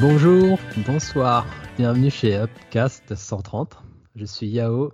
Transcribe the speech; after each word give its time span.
Bonjour, 0.00 0.58
bonsoir, 0.84 1.46
bienvenue 1.78 2.10
chez 2.10 2.36
Upcast 2.36 3.14
130. 3.14 3.76
Je 4.16 4.24
suis 4.24 4.48
Yao. 4.48 4.92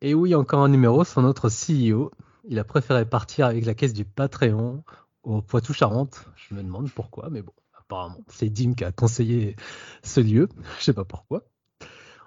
Et 0.00 0.14
oui, 0.14 0.36
encore 0.36 0.62
un 0.62 0.68
numéro 0.68 1.02
sans 1.02 1.22
notre 1.22 1.48
CEO. 1.48 2.12
Il 2.44 2.60
a 2.60 2.64
préféré 2.64 3.04
partir 3.04 3.46
avec 3.46 3.66
la 3.66 3.74
caisse 3.74 3.92
du 3.92 4.04
Patreon 4.04 4.84
au 5.24 5.42
Poitou-Charentes. 5.42 6.24
Je 6.36 6.54
me 6.54 6.62
demande 6.62 6.88
pourquoi, 6.92 7.30
mais 7.30 7.42
bon, 7.42 7.52
apparemment, 7.76 8.20
c'est 8.28 8.48
Dim 8.48 8.74
qui 8.74 8.84
a 8.84 8.92
conseillé 8.92 9.56
ce 10.04 10.20
lieu. 10.20 10.48
Je 10.78 10.84
sais 10.84 10.92
pas 10.92 11.04
pourquoi. 11.04 11.42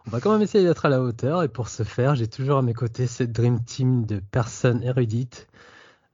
On 0.05 0.09
va 0.09 0.19
quand 0.19 0.33
même 0.33 0.41
essayer 0.41 0.65
d'être 0.65 0.85
à 0.85 0.89
la 0.89 1.01
hauteur 1.01 1.43
et 1.43 1.47
pour 1.47 1.69
ce 1.69 1.83
faire, 1.83 2.15
j'ai 2.15 2.27
toujours 2.27 2.57
à 2.57 2.61
mes 2.61 2.73
côtés 2.73 3.07
cette 3.07 3.31
Dream 3.31 3.63
Team 3.63 4.05
de 4.05 4.19
personnes 4.19 4.83
érudites 4.83 5.47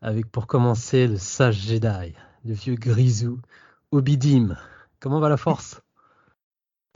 avec 0.01 0.27
pour 0.31 0.45
commencer 0.45 1.07
le 1.07 1.17
sage 1.17 1.55
Jedi, 1.55 2.13
le 2.45 2.53
vieux 2.53 2.75
Grisou, 2.75 3.39
Obidim. 3.91 4.55
Comment 4.99 5.19
va 5.19 5.29
la 5.29 5.37
force? 5.37 5.81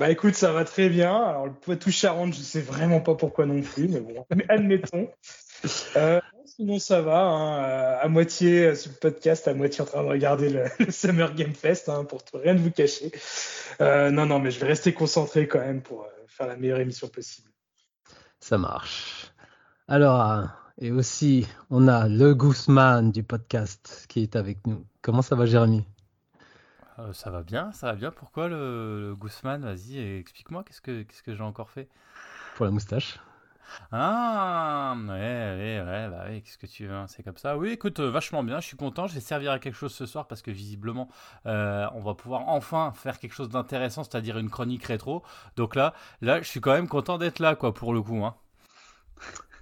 Bah 0.02 0.10
écoute, 0.10 0.34
ça 0.34 0.52
va 0.52 0.66
très 0.66 0.90
bien. 0.90 1.16
Alors 1.16 1.46
le 1.46 1.54
Poitou-Charentes, 1.54 2.34
je 2.34 2.40
sais 2.42 2.60
vraiment 2.60 3.02
pas 3.02 3.14
pourquoi 3.14 3.46
non 3.46 3.62
plus, 3.62 3.88
mais 3.88 4.00
bon, 4.00 4.26
admettons. 4.50 5.08
Euh, 5.96 6.20
sinon 6.44 6.80
ça 6.80 7.04
va, 7.04 7.22
hein, 7.22 7.64
euh, 7.64 7.98
à 8.02 8.08
moitié 8.08 8.66
euh, 8.66 8.74
sur 8.74 8.90
le 8.90 8.98
podcast, 8.98 9.48
à 9.48 9.54
moitié 9.54 9.84
en 9.84 9.86
train 9.86 10.02
de 10.02 10.08
regarder 10.08 10.50
le, 10.50 10.66
Summer 10.90 11.36
Game 11.36 11.54
Fest, 11.54 11.88
hein, 11.88 12.04
pour 12.04 12.24
rien 12.34 12.56
de 12.56 12.60
vous 12.60 12.72
cacher. 12.72 13.12
non, 13.80 14.26
non, 14.26 14.40
mais 14.40 14.50
je 14.50 14.60
vais 14.60 14.66
rester 14.66 14.92
concentré 14.92 15.48
quand 15.48 15.60
même 15.60 15.84
pour 15.84 16.08
faire 16.26 16.48
la 16.48 16.56
meilleure 16.56 16.80
émission 16.80 17.08
possible. 17.10 17.52
Ça 18.40 18.58
marche. 18.58 19.32
Alors, 19.88 20.48
et 20.80 20.90
aussi, 20.90 21.46
on 21.70 21.88
a 21.88 22.08
le 22.08 22.34
Guzman 22.34 23.12
du 23.12 23.22
podcast 23.22 24.08
qui 24.10 24.24
est 24.24 24.36
avec 24.36 24.66
nous. 24.66 24.84
Comment 25.04 25.22
ça 25.22 25.36
va, 25.36 25.46
Jérémy? 25.46 25.86
Euh, 27.02 27.14
Ça 27.14 27.30
va 27.30 27.44
bien, 27.44 27.72
ça 27.72 27.88
va 27.88 27.94
bien. 27.94 28.12
Pourquoi 28.12 28.48
le, 28.48 29.16
Guzman 29.20 29.62
Vas-y, 29.64 30.00
explique-moi, 30.20 30.64
qu'est-ce 30.64 30.82
que, 30.82 31.04
qu'est-ce 31.04 31.24
que 31.24 31.36
j'ai 31.36 31.44
encore 31.44 31.70
fait? 31.70 31.88
Pour 32.56 32.66
la 32.66 32.72
moustache. 32.72 33.20
Ah, 33.92 34.96
ouais, 34.98 35.08
ouais, 35.08 35.84
ouais, 35.86 36.10
bah 36.10 36.26
oui, 36.30 36.42
qu'est-ce 36.42 36.58
que 36.58 36.66
tu 36.66 36.88
veux, 36.88 36.94
hein, 36.94 37.06
c'est 37.08 37.24
comme 37.24 37.38
ça. 37.38 37.58
Oui, 37.58 37.70
écoute, 37.70 38.00
euh, 38.00 38.10
vachement 38.10 38.44
bien, 38.44 38.60
je 38.60 38.68
suis 38.68 38.78
content, 38.78 39.08
je 39.08 39.14
vais 39.14 39.20
servir 39.22 39.52
à 39.52 39.60
quelque 39.60 39.76
chose 39.76 39.94
ce 39.94 40.06
soir 40.06 40.28
parce 40.28 40.42
que 40.42 40.52
visiblement, 40.52 41.10
euh, 41.46 41.88
on 41.94 42.02
va 42.02 42.14
pouvoir 42.14 42.48
enfin 42.48 42.92
faire 42.94 43.20
quelque 43.20 43.34
chose 43.34 43.50
d'intéressant, 43.50 44.04
c'est-à-dire 44.04 44.38
une 44.38 44.50
chronique 44.50 44.84
rétro. 44.84 45.24
Donc 45.56 45.76
là, 45.76 45.94
là, 46.22 46.42
je 46.42 46.48
suis 46.48 46.62
quand 46.62 46.74
même 46.74 46.88
content 46.88 47.18
d'être 47.18 47.40
là, 47.40 47.56
quoi, 47.56 47.74
pour 47.74 47.94
le 47.94 48.02
coup. 48.02 48.24
Hein. 48.26 48.36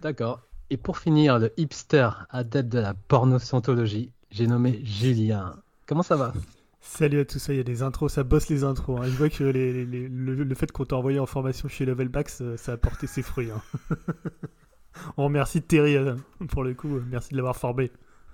D'accord. 0.01 0.41
Et 0.69 0.77
pour 0.77 0.97
finir, 0.97 1.39
le 1.39 1.51
hipster 1.57 2.09
adepte 2.29 2.69
de 2.69 2.79
la 2.79 2.93
porno-scientologie, 2.93 4.11
j'ai 4.31 4.47
nommé 4.47 4.83
Julien. 4.83 5.55
Comment 5.87 6.03
ça 6.03 6.15
va? 6.15 6.33
Salut 6.81 7.19
à 7.19 7.25
tous, 7.25 7.39
ça, 7.39 7.53
il 7.53 7.57
y 7.57 7.59
a 7.59 7.63
des 7.63 7.83
intros, 7.83 8.13
ça 8.13 8.23
bosse 8.23 8.49
les 8.49 8.63
intros. 8.63 8.99
Hein. 8.99 9.05
Je 9.05 9.17
vois 9.17 9.29
que 9.29 9.43
le, 9.43 10.55
fait 10.55 10.71
qu'on 10.71 10.85
t'a 10.85 10.95
envoyé 10.95 11.19
en 11.19 11.25
formation 11.25 11.67
chez 11.67 11.85
Levelback, 11.85 12.29
ça, 12.29 12.57
ça 12.57 12.73
a 12.73 12.77
porté 12.77 13.05
ses 13.05 13.21
fruits. 13.21 13.51
Hein. 13.51 13.61
On 15.17 15.25
remercie 15.25 15.61
Terry 15.61 15.95
euh, 15.95 16.15
pour 16.49 16.63
le 16.63 16.73
coup, 16.73 16.99
merci 17.09 17.31
de 17.31 17.37
l'avoir 17.37 17.55
formé. 17.55 17.91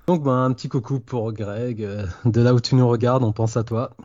Donc 0.07 0.23
ben, 0.23 0.43
un 0.43 0.53
petit 0.53 0.69
coucou 0.69 0.99
pour 0.99 1.33
Greg, 1.33 1.83
euh, 1.83 2.05
de 2.25 2.41
là 2.41 2.53
où 2.53 2.59
tu 2.59 2.75
nous 2.75 2.87
regardes, 2.87 3.23
on 3.23 3.33
pense 3.33 3.57
à 3.57 3.63
toi. 3.63 3.95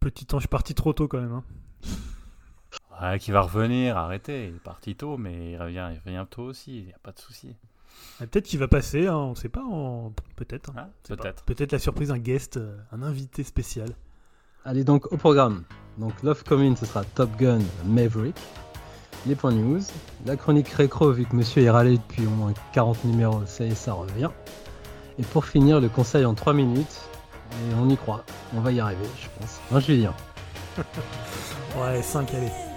Petit 0.00 0.26
ange 0.34 0.48
parti 0.48 0.74
trop 0.74 0.92
tôt 0.92 1.08
quand 1.08 1.20
même. 1.20 1.32
Hein 1.32 3.18
qui 3.18 3.30
va 3.30 3.40
revenir, 3.40 3.96
arrêtez. 3.96 4.48
Il 4.48 4.56
est 4.56 4.62
parti 4.62 4.94
tôt, 4.94 5.16
mais 5.16 5.52
il 5.52 5.56
revient, 5.56 5.90
il 5.92 5.98
revient 5.98 6.26
tôt 6.28 6.42
aussi, 6.42 6.78
il 6.78 6.86
n'y 6.86 6.92
a 6.92 6.98
pas 6.98 7.12
de 7.12 7.18
souci. 7.18 7.56
Ah, 8.20 8.26
peut-être 8.26 8.46
qu'il 8.46 8.58
va 8.58 8.68
passer, 8.68 9.06
hein, 9.06 9.16
on 9.16 9.30
ne 9.30 9.34
sait 9.34 9.48
pas, 9.48 9.62
peut-être. 10.36 10.70
Hein. 10.70 10.74
Ah, 10.76 10.88
peut-être. 11.08 11.42
Peut-être 11.44 11.72
la 11.72 11.78
surprise, 11.78 12.10
un 12.10 12.18
guest, 12.18 12.58
euh, 12.58 12.76
un 12.92 13.02
invité 13.02 13.44
spécial. 13.44 13.88
Allez 14.64 14.84
donc 14.84 15.10
au 15.12 15.16
programme. 15.16 15.64
Donc 15.98 16.22
Love 16.22 16.44
Commune, 16.44 16.76
ce 16.76 16.86
sera 16.86 17.04
Top 17.04 17.30
Gun 17.38 17.60
Maverick. 17.86 18.36
Les 19.26 19.34
points 19.34 19.52
news, 19.52 19.80
la 20.24 20.36
chronique 20.36 20.68
récro, 20.68 21.12
vu 21.12 21.26
que 21.26 21.36
monsieur 21.36 21.62
est 21.62 21.70
râlé 21.70 21.98
depuis 21.98 22.26
au 22.26 22.30
moins 22.30 22.54
40 22.72 23.04
numéros, 23.04 23.42
ça 23.46 23.64
y 23.64 23.68
est, 23.70 23.74
ça 23.74 23.92
revient. 23.92 24.30
Et 25.18 25.22
pour 25.22 25.44
finir, 25.44 25.80
le 25.80 25.88
conseil 25.88 26.24
en 26.24 26.34
3 26.34 26.54
minutes. 26.54 27.00
Et 27.52 27.74
on 27.74 27.88
y 27.88 27.96
croit, 27.96 28.24
on 28.54 28.60
va 28.60 28.72
y 28.72 28.80
arriver, 28.80 29.06
je 29.20 29.28
pense. 29.38 29.60
Un 29.72 29.80
Julien. 29.80 30.14
ouais, 31.76 32.00
5, 32.00 32.32
allez. 32.34 32.69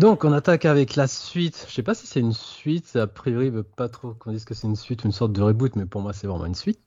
Donc 0.00 0.24
on 0.24 0.32
attaque 0.32 0.64
avec 0.64 0.96
la 0.96 1.06
suite. 1.06 1.66
Je 1.68 1.74
sais 1.74 1.82
pas 1.82 1.94
si 1.94 2.06
c'est 2.06 2.20
une 2.20 2.32
suite. 2.32 2.96
A 2.96 3.06
priori, 3.06 3.52
pas 3.76 3.90
trop 3.90 4.14
qu'on 4.14 4.32
dise 4.32 4.46
que 4.46 4.54
c'est 4.54 4.66
une 4.66 4.74
suite, 4.74 5.04
une 5.04 5.12
sorte 5.12 5.32
de 5.32 5.42
reboot, 5.42 5.76
mais 5.76 5.84
pour 5.84 6.00
moi 6.00 6.14
c'est 6.14 6.26
vraiment 6.26 6.46
une 6.46 6.54
suite 6.54 6.80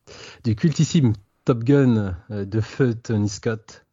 du 0.43 0.55
cultissime 0.55 1.13
Top 1.45 1.63
Gun 1.63 2.15
euh, 2.31 2.45
de 2.45 2.59
feu 2.59 2.95
Tony 2.95 3.29
Scott. 3.29 3.85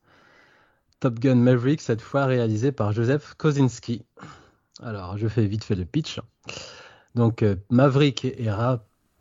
Top 1.01 1.19
Gun 1.19 1.35
Maverick, 1.35 1.83
cette 1.83 2.01
fois 2.01 2.25
réalisé 2.25 2.73
par 2.73 2.93
Joseph 2.93 3.35
Kosinski. 3.35 4.07
Alors 4.83 5.19
je 5.19 5.29
fais 5.29 5.45
vite 5.45 5.65
fait 5.65 5.75
le 5.75 5.85
pitch. 5.85 6.19
Donc 7.15 7.43
euh, 7.43 7.57
Maverick 7.69 8.25
est, 8.25 8.47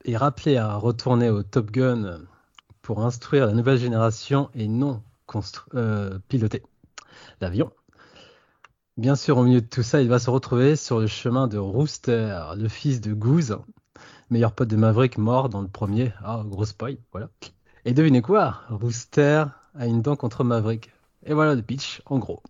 est 0.06 0.18
rappelé 0.18 0.56
à 0.56 0.76
retourner 0.76 1.30
au 1.30 1.44
Top 1.44 1.72
Gun 1.72 2.22
pour 2.82 3.04
instruire 3.04 3.48
la 3.48 3.52
nouvelle 3.52 3.78
génération 3.78 4.50
et 4.56 4.70
non 4.70 5.04
euh, 5.76 6.20
piloter 6.30 6.64
l'avion. 7.42 7.70
Bien 9.00 9.16
sûr, 9.16 9.38
au 9.38 9.44
milieu 9.46 9.62
de 9.62 9.66
tout 9.66 9.82
ça, 9.82 10.02
il 10.02 10.10
va 10.10 10.20
se 10.20 10.30
retrouver 10.30 10.76
sur 10.76 11.00
le 11.00 11.08
chemin 11.08 11.48
de 11.48 11.58
Rooster, 11.58 12.38
le 12.58 12.68
fils 12.68 13.00
de 13.00 13.14
Goose, 13.14 13.58
meilleur 14.30 14.52
pote 14.52 14.68
de 14.68 14.76
Maverick 14.76 15.18
mort 15.18 15.48
dans 15.48 15.62
le 15.62 15.70
premier. 15.70 16.12
Ah, 16.22 16.44
gros 16.46 16.66
spoil, 16.66 16.98
voilà. 17.14 17.30
Et 17.86 17.94
devinez 17.94 18.22
quoi? 18.22 18.60
Rooster 18.70 19.46
a 19.74 19.88
une 19.88 20.02
dent 20.02 20.18
contre 20.18 20.44
Maverick. 20.44 20.92
Et 21.26 21.34
voilà 21.34 21.56
le 21.56 21.62
pitch, 21.62 22.02
en 22.08 22.20
gros. 22.20 22.44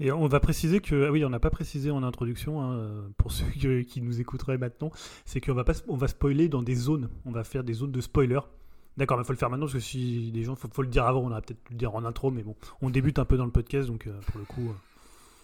Et 0.00 0.10
on 0.10 0.26
va 0.26 0.40
préciser 0.40 0.80
que, 0.80 1.06
ah 1.06 1.12
oui, 1.12 1.24
on 1.24 1.30
n'a 1.30 1.38
pas 1.38 1.50
précisé 1.50 1.92
en 1.92 2.02
introduction, 2.02 2.60
hein, 2.60 3.04
pour 3.16 3.30
ceux 3.32 3.46
qui 3.82 4.02
nous 4.02 4.20
écouteraient 4.20 4.58
maintenant, 4.58 4.90
c'est 5.24 5.40
qu'on 5.40 5.54
va, 5.54 5.62
pas, 5.62 5.74
on 5.86 5.96
va 5.96 6.08
spoiler 6.08 6.48
dans 6.48 6.64
des 6.64 6.74
zones. 6.74 7.10
On 7.24 7.30
va 7.30 7.44
faire 7.44 7.62
des 7.62 7.74
zones 7.74 7.92
de 7.92 8.00
spoiler. 8.00 8.40
D'accord, 8.96 9.16
mais 9.16 9.22
il 9.22 9.26
faut 9.26 9.34
le 9.34 9.38
faire 9.38 9.50
maintenant 9.50 9.66
parce 9.66 9.74
que 9.74 9.78
si 9.78 10.32
les 10.34 10.42
gens, 10.42 10.56
faut, 10.56 10.68
faut 10.72 10.82
le 10.82 10.88
dire 10.88 11.06
avant. 11.06 11.20
On 11.20 11.30
a 11.30 11.40
peut-être 11.40 11.60
le 11.70 11.76
dire 11.76 11.94
en 11.94 12.04
intro, 12.04 12.32
mais 12.32 12.42
bon, 12.42 12.56
on 12.82 12.90
débute 12.90 13.20
un 13.20 13.24
peu 13.24 13.36
dans 13.36 13.44
le 13.44 13.52
podcast, 13.52 13.86
donc 13.86 14.08
euh, 14.08 14.20
pour 14.26 14.40
le 14.40 14.44
coup. 14.44 14.68
Euh, 14.68 14.87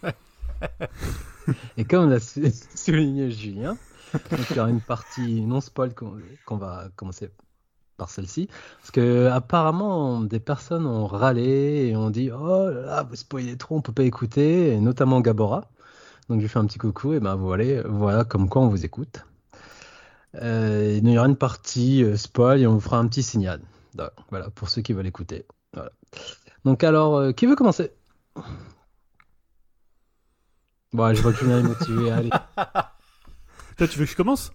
Et 1.77 1.85
comme 1.85 2.11
l'a 2.11 2.21
souligné 2.75 3.31
Julien, 3.31 3.77
il 4.33 4.57
y 4.57 4.61
aura 4.61 4.71
une 4.71 4.81
partie 4.81 5.43
non 5.43 5.61
spoil 5.61 5.93
qu'on 5.95 6.57
va 6.57 6.89
commencer 6.97 7.31
par 7.97 8.11
celle-ci. 8.11 8.49
Parce 8.79 8.91
que 8.91 9.29
apparemment, 9.29 10.21
des 10.21 10.41
personnes 10.41 10.87
ont 10.87 11.07
râlé 11.07 11.89
et 11.89 11.97
ont 11.97 12.11
dit 12.11 12.31
Oh 12.33 12.71
là, 12.71 13.03
vous 13.03 13.17
spoilez 13.17 13.57
trop, 13.57 13.77
on 13.77 13.83
peut 13.83 13.93
pas 13.93 14.05
écouter, 14.05 14.73
et 14.73 14.81
notamment 14.81 15.21
Gabora. 15.21 15.71
Donc 16.29 16.41
je 16.41 16.47
fais 16.47 16.59
un 16.59 16.67
petit 16.67 16.79
coucou 16.79 17.13
et 17.13 17.21
ben 17.21 17.35
voilà, 17.35 17.83
voilà 17.83 18.25
comme 18.25 18.49
quoi 18.49 18.63
on 18.63 18.69
vous 18.69 18.85
écoute. 18.85 19.25
Euh, 20.37 20.99
il 21.01 21.09
y 21.09 21.19
aura 21.19 21.29
une 21.29 21.37
partie 21.37 22.03
euh, 22.03 22.17
spoil 22.17 22.61
et 22.61 22.67
on 22.67 22.75
vous 22.75 22.81
fera 22.81 22.99
un 22.99 23.07
petit 23.07 23.23
signal. 23.23 23.61
voilà, 24.31 24.51
pour 24.51 24.69
ceux 24.69 24.83
qui 24.83 24.93
veulent 24.93 25.07
écouter. 25.07 25.45
Donc 26.65 26.83
alors, 26.83 27.17
euh, 27.17 27.33
qui 27.33 27.47
veut 27.47 27.57
commencer? 27.57 27.93
Bon, 30.95 31.13
je 31.13 31.21
vois 31.23 31.33
que 31.33 31.41
Julien 31.41 31.59
est 31.59 31.63
motivé, 31.65 32.09
allez. 32.13 32.31
Toi, 33.77 33.89
tu 33.89 33.99
veux 33.99 34.05
que 34.05 34.13
je 34.13 34.17
commence? 34.17 34.53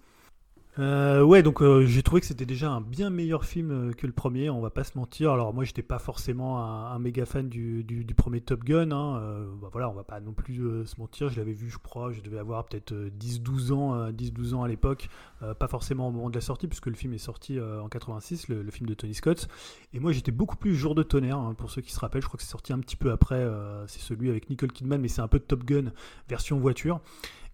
Euh, 0.80 1.22
ouais, 1.22 1.44
donc 1.44 1.62
euh, 1.62 1.86
j'ai 1.86 2.04
trouvé 2.04 2.22
que 2.22 2.28
c'était 2.28 2.46
déjà 2.46 2.72
un 2.72 2.80
bien 2.80 3.10
meilleur 3.10 3.44
film 3.44 3.72
euh, 3.72 3.92
que 3.92 4.08
le 4.08 4.14
premier, 4.14 4.50
on 4.50 4.62
va 4.62 4.70
pas 4.70 4.86
se 4.86 4.98
mentir. 4.98 5.34
Alors 5.34 5.54
moi, 5.54 5.66
j'étais 5.66 5.82
pas 5.82 6.00
forcément 6.00 6.64
un, 6.64 6.98
méga 7.00 7.26
fan 7.26 7.50
du, 7.50 7.84
premier 8.16 8.40
Top 8.40 8.64
Gun. 8.64 8.92
Hein. 8.92 9.22
Bah, 9.62 9.68
voilà, 9.72 9.90
on 9.90 9.94
va 9.94 10.06
pas 10.06 10.22
non 10.22 10.32
plus 10.32 10.58
se 10.86 11.00
mentir. 11.00 11.30
Je 11.30 11.38
l'avais 11.38 11.52
vu, 11.52 11.70
je 11.70 11.78
crois, 11.78 12.12
je 12.14 12.22
devais 12.22 12.40
avoir 12.40 12.66
peut-être 12.66 12.94
10-12 12.94 13.74
ans, 13.74 14.10
10-12 14.12 14.54
ans 14.54 14.64
à 14.64 14.68
l'époque. 14.68 15.10
pas 15.58 15.68
forcément 15.68 16.08
au 16.08 16.12
moment 16.12 16.30
de 16.30 16.36
la 16.36 16.42
sortie, 16.42 16.68
puisque 16.68 16.88
le 16.88 16.96
film 16.96 17.14
est 17.14 17.18
sorti 17.18 17.60
en 17.60 17.90
86, 17.90 18.48
le, 18.48 18.70
film 18.72 18.90
de 18.90 18.94
Tony 18.94 19.14
Scott. 19.14 19.48
Et 19.94 20.00
moi, 20.00 20.12
j'étais 20.12 20.32
beaucoup 20.32 20.58
plus 20.58 20.76
jour 20.76 20.96
de 20.96 21.04
tonnerre. 21.04 21.38
Hein, 21.38 21.56
pour 21.58 21.72
ceux 21.72 21.82
qui 21.82 21.92
se 21.92 22.00
rappellent, 22.00 22.22
je 22.22 22.28
crois 22.28 22.38
que 22.38 22.44
c'est 22.44 22.52
sorti 22.52 22.72
un 22.72 22.80
petit 22.80 22.96
peu 22.96 23.12
après. 23.12 23.46
c'est 23.88 24.02
celui 24.02 24.30
avec 24.30 24.50
Nicole 24.50 24.72
Kidman, 24.72 25.02
mais 25.02 25.10
c'est 25.10 25.22
un 25.22 25.28
peu 25.28 25.40
Top 25.40 25.64
Gun 25.66 25.92
version 26.30 26.60
voiture. 26.60 27.02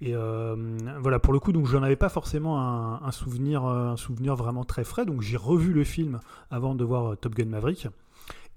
Et 0.01 0.13
euh, 0.13 0.56
voilà, 1.00 1.19
pour 1.19 1.33
le 1.33 1.39
coup, 1.39 1.51
donc 1.51 1.68
j'en 1.68 1.81
avais 1.83 1.95
pas 1.95 2.09
forcément 2.09 2.59
un, 2.59 3.12
souvenir, 3.12 3.65
euh, 3.65 3.92
un 3.92 3.97
souvenir 3.97 4.36
vraiment 4.36 4.65
très 4.65 4.83
frais. 4.83 5.06
Donc 5.06 5.21
j'ai 5.21 5.38
revu 5.38 5.74
le 5.74 5.83
film 5.83 6.19
avant 6.51 6.75
de 6.75 6.83
voir 6.83 7.13
euh, 7.13 7.15
Top 7.15 7.33
Gun 7.33 7.45
Maverick. 7.45 7.88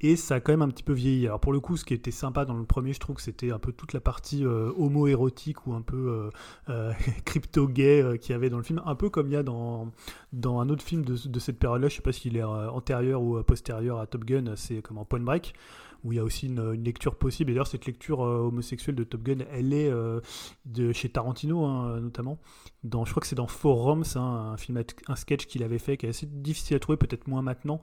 et 0.01 0.17
ça 0.17 0.37
a 0.37 0.41
quand 0.41 0.53
même 0.53 0.63
un 0.63 0.69
petit 0.69 0.83
peu 0.83 0.93
vieilli. 0.93 1.27
Alors 1.27 1.39
pour 1.39 1.53
le 1.53 1.61
coup, 1.61 1.77
ce 1.77 1.85
qui 1.85 1.95
était 1.95 2.11
sympa 2.11 2.45
dans 2.45 2.55
le 2.55 2.65
premier, 2.65 2.93
je 2.93 2.99
trouve 2.99 3.17
que 3.17 3.23
c'était 3.23 3.53
un 3.53 3.61
peu 3.61 3.73
toute 3.73 3.93
la 3.93 4.01
partie 4.01 4.45
homo-érotique 4.45 5.67
ou 5.69 5.75
un 5.75 5.83
peu 5.83 6.31
crypto-gay 7.25 8.19
qu'il 8.21 8.33
y 8.33 8.35
avait 8.35 8.51
dans 8.51 8.59
le 8.59 8.65
film, 8.65 8.83
un 8.85 8.95
peu 8.97 9.09
comme 9.09 9.29
il 9.29 9.35
y 9.35 9.37
a 9.37 9.45
dans, 9.45 9.93
dans 10.33 10.59
un 10.59 10.69
autre 10.71 10.83
film 10.83 11.05
de, 11.05 11.39
cette 11.39 11.59
période-là, 11.61 11.89
je 11.89 11.97
sais 11.97 12.03
pas 12.03 12.13
s'il 12.13 12.37
est 12.37 12.43
antérieur 12.43 13.23
ou 13.23 13.41
postérieur 13.45 14.01
à 14.01 14.07
Top 14.07 14.25
Gun, 14.25 14.57
c'est 14.57 14.83
comme 14.83 14.99
en 14.99 15.05
Point 15.05 15.21
Break 15.21 15.55
où 16.05 16.13
il 16.13 16.17
y 16.17 16.19
a 16.19 16.25
aussi 16.25 16.47
une, 16.47 16.73
lecture 16.73 17.17
possible. 17.17 17.51
Et 17.51 17.55
d'ailleurs, 17.55 17.67
cette 17.67 17.87
lecture 17.87 18.25
euh, 18.25 18.39
homosexuelle 18.39 18.95
de 18.95 19.05
Top 19.05 19.23
Gun, 19.23 19.45
elle 19.51 19.73
est 19.73 19.91
euh, 19.91 20.21
de 20.65 20.93
chez 20.93 21.09
Tarantino, 21.09 21.65
hein, 21.65 22.01
notamment. 22.01 22.39
Dans, 22.85 23.05
je 23.05 23.11
crois 23.11 23.21
que 23.21 23.27
c'est 23.27 23.37
dans 23.37 23.47
Forums, 23.47 24.05
hein, 24.15 24.53
un 24.53 24.57
film, 24.57 24.83
un 25.09 25.17
sketch 25.17 25.47
qu'il 25.47 25.63
avait 25.63 25.79
fait, 25.79 25.97
qui 25.97 26.07
est 26.07 26.11
assez 26.11 26.27
difficile 26.27 26.77
à 26.77 26.81
trouver, 26.81 26.97
peut-être 26.97 27.27
moins 27.27 27.43
maintenant. 27.43 27.81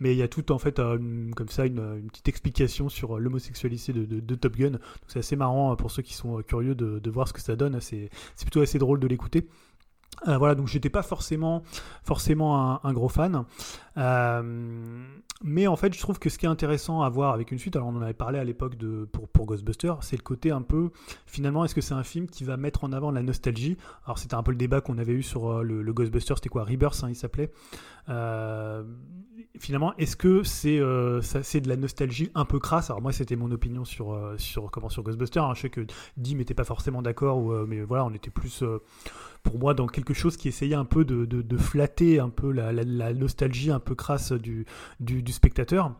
Mais 0.00 0.14
il 0.14 0.18
y 0.18 0.22
a 0.22 0.28
tout, 0.28 0.50
en 0.52 0.58
fait, 0.58 0.78
euh, 0.78 1.30
comme 1.36 1.48
ça, 1.48 1.66
une, 1.66 2.08
petite 2.08 2.28
explication 2.28 2.88
sur 2.88 3.18
l'homosexualité 3.18 3.92
de, 3.92 4.34
Top 4.34 4.56
Gun. 4.56 4.78
C'est 5.06 5.18
assez 5.18 5.36
marrant 5.36 5.74
pour 5.76 5.90
ceux 5.90 6.02
qui 6.02 6.14
sont 6.14 6.42
curieux 6.42 6.74
de 6.74 7.10
voir 7.10 7.28
ce 7.28 7.32
que 7.32 7.40
ça 7.40 7.56
donne. 7.56 7.80
C'est 7.80 8.10
plutôt 8.40 8.60
assez 8.60 8.78
drôle 8.78 9.00
de 9.00 9.06
l'écouter. 9.06 9.48
Euh, 10.26 10.36
voilà, 10.36 10.54
donc 10.54 10.66
j'étais 10.66 10.90
pas 10.90 11.02
forcément, 11.02 11.62
forcément 12.02 12.84
un, 12.84 12.92
gros 12.92 13.08
fan. 13.08 13.44
Euh, 13.96 15.04
mais 15.44 15.66
en 15.66 15.76
fait, 15.76 15.94
je 15.94 16.00
trouve 16.00 16.18
que 16.18 16.28
ce 16.28 16.38
qui 16.38 16.46
est 16.46 16.48
intéressant 16.48 17.02
à 17.02 17.08
voir 17.08 17.32
avec 17.34 17.52
une 17.52 17.58
suite, 17.58 17.76
alors 17.76 17.88
on 17.88 17.96
en 17.96 18.02
avait 18.02 18.14
parlé 18.14 18.38
à 18.38 18.44
l'époque 18.44 18.76
de, 18.76 19.04
pour, 19.12 19.28
pour 19.28 19.46
Ghostbusters, 19.46 20.02
c'est 20.02 20.16
le 20.16 20.22
côté 20.22 20.50
un 20.50 20.62
peu, 20.62 20.90
finalement, 21.26 21.64
est-ce 21.64 21.74
que 21.74 21.80
c'est 21.80 21.94
un 21.94 22.02
film 22.02 22.26
qui 22.26 22.42
va 22.44 22.56
mettre 22.56 22.82
en 22.82 22.92
avant 22.92 23.12
la 23.12 23.22
nostalgie? 23.22 23.76
Alors 24.04 24.18
c'était 24.18 24.34
un 24.34 24.42
peu 24.42 24.50
le 24.50 24.56
débat 24.56 24.80
qu'on 24.80 24.98
avait 24.98 25.12
eu 25.12 25.22
sur 25.22 25.48
euh, 25.48 25.62
le, 25.62 25.92
Ghostbusters, 25.92 26.38
c'était 26.38 26.48
quoi? 26.48 26.64
Rebirth, 26.64 27.04
hein, 27.04 27.10
il 27.10 27.16
s'appelait. 27.16 27.52
finalement, 29.58 29.94
est-ce 29.98 30.16
que 30.16 30.42
c'est 30.42 30.80
c'est 31.22 31.60
de 31.60 31.68
la 31.68 31.76
nostalgie 31.76 32.30
un 32.34 32.44
peu 32.44 32.58
crasse? 32.58 32.90
Alors 32.90 33.02
moi, 33.02 33.12
c'était 33.12 33.36
mon 33.36 33.52
opinion 33.52 33.84
sur, 33.84 34.34
sur, 34.38 34.70
comment, 34.70 34.88
sur 34.88 35.04
Ghostbusters. 35.04 35.44
Hein. 35.44 35.54
Je 35.54 35.60
sais 35.62 35.70
que 35.70 35.86
Dim 36.16 36.38
n'était 36.38 36.54
pas 36.54 36.64
forcément 36.64 37.02
d'accord, 37.02 37.66
mais 37.66 37.82
voilà, 37.82 38.04
on 38.04 38.12
était 38.12 38.30
plus 38.30 38.64
pour 39.48 39.58
moi 39.58 39.72
dans 39.72 39.86
quelque 39.86 40.12
chose 40.12 40.36
qui 40.36 40.48
essayait 40.48 40.74
un 40.74 40.84
peu 40.84 41.06
de, 41.06 41.56
flatter 41.56 42.20
un 42.20 42.28
peu 42.28 42.52
la, 42.52 42.72
nostalgie 43.14 43.70
un 43.70 43.80
peu 43.80 43.94
crasse 43.94 44.32
du 44.32 45.32
spectateur. 45.32 45.94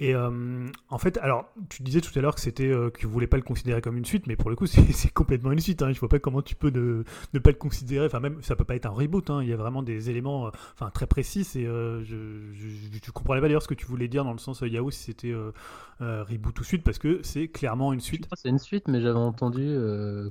Et 0.00 0.12
euh, 0.14 0.68
en 0.88 0.98
fait, 0.98 1.18
alors, 1.18 1.48
tu 1.68 1.84
disais 1.84 2.00
tout 2.00 2.16
à 2.18 2.20
l'heure 2.20 2.34
que 2.34 2.40
c'était 2.40 2.66
euh, 2.66 2.90
que 2.90 2.98
tu 2.98 3.06
voulais 3.06 3.28
pas 3.28 3.36
le 3.36 3.44
considérer 3.44 3.80
comme 3.80 3.96
une 3.96 4.04
suite, 4.04 4.26
mais 4.26 4.34
pour 4.34 4.50
le 4.50 4.56
coup, 4.56 4.66
c'est 4.66 5.12
complètement 5.12 5.52
une 5.52 5.60
suite. 5.60 5.82
Hein. 5.82 5.92
Je 5.92 6.00
vois 6.00 6.08
pas 6.08 6.18
comment 6.18 6.42
tu 6.42 6.56
peux 6.56 6.70
ne, 6.70 7.38
pas 7.38 7.50
le 7.50 7.56
considérer. 7.56 8.06
Enfin, 8.06 8.18
même 8.18 8.42
ça 8.42 8.56
peut 8.56 8.64
pas 8.64 8.74
être 8.74 8.86
un 8.86 8.90
reboot. 8.90 9.30
Hein. 9.30 9.42
Il 9.42 9.48
y 9.48 9.52
a 9.52 9.56
vraiment 9.56 9.84
des 9.84 10.10
éléments, 10.10 10.48
euh, 10.48 10.50
enfin, 10.74 10.90
très 10.90 11.06
précis. 11.06 11.42
Et 11.54 11.64
je, 11.64 12.02
je, 12.04 12.68
je, 13.04 13.10
comprenais 13.12 13.40
pas 13.40 13.46
d'ailleurs 13.46 13.62
ce 13.62 13.68
que 13.68 13.74
tu 13.74 13.86
voulais 13.86 14.08
dire 14.08 14.24
dans 14.24 14.32
le 14.32 14.38
sens 14.38 14.62
Yahoo 14.62 14.90
si 14.90 15.04
c'était 15.04 15.34
reboot 16.00 16.58
ou 16.58 16.64
suite, 16.64 16.82
parce 16.82 16.98
que 16.98 17.20
c'est 17.22 17.48
clairement 17.48 17.92
une 17.92 18.00
suite. 18.00 18.28
C'est 18.34 18.48
une 18.48 18.58
suite, 18.58 18.88
mais 18.88 19.00
j'avais 19.00 19.18
entendu 19.18 19.76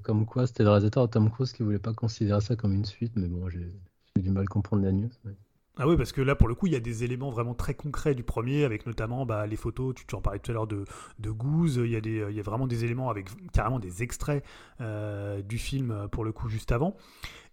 comme 0.04 0.25
quoi 0.25 0.45
c'était 0.45 0.63
le 0.63 0.69
réalisateur 0.69 1.09
Tom 1.09 1.31
Cruise 1.31 1.54
qui 1.54 1.63
voulait 1.63 1.80
pas 1.80 1.94
considérer 1.94 2.42
ça 2.42 2.56
comme 2.56 2.74
une 2.74 2.86
suite, 2.86 3.13
mais 3.16 3.27
bon, 3.27 3.48
j'ai 3.50 3.71
du 4.21 4.30
mal 4.30 4.44
à 4.44 4.48
comprendre 4.48 4.83
la 4.83 4.92
news. 4.92 5.09
Ah 5.80 5.88
oui, 5.88 5.98
parce 5.98 6.12
que 6.12 6.22
là, 6.22 6.36
pour 6.36 6.48
le 6.48 6.54
coup, 6.54 6.68
il 6.68 6.74
y 6.74 6.75
a 6.75 6.80
des 6.80 7.04
éléments 7.04 7.31
vraiment 7.31 7.56
très 7.56 7.74
concrets 7.74 8.14
du 8.14 8.22
premier, 8.24 8.64
avec 8.64 8.86
notamment 8.86 9.25
bah, 9.25 9.48
les 9.48 9.56
photos, 9.56 9.96
tu, 9.96 10.16
en 10.16 10.22
parlais 10.22 10.38
tout 10.38 10.52
à 10.52 10.54
l'heure 10.54 10.68
de, 10.68 10.86
de 11.18 11.31
Goose, 11.31 11.81
il 11.84 11.90
y, 11.90 11.96
a 11.96 12.02
des, 12.02 12.24
il 12.30 12.36
y 12.36 12.40
a 12.40 12.44
vraiment 12.44 12.68
des 12.68 12.86
éléments 12.86 13.10
avec 13.10 13.30
carrément 13.54 13.80
des 13.80 14.04
extraits 14.04 14.46
euh, 14.81 15.42
du 15.42 15.58
film, 15.58 16.08
pour 16.12 16.25
le 16.25 16.31
coup, 16.31 16.48
juste 16.48 16.72
avant. 16.72 16.96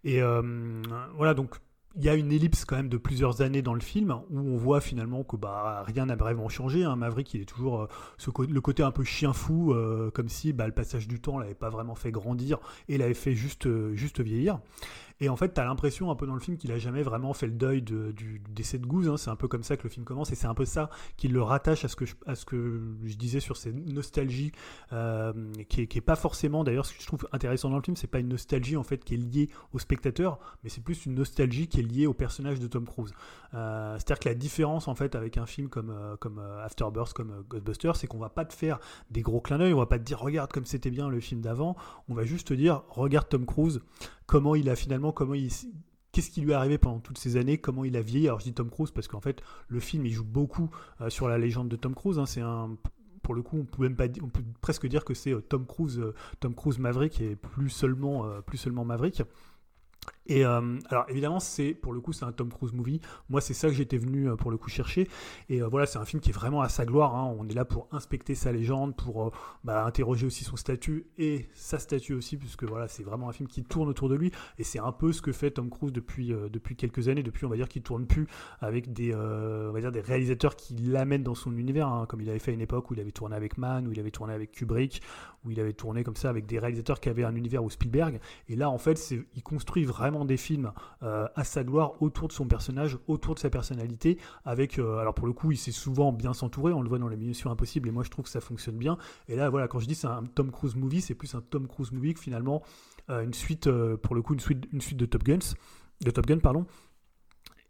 Et 0.04 0.20
euh, 0.20 0.82
voilà, 1.16 1.32
donc 1.32 1.56
il 1.96 2.04
y 2.04 2.10
a 2.10 2.14
une 2.14 2.30
ellipse 2.30 2.66
quand 2.66 2.76
même 2.76 2.90
de 2.90 2.98
plusieurs 2.98 3.40
années 3.40 3.62
dans 3.62 3.74
le 3.74 3.80
film 3.80 4.14
où 4.30 4.38
on 4.38 4.56
voit 4.56 4.82
finalement 4.82 5.24
que 5.24 5.36
bah, 5.36 5.82
rien 5.86 6.06
n'a 6.06 6.14
vraiment 6.14 6.50
changé. 6.50 6.84
Hein. 6.84 6.96
Maverick, 6.96 7.32
il 7.32 7.40
est 7.40 7.46
toujours 7.46 7.82
euh, 7.82 8.46
le 8.48 8.60
côté 8.60 8.82
un 8.82 8.92
peu 8.92 9.02
chien 9.02 9.32
fou, 9.32 9.74
comme 10.12 10.28
si 10.28 10.52
bah, 10.52 10.66
le 10.66 10.74
passage 10.74 11.08
du 11.08 11.22
temps 11.22 11.38
l'avait 11.38 11.54
pas 11.54 11.70
vraiment 11.70 11.94
fait 11.94 12.10
grandir 12.10 12.58
et 12.88 12.98
l'avait 12.98 13.14
fait 13.14 13.34
juste, 13.34 13.66
juste 13.94 14.20
vieillir. 14.20 14.60
Et 15.20 15.28
en 15.28 15.36
fait, 15.36 15.52
tu 15.52 15.60
as 15.60 15.64
l'impression 15.64 16.10
un 16.10 16.14
peu 16.14 16.26
dans 16.26 16.34
le 16.34 16.40
film 16.40 16.56
qu'il 16.56 16.72
a 16.72 16.78
jamais 16.78 17.02
vraiment 17.02 17.34
fait 17.34 17.46
le 17.46 17.52
deuil 17.52 17.82
du 17.82 18.42
décès 18.48 18.78
de 18.78 18.86
Goose. 18.86 19.08
Hein. 19.08 19.18
C'est 19.18 19.28
un 19.28 19.36
peu 19.36 19.48
comme 19.48 19.62
ça 19.62 19.76
que 19.76 19.82
le 19.82 19.90
film 19.90 20.06
commence 20.06 20.32
et 20.32 20.34
c'est 20.34 20.46
un 20.46 20.54
peu 20.54 20.64
ça 20.64 20.88
qui 21.18 21.28
le 21.28 21.42
rattache 21.42 21.84
à 21.84 21.88
ce 21.88 21.96
que 21.96 22.06
je, 22.06 23.16
disais 23.16 23.40
sur 23.40 23.58
cette 23.58 23.74
nostalgie 23.74 24.52
euh, 24.94 25.32
qui, 25.68 25.82
est, 25.82 26.00
pas 26.00 26.16
forcément, 26.16 26.64
d'ailleurs, 26.64 26.86
ce 26.86 26.94
que 26.94 27.02
je 27.02 27.06
trouve 27.06 27.28
intéressant 27.32 27.68
dans 27.68 27.76
le 27.76 27.82
film, 27.82 27.96
c'est 27.96 28.06
pas 28.06 28.18
une 28.18 28.28
nostalgie 28.28 28.78
en 28.78 28.82
fait 28.82 29.04
qui 29.04 29.14
est 29.14 29.18
liée 29.18 29.50
au 29.74 29.78
spectateur, 29.78 30.38
mais 30.64 30.70
c'est 30.70 30.82
plus 30.82 31.04
une 31.04 31.14
nostalgie 31.14 31.68
qui 31.68 31.80
est 31.80 31.82
liée 31.82 32.06
au 32.06 32.14
personnage 32.14 32.58
de 32.58 32.66
Tom 32.66 32.86
Cruise. 32.86 33.12
Euh, 33.52 33.96
c'est-à-dire 33.96 34.20
que 34.20 34.28
la 34.30 34.34
différence 34.34 34.88
en 34.88 34.94
fait 34.94 35.14
avec 35.14 35.36
un 35.36 35.46
film 35.46 35.68
comme, 35.68 35.90
euh, 35.90 36.16
comme 36.16 36.38
Afterbirth, 36.64 37.12
comme 37.12 37.44
Ghostbusters, 37.50 37.96
c'est 37.96 38.06
qu'on 38.06 38.18
va 38.18 38.30
pas 38.30 38.46
te 38.46 38.54
faire 38.54 38.78
des 39.10 39.20
gros 39.20 39.42
clins 39.42 39.58
d'œil, 39.58 39.74
on 39.74 39.78
va 39.78 39.86
pas 39.86 39.98
te 39.98 40.04
dire 40.04 40.18
regarde 40.18 40.50
comme 40.50 40.64
c'était 40.64 40.90
bien 40.90 41.10
le 41.10 41.20
film 41.20 41.42
d'avant, 41.42 41.76
on 42.08 42.14
va 42.14 42.24
juste 42.24 42.48
te 42.48 42.54
dire 42.54 42.84
regarde 42.88 43.28
Tom 43.28 43.44
Cruise 43.44 43.82
comment 44.30 44.54
il 44.54 44.70
a 44.70 44.76
finalement, 44.76 45.10
comment 45.10 45.34
il, 45.34 45.48
qu'est-ce 46.12 46.30
qui 46.30 46.40
lui 46.40 46.52
est 46.52 46.54
arrivé 46.54 46.78
pendant 46.78 47.00
toutes 47.00 47.18
ces 47.18 47.36
années, 47.36 47.58
comment 47.58 47.84
il 47.84 47.96
a 47.96 48.00
vieilli. 48.00 48.28
Alors 48.28 48.38
je 48.38 48.44
dis 48.44 48.52
Tom 48.52 48.70
Cruise 48.70 48.92
parce 48.92 49.08
qu'en 49.08 49.20
fait 49.20 49.42
le 49.66 49.80
film 49.80 50.06
il 50.06 50.12
joue 50.12 50.24
beaucoup 50.24 50.70
euh, 51.00 51.10
sur 51.10 51.28
la 51.28 51.36
légende 51.36 51.68
de 51.68 51.74
Tom 51.74 51.96
Cruise. 51.96 52.20
Hein. 52.20 52.26
c'est 52.26 52.40
un 52.40 52.76
pour 53.24 53.34
le 53.34 53.42
coup, 53.42 53.58
on 53.58 53.64
peut 53.64 53.82
même 53.82 53.96
pas, 53.96 54.06
on 54.22 54.28
peut 54.28 54.42
presque 54.60 54.86
dire 54.86 55.04
que 55.04 55.14
c'est 55.14 55.32
euh, 55.32 55.40
Tom 55.40 55.66
Cruise, 55.66 55.98
euh, 55.98 56.14
Tom 56.38 56.54
Cruise 56.54 56.78
Maverick 56.78 57.20
et 57.20 57.34
plus 57.34 57.70
seulement, 57.70 58.24
plus 58.46 58.56
seulement 58.56 58.84
Maverick. 58.84 59.24
Et 60.30 60.44
euh, 60.44 60.78
alors 60.88 61.06
évidemment, 61.08 61.40
c'est 61.40 61.74
pour 61.74 61.92
le 61.92 62.00
coup, 62.00 62.12
c'est 62.12 62.24
un 62.24 62.32
Tom 62.32 62.50
Cruise 62.50 62.72
movie. 62.72 63.00
Moi, 63.28 63.40
c'est 63.40 63.54
ça 63.54 63.68
que 63.68 63.74
j'étais 63.74 63.96
venu 63.96 64.28
euh, 64.28 64.36
pour 64.36 64.50
le 64.50 64.56
coup 64.56 64.68
chercher. 64.68 65.08
Et 65.48 65.60
euh, 65.60 65.66
voilà, 65.66 65.86
c'est 65.86 65.98
un 65.98 66.04
film 66.04 66.20
qui 66.20 66.30
est 66.30 66.32
vraiment 66.32 66.60
à 66.60 66.68
sa 66.68 66.84
gloire. 66.84 67.16
Hein. 67.16 67.34
On 67.38 67.48
est 67.48 67.54
là 67.54 67.64
pour 67.64 67.88
inspecter 67.90 68.34
sa 68.34 68.52
légende, 68.52 68.94
pour 68.94 69.32
bah, 69.64 69.84
interroger 69.84 70.26
aussi 70.26 70.44
son 70.44 70.56
statut 70.56 71.06
et 71.18 71.48
sa 71.54 71.78
statue 71.78 72.14
aussi, 72.14 72.36
puisque 72.36 72.64
voilà, 72.64 72.86
c'est 72.86 73.02
vraiment 73.02 73.28
un 73.28 73.32
film 73.32 73.48
qui 73.48 73.64
tourne 73.64 73.88
autour 73.88 74.08
de 74.08 74.14
lui. 74.14 74.30
Et 74.58 74.64
c'est 74.64 74.78
un 74.78 74.92
peu 74.92 75.12
ce 75.12 75.20
que 75.20 75.32
fait 75.32 75.50
Tom 75.50 75.68
Cruise 75.68 75.92
depuis 75.92 76.28
depuis 76.28 76.76
quelques 76.76 77.08
années. 77.08 77.22
Depuis, 77.22 77.44
on 77.44 77.48
va 77.48 77.56
dire 77.56 77.68
qu'il 77.68 77.82
tourne 77.82 78.06
plus 78.06 78.28
avec 78.60 78.92
des 78.92 79.14
on 79.14 79.72
va 79.72 79.80
dire 79.80 79.92
des 79.92 80.00
réalisateurs 80.00 80.54
qui 80.54 80.76
l'amènent 80.76 81.24
dans 81.24 81.34
son 81.34 81.56
univers, 81.56 81.88
hein, 81.88 82.06
comme 82.08 82.20
il 82.20 82.30
avait 82.30 82.38
fait 82.38 82.52
à 82.52 82.54
une 82.54 82.60
époque 82.60 82.90
où 82.90 82.94
il 82.94 83.00
avait 83.00 83.10
tourné 83.10 83.34
avec 83.34 83.58
Mann, 83.58 83.88
où 83.88 83.92
il 83.92 83.98
avait 83.98 84.10
tourné 84.10 84.32
avec 84.32 84.52
Kubrick, 84.52 85.02
où 85.44 85.50
il 85.50 85.58
avait 85.58 85.72
tourné 85.72 86.04
comme 86.04 86.16
ça 86.16 86.30
avec 86.30 86.46
des 86.46 86.58
réalisateurs 86.58 87.00
qui 87.00 87.08
avaient 87.08 87.24
un 87.24 87.34
univers 87.34 87.64
ou 87.64 87.70
Spielberg. 87.70 88.20
Et 88.48 88.56
là, 88.56 88.70
en 88.70 88.78
fait, 88.78 89.12
il 89.34 89.42
construit 89.42 89.84
vraiment 89.84 89.99
des 90.26 90.36
films 90.36 90.72
euh, 91.02 91.26
à 91.34 91.44
sa 91.44 91.64
gloire 91.64 92.00
autour 92.02 92.28
de 92.28 92.32
son 92.32 92.46
personnage, 92.46 92.98
autour 93.06 93.34
de 93.34 93.40
sa 93.40 93.50
personnalité, 93.50 94.18
avec, 94.44 94.78
euh, 94.78 94.98
alors 94.98 95.14
pour 95.14 95.26
le 95.26 95.32
coup, 95.32 95.52
il 95.52 95.56
sait 95.56 95.72
souvent 95.72 96.12
bien 96.12 96.32
s'entourer, 96.32 96.72
on 96.72 96.82
le 96.82 96.88
voit 96.88 96.98
dans 96.98 97.08
les 97.08 97.16
Missions 97.16 97.50
Impossibles, 97.50 97.88
et 97.88 97.92
moi 97.92 98.02
je 98.02 98.10
trouve 98.10 98.24
que 98.24 98.30
ça 98.30 98.40
fonctionne 98.40 98.76
bien. 98.76 98.96
Et 99.28 99.36
là, 99.36 99.50
voilà, 99.50 99.68
quand 99.68 99.78
je 99.78 99.86
dis 99.86 99.94
c'est 99.94 100.06
un 100.06 100.24
Tom 100.34 100.50
Cruise 100.50 100.76
movie, 100.76 101.00
c'est 101.00 101.14
plus 101.14 101.34
un 101.34 101.40
Tom 101.40 101.66
Cruise 101.66 101.92
movie 101.92 102.14
que 102.14 102.20
finalement 102.20 102.62
euh, 103.10 103.22
une 103.22 103.34
suite, 103.34 103.68
pour 104.02 104.14
le 104.14 104.22
coup, 104.22 104.34
une 104.34 104.40
suite, 104.40 104.66
une 104.72 104.80
suite 104.80 104.98
de 104.98 105.06
Top 105.06 105.24
Guns, 105.24 105.54
de 106.02 106.10
Top 106.10 106.26
Gun, 106.26 106.38
pardon. 106.38 106.66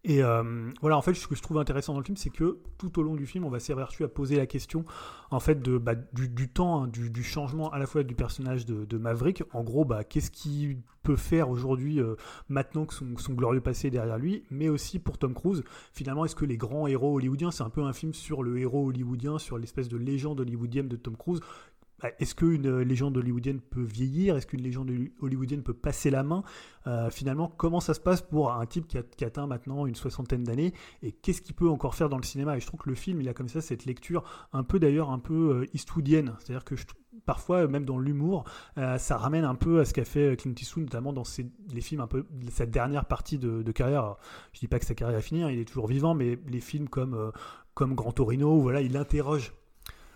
Et 0.03 0.23
euh, 0.23 0.71
voilà, 0.81 0.97
en 0.97 1.03
fait, 1.03 1.13
ce 1.13 1.27
que 1.27 1.35
je 1.35 1.43
trouve 1.43 1.59
intéressant 1.59 1.93
dans 1.93 1.99
le 1.99 2.05
film, 2.05 2.17
c'est 2.17 2.31
que 2.31 2.59
tout 2.79 2.99
au 2.99 3.03
long 3.03 3.17
du 3.17 3.27
film, 3.27 3.45
on 3.45 3.51
va 3.51 3.61
s'aperçu 3.61 4.03
à 4.03 4.09
poser 4.09 4.37
la 4.37 4.47
question, 4.47 4.85
en 5.31 5.41
fait, 5.41 5.61
bah, 5.61 5.95
du, 5.95 6.49
temps, 6.49 6.85
hein, 6.85 6.89
du, 6.89 7.23
changement 7.23 7.71
à 7.71 7.79
la 7.79 7.87
fois 7.87 8.03
du 8.03 8.15
personnage 8.15 8.65
de, 8.65 8.97
Maverick. 8.97 9.43
En 9.53 9.63
gros, 9.63 9.85
bah, 9.85 10.05
qu'est-ce 10.05 10.31
qu'il 10.31 10.81
peut 11.03 11.17
faire 11.17 11.51
aujourd'hui, 11.51 12.01
euh, 12.01 12.15
maintenant 12.49 12.87
que 12.87 12.95
son, 12.95 13.33
glorieux 13.35 13.61
passé 13.61 13.89
est 13.89 13.91
derrière 13.91 14.19
lui, 14.19 14.45
mais 14.51 14.71
aussi 14.71 14.99
pour 14.99 15.19
Tom 15.19 15.35
Cruise. 15.35 15.63
Finalement, 15.93 16.25
est-ce 16.25 16.37
que 16.37 16.47
les 16.47 16.57
grands 16.57 16.87
héros 16.87 17.17
hollywoodiens, 17.17 17.51
c'est 17.51 17.63
un 17.63 17.71
peu 17.71 17.83
un 17.83 17.93
film 17.93 18.15
sur 18.15 18.43
le 18.43 18.59
héros 18.59 18.89
hollywoodien, 18.89 19.39
sur 19.39 19.59
l'espèce 19.59 19.89
de 19.89 19.99
légende 19.99 20.41
hollywoodienne 20.41 20.89
de 20.89 20.97
Tom 20.97 21.17
Cruise, 21.17 21.41
bah, 22.01 22.11
est-ce 22.19 22.35
qu'une 22.35 22.81
légende 22.81 23.17
hollywoodienne 23.17 23.61
peut 23.61 23.83
vieillir? 23.83 24.37
Est-ce 24.37 24.47
qu'une 24.47 24.63
légende 24.63 24.91
hollywoodienne 25.21 25.63
peut 25.63 25.75
passer 25.75 26.11
la 26.11 26.23
main? 26.23 26.43
Euh, 26.87 27.11
Finalement, 27.11 27.49
comment 27.49 27.81
ça 27.81 27.95
se 27.95 28.01
passe 28.01 28.23
pour 28.23 28.53
un 28.53 28.67
type 28.67 28.87
qui, 28.87 29.25
atteint 29.25 29.47
maintenant 29.47 29.87
une 29.87 29.95
soixantaine 29.95 30.45
d'années 30.45 30.73
Et 31.03 31.13
qu'est-ce 31.13 31.43
qu'il 31.43 31.55
peut 31.55 31.69
encore 31.69 31.95
faire 31.95 32.09
dans 32.09 32.17
le 32.17 32.23
cinéma? 32.23 32.57
Et 32.57 32.61
je 32.61 32.67
trouve 32.67 32.81
que 32.81 32.89
le 32.89 32.95
film, 32.95 33.21
il 33.21 33.29
a 33.29 33.35
comme 33.35 33.49
ça 33.49 33.61
cette 33.61 33.85
lecture 33.85 34.25
un 34.53 34.63
peu 34.63 34.79
d'ailleurs 34.79 35.11
un 35.11 35.19
peu 35.19 35.63
euh, 35.63 35.67
eastwoodienne. 35.75 36.35
C'est-à-dire 36.39 36.65
que 36.65 36.75
parfois, 37.27 37.67
même 37.67 37.85
dans 37.85 37.99
l'humour, 37.99 38.45
euh, 38.79 38.97
ça 38.97 39.19
ramène 39.19 39.45
un 39.45 39.55
peu 39.55 39.81
à 39.81 39.85
ce 39.85 39.93
qu'a 39.93 40.05
fait 40.05 40.41
Clint 40.41 40.55
Eastwood, 40.59 40.85
notamment 40.85 41.13
dans 41.13 41.25
les 41.73 41.81
films 41.81 42.01
un 42.01 42.07
peu 42.07 42.27
sa 42.51 42.65
dernière 42.65 43.05
partie 43.05 43.39
de, 43.39 43.71
carrière. 43.73 44.17
Je 44.53 44.57
je 44.57 44.61
dis 44.61 44.69
pas 44.69 44.79
que 44.79 44.87
sa 44.87 44.95
carrière 44.95 45.19
est 45.19 45.23
finie, 45.23 45.43
hein, 45.43 45.51
il 45.51 45.59
est 45.59 45.65
toujours 45.65 45.87
vivant, 45.87 46.15
mais 46.15 46.39
les 46.49 46.61
films 46.61 46.89
comme 46.89 47.33
comme 47.75 47.95
Grand 47.95 48.13
Torino, 48.13 48.61
voilà, 48.61 48.83
il 48.83 48.97
interroge 48.97 49.53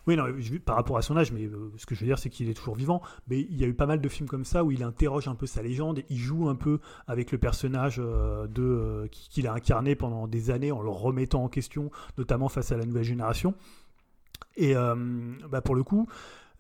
oui, 0.07 0.17
non, 0.17 0.27
par 0.65 0.77
rapport 0.77 0.99
à 0.99 1.03
son 1.03 1.17
âge, 1.17 1.33
mais 1.33 1.45
euh, 1.45 1.73
ce 1.77 1.87
que 1.87 1.95
je 1.95 2.01
veux 2.01 2.07
dire, 2.07 2.19
c'est 2.19 2.31
qu'il 2.31 2.49
est 2.49 2.55
toujours 2.55 2.75
vivant. 2.75 3.01
Mais 3.29 3.41
il 3.41 3.59
y 3.59 3.65
a 3.65 3.67
eu 3.67 3.75
pas 3.75 3.87
mal 3.87 4.01
de 4.01 4.09
films 4.09 4.29
comme 4.29 4.45
ça 4.45 4.65
où 4.65 4.71
il 4.71 4.83
interroge 4.83 5.29
un 5.29 5.35
peu 5.35 5.47
sa 5.47 5.63
légende, 5.63 6.03
il 6.11 6.19
joue 6.19 6.49
un 6.49 6.55
peu 6.55 6.81
avec 7.07 7.33
le 7.33 7.39
personnage 7.39 7.97
euh, 7.99 8.47
de 8.47 8.63
euh, 8.63 9.07
qu'il 9.11 9.47
a 9.47 9.53
incarné 9.53 9.95
pendant 9.95 10.27
des 10.27 10.51
années 10.51 10.73
en 10.73 10.83
le 10.83 10.91
remettant 10.91 11.45
en 11.45 11.49
question, 11.49 11.91
notamment 12.19 12.49
face 12.49 12.73
à 12.73 12.77
la 12.77 12.85
nouvelle 12.85 13.05
génération. 13.05 13.55
Et 14.57 14.75
bah, 14.75 15.61
pour 15.63 15.75
le 15.75 15.83
coup, 15.83 16.07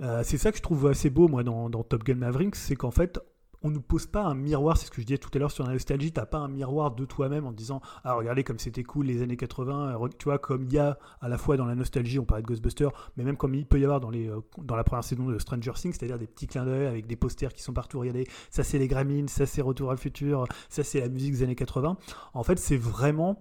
c'est 0.00 0.36
ça 0.36 0.50
que 0.50 0.56
je 0.56 0.62
trouve 0.62 0.88
assez 0.88 1.10
beau, 1.10 1.28
moi, 1.28 1.44
dans, 1.44 1.70
dans 1.70 1.84
Top 1.84 2.02
Gun 2.02 2.16
Maverick, 2.16 2.56
c'est 2.56 2.74
qu'en 2.74 2.90
fait, 2.90 3.20
on 3.64 3.70
nous 3.70 3.80
pose 3.80 4.06
pas 4.06 4.22
un 4.22 4.34
miroir, 4.34 4.76
c'est 4.76 4.86
ce 4.86 4.90
que 4.90 5.00
je 5.00 5.06
disais 5.06 5.18
tout 5.18 5.30
à 5.34 5.38
l'heure 5.38 5.50
sur 5.50 5.64
la 5.64 5.72
nostalgie, 5.72 6.12
t'as 6.12 6.26
pas 6.26 6.38
un 6.38 6.48
miroir 6.48 6.94
de 6.94 7.04
toi-même 7.04 7.46
en 7.46 7.52
disant 7.52 7.80
ah 8.04 8.14
regardez 8.14 8.44
comme 8.44 8.58
c'était 8.58 8.84
cool 8.84 9.06
les 9.06 9.22
années 9.22 9.36
80, 9.36 9.98
tu 10.18 10.24
vois 10.24 10.38
comme 10.38 10.64
il 10.64 10.72
y 10.72 10.78
a 10.78 10.98
à 11.20 11.28
la 11.28 11.38
fois 11.38 11.56
dans 11.56 11.64
la 11.64 11.74
nostalgie, 11.74 12.18
on 12.18 12.24
parlait 12.24 12.42
de 12.42 12.46
Ghostbusters, 12.46 12.90
mais 13.16 13.24
même 13.24 13.36
comme 13.36 13.54
il 13.54 13.66
peut 13.66 13.80
y 13.80 13.84
avoir 13.84 14.00
dans 14.00 14.12
euh, 14.12 14.40
dans 14.58 14.76
la 14.76 14.84
première 14.84 15.02
saison 15.02 15.26
de 15.26 15.38
Stranger 15.38 15.72
Things, 15.74 15.94
c'est-à-dire 15.98 16.18
des 16.18 16.26
petits 16.26 16.46
clins 16.46 16.64
d'œil 16.64 16.86
avec 16.86 17.06
des 17.06 17.16
posters 17.16 17.52
qui 17.52 17.62
sont 17.62 17.72
partout, 17.72 17.98
regardez, 18.00 18.28
ça 18.50 18.62
c'est 18.62 18.78
les 18.78 18.86
Gremlins, 18.86 19.26
ça 19.28 19.46
c'est 19.46 19.64
Retour 19.64 19.88
à 19.88 19.94
le 19.94 19.98
futur, 19.98 20.46
ça 20.68 20.84
c'est 20.84 21.00
la 21.00 21.08
musique 21.08 21.32
des 21.32 21.42
années 21.42 21.54
80. 21.54 21.96
En 22.34 22.42
fait, 22.42 22.58
c'est 22.58 22.76
vraiment 22.76 23.40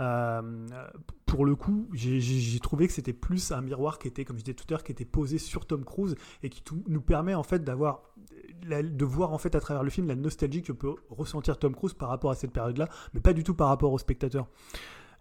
euh, 0.00 0.42
pour 1.26 1.44
le 1.44 1.54
coup, 1.54 1.88
j'ai 1.92 2.58
trouvé 2.60 2.86
que 2.86 2.92
c'était 2.92 3.12
plus 3.12 3.52
un 3.52 3.60
miroir 3.60 3.98
qui 3.98 4.08
était, 4.08 4.24
comme 4.24 4.38
je 4.38 4.42
disais 4.42 4.54
tout 4.54 4.64
à 4.68 4.72
l'heure, 4.72 4.82
qui 4.82 4.92
était 4.92 5.04
posé 5.04 5.38
sur 5.38 5.66
Tom 5.66 5.84
Cruise 5.84 6.16
et 6.42 6.48
qui 6.48 6.62
nous 6.88 7.00
permet 7.00 7.34
en 7.34 7.42
fait 7.42 7.62
d'avoir 7.62 8.02
de 8.64 9.04
voir 9.04 9.32
en 9.32 9.38
fait 9.38 9.54
à 9.54 9.60
travers 9.60 9.82
le 9.82 9.90
film 9.90 10.08
la 10.08 10.16
nostalgie 10.16 10.62
que 10.62 10.72
peut 10.72 10.94
ressentir 11.08 11.58
Tom 11.58 11.74
Cruise 11.74 11.94
par 11.94 12.08
rapport 12.08 12.30
à 12.30 12.34
cette 12.34 12.52
période-là, 12.52 12.88
mais 13.14 13.20
pas 13.20 13.32
du 13.32 13.44
tout 13.44 13.54
par 13.54 13.68
rapport 13.68 13.92
au 13.92 13.98
spectateur. 13.98 14.48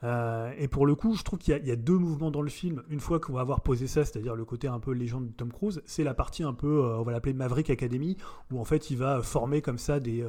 Euh, 0.03 0.51
et 0.57 0.67
pour 0.67 0.85
le 0.85 0.95
coup, 0.95 1.15
je 1.15 1.23
trouve 1.23 1.39
qu'il 1.39 1.65
y, 1.65 1.71
a 1.71 1.75
deux 1.75 1.97
mouvements 1.97 2.31
dans 2.31 2.41
le 2.41 2.49
film. 2.49 2.83
Une 2.89 3.01
fois 3.01 3.19
qu'on 3.19 3.33
va 3.33 3.41
avoir 3.41 3.61
posé 3.61 3.85
ça, 3.85 4.05
c'est-à-dire 4.05 4.35
le 4.35 4.45
côté 4.45 4.67
un 4.67 4.79
peu 4.79 4.91
légende 4.91 5.27
de 5.27 5.33
Tom 5.33 5.51
Cruise, 5.51 5.81
c'est 5.85 6.03
la 6.03 6.13
partie 6.13 6.43
un 6.43 6.53
peu, 6.53 6.85
euh, 6.85 6.97
on 6.97 7.03
va 7.03 7.11
l'appeler 7.11 7.33
Maverick 7.33 7.69
Academy, 7.69 8.15
où 8.51 8.59
en 8.59 8.65
fait 8.65 8.89
il 8.91 8.97
va 8.97 9.21
former 9.21 9.61
comme 9.61 9.77
ça 9.77 9.99
des, 9.99 10.23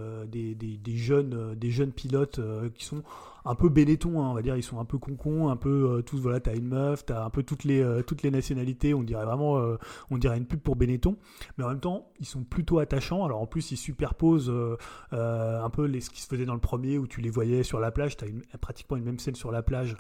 jeunes, 0.86 1.54
des 1.54 1.70
jeunes 1.70 1.92
pilotes 1.92 2.40
qui 2.74 2.84
sont 2.84 3.02
un 3.44 3.54
peu 3.54 3.68
Benetton, 3.68 4.20
hein, 4.20 4.28
on 4.30 4.34
va 4.34 4.42
dire, 4.42 4.56
ils 4.56 4.62
sont 4.62 4.80
un 4.80 4.84
peu 4.84 4.98
concons, 4.98 5.48
un 5.48 5.56
peu 5.56 5.98
euh, 5.98 6.02
tous, 6.02 6.18
voilà, 6.18 6.40
t'as 6.40 6.54
une 6.54 6.68
meuf, 6.68 7.04
t'as 7.04 7.24
un 7.24 7.30
peu 7.30 7.42
toutes 7.42 7.64
les, 7.64 7.82
euh, 7.82 8.02
toutes 8.02 8.22
les 8.22 8.30
nationalités, 8.30 8.94
on 8.94 9.02
dirait 9.02 9.24
vraiment, 9.24 9.58
euh, 9.58 9.76
on 10.10 10.18
dirait 10.18 10.36
une 10.36 10.46
pub 10.46 10.60
pour 10.60 10.76
Benetton, 10.76 11.16
mais 11.56 11.64
en 11.64 11.68
même 11.68 11.80
temps, 11.80 12.08
ils 12.18 12.26
sont 12.26 12.44
plutôt 12.44 12.78
attachants, 12.78 13.24
alors 13.24 13.40
en 13.40 13.46
plus, 13.46 13.72
ils 13.72 13.76
superposent 13.76 14.52
un 15.12 15.70
peu 15.70 15.84
les, 15.84 16.00
ce 16.00 16.10
qui 16.10 16.20
se 16.20 16.26
faisait 16.26 16.44
dans 16.44 16.54
le 16.54 16.60
premier, 16.60 16.98
où 16.98 17.06
tu 17.06 17.20
les 17.20 17.30
voyais 17.30 17.62
sur 17.62 17.80
la 17.80 17.90
plage, 17.90 18.16
t'as 18.16 18.26
une, 18.26 18.42
pratiquement 18.60 18.96
une 18.96 19.04
même 19.04 19.18
scène 19.18 19.34
sur 19.34 19.50
la 19.50 19.62
plage, 19.62 19.96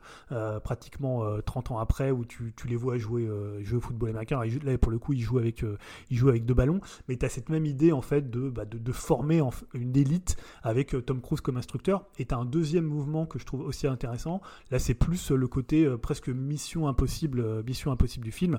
pratiquement 0.64 1.40
30 1.44 1.72
ans 1.72 1.78
après, 1.78 2.10
où 2.10 2.24
tu, 2.24 2.52
tu 2.56 2.68
les 2.68 2.76
vois 2.76 2.98
jouer, 2.98 3.28
jouer 3.62 3.78
au 3.78 3.80
football 3.80 4.10
américain, 4.10 4.40
là, 4.62 4.78
pour 4.78 4.92
le 4.92 4.98
coup, 4.98 5.12
ils 5.12 5.20
jouent 5.20 5.38
avec, 5.38 5.64
ils 6.10 6.16
jouent 6.16 6.28
avec 6.28 6.44
deux 6.44 6.54
ballons, 6.54 6.80
mais 7.08 7.16
t'as 7.16 7.28
cette 7.28 7.48
même 7.48 7.66
idée, 7.66 7.92
en 7.92 8.02
fait, 8.02 8.30
de, 8.30 8.50
bah, 8.50 8.64
de 8.64 8.92
former 8.92 9.42
une 9.74 9.96
élite 9.96 10.36
avec 10.62 10.94
Tom 11.06 11.20
Cruise 11.20 11.40
comme 11.40 11.56
instructeur, 11.56 12.04
et 12.18 12.26
t'as 12.26 12.36
un 12.36 12.44
deuxième 12.44 12.84
mouvement 12.84 13.26
que 13.30 13.38
je 13.38 13.46
trouve 13.46 13.62
aussi 13.62 13.86
intéressant. 13.86 14.40
Là, 14.70 14.78
c'est 14.78 14.94
plus 14.94 15.30
le 15.30 15.48
côté 15.48 15.84
euh, 15.84 15.96
presque 15.96 16.28
mission 16.28 16.88
impossible, 16.88 17.40
euh, 17.40 17.62
mission 17.62 17.90
impossible 17.90 18.24
du 18.24 18.32
film 18.32 18.58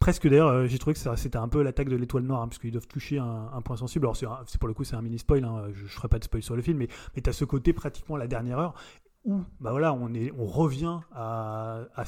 presque 0.00 0.26
d'ailleurs, 0.26 0.48
euh, 0.48 0.66
j'ai 0.66 0.78
trouvé 0.78 0.94
que 0.94 1.16
c'était 1.16 1.36
un 1.36 1.48
peu 1.48 1.62
l'attaque 1.62 1.90
de 1.90 1.96
l'étoile 1.96 2.22
noire, 2.22 2.40
hein, 2.40 2.48
parce 2.48 2.58
doivent 2.70 2.86
toucher 2.86 3.18
un, 3.18 3.60
point 3.62 3.76
sensible. 3.76 4.06
Alors, 4.06 4.16
c'est 4.16 4.58
pour 4.58 4.66
le 4.66 4.72
coup, 4.72 4.82
c'est 4.82 4.96
un 4.96 5.02
mini 5.02 5.18
spoil, 5.18 5.44
hein, 5.44 5.64
je, 5.74 5.82
ne 5.82 5.88
ferai 5.88 6.08
pas 6.08 6.18
de 6.18 6.24
spoil 6.24 6.42
sur 6.42 6.56
le 6.56 6.62
film, 6.62 6.78
mais, 6.78 6.88
mais 7.14 7.20
tu 7.20 7.28
as 7.28 7.34
ce 7.34 7.44
côté 7.44 7.74
pratiquement 7.74 8.16
la 8.16 8.26
dernière 8.26 8.58
heure 8.58 8.74
où 9.24 9.42
bah 9.60 9.70
voilà, 9.70 9.92
on, 9.92 10.14
est, 10.14 10.32
on 10.38 10.46
revient 10.46 11.00
à, 11.12 11.82
à, 11.94 12.04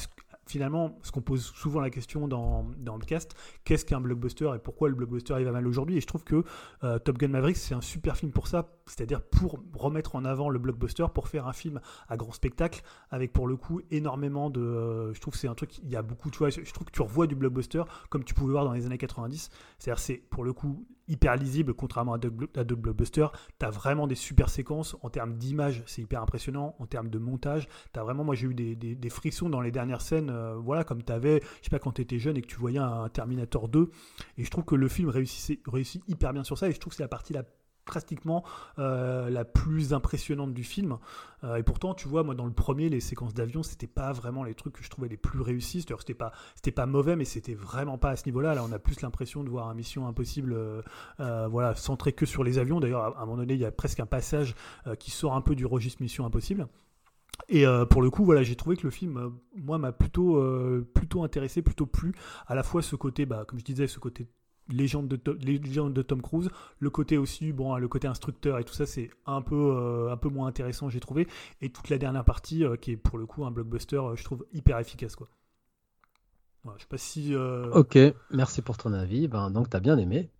finalement, 0.46 0.98
ce 1.02 1.12
qu'on 1.12 1.20
pose 1.20 1.42
souvent 1.42 1.80
la 1.80 1.90
question 1.90 2.28
dans, 2.28 2.66
dans 2.78 2.96
le 2.96 3.04
cast, 3.04 3.34
qu'est-ce 3.64 3.84
qu'un 3.84 4.00
blockbuster 4.00 4.50
et 4.54 4.58
pourquoi 4.58 4.88
le 4.88 4.94
blockbuster 4.94 5.34
il 5.38 5.44
va 5.44 5.52
mal 5.52 5.66
aujourd'hui? 5.66 5.96
Et 5.96 6.00
je 6.00 6.06
trouve 6.06 6.24
que 6.24 6.44
euh, 6.84 6.98
Top 6.98 7.18
Gun 7.18 7.28
Maverick, 7.28 7.56
c'est 7.56 7.74
un 7.74 7.80
super 7.80 8.16
film 8.16 8.32
pour 8.32 8.48
ça, 8.48 8.68
c'est-à-dire 8.86 9.22
pour 9.22 9.58
remettre 9.74 10.16
en 10.16 10.24
avant 10.24 10.48
le 10.48 10.58
blockbuster, 10.58 11.06
pour 11.12 11.28
faire 11.28 11.46
un 11.46 11.52
film 11.52 11.80
à 12.08 12.16
grand 12.16 12.32
spectacle, 12.32 12.82
avec 13.10 13.32
pour 13.32 13.46
le 13.46 13.56
coup 13.56 13.80
énormément 13.90 14.50
de... 14.50 14.60
Euh, 14.60 15.14
je 15.14 15.20
trouve 15.20 15.34
que 15.34 15.40
c'est 15.40 15.48
un 15.48 15.54
truc, 15.54 15.78
il 15.78 15.90
y 15.90 15.96
a 15.96 16.02
beaucoup, 16.02 16.30
tu 16.30 16.38
vois, 16.38 16.50
je 16.50 16.72
trouve 16.72 16.86
que 16.86 16.92
tu 16.92 17.02
revois 17.02 17.26
du 17.26 17.34
blockbuster 17.34 17.82
comme 18.10 18.24
tu 18.24 18.34
pouvais 18.34 18.52
voir 18.52 18.64
dans 18.64 18.72
les 18.72 18.86
années 18.86 18.98
90, 18.98 19.50
c'est-à-dire 19.78 19.98
c'est 19.98 20.16
pour 20.16 20.44
le 20.44 20.52
coup 20.52 20.86
hyper 21.08 21.36
lisible, 21.36 21.74
contrairement 21.74 22.14
à 22.14 22.18
d'autres 22.18 22.74
blockbusters. 22.76 23.32
Tu 23.58 23.66
as 23.66 23.70
vraiment 23.70 24.06
des 24.06 24.14
super 24.14 24.48
séquences. 24.48 24.96
En 25.02 25.10
termes 25.10 25.34
d'image, 25.34 25.82
c'est 25.86 26.02
hyper 26.02 26.22
impressionnant. 26.22 26.74
En 26.78 26.86
termes 26.86 27.08
de 27.08 27.18
montage, 27.18 27.68
tu 27.92 28.00
as 28.00 28.02
vraiment, 28.02 28.24
moi 28.24 28.34
j'ai 28.34 28.46
eu 28.46 28.54
des, 28.54 28.74
des, 28.76 29.10
frictions 29.10 29.50
dans 29.50 29.60
les 29.60 29.70
dernières 29.70 30.00
scènes, 30.00 30.30
euh, 30.30 30.54
voilà, 30.56 30.84
comme 30.84 31.02
tu 31.02 31.12
avais, 31.12 31.40
je 31.60 31.64
sais 31.64 31.70
pas, 31.70 31.78
quand 31.78 31.92
tu 31.92 32.02
étais 32.02 32.18
jeune 32.18 32.36
et 32.36 32.42
que 32.42 32.46
tu 32.46 32.56
voyais 32.56 32.78
un 32.78 33.08
Terminator 33.08 33.68
2. 33.68 33.90
Et 34.38 34.44
je 34.44 34.50
trouve 34.50 34.64
que 34.64 34.74
le 34.74 34.88
film 34.88 35.08
réussit, 35.08 35.60
réussit 35.66 36.02
hyper 36.08 36.32
bien 36.32 36.44
sur 36.44 36.56
ça. 36.56 36.68
Et 36.68 36.72
je 36.72 36.80
trouve 36.80 36.92
que 36.92 36.96
c'est 36.96 37.02
la 37.02 37.08
partie 37.08 37.32
la 37.32 37.44
pratiquement 37.84 38.44
euh, 38.78 39.30
la 39.30 39.44
plus 39.44 39.92
impressionnante 39.92 40.54
du 40.54 40.64
film. 40.64 40.98
Euh, 41.44 41.56
et 41.56 41.62
pourtant, 41.62 41.94
tu 41.94 42.08
vois, 42.08 42.22
moi 42.22 42.34
dans 42.34 42.46
le 42.46 42.52
premier, 42.52 42.88
les 42.88 43.00
séquences 43.00 43.34
d'avion, 43.34 43.62
c'était 43.62 43.86
pas 43.86 44.12
vraiment 44.12 44.44
les 44.44 44.54
trucs 44.54 44.74
que 44.74 44.82
je 44.82 44.90
trouvais 44.90 45.08
les 45.08 45.16
plus 45.16 45.40
réussis. 45.40 45.82
cest 45.82 45.94
c'était 45.98 46.14
pas, 46.14 46.32
c'était 46.54 46.70
pas 46.70 46.86
mauvais, 46.86 47.16
mais 47.16 47.24
c'était 47.24 47.54
vraiment 47.54 47.98
pas 47.98 48.10
à 48.10 48.16
ce 48.16 48.26
niveau-là. 48.26 48.54
Là, 48.54 48.64
on 48.64 48.72
a 48.72 48.78
plus 48.78 49.00
l'impression 49.00 49.42
de 49.44 49.50
voir 49.50 49.68
un 49.68 49.74
Mission 49.74 50.06
Impossible, 50.06 50.54
euh, 50.54 51.48
voilà, 51.48 51.74
centré 51.74 52.12
que 52.12 52.26
sur 52.26 52.44
les 52.44 52.58
avions. 52.58 52.80
D'ailleurs, 52.80 53.16
à 53.16 53.22
un 53.22 53.26
moment 53.26 53.38
donné, 53.38 53.54
il 53.54 53.60
y 53.60 53.64
a 53.64 53.72
presque 53.72 54.00
un 54.00 54.06
passage 54.06 54.54
qui 54.98 55.10
sort 55.10 55.34
un 55.34 55.40
peu 55.40 55.54
du 55.54 55.66
registre 55.66 56.02
Mission 56.02 56.24
Impossible. 56.24 56.68
Et 57.48 57.64
pour 57.90 58.02
le 58.02 58.10
coup, 58.10 58.24
voilà, 58.24 58.42
j'ai 58.42 58.56
trouvé 58.56 58.76
que 58.76 58.84
le 58.84 58.90
film, 58.90 59.32
moi, 59.56 59.78
m'a 59.78 59.92
plutôt, 59.92 60.40
plutôt 60.94 61.24
intéressé, 61.24 61.62
plutôt 61.62 61.86
plu. 61.86 62.12
À 62.46 62.54
la 62.54 62.62
fois 62.62 62.82
ce 62.82 62.94
côté, 62.94 63.26
bah, 63.26 63.44
comme 63.46 63.58
je 63.58 63.64
disais, 63.64 63.86
ce 63.86 63.98
côté 63.98 64.28
légende 64.72 65.08
de, 65.08 65.32
légende 65.40 65.94
de 65.94 66.02
Tom 66.02 66.22
Cruise. 66.22 66.48
Le 66.78 66.90
côté 66.90 67.18
aussi, 67.18 67.52
bon, 67.52 67.76
le 67.76 67.88
côté 67.88 68.08
instructeur 68.08 68.58
et 68.58 68.64
tout 68.64 68.74
ça, 68.74 68.86
c'est 68.86 69.10
un 69.26 69.42
peu, 69.42 69.54
euh, 69.54 70.12
un 70.12 70.16
peu 70.16 70.28
moins 70.28 70.46
intéressant, 70.46 70.88
j'ai 70.88 71.00
trouvé. 71.00 71.28
Et 71.60 71.70
toute 71.70 71.88
la 71.88 71.98
dernière 71.98 72.24
partie, 72.24 72.64
euh, 72.64 72.76
qui 72.76 72.92
est 72.92 72.96
pour 72.96 73.18
le 73.18 73.26
coup 73.26 73.44
un 73.44 73.50
blockbuster, 73.50 73.96
euh, 73.96 74.16
je 74.16 74.24
trouve 74.24 74.46
hyper 74.52 74.78
efficace, 74.78 75.16
quoi. 75.16 75.28
je 76.76 76.82
sais 76.82 76.88
pas 76.88 76.98
si. 76.98 77.34
Ok, 77.36 77.98
merci 78.30 78.62
pour 78.62 78.76
ton 78.76 78.92
avis. 78.92 79.28
Ben, 79.28 79.50
donc, 79.50 79.70
tu 79.70 79.76
as 79.76 79.80
bien 79.80 79.98
aimé. 79.98 80.30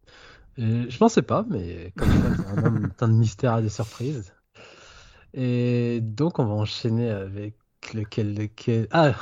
je 0.57 0.97
pensais 0.99 1.23
pas, 1.23 1.45
mais 1.49 1.93
comme 1.97 2.09
ça, 2.09 2.67
un 2.67 2.89
temps 2.89 3.09
de 3.09 3.15
mystère 3.15 3.59
et 3.59 3.63
de 3.63 3.69
surprises. 3.69 4.35
Et 5.35 6.01
donc, 6.03 6.39
on 6.39 6.45
va 6.45 6.55
enchaîner 6.55 7.11
avec 7.11 7.55
lequel, 7.95 8.35
lequel. 8.35 8.87
Ah, 8.91 9.15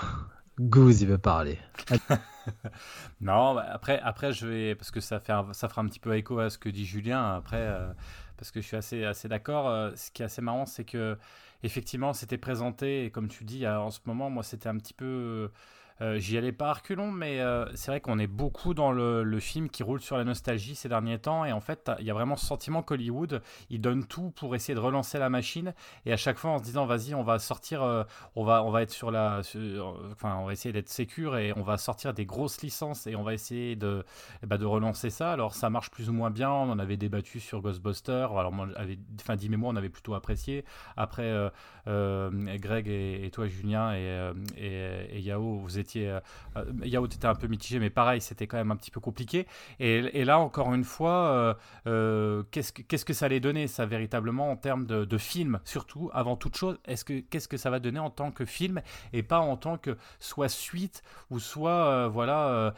Goose, 0.58 1.02
il 1.02 1.08
veut 1.08 1.18
parler. 1.18 1.58
non, 3.20 3.54
bah, 3.54 3.66
après, 3.70 4.00
après, 4.00 4.32
je 4.32 4.46
vais. 4.46 4.74
Parce 4.74 4.90
que 4.90 5.00
ça, 5.00 5.20
fait 5.20 5.32
ça 5.52 5.68
fera 5.68 5.82
un 5.82 5.86
petit 5.86 6.00
peu 6.00 6.16
écho 6.16 6.38
à 6.38 6.50
ce 6.50 6.58
que 6.58 6.68
dit 6.68 6.84
Julien. 6.86 7.34
Après, 7.34 7.58
euh, 7.58 7.92
parce 8.36 8.50
que 8.50 8.60
je 8.60 8.66
suis 8.66 8.76
assez, 8.76 9.04
assez 9.04 9.28
d'accord. 9.28 9.68
Euh, 9.68 9.92
ce 9.96 10.10
qui 10.10 10.22
est 10.22 10.26
assez 10.26 10.42
marrant, 10.42 10.66
c'est 10.66 10.84
que, 10.84 11.18
effectivement, 11.62 12.12
c'était 12.12 12.38
présenté. 12.38 13.04
Et 13.06 13.10
comme 13.10 13.28
tu 13.28 13.44
dis, 13.44 13.66
en 13.66 13.90
ce 13.90 14.00
moment, 14.06 14.30
moi, 14.30 14.42
c'était 14.42 14.68
un 14.68 14.76
petit 14.78 14.94
peu. 14.94 15.50
J'y 16.16 16.38
allais 16.38 16.52
pas 16.52 16.70
à 16.70 16.72
reculons, 16.72 17.10
mais 17.10 17.40
euh, 17.40 17.66
c'est 17.74 17.90
vrai 17.90 18.00
qu'on 18.00 18.18
est 18.18 18.26
beaucoup 18.26 18.72
dans 18.72 18.90
le, 18.90 19.38
film 19.40 19.68
qui 19.68 19.82
roule 19.82 20.00
sur 20.00 20.16
la 20.16 20.24
nostalgie 20.24 20.74
ces 20.74 20.88
derniers 20.88 21.18
temps. 21.18 21.44
Et 21.44 21.52
en 21.52 21.60
fait, 21.60 21.90
il 21.98 22.06
y 22.06 22.10
a 22.10 22.14
vraiment 22.14 22.36
ce 22.36 22.46
sentiment 22.46 22.82
qu'Hollywood, 22.82 23.42
il 23.68 23.80
donne 23.80 24.06
tout 24.06 24.30
pour 24.30 24.54
essayer 24.54 24.74
de 24.74 24.80
relancer 24.80 25.18
la 25.18 25.28
machine. 25.28 25.74
Et 26.06 26.12
à 26.12 26.16
chaque 26.16 26.38
fois, 26.38 26.52
en 26.52 26.58
se 26.58 26.64
disant, 26.64 26.86
vas-y, 26.86 27.14
on 27.14 27.22
va 27.22 27.38
sortir, 27.38 27.82
euh, 27.82 28.04
on, 28.34 28.44
va, 28.44 28.64
on 28.64 28.70
va 28.70 28.82
être 28.82 28.90
sur 28.90 29.10
la. 29.10 29.40
enfin, 30.12 30.36
on 30.36 30.46
va 30.46 30.52
essayer 30.52 30.72
d'être 30.72 30.88
sécure 30.88 31.36
et 31.36 31.52
on 31.56 31.62
va 31.62 31.76
sortir 31.76 32.14
des 32.14 32.26
grosses 32.26 32.62
licences 32.62 33.06
et 33.06 33.16
on 33.16 33.22
va 33.22 33.34
essayer 33.34 33.76
de, 33.76 34.04
ben, 34.46 34.56
de 34.56 34.66
relancer 34.66 35.10
ça. 35.10 35.32
Alors, 35.32 35.54
ça 35.54 35.68
marche 35.70 35.90
plus 35.90 36.08
ou 36.08 36.12
moins 36.12 36.30
bien. 36.30 36.50
On 36.50 36.70
en 36.70 36.78
avait 36.78 36.96
débattu 36.96 37.40
sur 37.40 37.60
Ghostbusters. 37.60 38.32
Alors, 38.36 38.52
moi, 38.52 38.68
avait, 38.76 38.98
enfin, 39.20 39.36
dis 39.36 39.48
moi 39.50 39.70
on 39.72 39.76
avait 39.76 39.90
plutôt 39.90 40.14
apprécié. 40.14 40.64
Après, 40.96 41.34
Greg 41.86 42.88
et, 42.88 43.30
toi, 43.32 43.46
Julien 43.46 43.94
et, 43.94 44.32
et, 44.56 45.16
et 45.16 45.20
Yao, 45.20 45.58
vous 45.58 45.78
étiez 45.78 45.89
euh, 45.96 46.20
euh, 46.56 46.64
Yaourt 46.84 47.12
était 47.12 47.26
un 47.26 47.34
peu 47.34 47.46
mitigé, 47.46 47.78
mais 47.78 47.90
pareil, 47.90 48.20
c'était 48.20 48.46
quand 48.46 48.56
même 48.56 48.70
un 48.70 48.76
petit 48.76 48.90
peu 48.90 49.00
compliqué. 49.00 49.46
Et, 49.78 50.24
là, 50.24 50.38
encore 50.38 50.74
une 50.74 50.84
fois, 50.84 51.56
euh, 51.86 52.42
qu'est-ce, 52.50 52.72
que, 52.72 52.82
qu'est-ce 52.82 53.04
que 53.04 53.12
ça 53.12 53.26
allait 53.26 53.40
donner, 53.40 53.66
ça, 53.66 53.86
véritablement, 53.86 54.50
en 54.50 54.56
termes 54.56 54.86
de, 54.86 55.18
film, 55.18 55.60
surtout, 55.64 56.10
avant 56.14 56.36
toute 56.36 56.56
chose 56.56 56.78
est-ce 56.86 57.04
que, 57.04 57.20
Qu'est-ce 57.20 57.48
que 57.48 57.56
ça 57.56 57.70
va 57.70 57.78
donner 57.78 57.98
en 57.98 58.10
tant 58.10 58.30
que 58.30 58.44
film 58.44 58.80
et 59.12 59.22
pas 59.22 59.40
en 59.40 59.56
tant 59.56 59.76
que 59.76 59.96
soit 60.18 60.48
suite 60.48 61.02
ou 61.30 61.38
soit, 61.38 62.08
voilà, 62.08 62.74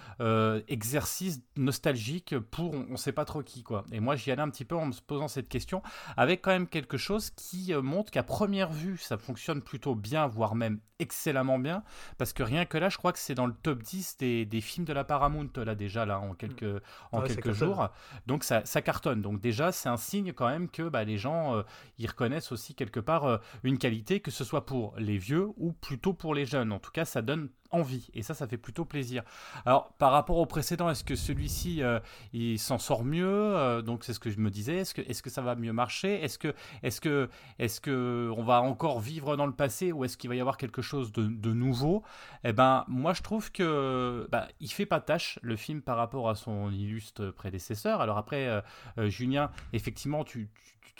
exercice 0.68 1.42
nostalgique 1.56 2.38
pour 2.38 2.74
on 2.74 2.92
ne 2.92 2.96
sait 2.96 3.12
pas 3.12 3.24
trop 3.24 3.42
qui, 3.42 3.62
quoi. 3.62 3.84
Et 3.92 4.00
moi, 4.00 4.16
j'y 4.16 4.30
allais 4.30 4.42
un 4.42 4.50
petit 4.50 4.64
peu 4.64 4.76
en 4.76 4.86
me 4.86 4.92
posant 5.06 5.28
cette 5.28 5.48
question, 5.48 5.82
avec 6.16 6.42
quand 6.42 6.50
même 6.50 6.66
quelque 6.66 6.96
chose 6.96 7.30
qui 7.30 7.72
montre 7.74 8.10
qu'à 8.10 8.22
première 8.22 8.72
vue, 8.72 8.96
ça 8.98 9.18
fonctionne 9.18 9.62
plutôt 9.62 9.94
bien, 9.94 10.26
voire 10.26 10.54
même 10.54 10.80
excellemment 10.98 11.58
bien, 11.58 11.82
parce 12.16 12.32
que 12.32 12.42
rien 12.42 12.64
que 12.64 12.78
là, 12.78 12.88
je 12.88 12.96
crois 13.02 13.12
que 13.12 13.18
c'est 13.18 13.34
dans 13.34 13.46
le 13.46 13.52
top 13.52 13.82
10 13.82 14.18
des, 14.18 14.46
des, 14.46 14.60
films 14.60 14.86
de 14.86 14.92
la 14.92 15.02
Paramount, 15.02 15.50
là, 15.56 15.74
déjà, 15.74 16.06
là, 16.06 16.20
en 16.20 16.34
quelques, 16.34 16.80
en 17.10 17.20
quelques 17.22 17.50
jours. 17.50 17.88
Donc, 18.28 18.44
ça, 18.44 18.64
ça, 18.64 18.80
cartonne. 18.80 19.20
Donc, 19.20 19.40
déjà, 19.40 19.72
c'est 19.72 19.88
un 19.88 19.96
signe 19.96 20.32
quand 20.32 20.48
même 20.48 20.68
que 20.68 20.88
bah, 20.88 21.02
les 21.02 21.18
gens, 21.18 21.56
euh, 21.56 21.62
ils 21.98 22.06
reconnaissent 22.06 22.52
aussi 22.52 22.76
quelque 22.76 23.00
part 23.00 23.24
euh, 23.24 23.38
une 23.64 23.76
qualité, 23.76 24.20
que 24.20 24.30
ce 24.30 24.44
soit 24.44 24.66
pour 24.66 24.94
les 24.98 25.18
vieux 25.18 25.48
ou 25.56 25.72
plutôt 25.72 26.12
pour 26.12 26.32
les 26.32 26.46
jeunes. 26.46 26.70
En 26.70 26.78
tout 26.78 26.92
cas, 26.92 27.04
ça 27.04 27.22
donne 27.22 27.48
envie. 27.72 28.08
Et 28.14 28.22
ça, 28.22 28.34
ça 28.34 28.46
fait 28.46 28.56
plutôt 28.56 28.84
plaisir. 28.84 29.22
Alors, 29.66 29.92
par 29.94 30.12
rapport 30.12 30.38
au 30.38 30.46
précédent, 30.46 30.88
est-ce 30.90 31.04
que 31.04 31.16
celui-ci, 31.16 31.82
euh, 31.82 31.98
il 32.32 32.58
s'en 32.58 32.78
sort 32.78 33.04
mieux 33.04 33.26
euh, 33.26 33.82
Donc, 33.82 34.04
c'est 34.04 34.12
ce 34.12 34.20
que 34.20 34.30
je 34.30 34.38
me 34.38 34.50
disais. 34.50 34.76
Est-ce 34.76 34.94
que, 34.94 35.02
est-ce 35.02 35.22
que 35.22 35.30
ça 35.30 35.42
va 35.42 35.54
mieux 35.54 35.72
marcher? 35.72 36.22
Est-ce 36.22 36.38
que, 36.38 36.54
est-ce 36.82 37.00
que, 37.00 37.28
est-ce 37.58 37.80
que 37.80 38.30
on 38.36 38.42
va 38.42 38.62
encore 38.62 39.00
vivre 39.00 39.36
dans 39.36 39.46
le 39.46 39.52
passé 39.52 39.92
ou 39.92 40.04
est-ce 40.04 40.16
qu'il 40.16 40.28
va 40.28 40.36
y 40.36 40.40
avoir 40.40 40.56
quelque 40.56 40.82
chose 40.82 41.12
de, 41.12 41.52
nouveau? 41.52 42.02
Eh 42.44 42.52
ben, 42.52 42.84
moi, 42.88 43.12
je 43.12 43.22
trouve 43.22 43.50
que 43.52 44.28
bah, 44.30 44.48
il 44.60 44.70
fait 44.70 44.86
pas 44.86 45.00
tâche 45.00 45.38
le 45.42 45.56
film 45.56 45.82
par 45.82 45.96
rapport 45.96 46.28
à 46.28 46.34
son 46.34 46.70
illustre 46.70 47.30
prédécesseur. 47.30 48.00
Alors 48.00 48.18
après, 48.18 48.62
Julien, 49.08 49.50
effectivement, 49.72 50.24
tu 50.24 50.48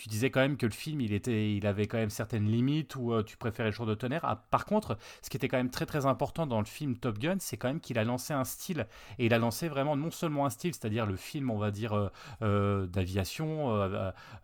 disais 0.08 0.30
quand 0.30 0.40
même 0.40 0.56
que 0.56 0.66
le 0.66 0.72
film, 0.72 1.00
il, 1.00 1.12
était, 1.12 1.54
il 1.54 1.66
avait 1.66 1.86
quand 1.86 1.98
même 1.98 2.10
certaines 2.10 2.46
limites 2.46 2.96
où 2.96 3.12
euh, 3.12 3.22
tu 3.22 3.36
préférais 3.36 3.70
le 3.70 3.74
jour 3.74 3.86
de 3.86 3.94
tonnerre. 3.94 4.24
Ah, 4.24 4.44
par 4.50 4.64
contre, 4.64 4.96
ce 5.22 5.30
qui 5.30 5.36
était 5.36 5.48
quand 5.48 5.56
même 5.56 5.70
très 5.70 5.86
très 5.86 6.06
important 6.06 6.46
dans 6.46 6.60
le 6.60 6.66
film 6.66 6.96
Top 6.96 7.18
Gun, 7.18 7.36
c'est 7.38 7.56
quand 7.56 7.68
même 7.68 7.80
qu'il 7.80 7.98
a 7.98 8.04
lancé 8.04 8.32
un 8.32 8.44
style. 8.44 8.86
Et 9.18 9.26
il 9.26 9.34
a 9.34 9.38
lancé 9.38 9.68
vraiment 9.68 9.96
non 9.96 10.10
seulement 10.10 10.46
un 10.46 10.50
style, 10.50 10.74
c'est-à-dire 10.74 11.06
le 11.06 11.16
film, 11.16 11.50
on 11.50 11.58
va 11.58 11.70
dire, 11.70 11.92
euh, 11.92 12.10
euh, 12.42 12.86
d'aviation, 12.86 13.72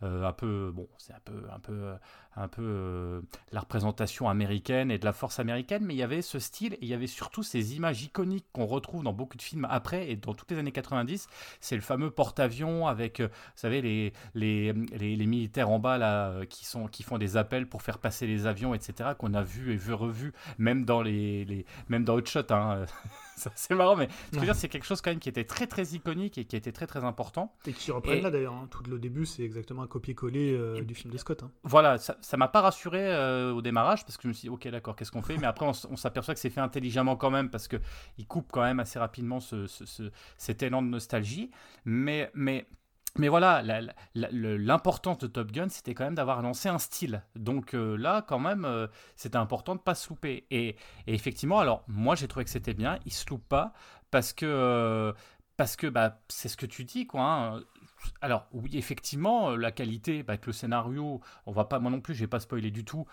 un 0.03 0.33
peu, 0.33 0.71
bon, 0.75 0.89
c'est 0.99 1.13
un 1.13 1.21
peu, 1.25 1.43
un 1.53 1.59
peu 1.59 1.95
un 2.37 2.49
peu 2.49 2.63
euh, 2.63 3.21
la 3.53 3.61
représentation 3.61 4.29
américaine 4.29 4.91
et 4.91 4.99
de 4.99 5.05
la 5.05 5.13
force 5.13 5.39
américaine, 5.39 5.83
mais 5.85 5.95
il 5.95 5.99
y 5.99 6.03
avait 6.03 6.23
ce 6.23 6.39
style 6.39 6.75
et 6.75 6.79
il 6.83 6.89
y 6.89 6.95
avait 6.95 7.07
surtout 7.07 7.43
ces 7.43 7.75
images 7.77 8.03
iconiques 8.03 8.47
qu'on 8.53 8.67
retrouve 8.67 9.03
dans 9.03 9.13
beaucoup 9.13 9.37
de 9.37 9.43
films 9.43 9.67
après 9.69 10.11
et 10.11 10.17
dans 10.17 10.35
toutes 10.35 10.51
les 10.51 10.59
années 10.59 10.73
90. 10.73 11.29
C'est 11.61 11.75
le 11.75 11.83
fameux 11.83 12.11
porte-avions 12.11 12.87
avec, 12.87 13.21
euh, 13.21 13.29
vous 13.29 13.53
savez, 13.57 13.83
les, 13.83 14.13
les, 14.35 14.73
les, 14.73 15.27
militaires 15.27 15.71
en 15.71 15.79
bas 15.79 15.99
là, 15.99 16.31
euh, 16.31 16.45
qui, 16.45 16.65
sont, 16.65 16.87
qui 16.87 17.03
font 17.03 17.19
des 17.19 17.37
appels 17.37 17.69
pour 17.69 17.83
faire 17.83 17.99
passer 17.99 18.27
les 18.27 18.47
avions, 18.47 18.75
etc., 18.75 19.11
qu'on 19.19 19.35
a 19.35 19.43
vu 19.43 19.73
et 19.73 19.77
vu 19.77 19.93
revu, 19.93 20.33
même 20.59 20.85
dans, 20.85 21.03
les, 21.03 21.45
les 21.45 21.67
même 21.89 22.05
dans 22.05 22.15
Hot 22.15 22.27
Shot. 22.27 22.51
Hein. 22.51 22.87
c'est 23.55 23.75
marrant, 23.75 23.97
mais 23.97 24.09
ce 24.09 24.31
que 24.31 24.35
je 24.35 24.41
veux 24.41 24.47
dire, 24.47 24.55
c'est 24.55 24.69
quelque 24.69 24.87
chose 24.87 25.01
quand 25.01 25.11
même 25.11 25.19
qui 25.19 25.29
était 25.29 25.45
très 25.45 25.67
très 25.67 25.85
iconique 25.95 26.39
et 26.39 26.45
qui 26.45 26.57
était 26.57 26.73
très 26.73 26.87
très 26.87 27.05
important. 27.05 27.55
Et 27.67 27.73
qui 27.73 27.91
reprennent 27.91 28.23
là 28.23 28.31
d'ailleurs. 28.31 28.55
Hein. 28.55 28.69
Tout 28.71 28.83
le 28.89 28.99
début, 28.99 29.27
c'est 29.27 29.43
exactement 29.43 29.83
un 29.83 29.87
copier-coller 29.87 30.53
euh, 30.53 30.83
du 30.83 30.95
film 30.95 31.13
de 31.13 31.19
Scott. 31.19 31.43
Hein. 31.43 31.51
Voilà, 31.63 31.99
ça, 31.99 32.37
m'a 32.37 32.49
pas 32.49 32.61
rassuré 32.61 33.01
euh, 33.01 33.53
au 33.53 33.63
démarrage 33.63 34.05
parce 34.05 34.17
que 34.17 34.25
je 34.25 34.29
me 34.29 34.33
suis 34.33 34.49
dit, 34.49 34.51
ok, 34.51 34.69
d'accord, 34.69 34.97
qu'est-ce 34.97 35.13
qu'on 35.13 35.23
fait? 35.23 35.37
Mais 35.37 35.47
après, 35.47 35.67
on, 35.67 35.97
s'aperçoit 35.97 36.35
que 36.35 36.41
c'est 36.41 36.51
fait 36.51 36.61
intelligemment 36.61 37.17
quand 37.17 37.31
même 37.31 37.51
parce 37.51 37.69
qu'il 37.69 38.27
coupe 38.27 38.51
quand 38.53 38.63
même 38.63 38.81
assez 38.81 38.99
rapidement 38.99 39.41
ce, 39.41 39.67
ce, 39.67 40.11
cet 40.37 40.63
élan 40.63 40.83
de 40.83 40.89
nostalgie. 40.89 41.51
Mais, 41.85 42.31
mais 42.35 42.67
mais 43.17 43.29
voilà, 43.29 43.63
l'importance 44.15 45.19
de 45.19 45.27
Top 45.27 45.51
Gun, 45.51 45.69
c'était 45.69 45.95
quand 45.95 46.05
même 46.05 46.15
d'avoir 46.15 46.43
lancé 46.43 46.69
un 46.69 46.79
style. 46.79 47.23
Donc 47.35 47.75
euh, 47.75 47.97
là, 47.97 48.23
quand 48.23 48.39
même, 48.39 48.65
euh, 48.65 48.87
c'était 49.17 49.37
important 49.37 49.75
de 49.75 49.81
ne 49.81 49.85
pas 49.85 49.95
se 49.95 50.09
louper. 50.09 50.47
Et, 50.51 50.77
effectivement, 51.07 51.59
alors 51.59 51.85
moi, 51.89 52.15
j'ai 52.15 52.29
trouvé 52.29 52.45
que 52.45 52.51
c'était 52.51 52.75
bien. 52.75 52.99
Il 53.07 53.13
se 53.13 53.29
loupe 53.29 53.47
pas 53.49 53.73
parce 54.11 54.33
que, 54.33 54.47
euh, 54.47 55.13
que 55.79 55.87
bah, 55.89 56.21
c'est 56.29 56.49
ce 56.49 56.57
que 56.57 56.67
tu 56.67 56.85
dis, 56.85 57.07
quoi. 57.07 57.23
Hein. 57.23 57.61
Alors 58.21 58.47
oui, 58.53 58.77
effectivement, 58.77 59.57
la 59.57 59.73
qualité, 59.73 60.23
bah, 60.23 60.37
le 60.45 60.53
scénario, 60.53 61.21
on 61.47 61.53
va 61.53 61.65
pas, 61.65 61.79
moi 61.81 61.91
non 61.91 62.01
plus, 62.01 62.15
je 62.15 62.21
vais 62.21 62.29
pas 62.29 62.41
spoiler 62.41 62.71
du 62.71 62.85
tout. 62.85 63.07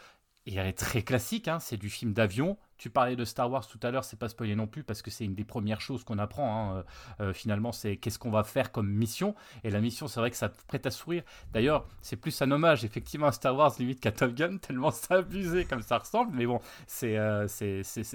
Il 0.46 0.60
est 0.60 0.74
très 0.74 1.02
classique, 1.02 1.48
hein, 1.48 1.60
c'est 1.60 1.78
du 1.78 1.90
film 1.90 2.14
d'avion. 2.14 2.58
Tu 2.78 2.90
parlais 2.90 3.16
de 3.16 3.24
Star 3.24 3.50
Wars 3.50 3.66
tout 3.68 3.80
à 3.84 3.92
l'heure, 3.92 4.04
c'est 4.04 4.20
pas 4.20 4.28
spoilé 4.28 4.56
non 4.56 4.68
plus 4.68 4.84
parce 4.84 5.02
que 5.02 5.10
c'est 5.10 5.24
une 5.24 5.36
des 5.36 5.46
premières 5.46 5.82
choses 5.82 6.04
qu'on 6.04 6.20
apprend. 6.20 6.74
Hein. 6.74 6.76
Euh, 6.76 6.84
euh, 7.22 7.34
finalement, 7.34 7.72
c'est 7.72 7.96
qu'est-ce 7.98 8.20
qu'on 8.20 8.32
va 8.32 8.44
faire 8.44 8.72
comme 8.72 8.90
mission. 8.90 9.34
Et 9.64 9.70
la 9.70 9.80
mission, 9.80 10.08
c'est 10.08 10.20
vrai 10.20 10.30
que 10.30 10.38
ça 10.38 10.50
prête 10.50 10.86
à 10.86 10.92
sourire. 10.92 11.24
D'ailleurs, 11.54 11.88
c'est 12.02 12.18
plus 12.18 12.42
un 12.42 12.52
hommage 12.52 12.84
effectivement 12.84 13.28
à 13.28 13.32
Star 13.32 13.56
Wars 13.56 13.74
limite 13.80 14.00
qu'à 14.02 14.12
Top 14.12 14.34
Gun, 14.34 14.58
tellement 14.58 14.92
ça 14.92 15.16
abusé 15.16 15.66
comme 15.66 15.82
ça 15.82 16.00
ressemble. 16.00 16.36
Mais 16.36 16.46
bon, 16.46 16.60
c'est, 16.88 17.18
euh, 17.18 17.48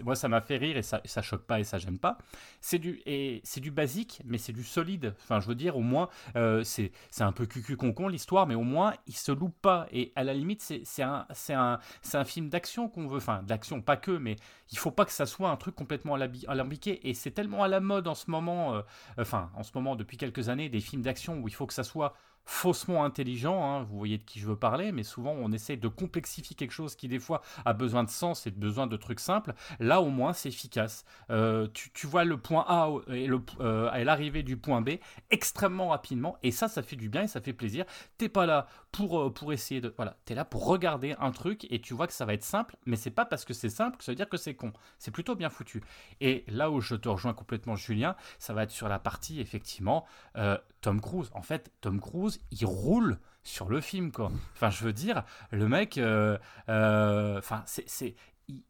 moi 0.04 0.14
ça 0.14 0.28
m'a 0.28 0.40
fait 0.40 0.58
rire 0.58 0.76
et 0.76 0.82
ça, 0.82 1.00
ça 1.04 1.22
choque 1.22 1.44
pas 1.44 1.58
et 1.60 1.64
ça 1.64 1.78
j'aime 1.78 1.98
pas. 1.98 2.18
C'est 2.60 2.78
du 2.78 3.00
et 3.06 3.40
c'est 3.44 3.60
du 3.60 3.70
basique, 3.70 4.20
mais 4.26 4.36
c'est 4.36 4.52
du 4.52 4.64
solide. 4.64 5.14
Enfin, 5.22 5.40
je 5.40 5.46
veux 5.46 5.54
dire, 5.54 5.76
au 5.76 5.82
moins, 5.82 6.08
c'est, 6.62 6.92
c'est 7.10 7.24
un 7.24 7.32
peu 7.32 7.46
cucu 7.46 7.76
concon 7.76 8.08
l'histoire, 8.08 8.46
mais 8.46 8.54
au 8.54 8.62
moins 8.62 8.92
il 9.06 9.16
se 9.16 9.32
loupe 9.32 9.56
pas. 9.62 9.86
Et 9.90 10.12
à 10.16 10.24
la 10.24 10.34
limite, 10.34 10.62
un, 10.98 11.26
un, 11.50 11.78
c'est 12.02 12.18
un 12.18 12.24
film 12.24 12.48
d'action 12.48 12.88
qu'on 12.88 13.06
veut. 13.06 13.18
Enfin, 13.18 13.42
d'action 13.42 13.80
pas 13.80 13.96
que, 13.96 14.12
mais 14.12 14.36
il 14.70 14.78
faut 14.78 14.90
pas 14.90 15.04
que 15.04 15.12
ça 15.12 15.26
soit 15.26 15.50
un 15.50 15.56
truc 15.56 15.74
complètement 15.74 16.14
alambiqué. 16.14 17.08
Et 17.08 17.14
c'est 17.14 17.30
tellement 17.30 17.62
à 17.62 17.68
la 17.68 17.80
mode 17.80 18.08
en 18.08 18.14
ce 18.14 18.30
moment, 18.30 18.74
euh, 18.74 18.82
enfin, 19.18 19.50
en 19.54 19.62
ce 19.62 19.72
moment, 19.74 19.96
depuis 19.96 20.16
quelques 20.16 20.48
années, 20.48 20.68
des 20.68 20.80
films 20.80 21.02
d'action 21.02 21.38
où 21.40 21.48
il 21.48 21.54
faut 21.54 21.66
que 21.66 21.74
ça 21.74 21.84
soit 21.84 22.14
faussement 22.50 23.04
intelligent, 23.04 23.62
hein, 23.62 23.84
vous 23.84 23.96
voyez 23.96 24.18
de 24.18 24.24
qui 24.24 24.40
je 24.40 24.46
veux 24.48 24.56
parler, 24.56 24.90
mais 24.90 25.04
souvent 25.04 25.30
on 25.30 25.52
essaie 25.52 25.76
de 25.76 25.86
complexifier 25.86 26.56
quelque 26.56 26.72
chose 26.72 26.96
qui 26.96 27.06
des 27.06 27.20
fois 27.20 27.42
a 27.64 27.72
besoin 27.72 28.02
de 28.02 28.10
sens 28.10 28.44
et 28.44 28.50
besoin 28.50 28.88
de 28.88 28.96
trucs 28.96 29.20
simples. 29.20 29.54
Là 29.78 30.00
au 30.02 30.08
moins 30.08 30.32
c'est 30.32 30.48
efficace. 30.48 31.04
Euh, 31.30 31.68
tu, 31.72 32.08
vois 32.08 32.24
le 32.24 32.38
point 32.38 32.64
A 32.66 32.90
et, 33.08 33.30
euh, 33.60 34.04
l'arrivée 34.04 34.42
du 34.42 34.56
point 34.56 34.80
B 34.80 34.90
extrêmement 35.30 35.90
rapidement 35.90 36.38
et 36.42 36.50
ça 36.50 36.66
ça 36.66 36.82
fait 36.82 36.96
du 36.96 37.08
bien 37.08 37.22
et 37.22 37.28
ça 37.28 37.40
fait 37.40 37.52
plaisir. 37.52 37.84
T'es 38.18 38.28
pas 38.28 38.46
là 38.46 38.66
pour, 38.90 39.20
euh, 39.20 39.32
pour 39.32 39.52
essayer 39.52 39.80
de... 39.80 39.94
Voilà, 39.94 40.16
t'es 40.24 40.34
là 40.34 40.44
pour 40.44 40.66
regarder 40.66 41.14
un 41.20 41.30
truc 41.30 41.68
et 41.70 41.80
tu 41.80 41.94
vois 41.94 42.08
que 42.08 42.12
ça 42.12 42.24
va 42.24 42.34
être 42.34 42.42
simple, 42.42 42.76
mais 42.84 42.96
c'est 42.96 43.12
pas 43.12 43.24
parce 43.24 43.44
que 43.44 43.54
c'est 43.54 43.70
simple 43.70 43.96
que 43.96 44.02
ça 44.02 44.10
veut 44.10 44.16
dire 44.16 44.28
que 44.28 44.36
c'est 44.36 44.56
con. 44.56 44.72
C'est 44.98 45.12
plutôt 45.12 45.36
bien 45.36 45.50
foutu. 45.50 45.84
Et 46.20 46.44
là 46.48 46.68
où 46.72 46.80
je 46.80 46.96
te 46.96 47.08
rejoins 47.08 47.32
complètement 47.32 47.76
Julien, 47.76 48.16
ça 48.40 48.54
va 48.54 48.64
être 48.64 48.72
sur 48.72 48.88
la 48.88 48.98
partie 48.98 49.40
effectivement 49.40 50.04
Tom 50.80 51.00
Cruise. 51.00 51.30
En 51.34 51.42
fait, 51.42 51.72
Tom 51.80 52.00
Cruise, 52.00 52.40
il 52.50 52.66
roule 52.66 53.18
sur 53.42 53.68
le 53.68 53.80
film, 53.80 54.12
quoi. 54.12 54.30
Enfin, 54.54 54.70
je 54.70 54.84
veux 54.84 54.92
dire, 54.92 55.24
le 55.50 55.68
mec, 55.68 55.98
euh, 55.98 56.38
euh, 56.68 57.38
enfin, 57.38 57.62
c'est, 57.66 58.14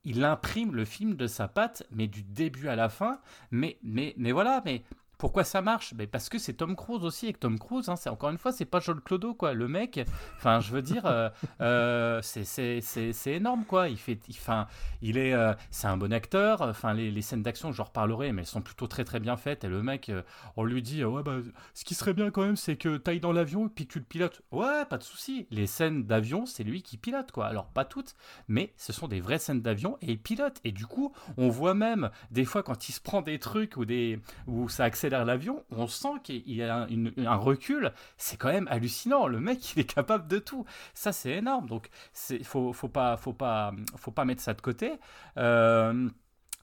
il, 0.05 0.25
imprime 0.25 0.75
le 0.75 0.85
film 0.85 1.15
de 1.15 1.27
sa 1.27 1.49
patte, 1.49 1.85
mais 1.91 2.07
du 2.07 2.23
début 2.23 2.69
à 2.69 2.77
la 2.77 2.89
fin. 2.89 3.21
Mais, 3.51 3.79
mais, 3.83 4.15
mais 4.17 4.33
voilà, 4.33 4.63
mais 4.65 4.83
pourquoi 5.21 5.45
ça 5.45 5.61
marche? 5.61 5.93
Mais 5.97 6.07
Parce 6.07 6.31
que 6.31 6.39
c'est 6.39 6.55
Tom 6.55 6.75
Cruise 6.75 7.05
aussi, 7.05 7.27
et 7.27 7.33
que 7.35 7.39
Tom 7.39 7.59
Cruise, 7.59 7.91
hein, 7.91 7.97
c'est 7.97 8.09
encore 8.09 8.31
une 8.31 8.39
fois, 8.39 8.53
c'est 8.53 8.65
pas 8.65 8.81
Joel 8.81 9.01
Clodo, 9.01 9.35
quoi. 9.35 9.53
Le 9.53 9.69
mec, 9.69 10.01
enfin, 10.39 10.61
je 10.61 10.73
veux 10.73 10.81
dire, 10.81 11.05
euh, 11.05 11.29
euh 11.61 12.21
c'est 12.23 12.81
énorme, 13.27 13.65
quoi. 13.67 13.91
Il 13.91 13.99
fait, 13.99 14.19
enfin, 14.31 14.67
il, 15.03 15.19
est, 15.19 15.35
euh, 15.35 15.53
c'est 15.71 15.89
un 15.89 15.99
bon 15.99 16.13
acteur. 16.13 16.63
Enfin, 16.63 16.95
les, 16.95 17.11
les 17.11 17.21
scènes 17.21 17.43
d'action, 17.43 17.71
j'en 17.71 17.85
reparlerai, 17.85 18.33
mais 18.33 18.43
elles 18.43 18.47
sont 18.47 18.63
plutôt 18.63 18.87
très 18.87 19.05
très 19.05 19.21
bien 19.21 19.37
faites. 19.37 19.63
Et 19.63 19.69
le 19.69 19.83
mec, 19.83 20.11
on 20.57 20.65
lui 20.65 20.81
dit, 20.81 21.05
ouais, 21.05 21.23
bah, 21.23 21.37
ce 21.75 21.85
qui 21.85 21.95
serait 21.95 22.15
bien 22.15 22.31
quand 22.31 22.43
même, 22.43 22.57
c'est 22.57 22.77
que 22.77 22.97
tu 22.97 23.11
ailles 23.11 23.21
dans 23.21 23.33
l'avion 23.33 23.69
puis 23.69 23.87
tu 23.87 23.99
le 23.99 24.07
pilotes. 24.07 24.41
Ouais, 24.53 24.87
pas 24.89 24.97
de 24.97 25.03
souci. 25.03 25.47
Les 25.51 25.67
scènes 25.67 26.05
d'avion, 26.05 26.47
c'est 26.47 26.65
lui 26.65 26.83
qui 26.83 26.97
pilote, 26.97 27.31
quoi. 27.31 27.47
Alors, 27.47 27.67
pas 27.67 27.85
toutes, 27.85 28.15
mais 28.49 28.73
ce 28.79 28.95
sont 28.95 29.07
des 29.07 29.21
vraies 29.21 29.39
scènes 29.39 29.61
d'avion 29.61 29.99
et 30.01 30.13
il 30.13 30.19
pilote. 30.19 30.61
Et 30.65 30.73
du 30.73 30.87
coup, 30.87 31.13
on 31.37 31.51
voit 31.51 31.75
même 31.75 32.11
des 32.31 32.47
fois 32.47 32.63
quand 32.63 32.89
il 32.89 32.93
se 32.93 33.01
prend 33.01 33.21
des 33.21 33.39
trucs 33.39 33.77
ou 33.77 33.85
des, 33.85 34.19
où 34.47 34.71
ça 34.71 34.85
accède 34.85 35.10
l'avion, 35.11 35.65
on 35.71 35.87
sent 35.87 36.21
qu'il 36.23 36.51
y 36.51 36.63
a 36.63 36.87
un, 36.87 37.37
recul. 37.37 37.93
C'est 38.17 38.37
quand 38.37 38.49
même 38.53 38.69
hallucinant. 38.69 39.27
Le 39.27 39.41
mec, 39.41 39.75
il 39.75 39.81
est 39.81 39.95
capable 39.95 40.29
de 40.29 40.39
tout. 40.39 40.65
Ça, 40.95 41.13
c'est 41.13 41.33
énorme. 41.33 41.67
Donc, 41.67 41.89
il 42.31 42.45
faut, 42.45 42.73
faut 42.73 42.89
pas, 42.89 43.17
faut 43.17 43.33
pas, 43.33 43.73
faut 43.97 44.11
pas 44.11 44.25
mettre 44.25 44.43
ça 44.43 44.55
de 44.55 44.61
côté. 44.61 44.93
Euh, 45.37 46.09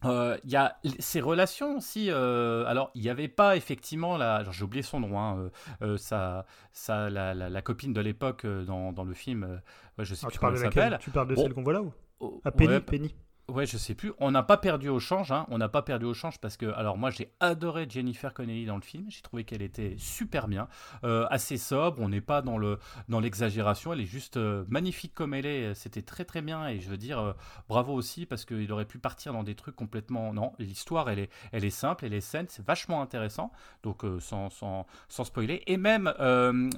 euh, 0.06 0.38
il 0.44 0.52
y 0.52 0.56
a 0.56 0.78
ces 1.00 1.22
relations 1.22 1.78
aussi. 1.78 2.10
Euh, 2.10 2.66
alors, 2.66 2.92
il 2.96 3.02
n'y 3.02 3.10
avait 3.10 3.28
pas 3.28 3.56
effectivement 3.56 4.18
la. 4.18 4.44
J'ai 4.52 4.64
oublié 4.64 4.84
son 4.84 5.00
nom. 5.00 5.20
Hein, 5.20 5.50
ça, 5.98 6.46
ça, 6.72 7.10
la, 7.10 7.62
copine 7.62 7.94
de 7.94 8.02
l'époque 8.02 8.46
dans, 8.46 8.94
dans, 8.94 9.04
le 9.04 9.14
film. 9.14 9.62
je 9.98 10.16
sais 10.16 10.26
ah, 10.26 10.30
plus 10.30 10.40
comment 10.40 10.52
elle 10.54 10.60
s'appelle. 10.60 10.98
Tu 11.02 11.12
parles 11.12 11.28
de 11.28 11.36
celle 11.36 11.54
qu'on 11.54 11.64
voit 11.64 11.74
là 11.74 11.82
ou? 11.82 11.92
oh, 12.20 12.42
ah, 12.46 12.52
Penny, 12.52 12.80
Penny. 12.80 13.16
Ouais, 13.50 13.66
je 13.66 13.78
sais 13.78 13.96
plus. 13.96 14.12
On 14.20 14.30
n'a 14.30 14.44
pas 14.44 14.58
perdu 14.58 14.90
au 14.90 15.00
change. 15.00 15.32
Hein. 15.32 15.46
On 15.50 15.58
n'a 15.58 15.70
pas 15.70 15.82
perdu 15.82 16.04
au 16.04 16.14
change 16.14 16.38
parce 16.38 16.58
que, 16.58 16.66
alors 16.74 16.98
moi, 16.98 17.12
j'ai 17.12 17.32
adoré 17.40 17.88
Jennifer 17.90 18.34
Connelly 18.34 18.66
dans 18.66 18.76
le 18.76 18.82
film. 18.82 19.06
J'ai 19.08 19.22
trouvé 19.22 19.46
qu'elle 19.46 19.62
était 19.62 19.96
super 19.98 20.50
bien, 20.50 20.68
euh, 21.06 21.26
assez 21.30 21.56
sobre. 21.56 22.02
On 22.02 22.10
n'est 22.10 22.20
pas 22.20 22.42
dans 22.42 22.58
le 22.58 22.78
dans 23.08 23.22
l'exagération. 23.22 23.94
Elle 23.94 24.02
est 24.02 24.06
juste 24.06 24.36
euh, 24.36 24.66
magnifique 24.68 25.14
comme 25.14 25.34
elle 25.34 25.46
est. 25.46 25.74
C'était 25.76 26.02
très 26.02 26.26
très 26.26 26.42
bien 26.42 26.68
et 26.68 26.82
je 26.82 26.90
veux 26.90 26.98
dire 26.98 27.20
euh, 27.20 27.32
bravo 27.70 27.94
aussi 27.94 28.26
parce 28.26 28.44
qu'il 28.44 28.70
aurait 28.74 28.84
pu 28.84 29.00
partir 29.00 29.32
dans 29.32 29.44
des 29.44 29.56
trucs 29.56 29.78
complètement. 29.78 30.34
Non, 30.34 30.52
l'histoire 30.60 31.10
elle 31.10 31.20
est 31.20 31.30
elle 31.54 31.64
est 31.64 31.70
simple, 31.70 32.04
elle 32.04 32.14
est 32.14 32.20
saine, 32.20 32.48
c'est 32.50 32.66
vachement 32.66 33.02
intéressant. 33.02 33.54
Donc 33.82 34.04
sans, 34.20 34.50
sans, 34.50 34.86
sans 35.08 35.24
spoiler 35.24 35.64
et 35.68 35.78
même 35.78 36.14
le, 36.20 36.70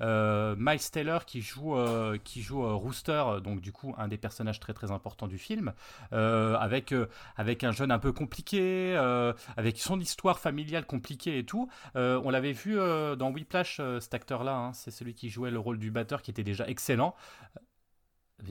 le 0.00 0.56
Miles 0.58 0.90
Taylor 0.90 1.24
qui 1.24 1.40
joue 1.40 1.76
qui 2.24 2.42
joue 2.42 2.76
Rooster, 2.76 3.24
donc 3.44 3.60
du 3.60 3.70
coup 3.70 3.94
un 3.96 4.08
des 4.08 4.18
personnages 4.18 4.58
très 4.58 4.72
très 4.72 4.90
importants 4.90 5.28
du 5.28 5.35
film, 5.38 5.72
euh, 6.12 6.56
avec, 6.56 6.92
euh, 6.92 7.06
avec 7.36 7.64
un 7.64 7.72
jeune 7.72 7.90
un 7.90 7.98
peu 7.98 8.12
compliqué, 8.12 8.94
euh, 8.96 9.32
avec 9.56 9.78
son 9.78 10.00
histoire 10.00 10.38
familiale 10.38 10.86
compliquée 10.86 11.38
et 11.38 11.44
tout. 11.44 11.68
on 11.94 12.30
l'avait 12.30 12.52
vu 12.52 12.76
dans 12.76 13.30
Whiplash, 13.30 13.80
cet 14.00 14.14
acteur-là, 14.14 14.54
hein, 14.54 14.72
c'est 14.72 14.90
celui 14.90 15.14
qui 15.14 15.28
jouait 15.30 15.50
le 15.50 15.58
rôle 15.58 15.78
du 15.78 15.90
batteur 15.90 16.22
qui 16.22 16.30
était 16.30 16.44
déjà 16.44 16.66
excellent. 16.68 17.14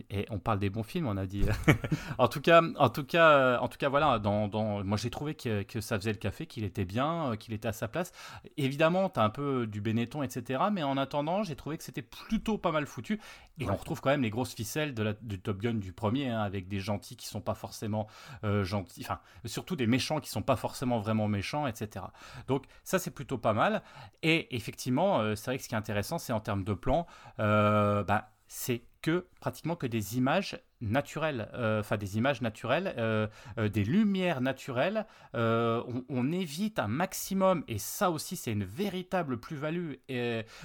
Et 0.09 0.25
on 0.31 0.39
parle 0.39 0.59
des 0.59 0.69
bons 0.69 0.83
films, 0.83 1.07
on 1.07 1.15
a 1.15 1.25
dit. 1.27 1.45
en 2.17 2.27
tout 2.27 2.41
cas, 2.41 2.61
en 2.77 2.89
tout 2.89 3.03
cas, 3.03 3.59
en 3.59 3.67
tout 3.67 3.77
cas, 3.77 3.87
voilà. 3.87 4.17
Dans, 4.17 4.47
dans... 4.47 4.83
moi, 4.83 4.97
j'ai 4.97 5.11
trouvé 5.11 5.35
que, 5.35 5.61
que, 5.61 5.79
ça 5.79 5.97
faisait 5.97 6.11
le 6.11 6.17
café, 6.17 6.47
qu'il 6.47 6.63
était 6.63 6.85
bien, 6.85 7.31
euh, 7.31 7.35
qu'il 7.35 7.53
était 7.53 7.67
à 7.67 7.73
sa 7.73 7.87
place. 7.87 8.11
Évidemment, 8.57 9.09
t'as 9.09 9.23
un 9.23 9.29
peu 9.29 9.67
du 9.67 9.81
Benetton, 9.81 10.23
etc. 10.23 10.63
Mais 10.71 10.81
en 10.81 10.97
attendant, 10.97 11.43
j'ai 11.43 11.55
trouvé 11.55 11.77
que 11.77 11.83
c'était 11.83 12.01
plutôt 12.01 12.57
pas 12.57 12.71
mal 12.71 12.87
foutu. 12.87 13.21
Et 13.59 13.69
on 13.69 13.75
retrouve 13.75 14.01
quand 14.01 14.09
même 14.09 14.23
les 14.23 14.31
grosses 14.31 14.53
ficelles 14.53 14.95
de 14.95 15.03
la, 15.03 15.13
du 15.13 15.39
Top 15.39 15.59
Gun 15.59 15.75
du 15.75 15.93
premier, 15.93 16.29
hein, 16.29 16.41
avec 16.41 16.67
des 16.67 16.79
gentils 16.79 17.15
qui 17.15 17.27
sont 17.27 17.41
pas 17.41 17.55
forcément 17.55 18.07
euh, 18.43 18.63
gentils, 18.63 19.01
enfin, 19.05 19.19
surtout 19.45 19.75
des 19.75 19.87
méchants 19.87 20.19
qui 20.19 20.29
sont 20.29 20.41
pas 20.41 20.55
forcément 20.55 20.99
vraiment 20.99 21.27
méchants, 21.27 21.67
etc. 21.67 22.05
Donc 22.47 22.65
ça, 22.83 22.97
c'est 22.97 23.11
plutôt 23.11 23.37
pas 23.37 23.53
mal. 23.53 23.83
Et 24.23 24.53
effectivement, 24.55 25.19
euh, 25.19 25.35
c'est 25.35 25.51
vrai 25.51 25.57
que 25.57 25.63
ce 25.63 25.69
qui 25.69 25.75
est 25.75 25.77
intéressant, 25.77 26.17
c'est 26.17 26.33
en 26.33 26.41
termes 26.41 26.63
de 26.63 26.73
plan, 26.73 27.05
bah, 27.37 28.31
c'est 28.47 28.83
que 29.05 29.27
pratiquement 29.39 29.75
que 29.75 29.85
des 29.85 30.17
images 30.17 30.57
naturelles, 30.81 31.47
euh, 31.53 31.81
enfin 31.81 31.95
des 31.95 32.17
images 32.17 32.41
naturelles, 32.41 32.95
euh, 32.97 33.27
euh, 33.59 33.69
des 33.69 33.83
lumières 33.83 34.41
naturelles. 34.41 35.05
On, 35.35 36.31
évite 36.31 36.79
un 36.79 36.87
maximum, 36.87 37.63
et 37.67 37.77
ça 37.77 38.09
aussi 38.09 38.35
c'est 38.35 38.51
une 38.51 38.63
véritable 38.63 39.39
plus-value, 39.39 39.93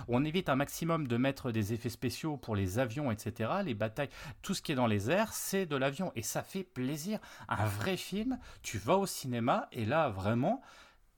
on 0.08 0.24
évite 0.24 0.48
un 0.48 0.56
maximum 0.56 1.06
de 1.06 1.16
mettre 1.18 1.52
des 1.52 1.74
effets 1.74 1.90
spéciaux 1.90 2.38
pour 2.38 2.56
les 2.56 2.78
avions, 2.78 3.10
etc. 3.10 3.50
Les 3.62 3.74
batailles, 3.74 4.08
tout 4.40 4.54
ce 4.54 4.62
qui 4.62 4.72
est 4.72 4.74
dans 4.74 4.86
les 4.86 5.10
airs, 5.10 5.34
c'est 5.34 5.66
de 5.66 5.76
l'avion, 5.76 6.10
et 6.16 6.22
ça 6.22 6.42
fait 6.42 6.64
plaisir. 6.64 7.18
Un 7.48 7.66
vrai 7.66 7.98
film, 7.98 8.38
tu 8.62 8.78
vas 8.78 8.96
au 8.96 9.06
cinéma, 9.06 9.68
et 9.70 9.84
là 9.84 10.08
vraiment, 10.08 10.62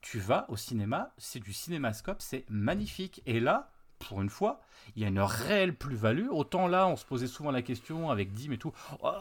tu 0.01 0.19
vas 0.19 0.45
au 0.49 0.57
cinéma, 0.57 1.13
c'est 1.17 1.39
du 1.39 1.53
cinémascope, 1.53 2.21
c'est 2.21 2.43
magnifique. 2.49 3.21
Et 3.25 3.39
là, 3.39 3.72
pour 4.07 4.21
une 4.21 4.29
fois, 4.29 4.61
il 4.95 5.01
y 5.01 5.05
a 5.05 5.07
une 5.07 5.19
réelle 5.19 5.75
plus-value. 5.75 6.27
Autant 6.29 6.67
là, 6.67 6.87
on 6.87 6.95
se 6.95 7.05
posait 7.05 7.27
souvent 7.27 7.51
la 7.51 7.61
question 7.61 8.09
avec 8.09 8.33
Dim 8.33 8.51
et 8.51 8.57
tout, 8.57 8.73
oh, 9.01 9.11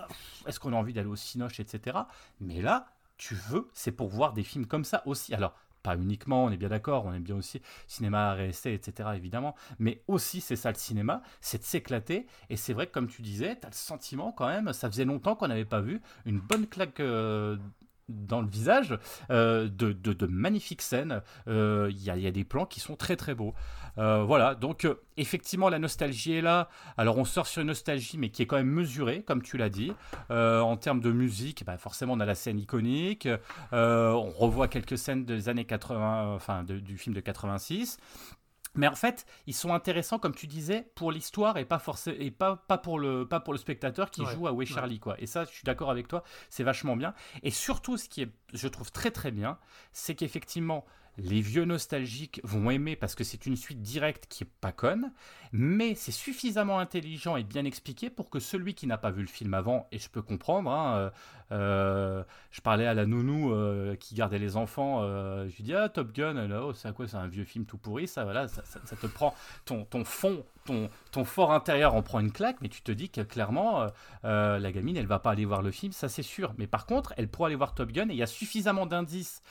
est-ce 0.47 0.61
qu'on 0.61 0.73
a 0.73 0.77
envie 0.77 0.93
d'aller 0.93 1.09
au 1.09 1.17
Cinoche, 1.17 1.61
etc. 1.61 1.99
Mais 2.41 2.61
là, 2.61 2.87
tu 3.17 3.35
veux, 3.35 3.69
c'est 3.73 3.93
pour 3.93 4.09
voir 4.09 4.33
des 4.33 4.43
films 4.43 4.67
comme 4.67 4.85
ça 4.85 5.03
aussi. 5.07 5.35
Alors, 5.35 5.55
pas 5.83 5.97
uniquement, 5.97 6.45
on 6.45 6.51
est 6.51 6.57
bien 6.57 6.69
d'accord, 6.69 7.07
on 7.07 7.13
aime 7.13 7.23
bien 7.23 7.37
aussi 7.37 7.61
cinéma, 7.87 8.35
réessai, 8.35 8.73
etc. 8.73 9.11
évidemment, 9.17 9.55
mais 9.79 10.03
aussi 10.07 10.41
c'est 10.41 10.57
ça 10.57 10.71
le 10.71 10.77
cinéma, 10.77 11.23
c'est 11.41 11.59
de 11.59 11.65
s'éclater. 11.65 12.27
Et 12.51 12.57
c'est 12.57 12.73
vrai 12.73 12.87
que 12.87 12.93
comme 12.93 13.09
tu 13.09 13.23
disais, 13.23 13.59
tu 13.59 13.67
as 13.67 13.71
le 13.71 13.75
sentiment 13.75 14.33
quand 14.33 14.47
même, 14.47 14.73
ça 14.73 14.89
faisait 14.89 15.05
longtemps 15.05 15.35
qu'on 15.35 15.49
n'avait 15.49 15.65
pas 15.65 15.81
vu 15.81 16.01
une 16.25 16.41
bonne 16.41 16.67
claque 16.67 17.01
euh, 17.01 17.57
dans 18.09 18.41
le 18.41 18.49
visage 18.49 18.99
euh, 19.31 19.69
de, 19.69 19.93
de, 19.93 20.27
magnifiques 20.27 20.83
scènes. 20.83 21.23
Euh, 21.49 21.89
il 21.91 22.03
y, 22.03 22.11
a, 22.11 22.31
des 22.31 22.45
plans 22.45 22.67
qui 22.67 22.81
sont 22.81 22.97
très 22.97 23.17
très 23.17 23.35
beaux. 23.35 23.55
Euh, 23.99 24.23
voilà, 24.25 24.55
donc 24.55 24.87
effectivement 25.17 25.69
la 25.69 25.79
nostalgie 25.79 26.35
est 26.35 26.41
là. 26.41 26.69
Alors 26.97 27.19
on 27.19 27.25
sort 27.25 27.47
sur 27.47 27.61
une 27.61 27.69
nostalgie 27.69 28.19
mais 28.19 28.31
qui 28.31 28.43
est 28.43 28.47
quand 28.47 28.57
même 28.57 28.71
mesurée, 28.71 29.23
comme 29.23 29.43
tu 29.43 29.57
l'as 29.57 29.71
dit. 29.71 29.93
en 30.31 30.77
termes 30.77 31.01
de 31.01 31.13
musique, 31.13 31.65
bah, 31.65 31.77
forcément 31.77 32.15
on 32.15 32.21
a 32.21 32.27
la 32.27 32.35
scène 32.35 32.59
iconique. 32.59 33.29
on 33.73 34.31
revoit 34.31 34.69
quelques 34.69 34.99
scènes 34.99 35.25
des 35.25 35.49
années 35.49 35.65
80, 35.65 36.35
enfin 36.35 36.65
du 36.65 36.99
film 36.99 37.15
de 37.15 37.21
86. 37.21 37.99
Mais 38.75 38.89
en 38.89 38.95
fait, 38.95 39.27
ils 39.47 39.55
sont 39.55 39.75
intéressants, 39.75 40.19
comme 40.19 40.35
tu 40.35 40.47
disais, 40.47 40.91
pour 40.95 41.13
l'histoire 41.13 41.59
et 41.59 41.65
pas 41.65 41.79
forcément 41.79 42.17
et 42.19 42.31
pas, 42.31 42.57
pas 42.57 42.79
pour 42.79 42.99
le 42.99 43.29
pas 43.29 43.41
pour 43.41 43.53
le 43.53 43.59
spectateur 43.59 44.11
qui 44.11 44.25
joue 44.25 44.47
à 44.47 44.53
Way 44.53 44.67
Charlie 44.67 44.99
quoi. 44.99 45.21
Et 45.21 45.27
ça, 45.27 45.45
je 45.45 45.51
suis 45.51 45.65
d'accord 45.65 45.91
avec 45.91 46.09
toi, 46.09 46.23
c'est 46.49 46.65
vachement 46.65 46.97
bien. 46.97 47.15
Et 47.43 47.51
surtout, 47.51 47.97
ce 47.97 48.09
qui 48.09 48.23
est, 48.23 48.31
je 48.53 48.69
trouve 48.69 48.91
très 48.91 49.11
très 49.11 49.31
bien, 49.31 49.59
c'est 49.93 50.15
qu'effectivement, 50.15 50.85
les 51.19 51.41
vieux 51.41 51.65
nostalgiques 51.65 52.41
vont 52.43 52.71
aimer 52.71 52.97
parce 52.97 53.15
que 53.15 53.25
c'est 53.25 53.47
une 53.47 53.57
suite 53.57 53.83
directe 53.83 54.27
qui 54.29 54.45
est 54.45 54.51
pas 54.61 54.73
conne, 54.73 55.13
mais 55.53 55.95
c'est 55.95 56.13
suffisamment 56.13 56.79
intelligent 56.79 57.37
et 57.37 57.45
bien 57.45 57.65
expliqué 57.65 58.09
pour 58.09 58.31
que 58.31 58.41
celui 58.41 58.75
qui 58.75 58.87
n'a 58.87 58.97
pas 58.97 59.11
vu 59.11 59.21
le 59.21 59.29
film 59.29 59.53
avant, 59.53 59.87
et 59.93 59.99
je 59.99 60.09
peux 60.09 60.23
comprendre, 60.23 60.71
hein, 60.71 60.97
euh, 60.97 61.11
euh, 61.53 62.25
je 62.51 62.63
parlais 62.63 62.87
à 62.87 62.95
la 62.95 63.05
nounou 63.05 63.53
euh, 63.53 63.95
qui 63.97 64.15
gardait 64.15 64.39
les 64.39 64.57
enfants, 64.57 65.03
je 65.03 65.55
lui 65.55 65.65
dis 65.65 65.75
ah 65.75 65.91
Top 65.91 66.13
Gun, 66.13 66.51
oh, 66.51 66.73
c'est 66.73 66.95
quoi 66.95 67.07
C'est 67.07 67.19
un 67.19 67.29
vieux 67.29 67.45
film 67.45 67.67
tout 67.67 67.77
pourri, 67.77 68.09
ça 68.09 68.25
voilà, 68.25 68.49
ça, 68.49 68.63
te 68.63 69.07
prend 69.07 69.35
ton, 69.67 69.85
ton 69.85 70.05
fond, 70.05 70.45
ton, 70.65 70.89
ton 71.11 71.27
fort 71.27 71.53
intérieur 71.53 71.95
en 71.95 72.03
prend 72.03 72.21
une 72.21 72.33
claque, 72.33 72.57
mais 72.63 72.69
tu 72.71 72.81
te 72.81 72.93
dis 72.93 73.11
que 73.11 73.21
clairement 73.21 73.87
la 74.23 74.73
gamine 74.73 74.97
elle 74.97 75.07
va 75.07 75.19
pas 75.19 75.33
aller 75.33 75.45
voir 75.45 75.61
le 75.61 75.71
film, 75.71 75.93
ça 75.93 76.09
c'est 76.09 76.23
sûr, 76.23 76.55
mais 76.57 76.67
par 76.67 76.87
contre 76.87 77.13
elle 77.19 77.29
pourra 77.29 77.49
aller 77.49 77.57
voir 77.57 77.75
Top 77.75 77.93
Gun 77.93 78.09
et 78.09 78.13
il 78.13 78.19
y 78.19 78.23
a 78.23 78.27
suffisamment 78.27 78.87
d'indices 78.87 79.43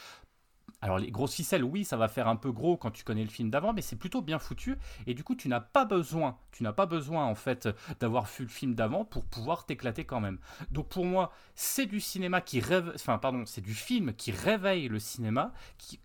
alors 0.82 0.98
les 0.98 1.12
grosses 1.12 1.36
ficelles, 1.36 1.64
oui, 1.64 1.86
ça 1.86 1.98
va 1.98 2.08
faire 2.08 2.28
un 2.28 2.36
peu 2.36 2.52
gros 2.52 2.78
quand 2.78 2.92
tu 2.92 3.04
connais 3.04 3.24
le 3.24 3.30
film 3.30 3.50
d'avant, 3.50 3.74
mais 3.74 3.82
c'est 3.82 3.96
plutôt 3.96 4.22
bien 4.22 4.40
foutu. 4.40 4.78
Et 5.08 5.14
du 5.14 5.24
coup, 5.24 5.36
tu 5.36 5.48
n'as 5.48 5.60
pas 5.60 5.86
besoin, 5.86 6.38
tu 6.52 6.64
n'as 6.64 6.74
pas 6.74 6.86
besoin 6.86 7.26
en 7.26 7.36
fait 7.36 7.70
d'avoir 8.00 8.26
vu 8.26 8.44
le 8.44 8.50
film 8.50 8.74
d'avant 8.74 9.06
pour 9.06 9.26
pouvoir 9.26 9.66
t'éclater 9.66 10.06
quand 10.06 10.20
même. 10.20 10.40
Donc 10.72 10.90
pour 10.90 11.06
moi, 11.06 11.32
c'est 11.56 11.86
du 11.86 12.00
cinéma 12.00 12.42
qui 12.42 12.60
rêve, 12.60 12.92
enfin 12.96 13.18
pardon, 13.18 13.44
c'est 13.46 13.62
du 13.62 13.76
film 13.76 14.14
qui 14.14 14.32
réveille 14.32 14.88
le 14.88 15.00
cinéma, 15.00 15.54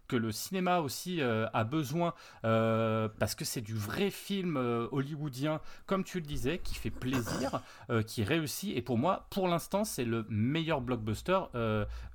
que 0.08 0.16
le 0.16 0.32
cinéma 0.32 0.80
aussi 0.80 1.20
euh, 1.20 1.46
a 1.52 1.64
besoin 1.64 2.14
euh, 2.44 3.08
parce 3.18 3.34
que 3.34 3.44
c'est 3.44 3.60
du 3.60 3.74
vrai 3.74 4.10
film 4.10 4.56
euh, 4.56 4.88
hollywoodien, 4.92 5.60
comme 5.86 6.04
tu 6.04 6.20
le 6.20 6.26
disais, 6.26 6.58
qui 6.58 6.74
fait 6.74 6.90
plaisir, 6.90 7.62
qui 8.06 8.22
réussit. 8.24 8.76
Et 8.76 8.82
pour 8.82 8.98
moi, 8.98 9.26
pour 9.30 9.48
l'instant, 9.48 9.84
c'est 9.84 10.04
le 10.04 10.26
meilleur 10.28 10.80
blockbuster. 10.80 11.38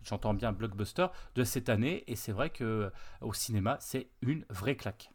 J'entends 0.03 0.33
bien 0.33 0.51
blockbuster 0.51 1.07
de 1.35 1.43
cette 1.43 1.69
année, 1.69 2.03
et 2.07 2.15
c'est 2.15 2.31
vrai 2.31 2.49
que 2.49 2.63
euh, 2.63 2.89
au 3.21 3.33
cinéma, 3.33 3.77
c'est 3.79 4.07
une 4.21 4.45
vraie 4.49 4.75
claque. 4.75 5.11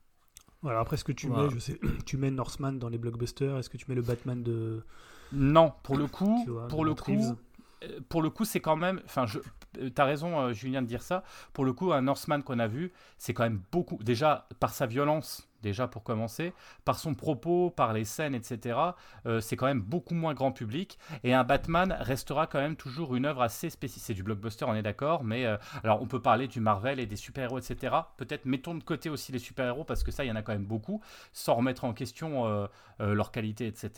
Voilà, 0.63 0.81
après, 0.81 0.97
ce 0.97 1.05
que 1.05 1.13
tu 1.13 1.29
mets, 1.29 1.51
je 1.51 1.59
sais, 1.59 1.79
tu 2.07 2.17
mets 2.17 2.31
Northman 2.31 2.79
dans 2.79 2.89
les 2.89 2.99
blockbusters 2.99 3.59
Est-ce 3.59 3.71
que 3.71 3.77
tu 3.77 3.87
mets 3.89 3.95
le 3.95 4.03
Batman 4.03 4.43
de. 4.43 4.85
Non, 5.33 5.73
pour 5.83 5.97
le 5.97 6.07
coup, 6.07 6.45
pour 6.69 6.85
le 6.85 6.95
coup, 6.95 7.37
euh, 7.85 8.01
pour 8.09 8.23
le 8.23 8.31
coup, 8.31 8.45
c'est 8.45 8.61
quand 8.61 8.77
même. 8.77 9.01
Enfin, 9.05 9.27
je, 9.27 9.39
euh, 9.79 9.91
as 9.97 10.05
raison, 10.05 10.53
Julien, 10.53 10.83
de 10.83 10.87
dire 10.87 11.03
ça. 11.03 11.25
Pour 11.53 11.65
le 11.65 11.73
coup, 11.73 11.93
un 11.93 12.03
Northman 12.03 12.43
qu'on 12.43 12.59
a 12.59 12.69
vu, 12.69 12.93
c'est 13.19 13.35
quand 13.35 13.43
même 13.43 13.61
beaucoup. 13.73 13.99
Déjà, 14.03 14.49
par 14.61 14.73
sa 14.73 14.87
violence, 14.87 15.49
déjà 15.63 15.89
pour 15.89 16.03
commencer, 16.03 16.53
par 16.85 16.99
son 16.99 17.15
propos, 17.15 17.71
par 17.71 17.93
les 17.93 18.05
scènes, 18.05 18.35
etc. 18.35 18.79
Euh, 19.27 19.41
c'est 19.41 19.57
quand 19.57 19.67
même 19.67 19.81
beaucoup 19.81 20.15
moins 20.15 20.35
grand 20.35 20.53
public. 20.53 20.99
Et 21.25 21.35
un 21.35 21.45
Batman 21.45 21.97
restera 22.01 22.47
quand 22.47 22.61
même 22.61 22.77
toujours 22.77 23.17
une 23.17 23.27
œuvre 23.27 23.43
assez 23.43 23.71
spécifique. 23.71 24.05
C'est 24.07 24.15
du 24.15 24.23
blockbuster, 24.23 24.65
on 24.67 24.75
est 24.75 24.83
d'accord, 24.83 25.25
mais 25.25 25.47
euh, 25.47 25.57
alors 25.83 26.03
on 26.03 26.07
peut 26.07 26.21
parler 26.21 26.49
du 26.49 26.61
Marvel 26.61 27.01
et 27.01 27.07
des 27.07 27.17
super-héros, 27.17 27.59
etc. 27.59 27.95
Peut-être 28.17 28.45
mettons 28.45 28.75
de 28.75 28.83
côté 28.83 29.09
aussi 29.11 29.33
les 29.33 29.39
super-héros 29.39 29.85
parce 29.85 30.03
que 30.03 30.11
ça, 30.11 30.25
il 30.25 30.29
y 30.29 30.33
en 30.33 30.37
a 30.37 30.43
quand 30.43 30.53
même 30.53 30.67
beaucoup, 30.67 31.03
sans 31.33 31.55
remettre 31.55 31.85
en 31.85 31.93
question 31.93 32.47
euh, 32.47 32.67
leur 32.99 33.31
qualité, 33.31 33.67
etc. 33.67 33.91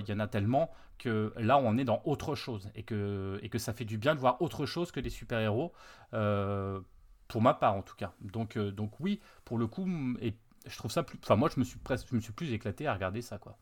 Il 0.00 0.08
y 0.08 0.12
en 0.12 0.20
a 0.20 0.26
tellement 0.26 0.70
que 0.98 1.32
là, 1.36 1.58
on 1.58 1.76
est 1.76 1.84
dans 1.84 2.02
autre 2.04 2.34
chose 2.34 2.70
et 2.74 2.82
que, 2.82 3.38
et 3.42 3.48
que 3.48 3.58
ça 3.58 3.72
fait 3.72 3.84
du 3.84 3.98
bien 3.98 4.14
de 4.14 4.20
voir 4.20 4.40
autre 4.40 4.66
chose 4.66 4.92
que 4.92 5.00
des 5.00 5.10
super-héros. 5.10 5.72
pour 7.28 7.42
ma 7.42 7.54
part 7.54 7.74
en 7.74 7.82
tout 7.82 7.96
cas. 7.96 8.12
Donc, 8.20 8.58
donc 8.58 9.00
oui, 9.00 9.20
pour 9.44 9.58
le 9.58 9.66
coup, 9.66 9.88
et 10.20 10.34
je 10.66 10.76
trouve 10.76 10.90
ça 10.90 11.02
plus. 11.02 11.18
Enfin, 11.22 11.36
moi, 11.36 11.50
je 11.52 11.60
me 11.60 11.64
suis 11.64 11.78
presque, 11.78 12.08
je 12.10 12.14
me 12.14 12.20
suis 12.20 12.32
plus 12.32 12.52
éclaté 12.52 12.86
à 12.86 12.94
regarder 12.94 13.22
ça, 13.22 13.38
quoi. 13.38 13.58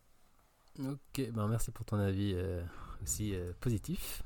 Ok, 0.78 1.30
ben 1.32 1.48
merci 1.48 1.70
pour 1.70 1.84
ton 1.84 1.98
avis 1.98 2.32
euh, 2.34 2.62
aussi 3.02 3.34
euh, 3.34 3.52
positif. 3.60 4.22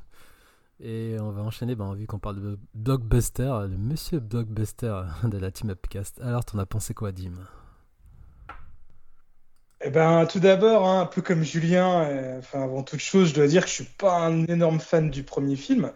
Et 0.78 1.16
on 1.20 1.30
va 1.30 1.42
enchaîner, 1.42 1.74
ben, 1.74 1.94
vu 1.94 2.06
qu'on 2.06 2.18
parle 2.18 2.40
de 2.40 2.58
blockbuster, 2.74 3.66
le 3.68 3.78
monsieur 3.78 4.20
blockbuster 4.20 5.02
de 5.24 5.38
la 5.38 5.50
Team 5.50 5.70
Upcast. 5.70 6.20
Alors, 6.20 6.44
t'en 6.44 6.58
as 6.58 6.66
pensé 6.66 6.94
quoi, 6.94 7.12
Dim? 7.12 7.32
Eh 9.82 9.90
ben, 9.90 10.26
tout 10.26 10.40
d'abord, 10.40 10.88
hein, 10.88 11.02
un 11.02 11.06
peu 11.06 11.22
comme 11.22 11.42
Julien, 11.42 12.02
euh, 12.02 12.38
enfin, 12.38 12.62
avant 12.62 12.82
toute 12.82 13.00
chose, 13.00 13.28
je 13.30 13.34
dois 13.34 13.46
dire 13.46 13.62
que 13.62 13.68
je 13.68 13.74
suis 13.74 13.84
pas 13.84 14.18
un 14.18 14.44
énorme 14.46 14.80
fan 14.80 15.10
du 15.10 15.22
premier 15.22 15.56
film. 15.56 15.92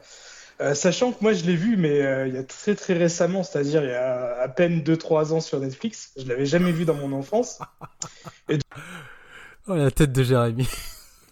Euh, 0.61 0.75
sachant 0.75 1.13
que 1.13 1.23
moi 1.23 1.33
je 1.33 1.45
l'ai 1.45 1.57
vu, 1.57 1.77
mais 1.79 2.03
euh, 2.03 2.29
il 2.29 2.35
y 2.35 2.39
a 2.39 2.45
très 2.45 2.75
très 2.75 2.93
récemment, 2.93 3.43
c'est-à-dire 3.43 3.83
il 3.83 3.91
y 3.91 3.95
a 3.95 4.39
à 4.39 4.49
peine 4.49 4.81
2-3 4.81 5.33
ans 5.33 5.41
sur 5.41 5.59
Netflix. 5.59 6.13
Je 6.19 6.27
l'avais 6.27 6.45
jamais 6.45 6.71
vu 6.71 6.85
dans 6.85 6.95
mon 6.95 7.13
enfance. 7.13 7.59
Oh 9.69 9.75
la 9.77 9.91
tête 9.91 10.11
de 10.11 10.25
Jérémy. 10.25 10.67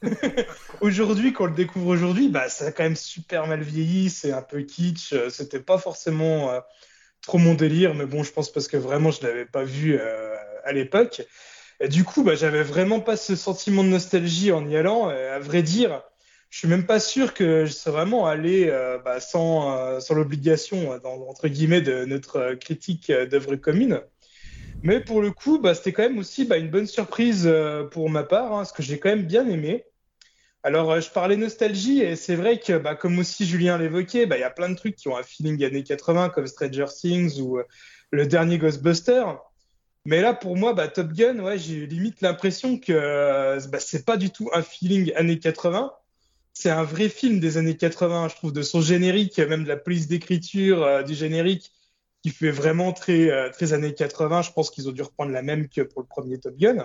aujourd'hui, 0.80 1.32
quand 1.32 1.44
on 1.44 1.46
le 1.46 1.54
découvre 1.54 1.88
aujourd'hui, 1.88 2.28
bah 2.28 2.48
ça 2.48 2.66
a 2.66 2.72
quand 2.72 2.84
même 2.84 2.94
super 2.94 3.48
mal 3.48 3.62
vieilli. 3.62 4.10
C'est 4.10 4.30
un 4.32 4.42
peu 4.42 4.60
kitsch. 4.60 5.12
Euh, 5.12 5.28
c'était 5.28 5.58
pas 5.58 5.78
forcément 5.78 6.52
trop 7.22 7.38
mon 7.38 7.54
délire, 7.54 7.94
mais 7.94 8.04
bon, 8.04 8.22
je 8.22 8.30
pense 8.30 8.52
parce 8.52 8.68
que 8.68 8.76
vraiment 8.76 9.10
je 9.10 9.26
l'avais 9.26 9.46
pas 9.46 9.64
vu 9.64 9.98
à 9.98 10.72
l'époque. 10.72 11.22
Et 11.80 11.88
du 11.88 12.04
coup, 12.04 12.22
bah 12.22 12.36
j'avais 12.36 12.62
vraiment 12.62 13.00
pas 13.00 13.16
ce 13.16 13.34
sentiment 13.34 13.82
de 13.82 13.88
nostalgie 13.88 14.52
en 14.52 14.68
y 14.68 14.76
allant. 14.76 15.08
à 15.08 15.40
vrai 15.40 15.62
dire 15.62 16.02
je 16.50 16.58
suis 16.58 16.68
même 16.68 16.86
pas 16.86 17.00
sûr 17.00 17.34
que 17.34 17.66
je 17.66 17.72
serais 17.72 17.90
vraiment 17.90 18.26
allé 18.26 18.68
euh, 18.68 18.98
bah, 18.98 19.20
sans, 19.20 19.76
euh, 19.76 20.00
sans 20.00 20.14
l'obligation, 20.14 20.92
euh, 20.92 20.98
entre 21.04 21.48
guillemets, 21.48 21.82
de 21.82 22.04
notre 22.04 22.54
critique 22.54 23.12
d'œuvre 23.12 23.56
commune. 23.56 24.00
Mais 24.82 25.00
pour 25.00 25.20
le 25.20 25.30
coup, 25.30 25.58
bah, 25.58 25.74
c'était 25.74 25.92
quand 25.92 26.04
même 26.04 26.18
aussi 26.18 26.46
bah, 26.46 26.56
une 26.56 26.70
bonne 26.70 26.86
surprise 26.86 27.50
pour 27.90 28.08
ma 28.08 28.22
part, 28.22 28.52
hein, 28.52 28.58
parce 28.58 28.72
que 28.72 28.82
j'ai 28.82 28.98
quand 28.98 29.10
même 29.10 29.26
bien 29.26 29.48
aimé. 29.48 29.84
Alors, 30.62 31.00
je 31.00 31.10
parlais 31.10 31.36
nostalgie, 31.36 32.00
et 32.00 32.16
c'est 32.16 32.34
vrai 32.34 32.58
que, 32.58 32.94
comme 32.94 33.18
aussi 33.18 33.46
Julien 33.46 33.78
l'évoquait, 33.78 34.24
il 34.24 34.38
y 34.38 34.42
a 34.42 34.50
plein 34.50 34.68
de 34.68 34.74
trucs 34.74 34.96
qui 34.96 35.08
ont 35.08 35.16
un 35.16 35.22
feeling 35.22 35.62
années 35.64 35.84
80, 35.84 36.30
comme 36.30 36.46
Stranger 36.46 36.86
Things 36.86 37.40
ou 37.40 37.58
le 38.10 38.26
dernier 38.26 38.58
Ghostbuster. 38.58 39.24
Mais 40.04 40.20
là, 40.20 40.34
pour 40.34 40.56
moi, 40.56 40.74
Top 40.88 41.12
Gun, 41.12 41.38
ouais, 41.40 41.58
j'ai 41.58 41.86
limite 41.86 42.20
l'impression 42.22 42.78
que 42.78 43.58
c'est 43.78 44.04
pas 44.04 44.16
du 44.16 44.30
tout 44.30 44.50
un 44.52 44.62
feeling 44.62 45.12
années 45.14 45.38
80, 45.38 45.92
c'est 46.60 46.70
un 46.70 46.82
vrai 46.82 47.08
film 47.08 47.38
des 47.38 47.56
années 47.56 47.76
80, 47.76 48.30
je 48.30 48.34
trouve, 48.34 48.52
de 48.52 48.62
son 48.62 48.80
générique, 48.80 49.38
même 49.38 49.62
de 49.62 49.68
la 49.68 49.76
police 49.76 50.08
d'écriture 50.08 50.82
euh, 50.82 51.02
du 51.04 51.14
générique, 51.14 51.70
qui 52.24 52.30
fait 52.30 52.50
vraiment 52.50 52.92
très, 52.92 53.30
euh, 53.30 53.72
années 53.72 53.94
80. 53.94 54.42
Je 54.42 54.50
pense 54.50 54.68
qu'ils 54.70 54.88
ont 54.88 54.92
dû 54.92 55.02
reprendre 55.02 55.30
la 55.30 55.42
même 55.42 55.68
que 55.68 55.82
pour 55.82 56.02
le 56.02 56.08
premier 56.08 56.40
Top 56.40 56.56
Gun. 56.56 56.84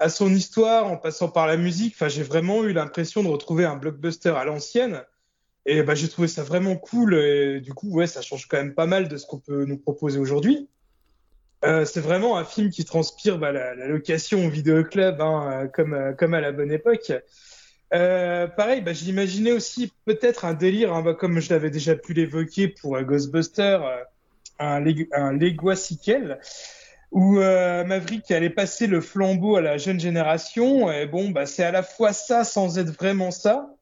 À 0.00 0.08
son 0.08 0.34
histoire, 0.34 0.88
en 0.88 0.96
passant 0.96 1.28
par 1.28 1.46
la 1.46 1.56
musique, 1.56 1.94
j'ai 2.08 2.24
vraiment 2.24 2.64
eu 2.64 2.72
l'impression 2.72 3.22
de 3.22 3.28
retrouver 3.28 3.64
un 3.64 3.76
blockbuster 3.76 4.30
à 4.30 4.44
l'ancienne. 4.44 5.04
Et 5.66 5.84
bah, 5.84 5.94
j'ai 5.94 6.08
trouvé 6.08 6.26
ça 6.26 6.42
vraiment 6.42 6.74
cool. 6.74 7.14
Et 7.14 7.60
du 7.60 7.72
coup, 7.72 7.92
ouais, 7.92 8.08
ça 8.08 8.22
change 8.22 8.48
quand 8.48 8.56
même 8.56 8.74
pas 8.74 8.86
mal 8.86 9.06
de 9.06 9.16
ce 9.18 9.24
qu'on 9.24 9.38
peut 9.38 9.66
nous 9.66 9.78
proposer 9.78 10.18
aujourd'hui. 10.18 10.68
Euh, 11.64 11.84
c'est 11.84 12.00
vraiment 12.00 12.38
un 12.38 12.44
film 12.44 12.70
qui 12.70 12.84
transpire 12.84 13.38
bah, 13.38 13.52
la, 13.52 13.86
location 13.86 14.44
au 14.46 14.50
vidéoclub, 14.50 15.20
hein, 15.20 15.68
comme 15.72 16.34
à 16.34 16.40
la 16.40 16.50
bonne 16.50 16.72
époque. 16.72 17.12
Euh, 17.92 18.46
pareil, 18.46 18.82
bah, 18.82 18.92
j'imaginais 18.92 19.52
aussi 19.52 19.92
peut-être 20.04 20.44
un 20.44 20.54
délire, 20.54 20.94
hein, 20.94 21.02
bah, 21.02 21.14
comme 21.14 21.40
je 21.40 21.50
l'avais 21.50 21.70
déjà 21.70 21.96
pu 21.96 22.12
l'évoquer 22.12 22.68
pour 22.68 22.96
euh, 22.96 23.02
Ghostbuster, 23.02 23.80
un, 24.58 24.84
un 25.12 25.32
Lego 25.32 25.74
sequel, 25.74 26.38
où 27.10 27.38
euh, 27.38 27.84
Maverick 27.84 28.30
allait 28.30 28.50
passer 28.50 28.86
le 28.86 29.00
flambeau 29.00 29.56
à 29.56 29.60
la 29.60 29.78
jeune 29.78 29.98
génération. 29.98 30.90
Et 30.90 31.06
bon, 31.06 31.30
bah, 31.30 31.46
c'est 31.46 31.64
à 31.64 31.72
la 31.72 31.82
fois 31.82 32.12
ça 32.12 32.44
sans 32.44 32.78
être 32.78 32.90
vraiment 32.90 33.30
ça. 33.30 33.74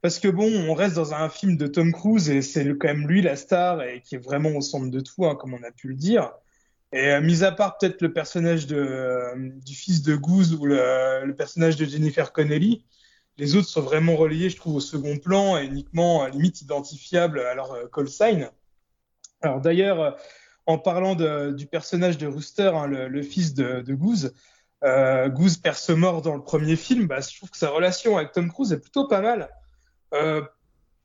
Parce 0.00 0.18
que 0.18 0.28
bon, 0.28 0.50
on 0.68 0.74
reste 0.74 0.96
dans 0.96 1.14
un 1.14 1.28
film 1.28 1.56
de 1.56 1.66
Tom 1.68 1.92
Cruise 1.92 2.28
et 2.28 2.42
c'est 2.42 2.64
quand 2.76 2.88
même 2.88 3.06
lui 3.06 3.22
la 3.22 3.36
star 3.36 3.82
et 3.82 4.00
qui 4.00 4.16
est 4.16 4.18
vraiment 4.18 4.50
au 4.50 4.60
centre 4.60 4.90
de 4.90 5.00
tout, 5.00 5.26
hein, 5.26 5.36
comme 5.36 5.54
on 5.54 5.62
a 5.62 5.70
pu 5.70 5.88
le 5.88 5.94
dire. 5.94 6.32
Et 6.92 7.12
euh, 7.12 7.20
mis 7.20 7.44
à 7.44 7.52
part 7.52 7.78
peut-être 7.78 8.02
le 8.02 8.12
personnage 8.12 8.66
du 8.66 9.74
fils 9.74 10.02
de 10.02 10.16
Goose 10.16 10.54
ou 10.54 10.66
le, 10.66 11.32
personnage 11.32 11.76
de 11.76 11.84
Jennifer 11.84 12.32
Connelly, 12.32 12.84
les 13.38 13.56
autres 13.56 13.68
sont 13.68 13.80
vraiment 13.80 14.16
relayés, 14.16 14.50
je 14.50 14.56
trouve, 14.56 14.76
au 14.76 14.80
second 14.80 15.18
plan 15.18 15.58
et 15.58 15.64
uniquement 15.64 16.26
limite 16.26 16.60
identifiables 16.60 17.40
à 17.40 17.54
leur 17.54 17.72
euh, 17.72 17.86
call 17.92 18.08
sign. 18.08 18.50
Alors 19.40 19.60
d'ailleurs, 19.60 20.16
en 20.66 20.78
parlant 20.78 21.16
du 21.16 21.66
personnage 21.66 22.18
de 22.18 22.28
Rooster, 22.28 22.70
hein, 22.74 22.86
le, 22.86 23.22
fils 23.22 23.54
de, 23.54 23.80
de 23.80 23.94
Goose, 23.94 24.32
euh, 24.84 25.28
Goose 25.28 25.60
mort 25.90 26.22
dans 26.22 26.34
le 26.34 26.42
premier 26.42 26.76
film, 26.76 27.06
bah, 27.06 27.20
je 27.20 27.36
trouve 27.36 27.50
que 27.50 27.56
sa 27.56 27.70
relation 27.70 28.16
avec 28.16 28.32
Tom 28.32 28.50
Cruise 28.50 28.72
est 28.72 28.80
plutôt 28.80 29.08
pas 29.08 29.20
mal. 29.20 29.48
Euh, 30.14 30.42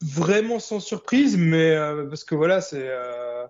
vraiment 0.01 0.59
sans 0.59 0.79
surprise, 0.79 1.37
mais 1.37 1.71
euh, 1.71 2.07
parce 2.07 2.23
que 2.23 2.35
voilà, 2.35 2.61
c'est, 2.61 2.87
euh, 2.87 3.45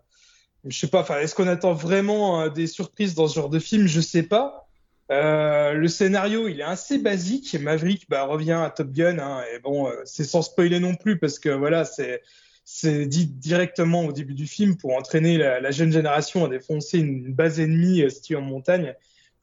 je 0.66 0.78
sais 0.78 0.88
pas, 0.88 1.06
est-ce 1.22 1.36
qu'on 1.36 1.48
attend 1.48 1.74
vraiment 1.74 2.48
des 2.48 2.68
surprises 2.68 3.16
dans 3.16 3.28
ce 3.28 3.36
genre 3.36 3.50
de 3.50 3.60
film? 3.60 3.88
Je 3.88 4.02
sais 4.02 4.24
pas. 4.24 4.67
Euh, 5.10 5.74
le 5.74 5.88
scénario, 5.88 6.48
il 6.48 6.60
est 6.60 6.64
assez 6.64 6.98
basique. 6.98 7.54
Maverick 7.60 8.10
bah, 8.10 8.24
revient 8.24 8.60
à 8.64 8.70
Top 8.70 8.92
Gun, 8.92 9.20
hein, 9.20 9.42
et 9.54 9.60
bon, 9.60 9.88
euh, 9.88 9.94
c'est 10.06 10.26
sans 10.26 10.42
spoiler 10.42 10.80
non 10.80 10.96
plus 10.96 11.18
parce 11.18 11.40
que 11.40 11.50
voilà, 11.50 11.86
c'est 11.86 13.08
dit 13.08 13.28
directement 13.28 14.06
au 14.06 14.12
début 14.12 14.34
du 14.34 14.48
film 14.48 14.76
pour 14.76 14.96
entraîner 14.96 15.38
la, 15.38 15.62
la 15.62 15.72
jeune 15.72 15.92
génération 15.92 16.46
à 16.46 16.50
défoncer 16.50 17.00
une, 17.00 17.26
une 17.26 17.34
base 17.34 17.60
ennemie 17.60 18.02
euh, 18.02 18.10
située 18.10 18.36
en 18.36 18.42
montagne, 18.42 18.94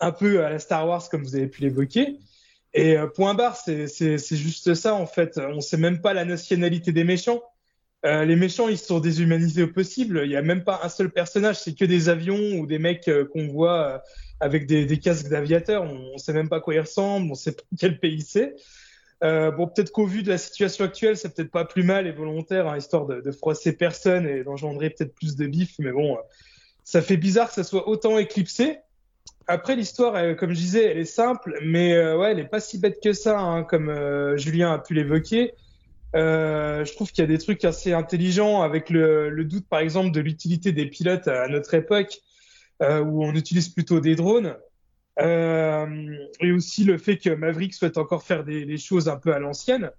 un 0.00 0.12
peu 0.12 0.44
à 0.44 0.50
la 0.50 0.59
Star 0.59 0.87
Wars 0.87 1.09
comme 1.09 1.22
vous 1.22 1.37
avez 1.37 1.46
pu 1.46 1.62
l'évoquer. 1.62 2.18
Et 2.74 2.98
euh, 2.98 3.07
point 3.07 3.35
barre, 3.35 3.57
c'est 3.57 4.18
juste 4.37 4.74
ça 4.74 4.94
en 4.94 5.07
fait. 5.07 5.38
On 5.38 5.61
sait 5.61 5.77
même 5.77 6.00
pas 6.00 6.12
la 6.12 6.24
nationalité 6.24 6.92
des 6.92 7.05
méchants. 7.05 7.40
Euh, 8.04 8.24
les 8.24 8.36
méchants, 8.36 8.68
ils 8.68 8.78
sont 8.78 9.00
déshumanisés 9.00 9.62
au 9.62 9.68
possible. 9.68 10.22
Il 10.24 10.30
y 10.30 10.36
a 10.36 10.42
même 10.42 10.62
pas 10.62 10.80
un 10.82 10.88
seul 10.88 11.10
personnage, 11.10 11.60
c'est 11.60 11.74
que 11.74 11.84
des 11.84 12.08
avions 12.08 12.58
ou 12.58 12.66
des 12.66 12.78
mecs 12.78 13.10
qu'on 13.32 13.48
voit 13.48 14.02
avec 14.40 14.66
des, 14.66 14.98
casques 14.98 15.28
d'aviateurs. 15.28 15.82
On 15.82 16.12
ne 16.12 16.18
sait 16.18 16.32
même 16.32 16.48
pas 16.48 16.60
quoi 16.60 16.74
ils 16.74 16.80
ressemblent, 16.80 17.30
on 17.30 17.34
sait 17.34 17.52
pas 17.52 17.62
quel 17.78 17.98
pays 17.98 18.20
c'est. 18.20 18.54
Euh, 19.22 19.50
bon, 19.50 19.68
peut-être 19.68 19.90
qu'au 19.90 20.06
vu 20.06 20.22
de 20.22 20.28
la 20.28 20.38
situation 20.38 20.84
actuelle, 20.84 21.16
c'est 21.16 21.34
peut-être 21.34 21.50
pas 21.50 21.64
plus 21.64 21.82
mal 21.82 22.06
et 22.06 22.12
volontaire, 22.12 22.68
hein, 22.68 22.76
histoire 22.76 23.06
de, 23.06 23.30
froisser 23.30 23.72
personne 23.72 24.26
et 24.26 24.44
d'engendrer 24.44 24.90
peut-être 24.90 25.14
plus 25.14 25.36
de 25.36 25.46
bif, 25.46 25.74
mais 25.78 25.92
bon, 25.92 26.18
ça 26.82 27.00
fait 27.00 27.16
bizarre 27.16 27.48
que 27.48 27.54
ça 27.54 27.64
soit 27.64 27.88
autant 27.88 28.18
éclipsé. 28.18 28.78
Après, 29.46 29.76
l'histoire, 29.76 30.36
comme 30.36 30.50
je 30.50 30.58
disais, 30.58 30.84
elle 30.84 30.98
est 30.98 31.04
simple, 31.06 31.58
mais 31.62 31.94
euh, 31.94 32.18
ouais, 32.18 32.32
elle 32.32 32.38
est 32.38 32.48
pas 32.48 32.60
si 32.60 32.78
bête 32.78 32.98
que 33.02 33.12
ça, 33.12 33.38
hein, 33.38 33.62
comme 33.62 33.88
euh, 33.88 34.36
Julien 34.36 34.72
a 34.72 34.78
pu 34.78 34.94
l'évoquer. 34.94 35.54
Euh, 36.14 36.85
je 36.85 36.92
trouve 36.92 37.11
qu'il 37.11 37.22
y 37.22 37.24
a 37.24 37.29
des 37.29 37.38
trucs 37.38 37.64
assez 37.64 37.92
intelligents 37.92 38.62
avec 38.62 38.90
le, 38.90 39.44
doute, 39.44 39.68
par 39.68 39.81
exemple, 39.81 40.12
de 40.12 40.20
l'utilité 40.20 40.72
des 40.72 40.87
pilotes 40.87 41.29
à 41.29 41.48
notre 41.48 41.74
époque 41.74 42.18
euh, 42.83 43.03
où 43.03 43.24
on 43.24 43.35
utilise 43.35 43.68
plutôt 43.68 44.00
des 44.00 44.14
drones. 44.14 44.57
Euh, 45.20 46.16
et 46.40 46.53
aussi 46.53 46.85
le 46.85 46.98
fait 46.98 47.18
que 47.18 47.31
Maverick 47.31 47.74
souhaite 47.74 47.98
encore 47.98 48.24
faire 48.24 48.44
des, 48.44 48.77
choses 48.79 49.09
un 49.09 49.16
peu 49.16 49.33
à 49.35 49.38
l'ancienne. 49.38 49.90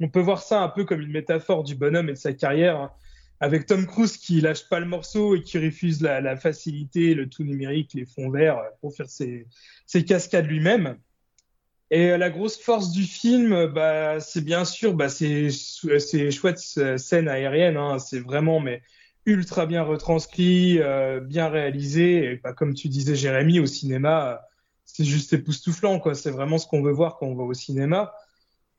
On 0.00 0.08
peut 0.08 0.20
voir 0.20 0.42
ça 0.42 0.62
un 0.62 0.68
peu 0.68 0.84
comme 0.84 1.00
une 1.00 1.12
métaphore 1.12 1.62
du 1.62 1.74
bonhomme 1.74 2.08
et 2.08 2.14
de 2.14 2.18
sa 2.18 2.32
carrière, 2.32 2.76
hein, 2.76 2.90
avec 3.38 3.66
Tom 3.66 3.86
Cruise 3.86 4.16
qui 4.16 4.40
lâche 4.40 4.68
pas 4.68 4.80
le 4.80 4.86
morceau 4.86 5.36
et 5.36 5.42
qui 5.42 5.58
refuse 5.58 6.02
la, 6.02 6.36
facilité, 6.36 7.14
le 7.14 7.28
tout 7.28 7.44
numérique, 7.44 7.92
les 7.94 8.06
fonds 8.06 8.30
verts 8.30 8.62
pour 8.80 8.94
faire 8.94 9.08
ses 9.08 10.04
cascades 10.06 10.46
lui-même. 10.46 10.96
Et 11.92 12.16
la 12.16 12.30
grosse 12.30 12.56
force 12.56 12.92
du 12.92 13.02
film, 13.02 13.66
bah, 13.66 14.20
c'est 14.20 14.44
bien 14.44 14.64
sûr 14.64 14.94
bah, 14.94 15.08
ces, 15.08 15.50
ces 15.50 16.30
chouettes 16.30 16.58
scènes 16.98 17.28
aériennes. 17.28 17.76
Hein, 17.76 17.98
c'est 17.98 18.20
vraiment 18.20 18.60
mais 18.60 18.82
ultra 19.26 19.66
bien 19.66 19.82
retranscrit, 19.82 20.78
euh, 20.80 21.20
bien 21.20 21.48
réalisé. 21.48 22.32
Et 22.32 22.36
pas 22.36 22.52
comme 22.52 22.74
tu 22.74 22.88
disais, 22.88 23.16
Jérémy, 23.16 23.60
au 23.60 23.66
cinéma, 23.66 24.40
c'est 24.84 25.04
juste 25.04 25.32
époustouflant. 25.32 25.98
quoi. 25.98 26.14
C'est 26.14 26.30
vraiment 26.30 26.58
ce 26.58 26.66
qu'on 26.66 26.82
veut 26.82 26.92
voir 26.92 27.16
quand 27.18 27.26
on 27.26 27.34
va 27.34 27.44
au 27.44 27.54
cinéma. 27.54 28.12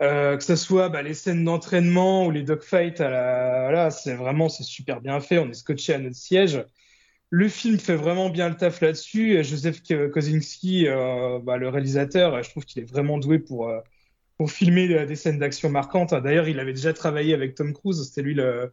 Euh, 0.02 0.36
que 0.36 0.44
ce 0.44 0.56
soit 0.56 0.90
bah, 0.90 1.04
les 1.04 1.14
scènes 1.14 1.44
d'entraînement 1.46 2.26
ou 2.26 2.32
les 2.32 2.42
dogfights, 2.44 3.02
à 3.02 3.10
la... 3.10 3.62
voilà, 3.64 3.92
c'est 3.92 4.16
vraiment 4.16 4.50
c'est 4.50 4.64
super 4.64 5.00
bien 5.00 5.20
fait. 5.20 5.38
On 5.38 5.50
est 5.50 5.54
scotché 5.54 5.94
à 5.94 6.00
notre 6.00 6.16
siège. 6.16 6.64
Le 7.32 7.48
film 7.48 7.80
fait 7.80 7.96
vraiment 7.96 8.30
bien 8.30 8.50
le 8.50 8.56
taf 8.56 8.82
là-dessus. 8.82 9.44
Joseph 9.44 9.82
Kosinski, 10.12 10.88
euh, 10.88 11.40
bah, 11.40 11.58
le 11.58 11.70
réalisateur, 11.70 12.44
je 12.44 12.50
trouve 12.50 12.66
qu'il 12.66 12.84
est 12.84 12.86
vraiment 12.86 13.18
doué 13.18 13.40
pour 13.40 13.70
euh, 13.70 13.80
pour 14.38 14.52
filmer 14.52 15.06
des 15.06 15.16
scènes 15.16 15.40
d'action 15.40 15.70
marquantes. 15.70 16.14
D'ailleurs, 16.14 16.48
il 16.48 16.60
avait 16.60 16.74
déjà 16.74 16.94
travaillé 16.94 17.34
avec 17.34 17.56
Tom 17.56 17.74
Cruise. 17.74 18.04
C'était 18.04 18.22
lui 18.22 18.34
le 18.34 18.72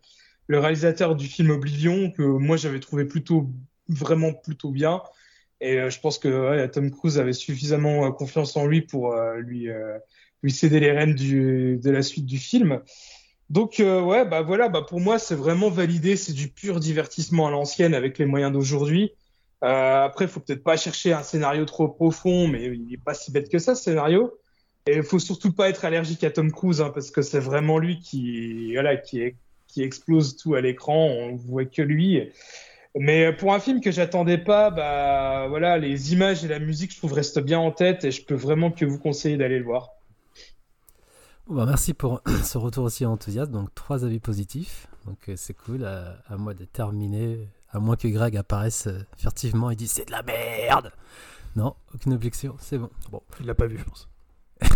le 0.48 0.58
réalisateur 0.58 1.14
du 1.14 1.26
film 1.26 1.50
Oblivion, 1.50 2.10
que 2.10 2.22
moi 2.22 2.56
j'avais 2.56 2.80
trouvé 2.80 3.04
plutôt 3.04 3.50
vraiment 3.88 4.32
plutôt 4.32 4.70
bien. 4.70 5.02
Et 5.60 5.78
euh, 5.78 5.90
je 5.90 6.00
pense 6.00 6.18
que 6.18 6.66
Tom 6.66 6.90
Cruise 6.90 7.18
avait 7.18 7.32
suffisamment 7.32 8.06
euh, 8.06 8.10
confiance 8.10 8.56
en 8.56 8.66
lui 8.66 8.82
pour 8.82 9.12
euh, 9.12 9.36
lui, 9.38 9.68
euh, 9.68 9.98
lui 10.42 10.52
céder 10.52 10.80
les 10.80 10.92
rênes 10.92 11.14
du, 11.14 11.78
de 11.82 11.90
la 11.90 12.02
suite 12.02 12.26
du 12.26 12.38
film. 12.38 12.80
Donc 13.50 13.80
euh, 13.80 14.00
ouais, 14.02 14.26
bah 14.26 14.42
voilà, 14.42 14.68
bah 14.68 14.82
pour 14.82 15.00
moi 15.00 15.18
c'est 15.18 15.34
vraiment 15.34 15.70
validé, 15.70 16.16
c'est 16.16 16.32
du 16.34 16.48
pur 16.48 16.80
divertissement 16.80 17.46
à 17.46 17.50
l'ancienne 17.50 17.94
avec 17.94 18.18
les 18.18 18.26
moyens 18.26 18.52
d'aujourd'hui. 18.52 19.12
après, 19.62 20.26
il 20.26 20.28
faut 20.30 20.40
peut-être 20.40 20.62
pas 20.64 20.76
chercher 20.76 21.12
un 21.12 21.22
scénario 21.22 21.64
trop 21.64 21.88
profond, 21.88 22.48
mais 22.48 22.66
il 22.66 22.92
est 22.94 23.02
pas 23.02 23.14
si 23.14 23.32
bête 23.32 23.48
que 23.50 23.58
ça 23.58 23.74
ce 23.74 23.84
scénario. 23.84 24.38
Et 24.87 24.96
il 24.96 25.02
faut 25.02 25.18
surtout 25.18 25.52
pas 25.52 25.68
être 25.68 25.84
allergique 25.84 26.24
à 26.24 26.30
Tom 26.30 26.50
Cruise, 26.52 26.80
hein, 26.80 26.90
parce 26.94 27.11
que 27.11 27.22
c'est 27.22 27.40
vraiment 27.40 27.78
lui 27.78 28.00
qui, 28.00 28.72
voilà, 28.74 28.96
qui 28.96 29.34
qui 29.68 29.82
explose 29.82 30.37
tout 30.37 30.54
à 30.54 30.61
l'écran, 30.61 31.06
on 31.06 31.37
voit 31.37 31.66
que 31.66 31.82
lui. 31.82 32.30
Mais 32.96 33.32
pour 33.32 33.54
un 33.54 33.61
film 33.61 33.80
que 33.80 33.90
j'attendais 33.92 34.38
pas, 34.38 34.70
bah 34.70 35.46
voilà, 35.48 35.78
les 35.78 36.12
images 36.12 36.44
et 36.44 36.48
la 36.48 36.58
musique, 36.58 36.92
je 36.92 36.98
trouve 36.98 37.12
restent 37.12 37.40
bien 37.40 37.58
en 37.58 37.70
tête 37.70 38.04
et 38.04 38.11
je 38.11 38.24
peux 38.24 38.34
vraiment 38.34 38.70
que 38.72 38.84
vous 38.84 38.98
conseiller 38.98 39.37
d'aller 39.37 39.58
le 39.58 39.64
voir. 39.64 39.97
Bah 41.48 41.64
merci 41.64 41.94
pour 41.94 42.20
ce 42.44 42.58
retour 42.58 42.84
aussi 42.84 43.06
enthousiaste. 43.06 43.50
Donc 43.50 43.74
trois 43.74 44.04
avis 44.04 44.20
positifs, 44.20 44.87
donc 45.06 45.30
c'est 45.37 45.54
cool. 45.54 45.84
À, 45.84 46.18
à, 46.28 46.37
moi 46.37 46.54
de 46.54 46.64
terminer, 46.64 47.48
à 47.70 47.80
moins 47.80 47.96
que 47.96 48.08
Greg 48.08 48.37
apparaisse 48.37 48.88
furtivement 49.16 49.70
et 49.70 49.76
dise 49.76 49.92
c'est 49.92 50.06
de 50.06 50.12
la 50.12 50.22
merde. 50.22 50.92
Non, 51.56 51.74
aucune 51.94 52.12
objection, 52.12 52.54
c'est 52.58 52.78
bon. 52.78 52.90
Bon, 53.11 53.22
il 53.40 53.46
l'a 53.46 53.54
pas 53.54 53.66
vu, 53.66 53.78
je 53.78 53.84
pense. 53.84 54.08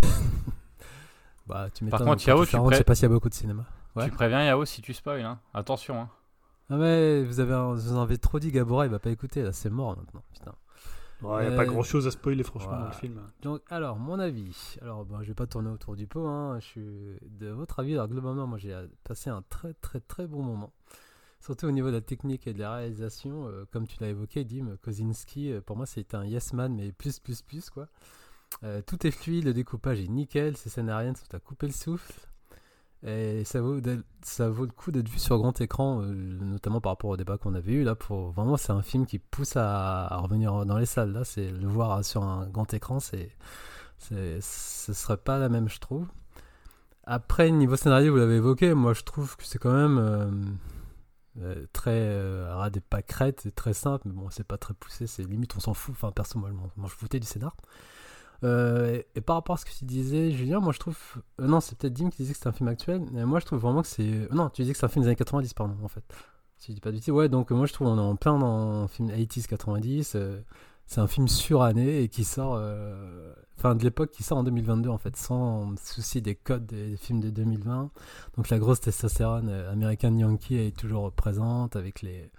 bah 1.46 1.68
tu 1.72 1.85
Par 1.87 2.00
contre, 2.00 2.26
Yao, 2.26 2.46
tu 2.46 2.56
pré... 2.56 2.72
je 2.72 2.76
sais 2.78 2.85
pas 2.85 2.94
s'il 2.94 3.04
y 3.04 3.06
a 3.06 3.08
beaucoup 3.11 3.28
de 3.28 3.35
cinéma. 3.35 3.64
Ouais. 3.94 4.06
Tu 4.06 4.11
préviens 4.11 4.42
Yao 4.42 4.64
si 4.64 4.80
tu 4.80 4.94
spoil, 4.94 5.22
hein. 5.22 5.38
attention. 5.52 6.00
Hein. 6.00 6.08
Ah 6.70 6.76
mais 6.76 7.22
vous 7.22 7.40
avez, 7.40 7.54
vous 7.54 7.92
en 7.92 8.02
avez 8.02 8.16
trop 8.16 8.38
dit, 8.38 8.50
Gabora, 8.50 8.87
il 8.87 8.90
va 8.90 8.98
pas 8.98 9.11
écouter, 9.11 9.42
là 9.42 9.52
c'est 9.52 9.68
mort 9.68 9.96
maintenant. 9.96 10.22
Putain. 10.32 10.54
Il 11.22 11.28
ouais, 11.28 11.48
n'y 11.48 11.54
a 11.54 11.56
pas 11.56 11.64
grand 11.64 11.82
chose 11.82 12.06
à 12.06 12.11
spoiler 12.11 12.42
franchement 12.42 12.70
voilà. 12.70 12.85
dans 12.85 12.90
le 12.90 12.94
film. 12.94 13.20
Donc, 13.42 13.62
alors, 13.70 13.98
mon 13.98 14.18
avis. 14.18 14.76
Alors, 14.82 15.04
bon, 15.04 15.22
je 15.22 15.28
vais 15.28 15.35
pas 15.35 15.46
tourner 15.46 15.70
autour 15.70 15.94
du 15.94 16.06
pot. 16.06 16.26
Hein. 16.26 16.58
Je 16.61 16.64
suis 16.64 16.87
de 17.38 17.48
votre 17.48 17.78
avis. 17.80 17.94
Alors, 17.94 18.08
globalement, 18.08 18.46
moi, 18.46 18.58
j'ai 18.58 18.76
passé 19.04 19.30
un 19.30 19.42
très, 19.48 19.74
très, 19.74 20.00
très 20.00 20.26
bon 20.26 20.42
moment. 20.42 20.72
Surtout 21.40 21.66
au 21.66 21.72
niveau 21.72 21.88
de 21.88 21.94
la 21.94 22.00
technique 22.00 22.46
et 22.46 22.52
de 22.52 22.61
la 22.61 22.76
réalisation. 22.76 23.48
Euh, 23.48 23.64
comme 23.70 23.87
tu 23.87 23.96
l'as 24.00 24.08
évoqué, 24.08 24.44
Dim, 24.44 24.76
Kozinski, 24.82 25.52
euh, 25.52 25.61
pour 25.61 25.76
moi, 25.76 25.87
c'était 25.87 26.16
un 26.16 26.24
yes 26.24 26.52
man, 26.52 26.74
mais 26.74 26.92
plus, 26.92 27.18
plus, 27.18 27.42
plus, 27.42 27.70
quoi. 27.70 27.88
Euh, 28.64 28.82
tout 28.82 29.06
est 29.06 29.11
fluide, 29.11 29.44
le 29.44 29.54
découpage 29.54 30.00
est 30.00 30.08
nickel, 30.08 30.56
ces 30.56 30.70
scènes 30.70 30.88
aériennes 30.88 31.16
sont 31.16 31.35
à 31.35 31.40
couper 31.40 31.66
le 31.66 31.72
souffle. 31.72 32.12
Et 33.04 33.42
ça 33.44 33.60
vaut, 33.60 33.80
ça 34.22 34.48
vaut 34.48 34.64
le 34.64 34.70
coup 34.70 34.92
d'être 34.92 35.08
vu 35.08 35.18
sur 35.18 35.36
grand 35.38 35.60
écran, 35.60 36.02
euh, 36.02 36.14
notamment 36.14 36.80
par 36.80 36.92
rapport 36.92 37.10
au 37.10 37.16
débat 37.16 37.36
qu'on 37.36 37.54
avait 37.54 37.72
eu. 37.72 37.82
Là, 37.82 37.96
pour 37.96 38.30
vraiment, 38.30 38.56
c'est 38.56 38.72
un 38.72 38.82
film 38.82 39.06
qui 39.06 39.18
pousse 39.18 39.56
à, 39.56 40.06
à, 40.06 40.16
revenir 40.18 40.64
dans 40.66 40.78
les 40.78 40.86
salles. 40.86 41.12
Là, 41.12 41.24
c'est 41.24 41.50
le 41.50 41.66
voir 41.66 42.04
sur 42.04 42.22
un 42.22 42.46
grand 42.46 42.72
écran, 42.74 43.00
c'est, 43.00 43.30
ce 43.98 44.40
serait 44.92 45.16
pas 45.16 45.38
la 45.38 45.48
même, 45.48 45.68
je 45.68 45.80
trouve. 45.80 46.06
Après, 47.04 47.50
niveau 47.50 47.76
scénario, 47.76 48.12
vous 48.12 48.18
l'avez 48.18 48.36
évoqué, 48.36 48.74
moi 48.74 48.94
je 48.94 49.02
trouve 49.02 49.36
que 49.36 49.44
c'est 49.44 49.58
quand 49.58 49.72
même 49.72 49.98
euh, 49.98 50.30
euh, 51.40 51.66
très 51.72 51.98
euh, 51.98 52.54
ras 52.54 52.70
des 52.70 52.80
pâquerettes, 52.80 53.52
très 53.56 53.72
simple, 53.72 54.06
mais 54.06 54.14
bon, 54.14 54.30
c'est 54.30 54.46
pas 54.46 54.58
très 54.58 54.74
poussé, 54.74 55.08
c'est 55.08 55.24
limite 55.24 55.56
on 55.56 55.60
s'en 55.60 55.74
fout. 55.74 55.94
Enfin, 55.96 56.12
perso, 56.12 56.38
moi, 56.38 56.50
je 56.84 56.94
foutais 56.94 57.18
du 57.18 57.26
scénar. 57.26 57.56
Euh, 58.44 59.00
et, 59.14 59.20
par 59.20 59.37
rapport 59.37 59.55
à 59.55 59.57
ce 59.59 59.64
que 59.64 59.70
tu 59.70 59.85
disais, 59.85 60.31
Julien, 60.33 60.61
moi 60.61 60.72
je 60.72 60.78
trouve. 60.78 60.98
euh, 61.40 61.46
non, 61.46 61.61
c'est 61.61 61.76
peut-être 61.78 61.92
Dim 61.92 62.11
qui 62.11 62.18
disait 62.18 62.33
que 62.33 62.38
c'était 62.38 62.48
un 62.48 62.52
film 62.52 62.68
actuel. 62.68 63.02
Moi 63.12 63.40
je 63.40 63.46
trouve 63.46 63.61
vraiment 63.61 63.83
que 63.83 63.88
c'est. 63.88 64.02
euh, 64.02 64.28
non, 64.33 64.48
tu 64.50 64.62
disais 64.62 64.72
que 64.72 64.78
c'est 64.78 64.87
un 64.87 64.88
film 64.88 65.05
des 65.05 65.09
années 65.09 65.16
90, 65.16 65.55
pardon, 65.55 65.76
en 65.83 65.88
fait. 65.88 66.02
Si 66.59 66.72
je 66.72 66.74
dis 66.74 66.81
pas 66.81 66.90
de 66.90 66.96
bêtises. 66.96 67.12
Ouais, 67.12 67.28
donc 67.28 67.50
moi 67.50 67.66
je 67.66 67.72
trouve 67.72 67.88
on 67.88 67.96
est 67.98 68.00
en 68.00 68.16
plein 68.16 68.38
dans 68.38 68.83
un 68.85 68.88
film 68.88 69.11
80s 69.11 69.46
90. 69.46 70.14
euh, 70.16 70.40
c'est 70.87 71.00
un 71.00 71.07
film 71.07 71.28
suranné 71.28 72.02
et 72.02 72.09
qui 72.09 72.24
sort. 72.24 72.61
Enfin, 73.57 73.74
de 73.76 73.85
l'époque 73.85 74.11
qui 74.11 74.22
sort 74.24 74.38
en 74.38 74.42
2022, 74.42 74.90
en 74.90 74.98
fait, 74.98 75.16
sans 75.16 75.74
souci 75.78 76.20
des 76.20 76.35
codes 76.35 76.66
des 76.66 76.96
films 76.96 77.20
de 77.20 77.31
2020. 77.31 77.90
Donc 78.37 78.48
la 78.50 78.59
grosse 78.59 78.81
testostérone 78.81 79.48
American 79.48 80.16
Yankee 80.18 80.57
est 80.57 80.76
toujours 80.76 81.12
présente 81.12 81.76
avec 81.76 82.02
les. 82.02 82.31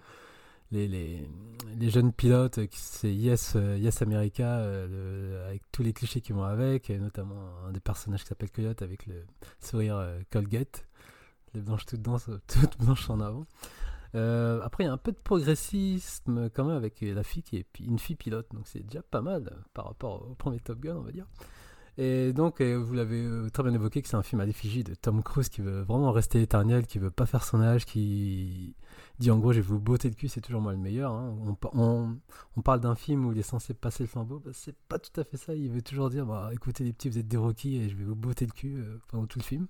Les, 0.73 1.89
jeunes 1.91 2.11
pilotes, 2.11 2.59
c'est 2.71 3.13
Yes, 3.13 3.53
euh, 3.55 3.77
yes 3.77 4.01
America, 4.01 4.57
euh, 4.57 5.47
avec 5.47 5.61
tous 5.71 5.83
les 5.83 5.93
clichés 5.93 6.19
qui 6.19 6.33
vont 6.33 6.43
avec, 6.43 6.89
notamment 6.89 7.35
un 7.67 7.71
des 7.71 7.79
personnages 7.79 8.23
qui 8.23 8.29
s'appelle 8.29 8.49
Coyote 8.49 8.81
avec 8.81 9.05
le 9.05 9.23
sourire 9.59 9.97
euh, 9.97 10.19
Colgate, 10.31 10.87
les 11.53 11.61
blanches 11.61 11.85
toutes, 11.85 12.01
danses, 12.01 12.27
toutes 12.47 12.79
blanches 12.79 13.07
en 13.11 13.19
avant. 13.19 13.45
Après, 14.15 14.83
il 14.83 14.87
y 14.87 14.89
a 14.89 14.93
un 14.93 14.97
peu 14.97 15.11
de 15.11 15.17
progressisme 15.17 16.49
quand 16.49 16.65
même 16.65 16.77
avec 16.77 17.01
la 17.01 17.23
fille 17.23 17.43
qui 17.43 17.57
est 17.57 17.79
une 17.79 17.99
fille 17.99 18.15
pilote, 18.15 18.47
donc 18.51 18.67
c'est 18.67 18.83
déjà 18.83 19.03
pas 19.03 19.21
mal 19.21 19.55
par 19.75 19.85
rapport 19.85 20.27
au 20.27 20.33
premier 20.33 20.59
Top 20.59 20.79
Gun, 20.79 20.95
on 20.95 21.01
va 21.01 21.11
dire. 21.11 21.27
Et 21.99 22.33
donc, 22.33 22.59
euh, 22.59 22.75
vous 22.75 22.93
l'avez 22.95 23.21
euh, 23.23 23.49
très 23.51 23.61
bien 23.61 23.73
évoqué 23.73 24.01
que 24.01 24.07
c'est 24.07 24.15
un 24.15 24.23
film 24.23 24.41
à 24.41 24.45
l'effigie 24.47 24.83
de 24.83 24.95
Tom 24.95 25.21
Cruise 25.21 25.49
qui 25.49 25.61
veut 25.61 25.81
vraiment 25.81 26.11
rester 26.11 26.41
éternel, 26.41 26.87
qui 26.87 26.97
veut 26.97 27.11
pas 27.11 27.27
faire 27.27 27.43
son 27.43 27.61
âge, 27.61 27.85
qui 27.85 28.75
dit 29.19 29.29
en 29.29 29.37
gros, 29.37 29.53
je 29.53 29.59
vais 29.61 29.67
vous 29.67 29.79
botter 29.79 30.09
le 30.09 30.15
cul, 30.15 30.27
c'est 30.27 30.41
toujours 30.41 30.61
moi 30.61 30.71
le 30.71 30.79
meilleur. 30.79 31.11
hein. 31.13 31.35
On, 31.45 31.53
pa- 31.53 31.69
on- 31.73 32.17
on 32.57 32.61
parle 32.61 32.79
d'un 32.79 32.95
film 32.95 33.25
où 33.27 33.31
il 33.31 33.37
est 33.37 33.43
censé 33.43 33.75
passer 33.75 34.01
le 34.03 34.07
flambeau, 34.07 34.39
bah, 34.39 34.49
c'est 34.53 34.75
pas 34.87 34.97
tout 34.97 35.19
à 35.21 35.23
fait 35.23 35.37
ça. 35.37 35.53
Il 35.53 35.69
veut 35.69 35.83
toujours 35.83 36.09
dire, 36.09 36.25
bah, 36.25 36.49
écoutez 36.51 36.83
les 36.83 36.93
petits, 36.93 37.09
vous 37.09 37.19
êtes 37.19 37.27
des 37.27 37.37
Rocky 37.37 37.77
et 37.77 37.89
je 37.89 37.95
vais 37.95 38.05
vous 38.05 38.15
botter 38.15 38.47
le 38.47 38.51
cul 38.53 38.77
euh, 38.79 38.97
pendant 39.09 39.27
tout 39.27 39.37
le 39.37 39.43
film. 39.43 39.67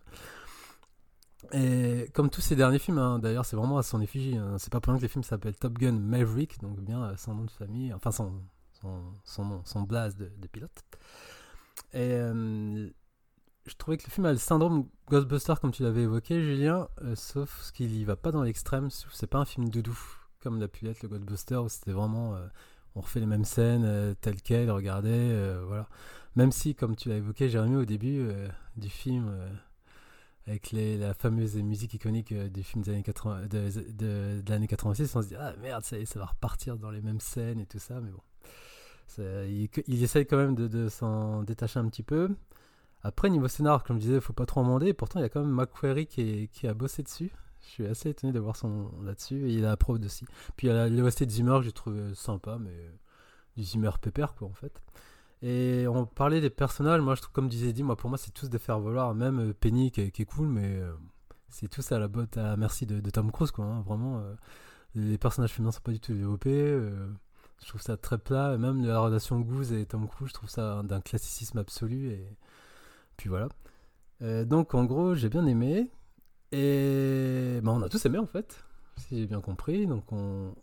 Et 1.51 2.09
comme 2.13 2.29
tous 2.29 2.39
ces 2.39 2.55
derniers 2.55 2.79
films, 2.79 2.99
hein, 2.99 3.19
d'ailleurs, 3.19 3.45
c'est 3.45 3.57
vraiment 3.57 3.77
à 3.77 3.83
son 3.83 3.99
effigie. 3.99 4.37
hein. 4.37 4.55
C'est 4.59 4.71
pas 4.71 4.79
pour 4.79 4.91
rien 4.93 4.97
que 4.97 5.03
les 5.03 5.09
films 5.09 5.25
s'appellent 5.25 5.57
Top 5.57 5.73
Gun 5.77 5.91
Maverick, 5.99 6.61
donc 6.61 6.79
bien 6.79 7.03
euh, 7.03 7.17
son 7.17 7.35
nom 7.35 7.43
de 7.43 7.51
famille, 7.51 7.93
enfin 7.93 8.11
son, 8.11 8.31
nom, 9.39 9.61
son 9.65 9.81
blaze 9.81 10.15
de 10.15 10.47
pilote. 10.47 10.83
Et 11.93 12.13
euh, 12.13 12.89
je 13.65 13.73
trouvais 13.75 13.97
que 13.97 14.03
le 14.05 14.11
film 14.11 14.25
a 14.25 14.31
le 14.31 14.37
syndrome 14.37 14.87
Ghostbuster, 15.09 15.55
comme 15.61 15.71
tu 15.71 15.83
l'avais 15.83 16.03
évoqué, 16.03 16.41
Julien, 16.43 16.87
euh, 17.03 17.15
sauf 17.15 17.71
qu'il 17.73 17.95
y 17.95 18.03
va 18.05 18.15
pas 18.15 18.31
dans 18.31 18.43
l'extrême. 18.43 18.89
C'est 18.89 19.27
pas 19.27 19.39
un 19.39 19.45
film 19.45 19.69
doudou, 19.69 19.97
comme 20.41 20.59
l'a 20.59 20.67
pu 20.67 20.85
l'être 20.85 21.01
le 21.03 21.09
Ghostbuster, 21.09 21.57
où 21.57 21.69
c'était 21.69 21.91
vraiment. 21.93 22.35
euh, 22.35 22.47
on 22.95 23.01
refait 23.01 23.19
les 23.19 23.25
mêmes 23.25 23.45
scènes 23.45 24.15
telles 24.21 24.41
quelles, 24.41 24.69
regardez, 24.69 25.55
voilà. 25.65 25.89
Même 26.35 26.51
si, 26.51 26.75
comme 26.75 26.95
tu 26.95 27.09
l'as 27.09 27.15
évoqué, 27.17 27.49
Jérémy, 27.49 27.75
au 27.77 27.85
début 27.85 28.23
du 28.77 28.89
film, 28.89 29.35
avec 30.47 30.71
la 30.73 31.13
fameuse 31.13 31.55
musique 31.57 31.93
iconique 31.93 32.31
euh, 32.33 32.49
du 32.49 32.63
film 32.63 32.83
des 32.83 32.91
années 32.91 33.03
80, 33.03 33.47
de, 33.47 33.69
de, 33.91 34.41
de 34.41 34.49
l'année 34.49 34.67
86, 34.67 35.15
on 35.15 35.21
se 35.21 35.27
dit 35.29 35.35
ah 35.35 35.53
merde, 35.61 35.83
ça 35.83 35.95
ça 36.05 36.19
va 36.19 36.25
repartir 36.25 36.77
dans 36.77 36.91
les 36.91 37.01
mêmes 37.01 37.19
scènes 37.21 37.59
et 37.59 37.65
tout 37.65 37.79
ça, 37.79 38.01
mais 38.01 38.11
bon. 38.11 38.21
Il, 39.17 39.69
il 39.87 40.03
essaye 40.03 40.25
quand 40.25 40.37
même 40.37 40.55
de, 40.55 40.89
s'en 40.89 41.43
détacher 41.43 41.79
un 41.79 41.87
petit 41.87 42.03
peu. 42.03 42.29
Après, 43.03 43.29
niveau 43.29 43.47
scénar, 43.49 43.83
comme 43.83 43.97
je 43.97 44.01
disais, 44.03 44.15
il 44.15 44.21
faut 44.21 44.33
pas 44.33 44.45
trop 44.45 44.61
en 44.61 44.63
demander. 44.63 44.93
Pourtant, 44.93 45.19
il 45.19 45.23
y 45.23 45.25
a 45.25 45.29
quand 45.29 45.41
même 45.41 45.51
McQuarrie 45.51 46.07
qui, 46.07 46.67
a 46.67 46.73
bossé 46.73 47.03
dessus. 47.03 47.31
Je 47.61 47.67
suis 47.67 47.85
assez 47.85 48.09
étonné 48.09 48.31
de 48.31 48.39
voir 48.39 48.55
son 48.55 48.91
là-dessus. 49.03 49.49
Et 49.49 49.53
il 49.53 49.65
a 49.65 49.69
la 49.69 49.77
prod 49.77 50.03
aussi. 50.03 50.25
Puis 50.55 50.67
il 50.67 50.69
y 50.69 50.73
a 50.73 50.87
l'OST 50.87 51.23
de 51.23 51.29
Zimmer 51.29 51.57
que 51.59 51.63
j'ai 51.63 51.71
trouvé 51.73 52.15
sympa, 52.15 52.57
mais 52.59 52.71
euh, 52.71 52.91
du 53.57 53.63
Zimmer 53.63 53.91
pépère, 54.01 54.35
quoi, 54.35 54.47
en 54.47 54.53
fait. 54.53 54.81
Et 55.41 55.85
on 55.87 56.05
parlait 56.05 56.39
des 56.39 56.49
personnages. 56.49 57.01
Moi, 57.01 57.15
je 57.15 57.21
trouve, 57.21 57.33
comme 57.33 57.49
disait 57.49 57.73
dit, 57.73 57.83
moi, 57.83 57.97
pour 57.97 58.09
moi, 58.09 58.17
c'est 58.17 58.31
tous 58.31 58.49
des 58.49 58.59
faire-valoir. 58.59 59.13
Même 59.15 59.49
euh, 59.49 59.53
Penny 59.53 59.91
qui 59.91 60.01
est, 60.01 60.25
cool, 60.25 60.47
mais 60.47 60.77
euh, 60.77 60.93
c'est 61.49 61.67
tous 61.67 61.91
à 61.91 61.99
la 61.99 62.07
botte, 62.07 62.37
à 62.37 62.55
merci 62.55 62.85
de, 62.85 63.01
de 63.01 63.09
Tom 63.09 63.31
Cruise, 63.33 63.51
quoi. 63.51 63.65
hein. 63.65 63.81
Vraiment, 63.85 64.23
les 64.95 65.17
personnages 65.17 65.51
féminins 65.51 65.71
sont 65.71 65.81
pas 65.81 65.91
du 65.91 65.99
tout 65.99 66.13
développés. 66.13 66.79
Je 67.63 67.69
trouve 67.69 67.81
ça 67.81 67.97
très 67.97 68.17
plat. 68.17 68.57
Même 68.57 68.85
la 68.85 68.99
relation 68.99 69.39
Goose 69.39 69.73
et 69.73 69.85
Tom 69.85 70.07
Cruise, 70.07 70.29
je 70.29 70.33
trouve 70.33 70.49
ça 70.49 70.83
d'un 70.83 71.01
classicisme 71.01 71.57
absolu. 71.57 72.11
Et 72.11 72.27
puis 73.17 73.29
voilà. 73.29 73.47
Euh, 74.21 74.45
donc 74.45 74.75
en 74.75 74.85
gros, 74.85 75.15
j'ai 75.15 75.29
bien 75.29 75.45
aimé. 75.47 75.89
Et 76.51 77.59
bah, 77.63 77.71
on 77.71 77.81
a 77.81 77.89
tous 77.89 78.05
aimé 78.05 78.19
en 78.19 78.27
fait, 78.27 78.63
si 78.97 79.19
j'ai 79.19 79.27
bien 79.27 79.41
compris. 79.41 79.87
Donc 79.87 80.11
on. 80.11 80.53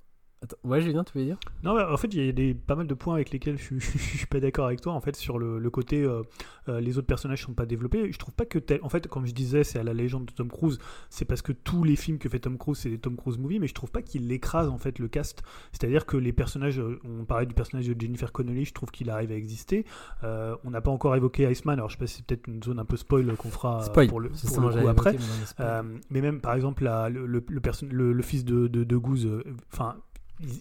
Attends, 0.43 0.57
ouais, 0.65 0.81
Julien, 0.81 1.05
tu 1.05 1.13
voulais 1.13 1.27
dire 1.27 1.39
Non, 1.63 1.79
en 1.79 1.97
fait, 1.99 2.09
il 2.15 2.25
y 2.25 2.29
a 2.29 2.33
des, 2.33 2.55
pas 2.55 2.75
mal 2.75 2.87
de 2.87 2.95
points 2.95 3.15
avec 3.17 3.31
lesquels 3.31 3.59
je, 3.59 3.75
je 3.79 3.87
suis 3.99 4.27
pas 4.27 4.41
d'accord 4.41 4.65
avec 4.67 4.81
toi. 4.81 4.95
En 4.95 5.01
fait, 5.03 5.15
sur 5.15 5.39
le, 5.39 5.59
le 5.59 5.71
côté, 5.71 6.03
euh, 6.03 6.23
euh, 6.71 6.81
les 6.81 6.97
autres 6.97 7.07
personnages 7.07 7.43
sont 7.43 7.53
pas 7.53 7.67
développés. 7.67 8.11
Je 8.11 8.19
trouve 8.19 8.33
pas 8.33 8.47
que 8.47 8.59
tel. 8.59 8.81
En 8.83 8.89
fait, 8.89 9.07
comme 9.07 9.27
je 9.27 9.33
disais, 9.35 9.65
c'est 9.65 9.79
à 9.79 9.83
la 9.83 9.93
légende 9.93 10.25
de 10.25 10.33
Tom 10.33 10.49
Cruise. 10.49 10.79
C'est 11.11 11.27
parce 11.27 11.43
que 11.43 11.53
tous 11.53 11.85
les 11.85 11.95
films 11.95 12.17
que 12.17 12.31
fait 12.31 12.39
Tom 12.39 12.57
Cruise, 12.57 12.79
c'est 12.79 12.89
des 12.89 12.99
Tom 12.99 13.17
Cruise 13.19 13.37
movies. 13.37 13.61
Mais 13.61 13.67
je 13.67 13.75
trouve 13.75 13.91
pas 13.91 14.01
qu'il 14.01 14.33
écrase 14.33 14.71
en 14.71 14.79
fait 14.79 14.99
le 14.99 15.09
cast. 15.09 15.43
C'est-à-dire 15.73 16.07
que 16.07 16.17
les 16.17 16.33
personnages, 16.33 16.81
euh, 16.81 16.99
on 17.05 17.27
parlait 17.27 17.45
du 17.45 17.55
personnage 17.55 17.87
de 17.87 18.01
Jennifer 18.01 18.33
Connelly, 18.33 18.65
je 18.65 18.73
trouve 18.73 18.91
qu'il 18.91 19.11
arrive 19.11 19.33
à 19.33 19.37
exister. 19.37 19.85
Euh, 20.25 20.57
on 20.65 20.71
n'a 20.71 20.81
pas 20.81 20.91
encore 20.91 21.15
évoqué 21.17 21.51
Iceman. 21.51 21.75
Alors, 21.75 21.91
je 21.91 21.97
sais 21.97 21.99
pas 22.01 22.07
si 22.07 22.17
c'est 22.17 22.25
peut-être 22.27 22.47
une 22.47 22.63
zone 22.63 22.79
un 22.79 22.87
peu 22.87 22.97
spoil 22.97 23.27
qu'on 23.37 23.51
fera 23.51 23.83
Spoil. 23.83 24.09
pour 24.09 24.21
le, 24.21 24.31
pour 24.31 24.61
le 24.63 24.81
coup 24.81 24.89
après. 24.89 25.15
évoqué, 25.17 25.99
mais 26.09 26.23
même 26.23 26.41
par 26.41 26.55
exemple 26.55 26.85
la- 26.85 27.11
le, 27.11 27.27
le, 27.27 27.45
le, 27.51 28.23
fils 28.23 28.47
de, 28.47 28.69
de, 28.69 28.85
de 28.85 28.97
Goose, 28.97 29.29
enfin 29.71 29.97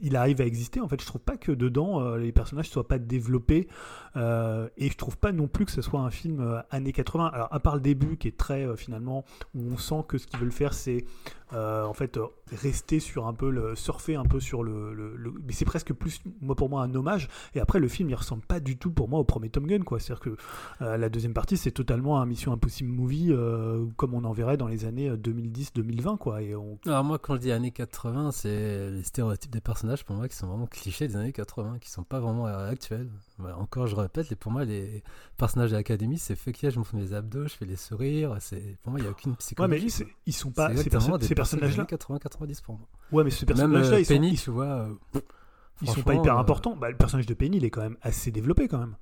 il, 0.02 0.16
arrive 0.16 0.42
à 0.42 0.46
exister. 0.46 0.82
En 0.82 0.88
fait, 0.88 1.02
je 1.02 1.06
trouve 1.06 1.22
pas 1.22 1.38
que 1.38 1.52
dedans 1.52 2.02
euh, 2.02 2.18
les 2.18 2.32
personnages 2.32 2.70
soient 2.70 2.88
pas 2.88 3.00
développés 3.00 3.68
euh, 4.16 4.68
et 4.78 4.90
je 4.90 4.98
trouve 4.98 5.18
pas 5.18 5.32
non 5.32 5.48
plus 5.48 5.66
que 5.66 5.72
ce 5.72 5.82
soit 5.82 6.00
un 6.00 6.10
film 6.10 6.40
euh, 6.40 6.62
années 6.72 6.94
80. 6.94 7.28
Alors 7.28 7.48
à 7.52 7.60
part 7.60 7.76
le 7.76 7.82
début 7.82 8.18
qui 8.18 8.28
est 8.28 8.38
très 8.38 8.66
euh, 8.66 8.76
finalement 8.76 9.26
où 9.54 9.62
on 9.72 9.78
sent 9.78 10.04
que 10.08 10.18
ce 10.18 10.28
qu'ils 10.28 10.40
veulent 10.40 10.52
faire 10.52 10.74
c'est 10.74 11.06
en 11.52 11.94
fait 11.94 12.20
rester 12.52 13.00
sur 13.00 13.26
un 13.26 13.34
peu 13.34 13.50
le 13.50 13.76
surfer 13.76 14.14
un 14.14 14.24
peu 14.24 14.40
sur 14.40 14.62
le, 14.62 15.18
mais 15.44 15.52
c'est 15.52 15.66
presque 15.66 15.94
plus 15.94 16.22
moi 16.42 16.56
pour 16.56 16.70
moi 16.70 16.84
un 16.84 16.94
hommage 16.94 17.28
et 17.56 17.60
après 17.60 17.80
le 17.80 17.88
film 17.88 18.08
il 18.12 18.14
ressemble 18.14 18.44
pas 18.44 18.60
du 18.60 18.78
tout 18.78 18.92
pour 18.92 19.10
moi 19.10 19.20
au 19.20 19.24
premier 19.24 19.50
Tom 19.50 19.66
Gun 19.66 19.80
quoi 19.80 20.00
c'est 20.00 20.14
à 20.14 20.16
dire 20.16 20.20
que 20.20 20.38
la 20.80 21.10
deuxième 21.10 21.34
partie 21.34 21.58
c'est 21.58 21.72
totalement 21.72 22.22
un 22.22 22.28
Mission 22.28 22.54
Impossible 22.54 22.92
movie 22.92 23.34
comme 23.98 24.14
on 24.14 24.26
en 24.26 24.32
verrait 24.32 24.58
dans 24.58 24.68
les 24.68 24.86
années 24.86 25.10
2010-2020 25.10 26.20
quoi 26.20 26.44
et 26.44 26.54
on 26.54 26.78
Alors 26.86 27.04
moi, 27.04 27.18
quand 27.18 27.34
je 27.34 27.40
dis 27.40 27.52
années 27.52 27.72
80, 27.72 28.32
c'est 28.32 28.92
les 28.92 29.04
stéréotypes 29.04 29.52
des 29.52 29.62
personnages 29.70 30.04
pour 30.04 30.16
moi 30.16 30.28
qui 30.28 30.36
sont 30.36 30.48
vraiment 30.48 30.66
clichés 30.68 31.08
des 31.08 31.16
années 31.16 31.32
80, 31.32 31.80
qui 31.80 31.90
sont 31.90 32.04
pas 32.04 32.20
vraiment 32.20 32.48
euh, 32.48 32.70
actuels. 32.70 33.10
Voilà, 33.38 33.58
encore, 33.58 33.88
je 33.88 33.96
répète, 33.96 34.30
les, 34.30 34.36
pour 34.36 34.52
moi, 34.52 34.66
les 34.66 35.04
personnages 35.38 35.72
de 35.72 35.76
l'académie, 35.76 36.18
c'est 36.18 36.36
fuck 36.36 36.62
yeah, 36.62 36.72
je 36.72 36.80
me 36.80 36.84
fais 36.84 36.98
mes 36.98 37.14
abdos, 37.14 37.44
je 37.48 37.54
fais 37.56 37.66
les 37.66 37.76
sourires. 37.76 38.36
C'est 38.40 38.78
pour 38.82 38.92
moi, 38.92 39.00
il 39.00 39.06
y 39.06 39.08
a 39.08 39.12
aucune 39.12 39.32
ouais 39.32 39.38
psychologie. 39.38 39.84
mais 39.84 39.90
c'est- 39.90 40.04
quoi. 40.06 40.14
ils 40.26 40.34
sont 40.34 40.52
pas 40.52 40.76
ces, 40.76 40.90
perso- 40.90 41.18
des 41.18 41.28
ces 41.28 41.36
personnages 41.36 41.78
là 41.78 41.86
80-90 41.86 42.62
pour 42.64 42.78
moi. 42.78 42.88
ouais 43.12 43.24
mais 43.24 43.30
ces 43.30 43.46
euh, 43.50 44.00
ils 44.00 44.06
sont, 44.06 44.14
Penny, 44.14 44.30
ils, 44.32 44.40
tu 44.40 44.50
vois. 44.50 44.66
euh, 44.66 44.94
ils 45.82 45.90
sont 45.90 46.02
pas 46.02 46.16
hyper 46.16 46.36
euh, 46.36 46.42
importants 46.42 46.76
bah, 46.76 46.90
le 46.90 46.98
personnage 46.98 47.26
de 47.26 47.34
Penny 47.34 47.58
il 47.58 47.64
est 47.66 47.70
quand 47.70 47.82
même 47.82 47.98
assez 48.02 48.32
développé 48.32 48.68
quand 48.68 48.80
même 48.80 48.96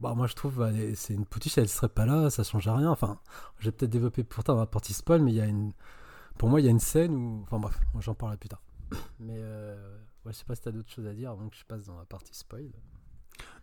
Bah, 0.00 0.14
moi, 0.14 0.26
je 0.26 0.34
trouve, 0.34 0.56
bah, 0.58 0.70
c'est 0.94 1.14
une 1.14 1.24
potiche, 1.26 1.56
elle 1.58 1.68
serait 1.68 1.88
pas 1.88 2.06
là, 2.06 2.30
ça 2.30 2.42
change 2.42 2.66
rien. 2.68 2.90
Enfin, 2.90 3.18
j'ai 3.58 3.70
peut-être 3.70 3.90
développé 3.90 4.24
pourtant 4.24 4.56
la 4.56 4.66
partie 4.66 4.92
spoil, 4.94 5.22
mais 5.22 5.30
il 5.32 5.36
y 5.36 5.40
a 5.40 5.46
une. 5.46 5.72
Pour 6.38 6.48
moi, 6.48 6.60
il 6.60 6.64
y 6.64 6.68
a 6.68 6.70
une 6.70 6.80
scène 6.80 7.14
où. 7.14 7.40
Enfin, 7.42 7.58
bref, 7.58 7.78
j'en 8.00 8.14
parlerai 8.14 8.38
plus 8.38 8.48
tard. 8.48 8.62
Mais 9.20 9.36
euh... 9.38 9.96
ouais, 10.24 10.32
je 10.32 10.38
sais 10.38 10.44
pas 10.44 10.54
si 10.54 10.62
t'as 10.62 10.72
d'autres 10.72 10.90
choses 10.90 11.06
à 11.06 11.14
dire 11.14 11.30
avant 11.30 11.48
que 11.48 11.56
je 11.56 11.64
passe 11.64 11.84
dans 11.84 11.96
la 11.98 12.04
partie 12.04 12.34
spoil. 12.34 12.70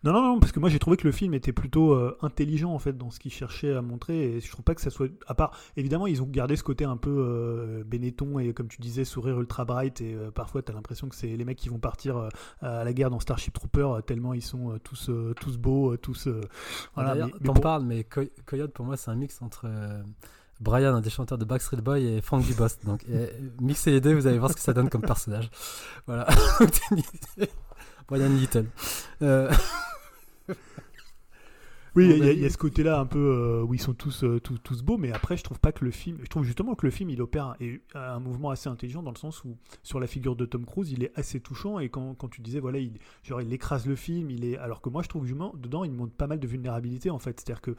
Non, 0.02 0.12
non, 0.12 0.22
non, 0.22 0.40
parce 0.40 0.50
que 0.50 0.58
moi 0.58 0.68
j'ai 0.70 0.80
trouvé 0.80 0.96
que 0.96 1.06
le 1.06 1.12
film 1.12 1.34
était 1.34 1.52
plutôt 1.52 1.92
euh, 1.92 2.16
intelligent 2.20 2.72
en 2.72 2.80
fait 2.80 2.96
dans 2.98 3.10
ce 3.10 3.20
qu'il 3.20 3.32
cherchait 3.32 3.74
à 3.74 3.82
montrer 3.82 4.32
et 4.36 4.40
je 4.40 4.50
trouve 4.50 4.64
pas 4.64 4.74
que 4.74 4.80
ça 4.80 4.90
soit. 4.90 5.08
À 5.28 5.34
part, 5.34 5.56
évidemment, 5.76 6.08
ils 6.08 6.20
ont 6.20 6.26
gardé 6.26 6.56
ce 6.56 6.64
côté 6.64 6.84
un 6.84 6.96
peu 6.96 7.10
euh, 7.10 7.84
Benetton 7.84 8.40
et 8.40 8.52
comme 8.54 8.66
tu 8.66 8.80
disais, 8.80 9.04
sourire 9.04 9.38
ultra 9.40 9.64
bright 9.64 10.00
et 10.00 10.14
euh, 10.14 10.32
parfois 10.32 10.62
t'as 10.62 10.72
l'impression 10.72 11.08
que 11.08 11.14
c'est 11.14 11.28
les 11.28 11.44
mecs 11.44 11.58
qui 11.58 11.68
vont 11.68 11.78
partir 11.78 12.28
à 12.60 12.82
la 12.84 12.92
guerre 12.92 13.10
dans 13.10 13.20
Starship 13.20 13.52
Trooper 13.54 14.00
tellement 14.04 14.34
ils 14.34 14.42
sont 14.42 14.78
tous, 14.82 15.10
tous 15.36 15.58
beaux, 15.58 15.96
tous. 15.96 16.26
euh, 16.26 16.40
voilà, 16.94 17.10
D'ailleurs, 17.12 17.26
mais- 17.28 17.34
mais 17.40 17.46
t'en 17.46 17.54
parles, 17.54 17.84
mais 17.84 18.02
Coy- 18.02 18.32
Coyote, 18.46 18.72
pour 18.72 18.84
moi, 18.84 18.96
c'est 18.96 19.10
un 19.12 19.16
mix 19.16 19.40
entre 19.42 19.68
Brian, 20.60 20.94
un 20.94 21.00
des 21.00 21.10
chanteurs 21.10 21.38
de 21.38 21.44
Backstreet 21.44 21.80
Boy, 21.80 22.04
et 22.06 22.20
Frank 22.20 22.44
Dubos. 22.44 22.68
Donc, 22.84 23.04
euh, 23.10 23.28
mixez 23.60 23.90
les 23.90 24.00
deux, 24.00 24.14
vous 24.14 24.26
allez 24.26 24.38
voir 24.38 24.50
ce 24.50 24.56
que 24.56 24.62
ça 24.62 24.72
donne 24.72 24.88
comme 24.88 25.02
personnage. 25.02 25.50
Voilà. 26.06 26.26
Brian 28.08 28.28
Little. 28.28 28.66
Euh, 29.22 29.50
Oui, 31.98 32.10
il 32.16 32.24
y, 32.24 32.28
a- 32.28 32.32
y 32.32 32.50
ce 32.50 32.56
côté-là 32.58 33.00
un 33.00 33.06
peu 33.06 33.18
euh, 33.18 33.62
où 33.62 33.74
ils 33.74 33.80
sont 33.80 33.92
tous, 33.94 34.22
euh, 34.24 34.40
tous, 34.40 34.58
tous 34.58 34.82
beaux, 34.82 34.96
mais 34.96 35.10
après, 35.12 35.36
je 35.36 35.42
trouve 35.42 35.58
pas 35.58 35.72
que 35.72 35.84
le 35.84 35.90
film. 35.90 36.18
Je 36.22 36.28
trouve 36.28 36.44
justement 36.44 36.74
que 36.74 36.86
le 36.86 36.90
film, 36.90 37.10
il 37.10 37.20
opère 37.20 37.46
un, 37.46 37.56
un 37.94 38.20
mouvement 38.20 38.50
assez 38.50 38.68
intelligent 38.68 39.02
dans 39.02 39.10
le 39.10 39.16
sens 39.16 39.44
où, 39.44 39.56
sur 39.82 39.98
la 39.98 40.06
figure 40.06 40.36
de 40.36 40.44
Tom 40.46 40.64
Cruise, 40.64 40.92
il 40.92 41.02
est 41.02 41.12
assez 41.18 41.40
touchant. 41.40 41.78
Et 41.78 41.88
quand, 41.88 42.14
quand 42.14 42.28
tu 42.28 42.40
disais, 42.40 42.60
voilà, 42.60 42.78
il, 42.78 42.92
genre, 43.22 43.40
il 43.42 43.52
écrase 43.52 43.86
le 43.86 43.96
film, 43.96 44.30
il 44.30 44.44
est. 44.44 44.56
Alors 44.58 44.80
que 44.80 44.88
moi, 44.88 45.02
je 45.02 45.08
trouve 45.08 45.22
que 45.22 45.28
justement, 45.28 45.52
dedans, 45.56 45.84
il 45.84 45.92
montre 45.92 46.12
pas 46.14 46.26
mal 46.26 46.38
de 46.40 46.46
vulnérabilité, 46.46 47.10
en 47.10 47.18
fait. 47.18 47.40
C'est-à-dire 47.40 47.60
que, 47.60 47.74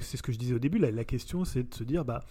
c'est 0.00 0.16
ce 0.16 0.22
que 0.22 0.32
je 0.32 0.38
disais 0.38 0.54
au 0.54 0.58
début, 0.58 0.78
la 0.78 1.04
question, 1.04 1.44
c'est 1.44 1.68
de 1.70 1.74
se 1.74 1.84
dire, 1.84 2.04
bah. 2.04 2.24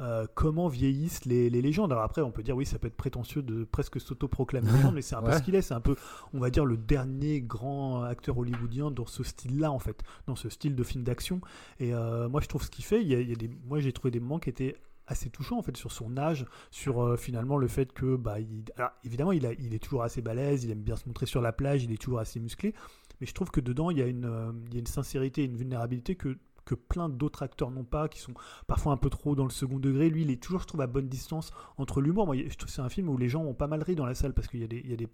Euh, 0.00 0.26
comment 0.34 0.68
vieillissent 0.68 1.24
les, 1.24 1.50
les 1.50 1.62
légendes 1.62 1.92
Alors 1.92 2.04
après, 2.04 2.22
on 2.22 2.30
peut 2.30 2.42
dire 2.42 2.56
oui, 2.56 2.66
ça 2.66 2.78
peut 2.78 2.88
être 2.88 2.96
prétentieux 2.96 3.42
de 3.42 3.64
presque 3.64 4.00
s'auto-proclamer 4.00 4.70
légende, 4.72 4.94
mais 4.94 5.02
c'est 5.02 5.14
un 5.14 5.22
peu 5.22 5.32
ce 5.32 5.42
qu'il 5.42 5.54
est. 5.54 5.62
C'est 5.62 5.74
un 5.74 5.80
peu, 5.80 5.96
on 6.32 6.40
va 6.40 6.50
dire, 6.50 6.64
le 6.64 6.76
dernier 6.76 7.40
grand 7.40 8.02
acteur 8.02 8.38
hollywoodien 8.38 8.90
dans 8.90 9.06
ce 9.06 9.22
style-là, 9.22 9.70
en 9.70 9.78
fait, 9.78 10.02
dans 10.26 10.36
ce 10.36 10.48
style 10.48 10.74
de 10.74 10.82
film 10.82 11.04
d'action. 11.04 11.40
Et 11.78 11.94
euh, 11.94 12.28
moi, 12.28 12.40
je 12.40 12.48
trouve 12.48 12.62
ce 12.62 12.70
qu'il 12.70 12.84
fait. 12.84 13.02
Il 13.02 13.08
y 13.08 13.14
a, 13.14 13.20
il 13.20 13.28
y 13.28 13.32
a 13.32 13.36
des, 13.36 13.50
moi, 13.66 13.80
j'ai 13.80 13.92
trouvé 13.92 14.10
des 14.10 14.20
moments 14.20 14.38
qui 14.38 14.50
étaient 14.50 14.76
assez 15.06 15.28
touchants 15.28 15.58
en 15.58 15.62
fait 15.62 15.76
sur 15.76 15.92
son 15.92 16.16
âge, 16.16 16.46
sur 16.70 17.02
euh, 17.02 17.16
finalement 17.16 17.58
le 17.58 17.68
fait 17.68 17.92
que, 17.92 18.16
bah, 18.16 18.40
il, 18.40 18.64
alors, 18.76 18.90
évidemment, 19.04 19.32
il, 19.32 19.46
a, 19.46 19.52
il 19.52 19.74
est 19.74 19.78
toujours 19.78 20.02
assez 20.02 20.22
balèze, 20.22 20.64
il 20.64 20.70
aime 20.70 20.82
bien 20.82 20.96
se 20.96 21.06
montrer 21.06 21.26
sur 21.26 21.40
la 21.42 21.52
plage, 21.52 21.84
il 21.84 21.92
est 21.92 22.00
toujours 22.00 22.20
assez 22.20 22.40
musclé. 22.40 22.74
Mais 23.20 23.26
je 23.26 23.34
trouve 23.34 23.50
que 23.50 23.60
dedans, 23.60 23.90
il 23.90 23.98
y 23.98 24.02
a 24.02 24.06
une, 24.06 24.24
euh, 24.24 24.52
il 24.68 24.74
y 24.74 24.76
a 24.76 24.80
une 24.80 24.86
sincérité, 24.86 25.44
une 25.44 25.56
vulnérabilité 25.56 26.16
que 26.16 26.36
que 26.64 26.74
plein 26.74 27.08
d'autres 27.08 27.42
acteurs 27.42 27.70
n'ont 27.70 27.84
pas, 27.84 28.08
qui 28.08 28.20
sont 28.20 28.34
parfois 28.66 28.92
un 28.92 28.96
peu 28.96 29.10
trop 29.10 29.34
dans 29.34 29.44
le 29.44 29.50
second 29.50 29.78
degré. 29.78 30.08
Lui, 30.10 30.22
il 30.22 30.30
est 30.30 30.42
toujours, 30.42 30.60
je 30.60 30.66
trouve, 30.66 30.80
à 30.80 30.86
bonne 30.86 31.08
distance 31.08 31.50
entre 31.78 32.00
l'humour. 32.00 32.26
Moi, 32.26 32.36
je 32.36 32.42
trouve 32.56 32.66
que 32.66 32.70
c'est 32.70 32.82
un 32.82 32.88
film 32.88 33.08
où 33.08 33.16
les 33.18 33.28
gens 33.28 33.42
ont 33.42 33.54
pas 33.54 33.66
mal 33.66 33.82
ri 33.82 33.94
dans 33.94 34.06
la 34.06 34.14
salle 34.14 34.32
parce 34.32 34.48
qu'il 34.48 34.60
y 34.60 34.64
a 34.64 34.68
des, 34.68 34.80
il 34.84 34.90
y 34.90 34.94
a 34.94 34.96
des, 34.96 35.08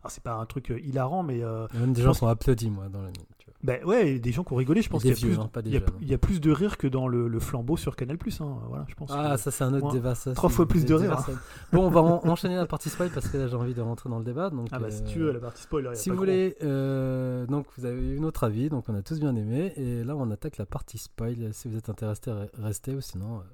alors 0.00 0.10
c'est 0.10 0.22
pas 0.22 0.34
un 0.34 0.46
truc 0.46 0.70
euh, 0.70 0.80
hilarant, 0.80 1.22
mais 1.22 1.42
euh, 1.42 1.66
Même 1.74 1.92
des 1.92 2.02
gens 2.02 2.08
pense 2.08 2.18
sont 2.18 2.26
applaudis, 2.26 2.70
moi, 2.70 2.88
dans 2.88 3.02
la 3.02 3.08
mine. 3.08 3.16
Tu 3.38 3.46
vois. 3.46 3.54
ben 3.62 3.84
ouais, 3.84 4.18
des 4.18 4.32
gens 4.32 4.44
qui 4.44 4.52
ont 4.52 4.56
rigolé, 4.56 4.82
je 4.82 4.88
pense 4.88 5.02
qu'il 5.02 5.10
y 5.10 5.14
a 5.14 5.16
plus, 5.16 5.38
hein, 5.38 5.50
y 5.64 6.06
y 6.06 6.14
a 6.14 6.18
de 6.18 6.50
rire 6.52 6.76
que 6.78 6.86
dans 6.86 7.08
le, 7.08 7.28
le 7.28 7.40
flambeau 7.40 7.76
sur 7.76 7.96
Canal+. 7.96 8.18
Hein, 8.40 8.56
voilà, 8.68 8.84
je 8.88 8.94
pense. 8.94 9.10
Ah, 9.12 9.32
que- 9.34 9.40
ça, 9.40 9.50
c'est 9.50 9.64
un 9.64 9.72
autre 9.74 9.84
Moi, 9.84 9.92
débat. 9.92 10.14
Ça, 10.14 10.32
trois 10.32 10.48
fois 10.50 10.66
plus 10.66 10.84
de 10.84 10.94
rire, 10.94 11.18
ça. 11.20 11.32
Bon, 11.72 11.86
on 11.86 11.90
va 11.90 12.00
en- 12.02 12.26
enchaîner 12.28 12.56
la 12.56 12.66
partie 12.66 12.88
spoil 12.88 13.10
parce 13.10 13.28
que 13.28 13.36
là, 13.38 13.48
j'ai 13.48 13.56
envie 13.56 13.74
de 13.74 13.80
rentrer 13.80 14.08
dans 14.08 14.18
le 14.18 14.24
débat. 14.24 14.50
Donc, 14.50 14.68
Ah 14.72 14.78
bah 14.78 14.90
si 14.90 15.02
euh, 15.02 15.06
tu 15.06 15.18
veux, 15.20 15.32
la 15.32 15.40
partie 15.40 15.66
a 15.86 15.94
Si 15.94 16.10
vous 16.10 16.16
voulez, 16.16 16.56
euh, 16.62 17.46
donc 17.46 17.66
vous 17.76 17.84
avez 17.84 18.00
eu 18.00 18.20
notre 18.20 18.44
avis, 18.44 18.68
donc 18.68 18.84
on 18.88 18.94
a 18.94 19.02
tous 19.02 19.18
bien 19.20 19.34
aimé, 19.36 19.72
et 19.76 20.04
là 20.04 20.16
on 20.16 20.30
attaque 20.30 20.58
la 20.58 20.66
partie 20.66 20.77
spoil. 20.86 21.52
Si 21.52 21.68
vous 21.68 21.76
êtes 21.76 21.88
intéressé, 21.88 22.30
re- 22.30 22.50
restez, 22.54 22.94
ou 22.94 23.00
sinon 23.00 23.40
euh, 23.40 23.44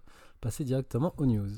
passez 0.40 0.64
directement 0.64 1.14
aux 1.18 1.26
news. 1.26 1.50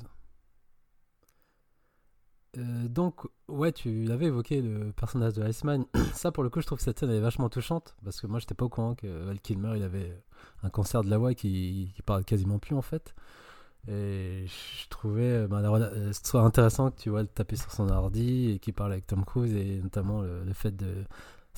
Euh, 2.59 2.89
donc, 2.89 3.27
ouais, 3.49 3.73
tu 3.73 4.05
l'avais 4.05 4.27
évoqué 4.27 4.63
le 4.63 4.93
personnage 4.93 5.35
de 5.35 5.47
Iceman. 5.47 5.85
Ça, 6.15 6.33
pour 6.33 6.43
le 6.43 6.51
coup, 6.51 6.61
je 6.61 6.67
trouve 6.67 6.79
que 6.79 6.85
cette 6.85 6.99
scène 6.99 7.11
est 7.11 7.21
vachement 7.21 7.49
touchante 7.49 7.97
parce 8.05 8.21
que 8.21 8.27
moi, 8.27 8.39
j'étais 8.39 8.55
pas 8.55 8.65
au 8.65 8.69
courant 8.69 8.95
que 8.95 9.07
Val 9.25 9.41
Kilmer 9.41 9.73
il 9.77 9.83
avait 9.83 10.23
un 10.63 10.71
cancer 10.71 11.03
de 11.03 11.11
la 11.11 11.19
voix 11.19 11.35
qui, 11.35 11.93
qui 11.95 12.03
parle 12.03 12.25
quasiment 12.25 12.59
plus 12.59 12.75
en 12.75 12.83
fait. 12.83 13.15
Et 13.89 14.47
je 14.47 14.89
trouvais 14.89 15.45
euh, 15.45 15.49
ben, 15.49 15.61
la 15.61 15.71
euh, 15.71 16.13
intéressant 16.35 16.91
que 16.91 17.01
tu 17.01 17.11
vois 17.11 17.23
le 17.23 17.29
taper 17.29 17.57
sur 17.57 17.71
son 17.71 17.89
ordi 17.89 18.51
et 18.53 18.59
qu'il 18.59 18.75
parle 18.75 18.93
avec 18.93 19.07
Tom 19.07 19.25
Cruise 19.25 19.55
et 19.55 19.81
notamment 19.81 20.23
le 20.23 20.53
fait 20.55 20.75
de 20.75 21.05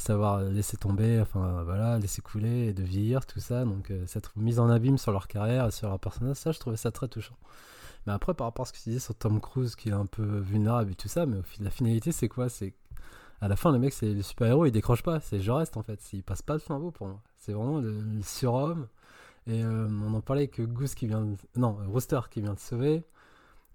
savoir 0.00 0.40
laisser 0.40 0.76
tomber, 0.76 1.20
enfin 1.20 1.62
voilà, 1.64 1.98
laisser 1.98 2.22
couler 2.22 2.68
et 2.68 2.72
de 2.72 2.82
vieillir, 2.82 3.26
tout 3.26 3.40
ça. 3.40 3.64
Donc 3.64 3.90
euh, 3.90 4.04
cette 4.06 4.34
mise 4.36 4.58
en 4.60 4.68
abîme 4.70 4.98
sur 4.98 5.12
leur 5.12 5.28
carrière 5.28 5.66
et 5.66 5.70
sur 5.70 5.88
leur 5.88 5.98
personnage, 5.98 6.36
ça 6.36 6.52
je 6.52 6.58
trouvais 6.58 6.76
ça 6.76 6.90
très 6.90 7.08
touchant. 7.08 7.36
Mais 8.06 8.12
après 8.12 8.34
par 8.34 8.46
rapport 8.46 8.64
à 8.64 8.66
ce 8.66 8.72
que 8.72 8.78
tu 8.78 8.90
disais 8.90 9.00
sur 9.00 9.14
Tom 9.14 9.40
Cruise 9.40 9.76
qui 9.76 9.88
est 9.90 9.92
un 9.92 10.06
peu 10.06 10.38
vulnérable 10.38 10.92
et 10.92 10.94
tout 10.94 11.08
ça, 11.08 11.26
mais 11.26 11.38
au 11.38 11.42
fil 11.42 11.64
la 11.64 11.70
finalité 11.70 12.12
c'est 12.12 12.28
quoi? 12.28 12.48
C'est 12.48 12.74
à 13.40 13.48
la 13.48 13.56
fin 13.56 13.72
le 13.72 13.78
mec 13.78 13.92
c'est 13.92 14.12
le 14.14 14.22
super 14.22 14.48
héros, 14.48 14.66
il 14.66 14.72
décroche 14.72 15.02
pas, 15.02 15.20
c'est 15.20 15.40
je 15.40 15.50
reste 15.50 15.76
en 15.76 15.82
fait, 15.82 16.00
il 16.12 16.22
passe 16.22 16.42
pas 16.42 16.54
le 16.54 16.60
flambeau 16.60 16.90
pour 16.90 17.08
moi. 17.08 17.20
C'est 17.38 17.52
vraiment 17.52 17.78
le, 17.78 18.00
le 18.00 18.22
surhomme. 18.22 18.88
Et 19.46 19.64
euh, 19.64 19.88
on 19.88 20.12
en 20.12 20.20
parlait 20.20 20.42
avec 20.42 20.60
Goose 20.60 20.94
qui 20.94 21.06
vient 21.06 21.22
de... 21.22 21.36
Non, 21.56 21.78
Rooster 21.88 22.20
qui 22.30 22.42
vient 22.42 22.52
de 22.52 22.58
sauver. 22.58 23.02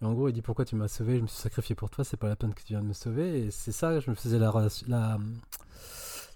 Et 0.02 0.06
en 0.06 0.14
gros, 0.14 0.30
il 0.30 0.34
dit 0.34 0.44
pourquoi 0.44 0.66
tu 0.66 0.76
m'as 0.76 0.88
sauvé, 0.88 1.18
je 1.18 1.22
me 1.22 1.28
suis 1.28 1.42
sacrifié 1.42 1.74
pour 1.76 1.90
toi, 1.90 2.04
c'est 2.04 2.18
pas 2.18 2.28
la 2.28 2.36
peine 2.36 2.54
que 2.54 2.62
tu 2.62 2.74
viennes 2.74 2.86
me 2.86 2.94
sauver. 2.94 3.40
Et 3.40 3.52
c'est 3.52 3.72
ça, 3.72 4.00
je 4.00 4.10
me 4.10 4.16
faisais 4.16 4.38
la, 4.38 4.52
la, 4.88 5.18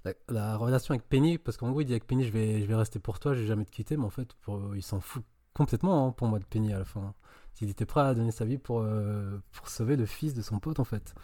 la, 0.05 0.13
la 0.29 0.57
relation 0.57 0.93
avec 0.93 1.07
Penny, 1.07 1.37
parce 1.37 1.57
qu'en 1.57 1.71
gros, 1.71 1.81
il 1.81 1.85
dit 1.85 1.93
avec 1.93 2.05
Penny, 2.07 2.23
je 2.25 2.31
vais, 2.31 2.61
je 2.61 2.65
vais 2.65 2.75
rester 2.75 2.99
pour 2.99 3.19
toi, 3.19 3.33
je 3.33 3.41
vais 3.41 3.47
jamais 3.47 3.65
te 3.65 3.71
quitter, 3.71 3.97
mais 3.97 4.05
en 4.05 4.09
fait, 4.09 4.33
pour, 4.41 4.75
il 4.75 4.83
s'en 4.83 4.99
fout 4.99 5.23
complètement 5.53 6.07
hein, 6.07 6.11
pour 6.11 6.27
moi 6.27 6.39
de 6.39 6.45
Penny 6.45 6.73
à 6.73 6.79
la 6.79 6.85
fin. 6.85 7.13
Il 7.61 7.69
était 7.69 7.85
prêt 7.85 8.01
à 8.01 8.13
donner 8.13 8.31
sa 8.31 8.45
vie 8.45 8.57
pour, 8.59 8.81
euh, 8.81 9.39
pour 9.53 9.69
sauver 9.69 9.95
le 9.95 10.05
fils 10.05 10.33
de 10.35 10.41
son 10.43 10.59
pote, 10.59 10.79
en 10.79 10.83
fait. 10.83 11.15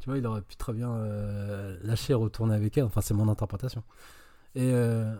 Tu 0.00 0.08
vois, 0.10 0.18
il 0.18 0.26
aurait 0.26 0.42
pu 0.42 0.56
très 0.56 0.72
bien 0.72 0.92
euh, 0.94 1.78
lâcher 1.82 2.12
et 2.12 2.16
retourner 2.16 2.54
avec 2.54 2.76
elle, 2.78 2.84
enfin, 2.84 3.00
c'est 3.02 3.14
mon 3.14 3.28
interprétation. 3.28 3.82
Et. 4.54 4.70
euh, 4.72 5.14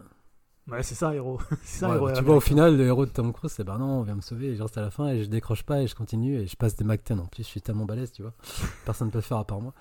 Ouais, 0.67 0.83
c'est 0.83 0.95
ça, 0.95 1.15
héros. 1.15 1.39
c'est 1.63 1.81
ça, 1.81 1.91
Ouais, 1.91 1.97
héros. 1.97 2.13
tu 2.13 2.23
vois, 2.25 2.37
au 2.37 2.41
final, 2.41 2.77
le 2.79 2.87
héros 2.87 3.05
de 3.05 3.11
Tom 3.11 3.33
Cruise, 3.35 3.53
c'est 3.53 3.65
bah 3.65 3.77
non, 3.79 4.01
on 4.01 4.03
vient 4.03 4.15
me 4.15 4.23
sauver, 4.23 4.49
et 4.49 4.57
je 4.57 4.63
reste 4.63 4.79
à 4.79 4.81
la 4.81 4.91
fin 4.91 5.09
et 5.09 5.23
je 5.23 5.29
décroche 5.29 5.63
pas 5.63 5.83
et 5.83 5.87
je 5.87 5.95
continue 5.95 6.37
et 6.39 6.47
je 6.47 6.57
passe 6.57 6.75
des 6.77 6.85
McTen. 6.85 7.19
En 7.21 7.27
plus, 7.27 7.43
je 7.43 7.49
suis 7.49 7.61
tellement 7.61 7.85
balèze, 7.85 8.13
tu 8.13 8.23
vois. 8.23 8.33
Personne 8.87 9.09
ne 9.09 9.13
peut 9.13 9.19
le 9.19 9.23
faire 9.23 9.37
à 9.39 9.47
part 9.47 9.61
moi. 9.61 9.75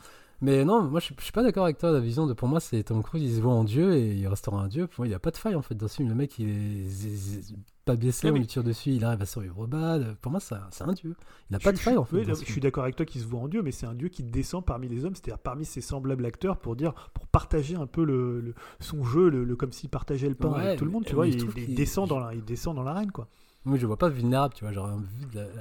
Mais 0.44 0.66
non, 0.66 0.84
moi 0.84 1.00
je 1.00 1.06
suis, 1.06 1.16
je 1.18 1.24
suis 1.24 1.32
pas 1.32 1.42
d'accord 1.42 1.64
avec 1.64 1.78
toi. 1.78 1.92
La 1.92 2.02
vision 2.02 2.28
de 2.28 2.34
pour 2.34 2.50
moi, 2.50 2.60
c'est 2.60 2.84
Tom 2.84 3.02
Cruise, 3.02 3.24
il 3.24 3.34
se 3.36 3.40
voit 3.42 3.54
en 3.54 3.64
Dieu 3.64 3.94
et 3.96 4.14
il 4.16 4.28
restera 4.28 4.62
un 4.62 4.68
Dieu. 4.68 4.88
Pour 4.88 5.00
moi, 5.02 5.08
il 5.08 5.10
n'y 5.10 5.16
a 5.16 5.20
pas 5.20 5.32
de 5.32 5.38
faille 5.38 5.56
en 5.56 5.62
fait 5.62 5.74
dans 5.76 5.88
ce 5.88 5.96
film. 5.96 6.10
Le 6.10 6.16
mec, 6.16 6.38
il 6.38 6.50
est 6.50 7.56
pas 7.86 7.96
blessé, 7.96 8.28
Ah, 8.28 8.32
on 8.32 8.34
mais- 8.34 8.40
lui 8.40 8.48
tire 8.48 8.64
dessus, 8.64 8.92
il 8.92 9.06
arrive 9.06 9.22
à 9.22 9.26
survivre 9.26 9.58
aux 9.60 9.68
balles. 9.68 10.18
Pour 10.22 10.32
moi, 10.32 10.42
c'est 10.42 10.56
un- 10.56 10.68
c'est 10.72 10.84
un 10.84 10.92
Dieu. 10.94 11.16
Il 11.50 11.56
a 11.56 11.60
pas 11.60 11.72
de 11.72 11.78
faille 11.78 11.96
en 11.96 12.04
fait. 12.04 12.18
oui, 12.18 12.26
je 12.28 12.34
suis 12.34 12.60
d'accord 12.60 12.84
avec 12.84 12.98
toi 12.98 13.06
qu'il 13.06 13.22
se 13.22 13.26
voit 13.26 13.40
en 13.40 13.48
Dieu, 13.48 13.62
mais 13.62 13.72
c'est 13.72 13.86
un 13.86 13.94
Dieu 13.94 14.10
qui 14.10 14.22
descend 14.24 14.66
parmi 14.66 14.90
les 14.90 15.06
hommes, 15.06 15.16
c'est-à-dire 15.16 15.40
parmi 15.40 15.64
ses 15.64 15.80
semblables 15.82 16.26
acteurs 16.26 16.58
pour 16.58 16.76
dire, 16.76 16.94
pour 17.14 17.26
partager 17.28 17.76
un 17.76 17.88
peu 17.88 18.04
le, 18.04 18.42
le- 18.42 18.54
son 18.82 19.04
jeu, 19.06 19.30
le, 19.30 19.46
le- 19.46 19.56
comme 19.56 19.72
s'il 19.72 19.90
partageait 19.90 20.28
le 20.28 20.36
pain 20.36 20.50
Ouais, 20.52 20.60
avec 20.68 20.80
tout 20.80 20.86
le 20.86 20.92
monde. 20.92 21.06
Tu 21.06 21.16
vois, 21.16 21.26
il, 21.28 21.76
descend 21.76 22.10
dans 22.10 22.20
la, 22.20 22.34
il 22.34 22.44
descend 22.44 22.76
dans 22.76 22.84
l'arène, 22.84 23.12
quoi. 23.12 23.28
Moi, 23.66 23.78
je 23.78 23.86
vois 23.86 23.96
pas 23.98 24.10
vulnérable, 24.10 24.54
tu 24.54 24.66
vois. 24.66 24.74
J'aurais 24.74 24.92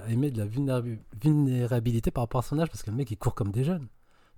aimé 0.09 0.33
de 0.33 0.39
la 0.39 0.47
vulnérabi- 0.47 0.99
vulnérabilité 1.22 2.11
par 2.11 2.24
rapport 2.24 2.41
à 2.41 2.43
son 2.43 2.59
âge 2.59 2.68
parce 2.68 2.83
que 2.83 2.91
le 2.91 2.97
mec, 2.97 3.09
il 3.12 3.16
court 3.16 3.37
comme 3.37 3.53
des 3.53 3.62
jeunes. 3.62 3.87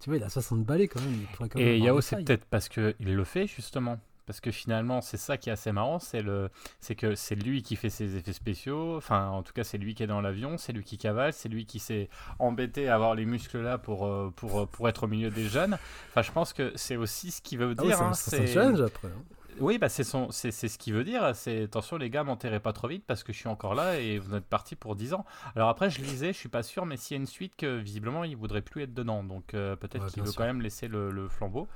Tu 0.04 0.10
vois, 0.10 0.18
il 0.18 0.22
a 0.22 0.28
60 0.28 0.64
balais 0.64 0.86
quand 0.86 1.00
même. 1.00 1.14
il 1.40 1.48
quand 1.48 1.58
Et 1.58 1.78
Yao, 1.78 2.02
c'est 2.02 2.22
peut-être 2.22 2.44
parce 2.44 2.68
qu'il 2.68 2.94
le 3.00 3.24
fait 3.24 3.46
justement. 3.46 3.98
Parce 4.26 4.40
que 4.40 4.50
finalement, 4.50 5.00
c'est 5.00 5.16
ça 5.16 5.38
qui 5.38 5.48
est 5.48 5.52
assez 5.52 5.72
marrant, 5.72 5.98
c'est 5.98 6.20
le, 6.20 6.50
c'est 6.80 6.94
que 6.94 7.14
c'est 7.14 7.34
lui 7.34 7.62
qui 7.62 7.74
fait 7.76 7.88
ses 7.90 8.16
effets 8.16 8.32
spéciaux. 8.34 8.96
Enfin, 8.98 9.28
en 9.28 9.42
tout 9.42 9.54
cas, 9.54 9.64
c'est 9.64 9.78
lui 9.78 9.94
qui 9.94 10.02
est 10.02 10.06
dans 10.06 10.20
l'avion, 10.20 10.58
c'est 10.58 10.72
lui 10.74 10.84
qui 10.84 10.98
cavale, 10.98 11.32
c'est 11.32 11.48
lui 11.48 11.64
qui 11.64 11.78
s'est 11.78 12.10
embêté 12.38 12.88
à 12.88 12.96
avoir 12.96 13.14
les 13.14 13.24
muscles 13.24 13.60
là 13.62 13.78
pour 13.78 14.06
euh, 14.06 14.30
pour 14.36 14.60
euh, 14.60 14.66
pour 14.66 14.88
être 14.90 15.04
au 15.04 15.08
milieu 15.08 15.30
des 15.30 15.44
jeunes. 15.48 15.78
Enfin, 16.10 16.20
je 16.22 16.32
pense 16.32 16.52
que 16.52 16.70
c'est 16.74 16.96
aussi 16.96 17.30
ce 17.30 17.40
qui 17.40 17.56
veut 17.56 17.74
Ah 17.78 17.82
ouais, 17.82 17.88
dire. 17.88 17.96
c'est 17.96 18.02
un- 18.02 18.08
hein, 18.08 18.12
c'est 18.14 18.42
un 18.42 18.46
challenge 18.46 18.80
après. 18.82 19.08
hein. 19.08 19.22
Oui, 19.60 19.78
bah 19.78 19.88
c'est 19.88 20.04
son, 20.04 20.30
c'est 20.30 20.50
c'est 20.50 20.68
ce 20.68 20.78
qui 20.78 20.90
veut 20.92 21.04
dire. 21.04 21.34
C'est 21.36 21.62
attention 21.64 21.96
les 21.96 22.10
gars, 22.10 22.24
m'enterrez 22.24 22.60
pas 22.60 22.72
trop 22.72 22.88
vite 22.88 23.04
parce 23.06 23.22
que 23.22 23.32
je 23.32 23.38
suis 23.38 23.48
encore 23.48 23.74
là 23.74 23.98
et 24.00 24.18
vous 24.18 24.34
êtes 24.34 24.46
parti 24.46 24.74
pour 24.76 24.96
10 24.96 25.14
ans. 25.14 25.24
Alors 25.54 25.68
après, 25.68 25.90
je 25.90 26.00
lisais, 26.02 26.32
je 26.32 26.38
suis 26.38 26.48
pas 26.48 26.62
sûr, 26.62 26.86
mais 26.86 26.96
s'il 26.96 27.16
y 27.16 27.18
a 27.18 27.20
une 27.20 27.26
suite 27.26 27.54
que 27.56 27.76
visiblement 27.78 28.24
il 28.24 28.36
voudrait 28.36 28.62
plus 28.62 28.82
être 28.82 28.94
dedans, 28.94 29.22
donc 29.22 29.54
euh, 29.54 29.76
peut-être 29.76 30.04
Ouais, 30.04 30.10
qu'il 30.10 30.22
veut 30.24 30.30
sûr. 30.30 30.38
quand 30.38 30.44
même 30.44 30.60
laisser 30.60 30.88
le, 30.88 31.10
le 31.10 31.28
flambeau. 31.28 31.68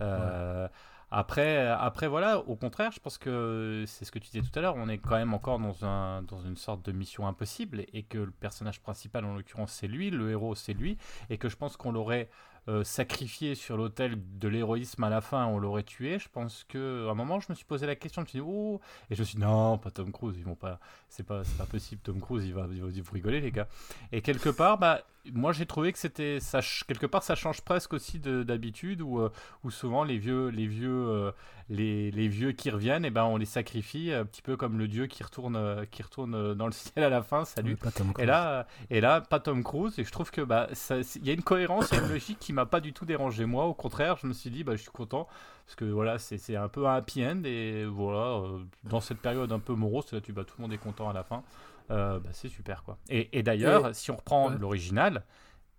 Euh, 0.00 0.68
Après, 1.10 1.68
après 1.68 2.08
voilà, 2.08 2.40
au 2.40 2.56
contraire, 2.56 2.90
je 2.92 2.98
pense 2.98 3.18
que 3.18 3.84
c'est 3.86 4.04
ce 4.04 4.10
que 4.10 4.18
tu 4.18 4.30
disais 4.30 4.42
tout 4.42 4.58
à 4.58 4.62
l'heure. 4.62 4.74
On 4.76 4.88
est 4.88 4.98
quand 4.98 5.16
même 5.16 5.32
encore 5.34 5.58
dans 5.60 5.84
un 5.84 6.22
dans 6.22 6.40
une 6.40 6.56
sorte 6.56 6.84
de 6.84 6.90
mission 6.92 7.28
impossible 7.28 7.84
et 7.92 8.02
que 8.02 8.18
le 8.18 8.32
personnage 8.32 8.80
principal 8.80 9.24
en 9.24 9.34
l'occurrence 9.36 9.72
c'est 9.72 9.86
lui, 9.86 10.10
le 10.10 10.30
héros 10.30 10.54
c'est 10.56 10.72
lui, 10.74 10.98
et 11.30 11.38
que 11.38 11.48
je 11.48 11.56
pense 11.56 11.76
qu'on 11.76 11.92
l'aurait 11.92 12.28
euh, 12.68 12.82
sacrifié 12.84 13.54
sur 13.54 13.76
l'autel 13.76 14.16
de 14.38 14.48
l'héroïsme 14.48 15.04
à 15.04 15.10
la 15.10 15.20
fin, 15.20 15.46
on 15.46 15.58
l'aurait 15.58 15.82
tué. 15.82 16.18
Je 16.18 16.28
pense 16.28 16.64
que 16.64 17.06
à 17.08 17.10
un 17.10 17.14
moment, 17.14 17.40
je 17.40 17.46
me 17.50 17.54
suis 17.54 17.64
posé 17.64 17.86
la 17.86 17.96
question, 17.96 18.22
je 18.22 18.26
me 18.26 18.28
suis 18.30 18.38
dit 18.40 18.46
oh, 18.46 18.80
et 19.10 19.14
je 19.14 19.20
me 19.20 19.24
suis 19.24 19.36
dit 19.36 19.42
non, 19.42 19.78
pas 19.78 19.90
Tom 19.90 20.12
Cruise, 20.12 20.36
ils 20.38 20.44
vont 20.44 20.54
pas, 20.54 20.80
c'est 21.16 21.22
pas, 21.26 21.42
pas 21.56 21.66
possible, 21.66 22.00
Tom 22.02 22.20
Cruise, 22.20 22.44
il 22.44 22.54
va, 22.54 22.66
il 22.70 22.80
va 22.82 22.88
vous 22.88 23.12
rigoler 23.12 23.40
les 23.40 23.52
gars. 23.52 23.68
Et 24.12 24.20
quelque 24.20 24.48
part, 24.48 24.78
bah, 24.78 25.02
moi 25.32 25.52
j'ai 25.52 25.64
trouvé 25.64 25.92
que 25.92 25.98
c'était, 25.98 26.40
ça, 26.40 26.60
quelque 26.88 27.06
part, 27.06 27.22
ça 27.22 27.34
change 27.36 27.60
presque 27.62 27.92
aussi 27.94 28.18
de- 28.18 28.42
d'habitude 28.42 29.00
où, 29.00 29.20
euh, 29.20 29.30
où 29.62 29.70
souvent 29.70 30.02
les 30.04 30.18
vieux, 30.18 30.48
les 30.48 30.66
vieux, 30.66 30.90
euh, 31.08 31.30
les, 31.70 32.10
les 32.10 32.28
vieux 32.28 32.52
qui 32.52 32.68
reviennent, 32.70 33.04
et 33.04 33.10
ben 33.10 33.24
on 33.24 33.36
les 33.36 33.46
sacrifie 33.46 34.12
un 34.12 34.24
petit 34.24 34.42
peu 34.42 34.56
comme 34.56 34.76
le 34.78 34.88
dieu 34.88 35.06
qui 35.06 35.22
retourne, 35.22 35.56
euh, 35.56 35.84
qui 35.90 36.02
retourne 36.02 36.54
dans 36.54 36.66
le 36.66 36.72
ciel 36.72 37.04
à 37.04 37.08
la 37.08 37.22
fin. 37.22 37.44
Salut. 37.44 37.70
Ouais, 37.70 37.76
pas 37.76 37.90
Tom 37.92 38.10
Et 38.10 38.12
Cruise. 38.14 38.26
là, 38.26 38.66
et 38.90 39.00
là, 39.00 39.20
pas 39.20 39.38
Tom 39.40 39.62
Cruise. 39.62 39.98
Et 39.98 40.04
je 40.04 40.10
trouve 40.10 40.30
que 40.30 40.40
bah, 40.42 40.68
il 40.90 41.26
y 41.26 41.30
a 41.30 41.32
une 41.32 41.42
cohérence, 41.42 41.90
il 41.92 41.96
y 41.96 42.00
a 42.00 42.02
une 42.04 42.10
logique 42.10 42.38
qui 42.38 42.52
m'a 42.52 42.66
pas 42.66 42.80
du 42.80 42.92
tout 42.92 43.06
dérangé. 43.06 43.46
Moi, 43.46 43.64
au 43.64 43.74
contraire, 43.74 44.16
je 44.20 44.26
me 44.26 44.32
suis 44.32 44.50
dit, 44.50 44.64
bah, 44.64 44.74
je 44.76 44.82
suis 44.82 44.90
content 44.90 45.26
parce 45.66 45.76
que 45.76 45.84
voilà, 45.84 46.18
c'est 46.18 46.56
un 46.56 46.68
peu 46.68 46.86
un 46.86 46.94
happy 46.94 47.24
end 47.24 47.42
et 47.44 47.84
voilà, 47.84 48.38
euh, 48.38 48.58
dans 48.84 49.00
cette 49.00 49.18
période 49.18 49.50
un 49.52 49.58
peu 49.58 49.74
morose, 49.74 50.12
là, 50.12 50.20
tu 50.20 50.32
bah, 50.32 50.44
tout 50.44 50.54
le 50.58 50.62
monde 50.62 50.72
est 50.72 50.78
content 50.78 51.08
à 51.08 51.12
la 51.12 51.24
fin. 51.24 51.42
Euh, 51.90 52.18
bah, 52.18 52.30
c'est 52.32 52.48
super 52.48 52.82
quoi. 52.82 52.98
Et, 53.08 53.38
et 53.38 53.42
d'ailleurs, 53.42 53.94
si 53.94 54.10
on 54.10 54.16
reprend 54.16 54.50
ouais. 54.50 54.58
l'original. 54.58 55.24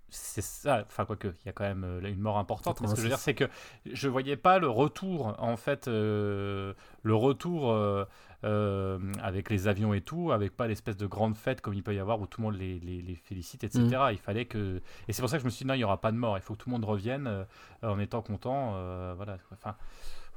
C'est 0.10 0.42
ça, 0.42 0.84
enfin 0.86 1.04
quoique, 1.06 1.28
il 1.28 1.46
y 1.48 1.50
a 1.50 1.52
quand 1.52 1.64
même 1.64 1.84
euh, 1.84 2.02
une 2.10 2.20
mort 2.20 2.38
importante. 2.38 2.80
Mais 2.80 2.88
ce 2.88 2.94
que 2.94 2.98
je 3.00 3.04
veux 3.04 3.10
dire, 3.10 3.18
86. 3.18 3.24
c'est 3.24 3.34
que 3.34 3.46
je 3.92 4.08
voyais 4.08 4.38
pas 4.38 4.60
le 4.60 4.70
retour, 4.70 5.36
en 5.40 5.58
fait, 5.58 5.88
euh, 5.88 6.74
le 7.04 7.16
retour 7.16 7.72
euh, 7.72 8.06
euh, 8.44 9.00
avec 9.22 9.50
les 9.50 9.68
avions 9.68 9.94
et 9.94 10.02
tout, 10.02 10.32
avec 10.32 10.56
pas 10.56 10.68
l'espèce 10.68 10.96
de 10.96 11.08
grande 11.08 11.36
fête 11.36 11.60
comme 11.62 11.74
il 11.74 11.84
peut 11.84 11.94
y 11.96 12.00
avoir 12.00 12.22
où 12.22 12.28
tout 12.28 12.40
le 12.42 12.46
monde 12.48 12.56
les, 12.56 12.80
les- 12.80 13.02
les 13.02 13.16
félicite, 13.16 13.64
etc. 13.64 13.82
Mm. 13.86 14.12
Il 14.12 14.18
fallait 14.20 14.46
que. 14.46 14.82
Et 15.08 15.14
c'est 15.14 15.22
pour 15.22 15.30
ça 15.30 15.38
que 15.38 15.42
je 15.42 15.46
me 15.46 15.50
suis 15.50 15.64
dit, 15.64 15.68
non, 15.68 15.74
il 15.74 15.78
n'y 15.80 15.84
aura 15.84 16.00
pas 16.00 16.12
de 16.12 16.18
mort, 16.18 16.38
il 16.38 16.42
faut 16.42 16.54
que 16.54 16.60
tout 16.60 16.70
le 16.70 16.74
monde 16.76 16.86
revienne 16.86 17.46
en 17.82 18.00
étant 18.00 18.22
content. 18.22 18.72
voilà. 19.16 19.38
Enfin, 19.52 19.76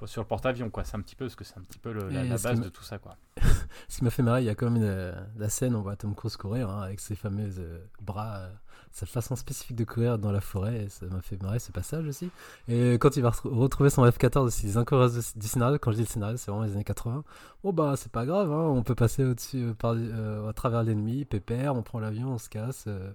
sur 0.06 0.22
le 0.22 0.26
porte-avions, 0.28 0.70
quoi. 0.70 0.84
C'est 0.84 0.96
un 0.96 1.00
petit 1.00 1.16
peu, 1.16 1.26
parce 1.26 1.34
que 1.36 1.44
c'est 1.44 1.58
un 1.58 1.62
petit 1.62 1.78
peu 1.78 1.92
le- 1.92 2.08
la, 2.08 2.22
base 2.38 2.60
de 2.60 2.68
tout 2.68 2.84
ça, 2.84 2.98
quoi. 2.98 3.16
Ce 3.88 3.98
qui 3.98 4.04
m'a 4.04 4.10
fait 4.10 4.22
marrer, 4.22 4.42
il 4.42 4.46
y 4.46 4.50
a 4.50 4.54
quand 4.54 4.70
même 4.70 4.82
une- 4.82 5.14
la 5.36 5.48
scène, 5.48 5.74
on 5.74 5.82
voit 5.82 5.96
Tom 5.96 6.14
Cruise 6.14 6.36
courir 6.36 6.70
hein, 6.70 6.82
avec 6.82 7.00
ses 7.00 7.16
fameux 7.16 7.50
euh, 7.58 7.84
bras, 8.00 8.48
sa 8.92 9.06
façon 9.06 9.36
spécifique 9.36 9.76
de 9.76 9.84
courir 9.84 10.18
dans 10.18 10.32
la 10.32 10.40
forêt, 10.40 10.86
ça 10.88 11.06
m'a 11.06 11.20
fait 11.20 11.40
marrer 11.42 11.58
ce 11.58 11.70
passage 11.72 12.06
aussi. 12.06 12.30
Et 12.68 12.94
quand 12.94 13.16
il 13.16 13.22
va 13.22 13.30
re- 13.30 13.48
retrouver 13.48 13.90
son 13.90 14.04
F-14 14.04 14.38
aussi, 14.40 14.66
les 14.66 14.76
incohérences 14.76 15.36
du 15.36 15.46
scénario, 15.46 15.78
quand 15.80 15.90
je 15.92 15.96
dis 15.96 16.02
le 16.02 16.08
scénario, 16.08 16.36
c'est 16.36 16.50
vraiment 16.50 16.64
les 16.66 16.72
années 16.72 16.84
80. 16.84 17.24
Bon 17.64 17.72
bah 17.72 17.94
c'est 17.96 18.10
pas 18.12 18.24
grave, 18.26 18.50
hein, 18.52 18.66
on 18.68 18.82
peut 18.82 18.94
passer 18.94 19.24
au-dessus, 19.24 19.62
euh, 19.62 19.74
euh, 19.84 20.48
à 20.48 20.52
travers 20.52 20.82
l'ennemi, 20.82 21.24
pépère, 21.24 21.74
on 21.74 21.82
prend 21.82 22.00
l'avion, 22.00 22.32
on 22.34 22.38
se 22.38 22.48
casse, 22.48 22.84
euh, 22.86 23.10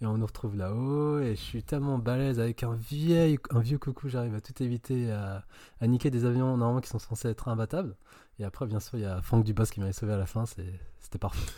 et 0.00 0.06
on 0.06 0.18
nous 0.18 0.26
retrouve 0.26 0.56
là-haut. 0.56 1.20
Et 1.20 1.36
je 1.36 1.40
suis 1.40 1.62
tellement 1.62 1.98
balèze 1.98 2.40
avec 2.40 2.62
un 2.62 2.74
vieil, 2.74 3.38
un 3.50 3.60
vieux 3.60 3.78
coucou, 3.78 4.08
j'arrive 4.08 4.34
à 4.34 4.40
tout 4.40 4.60
éviter, 4.62 5.12
à, 5.12 5.44
niquer 5.86 6.10
des 6.10 6.24
avions 6.24 6.56
normalement 6.56 6.80
qui 6.80 6.88
sont 6.88 6.98
censés 6.98 7.28
être 7.28 7.48
imbattables. 7.48 7.94
Et 8.38 8.44
après, 8.44 8.66
bien 8.66 8.80
sûr, 8.80 8.98
il 8.98 9.02
y 9.02 9.06
a 9.06 9.20
Franck 9.22 9.44
Dubos 9.44 9.64
qui 9.66 9.80
m'avait 9.80 9.92
sauvé 9.92 10.12
à 10.14 10.16
la 10.16 10.26
fin, 10.26 10.46
c'était 10.46 11.18
parfait. 11.18 11.52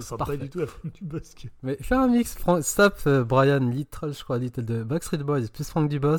Ça 0.00 0.16
Parfait. 0.16 0.36
pas 0.38 0.44
du 0.44 0.50
tout 0.50 0.58
à 0.58 0.62
la 0.62 0.66
fin 0.68 0.88
du 0.88 1.04
Bosque. 1.04 1.48
Mais 1.62 1.76
fais 1.80 1.94
un 1.96 2.08
mix, 2.08 2.36
stop 2.62 2.94
euh, 3.06 3.24
Brian 3.24 3.58
Little, 3.60 4.12
je 4.12 4.22
crois, 4.22 4.38
Little 4.38 4.64
de 4.64 4.82
Backstreet 4.84 5.18
Boys 5.18 5.48
plus 5.52 5.68
Frank 5.68 5.88
Dubos, 5.88 6.18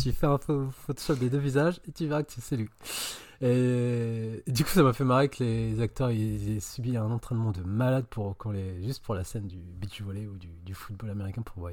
tu 0.00 0.12
fais 0.12 0.26
un 0.26 0.36
pho- 0.36 0.70
Photoshop 0.70 1.14
des 1.16 1.28
deux 1.30 1.38
visages 1.38 1.80
et 1.88 1.92
tu 1.92 2.06
verras 2.06 2.22
que 2.22 2.32
c'est 2.40 2.56
lui. 2.56 2.68
Et, 3.42 4.42
et 4.46 4.52
du 4.52 4.64
coup, 4.64 4.70
ça 4.70 4.82
m'a 4.82 4.92
fait 4.92 5.04
marrer 5.04 5.28
que 5.28 5.42
les 5.42 5.80
acteurs 5.80 6.10
ils 6.10 6.56
aient 6.56 6.60
subi 6.60 6.96
un 6.96 7.10
entraînement 7.10 7.52
de 7.52 7.62
malade 7.62 8.04
pour, 8.08 8.34
les, 8.52 8.82
juste 8.84 9.02
pour 9.02 9.14
la 9.14 9.24
scène 9.24 9.46
du 9.48 9.56
beach 9.56 10.00
volley 10.02 10.26
ou 10.26 10.36
du, 10.36 10.48
du 10.64 10.74
football 10.74 11.10
américain 11.10 11.42
pour 11.42 11.58
voir 11.60 11.72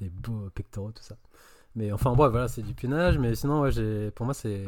les 0.00 0.08
beaux 0.10 0.48
pectoraux, 0.54 0.92
tout 0.92 1.02
ça. 1.02 1.16
Mais 1.74 1.90
enfin, 1.92 2.12
bref, 2.14 2.30
voilà, 2.30 2.48
c'est 2.48 2.62
du 2.62 2.74
pionnage. 2.74 3.18
Mais 3.18 3.34
sinon, 3.34 3.62
ouais, 3.62 4.10
pour 4.12 4.26
moi, 4.26 4.34
c'est, 4.34 4.66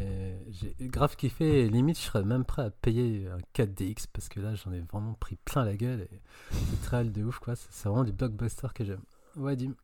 j'ai 0.50 0.74
grave 0.88 1.16
kiffé. 1.16 1.62
Et 1.64 1.68
limite, 1.68 1.98
je 1.98 2.02
serais 2.04 2.24
même 2.24 2.44
prêt 2.44 2.62
à 2.62 2.70
payer 2.70 3.28
un 3.28 3.38
4DX 3.54 4.06
parce 4.12 4.28
que 4.28 4.40
là, 4.40 4.54
j'en 4.54 4.72
ai 4.72 4.80
vraiment 4.80 5.14
pris 5.14 5.36
plein 5.44 5.64
la 5.64 5.76
gueule. 5.76 6.00
Et 6.02 6.20
c'est 6.52 6.88
réel 6.88 7.12
de 7.12 7.24
ouf, 7.24 7.38
quoi. 7.38 7.56
C'est, 7.56 7.68
c'est 7.72 7.88
vraiment 7.88 8.04
du 8.04 8.12
blockbuster 8.12 8.68
que 8.74 8.84
j'aime. 8.84 9.02
Ouais, 9.36 9.56
Dim. 9.56 9.74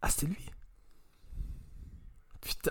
Ah, 0.00 0.08
c'était 0.10 0.26
lui 0.26 0.36
Putain 2.40 2.70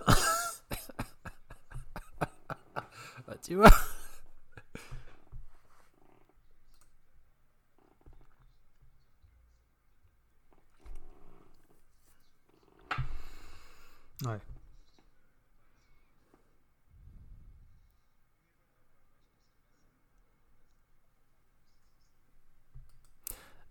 Bah, 3.27 3.35
tu 3.41 3.55
vois 3.55 3.69
Ouais. 14.25 14.39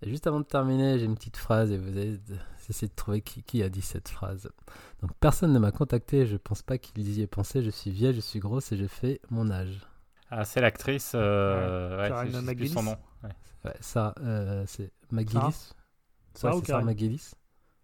Et 0.02 0.10
juste 0.10 0.26
avant 0.26 0.40
de 0.40 0.44
terminer, 0.44 0.98
j'ai 0.98 1.06
une 1.06 1.14
petite 1.14 1.38
phrase 1.38 1.72
et 1.72 1.78
vous 1.78 1.96
allez 1.96 2.20
essayer 2.68 2.88
de 2.88 2.94
trouver 2.94 3.22
qui, 3.22 3.42
qui 3.42 3.62
a 3.62 3.70
dit 3.70 3.80
cette 3.80 4.08
phrase. 4.08 4.50
Donc, 5.00 5.12
personne 5.18 5.52
ne 5.52 5.58
m'a 5.58 5.72
contacté, 5.72 6.26
je 6.26 6.36
pense 6.36 6.60
pas 6.62 6.76
qu'il 6.76 7.08
y 7.08 7.22
ait 7.22 7.26
pensé, 7.26 7.62
je 7.62 7.70
suis 7.70 7.90
vieille, 7.90 8.14
je 8.14 8.20
suis 8.20 8.38
grosse 8.38 8.70
et 8.72 8.76
j'ai 8.76 8.88
fait 8.88 9.20
mon 9.30 9.50
âge. 9.50 9.80
Ah, 10.30 10.44
c'est 10.44 10.60
l'actrice. 10.60 11.12
Euh, 11.14 11.96
ouais, 12.02 12.26
je 12.26 12.32
plus 12.32 12.42
McGinnis. 12.42 12.68
son 12.70 12.82
nom. 12.82 12.96
Ouais. 13.22 13.30
Ouais, 13.64 13.76
ça, 13.80 14.14
euh, 14.20 14.64
c'est 14.66 14.92
McGillis. 15.10 15.40
Sarah 15.40 15.48
Ouais, 15.48 15.54
Sarah 16.34 16.56
ou 16.56 16.60
c'est 16.60 16.66
Sarah 16.66 16.80
Karen 16.80 16.86
McGillis. 16.86 17.30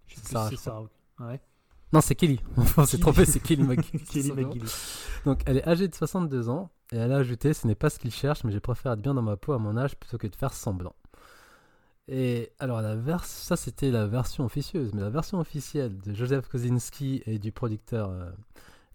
Je 0.06 0.14
sais 0.14 0.20
C'est 0.20 0.22
plus 0.22 0.32
Sarah, 0.32 0.48
si 0.48 0.54
je 0.54 0.60
c'est 0.60 0.64
Sarah. 0.64 0.84
Ouais. 1.20 1.40
Non, 1.92 2.00
c'est 2.00 2.14
Kelly. 2.14 2.40
On 2.76 2.84
s'est 2.86 2.98
trompé, 2.98 3.24
c'est 3.24 3.40
Kelly 3.40 3.62
McGillis. 3.64 4.04
Kelly. 4.12 4.62
Donc, 5.24 5.40
elle 5.46 5.56
est 5.58 5.66
âgée 5.66 5.88
de 5.88 5.94
62 5.94 6.48
ans 6.48 6.70
et 6.92 6.96
elle 6.96 7.12
a 7.12 7.16
ajouté 7.16 7.52
Ce 7.52 7.66
n'est 7.66 7.74
pas 7.74 7.90
ce 7.90 7.98
qu'il 7.98 8.12
cherche, 8.12 8.44
mais 8.44 8.52
je 8.52 8.58
préfère 8.58 8.92
être 8.92 9.00
bien 9.02 9.14
dans 9.14 9.22
ma 9.22 9.36
peau 9.36 9.52
à 9.52 9.58
mon 9.58 9.76
âge 9.76 9.96
plutôt 9.96 10.18
que 10.18 10.26
de 10.26 10.36
faire 10.36 10.52
semblant. 10.52 10.94
Et 12.08 12.50
alors, 12.58 12.80
la 12.80 12.96
vers... 12.96 13.24
ça 13.24 13.56
c'était 13.56 13.90
la 13.90 14.06
version 14.06 14.44
officieuse, 14.44 14.92
mais 14.94 15.00
la 15.00 15.10
version 15.10 15.38
officielle 15.38 15.98
de 15.98 16.14
Joseph 16.14 16.48
Kosinski 16.48 17.22
et 17.26 17.38
du 17.38 17.52
producteur 17.52 18.10
euh, 18.10 18.30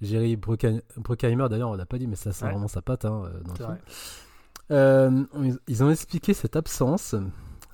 Jerry 0.02 0.36
Bruckheimer, 0.36 0.82
Bruckheimer, 0.98 1.48
d'ailleurs, 1.50 1.70
on 1.70 1.76
l'a 1.76 1.86
pas 1.86 1.98
dit, 1.98 2.08
mais 2.08 2.16
ça 2.18 2.34
sent 2.34 2.46
Ouais. 2.46 2.52
vraiment 2.52 2.68
sa 2.68 2.82
patte 2.82 3.06
hein, 3.06 3.24
euh, 3.26 3.42
dans 3.44 3.54
le 3.54 3.58
C'est 3.58 3.64
film. 3.64 3.78
Euh, 4.72 5.24
ils 5.68 5.84
ont 5.84 5.92
expliqué 5.92 6.34
cette 6.34 6.56
absence. 6.56 7.16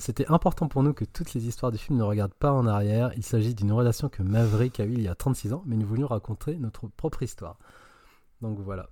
C'était 0.01 0.25
important 0.31 0.67
pour 0.67 0.81
nous 0.83 0.93
que 0.93 1.05
toutes 1.05 1.33
les 1.33 1.47
histoires 1.47 1.71
du 1.71 1.77
film 1.77 1.97
ne 1.99 2.03
regardent 2.03 2.33
pas 2.33 2.51
en 2.51 2.65
arrière. 2.65 3.11
Il 3.15 3.23
s'agit 3.23 3.53
d'une 3.53 3.71
relation 3.71 4.09
que 4.09 4.23
Maverick 4.23 4.79
a 4.79 4.85
eue 4.85 4.93
il 4.93 5.01
y 5.03 5.07
a 5.07 5.15
36 5.15 5.53
ans, 5.53 5.63
mais 5.67 5.75
nous 5.77 5.85
voulions 5.85 6.07
raconter 6.07 6.57
notre 6.57 6.87
propre 6.87 7.21
histoire. 7.23 7.57
Donc 8.41 8.59
voilà. 8.59 8.89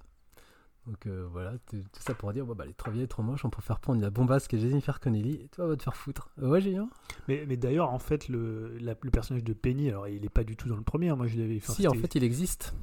Donc 0.87 1.05
euh, 1.07 1.27
voilà, 1.31 1.53
tout 1.69 1.77
ça 1.99 2.13
pour 2.13 2.31
dire, 2.33 2.45
bon, 2.45 2.55
bah, 2.55 2.65
les 2.65 2.73
trop 2.73 2.89
vieilles, 2.91 3.07
trop 3.07 3.21
moches, 3.21 3.43
on 3.45 3.49
peut 3.49 3.61
faire 3.61 3.79
prendre 3.79 4.01
la 4.01 4.09
bombasque 4.09 4.53
et 4.53 4.59
Jennifer 4.59 4.99
Connelly, 4.99 5.33
et 5.35 5.47
toi, 5.49 5.67
va 5.67 5.75
te 5.75 5.83
faire 5.83 5.95
foutre. 5.95 6.29
Euh, 6.41 6.49
ouais, 6.49 6.61
Julien? 6.61 6.89
Mais, 7.27 7.43
mais 7.47 7.57
d'ailleurs, 7.57 7.91
en 7.91 7.99
fait, 7.99 8.27
le, 8.27 8.77
la- 8.79 8.95
le 9.01 9.11
personnage 9.11 9.43
de 9.43 9.53
Penny, 9.53 9.89
alors 9.89 10.07
il 10.07 10.23
est 10.25 10.29
pas 10.29 10.43
du 10.43 10.55
tout 10.55 10.67
dans 10.69 10.75
le 10.77 10.81
premier. 10.83 11.09
hein, 11.09 11.15
Moi, 11.15 11.27
je 11.27 11.37
l'avais. 11.37 11.59
Si, 11.59 11.87
en 11.87 11.91
fait, 12.01 12.15
il 12.15 12.23
existe. 12.23 12.73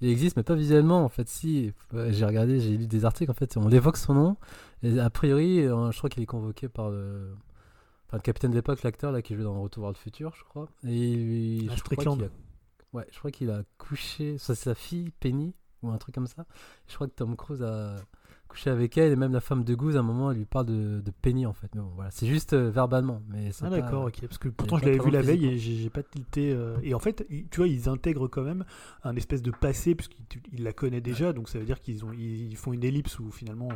Il 0.00 0.08
existe, 0.08 0.36
mais 0.36 0.42
pas 0.42 0.54
visuellement, 0.54 1.04
en 1.04 1.08
fait, 1.08 1.28
si. 1.28 1.72
Ouais, 1.92 2.12
J'ai 2.12 2.24
regardé, 2.24 2.60
j'ai 2.60 2.76
lu 2.76 2.86
des 2.86 3.04
articles, 3.04 3.30
en 3.30 3.34
fait, 3.34 3.56
on 3.56 3.70
évoque 3.70 3.96
son 3.96 4.14
nom, 4.14 4.36
et 4.82 4.98
a 5.00 5.10
priori, 5.10 5.60
euh, 5.60 5.90
je 5.90 5.98
crois 5.98 6.08
qu'il 6.10 6.22
est 6.22 6.26
convoqué 6.26 6.68
par 6.68 6.90
le... 6.90 7.34
Enfin, 8.06 8.16
le 8.16 8.22
capitaine 8.22 8.52
de 8.52 8.56
l'époque, 8.56 8.82
l'acteur, 8.84 9.12
là, 9.12 9.20
qui 9.20 9.34
jouait 9.34 9.44
dans 9.44 9.60
Retour 9.60 9.82
vers 9.82 9.90
le 9.90 9.96
futur, 9.96 10.34
je 10.34 10.44
crois. 10.44 10.68
Et 10.86 11.66
Ah, 11.68 11.74
je 11.76 11.82
crois 11.82 12.14
a... 12.14 12.16
Ouais, 12.94 13.06
je 13.12 13.18
crois 13.18 13.30
qu'il 13.30 13.50
a 13.50 13.64
couché, 13.76 14.36
c'est 14.38 14.54
sa 14.54 14.74
fille, 14.74 15.10
Penny, 15.20 15.54
ou 15.82 15.90
un 15.90 15.98
truc 15.98 16.14
comme 16.14 16.26
ça. 16.26 16.46
Je 16.86 16.94
crois 16.94 17.06
que 17.06 17.12
Tom 17.12 17.36
Cruise 17.36 17.62
a 17.62 17.96
couché 18.48 18.70
avec 18.70 18.96
elle, 18.98 19.12
et 19.12 19.16
même 19.16 19.32
la 19.32 19.40
femme 19.40 19.62
de 19.64 19.74
Goose, 19.74 19.96
à 19.96 20.00
un 20.00 20.02
moment, 20.02 20.30
elle 20.32 20.38
lui 20.38 20.44
parle 20.46 20.66
de, 20.66 21.00
de 21.00 21.10
Penny, 21.22 21.46
en 21.46 21.52
fait. 21.52 21.68
Mais 21.74 21.80
bon, 21.80 21.90
voilà, 21.94 22.10
c'est 22.10 22.26
juste 22.26 22.54
euh, 22.54 22.70
verbalement, 22.70 23.22
mais 23.28 23.52
c'est 23.52 23.64
Ah 23.66 23.70
d'accord, 23.70 24.06
ok. 24.06 24.20
Parce 24.22 24.38
que 24.38 24.48
pourtant 24.48 24.78
je 24.78 24.84
l'avais 24.86 24.98
vu 24.98 25.10
la 25.10 25.22
veille 25.22 25.46
et 25.46 25.58
j'ai 25.58 25.76
j'ai 25.76 25.90
pas 25.90 26.02
tilté. 26.02 26.52
euh, 26.52 26.76
Et 26.82 26.94
en 26.94 26.98
fait, 26.98 27.26
tu 27.28 27.56
vois, 27.58 27.68
ils 27.68 27.88
intègrent 27.88 28.26
quand 28.28 28.42
même 28.42 28.64
un 29.04 29.14
espèce 29.16 29.42
de 29.42 29.50
passé 29.50 29.94
puisqu'ils 29.94 30.40
ils 30.52 30.62
la 30.64 30.72
connaissent 30.72 31.02
déjà. 31.02 31.32
Donc 31.32 31.48
ça 31.48 31.58
veut 31.58 31.64
dire 31.64 31.80
qu'ils 31.80 32.04
ont 32.04 32.12
ils 32.12 32.56
font 32.56 32.72
une 32.72 32.84
ellipse 32.84 33.18
ou 33.18 33.30
finalement 33.30 33.68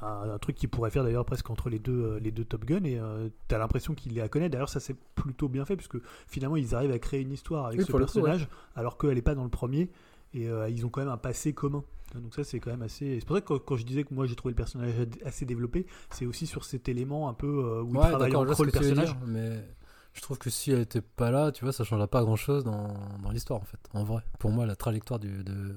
un, 0.00 0.30
un 0.34 0.38
truc 0.38 0.56
qui 0.56 0.66
pourrait 0.66 0.90
faire 0.90 1.04
d'ailleurs 1.04 1.24
presque 1.24 1.48
entre 1.50 1.68
les 1.68 1.78
deux 1.78 1.92
euh, 1.92 2.18
les 2.20 2.30
deux 2.30 2.44
Top 2.44 2.64
Gun 2.64 2.84
et 2.84 2.98
euh, 2.98 3.28
t'as 3.48 3.58
l'impression 3.58 3.94
qu'ils 3.94 4.14
la 4.16 4.28
connaissent. 4.28 4.50
D'ailleurs 4.50 4.68
ça 4.68 4.80
c'est 4.80 4.96
plutôt 5.14 5.48
bien 5.48 5.64
fait 5.64 5.76
puisque 5.76 5.98
finalement 6.26 6.56
ils 6.56 6.74
arrivent 6.74 6.92
à 6.92 6.98
créer 6.98 7.20
une 7.20 7.32
histoire 7.32 7.66
avec 7.66 7.78
Oui, 7.80 7.84
ce 7.86 7.92
personnage 7.92 8.48
alors 8.74 8.98
qu'elle 8.98 9.18
est 9.18 9.22
pas 9.22 9.34
dans 9.34 9.44
le 9.44 9.50
premier 9.50 9.90
et 10.34 10.48
euh, 10.48 10.68
ils 10.68 10.84
ont 10.84 10.88
quand 10.90 11.00
même 11.00 11.08
un 11.10 11.16
passé 11.16 11.52
commun. 11.54 11.82
Donc 12.14 12.34
ça 12.34 12.44
c'est 12.44 12.60
quand 12.60 12.70
même 12.70 12.82
assez. 12.82 13.18
C'est 13.20 13.26
pour 13.26 13.36
ça 13.36 13.40
que 13.42 13.46
quand, 13.48 13.58
quand 13.58 13.76
je 13.76 13.84
disais 13.84 14.04
que 14.04 14.14
moi 14.14 14.26
j'ai 14.26 14.36
trouvé 14.36 14.52
le 14.52 14.56
personnage 14.56 14.92
assez 15.24 15.46
développé, 15.46 15.86
c'est 16.10 16.26
aussi 16.26 16.46
sur 16.46 16.64
cet 16.64 16.88
élément 16.88 17.28
un 17.28 17.34
peu 17.34 17.46
euh, 17.64 17.82
où 17.82 17.96
il 17.96 17.96
Ouais, 17.96 18.08
travaille 18.08 18.30
vois 18.32 18.40
entre 18.42 18.54
ce 18.54 18.62
le 18.62 18.70
personnage. 18.72 19.16
dire, 19.16 19.16
mais 19.26 19.64
je 20.12 20.20
trouve 20.20 20.38
que 20.38 20.50
si 20.50 20.70
elle 20.70 20.80
était 20.80 21.00
pas 21.00 21.30
là, 21.32 21.50
tu 21.50 21.64
vois, 21.64 21.72
ça 21.72 21.82
changerait 21.84 22.06
pas 22.06 22.22
grand 22.22 22.36
chose 22.36 22.62
dans, 22.62 22.94
dans 23.22 23.30
l'histoire 23.30 23.60
en 23.60 23.64
fait. 23.64 23.80
En 23.94 24.04
vrai, 24.04 24.22
pour 24.38 24.50
moi, 24.50 24.64
la 24.66 24.76
trajectoire 24.76 25.18
du, 25.18 25.42
de, 25.42 25.74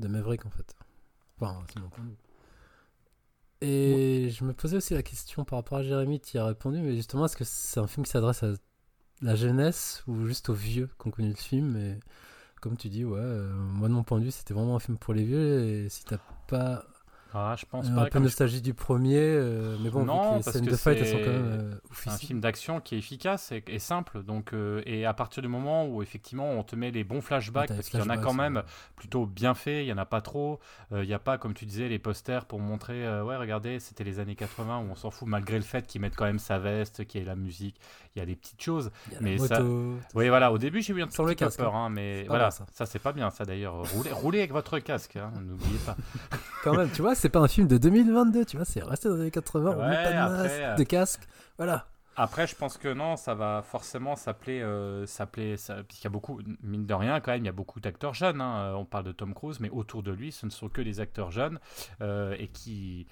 de 0.00 0.08
Maverick 0.08 0.44
en 0.46 0.50
fait. 0.50 0.74
Enfin, 1.40 1.62
c'est 1.72 1.78
mon 1.80 1.88
point 1.88 2.04
de 2.04 2.10
vue. 2.10 2.16
Et 3.60 4.30
je 4.30 4.44
me 4.44 4.52
posais 4.52 4.76
aussi 4.76 4.94
la 4.94 5.02
question 5.02 5.44
par 5.44 5.58
rapport 5.58 5.78
à 5.78 5.82
Jérémy, 5.82 6.20
tu 6.20 6.36
y 6.36 6.38
as 6.40 6.44
répondu, 6.44 6.78
mais 6.80 6.94
justement, 6.96 7.24
est-ce 7.26 7.36
que 7.36 7.44
c'est 7.44 7.80
un 7.80 7.86
film 7.86 8.04
qui 8.04 8.10
s'adresse 8.12 8.42
à 8.42 8.52
la 9.22 9.36
jeunesse 9.36 10.02
ou 10.06 10.26
juste 10.26 10.48
aux 10.50 10.54
vieux 10.54 10.90
qui 11.00 11.08
ont 11.08 11.10
connu 11.10 11.28
le 11.30 11.34
film 11.36 11.76
Et 11.76 11.98
comme 12.64 12.78
tu 12.78 12.88
dis, 12.88 13.04
ouais, 13.04 13.20
euh, 13.20 13.52
moi 13.52 13.88
de 13.88 13.92
mon 13.92 14.02
point 14.04 14.18
de 14.18 14.24
vue, 14.24 14.30
c'était 14.30 14.54
vraiment 14.54 14.76
un 14.76 14.78
film 14.78 14.96
pour 14.96 15.12
les 15.12 15.22
vieux. 15.22 15.64
Et 15.64 15.88
si 15.90 16.02
t'as 16.02 16.16
pas 16.48 16.86
Ah, 17.36 17.56
je 17.58 17.64
pense 17.66 17.88
un 17.88 17.94
pas. 17.96 18.04
peu 18.04 18.10
comme 18.10 18.22
je- 18.22 18.28
nostalgie 18.28 18.62
du 18.62 18.74
premier, 18.74 19.18
euh, 19.18 19.76
mais 19.82 19.90
bon, 19.90 20.04
Non, 20.04 20.14
vu 20.14 20.28
que 20.30 20.36
les 20.38 20.42
parce 20.44 20.56
scènes 20.56 20.66
que 20.66 20.70
de 20.70 20.76
fight, 20.76 20.98
elles 21.00 21.06
sont 21.08 21.16
c'est- 21.18 21.24
quand 21.24 21.30
même 21.32 21.44
euh, 21.72 21.74
C'est 21.92 22.10
un 22.10 22.16
film 22.16 22.40
d'action 22.40 22.80
qui 22.80 22.94
est 22.94 22.98
efficace 22.98 23.50
et, 23.50 23.64
et 23.66 23.78
simple. 23.80 24.22
Donc, 24.22 24.52
euh, 24.52 24.82
et 24.86 25.04
à 25.04 25.12
partir 25.14 25.42
du 25.42 25.48
moment 25.48 25.86
où 25.86 26.00
effectivement 26.02 26.48
on 26.50 26.62
te 26.62 26.76
met 26.76 26.92
les 26.92 27.02
bons 27.02 27.20
flashbacks, 27.20 27.68
parce 27.68 27.88
qu'il 27.88 27.98
y 27.98 28.02
en 28.02 28.08
a 28.08 28.18
quand 28.18 28.34
même 28.34 28.56
ouais. 28.56 28.62
plutôt 28.96 29.26
bien 29.26 29.54
fait, 29.54 29.84
il 29.84 29.88
y 29.88 29.92
en 29.92 29.98
a 29.98 30.04
pas 30.06 30.20
trop. 30.20 30.60
Euh, 30.92 31.02
Il 31.02 31.08
n'y 31.08 31.14
a 31.14 31.18
pas, 31.18 31.36
comme 31.38 31.54
tu 31.54 31.66
disais, 31.66 31.88
les 31.88 31.98
posters 31.98 32.44
pour 32.44 32.60
montrer, 32.60 33.04
euh, 33.04 33.24
ouais, 33.24 33.36
regardez, 33.36 33.80
c'était 33.80 34.04
les 34.04 34.20
années 34.20 34.36
80 34.36 34.78
où 34.78 34.92
on 34.92 34.94
s'en 34.94 35.10
fout, 35.10 35.26
malgré 35.26 35.56
le 35.56 35.64
fait 35.64 35.86
qu'ils 35.88 36.00
mettent 36.00 36.14
quand 36.16 36.26
même 36.26 36.38
sa 36.38 36.58
veste, 36.58 37.04
qu'il 37.04 37.20
y 37.20 37.24
ait 37.24 37.26
la 37.26 37.34
musique, 37.36 37.80
il 38.14 38.20
y 38.20 38.22
a 38.22 38.26
des 38.26 38.36
petites 38.36 38.62
choses. 38.62 38.92
Y 39.10 39.16
a 39.16 39.18
mais 39.20 39.36
la 39.38 39.46
ça-. 39.48 39.62
Oui, 40.14 40.28
voilà, 40.28 40.52
au 40.52 40.58
début 40.58 40.82
j'ai 40.82 40.92
eu 40.92 41.02
un 41.02 41.08
petit 41.08 41.20
le 41.20 41.26
peu 41.28 41.34
casque, 41.34 41.58
peur, 41.58 41.74
hein, 41.74 41.90
mais 41.90 42.18
C'est 42.20 42.26
pas 42.26 42.28
voilà, 42.28 42.50
ça, 42.52 42.64
ça. 42.72 42.86
c'est 42.86 43.00
pas 43.00 43.12
bien 43.12 43.30
ça 43.30 43.44
d'ailleurs. 43.44 43.82
Roulez, 43.92 44.12
roulez 44.12 44.38
avec 44.38 44.52
votre 44.52 44.78
casque, 44.78 45.16
hein, 45.16 45.32
n'oubliez 45.42 45.78
pas. 45.84 45.96
Quand 46.62 46.76
même, 46.76 46.90
tu 46.90 47.02
vois, 47.02 47.14
c'est 47.24 47.30
pas 47.30 47.40
un 47.40 47.48
film 47.48 47.66
de 47.66 47.78
2022, 47.78 48.44
tu 48.44 48.56
vois, 48.58 48.66
c'est 48.66 48.82
resté 48.82 49.08
dans 49.08 49.14
les 49.14 49.22
années 49.22 49.30
80, 49.30 49.70
on 49.78 49.82
met 49.82 49.96
Ouais, 49.96 50.02
pas 50.02 50.12
de 50.12 50.16
après, 50.18 50.42
masque, 50.42 50.52
euh, 50.60 50.74
de 50.74 50.82
casque, 50.82 51.22
voilà. 51.56 51.86
Après, 52.16 52.46
je 52.46 52.54
pense 52.54 52.76
que 52.76 52.92
non, 52.92 53.16
ça 53.16 53.34
va 53.34 53.62
forcément 53.66 54.14
s'appeler, 54.14 54.60
euh, 54.60 55.06
s'appeler, 55.06 55.56
ça- 55.56 55.82
puisqu'il 55.82 56.04
y 56.04 56.06
a 56.08 56.10
beaucoup, 56.10 56.40
mine 56.62 56.84
de 56.84 56.92
rien, 56.94 57.20
quand 57.20 57.32
même, 57.32 57.40
il 57.42 57.46
y 57.46 57.48
a 57.48 57.52
beaucoup 57.52 57.80
d'acteurs 57.80 58.12
jeunes. 58.12 58.42
hein. 58.42 58.74
On 58.76 58.84
parle 58.84 59.04
de 59.04 59.12
Tom 59.12 59.32
Cruise, 59.32 59.58
mais 59.58 59.70
autour 59.70 60.02
de 60.02 60.12
lui, 60.12 60.32
ce 60.32 60.44
ne 60.44 60.50
sont 60.50 60.68
que 60.68 60.82
des 60.82 61.00
acteurs 61.00 61.30
jeunes 61.30 61.58
euh, 62.02 62.36
et 62.38 62.48
qui 62.48 63.06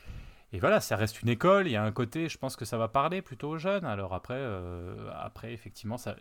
et 0.52 0.60
voilà, 0.60 0.80
ça 0.80 0.96
reste 0.96 1.22
une 1.22 1.30
école. 1.30 1.66
Il 1.66 1.72
y 1.72 1.76
a 1.76 1.82
un 1.82 1.92
côté, 1.92 2.28
je 2.28 2.36
pense 2.36 2.56
que 2.56 2.66
ça 2.66 2.76
va 2.76 2.86
parler 2.86 3.22
plutôt 3.22 3.50
aux 3.50 3.58
jeunes. 3.58 3.86
Alors 3.86 4.12
après, 4.12 4.36
euh, 4.36 5.10
après 5.14 5.52
effectivement, 5.54 5.96
ça, 5.96 6.14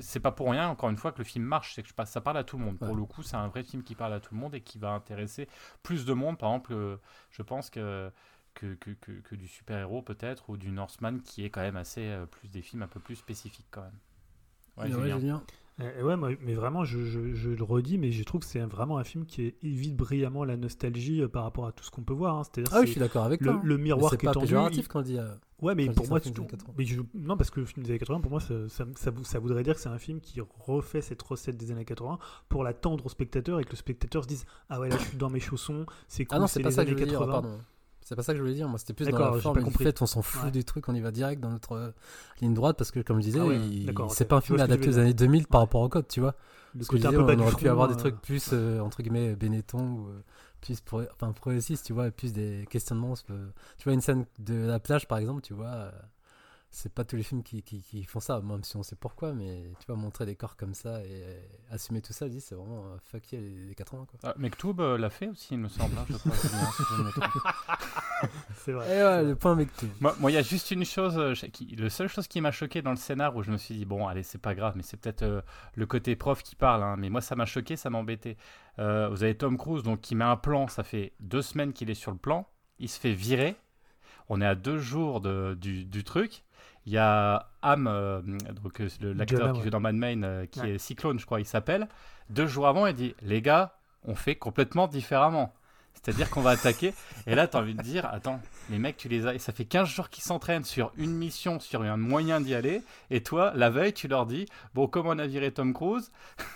c'est 0.00 0.18
pas 0.18 0.32
pour 0.32 0.50
rien. 0.50 0.68
Encore 0.68 0.90
une 0.90 0.96
fois, 0.96 1.12
que 1.12 1.18
le 1.18 1.24
film 1.24 1.44
marche, 1.44 1.74
c'est 1.74 1.84
que 1.84 1.90
ça 2.04 2.20
parle 2.20 2.36
à 2.36 2.44
tout 2.44 2.58
le 2.58 2.64
monde. 2.64 2.78
Pour 2.78 2.96
le 2.96 3.04
coup, 3.04 3.22
c'est 3.22 3.36
un 3.36 3.46
vrai 3.46 3.62
film 3.62 3.84
qui 3.84 3.94
parle 3.94 4.12
à 4.12 4.20
tout 4.20 4.34
le 4.34 4.40
monde 4.40 4.56
et 4.56 4.60
qui 4.60 4.78
va 4.78 4.90
intéresser 4.90 5.48
plus 5.84 6.04
de 6.04 6.12
monde. 6.12 6.36
Par 6.36 6.50
exemple, 6.50 6.72
euh, 6.72 6.96
je 7.30 7.42
pense 7.42 7.70
que 7.70 8.10
que, 8.54 8.74
que, 8.74 8.90
que, 8.90 9.34
du 9.36 9.46
super-héros 9.46 10.02
peut-être 10.02 10.50
ou 10.50 10.56
du 10.56 10.72
Northman 10.72 11.20
qui 11.22 11.44
est 11.44 11.50
quand 11.50 11.60
même 11.60 11.76
assez 11.76 12.08
euh, 12.08 12.26
plus 12.26 12.48
des 12.48 12.62
films 12.62 12.82
un 12.82 12.88
peu 12.88 12.98
plus 12.98 13.14
spécifiques 13.14 13.68
quand 13.70 13.82
même. 13.82 13.98
Ouais, 14.76 14.90
Julien. 14.90 15.42
Euh, 15.80 16.02
ouais, 16.02 16.36
mais 16.40 16.54
vraiment, 16.54 16.84
je, 16.84 17.04
je, 17.04 17.48
le 17.48 17.64
redis, 17.64 17.98
mais 17.98 18.10
je 18.10 18.22
trouve 18.24 18.40
que 18.40 18.46
c'est 18.46 18.60
vraiment 18.60 18.98
un 18.98 19.04
film 19.04 19.24
qui 19.24 19.54
évite 19.62 19.96
brillamment 19.96 20.44
la 20.44 20.56
nostalgie 20.56 21.22
euh, 21.22 21.28
par 21.28 21.44
rapport 21.44 21.66
à 21.66 21.72
tout 21.72 21.84
ce 21.84 21.90
qu'on 21.90 22.02
peut 22.02 22.14
voir. 22.14 22.36
Hein. 22.36 22.42
C'est-à-dire 22.44 22.72
ah 22.74 22.80
oui, 22.80 22.86
je 22.86 22.92
suis 22.92 23.00
d'accord 23.00 23.24
avec 23.24 23.40
le, 23.40 23.52
toi. 23.52 23.60
Le 23.62 23.76
miroir 23.78 24.16
qui 24.16 24.26
est 24.26 24.32
tendu. 24.32 24.46
C'est 24.48 24.88
quand 24.88 25.00
on 25.00 25.02
dit. 25.02 25.18
ouais, 25.62 25.74
mais 25.74 25.88
pour 25.90 26.08
moi, 26.08 26.20
tout... 26.20 26.46
mais 26.76 26.84
non, 27.14 27.36
parce 27.36 27.50
que 27.50 27.60
le 27.60 27.66
film 27.66 27.84
des 27.84 27.90
années 27.90 27.98
80, 27.98 28.20
pour 28.20 28.30
moi, 28.30 28.40
ça, 28.40 28.54
ça, 28.68 29.12
ça, 29.22 29.38
voudrait 29.38 29.62
dire 29.62 29.74
que 29.74 29.80
c'est 29.80 29.88
un 29.88 29.98
film 29.98 30.20
qui 30.20 30.40
refait 30.40 31.00
cette 31.00 31.22
recette 31.22 31.56
des 31.56 31.70
années 31.70 31.84
80 31.84 32.18
pour 32.48 32.64
la 32.64 32.74
tendre 32.74 33.06
au 33.06 33.08
spectateur 33.08 33.60
et 33.60 33.64
que 33.64 33.70
le 33.70 33.76
spectateur 33.76 34.24
se 34.24 34.28
dise 34.28 34.46
Ah 34.68 34.80
ouais, 34.80 34.88
là, 34.88 34.96
je 34.98 35.04
suis 35.04 35.18
dans 35.18 35.30
mes 35.30 35.40
chaussons, 35.40 35.86
c'est 36.08 36.24
cool, 36.24 36.40
ah 36.42 36.46
c'est 36.46 36.62
pas 36.62 36.70
ça 36.70 36.84
que 36.84 36.90
je 36.90 36.96
80. 36.96 37.10
Dire, 37.10 37.26
pardon. 37.26 37.58
C'est 38.10 38.16
pas 38.16 38.24
ça 38.24 38.32
que 38.32 38.38
je 38.38 38.42
voulais 38.42 38.56
dire. 38.56 38.68
Moi, 38.68 38.76
c'était 38.76 38.92
plus 38.92 39.06
dans 39.06 39.16
la 39.16 39.40
forme. 39.40 39.64
En 39.64 39.70
fait, 39.70 40.02
on 40.02 40.06
s'en 40.06 40.20
fout 40.20 40.50
des 40.50 40.64
trucs. 40.64 40.88
On 40.88 40.94
y 40.96 41.00
va 41.00 41.12
direct 41.12 41.40
dans 41.40 41.50
notre 41.50 41.72
euh, 41.76 41.90
ligne 42.40 42.54
droite 42.54 42.76
parce 42.76 42.90
que, 42.90 42.98
comme 42.98 43.20
je 43.20 43.26
disais, 43.26 43.38
ah 43.38 44.02
c'est 44.08 44.24
pas 44.24 44.34
un 44.34 44.40
film 44.40 44.58
adapté 44.58 44.88
aux 44.88 44.98
années 44.98 45.14
2000 45.14 45.46
par 45.46 45.60
rapport 45.60 45.80
au 45.80 45.88
code, 45.88 46.08
tu 46.08 46.18
vois. 46.18 46.34
Le 46.76 46.84
côté 46.84 47.06
un 47.06 47.12
peu 47.12 47.22
on 47.22 47.38
aurait 47.38 47.54
pu 47.54 47.68
avoir 47.68 47.86
des 47.86 47.94
euh. 47.94 47.98
trucs 47.98 48.20
plus 48.20 48.50
euh, 48.52 48.80
entre 48.80 49.02
guillemets 49.02 49.36
Benetton 49.36 49.78
ou 49.78 50.08
plus 50.60 50.80
pour, 50.80 51.02
enfin 51.14 51.30
progressiste, 51.30 51.86
tu 51.86 51.92
vois, 51.92 52.10
plus 52.10 52.32
des 52.32 52.66
questionnements. 52.68 53.14
Tu 53.14 53.84
vois 53.84 53.92
une 53.92 54.00
scène 54.00 54.26
de 54.40 54.66
la 54.66 54.80
plage, 54.80 55.06
par 55.06 55.18
exemple, 55.18 55.42
tu 55.42 55.54
vois 55.54 55.92
c'est 56.72 56.94
pas 56.94 57.04
tous 57.04 57.16
les 57.16 57.24
films 57.24 57.42
qui, 57.42 57.62
qui, 57.62 58.04
font 58.04 58.20
ça, 58.20 58.40
même 58.40 58.62
si 58.62 58.76
on 58.76 58.84
sait 58.84 58.94
pourquoi, 58.94 59.34
mais 59.34 59.72
tu 59.80 59.86
vois, 59.88 59.96
montrer 59.96 60.24
des 60.24 60.36
corps 60.36 60.56
comme 60.56 60.74
ça 60.74 61.04
et 61.04 61.24
assumer 61.70 62.00
tout 62.00 62.12
ça, 62.12 62.26
c'est 62.38 62.54
vraiment 62.54 62.84
euh, 62.84 62.96
fuck 63.02 63.32
yeah, 63.32 63.40
les, 63.40 63.74
80. 63.74 64.06
Quoi. 64.08 64.20
Ah, 64.22 64.34
Mektoub 64.38 64.76
euh, 64.78 64.96
l'a 64.96 65.10
fait 65.10 65.26
aussi, 65.26 65.54
il 65.54 65.58
me 65.58 65.68
semble. 65.68 65.96
Hein, 65.98 66.06
c'est 68.54 68.70
vrai. 68.70 68.86
Et 68.86 69.02
ouais, 69.02 69.24
le 69.24 69.34
point 69.34 69.56
Mektoub. 69.56 69.88
Moi, 70.00 70.30
il 70.30 70.34
y 70.34 70.36
a 70.36 70.42
juste 70.42 70.70
une 70.70 70.84
chose, 70.84 71.18
euh, 71.18 71.34
qui, 71.34 71.74
le 71.74 71.88
seule 71.88 72.08
chose 72.08 72.28
qui 72.28 72.40
m'a 72.40 72.52
choqué 72.52 72.82
dans 72.82 72.90
le 72.90 72.96
scénar 72.96 73.34
où 73.34 73.42
je 73.42 73.50
me 73.50 73.56
suis 73.56 73.74
dit, 73.74 73.84
bon, 73.84 74.06
allez, 74.06 74.22
c'est 74.22 74.38
pas 74.38 74.54
grave, 74.54 74.74
mais 74.76 74.84
c'est 74.84 74.96
peut-être 74.96 75.42
le 75.74 75.86
côté 75.86 76.14
prof 76.14 76.44
qui 76.44 76.54
parle, 76.54 76.84
hein, 76.84 76.94
mais 76.96 77.10
moi, 77.10 77.20
ça 77.20 77.34
m'a 77.34 77.46
choqué, 77.46 77.74
ça 77.74 77.90
m'embêtait. 77.90 78.36
vous 78.78 79.24
avez 79.24 79.36
Tom 79.36 79.58
Cruise 79.58 79.82
donc, 79.82 80.00
qui 80.00 80.14
met 80.14 80.24
un 80.24 80.36
plan, 80.36 80.68
ça 80.68 80.84
fait 80.84 81.14
deux 81.18 81.42
semaines 81.42 81.72
qu'il 81.72 81.90
est 81.90 81.94
sur 81.94 82.12
le 82.12 82.18
plan, 82.18 82.46
il 82.78 82.88
se 82.88 83.00
fait 83.00 83.12
virer. 83.12 83.56
On 84.28 84.40
est 84.40 84.46
à 84.46 84.54
deux 84.54 84.78
jours 84.78 85.20
de, 85.20 85.58
du, 85.60 85.84
du 85.84 86.04
truc 86.04 86.44
il 86.86 86.92
y 86.92 86.98
a 86.98 87.48
Am, 87.62 87.86
euh, 87.86 88.22
donc 88.62 88.80
euh, 88.80 88.88
l'acteur 89.14 89.52
qui 89.52 89.62
joue 89.62 89.70
dans 89.70 89.80
Mad 89.80 89.94
Men, 89.94 90.24
euh, 90.24 90.46
qui 90.46 90.60
est 90.60 90.78
Cyclone, 90.78 91.18
je 91.18 91.26
crois, 91.26 91.40
il 91.40 91.46
s'appelle. 91.46 91.88
Deux 92.30 92.46
jours 92.46 92.66
avant, 92.66 92.86
il 92.86 92.94
dit 92.94 93.14
Les 93.22 93.42
gars, 93.42 93.74
on 94.04 94.14
fait 94.14 94.36
complètement 94.36 94.88
différemment. 94.88 95.52
C'est-à-dire 95.92 96.30
qu'on 96.30 96.40
va 96.40 96.50
attaquer. 96.50 96.94
Et 97.26 97.34
là, 97.34 97.46
tu 97.46 97.58
as 97.58 97.60
envie 97.60 97.74
de 97.74 97.82
dire 97.82 98.06
Attends, 98.10 98.40
les 98.70 98.78
mecs, 98.78 98.96
tu 98.96 99.08
les 99.08 99.26
as. 99.26 99.34
Et 99.34 99.38
ça 99.38 99.52
fait 99.52 99.66
15 99.66 99.88
jours 99.88 100.08
qu'ils 100.08 100.24
s'entraînent 100.24 100.64
sur 100.64 100.92
une 100.96 101.12
mission, 101.12 101.60
sur 101.60 101.82
un 101.82 101.98
moyen 101.98 102.40
d'y 102.40 102.54
aller. 102.54 102.80
Et 103.10 103.22
toi, 103.22 103.52
la 103.54 103.68
veille, 103.68 103.92
tu 103.92 104.08
leur 104.08 104.24
dis 104.24 104.46
Bon, 104.72 104.86
comme 104.86 105.06
on 105.06 105.18
a 105.18 105.26
viré 105.26 105.52
Tom 105.52 105.74
Cruise, 105.74 106.10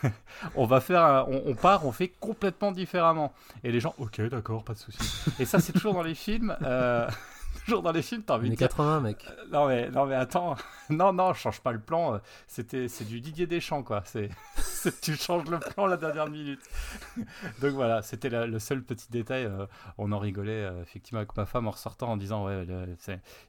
on 0.54 0.64
va 0.64 0.80
faire. 0.80 1.26
on, 1.28 1.54
part, 1.54 1.84
on 1.84 1.92
fait 1.92 2.08
complètement 2.08 2.72
différemment. 2.72 3.34
Et 3.62 3.72
les 3.72 3.80
gens 3.80 3.94
Ok, 3.98 4.22
d'accord, 4.22 4.64
pas 4.64 4.72
de 4.72 4.78
souci. 4.78 4.98
Et 5.38 5.44
ça, 5.44 5.60
c'est 5.60 5.74
toujours 5.74 5.92
dans 5.92 6.02
les 6.02 6.14
films 6.14 6.56
toujours 7.64 7.82
dans 7.82 7.92
les 7.92 8.02
films, 8.02 8.22
t'as 8.22 8.34
envie 8.34 8.50
de 8.50 8.54
80, 8.56 9.00
mec. 9.00 9.26
Euh, 9.28 9.44
non, 9.50 9.68
mais, 9.68 9.90
non, 9.90 10.06
mais 10.06 10.14
attends. 10.14 10.56
non, 10.90 11.12
non, 11.12 11.32
je 11.32 11.40
change 11.40 11.60
pas 11.60 11.72
le 11.72 11.80
plan. 11.80 12.20
C'était, 12.46 12.88
c'est 12.88 13.04
du 13.04 13.20
Didier 13.20 13.46
Deschamps, 13.46 13.82
quoi. 13.82 14.02
C'est, 14.54 15.00
tu 15.00 15.16
changes 15.16 15.48
le 15.48 15.58
plan 15.58 15.86
la 15.86 15.96
dernière 15.96 16.28
minute. 16.28 16.60
Donc 17.62 17.72
voilà, 17.72 18.02
c'était 18.02 18.28
le 18.28 18.58
seul 18.58 18.82
petit 18.82 19.10
détail. 19.10 19.44
Euh, 19.44 19.66
on 19.96 20.12
en 20.12 20.18
rigolait, 20.18 20.64
euh, 20.64 20.82
effectivement, 20.82 21.20
avec 21.20 21.34
ma 21.36 21.46
femme 21.46 21.66
en 21.66 21.70
ressortant 21.70 22.12
en 22.12 22.16
disant, 22.18 22.44
ouais, 22.44 22.66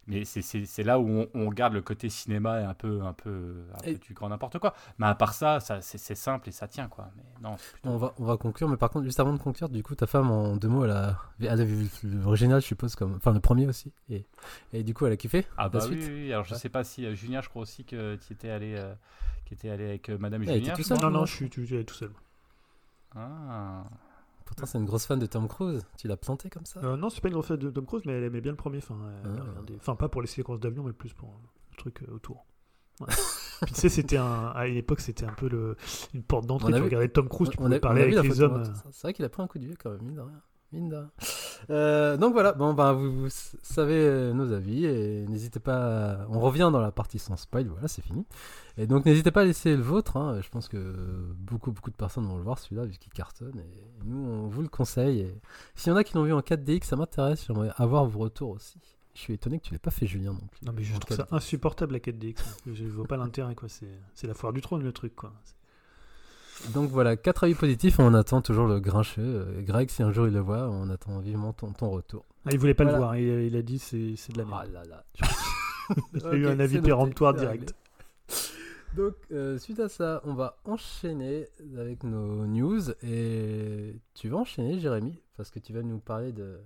mais 0.08 0.24
c'est 0.24 0.84
là 0.84 1.00
où 1.00 1.26
on, 1.34 1.50
garde 1.50 1.74
le 1.74 1.82
côté 1.82 2.10
cinéma 2.10 2.62
et 2.62 2.64
un 2.64 2.74
peu, 2.74 3.02
un 3.02 3.14
peu, 3.14 3.66
un 3.74 3.82
peu 3.82 3.94
du 3.96 4.14
grand 4.14 4.30
n'importe 4.30 4.60
quoi. 4.60 4.74
Mais 4.98 5.08
à 5.08 5.16
part 5.16 5.34
ça, 5.34 5.60
ça 5.60 5.80
c'est 5.82 6.16
simple 6.16 6.50
et 6.50 6.52
ça 6.52 6.68
tient, 6.68 6.88
quoi. 6.88 7.10
Mais 7.16 7.24
non, 7.42 7.56
on, 7.84 7.98
va, 7.98 8.14
on 8.18 8.26
va 8.26 8.38
conclure, 8.38 8.70
mais 8.70 8.78
par 8.78 8.90
contre, 8.90 9.06
juste 9.06 9.20
avant 9.20 9.34
de 9.34 9.38
conclure, 9.38 9.70
du 9.70 9.84
coup, 9.84 9.96
ta 9.96 10.08
femme, 10.08 10.32
en 10.32 10.56
deux 10.56 10.68
mots, 10.68 10.86
elle 10.86 10.92
a, 10.92 11.18
elle 11.42 11.62
a 11.62 11.66
vu 11.66 11.88
l'original, 12.04 12.62
je 12.62 12.68
suppose, 12.68 12.96
comme, 12.96 13.16
enfin, 13.16 13.34
le 13.34 13.40
premier 13.40 13.68
aussi. 13.68 13.92
Et, 14.10 14.26
et, 14.72 14.84
du 14.84 14.94
coup, 14.94 15.06
elle 15.06 15.14
a 15.14 15.18
kiffé 15.18 15.46
Ah 15.58 15.68
bah 15.68 15.80
oui, 15.90 15.98
oui, 16.08 16.32
alors 16.32 16.46
je 16.46 16.54
sais 16.54 16.70
pas 16.70 16.84
si 16.84 17.06
euh, 17.06 17.16
Julien, 17.16 17.42
je 17.42 17.50
crois 17.50 17.64
aussi 17.64 17.86
que 17.86 18.16
tu 18.18 18.34
étais 18.34 18.50
allé, 18.50 18.76
euh, 18.78 18.94
qui 19.46 19.56
était 19.56 19.70
allé 19.70 19.86
avec 19.86 20.10
euh, 20.10 20.18
Madame 20.20 20.44
Julien. 20.44 20.74
Tout 20.74 20.84
seul, 20.84 21.00
non, 21.00 21.10
non, 21.10 21.26
je 21.26 21.34
suis, 21.34 21.50
tout 21.50 21.66
seul. 21.94 22.12
Ah. 23.16 23.84
Pourtant, 24.46 24.68
c'est 24.68 24.78
une 24.78 24.86
grosse 24.86 25.08
fan 25.08 25.18
de 25.18 25.26
Tom 25.26 25.48
Cruise. 25.48 25.84
Tu 25.98 26.08
l'as 26.08 26.18
planté 26.18 26.50
comme 26.50 26.66
ça? 26.66 26.82
Non, 26.82 27.10
c'est 27.10 27.20
pas 27.22 27.30
une 27.30 27.34
grosse 27.34 27.48
fan 27.48 27.58
de 27.58 27.72
Tom 27.72 27.86
Cruise, 27.86 28.04
mais 28.06 28.14
elle 28.14 28.26
aimait 28.26 28.42
bien 28.42 28.52
le 28.52 28.58
premier. 28.58 28.78
Enfin, 28.78 28.98
ah. 29.24 29.30
enfin 29.78 29.96
pas 29.96 30.08
pour 30.08 30.22
les 30.22 30.28
séquences 30.28 30.60
d'avion, 30.60 30.84
mais 30.84 30.94
plus 30.94 31.14
pour 31.14 31.30
le 31.72 31.78
truc 31.78 32.02
autour. 32.12 32.46
Puis 33.66 33.74
tu 33.74 33.82
sais, 33.82 33.90
c'était 33.90 34.18
un, 34.18 34.52
à 34.56 34.68
une 34.68 34.78
époque, 34.78 35.00
c'était 35.00 35.26
un 35.26 35.34
peu 35.34 35.50
le, 35.50 35.78
une 36.14 36.24
porte 36.24 36.46
d'entrée. 36.46 36.74
Tu 36.74 36.82
regardais 36.82 37.10
Tom 37.10 37.28
Cruise, 37.28 37.50
tu 37.50 37.58
pouvais 37.58 37.80
parler 37.80 38.04
avec 38.04 38.24
les 38.24 38.42
hommes. 38.42 38.64
C'est 38.92 39.02
vrai 39.02 39.14
qu'il 39.14 39.26
a 39.26 39.30
pris 39.30 39.42
un 39.42 39.48
coup 39.48 39.58
de 39.58 39.66
vieux 39.66 39.76
quand 39.82 39.90
même, 39.90 40.02
mine 40.04 40.16
de 40.16 40.22
rien. 40.22 40.42
Euh, 41.70 42.18
donc 42.18 42.34
voilà, 42.34 42.54
bon, 42.54 42.74
ben, 42.74 42.94
vous, 42.94 43.28
savez 43.30 43.96
euh, 43.96 44.34
nos 44.34 44.52
avis 44.52 44.86
et 44.86 45.26
n'hésitez 45.28 45.60
pas. 45.60 46.26
On 46.30 46.40
revient 46.40 46.70
dans 46.72 46.82
la 46.82 46.92
partie 46.92 47.20
sans 47.20 47.38
spoil, 47.38 47.68
voilà, 47.68 47.88
c'est 47.88 48.02
fini. 48.02 48.26
Et 48.78 48.88
donc 48.88 49.06
n'hésitez 49.06 49.32
pas 49.32 49.42
à 49.42 49.46
laisser 49.46 49.76
le 49.76 49.82
vôtre. 49.82 50.18
Hein. 50.18 50.42
Je 50.42 50.50
pense 50.50 50.68
que 50.68 50.78
beaucoup, 51.38 51.72
beaucoup 51.72 51.92
de 51.92 51.96
personnes 51.96 52.26
vont 52.26 52.38
le 52.38 52.44
voir 52.44 52.60
celui-là 52.60 52.86
vu 52.86 52.98
qu'il 52.98 53.14
cartonne. 53.14 53.60
Et 53.60 54.04
nous, 54.06 54.18
on 54.18 54.48
vous 54.48 54.62
le 54.62 54.68
conseille. 54.68 55.22
Et 55.22 55.42
s'il 55.76 55.92
y 55.92 55.94
en 55.94 55.98
a 55.98 56.04
qui 56.04 56.16
l'ont 56.16 56.24
vu 56.24 56.34
en 56.34 56.42
4DX, 56.42 56.84
ça 56.84 56.96
m'intéresse. 56.96 57.46
J'aimerais 57.48 57.72
avoir 57.78 58.06
vos 58.06 58.20
retours 58.20 58.52
aussi. 58.52 58.80
Je 59.16 59.22
suis 59.22 59.34
étonné 59.34 59.60
que 59.60 59.66
tu 59.66 59.72
l'aies 59.72 59.80
pas 59.80 59.92
fait, 59.92 60.06
Julien, 60.06 60.34
non 60.34 60.48
plus. 60.52 60.66
Non, 60.66 60.74
mais 60.76 60.84
je 60.84 60.98
trouve 60.98 61.16
ça 61.16 61.28
insupportable 61.32 61.94
la 61.94 62.00
4DX. 62.00 62.36
je 62.74 62.86
vois 62.86 63.08
pas 63.08 63.16
l'intérêt, 63.16 63.56
quoi. 63.56 63.70
C'est 63.70 64.28
la 64.28 64.34
foire 64.34 64.52
du 64.52 64.60
trône, 64.60 64.84
le 64.84 64.92
truc, 64.92 65.16
quoi. 65.16 65.32
Donc 66.74 66.90
voilà, 66.90 67.16
quatre 67.16 67.44
avis 67.44 67.56
positifs, 67.56 68.00
on 68.00 68.14
attend 68.14 68.42
toujours 68.42 68.68
le 68.68 68.80
grincheux. 68.80 69.22
Euh, 69.22 69.62
Greg, 69.62 69.90
si 69.90 70.04
un 70.04 70.12
jour 70.12 70.28
il 70.28 70.34
le 70.34 70.40
voit, 70.40 70.70
on 70.70 70.90
attend 70.90 71.20
vivement 71.20 71.54
ton, 71.54 71.72
ton 71.72 71.90
retour. 71.90 72.26
Ah, 72.46 72.50
il 72.52 72.60
voulait 72.60 72.74
pas 72.74 72.84
le 72.84 72.96
voir, 72.96 73.18
il, 73.18 73.56
a 73.56 73.62
dit 73.62 73.80
c'est, 73.80 74.16
c'est 74.18 74.34
de 74.34 74.38
la 74.38 74.46
merde. 74.46 74.70
Ah 74.70 74.74
là 74.74 74.84
là. 74.84 75.04
il 76.14 76.26
a 76.26 76.34
eu 76.34 76.48
un 76.48 76.60
avis 76.60 76.80
péremptoire 76.82 77.34
direct. 77.34 77.74
Donc, 78.96 79.16
euh, 79.34 79.58
suite 79.58 79.80
à 79.82 79.90
ça, 79.90 80.22
on 80.24 80.34
va 80.34 80.58
enchaîner 80.64 81.48
avec 81.78 82.04
nos 82.04 82.46
news. 82.46 82.92
Et 83.04 84.00
tu 84.14 84.30
vas 84.30 84.38
enchaîner, 84.38 84.80
Jérémy, 84.80 85.22
parce 85.36 85.52
que 85.52 85.60
tu 85.60 85.74
vas 85.74 85.82
nous 85.82 86.00
parler 86.00 86.32
de 86.32 86.60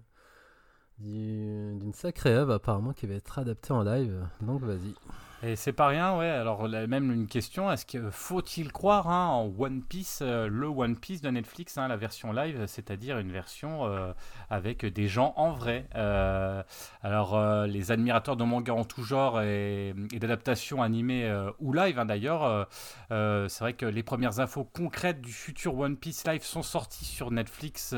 d'une 1.00 1.94
sacrée 1.94 2.34
œuvre 2.34 2.52
apparemment 2.52 2.92
qui 2.92 3.08
va 3.08 3.14
être 3.16 3.40
adaptée 3.40 3.72
en 3.72 3.84
live. 3.84 4.28
Donc, 4.42 4.62
vas-y. 4.62 4.94
Et 5.42 5.56
c'est 5.56 5.72
pas 5.72 5.88
rien, 5.88 6.18
ouais. 6.18 6.28
Alors, 6.28 6.68
même 6.68 7.14
une 7.14 7.28
question 7.28 7.72
est-ce 7.72 7.86
qu'il 7.86 8.10
faut-il 8.12 8.74
croire 8.74 9.10
hein, 9.10 9.28
en 9.28 9.50
One 9.58 9.82
Piece, 9.82 10.20
euh, 10.22 10.50
le 10.50 10.68
One 10.68 10.98
Piece 10.98 11.22
de 11.22 11.30
Netflix, 11.30 11.78
hein, 11.78 11.88
la 11.88 11.96
version 11.96 12.34
live, 12.34 12.66
c'est-à-dire 12.68 13.20
une 13.20 13.32
version 13.32 13.86
euh, 13.86 14.12
avec 14.50 14.86
des 14.86 15.08
gens 15.08 15.34
en 15.38 15.52
vrai 15.52 15.88
euh, 15.96 16.62
Alors, 17.04 17.40
les 17.68 17.92
admirateurs 17.94 18.36
de 18.36 18.44
manga 18.44 18.74
en 18.74 18.84
tout 18.84 19.04
genre 19.04 19.42
et, 19.42 19.94
d'adaptations 20.12 20.82
animées 20.82 21.32
ou 21.60 21.72
live, 21.72 21.98
hein, 22.00 22.06
d'ailleurs, 22.06 22.68
c'est 23.10 23.60
vrai 23.60 23.74
que 23.74 23.86
les 23.86 24.04
premières 24.04 24.42
infos 24.42 24.66
concrètes 24.66 25.22
du 25.22 25.32
futur 25.32 25.78
One 25.78 25.96
Piece 25.96 26.28
live 26.28 26.44
sont 26.44 26.64
sorties 26.64 27.06
sur 27.06 27.32
Netflix, 27.32 27.90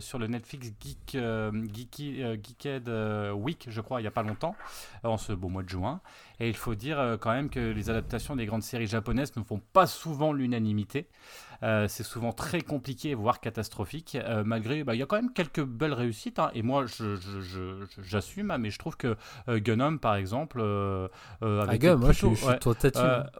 sur 0.00 0.18
le 0.18 0.26
Netflix 0.26 0.72
Geek, 0.78 1.16
Geeky, 1.72 2.22
Geekhead 2.42 2.90
Week, 3.34 3.68
je 3.70 3.80
crois, 3.80 4.00
il 4.00 4.04
n'y 4.04 4.08
a 4.08 4.12
pas 4.12 4.22
longtemps, 4.22 4.54
en 5.02 5.16
ce 5.16 5.32
beau 5.32 5.48
mois 5.48 5.62
de 5.62 5.70
juin. 5.70 6.02
Et 6.40 6.48
il 6.48 6.56
faut 6.56 6.74
dire 6.74 6.98
euh, 6.98 7.16
quand 7.18 7.32
même 7.32 7.50
que 7.50 7.60
les 7.60 7.90
adaptations 7.90 8.34
des 8.34 8.46
grandes 8.46 8.62
séries 8.62 8.86
japonaises 8.86 9.36
ne 9.36 9.42
font 9.42 9.60
pas 9.74 9.86
souvent 9.86 10.32
l'unanimité. 10.32 11.06
Euh, 11.62 11.86
c'est 11.88 12.04
souvent 12.04 12.32
très 12.32 12.62
compliqué, 12.62 13.14
voire 13.14 13.38
catastrophique, 13.38 14.16
euh, 14.16 14.42
malgré, 14.46 14.82
bah, 14.82 14.94
il 14.94 14.98
y 14.98 15.02
a 15.02 15.06
quand 15.06 15.16
même 15.16 15.34
quelques 15.34 15.62
belles 15.62 15.92
réussites, 15.92 16.38
hein. 16.38 16.50
et 16.54 16.62
moi 16.62 16.86
j'assume, 18.02 18.46
je, 18.48 18.52
hein, 18.54 18.56
mais 18.56 18.70
je 18.70 18.78
trouve 18.78 18.96
que 18.96 19.14
Gunnum, 19.46 19.98
par 19.98 20.14
exemple, 20.14 20.62
avec 21.42 21.84
ah, 21.84 21.96
moi 21.96 22.12
je 22.12 22.16
suis, 22.16 22.46
ouais, 22.46 22.58
toi, 22.58 22.74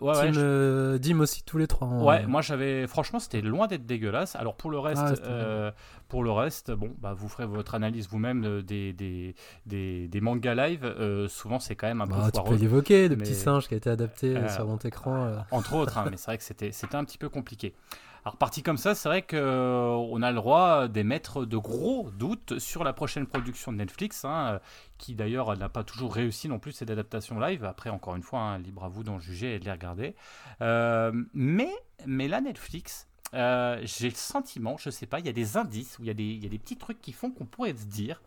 ouais, 0.03 0.99
Dim 0.99 1.21
aussi, 1.21 1.43
tous 1.45 1.57
les 1.57 1.67
trois. 1.67 1.89
Hein. 1.89 2.03
Ouais, 2.03 2.27
moi 2.27 2.43
j'avais, 2.43 2.87
franchement, 2.87 3.21
c'était 3.21 3.41
loin 3.41 3.69
d'être 3.69 3.87
dégueulasse. 3.87 4.37
Alors 4.37 4.55
pour 4.55 4.71
le 4.71 4.79
reste, 4.79 5.23
ah, 5.25 5.73
pour 6.11 6.23
le 6.23 6.31
reste, 6.31 6.71
bon, 6.73 6.95
bah, 6.99 7.15
vous 7.15 7.29
ferez 7.29 7.47
votre 7.47 7.75
analyse 7.75 8.09
vous-même 8.09 8.63
des, 8.63 8.93
des, 8.93 9.35
des, 9.67 10.09
des, 10.09 10.21
mangas 10.21 10.55
live. 10.55 11.27
souvent, 11.29 11.59
c'est 11.59 11.77
quand 11.77 11.87
même 11.87 12.03
un 12.03 12.07
bah, 12.07 12.17
peu 12.17 12.31
foireux. 12.33 12.51
Tu 12.51 12.57
peux 12.57 12.63
l'évoquer, 12.63 13.09
le 13.09 13.17
petit 13.17 13.35
singe 13.35 13.69
qui 13.69 13.75
a 13.75 13.77
été 13.79 13.89
adapté 13.89 14.37
sur 14.49 14.67
mon 14.67 14.77
écran. 14.77 15.33
Entre 15.51 15.75
autres, 15.75 15.99
mais 16.11 16.17
c'est 16.17 16.27
vrai 16.27 16.39
que 16.39 16.45
c'était 16.45 16.97
un 16.97 17.05
petit 17.05 17.19
peu 17.19 17.29
compliqué. 17.29 17.75
Alors 18.25 18.37
parti 18.37 18.63
comme 18.63 18.77
ça, 18.77 18.95
c'est 18.95 19.09
vrai 19.09 19.23
qu'on 19.23 20.23
a 20.23 20.31
le 20.31 20.37
droit 20.37 20.89
d'émettre 20.89 21.47
de 21.47 21.57
gros 21.57 22.11
doutes 22.11 22.59
sur 22.59 22.85
la 22.85 22.93
prochaine 22.93 23.27
production 23.27 23.73
de 23.73 23.79
Netflix, 23.79 24.25
hein, 24.27 24.61
qui 24.99 25.15
d'ailleurs 25.15 25.57
n'a 25.57 25.71
pas 25.71 25.85
toujours 25.85 26.15
réussi 26.15 26.49
non 26.49 26.59
plus 26.59 26.73
cette 26.73 26.91
adaptation 26.91 27.41
live. 27.41 27.65
Après, 27.65 27.89
encore 27.89 28.17
une 28.17 28.23
fois, 28.23 28.41
hein, 28.41 28.59
libre 28.59 28.85
à 28.85 28.89
vous 28.89 29.05
d'en 29.05 29.19
juger 29.19 29.55
et 29.55 29.59
de 29.59 29.65
les 29.65 29.73
regarder. 29.73 30.15
Euh, 30.61 31.13
mais, 31.33 31.73
mais 32.07 32.29
là, 32.29 32.43
Netflix, 32.43 33.09
euh, 33.35 33.81
j'ai 33.83 34.09
le 34.09 34.15
sentiment, 34.15 34.77
je 34.79 34.91
sais 34.91 35.07
pas, 35.07 35.21
il 35.21 35.27
y 35.27 35.29
a 35.29 35.33
des 35.33 35.57
indices, 35.57 35.99
où 35.99 36.03
il 36.03 36.09
y, 36.09 36.11
a 36.11 36.15
des, 36.15 36.59
petits 36.59 36.77
trucs 36.77 37.01
qui 37.01 37.13
font 37.13 37.31
qu'on 37.31 37.47
pourrait 37.47 37.75
se 37.75 37.87
dire, 37.87 38.21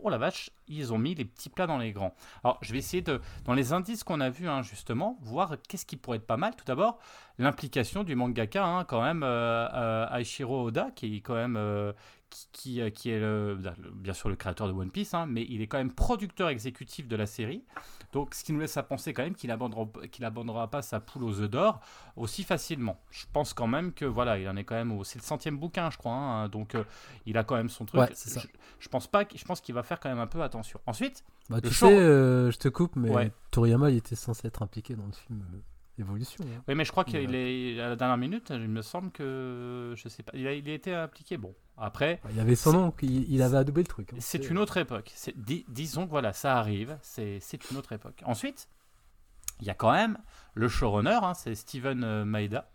oh 0.00 0.08
la 0.08 0.18
vache, 0.18 0.50
ils 0.68 0.92
ont 0.92 0.98
mis 0.98 1.14
les 1.14 1.24
petits 1.24 1.48
plats 1.48 1.66
dans 1.66 1.78
les 1.78 1.92
grands. 1.92 2.14
Alors, 2.42 2.58
je 2.62 2.72
vais 2.72 2.78
essayer 2.78 3.02
de, 3.02 3.20
dans 3.44 3.54
les 3.54 3.72
indices 3.72 4.04
qu'on 4.04 4.20
a 4.20 4.30
vus, 4.30 4.48
hein, 4.48 4.62
justement, 4.62 5.18
voir 5.20 5.56
qu'est-ce 5.68 5.86
qui 5.86 5.96
pourrait 5.96 6.18
être 6.18 6.26
pas 6.26 6.36
mal. 6.36 6.54
Tout 6.56 6.64
d'abord, 6.64 6.98
l'implication 7.38 8.02
du 8.02 8.14
mangaka, 8.14 8.64
hein, 8.64 8.84
quand 8.84 9.02
même, 9.02 9.22
euh, 9.22 9.68
euh, 9.74 10.16
Aishiro 10.16 10.66
Oda, 10.66 10.90
qui 10.94 11.16
est 11.16 11.20
quand 11.20 11.34
même, 11.34 11.92
qui, 12.30 12.80
qui, 12.92 13.10
est 13.10 13.20
le, 13.20 13.58
bien 13.94 14.12
sûr 14.12 14.28
le 14.28 14.36
créateur 14.36 14.66
de 14.68 14.72
One 14.72 14.90
Piece, 14.90 15.14
hein, 15.14 15.26
mais 15.26 15.46
il 15.48 15.62
est 15.62 15.66
quand 15.66 15.78
même 15.78 15.92
producteur 15.92 16.48
exécutif 16.48 17.08
de 17.08 17.16
la 17.16 17.26
série. 17.26 17.64
Donc, 18.12 18.34
ce 18.34 18.44
qui 18.44 18.52
nous 18.52 18.60
laisse 18.60 18.76
à 18.76 18.82
penser 18.82 19.12
quand 19.12 19.22
même 19.22 19.34
qu'il 19.34 19.48
n'abandonnera 19.48 20.64
qu'il 20.64 20.70
pas 20.70 20.82
sa 20.82 21.00
poule 21.00 21.24
aux 21.24 21.40
œufs 21.40 21.50
d'or 21.50 21.80
aussi 22.16 22.44
facilement. 22.44 23.00
Je 23.10 23.24
pense 23.32 23.54
quand 23.54 23.66
même 23.66 23.92
que 23.92 24.04
voilà, 24.04 24.38
il 24.38 24.48
en 24.48 24.56
est 24.56 24.64
quand 24.64 24.74
même 24.74 24.92
au, 24.92 25.04
c'est 25.04 25.18
le 25.18 25.24
centième 25.24 25.58
bouquin, 25.58 25.90
je 25.90 25.98
crois. 25.98 26.12
Hein, 26.12 26.48
donc, 26.48 26.76
il 27.26 27.36
a 27.38 27.44
quand 27.44 27.56
même 27.56 27.68
son 27.68 27.84
truc. 27.84 28.10
ça. 28.14 28.40
Je, 28.40 28.46
je, 28.78 28.88
pense 28.88 29.06
pas, 29.06 29.24
je 29.34 29.44
pense 29.44 29.60
qu'il 29.60 29.74
va 29.74 29.82
faire 29.82 30.00
quand 30.00 30.08
même 30.08 30.18
un 30.18 30.26
peu 30.26 30.42
attention. 30.42 30.80
Ensuite, 30.86 31.24
bah, 31.48 31.60
tu 31.60 31.72
sais, 31.72 31.96
je 31.96 32.56
te 32.58 32.68
coupe, 32.68 32.96
mais 32.96 33.30
Toriyama, 33.50 33.90
il 33.90 33.96
était 33.96 34.16
censé 34.16 34.46
être 34.48 34.62
impliqué 34.62 34.94
dans 34.94 35.06
le 35.06 35.12
film 35.12 35.42
évolution. 35.98 36.44
Hein. 36.44 36.62
Oui, 36.68 36.74
mais 36.74 36.84
je 36.84 36.90
crois 36.90 37.04
qu'il 37.04 37.34
est 37.34 37.80
à 37.80 37.88
la 37.88 37.96
dernière 37.96 38.16
minute. 38.16 38.50
Il 38.50 38.68
me 38.68 38.82
semble 38.82 39.10
que 39.10 39.94
je 39.96 40.08
sais 40.08 40.22
pas. 40.22 40.32
Il 40.34 40.46
a, 40.46 40.52
il 40.52 40.68
a 40.68 40.74
été 40.74 40.94
appliqué. 40.94 41.36
Bon, 41.36 41.54
après. 41.76 42.20
Il 42.30 42.36
y 42.36 42.40
avait 42.40 42.56
son 42.56 42.72
nom. 42.72 42.94
Il, 43.02 43.30
il, 43.30 43.42
avait 43.42 43.58
adoubé 43.58 43.82
le 43.82 43.86
truc. 43.86 44.12
Hein. 44.12 44.16
C'est 44.20 44.50
une 44.50 44.58
autre 44.58 44.76
époque. 44.76 45.12
disons 45.68 46.06
que 46.06 46.10
voilà, 46.10 46.32
ça 46.32 46.58
arrive. 46.58 46.98
C'est 47.02 47.40
une 47.70 47.76
autre 47.76 47.92
époque. 47.92 48.22
Ensuite, 48.24 48.68
il 49.60 49.66
y 49.66 49.70
a 49.70 49.74
quand 49.74 49.92
même 49.92 50.18
le 50.54 50.68
showrunner. 50.68 51.18
Hein, 51.22 51.34
c'est 51.34 51.54
Steven 51.54 52.04
euh, 52.04 52.24
Maeda. 52.24 52.70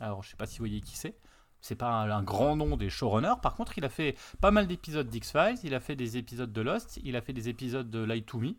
Alors, 0.00 0.22
je 0.22 0.30
sais 0.30 0.36
pas 0.36 0.46
si 0.46 0.58
vous 0.58 0.62
voyez 0.62 0.80
qui 0.80 0.96
c'est. 0.96 1.16
C'est 1.60 1.74
pas 1.74 1.90
un, 1.90 2.22
grand 2.22 2.56
nom 2.56 2.76
des 2.76 2.88
showrunners. 2.88 3.40
Par 3.42 3.54
contre, 3.54 3.76
il 3.76 3.84
a 3.84 3.90
fait 3.90 4.16
pas 4.40 4.50
mal 4.50 4.66
d'épisodes 4.66 5.06
d'X-Files. 5.06 5.58
Il 5.62 5.74
a 5.74 5.80
fait 5.80 5.94
des 5.94 6.16
épisodes 6.16 6.52
de 6.52 6.60
Lost. 6.62 6.98
Il 7.04 7.16
a 7.16 7.20
fait 7.20 7.34
des 7.34 7.50
épisodes 7.50 7.90
de 7.90 7.98
Light 7.98 8.24
to 8.24 8.38
Me. 8.38 8.54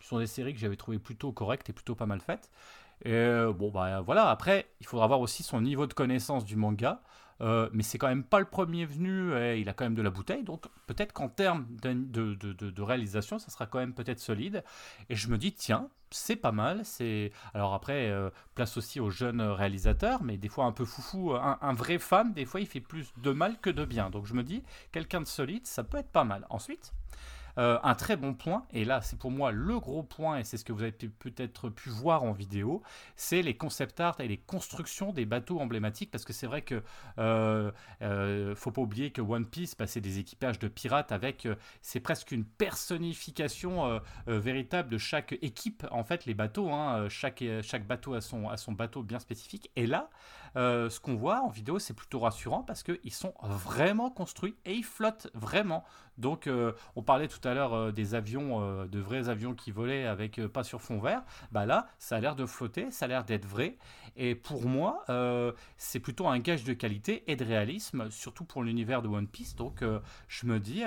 Ce 0.00 0.08
sont 0.08 0.18
des 0.18 0.26
séries 0.26 0.52
que 0.52 0.58
j'avais 0.58 0.76
trouvé 0.76 0.98
plutôt 0.98 1.30
correctes 1.30 1.70
et 1.70 1.72
plutôt 1.72 1.94
pas 1.94 2.06
mal 2.06 2.20
faites. 2.20 2.50
Et 3.04 3.12
euh, 3.12 3.52
bon, 3.52 3.70
bah 3.70 4.00
voilà, 4.00 4.28
après, 4.30 4.68
il 4.80 4.86
faudra 4.86 5.06
voir 5.06 5.20
aussi 5.20 5.42
son 5.42 5.60
niveau 5.60 5.86
de 5.86 5.94
connaissance 5.94 6.44
du 6.44 6.56
manga. 6.56 7.02
Euh, 7.40 7.68
mais 7.72 7.82
c'est 7.82 7.98
quand 7.98 8.08
même 8.08 8.24
pas 8.24 8.38
le 8.38 8.44
premier 8.44 8.84
venu, 8.84 9.32
il 9.58 9.68
a 9.68 9.72
quand 9.72 9.84
même 9.84 9.94
de 9.94 10.02
la 10.02 10.10
bouteille, 10.10 10.44
donc 10.44 10.66
peut-être 10.86 11.12
qu'en 11.12 11.28
termes 11.28 11.66
de, 11.80 12.82
réalisation, 12.82 13.38
ça 13.38 13.50
sera 13.50 13.66
quand 13.66 13.78
même 13.78 13.94
peut-être 13.94 14.20
solide. 14.20 14.64
Et 15.08 15.16
je 15.16 15.28
me 15.28 15.38
dis, 15.38 15.52
tiens, 15.52 15.88
c'est 16.10 16.36
pas 16.36 16.52
mal. 16.52 16.84
C'est 16.84 17.32
alors 17.54 17.74
après, 17.74 18.10
euh, 18.10 18.30
place 18.54 18.76
aussi 18.76 19.00
aux 19.00 19.10
jeunes 19.10 19.40
réalisateurs, 19.40 20.22
mais 20.22 20.36
des 20.36 20.48
fois 20.48 20.64
un 20.64 20.72
peu 20.72 20.84
foufou, 20.84 21.34
un, 21.34 21.74
vrai 21.74 21.98
fan, 21.98 22.32
des 22.32 22.44
fois 22.44 22.60
il 22.60 22.66
fait 22.66 22.80
plus 22.80 23.12
de 23.18 23.30
mal 23.30 23.58
que 23.60 23.70
de 23.70 23.84
bien. 23.84 24.10
Donc 24.10 24.26
je 24.26 24.34
me 24.34 24.42
dis, 24.42 24.62
quelqu'un 24.92 25.20
de 25.20 25.26
solide, 25.26 25.66
ça 25.66 25.84
peut 25.84 25.98
être 25.98 26.10
pas 26.10 26.24
mal. 26.24 26.46
Ensuite, 26.50 26.92
euh, 27.58 27.78
un 27.82 27.94
très 27.94 28.16
bon 28.16 28.34
point, 28.34 28.64
et 28.72 28.84
là 28.84 29.00
c'est 29.00 29.18
pour 29.18 29.30
moi 29.30 29.52
le 29.52 29.78
gros 29.78 30.02
point, 30.02 30.38
et 30.38 30.44
c'est 30.44 30.56
ce 30.56 30.64
que 30.64 30.72
vous 30.72 30.82
avez 30.82 30.92
peut-être 30.92 31.68
pu 31.68 31.88
voir 31.90 32.22
en 32.22 32.32
vidéo, 32.32 32.82
c'est 33.16 33.42
les 33.42 33.56
concept 33.56 34.00
art 34.00 34.20
et 34.20 34.28
les 34.28 34.38
constructions 34.38 35.12
des 35.12 35.26
bateaux 35.26 35.60
emblématiques, 35.60 36.10
parce 36.10 36.24
que 36.24 36.32
c'est 36.32 36.46
vrai 36.46 36.62
que 36.62 36.82
euh, 37.18 37.70
euh, 38.02 38.54
faut 38.54 38.70
pas 38.70 38.82
oublier 38.82 39.10
que 39.10 39.20
One 39.20 39.46
Piece, 39.46 39.76
bah, 39.76 39.86
c'est 39.86 40.00
des 40.00 40.18
équipages 40.18 40.58
de 40.58 40.68
pirates 40.68 41.12
avec, 41.12 41.48
c'est 41.82 42.00
presque 42.00 42.32
une 42.32 42.44
personnification 42.44 44.00
véritable 44.26 44.90
de 44.90 44.98
chaque 44.98 45.36
équipe, 45.42 45.86
en 45.90 46.04
fait 46.04 46.26
les 46.26 46.34
bateaux, 46.34 46.70
hein, 46.70 47.08
chaque, 47.08 47.42
bateau 47.86 48.14
a 48.14 48.20
son, 48.20 48.48
a 48.48 48.56
son 48.56 48.72
bateau 48.72 49.02
bien 49.02 49.18
spécifique, 49.18 49.70
et 49.76 49.86
là, 49.86 50.10
ce 50.54 51.00
qu'on 51.00 51.14
voit 51.14 51.42
en 51.42 51.48
vidéo, 51.48 51.78
c'est 51.78 51.94
plutôt 51.94 52.20
rassurant 52.20 52.62
parce 52.62 52.82
qu'ils 52.82 53.12
sont 53.12 53.34
vraiment 53.42 54.10
construits 54.10 54.56
et 54.64 54.74
ils 54.74 54.84
flottent 54.84 55.28
vraiment. 55.34 55.84
Donc, 56.20 56.46
euh, 56.46 56.72
on 56.96 57.02
parlait 57.02 57.28
tout 57.28 57.40
à 57.48 57.54
l'heure 57.54 57.72
euh, 57.72 57.92
des 57.92 58.14
avions, 58.14 58.60
euh, 58.62 58.86
de 58.86 59.00
vrais 59.00 59.30
avions 59.30 59.54
qui 59.54 59.70
volaient 59.70 60.04
avec 60.04 60.38
pas 60.48 60.62
sur 60.62 60.82
fond 60.82 61.00
vert. 61.00 61.22
Bah 61.50 61.64
là, 61.64 61.88
ça 61.98 62.16
a 62.16 62.20
l'air 62.20 62.36
de 62.36 62.44
flotter, 62.44 62.90
ça 62.90 63.06
a 63.06 63.08
l'air 63.08 63.24
d'être 63.24 63.46
vrai. 63.46 63.78
Et 64.16 64.34
pour 64.34 64.66
moi, 64.66 65.04
c'est 65.76 66.00
plutôt 66.00 66.26
un 66.26 66.40
gage 66.40 66.64
de 66.64 66.72
qualité 66.72 67.22
et 67.30 67.36
de 67.36 67.44
réalisme, 67.44 68.10
surtout 68.10 68.44
pour 68.44 68.62
l'univers 68.62 69.02
de 69.02 69.08
One 69.08 69.28
Piece. 69.28 69.54
Donc, 69.54 69.84
je 70.28 70.46
me 70.46 70.58
dis 70.58 70.82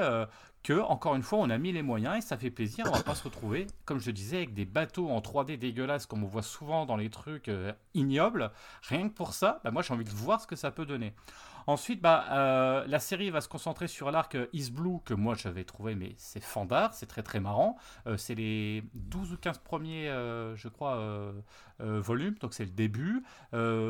que, 0.63 0.79
encore 0.79 1.15
une 1.15 1.23
fois, 1.23 1.39
on 1.39 1.49
a 1.49 1.57
mis 1.57 1.71
les 1.71 1.81
moyens 1.81 2.17
et 2.17 2.21
ça 2.21 2.37
fait 2.37 2.49
plaisir. 2.49 2.85
On 2.87 2.91
va 2.91 3.03
pas 3.03 3.15
se 3.15 3.23
retrouver, 3.23 3.67
comme 3.85 3.99
je 3.99 4.11
disais, 4.11 4.37
avec 4.37 4.53
des 4.53 4.65
bateaux 4.65 5.09
en 5.09 5.19
3D 5.19 5.57
dégueulasses, 5.57 6.05
comme 6.05 6.23
on 6.23 6.27
voit 6.27 6.41
souvent 6.41 6.85
dans 6.85 6.95
les 6.95 7.09
trucs 7.09 7.51
ignobles. 7.93 8.51
Rien 8.87 9.09
que 9.09 9.13
pour 9.13 9.33
ça, 9.33 9.59
bah 9.63 9.71
moi, 9.71 9.81
j'ai 9.81 9.93
envie 9.93 10.05
de 10.05 10.09
voir 10.09 10.41
ce 10.41 10.47
que 10.47 10.55
ça 10.55 10.71
peut 10.71 10.85
donner. 10.85 11.13
Ensuite, 11.67 12.01
bah, 12.01 12.25
euh, 12.31 12.85
la 12.87 12.99
série 12.99 13.29
va 13.29 13.41
se 13.41 13.47
concentrer 13.47 13.87
sur 13.87 14.11
l'arc 14.11 14.37
Is 14.53 14.69
Blue, 14.71 14.99
que 15.05 15.13
moi 15.13 15.35
j'avais 15.35 15.63
trouvé, 15.63 15.95
mais 15.95 16.13
c'est 16.17 16.43
fandard, 16.43 16.93
c'est 16.93 17.05
très 17.05 17.23
très 17.23 17.39
marrant. 17.39 17.77
Euh, 18.07 18.17
c'est 18.17 18.35
les 18.35 18.83
12 18.93 19.33
ou 19.33 19.37
15 19.37 19.59
premiers, 19.59 20.09
euh, 20.09 20.55
je 20.55 20.67
crois, 20.67 21.33
volumes, 21.79 22.35
donc 22.39 22.53
c'est 22.53 22.65
le 22.65 22.71
début. 22.71 23.23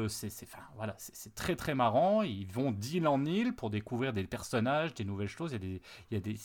c'est 0.07 1.35
très 1.35 1.55
très 1.55 1.75
marrant. 1.75 2.21
Ils 2.23 2.51
vont 2.51 2.71
d'île 2.71 3.07
en 3.07 3.23
île 3.25 3.53
pour 3.55 3.69
découvrir 3.69 4.13
des 4.13 4.23
personnages, 4.23 4.93
des 4.93 5.05
nouvelles 5.05 5.27
choses. 5.27 5.53
Il 5.53 5.79
y 6.11 6.15
a 6.15 6.19
des, 6.19 6.37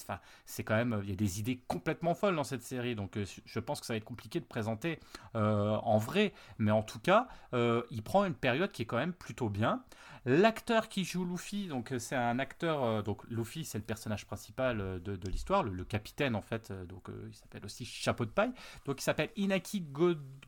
quand 0.65 0.77
même, 0.77 1.01
il 1.05 1.11
y 1.11 1.13
a 1.13 1.17
des 1.17 1.41
idées 1.41 1.61
complètement 1.69 2.15
folles 2.15 2.37
dans 2.37 2.45
cette 2.45 2.63
série, 2.63 2.95
donc 2.95 3.19
je 3.45 3.61
pense 3.61 3.81
que 3.81 3.87
ça 3.87 3.93
va 3.95 3.97
être 3.99 4.05
compliqué 4.05 4.41
de 4.41 4.45
présenter 4.45 4.99
en 5.35 5.99
vrai, 5.99 6.33
mais 6.59 6.71
en 6.71 6.83
tout 6.83 7.01
cas, 7.01 7.29
il 7.53 8.03
prend 8.03 8.25
une 8.25 8.35
période 8.35 8.73
qui 8.73 8.83
est 8.83 8.87
quand 8.87 8.99
même 8.99 9.15
plutôt 9.15 9.49
bien. 9.49 9.83
L'acteur 10.25 10.89
qui 10.89 11.05
joue 11.05 11.25
Luffy, 11.25 11.69
donc 11.69 11.93
euh, 11.93 11.99
c'est 11.99 12.17
un 12.17 12.39
acteur, 12.39 12.83
euh, 12.83 13.03
donc 13.03 13.23
Luffy 13.31 13.65
c'est 13.65 13.79
le 13.79 13.85
personnage 13.85 14.27
principal 14.27 14.81
euh, 14.81 14.99
de, 14.99 15.29
l'histoire, 15.29 15.63
le, 15.63 15.85
capitaine 15.85 16.35
en 16.35 16.43
fait, 16.43 16.73
donc 16.89 17.09
il 17.29 17.35
s'appelle 17.35 17.65
aussi 17.65 17.85
Chapeau 17.85 18.25
de 18.25 18.31
paille, 18.31 18.53
donc 18.85 19.01
il 19.01 19.05
s'appelle 19.05 19.31
Inaki 19.37 19.81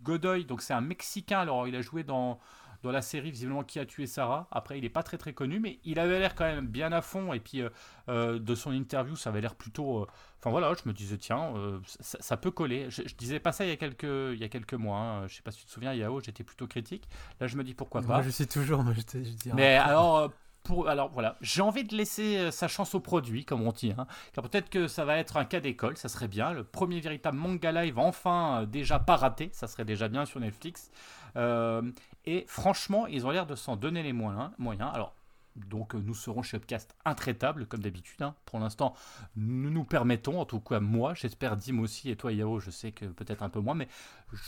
Godoy, 0.03 0.45
donc 0.45 0.63
c'est 0.63 0.75
un 0.75 0.81
Mexicain, 0.81 1.41
alors 1.41 1.69
il 1.69 1.77
a 1.77 1.83
joué 1.83 2.03
dans 2.03 2.39
dans 2.83 2.93
la 2.93 3.03
série, 3.03 3.31
visiblement, 3.31 3.63
qui 3.63 3.79
a 3.79 3.85
tué 3.85 4.07
Sarah. 4.07 4.49
Après, 4.51 4.79
il 4.79 4.83
n'est 4.83 4.89
pas 4.89 5.03
très 5.03 5.19
très 5.19 5.33
connu, 5.33 5.61
mais 5.61 5.79
il 5.85 5.99
avait 5.99 6.19
l'air 6.19 6.35
quand 6.35 6.45
même 6.45 6.67
bien 6.67 6.93
à 6.93 7.03
fond. 7.03 7.33
Et 7.33 7.41
puis, 7.41 7.61
euh, 7.61 7.69
euh, 8.09 8.39
de 8.39 8.55
son 8.55 8.73
interview, 8.73 9.17
ça 9.17 9.31
avait 9.31 9.41
l'air 9.41 9.55
plutôt. 9.55 10.03
Euh, 10.03 10.07
enfin 10.39 10.51
voilà, 10.51 10.73
je 10.75 10.89
me 10.89 10.95
disais, 10.95 11.19
tiens, 11.19 11.53
ça, 11.89 12.37
peut 12.37 12.51
coller. 12.51 12.89
Je, 12.91 13.03
disais 13.15 13.41
pas 13.41 13.53
ça 13.53 13.65
il 13.65 13.69
y 13.69 13.73
a 13.73 13.77
quelques, 13.77 14.05
il 14.05 14.39
y 14.39 14.45
a 14.45 14.49
quelques 14.49 14.75
mois. 14.75 14.99
Hein. 14.99 15.27
Je 15.29 15.37
sais 15.37 15.43
pas 15.43 15.51
si 15.51 15.61
tu 15.61 15.67
te 15.67 15.71
souviens, 15.71 15.93
Yao, 15.93 16.21
j'étais 16.21 16.45
plutôt 16.45 16.67
critique. 16.67 17.09
Là, 17.41 17.47
je 17.47 17.57
me 17.57 17.65
dis 17.65 17.75
pourquoi 17.75 18.01
pas? 18.01 18.15
Moi, 18.15 18.23
je 18.23 18.31
suis 18.31 18.47
toujours. 18.47 18.83
Moi, 18.83 18.95
je, 18.95 19.19
je 19.23 19.55
mais 19.55 19.77
alors. 19.77 20.33
Pour, 20.63 20.91
alors 20.91 21.09
voilà, 21.09 21.39
j'ai 21.41 21.63
envie 21.63 21.85
de 21.85 21.97
laisser 21.97 22.51
sa 22.51 22.69
chance 22.69 22.95
au 22.95 23.01
produit, 23.01 23.47
comme 23.47 23.63
on 23.63 23.73
dit. 23.73 23.95
Hein, 23.97 24.07
car 24.35 24.47
peut-être 24.47 24.69
que 24.69 24.89
ça 24.89 25.07
va 25.07 25.17
être 25.17 25.39
un 25.39 25.47
cas 25.47 25.59
d'école, 25.59 25.97
ça 25.97 26.11
serait 26.11 26.29
bien. 26.29 26.53
Le 26.53 26.65
premier 26.65 27.01
véritable 27.01 27.39
manga 27.39 27.73
live, 27.73 27.99
enfin, 27.99 28.67
déjà 28.67 28.99
pas 28.99 29.17
raté, 29.17 29.49
ça 29.55 29.67
serait 29.67 29.87
déjà 29.87 30.09
bien 30.09 30.27
sur 30.27 30.39
Netflix. 30.39 30.91
Euh, 31.37 31.83
et 32.27 32.45
franchement, 32.49 33.07
ils 33.07 33.27
ont 33.27 33.31
l'air 33.31 33.47
de 33.47 33.55
s'en 33.55 33.77
donner 33.77 34.03
les 34.03 34.13
moyens. 34.13 34.51
Alors, 34.93 35.15
donc 35.57 35.95
nous 35.95 36.15
serons 36.15 36.43
chez 36.43 36.57
Upcast 36.57 36.95
intraitables 37.05 37.67
comme 37.67 37.81
d'habitude. 37.81 38.23
Hein. 38.23 38.35
Pour 38.47 38.61
l'instant, 38.61 38.95
nous 39.37 39.71
nous 39.71 39.85
permettons, 39.85 40.41
en 40.41 40.45
tout 40.45 40.61
cas 40.61 40.81
moi, 40.81 41.15
j'espère 41.15 41.57
Dim 41.57 41.81
aussi 41.81 42.11
et 42.11 42.17
toi 42.17 42.33
Yao, 42.33 42.61
je 42.61 42.71
sais 42.71 42.93
que 42.93 43.07
peut-être 43.07 43.43
un 43.43 43.49
peu 43.49 43.61
moins, 43.61 43.75
mais 43.75 43.89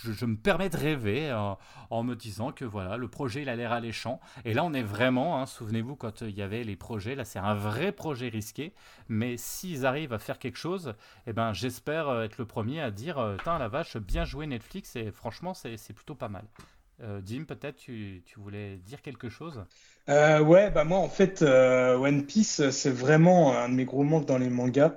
je, 0.04 0.24
me 0.24 0.36
permets 0.36 0.70
de 0.70 0.76
rêver 0.76 1.30
euh, 1.30 1.54
en 1.90 2.02
me 2.04 2.14
disant 2.14 2.52
que 2.52 2.64
voilà, 2.64 2.96
le 2.96 3.08
projet 3.08 3.42
il 3.42 3.48
a 3.48 3.56
l'air 3.56 3.72
alléchant. 3.72 4.20
Et 4.44 4.54
là 4.54 4.64
on 4.64 4.72
est 4.72 4.82
vraiment, 4.82 5.40
hein, 5.40 5.46
souvenez-vous 5.46 5.96
quand 5.96 6.22
il 6.22 6.36
y 6.36 6.42
avait 6.42 6.62
les 6.62 6.76
projets, 6.76 7.14
là 7.14 7.24
c'est 7.24 7.40
un 7.40 7.54
vrai 7.54 7.92
projet 7.92 8.28
risqué, 8.28 8.72
mais 9.08 9.36
s'ils 9.36 9.84
arrivent 9.84 10.12
à 10.12 10.18
faire 10.18 10.38
quelque 10.38 10.58
chose, 10.58 10.94
eh 11.26 11.32
ben, 11.32 11.52
j'espère 11.52 12.08
euh, 12.08 12.24
être 12.24 12.38
le 12.38 12.46
premier 12.46 12.80
à 12.80 12.90
dire, 12.90 13.36
tiens 13.42 13.58
la 13.58 13.68
vache, 13.68 13.96
bien 13.96 14.24
joué 14.24 14.46
Netflix 14.46 14.96
et 14.96 15.10
franchement 15.10 15.52
c'est 15.54 15.92
plutôt 15.92 16.14
pas 16.14 16.28
mal. 16.28 16.44
Euh, 17.02 17.20
Jim, 17.26 17.44
peut-être 17.46 17.76
tu, 17.76 18.22
voulais 18.36 18.76
dire 18.76 19.02
quelque 19.02 19.28
chose? 19.28 19.64
Euh, 20.08 20.40
Ouais, 20.40 20.70
bah 20.70 20.84
moi 20.84 20.98
en 20.98 21.08
fait, 21.08 21.42
euh, 21.42 21.96
One 21.96 22.24
Piece, 22.24 22.70
c'est 22.70 22.90
vraiment 22.90 23.56
un 23.56 23.68
de 23.68 23.74
mes 23.74 23.84
gros 23.84 24.04
manques 24.04 24.26
dans 24.26 24.38
les 24.38 24.50
mangas. 24.50 24.94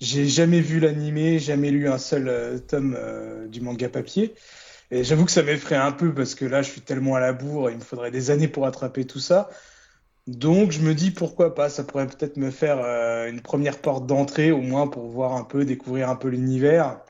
J'ai 0.00 0.26
jamais 0.26 0.60
vu 0.60 0.80
l'animé, 0.80 1.38
jamais 1.38 1.70
lu 1.70 1.88
un 1.88 1.98
seul 1.98 2.60
tome 2.66 2.98
du 3.48 3.60
manga 3.60 3.88
papier. 3.88 4.34
Et 4.90 5.04
j'avoue 5.04 5.24
que 5.24 5.30
ça 5.30 5.42
m'effraie 5.42 5.76
un 5.76 5.92
peu 5.92 6.12
parce 6.12 6.34
que 6.34 6.44
là, 6.44 6.62
je 6.62 6.70
suis 6.70 6.80
tellement 6.80 7.14
à 7.14 7.20
la 7.20 7.32
bourre, 7.32 7.70
il 7.70 7.76
me 7.76 7.82
faudrait 7.82 8.10
des 8.10 8.30
années 8.30 8.48
pour 8.48 8.66
attraper 8.66 9.06
tout 9.06 9.20
ça. 9.20 9.48
Donc 10.26 10.72
je 10.72 10.80
me 10.80 10.94
dis 10.94 11.12
pourquoi 11.12 11.54
pas, 11.54 11.68
ça 11.68 11.84
pourrait 11.84 12.06
peut-être 12.08 12.36
me 12.36 12.50
faire 12.50 12.78
une 13.28 13.40
première 13.40 13.80
porte 13.80 14.06
d'entrée, 14.06 14.50
au 14.52 14.60
moins 14.62 14.88
pour 14.88 15.08
voir 15.08 15.34
un 15.34 15.44
peu, 15.44 15.64
découvrir 15.64 16.10
un 16.10 16.16
peu 16.16 16.28
l'univers. 16.28 17.00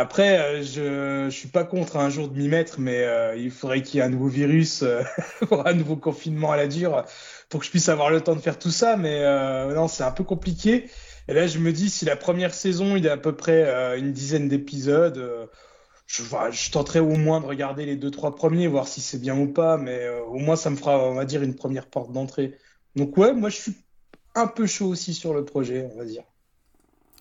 Après, 0.00 0.38
euh, 0.38 0.62
je, 0.62 1.28
je 1.30 1.36
suis 1.36 1.48
pas 1.48 1.62
contre 1.64 1.98
un 1.98 2.08
jour 2.08 2.28
de 2.28 2.38
m'y 2.38 2.48
mettre, 2.48 2.80
mais 2.80 3.04
euh, 3.04 3.36
il 3.36 3.50
faudrait 3.50 3.82
qu'il 3.82 3.98
y 3.98 4.00
ait 4.00 4.06
un 4.06 4.08
nouveau 4.08 4.28
virus 4.28 4.82
euh, 4.82 5.02
un 5.66 5.74
nouveau 5.74 5.96
confinement 5.96 6.50
à 6.52 6.56
la 6.56 6.68
dure 6.68 7.04
pour 7.50 7.60
que 7.60 7.66
je 7.66 7.70
puisse 7.70 7.90
avoir 7.90 8.08
le 8.08 8.22
temps 8.22 8.34
de 8.34 8.40
faire 8.40 8.58
tout 8.58 8.70
ça. 8.70 8.96
Mais 8.96 9.22
non, 9.74 9.88
c'est 9.88 10.02
un 10.02 10.10
peu 10.10 10.24
compliqué. 10.24 10.88
Et 11.28 11.34
là, 11.34 11.46
je 11.46 11.58
me 11.58 11.70
dis, 11.70 11.90
si 11.90 12.06
la 12.06 12.16
première 12.16 12.54
saison, 12.54 12.96
il 12.96 13.04
est 13.04 13.10
à 13.10 13.18
peu 13.18 13.36
près 13.36 13.98
une 13.98 14.12
dizaine 14.12 14.48
d'épisodes, 14.48 15.50
je, 16.06 16.22
je 16.22 16.70
tenterai 16.70 17.00
au 17.00 17.16
moins 17.16 17.40
de 17.40 17.46
regarder 17.46 17.84
les 17.84 17.96
deux, 17.96 18.10
trois 18.10 18.34
premiers, 18.34 18.68
voir 18.68 18.88
si 18.88 19.02
c'est 19.02 19.18
bien 19.20 19.38
ou 19.38 19.48
pas. 19.52 19.76
Mais 19.76 20.08
au 20.28 20.38
moins, 20.38 20.56
ça 20.56 20.70
me 20.70 20.76
fera, 20.76 20.98
on 20.98 21.14
va 21.14 21.24
dire, 21.26 21.42
une 21.42 21.56
première 21.56 21.86
porte 21.88 22.12
d'entrée. 22.12 22.56
Donc 22.96 23.16
ouais, 23.18 23.34
moi, 23.34 23.50
je 23.50 23.56
suis 23.56 23.74
un 24.34 24.46
peu 24.46 24.66
chaud 24.66 24.86
aussi 24.86 25.12
sur 25.12 25.34
le 25.34 25.44
projet, 25.44 25.88
on 25.92 25.98
va 25.98 26.04
dire. 26.04 26.24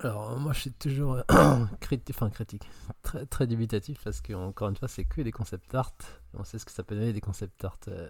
Alors, 0.02 0.40
moi, 0.40 0.54
je 0.54 0.62
suis 0.62 0.72
toujours 0.72 1.16
euh, 1.16 1.24
criti- 1.82 2.12
enfin, 2.12 2.30
critique, 2.30 2.70
très, 3.02 3.26
très 3.26 3.48
dubitatif 3.48 4.00
parce 4.04 4.22
que, 4.22 4.34
encore 4.34 4.70
une 4.70 4.76
fois, 4.78 4.88
c'est 4.88 5.04
que 5.04 5.22
des 5.22 5.32
concept 5.32 5.74
art. 5.76 5.94
On 6.34 6.44
sait 6.46 6.58
ce 6.58 6.66
que 6.66 6.72
ça 6.72 6.84
peut 6.84 6.96
donner 6.96 7.12
des 7.12 7.20
concept 7.22 7.64
art 7.66 7.78
euh, 7.90 8.08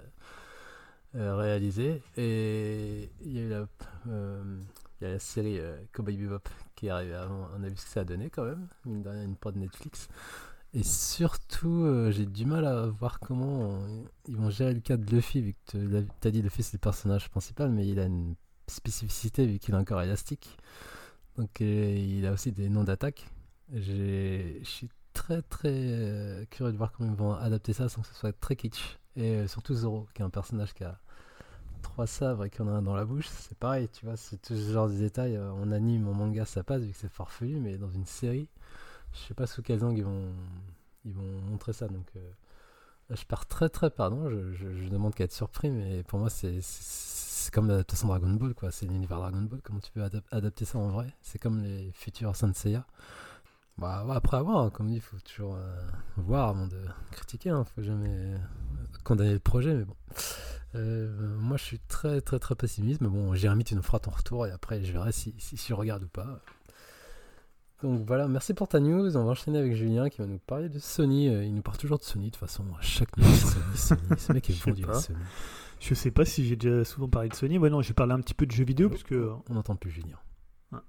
euh, 1.16 1.36
réalisés. 1.36 2.02
Et 2.18 3.10
il 3.22 3.34
y 3.34 3.40
a 3.40 3.42
eu 3.42 3.50
la, 3.50 3.68
euh, 4.08 4.62
il 5.02 5.06
y 5.06 5.08
a 5.08 5.14
la 5.14 5.20
série 5.20 5.60
euh, 5.60 5.78
Cowboy 5.94 6.18
Bebop 6.18 6.48
qui 6.76 6.88
est 6.88 6.90
arrivée 6.92 7.16
avant. 7.16 7.48
On 7.58 7.64
a 7.64 7.70
vu 7.70 7.76
ce 7.76 7.86
que 7.86 7.92
ça 7.92 8.02
a 8.02 8.04
donné 8.04 8.30
quand 8.30 8.46
même, 8.46 8.68
mine 8.86 9.02
de 9.02 9.10
rien, 9.10 9.24
une 9.24 9.36
prod 9.36 9.56
Netflix. 9.56 10.08
Et 10.74 10.84
surtout, 10.84 11.84
euh, 11.86 12.12
j'ai 12.12 12.28
du 12.28 12.46
mal 12.46 12.66
à 12.66 12.86
voir 12.88 13.20
comment 13.20 13.80
ils 14.28 14.38
vont 14.38 14.52
gérer 14.52 14.74
le 14.74 14.82
cas 14.82 14.98
de 14.98 15.10
Luffy, 15.16 15.42
vu 15.42 15.54
que 15.54 16.04
tu 16.22 16.28
as 16.28 16.32
dit 16.32 16.42
Luffy 16.44 16.62
c'est 16.64 16.74
le 16.74 16.80
personnage 16.80 17.30
principal, 17.30 17.72
mais 17.72 17.88
il 17.88 18.00
a 18.00 18.06
une 18.06 18.36
spécificité 18.68 19.48
vu 19.48 19.58
qu'il 19.60 19.74
un 19.76 19.84
corps 19.84 20.02
élastique. 20.04 20.58
Donc 21.40 21.62
euh, 21.62 21.96
il 21.98 22.26
a 22.26 22.34
aussi 22.34 22.52
des 22.52 22.68
noms 22.68 22.84
d'attaque. 22.84 23.26
Je 23.72 24.60
suis 24.64 24.90
très 25.14 25.42
très 25.42 25.72
euh, 25.72 26.44
curieux 26.50 26.74
de 26.74 26.78
voir 26.78 26.92
comment 26.92 27.10
ils 27.10 27.16
vont 27.16 27.34
adapter 27.34 27.72
ça 27.72 27.88
sans 27.88 28.02
que 28.02 28.08
ce 28.08 28.14
soit 28.14 28.38
très 28.38 28.58
kitsch. 28.58 29.00
Et 29.16 29.36
euh, 29.36 29.48
surtout 29.48 29.74
Zoro, 29.74 30.06
qui 30.14 30.22
est 30.22 30.26
un 30.26 30.30
personnage 30.30 30.74
qui 30.74 30.84
a 30.84 31.00
trois 31.82 32.08
sabres 32.08 32.44
et 32.44 32.50
qui 32.50 32.62
en 32.62 32.68
a 32.68 32.72
un 32.72 32.82
dans 32.82 32.94
la 32.94 33.06
bouche. 33.06 33.30
C'est 33.30 33.58
pareil, 33.58 33.88
tu 33.88 34.06
vois, 34.06 34.18
c'est 34.18 34.36
tout 34.42 34.54
ce 34.54 34.74
genre 34.74 34.90
de 34.90 34.96
détails. 34.96 35.38
En 35.38 35.72
anime, 35.72 36.10
en 36.10 36.14
manga, 36.14 36.44
ça 36.44 36.62
passe 36.62 36.82
vu 36.82 36.92
que 36.92 36.98
c'est 36.98 37.10
farfelu, 37.10 37.62
mais 37.62 37.78
dans 37.78 37.90
une 37.90 38.06
série, 38.06 38.50
je 39.14 39.20
sais 39.20 39.34
pas 39.34 39.48
sous 39.48 39.62
quels 39.62 39.86
angles 39.86 40.00
ils 40.00 40.04
vont, 40.04 40.34
ils 41.06 41.14
vont 41.14 41.42
montrer 41.50 41.72
ça. 41.72 41.88
Donc 41.88 42.12
je 43.10 43.26
pars 43.26 43.46
très 43.46 43.70
très 43.70 43.90
pardon, 43.90 44.30
je, 44.30 44.90
demande 44.90 45.16
qu'à 45.16 45.24
être 45.24 45.34
surpris, 45.34 45.72
mais 45.72 46.04
pour 46.04 46.20
moi 46.20 46.30
c'est 46.30 46.62
comme 47.52 47.68
l'adaptation 47.68 48.08
Dragon 48.08 48.30
Ball, 48.30 48.54
quoi. 48.54 48.72
C'est 48.72 48.86
l'univers 48.86 49.18
Dragon 49.20 49.42
Ball. 49.42 49.60
Comment 49.64 49.80
tu 49.80 49.92
peux 49.92 50.02
adap- 50.02 50.24
adapter 50.32 50.66
ça 50.66 50.78
en 50.78 50.90
vrai? 50.90 51.08
C'est 51.22 51.40
comme 51.40 51.64
les 51.64 51.92
futurs 51.94 52.36
Senseiya. 52.36 52.86
Bah, 53.78 54.06
après 54.10 54.38
avoir, 54.38 54.66
hein, 54.66 54.70
comme 54.72 54.88
dit, 54.88 54.96
il 54.96 55.02
faut 55.02 55.18
toujours 55.20 55.56
euh, 55.56 55.88
voir 56.18 56.50
avant 56.50 56.68
de 56.68 56.82
critiquer. 57.12 57.50
Il 57.50 57.64
faut 57.76 57.82
jamais 57.82 58.10
euh, 58.10 58.38
condamner 59.04 59.34
le 59.34 59.40
projet, 59.40 59.74
mais 59.74 59.86
bon. 59.86 59.96
Euh, 60.76 61.38
moi, 61.38 61.58
je 61.58 61.64
suis 61.64 61.80
très, 61.80 62.22
très, 62.22 62.40
très 62.40 62.56
pessimiste. 62.56 63.02
Mais 63.02 63.08
bon, 63.08 63.34
Jérémy, 63.36 63.64
tu 63.64 63.76
nous 63.76 63.82
feras 63.82 64.00
ton 64.00 64.12
retour 64.12 64.46
et 64.46 64.52
après, 64.52 64.84
je 64.84 64.92
verrai 64.92 65.12
si, 65.14 65.34
si, 65.38 65.56
si 65.56 65.70
je 65.70 65.74
regarde 65.74 66.04
ou 66.04 66.10
pas. 66.10 66.42
Donc 67.82 68.06
voilà, 68.06 68.28
merci 68.28 68.54
pour 68.54 68.68
ta 68.68 68.80
news. 68.80 69.16
On 69.16 69.24
va 69.24 69.32
enchaîner 69.32 69.58
avec 69.60 69.74
Julien 69.74 70.10
qui 70.10 70.20
va 70.20 70.28
nous 70.28 70.38
parler 70.40 70.68
de 70.70 70.80
Sony. 70.80 71.30
Euh, 71.30 71.46
Il 71.46 71.56
nous 71.56 71.62
parle 71.62 71.78
toujours 71.78 71.98
de 71.98 72.04
Sony, 72.04 72.26
de 72.26 72.32
toute 72.32 72.40
façon, 72.40 72.66
à 72.78 72.82
chaque 72.82 73.16
news. 73.18 73.24
Sony, 73.26 73.76
Sony. 73.76 74.02
Ce 74.18 74.34
mec 74.34 74.50
est 74.50 74.84
à 74.84 74.88
pas. 74.88 74.94
Sony. 75.00 75.20
Je 75.80 75.94
sais 75.94 76.12
pas 76.12 76.26
si 76.26 76.46
j'ai 76.46 76.58
déjà 76.58 76.84
souvent 76.84 77.08
parlé 77.08 77.30
de 77.30 77.36
Sony. 77.36 77.58
Ouais, 77.58 77.70
non, 77.70 77.82
j'ai 77.82 77.94
parlé 77.94 78.12
un 78.14 78.20
petit 78.20 78.34
peu 78.34 78.46
de 78.46 78.52
jeux 78.52 78.66
vidéo, 78.66 78.90
parce 78.90 79.04
que. 79.04 79.32
On 79.50 79.54
n'entend 79.54 79.78
plus 79.78 79.92
Julien. 79.92 80.18
Ah. 80.74 80.84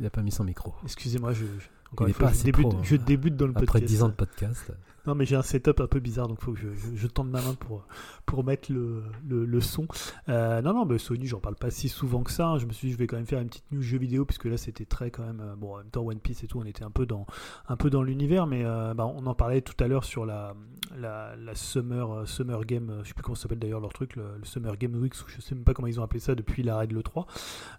Il 0.00 0.06
a 0.06 0.10
pas 0.10 0.22
mis 0.22 0.32
son 0.32 0.42
micro. 0.44 0.74
Excusez-moi, 0.82 1.32
je, 1.32 1.44
je- 1.46 1.68
encore 1.92 2.06
Il 2.06 2.10
une 2.10 2.10
est 2.10 2.12
fois, 2.14 2.26
pas 2.26 2.32
je 2.32 2.36
assez 2.38 2.44
débute, 2.44 2.68
pro, 2.68 2.78
je 2.82 2.96
hein. 2.96 2.98
débute 3.06 3.36
dans 3.36 3.46
le 3.46 3.52
Après 3.52 3.66
podcast. 3.66 3.86
10 3.86 4.02
ans 4.02 4.08
de 4.08 4.14
podcast. 4.14 4.72
Non, 5.06 5.14
mais 5.14 5.24
j'ai 5.24 5.36
un 5.36 5.42
setup 5.42 5.78
un 5.80 5.86
peu 5.86 6.00
bizarre, 6.00 6.26
donc 6.26 6.40
faut 6.40 6.52
que 6.52 6.58
je, 6.58 6.68
je, 6.74 6.96
je 6.96 7.06
tente 7.06 7.28
ma 7.28 7.40
main 7.40 7.54
pour, 7.54 7.86
pour 8.26 8.42
mettre 8.42 8.72
le, 8.72 9.04
le, 9.28 9.44
le 9.44 9.60
son. 9.60 9.86
Euh, 10.28 10.60
non, 10.62 10.74
non, 10.74 10.84
mais 10.84 10.98
Sony, 10.98 11.26
j'en 11.28 11.38
parle 11.38 11.54
pas 11.54 11.70
si 11.70 11.88
souvent 11.88 12.24
que 12.24 12.32
ça. 12.32 12.48
hein. 12.48 12.58
Je 12.58 12.66
me 12.66 12.72
suis 12.72 12.88
dit, 12.88 12.92
je 12.92 12.98
vais 12.98 13.06
quand 13.06 13.14
même 13.16 13.24
faire 13.26 13.38
une 13.38 13.46
petite 13.46 13.70
news 13.70 13.82
jeu 13.82 13.98
vidéo, 13.98 14.24
puisque 14.24 14.46
là, 14.46 14.56
c'était 14.56 14.84
très 14.84 15.12
quand 15.12 15.24
même. 15.24 15.40
euh, 15.40 15.54
bon, 15.54 15.74
en 15.74 15.78
même 15.78 15.90
temps, 15.90 16.02
One 16.04 16.18
Piece 16.18 16.42
et 16.42 16.48
tout, 16.48 16.58
on 16.58 16.64
était 16.64 16.82
un 16.82 16.90
peu 16.90 17.06
dans, 17.06 17.24
un 17.68 17.76
peu 17.76 17.88
dans 17.88 18.02
l'univers, 18.02 18.48
mais 18.48 18.64
euh, 18.64 18.94
bah, 18.94 19.06
on 19.06 19.24
en 19.26 19.34
parlait 19.36 19.60
tout 19.60 19.76
à 19.78 19.86
l'heure 19.86 20.02
sur 20.02 20.26
la, 20.26 20.56
la, 20.96 21.36
la 21.36 21.54
Summer, 21.54 22.26
Summer 22.26 22.64
Game, 22.64 22.98
je 23.04 23.08
sais 23.08 23.14
plus 23.14 23.22
comment 23.22 23.36
ça 23.36 23.42
s'appelle 23.42 23.60
d'ailleurs 23.60 23.78
leur 23.80 23.92
truc, 23.92 24.16
le, 24.16 24.24
le 24.38 24.44
Summer 24.44 24.76
Game 24.76 24.96
Week, 25.00 25.14
ou 25.14 25.28
je 25.28 25.40
sais 25.40 25.54
même 25.54 25.62
pas 25.62 25.72
comment 25.72 25.86
ils 25.86 26.00
ont 26.00 26.02
appelé 26.02 26.18
ça 26.18 26.34
depuis 26.34 26.64
l'arrêt 26.64 26.88
de 26.88 26.94
l'E3, 26.96 27.26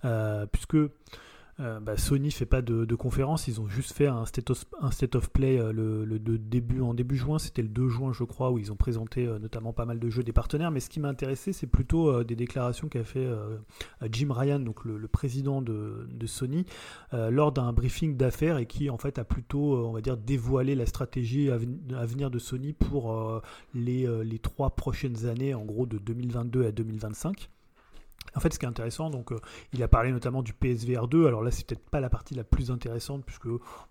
euh, 0.06 0.46
puisque. 0.46 0.78
Euh, 1.60 1.80
bah, 1.80 1.98
Sony 1.98 2.30
fait 2.30 2.46
pas 2.46 2.62
de, 2.62 2.86
de 2.86 2.96
conférence, 2.96 3.48
ils 3.48 3.60
ont 3.60 3.68
juste 3.68 3.92
fait 3.92 4.06
un 4.06 4.26
state 4.26 4.52
of, 4.52 5.30
play 5.32 5.60
euh, 5.60 5.72
le, 5.74 6.20
début 6.38 6.82
en 6.82 6.94
début 6.94 7.18
juin, 7.18 7.40
c'était 7.40 7.64
le 7.64 7.68
2 7.68 7.90
juin 7.90 8.14
je 8.14 8.24
crois, 8.24 8.52
où 8.52 8.60
ils 8.60 8.72
ont 8.72 8.76
présenté 8.76 9.26
euh, 9.26 9.40
notamment 9.40 9.74
pas 9.74 9.86
mal 9.86 10.00
de 10.00 10.10
jeux 10.10 10.22
des 10.22 10.34
partenaires. 10.34 10.70
Mais 10.70 10.80
ce 10.80 10.90
qui 10.90 11.00
m'a 11.00 11.08
intéressé, 11.08 11.54
c'est 11.54 11.66
plutôt 11.66 12.10
euh, 12.10 12.24
des 12.24 12.36
déclarations 12.36 12.88
qu'a 12.90 13.04
fait 13.04 13.28
Jim 14.12 14.32
Ryan, 14.32 14.60
donc 14.60 14.86
le, 14.86 15.08
président 15.08 15.62
de, 15.62 16.08
Sony, 16.26 16.66
lors 17.12 17.52
d'un 17.52 17.74
briefing 17.74 18.18
d'affaires 18.18 18.58
et 18.58 18.66
qui 18.66 18.90
en 18.90 18.98
fait 18.98 19.18
a 19.18 19.24
plutôt, 19.24 19.88
on 19.88 19.94
va 19.94 20.02
dire, 20.02 20.18
dévoilé 20.18 20.76
la 20.76 20.86
stratégie 20.86 21.50
à, 21.50 21.58
ven- 21.58 21.80
à 21.96 22.06
venir 22.06 22.30
de 22.30 22.40
Sony 22.40 22.74
pour 22.74 23.42
les 23.74 24.40
trois 24.42 24.72
prochaines 24.72 25.26
années, 25.26 25.54
en 25.54 25.66
gros 25.66 25.86
de 25.86 25.98
2022 25.98 26.66
à 26.66 26.72
2025. 26.72 27.50
En 28.36 28.40
fait, 28.40 28.54
ce 28.54 28.60
qui 28.60 28.66
est 28.66 28.70
intéressant, 28.70 29.10
donc, 29.10 29.32
euh, 29.32 29.40
il 29.74 29.82
a 29.84 29.88
parlé 29.88 30.12
notamment 30.12 30.44
du 30.44 30.54
PSVR 30.54 31.08
2. 31.08 31.28
Alors 31.28 31.42
là, 31.42 31.52
c'est 31.52 31.66
peut-être 31.66 31.90
pas 31.90 32.00
la 32.00 32.10
partie 32.10 32.36
la 32.36 32.44
plus 32.44 32.72
intéressante, 32.72 33.26
puisque 33.26 33.48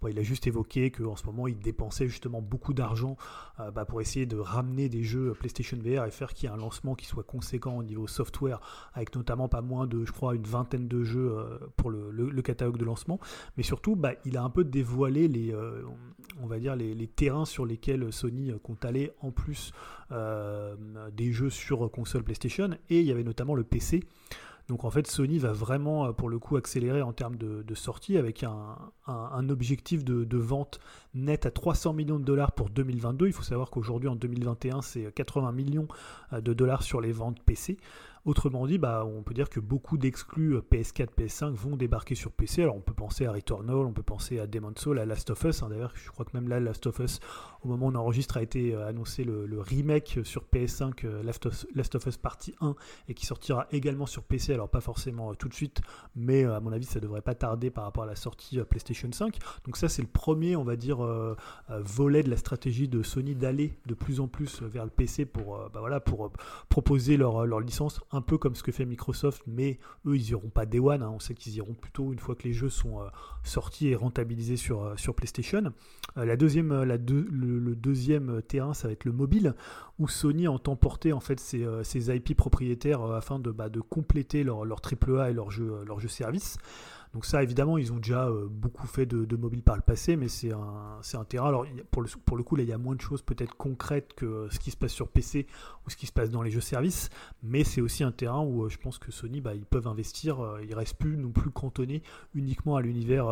il 0.08 0.18
a 0.18 0.22
juste 0.22 0.46
évoqué 0.46 0.90
qu'en 0.90 1.16
ce 1.16 1.26
moment, 1.26 1.48
il 1.48 1.58
dépensait 1.58 2.08
justement 2.08 2.40
beaucoup 2.42 2.74
d'argent 2.74 3.16
euh, 3.60 3.70
bah, 3.70 3.84
pour 3.84 4.00
essayer 4.00 4.26
de 4.26 4.36
ramener 4.36 4.88
des 4.88 5.02
jeux 5.02 5.32
PlayStation 5.34 5.76
VR 5.78 6.04
et 6.04 6.10
faire 6.10 6.32
qu'il 6.34 6.48
y 6.48 6.52
ait 6.52 6.54
un 6.54 6.58
lancement 6.58 6.94
qui 6.94 7.06
soit 7.06 7.24
conséquent 7.24 7.76
au 7.76 7.82
niveau 7.82 8.06
software, 8.06 8.60
avec 8.94 9.14
notamment 9.14 9.48
pas 9.48 9.62
moins 9.62 9.86
de, 9.86 10.04
je 10.04 10.12
crois, 10.12 10.34
une 10.34 10.46
vingtaine 10.46 10.88
de 10.88 11.02
jeux 11.02 11.36
euh, 11.36 11.58
pour 11.76 11.90
le, 11.90 12.42
catalogue 12.42 12.76
de 12.76 12.84
lancement. 12.84 13.18
Mais 13.56 13.62
surtout, 13.62 13.96
bah, 13.96 14.12
il 14.24 14.36
a 14.36 14.42
un 14.42 14.50
peu 14.50 14.62
dévoilé 14.62 15.26
les, 15.26 15.52
on 16.42 16.46
va 16.46 16.58
dire 16.58 16.76
les, 16.76 17.06
terrains 17.06 17.44
sur 17.44 17.66
lesquels 17.66 18.12
Sony 18.12 18.52
compte 18.62 18.84
aller 18.84 19.12
en 19.20 19.30
plus 19.30 19.72
euh, 20.12 20.76
des 21.12 21.32
jeux 21.32 21.50
sur 21.50 21.90
console 21.90 22.22
PlayStation. 22.22 22.70
Et 22.90 23.00
il 23.00 23.06
y 23.06 23.12
avait 23.12 23.24
notamment 23.24 23.54
le 23.54 23.64
PC. 23.64 24.02
Donc 24.68 24.84
en 24.84 24.90
fait, 24.90 25.06
Sony 25.06 25.38
va 25.38 25.52
vraiment, 25.52 26.06
euh, 26.06 26.12
pour 26.12 26.28
le 26.28 26.38
coup, 26.38 26.56
accélérer 26.56 27.02
en 27.02 27.12
termes 27.12 27.36
de, 27.36 27.74
sortie 27.74 28.16
avec 28.16 28.42
un 28.42 29.48
objectif 29.48 30.04
de, 30.04 30.24
de 30.24 30.38
vente 30.38 30.80
net 31.14 31.46
à 31.46 31.50
300 31.50 31.92
millions 31.92 32.18
de 32.18 32.24
dollars 32.24 32.52
pour 32.52 32.70
2022. 32.70 33.26
Il 33.26 33.32
faut 33.32 33.42
savoir 33.42 33.70
qu'aujourd'hui, 33.70 34.08
en 34.08 34.16
2021, 34.16 34.82
c'est 34.82 35.12
80 35.12 35.52
millions 35.52 35.88
euh, 36.32 36.40
de 36.40 36.52
dollars 36.52 36.82
sur 36.82 37.00
les 37.00 37.12
ventes 37.12 37.42
PC. 37.42 37.78
Autrement 38.26 38.66
dit, 38.66 38.76
bah, 38.76 39.04
on 39.06 39.22
peut 39.22 39.34
dire 39.34 39.48
que 39.48 39.60
beaucoup 39.60 39.96
d'exclus 39.98 40.56
euh, 40.56 40.60
PS4, 40.60 41.10
PS5 41.16 41.52
vont 41.54 41.76
débarquer 41.76 42.16
sur 42.16 42.32
PC. 42.32 42.62
Alors 42.62 42.74
on 42.74 42.80
peut 42.80 42.92
penser 42.92 43.24
à 43.24 43.30
Returnal, 43.32 43.76
on 43.76 43.92
peut 43.92 44.02
penser 44.02 44.40
à 44.40 44.48
Demon's 44.48 44.80
Soul, 44.80 44.98
à 44.98 45.06
Last 45.06 45.30
of 45.30 45.44
Us. 45.44 45.62
hein. 45.62 45.68
D'ailleurs, 45.70 45.92
je 45.94 46.10
crois 46.10 46.24
que 46.24 46.36
même 46.36 46.48
là, 46.48 46.58
Last 46.58 46.86
of 46.88 46.98
Us, 46.98 47.20
au 47.62 47.68
moment 47.68 47.86
où 47.86 47.90
on 47.90 47.94
enregistre, 47.94 48.36
a 48.36 48.42
été 48.42 48.74
euh, 48.74 48.88
annoncé 48.88 49.22
le, 49.22 49.60
remake 49.60 50.18
sur 50.24 50.44
PS5, 50.52 51.06
euh, 51.06 51.22
Last 51.22 51.46
of, 51.94 52.06
Us 52.06 52.16
Partie 52.16 52.54
1, 52.60 52.74
et 53.08 53.14
qui 53.14 53.26
sortira 53.26 53.66
également 53.70 54.06
sur 54.06 54.22
PC. 54.24 54.52
Alors 54.52 54.68
pas 54.68 54.80
forcément 54.80 55.30
euh, 55.30 55.34
tout 55.34 55.48
de 55.48 55.54
suite, 55.54 55.80
mais 56.14 56.44
euh, 56.44 56.56
à 56.56 56.60
mon 56.60 56.72
avis, 56.72 56.84
ça 56.84 56.98
devrait 57.00 57.22
pas 57.22 57.34
tarder 57.34 57.70
par 57.70 57.84
rapport 57.84 58.02
à 58.02 58.06
la 58.06 58.16
sortie 58.16 58.58
euh, 58.58 58.64
PlayStation 58.64 59.10
5. 59.10 59.38
Donc 59.64 59.76
ça, 59.76 59.88
c'est 59.88 60.02
le 60.02 60.08
premier, 60.08 60.56
on 60.56 60.64
va 60.64 60.76
dire, 60.76 61.04
euh, 61.04 61.36
euh, 61.70 61.80
volet 61.84 62.22
de 62.22 62.30
la 62.30 62.36
stratégie 62.36 62.88
de 62.88 63.02
Sony 63.02 63.34
d'aller 63.34 63.78
de 63.86 63.94
plus 63.94 64.20
en 64.20 64.28
plus 64.28 64.62
vers 64.62 64.84
le 64.84 64.90
PC 64.90 65.26
pour, 65.26 65.56
euh, 65.56 65.68
bah 65.72 65.80
voilà, 65.80 66.00
pour 66.00 66.26
euh, 66.26 66.30
proposer 66.68 67.16
leur 67.16 67.60
licence, 67.60 68.00
un 68.16 68.22
peu 68.22 68.38
comme 68.38 68.54
ce 68.54 68.62
que 68.62 68.72
fait 68.72 68.84
Microsoft, 68.84 69.42
mais 69.46 69.78
eux, 70.06 70.16
ils 70.16 70.30
iront 70.30 70.48
pas 70.48 70.66
Day 70.66 70.78
One. 70.78 71.02
hein. 71.02 71.10
On 71.14 71.20
sait 71.20 71.34
qu'ils 71.34 71.54
iront 71.56 71.74
plutôt 71.74 72.12
une 72.12 72.18
fois 72.18 72.34
que 72.34 72.44
les 72.44 72.52
jeux 72.52 72.68
sont 72.68 73.00
euh, 73.00 73.06
sortis 73.44 73.88
et 73.88 73.94
rentabilisés 73.94 74.56
sur, 74.56 74.82
euh, 74.82 74.94
PlayStation. 75.16 75.72
Euh, 76.16 76.24
la 76.24 76.36
deuxième, 76.36 76.82
la 76.82 76.98
deux- 76.98 77.26
le, 77.30 77.74
deuxième 77.76 78.42
terrain, 78.42 78.74
ça 78.74 78.88
va 78.88 78.92
être 78.92 79.04
le 79.04 79.12
mobile, 79.12 79.54
où 79.98 80.08
Sony 80.08 80.48
entend 80.48 80.76
porter 80.76 81.12
en 81.12 81.20
fait 81.20 81.38
ses, 81.40 81.64
IP 82.16 82.34
propriétaires 82.36 83.02
afin 83.02 83.38
de, 83.38 83.50
bah, 83.50 83.68
de 83.68 83.80
compléter 83.80 84.42
leur, 84.44 84.64
leur 84.64 84.80
AAA 84.80 85.30
et 85.30 85.32
leur 85.32 85.50
jeu, 85.50 85.84
leur 85.86 86.00
jeu 86.00 86.08
service. 86.08 86.58
Donc 87.16 87.24
ça, 87.24 87.42
évidemment, 87.42 87.78
ils 87.78 87.94
ont 87.94 87.96
déjà 87.96 88.28
euh, 88.28 88.46
beaucoup 88.46 88.86
fait 88.86 89.06
de, 89.06 89.24
de 89.24 89.36
mobile 89.36 89.62
par 89.62 89.74
le 89.74 89.80
passé, 89.80 90.16
mais 90.16 90.28
c'est 90.28 90.52
un, 90.52 91.24
terrain. 91.26 91.48
Alors 91.48 91.64
pour 91.90 92.02
le, 92.02 92.42
coup, 92.42 92.56
là, 92.56 92.62
il 92.62 92.68
y 92.68 92.74
a 92.74 92.76
moins 92.76 92.94
de 92.94 93.00
choses 93.00 93.22
peut-être 93.22 93.56
concrètes 93.56 94.12
que 94.12 94.26
euh, 94.26 94.50
ce 94.50 94.58
qui 94.58 94.70
se 94.70 94.76
passe 94.76 94.92
sur 94.92 95.08
PC 95.08 95.46
ou 95.86 95.88
ce 95.88 95.96
qui 95.96 96.04
se 96.04 96.12
passe 96.12 96.28
dans 96.28 96.42
les 96.42 96.50
jeux 96.50 96.60
services, 96.60 97.08
mais 97.42 97.64
c'est 97.64 97.80
aussi 97.80 98.04
un 98.04 98.12
terrain 98.12 98.42
où 98.42 98.64
euh, 98.64 98.68
je 98.68 98.76
pense 98.76 98.98
que 98.98 99.10
Sony, 99.10 99.40
bah, 99.40 99.54
ils 99.54 99.64
peuvent 99.64 99.88
investir. 99.88 100.58
ils 100.62 100.74
restent 100.74 100.98
plus 100.98 101.16
non 101.16 101.30
plus 101.30 101.48
cantonnés 101.48 102.02
uniquement 102.34 102.76
à 102.76 102.82
l'univers, 102.82 103.30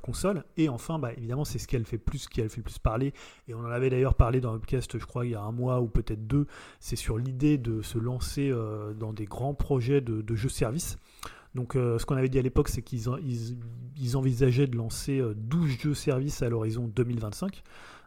console. 0.00 0.44
Et 0.56 0.68
enfin, 0.68 1.00
bah, 1.00 1.12
évidemment, 1.12 1.44
c'est 1.44 1.58
ce 1.58 1.66
qu'elle 1.66 1.86
fait 1.86 1.98
plus, 1.98 2.18
ce 2.18 2.28
qui 2.28 2.40
elle 2.40 2.50
fait 2.50 2.62
plus 2.62 2.78
parler. 2.78 3.12
Et 3.48 3.54
on 3.54 3.58
en 3.58 3.72
avait 3.72 3.90
d'ailleurs 3.90 4.14
parlé 4.14 4.40
dans 4.40 4.52
le 4.52 4.60
podcast, 4.60 4.96
je 4.96 5.04
crois, 5.04 5.26
il 5.26 5.32
y 5.32 5.34
a 5.34 5.42
un 5.42 5.50
mois 5.50 5.80
ou 5.80 5.88
peut-être 5.88 6.28
deux. 6.28 6.46
C'est 6.78 6.94
sur 6.94 7.18
l'idée 7.18 7.58
de 7.58 7.82
se 7.82 7.98
lancer 7.98 8.54
dans 8.96 9.12
des 9.12 9.24
grands 9.24 9.54
projets 9.54 10.00
de, 10.00 10.22
de 10.22 10.34
jeux 10.36 10.48
services. 10.48 10.98
Donc, 11.54 11.76
euh, 11.76 11.98
ce 11.98 12.06
qu'on 12.06 12.16
avait 12.16 12.28
dit 12.28 12.38
à 12.38 12.42
l'époque, 12.42 12.68
c'est 12.68 12.82
qu'ils 12.82 13.08
en- 13.08 13.16
ils, 13.18 13.56
ils 14.00 14.16
envisageaient 14.16 14.66
de 14.66 14.76
lancer 14.76 15.18
euh, 15.18 15.34
12 15.36 15.70
jeux 15.80 15.94
services 15.94 16.42
à 16.42 16.48
l'horizon 16.48 16.86
2025. 16.88 17.62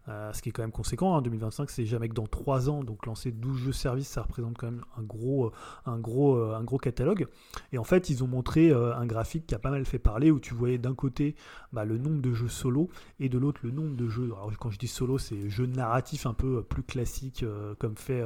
Euh, 0.08 0.34
ce 0.34 0.41
qui 0.41 0.49
est 0.49 0.52
quand 0.52 0.64
même 0.64 0.72
conséquent. 0.72 1.16
Hein. 1.16 1.22
2025, 1.22 1.70
c'est 1.70 1.86
jamais 1.86 2.10
que 2.10 2.14
dans 2.14 2.28
3 2.28 2.70
ans, 2.70 2.84
donc 2.84 3.06
lancer 3.06 3.32
12 3.32 3.58
jeux 3.58 3.72
services, 3.72 4.08
ça 4.08 4.24
représente 4.24 4.58
quand 4.58 4.68
même 4.68 4.84
un 4.97 5.04
gros, 5.04 5.52
un 5.86 5.99
gros, 5.99 6.38
un 6.38 6.64
gros 6.64 6.78
catalogue. 6.78 7.28
Et 7.72 7.78
en 7.78 7.84
fait, 7.84 8.10
ils 8.10 8.24
ont 8.24 8.28
montré 8.28 8.72
un 8.72 9.06
graphique 9.06 9.45
qui 9.47 9.56
a 9.56 9.60
pas 9.60 9.72
mal 9.72 9.86
fait 9.86 9.99
parler, 9.99 10.32
où 10.32 10.39
tu 10.39 10.54
voyais 10.54 10.78
d'un 10.78 10.95
côté 10.95 11.36
bah, 11.72 11.86
le 11.86 11.97
nombre 11.97 12.22
de 12.22 12.34
jeux 12.34 12.47
solo 12.47 12.89
et 13.20 13.30
de 13.30 13.38
l'autre 13.38 13.62
le 13.64 13.72
nombre 13.72 13.95
de 13.95 14.08
jeux. 14.08 14.26
Alors 14.26 14.52
quand 14.60 14.72
je 14.72 14.80
dis 14.80 14.88
solo, 14.88 15.18
c'est 15.18 15.49
jeux 15.49 15.68
narratifs 15.68 16.26
un 16.26 16.34
peu 16.34 16.64
plus 16.64 16.84
classiques, 16.84 17.45
comme 17.80 17.97
fait 17.97 18.24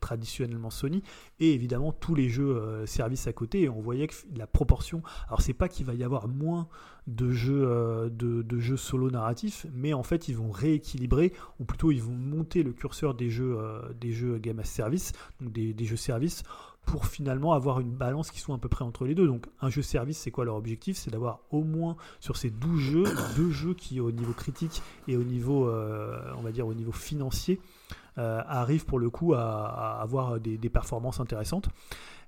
traditionnellement 0.00 0.70
Sony, 0.70 1.02
et 1.40 1.52
évidemment 1.54 1.92
tous 1.92 2.14
les 2.14 2.28
jeux 2.28 2.84
services 2.86 3.26
à 3.26 3.32
côté. 3.32 3.62
Et 3.62 3.68
on 3.68 3.80
voyait 3.80 4.08
que 4.08 4.14
la 4.36 4.46
proportion. 4.46 5.02
Alors 5.28 5.40
c'est 5.40 5.54
pas 5.54 5.68
qu'il 5.68 5.86
va 5.86 5.94
y 5.94 6.04
avoir 6.04 6.28
moins 6.28 6.68
de 7.06 7.30
jeux, 7.30 7.64
euh, 7.66 8.08
de, 8.08 8.58
jeux 8.58 8.76
solo 8.76 9.10
narratifs, 9.10 9.66
mais 9.74 9.92
en 9.92 10.02
fait 10.02 10.28
ils 10.28 10.36
vont 10.36 10.50
rééquilibrer, 10.50 11.32
ou 11.60 11.64
plutôt 11.64 11.90
ils 11.90 12.02
vont 12.02 12.14
monter 12.14 12.62
le 12.62 12.72
curseur 12.72 13.14
des 13.14 13.30
jeux, 13.30 13.56
euh, 13.58 13.80
des 14.00 14.12
jeux 14.12 14.38
game 14.38 14.58
as 14.58 14.64
service, 14.64 15.12
donc 15.40 15.52
des, 15.52 15.84
jeux 15.84 15.96
service, 15.96 16.42
pour 16.86 17.06
finalement 17.06 17.52
avoir 17.52 17.80
une 17.80 17.92
balance 17.92 18.30
qui 18.30 18.40
soit 18.40 18.54
à 18.54 18.58
peu 18.58 18.68
près 18.68 18.84
entre 18.84 19.04
les 19.04 19.14
deux. 19.14 19.26
Donc 19.26 19.46
un 19.60 19.70
jeu 19.70 19.82
service, 19.82 20.18
c'est 20.18 20.30
quoi 20.30 20.44
leur 20.44 20.56
objectif? 20.56 20.96
C'est 20.96 21.10
d'avoir 21.10 21.40
au 21.50 21.62
moins 21.62 21.96
sur 22.20 22.36
ces 22.36 22.50
12 22.50 22.80
jeux, 22.80 23.04
deux 23.36 23.50
jeux 23.50 23.74
qui 23.74 24.00
au 24.00 24.10
niveau 24.10 24.32
critique 24.32 24.82
et 25.08 25.16
au 25.16 25.24
niveau, 25.24 25.68
euh, 25.68 26.20
financier, 26.92 27.60
arrivent 28.16 28.84
pour 28.84 28.98
le 28.98 29.10
coup 29.10 29.34
à, 29.34 30.00
avoir 30.00 30.38
des, 30.38 30.68
performances 30.68 31.20
intéressantes. 31.20 31.68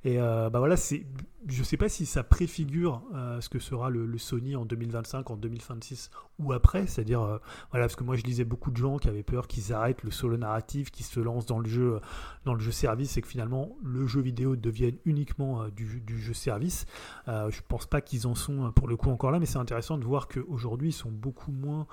Et 0.06 0.18
bah 0.18 0.58
voilà, 0.60 0.76
c'est 0.76 1.04
je 1.48 1.60
ne 1.60 1.64
sais 1.64 1.76
pas 1.76 1.88
si 1.88 2.06
ça 2.06 2.24
préfigure 2.24 3.02
euh, 3.14 3.40
ce 3.40 3.48
que 3.48 3.58
sera 3.58 3.88
le, 3.90 4.18
Sony 4.18 4.56
en 4.56 4.64
2025, 4.64 5.30
en 5.30 5.36
2026 5.36 6.10
ou 6.38 6.52
après. 6.52 6.86
C'est-à-dire, 6.86 7.22
euh, 7.22 7.38
voilà, 7.70 7.86
parce 7.86 7.96
que 7.96 8.02
moi 8.02 8.16
je 8.16 8.22
lisais 8.22 8.44
beaucoup 8.44 8.70
de 8.70 8.76
gens 8.76 8.98
qui 8.98 9.08
avaient 9.08 9.22
peur 9.22 9.46
qu'ils 9.46 9.72
arrêtent 9.72 10.02
le 10.02 10.10
solo 10.10 10.36
narratif, 10.36 10.90
qu'ils 10.90 11.06
se 11.06 11.20
lancent 11.20 11.46
dans 11.46 11.58
le 11.58 11.68
jeu, 11.68 12.00
dans 12.44 12.54
le 12.54 12.60
jeu 12.60 12.72
service 12.72 13.16
et 13.16 13.22
que 13.22 13.28
finalement 13.28 13.76
le 13.84 14.06
jeu 14.06 14.20
vidéo 14.20 14.56
devienne 14.56 14.96
uniquement 15.04 15.62
euh, 15.62 15.70
du, 15.70 15.86
jeu 16.18 16.32
service. 16.32 16.86
je 17.26 17.60
pense 17.68 17.86
pas 17.86 18.00
qu'ils 18.00 18.26
en 18.26 18.34
sont 18.34 18.72
pour 18.72 18.88
le 18.88 18.96
coup 18.96 19.10
encore 19.10 19.30
là, 19.30 19.38
mais 19.38 19.46
c'est 19.46 19.58
intéressant 19.58 19.98
de 19.98 20.04
voir 20.04 20.28
qu'aujourd'hui 20.28 20.88
ils 20.88 20.92
sont 20.92 21.10
beaucoup 21.10 21.52
moins 21.52 21.86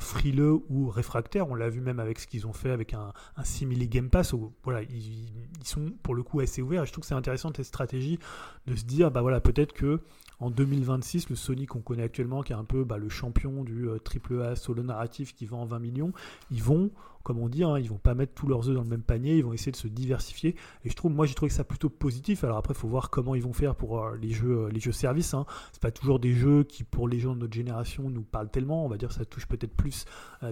frileux 0.00 0.60
ou 0.68 0.88
réfractaires. 0.88 1.48
On 1.48 1.54
l'a 1.54 1.68
vu 1.68 1.80
même 1.80 2.00
avec 2.00 2.18
ce 2.18 2.26
qu'ils 2.26 2.46
ont 2.46 2.52
fait 2.52 2.70
avec 2.70 2.94
un, 2.94 3.12
simili 3.44 3.88
Game 3.88 4.10
Pass 4.10 4.34
voilà, 4.64 4.82
ils, 4.82 5.30
ils, 5.60 5.66
sont 5.66 5.92
pour 6.02 6.14
le 6.14 6.22
coup 6.22 6.40
assez 6.40 6.60
ouverts. 6.60 6.82
Et 6.82 6.86
je 6.86 6.92
trouve 6.92 7.02
que 7.02 7.08
c'est 7.08 7.14
intéressant 7.14 7.50
stratégie 7.66 8.18
de 8.66 8.76
se 8.76 8.84
dire 8.84 9.10
bah 9.10 9.22
voilà, 9.22 9.40
peut-être 9.40 9.72
que 9.72 10.00
en 10.40 10.50
2026, 10.50 11.30
le 11.30 11.36
Sony 11.36 11.66
qu'on 11.66 11.80
connaît 11.80 12.04
actuellement, 12.04 12.42
qui 12.42 12.52
est 12.52 12.56
un 12.56 12.64
peu 12.64 12.84
bah, 12.84 12.96
le 12.96 13.08
champion 13.08 13.64
du 13.64 13.88
triple 14.04 14.34
euh, 14.34 14.52
A 14.52 14.56
solo 14.56 14.82
narratif 14.82 15.34
qui 15.34 15.46
vend 15.46 15.64
20 15.64 15.80
millions, 15.80 16.12
ils 16.52 16.62
vont, 16.62 16.90
comme 17.24 17.40
on 17.40 17.48
dit, 17.48 17.64
hein, 17.64 17.76
ils 17.78 17.88
vont 17.88 17.98
pas 17.98 18.14
mettre 18.14 18.34
tous 18.34 18.46
leurs 18.46 18.68
œufs 18.68 18.74
dans 18.76 18.82
le 18.82 18.88
même 18.88 19.02
panier, 19.02 19.36
ils 19.36 19.44
vont 19.44 19.52
essayer 19.52 19.72
de 19.72 19.76
se 19.76 19.88
diversifier. 19.88 20.54
Et 20.84 20.90
je 20.90 20.94
trouve, 20.94 21.12
moi, 21.12 21.26
j'ai 21.26 21.34
trouvé 21.34 21.50
ça 21.50 21.64
plutôt 21.64 21.90
positif. 21.90 22.44
Alors 22.44 22.56
après, 22.56 22.72
il 22.72 22.76
faut 22.76 22.88
voir 22.88 23.10
comment 23.10 23.34
ils 23.34 23.42
vont 23.42 23.52
faire 23.52 23.74
pour 23.74 24.04
euh, 24.04 24.16
les 24.16 24.30
jeux, 24.30 24.66
euh, 24.66 24.70
les 24.70 24.80
jeux 24.80 24.92
services. 24.92 25.34
Hein. 25.34 25.44
C'est 25.72 25.82
pas 25.82 25.90
toujours 25.90 26.20
des 26.20 26.32
jeux 26.32 26.62
qui, 26.62 26.84
pour 26.84 27.08
les 27.08 27.18
gens 27.18 27.34
de 27.34 27.40
notre 27.40 27.54
génération, 27.54 28.08
nous 28.08 28.22
parlent 28.22 28.50
tellement. 28.50 28.84
On 28.84 28.88
va 28.88 28.96
dire, 28.96 29.10
ça 29.10 29.24
touche 29.24 29.46
peut-être 29.46 29.74
plus 29.74 30.04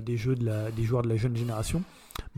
des 0.03 0.17
jeux 0.17 0.35
de 0.35 0.45
la, 0.45 0.73
des 0.73 0.83
joueurs 0.83 1.03
de 1.03 1.09
la 1.09 1.17
jeune 1.17 1.37
génération. 1.37 1.85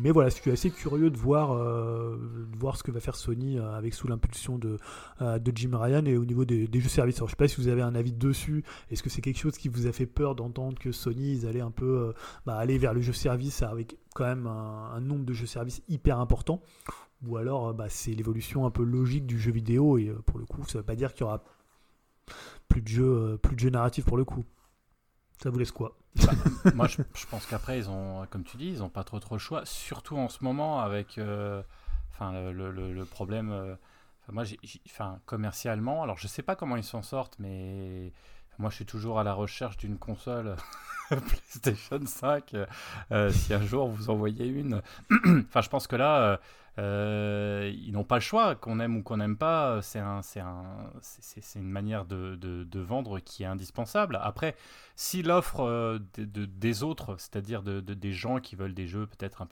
Mais 0.00 0.12
voilà, 0.12 0.28
je 0.28 0.36
suis 0.36 0.50
assez 0.52 0.70
curieux 0.70 1.10
de 1.10 1.16
voir, 1.16 1.50
euh, 1.52 2.16
voir 2.56 2.76
ce 2.76 2.84
que 2.84 2.92
va 2.92 3.00
faire 3.00 3.16
Sony 3.16 3.58
euh, 3.58 3.76
avec 3.76 3.94
sous 3.94 4.06
l'impulsion 4.06 4.56
de, 4.56 4.78
euh, 5.20 5.40
de 5.40 5.52
Jim 5.52 5.70
Ryan 5.72 6.04
et 6.04 6.16
au 6.16 6.24
niveau 6.24 6.44
des, 6.44 6.68
jeux 6.72 6.88
services. 6.88 7.16
Alors, 7.16 7.28
je 7.28 7.32
ne 7.32 7.36
sais 7.36 7.44
pas 7.44 7.48
si 7.48 7.60
vous 7.60 7.66
avez 7.66 7.82
un 7.82 7.96
avis 7.96 8.12
dessus. 8.12 8.62
Est-ce 8.90 9.02
que 9.02 9.10
c'est 9.10 9.22
quelque 9.22 9.40
chose 9.40 9.58
qui 9.58 9.68
vous 9.68 9.88
a 9.88 9.92
fait 9.92 10.06
peur 10.06 10.36
d'entendre 10.36 10.78
que 10.78 10.92
Sony 10.92 11.32
ils 11.32 11.46
allaient 11.46 11.60
un 11.60 11.72
peu 11.72 12.14
bah, 12.46 12.56
aller 12.56 12.78
vers 12.78 12.94
le 12.94 13.00
jeu 13.00 13.12
service 13.12 13.62
avec 13.62 13.96
quand 14.14 14.24
même 14.24 14.46
un, 14.46 15.00
nombre 15.00 15.24
de 15.24 15.32
jeux 15.32 15.46
services 15.46 15.82
hyper 15.88 16.20
important 16.20 16.62
Ou 17.26 17.36
alors 17.36 17.74
bah, 17.74 17.86
c'est 17.88 18.12
l'évolution 18.12 18.66
un 18.66 18.70
peu 18.70 18.84
logique 18.84 19.26
du 19.26 19.38
jeu 19.38 19.50
vidéo 19.50 19.98
et 19.98 20.12
pour 20.26 20.38
le 20.38 20.44
coup, 20.44 20.62
ça 20.64 20.78
ne 20.78 20.82
veut 20.82 20.86
pas 20.86 20.94
dire 20.94 21.12
qu'il 21.12 21.22
y 21.22 21.24
aura 21.24 21.42
plus 22.68 22.82
de 22.82 22.88
jeux, 22.88 23.38
plus 23.42 23.56
de 23.56 23.60
jeux 23.60 23.70
narratifs 23.70 24.04
pour 24.04 24.16
le 24.16 24.24
coup. 24.24 24.44
Ça 25.42 25.50
vous 25.50 25.58
laisse 25.58 25.72
quoi? 25.72 25.96
Bah, 26.16 26.32
Moi, 26.74 26.88
je, 26.88 27.26
pense 27.30 27.46
qu'après, 27.46 27.82
comme 28.30 28.44
tu 28.44 28.56
dis, 28.56 28.68
ils 28.68 28.78
n'ont 28.78 28.88
pas 28.88 29.04
trop 29.04 29.20
trop 29.20 29.36
le 29.36 29.40
choix, 29.40 29.64
surtout 29.64 30.16
en 30.16 30.28
ce 30.28 30.42
moment 30.42 30.80
avec 30.80 31.18
euh, 31.18 31.62
le, 32.20 33.04
problème. 33.04 33.50
Euh, 33.52 33.74
moi, 34.30 34.44
enfin, 34.86 35.20
commercialement, 35.26 36.02
alors 36.02 36.18
je 36.18 36.26
sais 36.26 36.42
pas 36.42 36.56
comment 36.56 36.76
ils 36.76 36.84
s'en 36.84 37.02
sortent, 37.02 37.36
mais 37.38 38.12
moi, 38.58 38.70
je 38.70 38.76
suis 38.76 38.86
toujours 38.86 39.20
à 39.20 39.24
la 39.24 39.32
recherche 39.32 39.76
d'une 39.76 39.96
console 39.96 40.56
PlayStation 41.08 42.04
5. 42.04 42.56
Euh, 43.12 43.30
si 43.30 43.54
un 43.54 43.62
jour 43.62 43.88
vous 43.88 44.10
en 44.10 44.16
voyez 44.16 44.46
une, 44.46 44.82
enfin, 45.48 45.60
je 45.60 45.68
pense 45.68 45.86
que 45.86 45.96
là 45.96 46.40
euh, 46.78 47.72
ils 47.74 47.92
n'ont 47.92 48.04
pas 48.04 48.16
le 48.16 48.20
choix, 48.20 48.54
qu'on 48.54 48.78
aime 48.78 48.96
ou 48.96 49.02
qu'on 49.02 49.16
n'aime 49.16 49.36
pas, 49.36 49.82
c'est 49.82 49.98
un, 49.98 50.20
un, 50.36 50.90
une 51.56 51.70
manière 51.70 52.04
de, 52.04 52.80
vendre 52.80 53.18
qui 53.18 53.42
est 53.42 53.46
indispensable. 53.46 54.18
Après, 54.22 54.54
si 54.94 55.22
l'offre 55.22 55.60
euh, 55.60 55.98
de, 56.16 56.44
des 56.44 56.82
autres, 56.84 57.16
c'est-à-dire 57.18 57.62
des 57.62 58.12
gens 58.12 58.38
qui 58.38 58.54
veulent 58.54 58.74
des 58.74 58.86
jeux 58.86 59.06
peut-être 59.06 59.42
un 59.42 59.46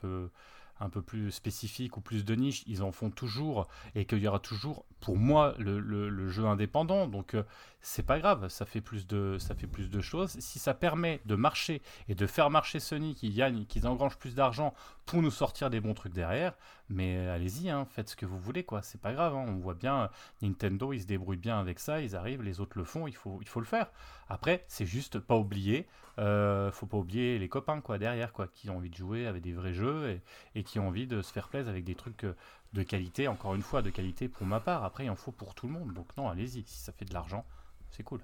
peu 0.89 1.01
plus 1.01 1.31
spécifiques 1.31 1.97
ou 1.97 2.01
plus 2.01 2.23
de 2.23 2.35
niche, 2.35 2.63
ils 2.65 2.81
en 2.81 2.91
font 2.91 3.09
toujours 3.09 3.67
et 3.95 4.05
qu'il 4.05 4.19
y 4.19 4.27
aura 4.27 4.39
toujours, 4.39 4.85
pour 5.01 5.17
moi, 5.17 5.53
le, 5.57 5.79
le, 5.79 6.27
jeu 6.29 6.45
indépendant. 6.45 7.07
Donc, 7.07 7.33
euh, 7.33 7.43
c'est 7.87 8.03
pas 8.03 8.19
grave, 8.19 8.49
ça 8.49 8.65
fait, 8.65 8.81
plus 8.81 9.07
de, 9.07 9.37
ça 9.39 9.55
fait 9.55 9.65
plus 9.65 9.89
de 9.89 10.01
choses. 10.01 10.37
Si 10.39 10.59
ça 10.59 10.73
permet 10.73 11.21
de 11.25 11.35
marcher 11.35 11.81
et 12.09 12.15
de 12.15 12.27
faire 12.27 12.49
marcher 12.49 12.81
Sony, 12.81 13.15
qui 13.15 13.29
gagne, 13.29 13.65
qu'ils 13.65 13.87
engrangent 13.87 14.17
plus 14.17 14.35
d'argent 14.35 14.73
pour 15.05 15.21
nous 15.21 15.31
sortir 15.31 15.69
des 15.69 15.79
bons 15.79 15.93
trucs 15.93 16.11
derrière, 16.11 16.53
mais 16.89 17.17
allez-y, 17.29 17.69
hein, 17.69 17.87
faites 17.89 18.09
ce 18.09 18.17
que 18.17 18.25
vous 18.25 18.37
voulez, 18.37 18.65
quoi. 18.65 18.81
C'est 18.81 18.99
pas 18.99 19.13
grave, 19.13 19.35
hein. 19.35 19.45
on 19.47 19.55
voit 19.55 19.73
bien, 19.73 20.09
Nintendo, 20.41 20.91
ils 20.91 21.03
se 21.03 21.07
débrouillent 21.07 21.37
bien 21.37 21.59
avec 21.59 21.79
ça, 21.79 22.01
ils 22.01 22.13
arrivent, 22.13 22.43
les 22.43 22.59
autres 22.59 22.77
le 22.77 22.83
font, 22.83 23.07
il 23.07 23.15
faut, 23.15 23.39
il 23.41 23.47
faut 23.47 23.61
le 23.61 23.65
faire. 23.65 23.89
Après, 24.27 24.65
c'est 24.67 24.85
juste 24.85 25.17
pas 25.17 25.37
oublier, 25.37 25.87
euh, 26.19 26.73
faut 26.73 26.87
pas 26.87 26.97
oublier 26.97 27.39
les 27.39 27.47
copains, 27.47 27.79
quoi, 27.79 27.97
derrière, 27.97 28.33
quoi, 28.33 28.49
qui 28.49 28.69
ont 28.69 28.75
envie 28.77 28.89
de 28.89 28.97
jouer 28.97 29.27
avec 29.27 29.41
des 29.41 29.53
vrais 29.53 29.73
jeux 29.73 30.19
et, 30.55 30.63
qui 30.63 30.77
ont 30.79 30.89
envie 30.89 31.07
de 31.07 31.21
se 31.21 31.31
faire 31.31 31.47
plaisir 31.47 31.69
avec 31.69 31.85
des 31.85 31.95
trucs 31.95 32.25
euh, 32.25 32.35
de 32.73 32.83
qualité, 32.83 33.29
encore 33.29 33.55
une 33.55 33.61
fois, 33.61 33.81
de 33.81 33.89
qualité 33.89 34.27
pour 34.27 34.45
ma 34.45 34.59
part. 34.59 34.83
Après, 34.83 35.05
il 35.05 35.09
en 35.09 35.15
faut 35.15 35.31
pour 35.31 35.55
tout 35.55 35.67
le 35.67 35.73
monde, 35.73 35.93
donc 35.93 36.07
non, 36.17 36.27
allez-y, 36.27 36.65
si 36.67 36.79
ça 36.79 36.91
fait 36.91 37.05
de 37.05 37.13
l'argent, 37.13 37.45
c'est 37.91 38.03
cool. 38.03 38.21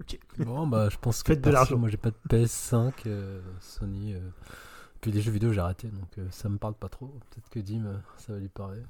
Ok. 0.00 0.18
Bon, 0.38 0.66
bah, 0.66 0.88
je 0.90 0.96
pense 0.98 1.22
que 1.22 1.32
de 1.32 1.50
l'argent. 1.50 1.78
Moi, 1.78 1.88
j'ai 1.88 1.96
pas 1.96 2.10
de 2.10 2.16
PS5, 2.28 2.92
euh, 3.06 3.40
Sony. 3.60 4.14
Euh, 4.14 4.20
puis 5.00 5.10
des 5.10 5.20
jeux 5.20 5.32
vidéo, 5.32 5.52
j'ai 5.52 5.60
arrêté, 5.60 5.88
donc 5.88 6.08
euh, 6.18 6.26
ça 6.30 6.48
me 6.48 6.58
parle 6.58 6.74
pas 6.74 6.88
trop. 6.88 7.06
Peut-être 7.06 7.48
que 7.50 7.60
Dim, 7.60 7.84
ça 8.16 8.32
va 8.32 8.38
lui 8.38 8.48
parler. 8.48 8.80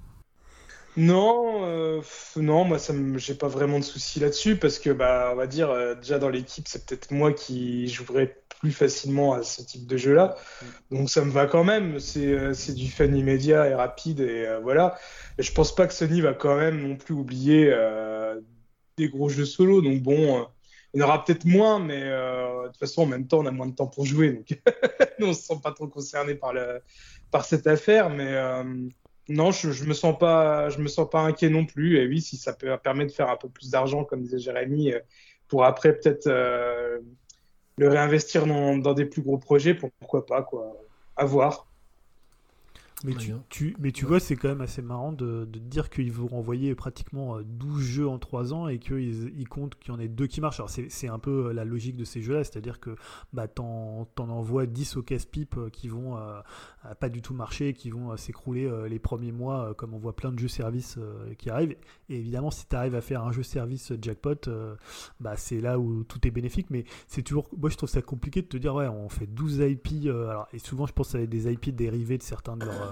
Non, 0.97 2.01
non, 2.37 2.65
moi, 2.65 2.79
ça 2.79 2.95
j'ai 3.17 3.35
pas 3.35 3.49
vraiment 3.49 3.79
de 3.79 3.85
soucis 3.85 4.19
là-dessus 4.19 4.57
parce 4.57 4.79
que, 4.79 4.89
bah, 4.89 5.29
on 5.33 5.37
va 5.37 5.47
dire, 5.47 5.69
déjà 5.97 6.19
dans 6.19 6.31
l'équipe, 6.31 6.67
c'est 6.67 6.87
peut-être 6.87 7.11
moi 7.11 7.35
qui 7.35 7.87
jouerais 7.89 8.41
plus 8.61 8.73
facilement 8.73 9.35
à 9.35 9.43
ce 9.43 9.61
type 9.61 9.87
de 9.87 9.99
jeu-là. 9.99 10.37
Donc 10.91 11.11
ça 11.11 11.23
me 11.23 11.31
va 11.31 11.47
quand 11.47 11.65
même. 11.65 12.01
C'est 12.01 12.73
du 12.75 12.89
fun 12.89 13.13
immédiat 13.13 13.69
et 13.69 13.75
rapide 13.75 14.21
et 14.21 14.49
voilà. 14.63 14.97
Et 15.37 15.43
je 15.43 15.53
pense 15.53 15.75
pas 15.75 15.87
que 15.87 15.93
Sony 15.93 16.23
va 16.23 16.33
quand 16.33 16.57
même 16.57 16.81
non 16.81 16.97
plus 16.97 17.15
oublier 17.15 17.75
des 18.97 19.09
gros 19.09 19.29
jeux 19.29 19.45
solo. 19.45 19.81
Donc 19.81 20.03
bon, 20.03 20.41
euh, 20.41 20.45
il 20.95 21.01
y 21.01 21.03
en 21.03 21.07
aura 21.07 21.25
peut-être 21.25 21.45
moins, 21.45 21.79
mais 21.79 22.03
euh, 22.03 22.63
de 22.63 22.69
toute 22.69 22.79
façon, 22.79 23.03
en 23.03 23.07
même 23.07 23.27
temps, 23.27 23.41
on 23.41 23.47
a 23.47 23.51
moins 23.51 23.67
de 23.67 23.75
temps 23.75 23.87
pour 23.87 24.07
jouer. 24.07 24.33
Donc 24.33 24.59
on 25.21 25.29
ne 25.29 25.33
se 25.33 25.43
sent 25.43 25.61
pas 25.63 25.73
trop 25.73 25.89
concerné 25.89 26.35
par, 26.35 26.53
le, 26.53 26.81
par 27.31 27.45
cette 27.45 27.67
affaire. 27.67 28.11
Mais 28.11 28.35
euh, 28.35 28.65
non, 29.29 29.51
je, 29.51 29.71
je 29.73 29.85
me 29.85 29.95
sens 29.95 30.19
pas, 30.19 30.69
me 30.79 30.89
sens 30.89 31.09
pas 31.11 31.21
inquiet 31.21 31.51
non 31.51 31.67
plus. 31.67 31.99
Et 31.99 32.07
oui, 32.07 32.21
si 32.21 32.37
ça 32.37 32.53
peut 32.53 32.77
permettre 32.83 33.11
de 33.11 33.17
faire 33.17 33.31
un 33.31 33.37
peu 33.37 33.49
plus 33.49 33.71
d'argent, 33.71 34.05
comme 34.05 34.23
disait 34.23 34.39
Jérémy, 34.39 34.93
pour 35.49 35.65
après 35.65 35.93
peut-être 35.99 36.29
le 37.79 37.89
réinvestir 37.89 38.47
dans, 38.47 38.79
dans, 38.79 38.95
des 38.95 39.05
plus 39.05 39.23
gros 39.23 39.39
projets, 39.39 39.75
pourquoi 39.75 40.25
pas, 40.25 40.43
quoi. 40.43 40.77
À 41.17 41.25
voir. 41.25 41.67
Mais 43.05 43.13
tu, 43.51 43.77
mais 43.79 43.93
tu 43.93 44.07
vois, 44.07 44.21
c'est 44.21 44.37
quand 44.37 44.49
même 44.49 44.63
assez 44.63 44.81
marrant 44.81 45.13
de, 45.13 45.45
de 45.45 45.59
dire 45.59 45.91
qu'ils 45.91 46.13
vont 46.13 46.29
renvoyer 46.29 46.75
pratiquement 46.75 47.39
12 47.43 47.77
euh, 47.77 47.81
jeux 47.83 48.09
en 48.09 48.19
3 48.19 48.55
ans 48.55 48.69
et 48.69 48.79
qu'ils 48.79 49.39
ils 49.39 49.49
comptent 49.49 49.75
qu'il 49.75 49.93
y 49.93 49.97
en 49.97 50.01
ait 50.01 50.09
deux 50.09 50.27
qui 50.27 50.41
marchent. 50.41 50.61
Alors, 50.61 50.71
c'est 50.71 51.09
un 51.09 51.19
peu 51.19 51.49
euh, 51.49 51.53
la 51.53 51.67
logique 51.67 51.97
de 51.97 52.05
ces 52.05 52.23
jeux-là, 52.23 52.43
c'est-à-dire 52.43 52.81
que 52.81 52.97
bah, 53.35 53.49
t'en 53.49 54.09
envoies 54.17 54.65
10 54.65 54.97
au 54.97 55.03
casse-pipe 55.03 55.57
euh, 55.59 55.69
qui 55.69 55.89
vont 55.89 56.17
pas 57.01 57.09
du 57.09 57.21
tout 57.21 57.35
marcher, 57.35 57.75
qui 57.75 57.91
vont 57.91 58.17
s'écrouler 58.17 58.71
les 58.89 58.99
premiers 58.99 59.33
mois, 59.33 59.75
comme 59.75 59.93
on 59.93 59.99
voit 59.99 60.15
plein 60.15 60.33
de 60.33 60.39
jeux-services 60.39 60.99
qui 61.37 61.51
arrivent. 61.51 61.77
Et 62.09 62.19
évidemment, 62.19 62.51
si 62.51 62.67
tu 62.67 62.77
arrives 62.77 62.95
à 62.95 63.01
faire 63.01 63.25
un 63.25 63.33
jeu-service 63.33 63.93
jackpot, 64.01 64.49
bah, 65.21 65.37
c'est 65.37 65.61
là 65.61 65.79
où 65.79 66.05
tout 66.05 66.27
est 66.27 66.31
bénéfique. 66.31 66.69
Mais 66.71 66.85
c'est 67.09 67.23
toujours, 67.23 67.49
moi, 67.59 67.71
je 67.71 67.77
trouve 67.77 67.89
ça 67.89 68.03
compliqué 68.03 68.41
de 68.43 68.47
te 68.47 68.57
dire, 68.57 68.75
ouais, 68.75 68.89
on 68.89 69.09
fait 69.09 69.27
12 69.27 69.59
IP. 69.59 70.07
alors, 70.07 70.49
et 70.53 70.59
souvent, 70.59 70.87
je 70.87 70.93
pense 70.93 71.15
être 71.15 71.29
des 71.29 71.53
IP 71.53 71.75
dérivés 71.75 72.19
de 72.19 72.23
certains 72.23 72.57
de 72.57 72.65
leurs 72.65 72.86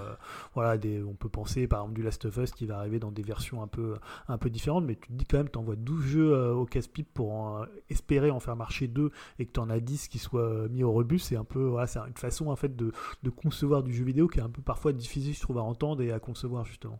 voilà, 0.53 0.77
des, 0.77 1.03
on 1.03 1.13
peut 1.13 1.29
penser 1.29 1.67
par 1.67 1.81
exemple 1.81 1.95
du 1.95 2.03
Last 2.03 2.25
of 2.25 2.37
Us 2.37 2.51
qui 2.51 2.65
va 2.65 2.77
arriver 2.77 2.99
dans 2.99 3.11
des 3.11 3.23
versions 3.23 3.61
un 3.61 3.67
peu, 3.67 3.95
un 4.27 4.37
peu 4.37 4.49
différentes, 4.49 4.85
mais 4.85 4.95
tu 4.95 5.07
te 5.07 5.13
dis 5.13 5.25
quand 5.25 5.37
même, 5.37 5.49
tu 5.49 5.57
envoies 5.57 5.75
12 5.75 6.05
jeux 6.05 6.51
au 6.51 6.65
casse-pipe 6.65 7.13
pour 7.13 7.65
espérer 7.89 8.31
en 8.31 8.39
faire 8.39 8.55
marcher 8.55 8.87
deux 8.87 9.11
et 9.39 9.45
que 9.45 9.51
tu 9.51 9.59
en 9.59 9.69
as 9.69 9.79
10 9.79 10.07
qui 10.07 10.19
soient 10.19 10.67
mis 10.69 10.83
au 10.83 10.91
rebut, 10.91 11.19
c'est 11.19 11.35
un 11.35 11.43
peu, 11.43 11.63
voilà, 11.63 11.87
c'est 11.87 11.99
une 11.99 12.17
façon 12.17 12.47
en 12.47 12.55
fait 12.55 12.75
de, 12.75 12.91
concevoir 13.35 13.83
du 13.83 13.93
jeu 13.93 14.03
vidéo 14.05 14.27
qui 14.27 14.39
est 14.39 14.43
un 14.43 14.49
peu 14.49 14.61
parfois 14.61 14.93
difficile, 14.93 15.33
je 15.33 15.53
à 15.53 15.61
entendre 15.61 16.01
et 16.01 16.11
à 16.11 16.19
concevoir 16.19 16.65
justement. 16.65 16.99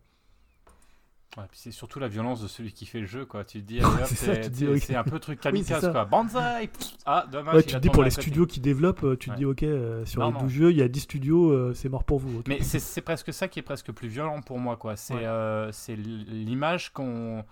Ouais, 1.37 1.43
puis 1.51 1.59
c'est 1.59 1.71
surtout 1.71 1.99
la 1.99 2.07
violence 2.07 2.41
de 2.41 2.47
celui 2.47 2.71
qui 2.71 2.85
fait 2.85 3.01
le 3.01 3.05
jeu, 3.05 3.25
quoi. 3.25 3.43
Tu 3.43 3.61
te 3.61 4.47
dis, 4.47 4.79
c'est 4.79 4.95
un 4.95 5.03
peu 5.03 5.19
truc 5.19 5.41
kamikaze, 5.41 5.91
quoi. 5.91 6.05
Banzai 6.05 6.69
Ah, 7.05 7.25
dommage. 7.29 7.55
Ouais, 7.55 7.63
tu 7.63 7.75
te 7.75 7.79
dis 7.79 7.89
pour 7.89 8.03
les 8.03 8.09
studios 8.09 8.45
qui 8.45 8.61
développent, 8.61 9.03
euh, 9.03 9.17
tu 9.17 9.29
te 9.29 9.35
dis, 9.35 9.45
ok, 9.45 9.63
euh, 9.63 10.05
sur 10.05 10.25
les 10.25 10.31
12 10.39 10.49
jeux, 10.49 10.71
il 10.71 10.77
y 10.77 10.81
a 10.81 10.87
10 10.87 10.99
studios, 11.01 11.51
euh, 11.51 11.73
c'est 11.73 11.89
mort 11.89 12.05
pour 12.05 12.19
vous. 12.19 12.41
Mais 12.47 12.61
c'est 12.61 13.01
presque 13.01 13.33
ça 13.33 13.47
qui 13.47 13.59
est 13.59 13.63
presque 13.63 13.91
plus 13.91 14.07
violent 14.07 14.41
pour 14.41 14.59
moi, 14.59 14.77
quoi. 14.77 14.95
C'est 14.95 15.95
l'image 15.95 16.93
qu'on. 16.93 17.43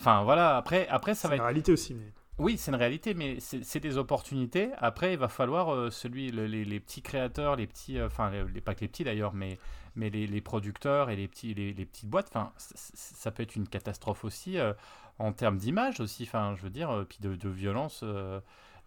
Enfin, 0.00 0.22
voilà, 0.22 0.56
après, 0.56 0.86
après 0.88 1.16
ça 1.16 1.26
va 1.26 1.34
être. 1.34 1.40
C'est 1.40 1.42
une 1.42 1.46
réalité 1.48 1.72
aussi, 1.72 1.94
mais. 1.94 2.12
Oui, 2.38 2.56
c'est 2.56 2.70
une 2.70 2.76
réalité, 2.76 3.14
mais 3.14 3.38
c'est 3.40 3.80
des 3.80 3.98
opportunités. 3.98 4.70
Après, 4.78 5.14
il 5.14 5.18
va 5.18 5.26
falloir 5.26 5.92
celui, 5.92 6.30
les, 6.30 6.78
petits 6.78 7.02
créateurs, 7.02 7.56
les 7.56 7.66
petits, 7.66 8.00
enfin, 8.00 8.30
les, 8.30 8.60
pas 8.60 8.76
que 8.76 8.82
les 8.82 8.88
petits 8.88 9.02
d'ailleurs, 9.02 9.34
mais 9.34 9.58
mais 9.98 10.10
les, 10.10 10.40
producteurs 10.40 11.10
et 11.10 11.16
les, 11.16 11.28
petites 11.28 12.06
boîtes, 12.08 12.28
enfin, 12.28 12.52
ça 12.56 13.30
peut 13.30 13.42
être 13.42 13.56
une 13.56 13.68
catastrophe 13.68 14.24
aussi 14.24 14.58
euh, 14.58 14.72
en 15.18 15.32
termes 15.32 15.58
d'image 15.58 16.00
aussi, 16.00 16.22
enfin, 16.22 16.54
je 16.56 16.62
veux 16.62 16.70
dire, 16.70 16.90
euh, 16.90 17.04
puis 17.04 17.18
de, 17.20 17.48
violence. 17.48 18.00
Euh, 18.04 18.40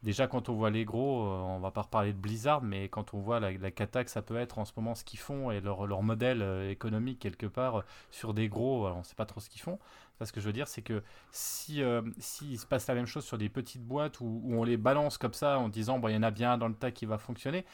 déjà, 0.03 0.27
quand 0.27 0.47
on 0.47 0.53
voit 0.53 0.69
les 0.69 0.85
gros, 0.85 1.23
on 1.27 1.59
va 1.59 1.71
pas 1.71 1.81
reparler 1.81 2.13
de 2.13 2.17
Blizzard, 2.17 2.61
mais 2.61 2.87
quand 2.87 3.13
on 3.13 3.19
voit 3.19 3.39
la, 3.39 3.51
la 3.51 3.71
cata 3.71 4.03
que 4.05 4.09
ça 4.09 4.21
peut 4.21 4.37
être 4.37 4.57
en 4.57 4.65
ce 4.65 4.71
moment, 4.77 4.95
ce 4.95 5.03
qu'ils 5.03 5.19
font 5.19 5.51
et 5.51 5.59
leur, 5.59 6.01
modèle 6.01 6.41
économique 6.69 7.19
quelque 7.19 7.45
part 7.45 7.83
sur 8.09 8.33
des 8.33 8.47
gros, 8.47 8.87
on 8.87 9.03
sait 9.03 9.15
pas 9.15 9.25
trop 9.25 9.41
ce 9.41 9.49
qu'ils 9.49 9.61
font. 9.61 9.77
ce 10.23 10.31
que 10.31 10.39
je 10.39 10.45
veux 10.45 10.53
dire, 10.53 10.69
c'est 10.69 10.81
que 10.81 11.03
si 11.31 11.83
s'il 12.19 12.57
se 12.57 12.65
passe 12.65 12.87
la 12.87 12.95
même 12.95 13.05
chose 13.05 13.25
sur 13.25 13.37
des 13.37 13.49
petites 13.49 13.83
boîtes 13.83 14.21
où, 14.21 14.41
on 14.49 14.63
les 14.63 14.77
balance 14.77 15.17
comme 15.17 15.33
ça 15.33 15.59
en 15.59 15.67
disant, 15.67 15.99
bon, 15.99 16.07
il 16.07 16.15
y 16.15 16.17
en 16.17 16.23
a 16.23 16.31
bien 16.31 16.57
dans 16.57 16.69
le 16.69 16.75
tas 16.75 16.91
qui 16.91 17.05
va 17.05 17.17
fonctionner, 17.17 17.65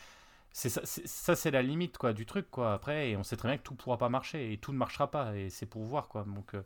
ça, 0.57 1.35
c'est 1.35 1.51
la 1.51 1.61
limite 1.61 1.99
quoi 1.99 2.13
du 2.13 2.25
truc 2.25 2.49
quoi. 2.49 2.73
Après, 2.73 3.15
on 3.15 3.23
sait 3.23 3.37
très 3.37 3.47
bien 3.49 3.57
que 3.57 3.63
tout 3.63 3.75
pourra 3.75 3.97
pas 3.97 4.09
marcher 4.09 4.53
et 4.53 4.57
tout 4.57 4.71
ne 4.71 4.77
marchera 4.77 5.11
pas 5.11 5.35
et 5.35 5.51
c'est 5.51 5.67
pour 5.67 5.83
voir 5.83 6.07
quoi. 6.07 6.23
Donc 6.23 6.55
euh, 6.55 6.63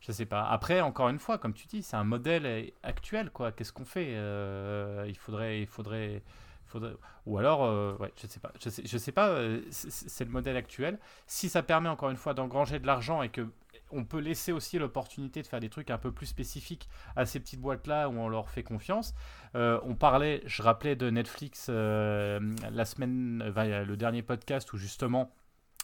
je 0.00 0.12
sais 0.12 0.24
pas. 0.24 0.44
Après, 0.44 0.80
encore 0.80 1.10
une 1.10 1.18
fois, 1.18 1.36
comme 1.36 1.52
tu 1.52 1.66
dis, 1.66 1.82
c'est 1.82 1.96
un 1.96 2.04
modèle 2.04 2.72
actuel 2.82 3.30
quoi. 3.30 3.52
Qu'est-ce 3.52 3.72
qu'on 3.72 3.84
fait 3.84 4.14
euh, 4.14 5.04
Il 5.08 5.16
faudrait, 5.16 5.60
il 5.60 5.66
faudrait, 5.66 6.22
faudrait, 6.66 6.94
ou 7.26 7.36
alors, 7.36 7.64
euh, 7.64 7.94
ouais, 7.98 8.12
je 8.16 8.26
sais 8.26 8.40
pas. 8.40 8.52
Je 8.62 8.70
sais, 8.70 8.98
sais 8.98 9.12
pas. 9.12 9.36
c'est 9.70 10.24
le 10.24 10.30
modèle 10.30 10.56
actuel. 10.56 10.98
Si 11.26 11.50
ça 11.50 11.62
permet 11.62 11.90
encore 11.90 12.08
une 12.10 12.16
fois 12.16 12.32
d'engranger 12.32 12.78
de 12.78 12.86
l'argent 12.86 13.22
et 13.22 13.28
que 13.28 13.46
on 13.94 14.04
peut 14.04 14.18
laisser 14.18 14.52
aussi 14.52 14.78
l'opportunité 14.78 15.42
de 15.42 15.46
faire 15.46 15.60
des 15.60 15.70
trucs 15.70 15.90
un 15.90 15.98
peu 15.98 16.12
plus 16.12 16.26
spécifiques 16.26 16.88
à 17.16 17.24
ces 17.26 17.40
petites 17.40 17.60
boîtes-là 17.60 18.08
où 18.08 18.18
on 18.18 18.28
leur 18.28 18.50
fait 18.50 18.62
confiance. 18.62 19.14
Euh, 19.54 19.80
on 19.84 19.94
parlait, 19.94 20.42
je 20.46 20.62
rappelais 20.62 20.96
de 20.96 21.10
Netflix 21.10 21.68
euh, 21.70 22.40
la 22.70 22.84
semaine, 22.84 23.42
le 23.56 23.96
dernier 23.96 24.22
podcast 24.22 24.72
où 24.72 24.76
justement 24.76 25.32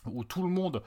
où 0.07 0.25
tout 0.25 0.43
le 0.43 0.49
monde, 0.49 0.83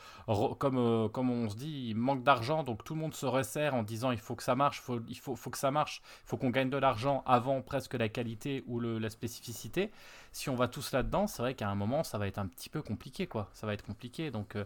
comme, 0.57 0.77
euh, 0.77 1.07
comme 1.07 1.29
on 1.29 1.47
se 1.49 1.55
dit, 1.55 1.93
manque 1.95 2.23
d'argent, 2.23 2.63
donc 2.63 2.83
tout 2.83 2.95
le 2.95 2.99
monde 2.99 3.13
se 3.13 3.27
resserre 3.27 3.75
en 3.75 3.83
disant 3.83 4.11
il 4.11 4.17
faut 4.17 4.35
que 4.35 4.43
ça 4.43 4.55
marche, 4.55 4.81
il 5.07 5.19
faut, 5.19 5.35
que 5.35 5.57
ça 5.57 5.71
marche, 5.71 6.01
faut 6.25 6.37
qu'on 6.37 6.49
gagne 6.49 6.71
de 6.71 6.77
l'argent 6.77 7.23
avant 7.27 7.61
presque 7.61 7.93
la 7.93 8.09
qualité 8.09 8.63
ou 8.65 8.79
la 8.79 9.09
spécificité. 9.09 9.91
Si 10.31 10.49
on 10.49 10.55
va 10.55 10.67
tous 10.67 10.91
là-dedans, 10.93 11.27
c'est 11.27 11.43
vrai 11.43 11.53
qu'à 11.53 11.69
un 11.69 11.75
moment, 11.75 12.03
ça 12.03 12.17
va 12.17 12.27
être 12.27 12.39
un 12.39 12.47
petit 12.47 12.69
peu 12.69 12.81
compliqué, 12.81 13.27
quoi. 13.27 13.49
Ça 13.53 13.67
va 13.67 13.73
être 13.73 13.85
compliqué, 13.85 14.31
donc 14.31 14.57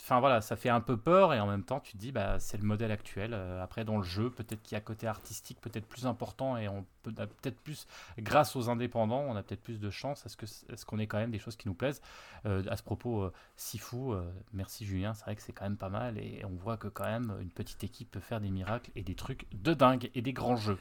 Enfin 0.00 0.20
voilà, 0.20 0.40
ça 0.40 0.56
fait 0.56 0.68
un 0.68 0.80
peu 0.80 0.96
peur 0.96 1.34
et 1.34 1.40
en 1.40 1.46
même 1.46 1.64
temps 1.64 1.80
tu 1.80 1.92
te 1.92 1.98
dis 1.98 2.12
bah 2.12 2.38
c'est 2.38 2.56
le 2.56 2.62
modèle 2.62 2.92
actuel. 2.92 3.32
Euh, 3.34 3.62
après 3.62 3.84
dans 3.84 3.96
le 3.96 4.04
jeu, 4.04 4.30
peut-être 4.30 4.62
qu'il 4.62 4.76
y 4.76 4.78
a 4.78 4.80
côté 4.80 5.06
artistique 5.06 5.60
peut-être 5.60 5.86
plus 5.86 6.06
important 6.06 6.56
et 6.56 6.68
on 6.68 6.86
peut 7.02 7.12
peut-être 7.12 7.58
plus 7.60 7.86
grâce 8.18 8.54
aux 8.54 8.70
indépendants, 8.70 9.24
on 9.26 9.34
a 9.34 9.42
peut-être 9.42 9.62
plus 9.62 9.80
de 9.80 9.90
chance 9.90 10.24
à 10.24 10.28
ce 10.28 10.36
que 10.36 10.46
ce 10.46 10.84
qu'on 10.84 10.98
ait 10.98 11.08
quand 11.08 11.18
même 11.18 11.32
des 11.32 11.40
choses 11.40 11.56
qui 11.56 11.66
nous 11.68 11.74
plaisent? 11.74 12.00
Euh, 12.46 12.62
à 12.70 12.76
ce 12.76 12.82
propos, 12.82 13.22
euh, 13.22 13.32
Sifu, 13.56 14.12
merci 14.52 14.86
Julien, 14.86 15.14
c'est 15.14 15.24
vrai 15.24 15.36
que 15.36 15.42
c'est 15.42 15.52
quand 15.52 15.64
même 15.64 15.76
pas 15.76 15.88
mal 15.88 16.16
et 16.18 16.42
on 16.44 16.54
voit 16.54 16.76
que 16.76 16.88
quand 16.88 17.04
même 17.04 17.36
une 17.40 17.50
petite 17.50 17.82
équipe 17.82 18.10
peut 18.10 18.20
faire 18.20 18.40
des 18.40 18.50
miracles 18.50 18.90
et 18.94 19.02
des 19.02 19.16
trucs 19.16 19.46
de 19.52 19.74
dingue 19.74 20.10
et 20.14 20.22
des 20.22 20.32
grands 20.32 20.56
jeux. 20.56 20.78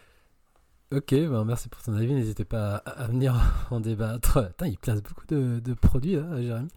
Ok, 0.89 1.11
ben 1.11 1.43
merci 1.43 1.67
pour 1.67 1.81
ton 1.83 1.93
avis. 1.95 2.13
N'hésitez 2.13 2.45
pas 2.45 2.77
à, 2.85 3.07
venir 3.07 3.35
en 3.71 3.81
débattre. 3.81 4.38
Attends, 4.38 4.65
il 4.65 4.77
place 4.77 5.01
beaucoup 5.01 5.25
de, 5.27 5.73
produits, 5.73 6.15
là, 6.15 6.41
Jérémy. 6.41 6.69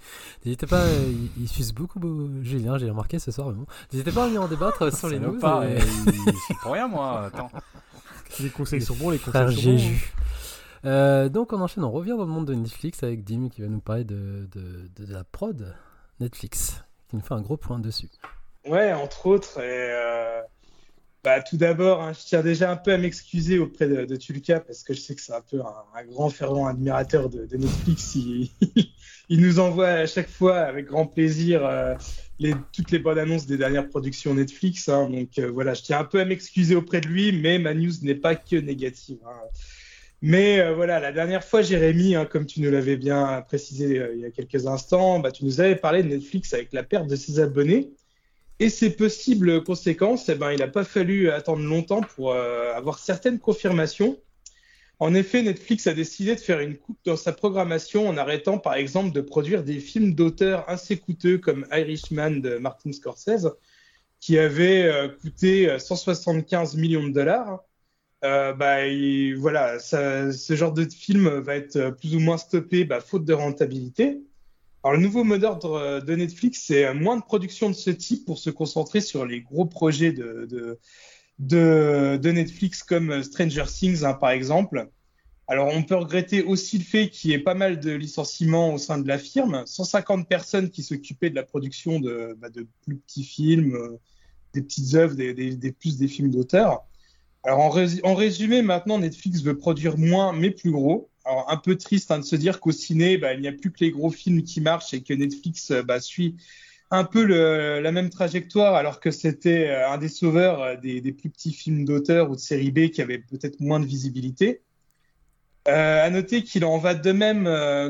N'hésitez 0.44 0.66
pas, 0.66 0.80
euh, 0.84 1.12
il, 1.38 1.48
suce 1.48 1.72
beaucoup, 1.72 2.00
Julien, 2.42 2.76
j'ai 2.76 2.90
remarqué 2.90 3.20
ce 3.20 3.30
soir. 3.30 3.54
N'hésitez 3.92 4.11
pas 4.11 4.24
à 4.24 4.26
venir 4.26 4.42
en 4.42 4.48
débattre 4.48 4.92
sur 4.96 5.08
les 5.08 5.20
news. 5.20 5.38
Pas, 5.38 5.64
et... 5.68 5.78
il, 5.78 6.56
pour 6.61 6.72
rien, 6.72 6.88
moi. 6.88 7.26
Attends. 7.26 7.50
Les 8.40 8.50
conseils 8.50 8.82
sont 8.82 8.96
bons, 8.96 9.11
les 9.11 9.18
conseils 9.18 9.56
sont 9.56 9.70
bons. 9.70 9.96
Euh, 10.86 11.28
donc, 11.28 11.52
on 11.52 11.61
enchaîne, 11.61 11.84
on 11.84 11.90
revient 11.92 12.11
dans 12.16 12.24
le 12.24 12.26
monde 12.26 12.46
de 12.46 12.54
Netflix 12.54 13.04
avec 13.04 13.22
Dim 13.22 13.48
qui 13.48 13.61
va 13.61 13.68
nous 13.68 13.80
parler 13.80 14.04
de, 14.04 14.48
de, 14.50 14.90
de 14.96 15.12
la 15.12 15.22
prod 15.22 15.72
Netflix, 16.18 16.82
qui 17.08 17.16
nous 17.16 17.22
fait 17.22 17.34
un 17.34 17.42
gros 17.42 17.56
point 17.56 17.78
dessus. 17.78 18.11
Ouais, 18.66 18.92
entre 18.92 19.26
autres. 19.26 19.61
Et 19.61 19.92
euh, 19.92 20.42
bah, 21.22 21.42
tout 21.42 21.58
d'abord, 21.58 22.00
hein, 22.00 22.12
je 22.14 22.24
tiens 22.24 22.42
déjà 22.42 22.70
un 22.70 22.76
peu 22.76 22.92
à 22.94 22.98
m'excuser 22.98 23.58
auprès 23.58 23.86
de, 23.86 24.16
Tulka 24.16 24.60
parce 24.60 24.82
que 24.82 24.94
je 24.94 25.00
sais 25.00 25.14
que 25.14 25.20
c'est 25.20 25.34
un 25.34 25.42
peu 25.42 25.60
un, 25.60 26.04
grand 26.04 26.30
fervent 26.30 26.66
admirateur 26.66 27.28
de, 27.28 27.46
Netflix. 27.56 28.14
Il, 29.28 29.40
nous 29.40 29.58
envoie 29.58 29.88
à 29.88 30.06
chaque 30.06 30.30
fois 30.30 30.60
avec 30.60 30.86
grand 30.86 31.06
plaisir 31.06 31.64
euh, 31.64 31.94
toutes 32.72 32.90
les 32.90 32.98
bonnes 32.98 33.18
annonces 33.18 33.46
des 33.46 33.58
dernières 33.58 33.88
productions 33.90 34.32
Netflix. 34.32 34.88
Hein. 34.88 35.10
donc 35.10 35.38
euh, 35.38 35.50
voilà, 35.50 35.74
je 35.74 35.82
tiens 35.82 35.98
un 35.98 36.04
peu 36.04 36.20
à 36.20 36.24
m'excuser 36.24 36.74
auprès 36.74 37.02
de 37.02 37.08
lui, 37.08 37.32
mais 37.32 37.58
ma 37.58 37.74
news 37.74 37.92
n'est 38.00 38.14
pas 38.14 38.34
que 38.34 38.56
négative. 38.56 39.18
Hein. 39.26 39.48
Mais 40.22 40.60
euh, 40.60 40.74
voilà, 40.74 41.00
la 41.00 41.12
dernière 41.12 41.44
fois, 41.44 41.60
Jérémy, 41.60 42.14
comme 42.30 42.46
tu 42.46 42.62
nous 42.62 42.70
l'avais 42.70 42.96
bien 42.96 43.42
précisé 43.46 44.02
il 44.14 44.20
y 44.20 44.24
a 44.24 44.30
quelques 44.30 44.66
instants, 44.66 45.18
bah, 45.18 45.32
tu 45.32 45.44
nous 45.44 45.60
avais 45.60 45.76
parlé 45.76 46.02
de 46.02 46.08
Netflix 46.08 46.54
avec 46.54 46.72
la 46.72 46.82
perte 46.82 47.08
de 47.08 47.16
ses 47.16 47.40
abonnés. 47.40 47.90
Et 48.62 48.68
ces 48.68 48.90
possibles 48.90 49.64
conséquences, 49.64 50.28
eh 50.28 50.34
ben, 50.34 50.52
il 50.52 50.58
n'a 50.58 50.68
pas 50.68 50.84
fallu 50.84 51.30
attendre 51.30 51.62
longtemps 51.62 52.02
pour 52.02 52.32
euh, 52.32 52.74
avoir 52.74 52.98
certaines 52.98 53.38
confirmations. 53.38 54.20
En 54.98 55.14
effet, 55.14 55.42
Netflix 55.42 55.86
a 55.86 55.94
décidé 55.94 56.34
de 56.34 56.40
faire 56.40 56.61
une 56.61 56.76
coupe 56.76 56.98
dans 57.06 57.16
sa 57.16 57.32
programmation 57.32 58.06
en 58.06 58.18
arrêtant 58.18 58.58
par 58.58 58.74
exemple 58.74 59.12
de 59.12 59.22
produire 59.22 59.64
des 59.64 59.80
films 59.80 60.14
d'auteurs 60.14 60.68
assez 60.68 60.98
coûteux 60.98 61.38
comme 61.38 61.66
Irishman 61.72 62.32
de 62.32 62.58
Martin 62.58 62.92
Scorsese, 62.92 63.48
qui 64.20 64.38
avait 64.38 64.82
euh, 64.84 65.08
coûté 65.08 65.78
175 65.78 66.74
euh, 66.76 66.78
millions 66.78 67.04
de 67.04 67.14
dollars. 67.14 67.64
bah, 68.20 68.80
voilà, 69.38 69.78
ce 69.78 70.54
genre 70.54 70.72
de 70.72 70.84
film 70.84 71.30
va 71.30 71.56
être 71.56 71.96
plus 71.98 72.14
ou 72.14 72.20
moins 72.20 72.36
stoppé 72.36 72.84
bah, 72.84 73.00
faute 73.00 73.24
de 73.24 73.32
rentabilité. 73.32 74.20
Alors, 74.83 74.97
le 74.97 75.03
nouveau 75.03 75.24
mot 75.24 75.37
d'ordre 75.37 75.74
euh, 75.74 76.01
de 76.01 76.14
Netflix, 76.14 76.64
c'est 76.66 76.87
euh, 76.87 76.95
moins 76.95 77.18
de 77.18 77.22
production 77.22 77.68
de 77.68 77.74
ce 77.74 77.91
type 77.91 78.24
pour 78.24 78.39
se 78.39 78.49
concentrer 78.49 79.03
sur 79.03 79.26
les 79.26 79.43
gros 79.43 79.66
projets 79.66 80.12
de, 80.12 80.49
de, 81.39 82.16
de, 82.16 82.31
Netflix 82.31 82.83
comme 82.83 83.11
euh, 83.11 83.22
Stranger 83.22 83.66
Things, 83.66 84.05
hein, 84.05 84.14
par 84.14 84.31
exemple. 84.31 84.89
Alors, 85.49 85.68
on 85.68 85.83
peut 85.83 85.97
regretter 85.97 86.43
aussi 86.43 86.78
le 86.78 86.85
fait 86.85 87.11
qu'il 87.11 87.31
y 87.31 87.35
ait 87.35 87.39
pas 87.41 87.53
mal 87.55 87.78
de 87.78 87.91
licenciements 87.91 88.72
au 88.72 88.78
sein 88.78 88.97
de 88.97 89.07
la 89.07 89.18
firme. 89.18 89.64
150 89.66 90.26
personnes 90.26 90.70
qui 90.70 90.83
s'occupaient 90.83 91.28
de 91.28 91.35
la 91.35 91.43
production 91.43 92.01
de, 92.01 92.35
bah, 92.39 92.49
de, 92.49 92.66
plus 92.83 92.97
petits 92.97 93.24
films, 93.24 93.76
des 94.55 94.62
petites 94.62 94.95
œuvres, 94.95 95.14
des, 95.14 95.35
des, 95.35 95.72
plus 95.72 95.99
des 95.99 96.09
films 96.09 96.31
d'auteur. 96.31 96.87
Alors, 97.43 97.76
en 98.05 98.14
résumé, 98.14 98.62
maintenant, 98.62 98.99
Netflix 98.99 99.43
veut 99.43 99.59
produire 99.59 99.99
moins 99.99 100.33
mais 100.33 100.51
plus 100.51 100.70
gros. 100.70 101.09
Alors, 101.24 101.50
un 101.50 101.56
peu 101.56 101.76
triste 101.76 102.10
hein, 102.10 102.18
de 102.18 102.24
se 102.24 102.36
dire 102.36 102.60
qu'au 102.60 102.72
ciné, 102.72 103.18
bah, 103.18 103.34
il 103.34 103.40
n'y 103.40 103.48
a 103.48 103.52
plus 103.52 103.70
que 103.70 103.84
les 103.84 103.90
gros 103.90 104.10
films 104.10 104.42
qui 104.42 104.60
marchent 104.60 104.94
et 104.94 105.02
que 105.02 105.12
Netflix 105.12 105.70
euh, 105.70 105.82
bah, 105.82 106.00
suit 106.00 106.36
un 106.90 107.04
peu 107.04 107.24
la 107.24 107.92
même 107.92 108.10
trajectoire, 108.10 108.74
alors 108.74 108.98
que 108.98 109.10
c'était 109.10 109.68
euh, 109.68 109.90
un 109.90 109.98
des 109.98 110.08
sauveurs 110.08 110.62
euh, 110.62 110.76
des, 110.76 111.12
plus 111.12 111.30
petits 111.30 111.52
films 111.52 111.84
d'auteur 111.84 112.30
ou 112.30 112.34
de 112.34 112.40
série 112.40 112.72
B 112.72 112.88
qui 112.88 113.02
avaient 113.02 113.18
peut-être 113.18 113.60
moins 113.60 113.80
de 113.80 113.86
visibilité. 113.86 114.62
À 115.66 116.08
noter 116.10 116.42
qu'il 116.42 116.64
en 116.64 116.78
va 116.78 116.94
de 116.94 117.12
même 117.12 117.44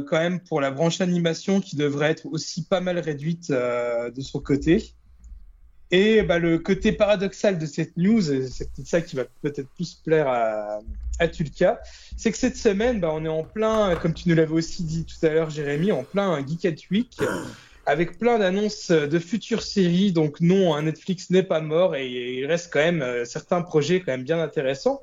quand 0.06 0.18
même 0.18 0.40
pour 0.40 0.60
la 0.60 0.70
branche 0.70 1.00
animation 1.00 1.60
qui 1.60 1.76
devrait 1.76 2.10
être 2.10 2.26
aussi 2.26 2.66
pas 2.66 2.80
mal 2.80 2.98
réduite 2.98 3.50
de 3.50 4.20
son 4.20 4.40
côté. 4.40 4.92
Et 5.90 6.22
bah, 6.22 6.38
le 6.38 6.58
côté 6.58 6.92
paradoxal 6.92 7.58
de 7.58 7.66
cette 7.66 7.96
news, 7.96 8.22
c'est 8.22 8.70
peut-être 8.72 8.86
ça 8.86 9.00
qui 9.00 9.16
va 9.16 9.24
peut-être 9.42 9.68
plus 9.70 9.94
plaire 9.94 10.28
à, 10.28 10.78
à 11.18 11.28
Tulka, 11.28 11.80
c'est 12.16 12.30
que 12.30 12.38
cette 12.38 12.56
semaine, 12.56 13.00
bah, 13.00 13.10
on 13.12 13.24
est 13.24 13.28
en 13.28 13.42
plein, 13.42 13.96
comme 13.96 14.14
tu 14.14 14.28
nous 14.28 14.34
l'avais 14.34 14.52
aussi 14.52 14.84
dit 14.84 15.04
tout 15.04 15.26
à 15.26 15.30
l'heure, 15.30 15.50
Jérémy, 15.50 15.90
en 15.90 16.04
plein 16.04 16.44
Geek 16.46 16.64
at 16.64 16.74
Week, 16.90 17.18
avec 17.86 18.18
plein 18.18 18.38
d'annonces 18.38 18.90
de 18.90 19.18
futures 19.18 19.62
séries. 19.62 20.12
Donc 20.12 20.40
non, 20.40 20.74
hein, 20.74 20.82
Netflix 20.82 21.30
n'est 21.30 21.42
pas 21.42 21.60
mort 21.60 21.96
et 21.96 22.38
il 22.38 22.46
reste 22.46 22.72
quand 22.72 22.80
même 22.80 23.02
euh, 23.02 23.24
certains 23.24 23.62
projets 23.62 24.00
quand 24.00 24.12
même 24.12 24.24
bien 24.24 24.40
intéressants. 24.40 25.02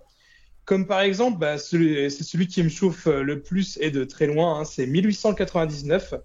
Comme 0.64 0.88
par 0.88 1.02
exemple, 1.02 1.38
bah, 1.38 1.58
c'est 1.58 2.10
celui 2.10 2.48
qui 2.48 2.64
me 2.64 2.70
chauffe 2.70 3.06
le 3.08 3.42
plus 3.42 3.78
et 3.82 3.92
de 3.92 4.04
très 4.04 4.28
loin, 4.28 4.60
hein, 4.60 4.66
c'est 4.66 4.86
1899 4.86 6.16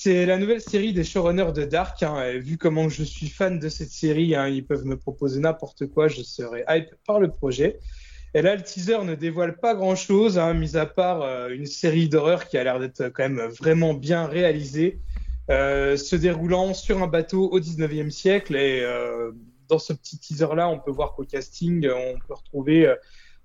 C'est 0.00 0.26
la 0.26 0.38
nouvelle 0.38 0.60
série 0.60 0.92
des 0.92 1.02
showrunners 1.02 1.52
de 1.52 1.64
Dark. 1.64 2.04
Hein. 2.04 2.38
vu 2.38 2.56
comment 2.56 2.88
je 2.88 3.02
suis 3.02 3.26
fan 3.26 3.58
de 3.58 3.68
cette 3.68 3.90
série, 3.90 4.36
hein, 4.36 4.46
ils 4.46 4.64
peuvent 4.64 4.84
me 4.84 4.96
proposer 4.96 5.40
n'importe 5.40 5.88
quoi, 5.88 6.06
je 6.06 6.22
serai 6.22 6.64
hype 6.68 6.94
par 7.04 7.18
le 7.18 7.28
projet. 7.32 7.80
Et 8.32 8.40
là, 8.40 8.54
le 8.54 8.62
teaser 8.62 9.02
ne 9.02 9.16
dévoile 9.16 9.58
pas 9.58 9.74
grand-chose, 9.74 10.38
hein, 10.38 10.54
mis 10.54 10.76
à 10.76 10.86
part 10.86 11.22
euh, 11.22 11.48
une 11.48 11.66
série 11.66 12.08
d'horreur 12.08 12.46
qui 12.46 12.56
a 12.56 12.62
l'air 12.62 12.78
d'être 12.78 13.08
quand 13.08 13.28
même 13.28 13.48
vraiment 13.48 13.92
bien 13.92 14.26
réalisée, 14.26 15.00
euh, 15.50 15.96
se 15.96 16.14
déroulant 16.14 16.74
sur 16.74 17.02
un 17.02 17.08
bateau 17.08 17.48
au 17.50 17.58
19e 17.58 18.10
siècle. 18.10 18.54
Et 18.54 18.82
euh, 18.82 19.32
dans 19.66 19.80
ce 19.80 19.92
petit 19.92 20.16
teaser-là, 20.16 20.68
on 20.68 20.78
peut 20.78 20.92
voir 20.92 21.16
qu'au 21.16 21.24
casting, 21.24 21.88
on 21.90 22.20
peut 22.24 22.34
retrouver 22.34 22.94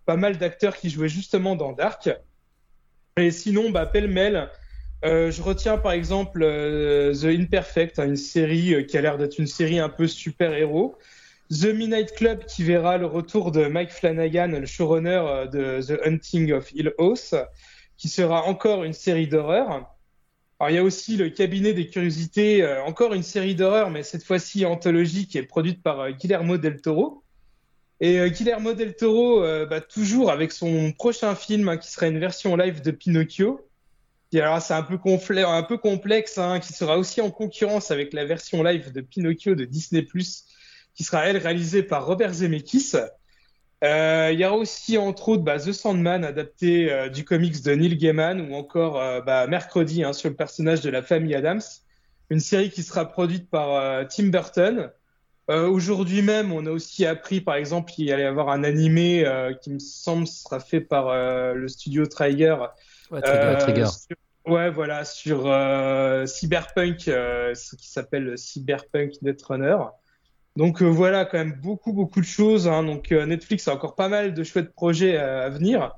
pas 0.06 0.18
mal 0.18 0.38
d'acteurs 0.38 0.78
qui 0.78 0.92
jouaient 0.92 1.10
justement 1.10 1.56
dans 1.56 1.72
Dark. 1.72 2.12
Et 3.18 3.32
sinon, 3.32 3.72
bah, 3.72 3.88
pêle-mêle, 3.88 4.52
euh, 5.04 5.32
je 5.32 5.42
retiens 5.42 5.78
par 5.78 5.92
exemple 5.92 6.44
euh, 6.44 7.14
The 7.14 7.26
Imperfect, 7.26 8.00
hein, 8.00 8.06
une 8.06 8.16
série 8.16 8.74
euh, 8.74 8.84
qui 8.84 8.98
a 8.98 9.02
l'air 9.02 9.18
d'être 9.18 9.38
une 9.38 9.48
série 9.48 9.80
un 9.80 9.90
peu 9.90 10.08
super-héros. 10.08 10.98
The 11.50 11.66
Midnight 11.66 12.14
Club 12.14 12.46
qui 12.46 12.64
verra 12.64 12.98
le 12.98 13.06
retour 13.06 13.52
de 13.52 13.66
Mike 13.66 13.92
Flanagan, 13.92 14.48
le 14.48 14.66
showrunner 14.66 15.46
de 15.52 15.82
The 15.82 16.00
Hunting 16.06 16.54
of 16.54 16.72
Hill 16.72 16.94
House, 16.98 17.36
qui 17.98 18.08
sera 18.08 18.44
encore 18.44 18.86
une 18.86 18.94
série 18.94 19.28
d'horreur. 19.28 19.94
Alors 20.60 20.70
il 20.70 20.76
y 20.76 20.78
a 20.78 20.84
aussi 20.84 21.18
le 21.18 21.30
Cabinet 21.30 21.74
des 21.74 21.88
Curiosités, 21.88 22.66
encore 22.88 23.14
une 23.14 23.24
série 23.24 23.56
d'horreur, 23.56 23.90
mais 23.92 24.04
cette 24.04 24.24
fois-ci 24.24 24.66
anthologie 24.66 25.28
qui 25.28 25.38
est 25.38 25.44
produite 25.44 25.84
par 25.84 26.12
Guillermo 26.14 26.58
del 26.58 26.82
Toro. 26.82 27.24
Et 28.00 28.32
Guillermo 28.32 28.74
del 28.74 28.96
Toro, 28.96 29.42
bah, 29.68 29.82
toujours 29.82 30.32
avec 30.32 30.54
son 30.54 30.94
prochain 30.94 31.36
film 31.36 31.68
hein, 31.68 31.78
qui 31.78 31.92
sera 31.92 32.08
une 32.08 32.20
version 32.20 32.56
live 32.56 32.82
de 32.82 32.92
Pinocchio 32.92 33.60
c'est 34.60 34.74
un 34.74 34.84
peu, 34.84 34.98
un 35.46 35.64
peu 35.64 35.78
complexe, 35.78 36.38
hein, 36.38 36.60
qui 36.60 36.74
sera 36.74 36.98
aussi 36.98 37.22
en 37.22 37.30
concurrence 37.30 37.92
avec 37.92 38.14
la 38.14 38.26
version 38.26 38.64
live 38.64 38.92
de 38.92 39.02
Pinocchio 39.02 39.54
de 39.54 39.66
Disney+, 39.66 40.06
qui 40.96 41.04
sera 41.04 41.28
elle 41.28 41.38
réalisée 41.38 41.84
par 41.84 42.06
Robert 42.06 42.34
Zemeckis. 42.34 42.94
Euh, 43.84 44.30
il 44.32 44.40
y 44.40 44.46
aura 44.46 44.56
aussi 44.56 44.98
entre 44.98 45.30
autres 45.30 45.44
bah, 45.44 45.60
The 45.60 45.74
Sandman, 45.74 46.24
adapté 46.24 46.92
euh, 46.92 47.10
du 47.10 47.26
comics 47.26 47.62
de 47.62 47.74
Neil 47.74 47.98
Gaiman, 47.98 48.42
ou 48.42 48.56
encore 48.56 49.00
euh, 49.00 49.22
bah, 49.22 49.46
Mercredi 49.48 50.04
hein, 50.04 50.14
sur 50.14 50.30
le 50.30 50.36
personnage 50.36 50.82
de 50.82 50.90
la 50.90 51.02
famille 51.02 51.36
Adams, 51.36 51.62
une 52.30 52.40
série 52.40 52.70
qui 52.70 52.82
sera 52.82 53.06
produite 53.06 53.50
par 53.50 54.08
Tim 54.08 54.28
Burton. 54.28 54.90
Aujourd'hui 55.50 56.22
même, 56.22 56.54
on 56.54 56.66
a 56.66 56.72
aussi 56.72 57.06
appris, 57.06 57.42
par 57.42 57.56
exemple, 57.56 57.92
qu'il 57.92 58.12
allait 58.12 58.24
y 58.24 58.26
avoir 58.26 58.50
un 58.50 58.64
animé 58.64 59.24
qui 59.62 59.72
me 59.72 59.78
semble 59.78 60.26
sera 60.26 60.60
fait 60.60 60.80
par 60.80 61.14
le 61.54 61.68
studio 61.68 62.08
Trigger. 62.08 62.56
Ouais, 63.12 63.22
Trigger. 63.22 63.86
Ouais, 64.46 64.70
voilà, 64.70 65.06
sur 65.06 65.48
euh, 65.48 66.26
Cyberpunk, 66.26 67.08
euh, 67.08 67.56
ce 67.56 67.78
qui 67.78 67.88
s'appelle 67.88 68.38
Cyberpunk 68.38 69.22
Netrunner. 69.22 69.78
Donc 70.58 70.82
euh, 70.82 70.86
voilà, 70.86 71.24
quand 71.24 71.38
même 71.38 71.58
beaucoup, 71.62 71.94
beaucoup 71.94 72.20
de 72.20 72.26
choses. 72.26 72.68
Hein. 72.68 72.84
Donc 72.84 73.12
Netflix 73.12 73.70
a 73.70 73.74
encore 73.74 73.96
pas 73.96 74.10
mal 74.10 74.34
de 74.34 74.44
chouettes 74.44 74.74
projets 74.74 75.18
à, 75.18 75.48
venir. 75.50 75.94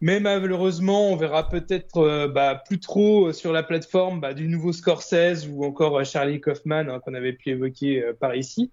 Mais 0.00 0.18
malheureusement, 0.18 1.08
on 1.12 1.16
verra 1.16 1.48
peut-être 1.48 2.26
bah, 2.26 2.60
plus 2.66 2.80
trop 2.80 3.32
sur 3.32 3.52
la 3.52 3.62
plateforme 3.62 4.20
bah, 4.20 4.34
du 4.34 4.48
nouveau 4.48 4.72
Scorsese 4.72 5.48
ou 5.48 5.64
encore 5.64 6.04
Charlie 6.04 6.40
Kaufman 6.40 6.90
hein, 6.90 7.00
qu'on 7.00 7.14
avait 7.14 7.32
pu 7.32 7.50
évoquer 7.50 8.04
par 8.18 8.34
ici. 8.34 8.72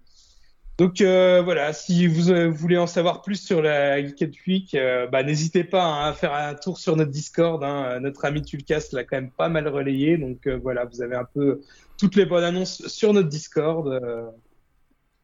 Donc 0.78 1.00
euh, 1.00 1.42
voilà, 1.42 1.72
si 1.72 2.06
euh, 2.06 2.48
vous, 2.48 2.56
voulez 2.56 2.78
en 2.78 2.86
savoir 2.86 3.20
plus 3.20 3.36
sur 3.36 3.60
la 3.60 4.00
Geekette 4.02 4.34
Week, 4.46 4.74
euh, 4.74 5.06
bah, 5.06 5.22
n'hésitez 5.22 5.64
pas 5.64 5.84
hein, 5.84 6.08
à 6.08 6.12
faire 6.14 6.34
un 6.34 6.54
tour 6.54 6.78
sur 6.78 6.96
notre 6.96 7.10
Discord. 7.10 7.62
Hein. 7.62 8.00
Notre 8.00 8.24
ami 8.24 8.42
Tulcast 8.42 8.92
l'a 8.92 9.04
quand 9.04 9.16
même 9.16 9.30
pas 9.30 9.48
mal 9.48 9.68
relayé. 9.68 10.16
Donc 10.16 10.48
voilà, 10.62 10.86
vous 10.86 11.02
avez 11.02 11.16
un 11.16 11.24
peu 11.24 11.60
toutes 11.98 12.16
les 12.16 12.24
bonnes 12.24 12.44
annonces 12.44 12.86
sur 12.86 13.12
notre 13.12 13.28
Discord 13.28 14.00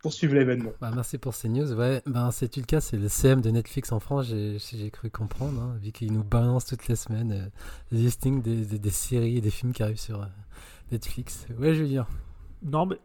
pour 0.02 0.12
suivre 0.12 0.34
l'événement. 0.34 0.70
Bah, 0.80 0.92
merci 0.94 1.16
pour 1.16 1.34
ces 1.34 1.48
news. 1.48 1.72
Ouais, 1.72 2.02
ben, 2.04 2.30
c'est 2.30 2.48
Tulcast, 2.48 2.90
c'est 2.90 2.98
le 2.98 3.08
CM 3.08 3.40
de 3.40 3.50
Netflix 3.50 3.90
en 3.90 4.00
France, 4.00 4.26
j'ai 4.26 4.90
cru 4.90 5.10
comprendre, 5.10 5.60
hein, 5.60 5.78
vu 5.82 5.92
qu'il 5.92 6.12
nous 6.12 6.22
balance 6.22 6.66
toutes 6.66 6.86
les 6.88 6.94
semaines 6.94 7.50
les 7.90 7.98
listings 7.98 8.42
des, 8.42 8.78
des, 8.78 8.90
séries 8.90 9.38
et 9.38 9.40
des 9.40 9.50
films 9.50 9.72
qui 9.72 9.82
arrivent 9.82 9.98
sur 9.98 10.28
Netflix. 10.92 11.46
Ouais, 11.58 11.74
Julien. 11.74 12.06
Non, 12.62 12.86
mais 12.86 12.96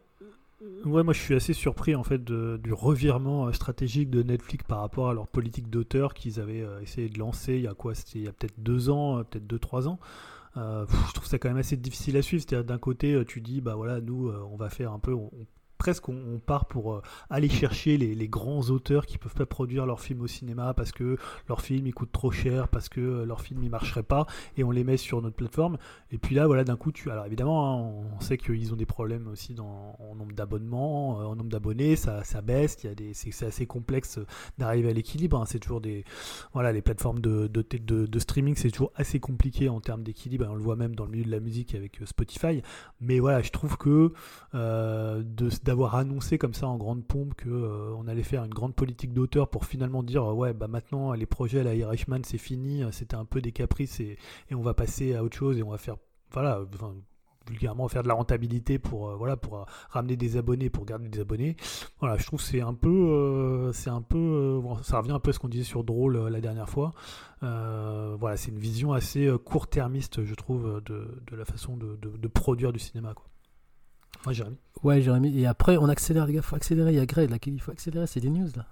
Ouais, 0.86 1.04
moi 1.04 1.14
je 1.14 1.20
suis 1.20 1.36
assez 1.36 1.54
surpris 1.54 1.96
en 1.96 2.04
fait 2.04 2.24
du 2.24 2.74
revirement 2.74 3.48
euh, 3.48 3.52
stratégique 3.54 4.10
de 4.10 4.22
Netflix 4.22 4.66
par 4.68 4.80
rapport 4.80 5.10
à 5.10 5.14
leur 5.14 5.28
politique 5.28 5.70
d'auteur 5.70 6.14
qu'ils 6.14 6.40
avaient 6.42 6.62
euh, 6.62 6.82
essayé 6.82 7.08
de 7.10 7.18
lancer 7.20 7.56
il 7.56 7.62
y 7.62 7.68
a 7.68 7.74
quoi? 7.74 7.96
C'était 7.96 8.20
il 8.20 8.26
y 8.26 8.28
a 8.28 8.34
peut-être 8.34 8.60
deux 8.60 8.90
ans, 8.90 9.20
euh, 9.20 9.24
peut-être 9.24 9.48
deux 9.48 9.60
trois 9.60 9.88
ans. 9.88 10.00
je 10.56 11.14
trouve 11.14 11.26
ça 11.26 11.40
quand 11.40 11.50
même 11.50 11.58
assez 11.58 11.78
difficile 11.78 12.18
à 12.18 12.22
suivre. 12.22 12.44
C'est-à-dire 12.48 12.66
d'un 12.66 12.78
côté 12.78 13.24
tu 13.26 13.42
dis 13.42 13.62
bah 13.62 13.76
voilà 13.76 14.02
nous 14.02 14.30
on 14.30 14.56
va 14.58 14.70
faire 14.70 14.92
un 14.92 15.00
peu 15.00 15.16
presque 15.84 16.08
on, 16.08 16.40
part 16.40 16.64
pour 16.64 16.94
euh, 16.94 17.02
aller 17.30 17.50
chercher 17.50 17.98
les, 17.98 18.28
grands 18.30 18.70
auteurs 18.70 19.06
qui 19.06 19.18
peuvent 19.18 19.34
pas 19.34 19.46
produire 19.46 19.86
leurs 19.86 20.00
films 20.00 20.22
au 20.22 20.28
cinéma 20.28 20.74
parce 20.74 20.94
que 20.94 21.18
leur 21.50 21.60
film 21.60 21.86
il 21.86 21.94
coûte 21.94 22.14
trop 22.14 22.32
cher, 22.32 22.70
parce 22.70 22.88
que 22.88 23.02
euh, 23.02 23.26
leur 23.26 23.42
film 23.42 23.62
il 23.64 23.70
marcherait 23.70 24.02
pas, 24.02 24.26
et 24.56 24.64
on 24.64 24.72
les 24.72 24.86
met 24.86 24.96
sur 24.96 25.22
notre 25.22 25.36
plateforme. 25.36 25.78
Et 26.10 26.18
puis 26.18 26.36
là, 26.36 26.48
voilà, 26.48 26.64
d'un 26.64 26.78
coup, 26.78 26.94
tu. 26.94 27.12
Alors 27.12 27.26
évidemment, 27.26 27.68
hein, 27.68 28.08
on 28.16 28.22
sait 28.22 28.38
qu'ils 28.38 28.72
ont 28.72 28.78
des 28.78 28.86
problèmes 28.86 29.28
aussi 29.28 29.54
dans, 29.54 29.98
en 30.00 30.16
nombre 30.16 30.34
d'abonnements, 30.34 31.20
euh, 31.20 31.26
en 31.26 31.36
nombre 31.36 31.50
d'abonnés, 31.50 31.98
ça, 31.98 32.24
baisse, 32.42 32.78
il 32.84 32.88
y 32.88 32.90
a 32.90 32.96
des, 32.96 33.14
c'est, 33.14 33.46
assez 33.46 33.66
complexe 33.66 34.20
d'arriver 34.58 34.90
à 34.90 34.94
l'équilibre. 34.94 35.38
Hein. 35.38 35.46
C'est 35.46 35.60
toujours 35.60 35.82
des. 35.82 36.06
Voilà, 36.54 36.72
les 36.72 36.82
plateformes 36.82 37.20
de, 37.20 37.48
de, 37.48 37.62
de, 38.06 38.20
streaming, 38.20 38.56
c'est 38.56 38.72
toujours 38.72 38.94
assez 38.96 39.20
compliqué 39.20 39.68
en 39.68 39.82
termes 39.82 40.04
d'équilibre. 40.04 40.48
On 40.50 40.56
le 40.56 40.64
voit 40.64 40.78
même 40.78 40.96
dans 40.96 41.04
le 41.04 41.12
milieu 41.12 41.26
de 41.26 41.32
la 41.32 41.42
musique 41.42 41.76
avec 41.76 42.00
Spotify. 42.06 42.62
Mais 43.02 43.20
voilà, 43.20 43.42
je 43.42 43.52
trouve 43.52 43.78
que 43.78 44.14
de, 44.54 45.50
d'avoir 45.74 45.96
annoncé 45.96 46.38
comme 46.38 46.54
ça 46.54 46.68
en 46.68 46.78
grande 46.78 47.04
pompe 47.04 47.34
que 47.34 47.50
euh, 47.50 47.96
on 47.98 48.08
allait 48.08 48.22
faire 48.22 48.44
une 48.44 48.54
grande 48.54 48.76
politique 48.76 49.12
d'auteur 49.12 49.50
pour 49.50 49.66
finalement 49.66 50.04
dire 50.04 50.24
euh, 50.24 50.32
ouais 50.32 50.54
bah 50.54 50.68
maintenant 50.68 51.14
les 51.14 51.26
projets 51.26 51.64
la 51.64 51.74
Irishman 51.74 52.20
c'est 52.24 52.38
fini, 52.38 52.84
euh, 52.84 52.92
c'était 52.92 53.16
un 53.16 53.26
peu 53.26 53.42
des 53.42 53.52
caprices 53.52 54.00
et, 54.00 54.20
et, 54.52 54.56
on 54.56 54.62
va 54.62 54.76
passer 54.76 55.16
à 55.16 55.24
autre 55.24 55.36
chose 55.36 55.58
et 55.58 55.64
on 55.64 55.72
va 55.72 55.80
faire 55.80 55.96
voilà 56.32 56.62
vulgairement 57.48 57.88
faire 57.88 58.04
de 58.04 58.08
la 58.08 58.14
rentabilité 58.14 58.78
pour 58.78 59.18
voilà 59.18 59.36
pour 59.36 59.66
ramener 59.90 60.16
des 60.16 60.38
abonnés 60.38 60.70
pour 60.70 60.86
garder 60.86 61.10
des 61.10 61.22
abonnés. 61.22 61.56
Voilà 62.00 62.18
je 62.18 62.26
trouve 62.28 62.40
c'est 62.40 62.62
un 62.62 62.76
peu 62.76 63.72
c'est 63.74 63.90
un 63.90 64.04
peu 64.04 64.62
ça 64.84 65.00
revient 65.00 65.14
un 65.14 65.20
peu 65.20 65.32
à 65.32 65.34
ce 65.34 65.40
qu'on 65.40 65.50
disait 65.50 65.64
sur 65.64 65.84
Drôle 65.84 66.28
la 66.28 66.40
dernière 66.40 66.70
fois. 66.70 66.92
Voilà 67.42 68.38
c'est 68.38 68.52
une 68.52 68.60
vision 68.60 68.94
assez 68.94 69.28
court-termiste 69.44 70.24
je 70.24 70.36
trouve 70.36 70.84
de, 70.86 71.24
de 71.26 71.36
la 71.36 71.46
façon 71.46 71.78
de, 71.78 71.96
de, 71.96 72.16
de, 72.16 72.28
produire 72.28 72.72
du 72.72 72.80
cinéma 72.80 73.16
quoi 73.16 73.26
Ouais, 74.26 74.34
Jérémy. 74.34 74.58
Ouais, 74.84 75.02
Jérémy. 75.02 75.40
Et 75.40 75.46
après, 75.46 75.78
on 75.78 75.90
accélère, 75.90 76.26
les 76.26 76.34
gars. 76.34 76.42
Faut 76.42 76.56
accélérer. 76.56 76.92
Il 76.92 76.98
y 76.98 77.00
a 77.00 77.06
Greg 77.06 77.30
là. 77.30 77.38
Il 77.46 77.62
faut 77.62 77.72
accélérer. 77.72 78.08
C'est 78.08 78.22
des 78.22 78.30
news 78.30 78.50
là. 78.56 78.66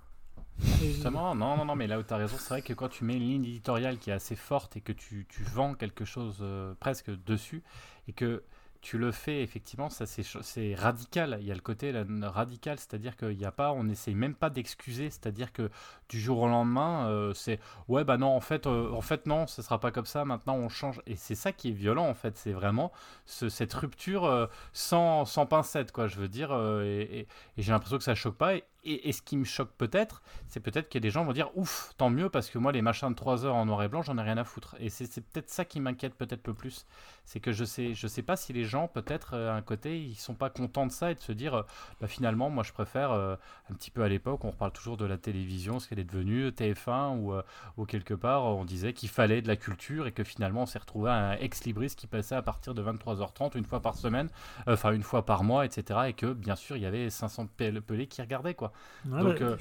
Justement, 0.82 1.34
non, 1.34 1.57
non, 1.57 1.65
non, 1.65 1.76
mais 1.76 1.88
là 1.88 1.98
où 1.98 2.03
tu 2.03 2.14
as 2.14 2.18
raison, 2.18 2.36
c'est 2.38 2.49
vrai 2.49 2.61
que 2.61 2.73
quand 2.73 2.90
tu 2.90 3.03
mets 3.03 3.15
une 3.15 3.23
ligne 3.23 3.45
éditoriale 3.45 3.98
qui 3.98 4.11
est 4.11 4.14
assez 4.14 4.36
forte 4.36 4.78
et 4.78 4.82
que 4.82 4.91
tu, 4.91 5.26
tu 5.28 5.44
vends 5.44 5.73
quelque 5.73 6.06
chose 6.06 6.38
euh, 6.41 6.76
presque 6.80 7.10
dessus, 7.26 7.64
et 8.07 8.14
que 8.14 8.44
tu 8.82 8.98
le 8.98 9.11
fais 9.11 9.44
effectivement, 9.44 9.90
ça 9.90 10.06
c'est 10.06 10.76
radical. 10.76 11.38
Il 11.41 11.48
y 11.48 11.52
a 11.52 11.56
le 11.56 11.61
côté 11.61 11.94
radical, 12.23 12.80
c'est-à-dire 12.80 13.15
qu'il 13.15 13.38
n'y 13.38 13.45
a 13.45 13.52
pas, 13.52 13.72
on 13.72 13.84
n'essaye 13.84 14.15
même 14.15 14.36
pas 14.36 14.49
d'excuser, 14.49 15.10
c'est-à-dire 15.10 15.53
que 15.53 15.69
du 16.12 16.20
jour 16.20 16.40
au 16.40 16.48
lendemain, 16.48 17.08
euh, 17.08 17.34
c'est 17.34 17.58
ouais 17.88 18.04
bah 18.04 18.18
non 18.18 18.36
en 18.36 18.42
fait, 18.42 18.68
euh, 18.68 18.92
en 18.92 19.00
fait 19.00 19.26
non, 19.28 19.48
ce 19.48 19.62
sera 19.62 19.80
pas 19.80 19.92
comme 19.92 20.06
ça. 20.06 20.26
Maintenant 20.26 20.56
on 20.56 20.68
change 20.68 21.02
et 21.08 21.16
c'est 21.16 21.36
ça 21.36 21.54
qui 21.54 21.70
est 21.70 21.72
violent 21.72 22.06
en 22.06 22.14
fait, 22.14 22.38
c'est 22.38 22.52
vraiment 22.52 22.92
cette 23.26 23.74
rupture 23.74 24.26
euh, 24.26 24.48
sans, 24.74 25.24
sans 25.24 25.46
pincette 25.46 25.94
quoi. 25.94 26.08
Je 26.08 26.18
veux 26.18 26.28
dire 26.28 26.52
et, 26.84 27.28
j'ai 27.58 27.72
l'impression 27.72 27.98
que 27.98 28.04
ça 28.04 28.14
choque 28.14 28.36
pas 28.36 28.56
et, 28.84 29.12
ce 29.12 29.22
qui 29.22 29.38
me 29.38 29.44
choque 29.44 29.72
peut-être, 29.78 30.24
c'est 30.48 30.60
peut-être 30.60 30.96
a 30.96 31.00
des 31.00 31.12
gens 31.12 31.24
vont 31.24 31.34
dire 31.34 31.56
ouf, 31.56 31.94
tant 31.98 32.10
mieux, 32.10 32.30
parce 32.30 32.50
que 32.50 32.58
moi, 32.58 32.72
les 32.72 32.82
machins 32.82 33.10
de 33.10 33.16
3 33.16 33.46
heures 33.46 33.56
en 33.56 33.66
noir 33.66 33.84
et 33.84 33.88
blanc, 33.88 34.02
j'en 34.02 34.18
ai 34.18 34.22
rien 34.24 34.38
à 34.38 34.44
foutre. 34.44 34.76
Et 34.80 34.90
c'est 34.90 35.22
peut-être 35.22 35.50
ça 35.50 35.66
qui 35.66 35.80
m'inquiète 35.80 36.16
peut-être 36.16 36.48
le 36.48 36.54
plus. 36.56 36.88
C'est 37.24 37.40
que 37.40 37.52
je 37.52 37.64
sais, 37.64 37.94
je 37.94 38.08
sais 38.08 38.24
pas 38.24 38.36
si 38.36 38.54
les 38.54 38.66
gens, 38.66 38.88
peut-être, 38.88 39.36
un 39.36 39.62
côté, 39.62 40.00
ils 40.02 40.16
sont 40.16 40.34
pas 40.34 40.50
contents 40.50 40.88
de 40.88 40.92
ça 40.92 41.12
et 41.12 41.16
de 41.16 41.22
se 41.22 41.32
dire, 41.32 41.64
bah, 42.00 42.08
finalement, 42.08 42.50
moi, 42.50 42.64
je 42.64 42.74
préfère, 42.74 43.12
un 43.12 43.38
petit 43.76 43.92
peu 43.92 44.02
à 44.02 44.10
l'époque, 44.10 44.44
on 44.44 44.52
reparle 44.52 44.72
toujours 44.72 44.98
de 44.98 45.06
la 45.06 45.18
télévision, 45.18 45.80
ce 45.80 45.88
qu'elle 45.88 46.00
est 46.02 46.03
devenue, 46.03 46.49
TF1, 46.49 47.18
ou, 47.18 47.34
ou 47.78 47.86
quelque 47.86 48.14
part, 48.14 48.44
on 48.44 48.65
disait 48.65 48.94
qu'il 48.94 49.10
fallait 49.10 49.41
de 49.41 49.48
la 49.48 49.56
culture 49.56 50.07
et 50.07 50.11
que 50.11 50.23
finalement, 50.23 50.64
on 50.64 50.65
s'est 50.65 50.80
retrouvé 50.80 51.10
à 51.10 51.14
un 51.14 51.32
ex-libris 51.34 51.95
qui 51.95 52.07
passait 52.07 52.36
à 52.36 52.41
partir 52.41 52.73
de 52.73 52.84
23h30, 52.84 53.57
une 53.57 53.65
fois 53.65 53.82
par 53.82 53.95
semaine, 53.95 54.30
enfin, 54.68 54.91
une 54.91 55.03
fois 55.03 55.26
par 55.26 55.44
mois, 55.44 55.65
etc. 55.65 55.99
Et 56.07 56.14
que, 56.14 56.34
bien 56.34 56.56
sûr, 56.56 56.76
il 56.78 56.84
y 56.84 56.86
avait 56.86 57.10
500 57.10 57.48
pelés 57.57 58.07
qui 58.07 58.22
regardaient, 58.22 58.56
quoi. 58.56 58.72
Donc, 59.06 59.41
euh, 59.41 59.57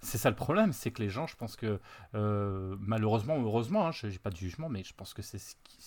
c'est 0.00 0.18
ça 0.18 0.30
le 0.30 0.36
problème, 0.36 0.72
c'est 0.72 0.90
que 0.90 1.00
les 1.00 1.08
gens, 1.08 1.26
je 1.26 1.36
pense 1.36 1.54
que 1.56 1.78
euh, 2.14 2.76
malheureusement 2.80 3.36
ou 3.36 3.46
heureusement, 3.46 3.86
hein, 3.86 3.92
je 3.92 4.08
n'ai 4.08 4.18
pas 4.18 4.30
de 4.30 4.36
jugement, 4.36 4.68
mais 4.68 4.82
je 4.82 4.92
pense 4.94 5.14
que 5.14 5.22
c'est 5.22 5.38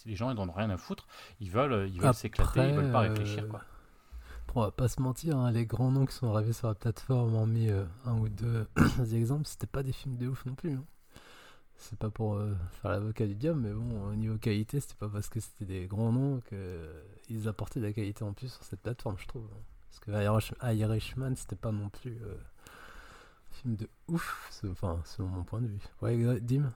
les 0.06 0.16
gens 0.16 0.32
ils 0.32 0.36
n'en 0.36 0.48
ont 0.48 0.54
rien 0.54 0.70
à 0.70 0.78
foutre. 0.78 1.06
Ils 1.42 1.52
veulent, 1.52 1.90
ils 1.90 2.00
veulent 2.00 2.14
s'éclater, 2.14 2.70
ils 2.70 2.76
veulent 2.76 2.92
pas 2.92 3.00
réfléchir 3.02 3.48
quoi. 3.50 3.62
On 4.56 4.62
va 4.62 4.72
pas 4.72 4.88
se 4.88 5.02
mentir, 5.02 5.38
hein, 5.38 5.52
les 5.52 5.66
grands 5.66 5.92
noms 5.92 6.06
qui 6.06 6.16
sont 6.16 6.34
arrivés 6.34 6.54
sur 6.54 6.68
la 6.68 6.76
plateforme 6.76 7.36
ont 7.36 7.46
mis 7.46 7.70
euh, 7.70 7.86
un 8.06 8.18
ou 8.18 8.30
deux 8.30 8.68
exemples, 9.14 9.46
c'était 9.46 9.68
pas 9.68 9.84
des 9.84 9.92
films 9.92 10.18
de 10.18 10.28
ouf 10.28 10.46
non 10.46 10.56
plus. 10.56 10.74
Hein. 10.74 10.86
c'est 11.78 12.00
pas 12.00 12.10
pour 12.10 12.36
euh, 12.36 12.56
faire 12.82 12.92
l'avocat 12.92 13.28
du 13.28 13.36
diable, 13.36 13.60
mais 13.60 13.72
bon, 13.74 14.08
au 14.08 14.16
niveau 14.16 14.38
qualité, 14.38 14.80
c'était 14.80 14.96
pas 14.96 15.10
parce 15.10 15.30
que 15.30 15.40
c'était 15.40 15.66
des 15.66 15.88
grands 15.88 16.12
noms 16.12 16.42
qu'ils 16.48 17.48
apportaient 17.48 17.80
de 17.80 17.86
la 17.86 17.94
qualité 17.94 18.24
en 18.24 18.34
plus 18.34 18.48
sur 18.48 18.64
cette 18.64 18.82
plateforme, 18.82 19.18
je 19.20 19.28
trouve. 19.28 19.48
Parce 19.96 20.00
que 20.00 20.74
Irishman, 20.74 21.36
c'était 21.36 21.56
pas 21.56 21.72
non 21.72 21.90
plus 21.90 22.18
euh, 22.24 22.36
un 22.36 23.56
film 23.56 23.76
de 23.76 23.88
ouf, 24.08 24.52
enfin, 24.70 25.02
selon 25.06 25.30
mon 25.30 25.44
point 25.44 25.62
de 25.62 25.68
vue. 25.68 25.80
Ouais, 26.02 26.40
Dim? 26.42 26.72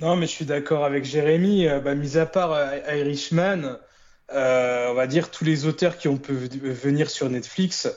Non, 0.00 0.16
mais 0.16 0.26
je 0.26 0.32
suis 0.32 0.44
d'accord 0.44 0.84
avec 0.84 1.04
Jérémy. 1.04 1.66
Euh, 1.66 1.80
bah, 1.80 1.94
mis 1.94 2.18
à 2.18 2.26
part 2.26 2.52
Irishman, 2.88 3.78
on 4.30 4.94
va 4.94 5.06
dire 5.06 5.30
tous 5.30 5.44
les 5.44 5.66
auteurs 5.66 5.96
qui 5.96 6.08
ont 6.08 6.18
pu 6.18 6.32
venir 6.32 7.10
sur 7.10 7.28
Netflix 7.30 7.88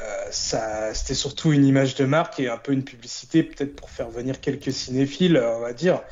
euh, 0.00 0.90
c'était 0.92 1.14
surtout 1.14 1.52
une 1.52 1.64
image 1.64 1.94
de 1.94 2.04
marque 2.04 2.40
et 2.40 2.48
un 2.48 2.56
peu 2.56 2.72
une 2.72 2.84
publicité, 2.84 3.42
peut-être 3.42 3.76
pour 3.76 3.90
faire 3.90 4.10
venir 4.10 4.40
quelques 4.40 4.72
cinéphiles, 4.72 5.38
on 5.38 5.60
va 5.60 5.72
dire. 5.72 6.02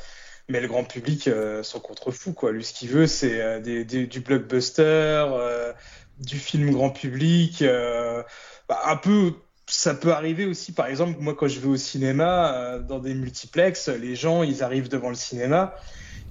Mais 0.49 0.59
le 0.59 0.67
grand 0.67 0.83
public 0.83 1.27
euh, 1.27 1.63
s'en 1.63 1.79
contrefou, 1.79 2.33
quoi. 2.33 2.51
Lui, 2.51 2.63
ce 2.63 2.73
qu'il 2.73 2.89
veut, 2.89 3.07
c'est 3.07 3.41
euh, 3.41 3.59
du 3.83 4.19
blockbuster, 4.19 5.25
du 6.19 6.37
film 6.37 6.71
grand 6.71 6.91
public. 6.91 7.63
Bah, 8.69 8.81
un 8.85 8.95
peu, 8.95 9.33
ça 9.67 9.93
peut 9.93 10.13
arriver 10.13 10.45
aussi, 10.45 10.71
par 10.71 10.87
exemple, 10.87 11.19
moi, 11.19 11.35
quand 11.35 11.47
je 11.47 11.59
vais 11.59 11.67
au 11.67 11.77
cinéma, 11.77 12.79
dans 12.79 12.99
des 12.99 13.13
multiplex, 13.13 13.89
les 13.89 14.15
gens, 14.15 14.43
ils 14.43 14.63
arrivent 14.63 14.89
devant 14.89 15.09
le 15.09 15.15
cinéma 15.15 15.75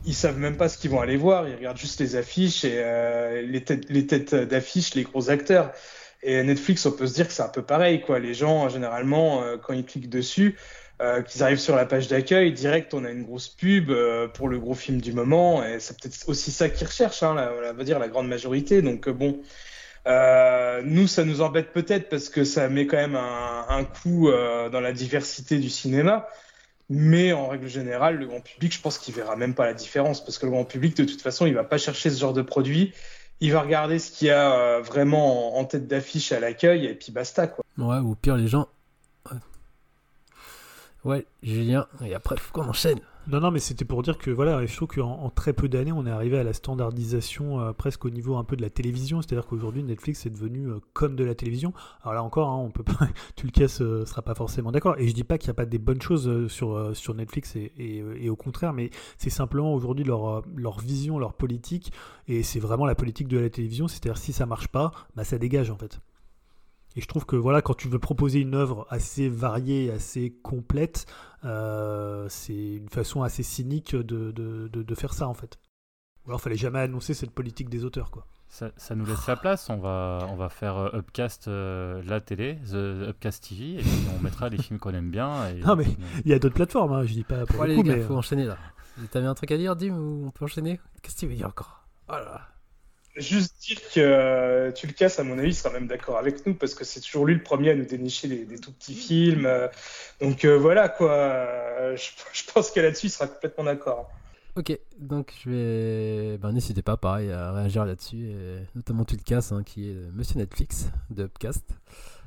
ils 0.04 0.14
savent 0.14 0.38
même 0.38 0.56
pas 0.56 0.68
ce 0.68 0.78
qu'ils 0.78 0.90
vont 0.90 1.00
aller 1.00 1.16
voir, 1.16 1.48
ils 1.48 1.54
regardent 1.54 1.78
juste 1.78 2.00
les 2.00 2.16
affiches 2.16 2.64
et 2.64 3.42
les 3.46 3.62
têtes, 3.62 3.88
les 3.88 4.06
têtes 4.06 4.34
d'affiches, 4.34 4.94
les 4.94 5.04
gros 5.04 5.30
acteurs. 5.30 5.72
Et 6.22 6.42
Netflix, 6.42 6.86
on 6.86 6.92
peut 6.92 7.06
se 7.06 7.14
dire 7.14 7.26
que 7.26 7.32
c'est 7.32 7.42
un 7.42 7.48
peu 7.48 7.62
pareil, 7.62 8.00
quoi. 8.00 8.18
Les 8.18 8.34
gens, 8.34 8.68
généralement, 8.68 9.42
euh, 9.42 9.56
quand 9.56 9.72
ils 9.72 9.84
cliquent 9.84 10.08
dessus, 10.08 10.56
euh, 11.00 11.20
qu'ils 11.22 11.42
arrivent 11.42 11.58
sur 11.58 11.74
la 11.74 11.84
page 11.84 12.06
d'accueil, 12.06 12.52
direct, 12.52 12.94
on 12.94 13.04
a 13.04 13.10
une 13.10 13.24
grosse 13.24 13.48
pub 13.48 13.90
euh, 13.90 14.28
pour 14.28 14.48
le 14.48 14.60
gros 14.60 14.74
film 14.74 15.00
du 15.00 15.12
moment. 15.12 15.64
Et 15.64 15.80
c'est 15.80 15.98
peut-être 16.00 16.28
aussi 16.28 16.52
ça 16.52 16.68
qu'ils 16.68 16.86
recherchent, 16.86 17.24
hein, 17.24 17.34
la, 17.34 17.72
va 17.72 17.84
dire 17.84 17.98
la 17.98 18.08
grande 18.08 18.28
majorité. 18.28 18.82
Donc 18.82 19.08
bon, 19.08 19.40
nous, 20.84 21.06
ça 21.08 21.24
nous 21.24 21.40
embête 21.40 21.72
peut-être 21.72 22.08
parce 22.08 22.28
que 22.28 22.44
ça 22.44 22.68
met 22.68 22.86
quand 22.86 22.98
même 22.98 23.16
un, 23.16 23.66
un 23.68 23.84
coup 23.84 24.30
dans 24.30 24.80
la 24.80 24.92
diversité 24.92 25.58
du 25.58 25.70
cinéma. 25.70 26.28
Mais 26.90 27.32
en 27.32 27.48
règle 27.48 27.68
générale, 27.68 28.16
le 28.16 28.26
grand 28.26 28.40
public, 28.40 28.72
je 28.74 28.80
pense 28.80 28.98
qu'il 28.98 29.14
verra 29.14 29.36
même 29.36 29.54
pas 29.54 29.66
la 29.66 29.74
différence 29.74 30.22
parce 30.24 30.38
que 30.38 30.46
le 30.46 30.52
grand 30.52 30.64
public, 30.64 30.96
de 30.96 31.04
toute 31.04 31.22
façon, 31.22 31.46
il 31.46 31.54
va 31.54 31.64
pas 31.64 31.78
chercher 31.78 32.10
ce 32.10 32.20
genre 32.20 32.34
de 32.34 32.42
produit 32.42 32.92
il 33.42 33.52
va 33.52 33.60
regarder 33.60 33.98
ce 33.98 34.12
qu'il 34.12 34.28
y 34.28 34.30
a 34.30 34.54
euh, 34.54 34.80
vraiment 34.80 35.58
en, 35.58 35.64
tête 35.64 35.88
d'affiche 35.88 36.30
à 36.30 36.38
l'accueil 36.38 36.86
et 36.86 36.94
puis 36.94 37.10
basta 37.10 37.48
quoi. 37.48 37.64
Ouais, 37.76 37.98
ou 37.98 38.14
pire 38.14 38.36
les 38.36 38.46
gens. 38.46 38.68
Ouais, 41.04 41.26
Julien, 41.42 41.88
et 42.04 42.14
après 42.14 42.36
faut 42.36 42.52
qu'on 42.52 42.68
enchaîne. 42.68 43.00
Non, 43.28 43.38
non, 43.38 43.52
mais 43.52 43.60
c'était 43.60 43.84
pour 43.84 44.02
dire 44.02 44.18
que 44.18 44.32
voilà, 44.32 44.66
je 44.66 44.74
trouve 44.74 44.88
qu'en 44.88 45.12
en 45.12 45.30
très 45.30 45.52
peu 45.52 45.68
d'années, 45.68 45.92
on 45.92 46.06
est 46.06 46.10
arrivé 46.10 46.38
à 46.38 46.42
la 46.42 46.52
standardisation 46.52 47.60
euh, 47.60 47.72
presque 47.72 48.04
au 48.04 48.10
niveau 48.10 48.36
un 48.36 48.42
peu 48.42 48.56
de 48.56 48.62
la 48.62 48.70
télévision. 48.70 49.22
C'est-à-dire 49.22 49.46
qu'aujourd'hui, 49.46 49.84
Netflix 49.84 50.26
est 50.26 50.30
devenu 50.30 50.66
euh, 50.66 50.80
comme 50.92 51.14
de 51.14 51.22
la 51.22 51.36
télévision. 51.36 51.72
Alors 52.02 52.14
là 52.14 52.22
encore, 52.24 52.48
hein, 52.48 52.56
on 52.56 52.70
peut 52.72 52.82
pas, 52.82 53.08
tu 53.36 53.46
le 53.46 53.52
casses, 53.52 53.80
euh, 53.80 54.04
sera 54.06 54.22
pas 54.22 54.34
forcément 54.34 54.72
d'accord. 54.72 54.96
Et 54.98 55.06
je 55.06 55.14
dis 55.14 55.22
pas 55.22 55.38
qu'il 55.38 55.48
n'y 55.48 55.52
a 55.52 55.54
pas 55.54 55.66
des 55.66 55.78
bonnes 55.78 56.02
choses 56.02 56.48
sur, 56.48 56.96
sur 56.96 57.14
Netflix 57.14 57.54
et, 57.54 57.72
et, 57.78 58.28
au 58.28 58.36
contraire, 58.36 58.72
mais 58.72 58.90
c'est 59.18 59.30
simplement 59.30 59.72
aujourd'hui 59.72 60.04
leur, 60.04 60.42
leur 60.56 60.80
vision, 60.80 61.18
leur 61.20 61.34
politique. 61.34 61.92
Et 62.26 62.42
c'est 62.42 62.60
vraiment 62.60 62.86
la 62.86 62.96
politique 62.96 63.28
de 63.28 63.38
la 63.38 63.50
télévision. 63.50 63.86
C'est-à-dire 63.86 64.18
si 64.18 64.32
ça 64.32 64.46
marche 64.46 64.68
pas, 64.68 64.90
bah 65.14 65.22
ça 65.22 65.38
dégage 65.38 65.70
en 65.70 65.76
fait. 65.76 66.00
Et 66.96 67.00
je 67.00 67.06
trouve 67.06 67.24
que 67.24 67.36
voilà, 67.36 67.62
quand 67.62 67.74
tu 67.74 67.88
veux 67.88 67.98
proposer 67.98 68.40
une 68.40 68.54
œuvre 68.54 68.86
assez 68.90 69.28
variée, 69.28 69.90
assez 69.90 70.30
complète, 70.42 71.06
euh, 71.44 72.26
c'est 72.28 72.74
une 72.74 72.88
façon 72.88 73.22
assez 73.22 73.42
cynique 73.42 73.96
de, 73.96 74.30
de, 74.30 74.68
de, 74.68 74.94
faire 74.94 75.14
ça 75.14 75.26
en 75.28 75.34
fait. 75.34 75.58
Ou 76.24 76.30
alors, 76.30 76.40
fallait 76.40 76.56
jamais 76.56 76.80
annoncer 76.80 77.14
cette 77.14 77.30
politique 77.30 77.68
des 77.68 77.84
auteurs 77.84 78.10
quoi. 78.10 78.26
Ça, 78.48 78.70
ça 78.76 78.94
nous 78.94 79.06
laisse 79.06 79.26
la 79.26 79.36
place. 79.36 79.70
On 79.70 79.78
va, 79.78 80.26
on 80.28 80.36
va 80.36 80.50
faire 80.50 80.76
euh, 80.76 80.98
Upcast 80.98 81.48
euh, 81.48 82.02
la 82.04 82.20
télé, 82.20 82.58
The 82.70 83.08
Upcast 83.08 83.48
TV, 83.48 83.78
et 83.78 83.82
puis 83.82 83.90
on 84.14 84.22
mettra 84.22 84.50
les 84.50 84.58
films 84.58 84.78
qu'on 84.78 84.92
aime 84.92 85.10
bien. 85.10 85.48
Et, 85.48 85.60
non 85.60 85.74
mais 85.74 85.86
il 86.26 86.30
y 86.30 86.34
a 86.34 86.38
d'autres 86.38 86.54
plateformes. 86.54 86.92
Hein, 86.92 87.04
je 87.04 87.14
dis 87.14 87.24
pas. 87.24 87.46
Pour 87.46 87.64
les 87.64 87.82
gars, 87.82 88.02
faut 88.02 88.16
enchaîner 88.16 88.44
là. 88.44 88.58
T'avais 89.10 89.26
un 89.26 89.34
truc 89.34 89.50
à 89.52 89.56
dire, 89.56 89.74
Dim, 89.74 89.96
ou 89.96 90.26
on 90.26 90.30
peut 90.30 90.44
enchaîner? 90.44 90.78
Qu'est-ce 91.00 91.14
que 91.14 91.20
tu 91.20 91.26
veux 91.26 91.34
dire 91.34 91.48
encore? 91.48 91.86
Voilà. 92.08 92.51
Juste 93.14 93.60
dire 93.60 93.78
que 93.92 94.00
euh, 94.00 94.72
tu 94.72 94.86
le 94.86 94.94
casses, 94.94 95.18
à 95.18 95.24
mon 95.24 95.38
avis, 95.38 95.52
sera 95.52 95.70
même 95.70 95.86
d'accord 95.86 96.16
avec 96.16 96.46
nous 96.46 96.54
parce 96.54 96.74
que 96.74 96.82
c'est 96.84 97.00
toujours 97.00 97.26
lui 97.26 97.34
le 97.34 97.42
premier 97.42 97.70
à 97.70 97.74
nous 97.74 97.84
dénicher 97.84 98.26
des, 98.26 98.58
tout 98.58 98.72
petits 98.72 98.94
films. 98.94 99.44
Euh. 99.44 99.68
donc 100.20 100.46
euh, 100.46 100.56
voilà 100.56 100.88
quoi. 100.88 101.46
Je, 101.94 102.52
pense 102.52 102.70
que 102.70 102.80
là-dessus, 102.80 103.06
il 103.06 103.10
sera 103.10 103.26
complètement 103.26 103.64
d'accord. 103.64 104.10
Ok, 104.56 104.78
donc 104.98 105.32
je 105.44 105.50
vais. 105.50 106.38
Ben, 106.38 106.52
N'hésitez 106.52 106.80
pas, 106.80 106.96
pareil, 106.96 107.30
à 107.30 107.52
réagir 107.52 107.84
là-dessus, 107.84 108.32
notamment 108.74 109.04
tu 109.04 109.16
le 109.16 109.22
casses, 109.22 109.52
hein, 109.52 109.62
qui 109.64 109.90
est 109.90 109.94
Monsieur 110.14 110.38
Netflix 110.38 110.86
de 111.10 111.24
Upcast. 111.24 111.64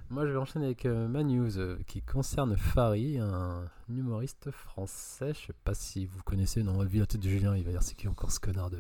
Moi, 0.10 0.26
je 0.26 0.32
vais 0.32 0.38
enchaîner 0.38 0.66
avec 0.66 0.86
ma 0.86 1.24
news 1.24 1.50
qui 1.88 2.02
concerne 2.02 2.56
Fari, 2.56 3.18
un 3.20 3.66
humoriste 3.90 4.52
français. 4.52 5.34
Je 5.34 5.48
sais 5.48 5.54
pas 5.64 5.74
si 5.74 6.06
vous 6.06 6.22
connaissez, 6.24 6.64
non, 6.64 6.78
vu 6.84 7.00
la 7.00 7.06
tête 7.06 7.22
de 7.22 7.30
Julien, 7.30 7.56
il 7.56 7.64
va 7.64 7.72
dire 7.72 7.84
c'est 7.84 7.96
qui 7.96 8.08
encore 8.08 8.32
ce 8.32 8.40
connard 8.40 8.70
de 8.70 8.78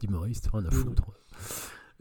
d'humoriste, 0.00 0.48
rien 0.52 0.64
à 0.64 0.70
foutre. 0.70 1.04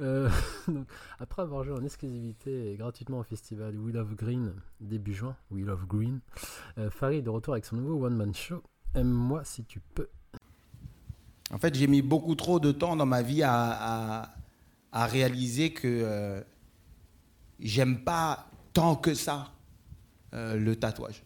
Euh, 0.02 0.30
après 1.20 1.42
avoir 1.42 1.64
joué 1.64 1.74
en 1.74 1.84
exclusivité 1.84 2.72
et 2.72 2.76
gratuitement 2.76 3.20
au 3.20 3.24
festival 3.24 3.78
We 3.78 3.94
Love 3.94 4.16
Green 4.16 4.54
début 4.82 5.14
juin, 5.14 5.38
We 5.52 5.64
Love 5.64 5.86
Green, 5.88 6.20
euh, 6.78 6.90
Farid 6.90 7.20
est 7.20 7.22
de 7.22 7.30
retour 7.30 7.54
avec 7.54 7.66
son 7.66 7.78
nouveau 7.78 8.06
one-man 8.06 8.34
show 8.34 8.62
Aime-moi 8.94 9.44
si 9.46 9.64
tu 9.64 9.80
peux. 9.80 10.10
En 11.52 11.60
fait, 11.60 11.76
j'ai 11.76 11.88
mis 11.88 12.02
beaucoup 12.02 12.36
trop 12.36 12.60
de 12.60 12.72
temps 12.72 12.96
dans 12.96 13.06
ma 13.06 13.22
vie 13.22 13.44
à, 13.44 14.34
à, 14.92 15.06
réaliser 15.06 15.74
que 15.74 15.88
euh, 15.88 16.42
j'aime 17.60 18.04
pas 18.04 18.48
tant 18.76 18.96
que 18.96 19.16
ça 19.16 19.48
le 20.32 20.76
tatouage. 20.76 21.24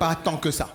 pas 0.00 0.16
tant 0.16 0.36
que 0.36 0.50
ça 0.50 0.72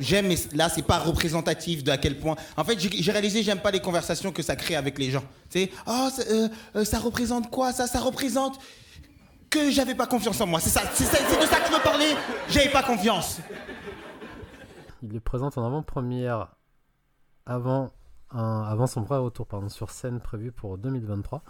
j'aime, 0.00 0.28
mais 0.28 0.36
là, 0.54 0.68
c'est 0.68 0.82
pas 0.82 0.98
représentatif 0.98 1.84
de 1.84 1.90
à 1.90 1.98
quel 1.98 2.18
point. 2.18 2.36
En 2.56 2.64
fait, 2.64 2.78
j'ai 2.78 3.12
réalisé, 3.12 3.42
j'aime 3.42 3.60
pas 3.60 3.70
les 3.70 3.80
conversations 3.80 4.32
que 4.32 4.42
ça 4.42 4.56
crée 4.56 4.76
avec 4.76 4.98
les 4.98 5.10
gens. 5.10 5.24
Tu 5.50 5.60
sais, 5.60 5.70
oh, 5.86 6.08
ça, 6.14 6.22
euh, 6.30 6.48
euh, 6.76 6.98
représente 7.02 7.50
quoi 7.50 7.72
Ça, 7.72 7.86
ça 7.86 8.00
représente 8.00 8.58
que 9.50 9.70
j'avais 9.70 9.94
pas 9.94 10.06
confiance 10.06 10.40
en 10.40 10.46
moi. 10.46 10.60
C'est 10.60 10.70
ça, 10.70 10.82
c'est 10.92 11.04
de 11.04 11.46
ça 11.46 11.60
que 11.60 11.68
je 11.68 11.72
me 11.72 11.82
parlais. 11.82 12.14
J'avais 12.48 12.70
pas 12.70 12.82
confiance. 12.82 13.38
Il 15.02 15.12
le 15.12 15.20
présente 15.20 15.56
en 15.58 15.64
avant-première 15.64 16.48
avant, 17.46 17.90
avant 18.30 18.86
son 18.86 19.02
vrai 19.02 19.18
retour 19.18 19.46
pardon, 19.46 19.68
sur 19.68 19.90
scène 19.90 20.20
prévu 20.20 20.52
pour 20.52 20.78
2023. 20.78 21.42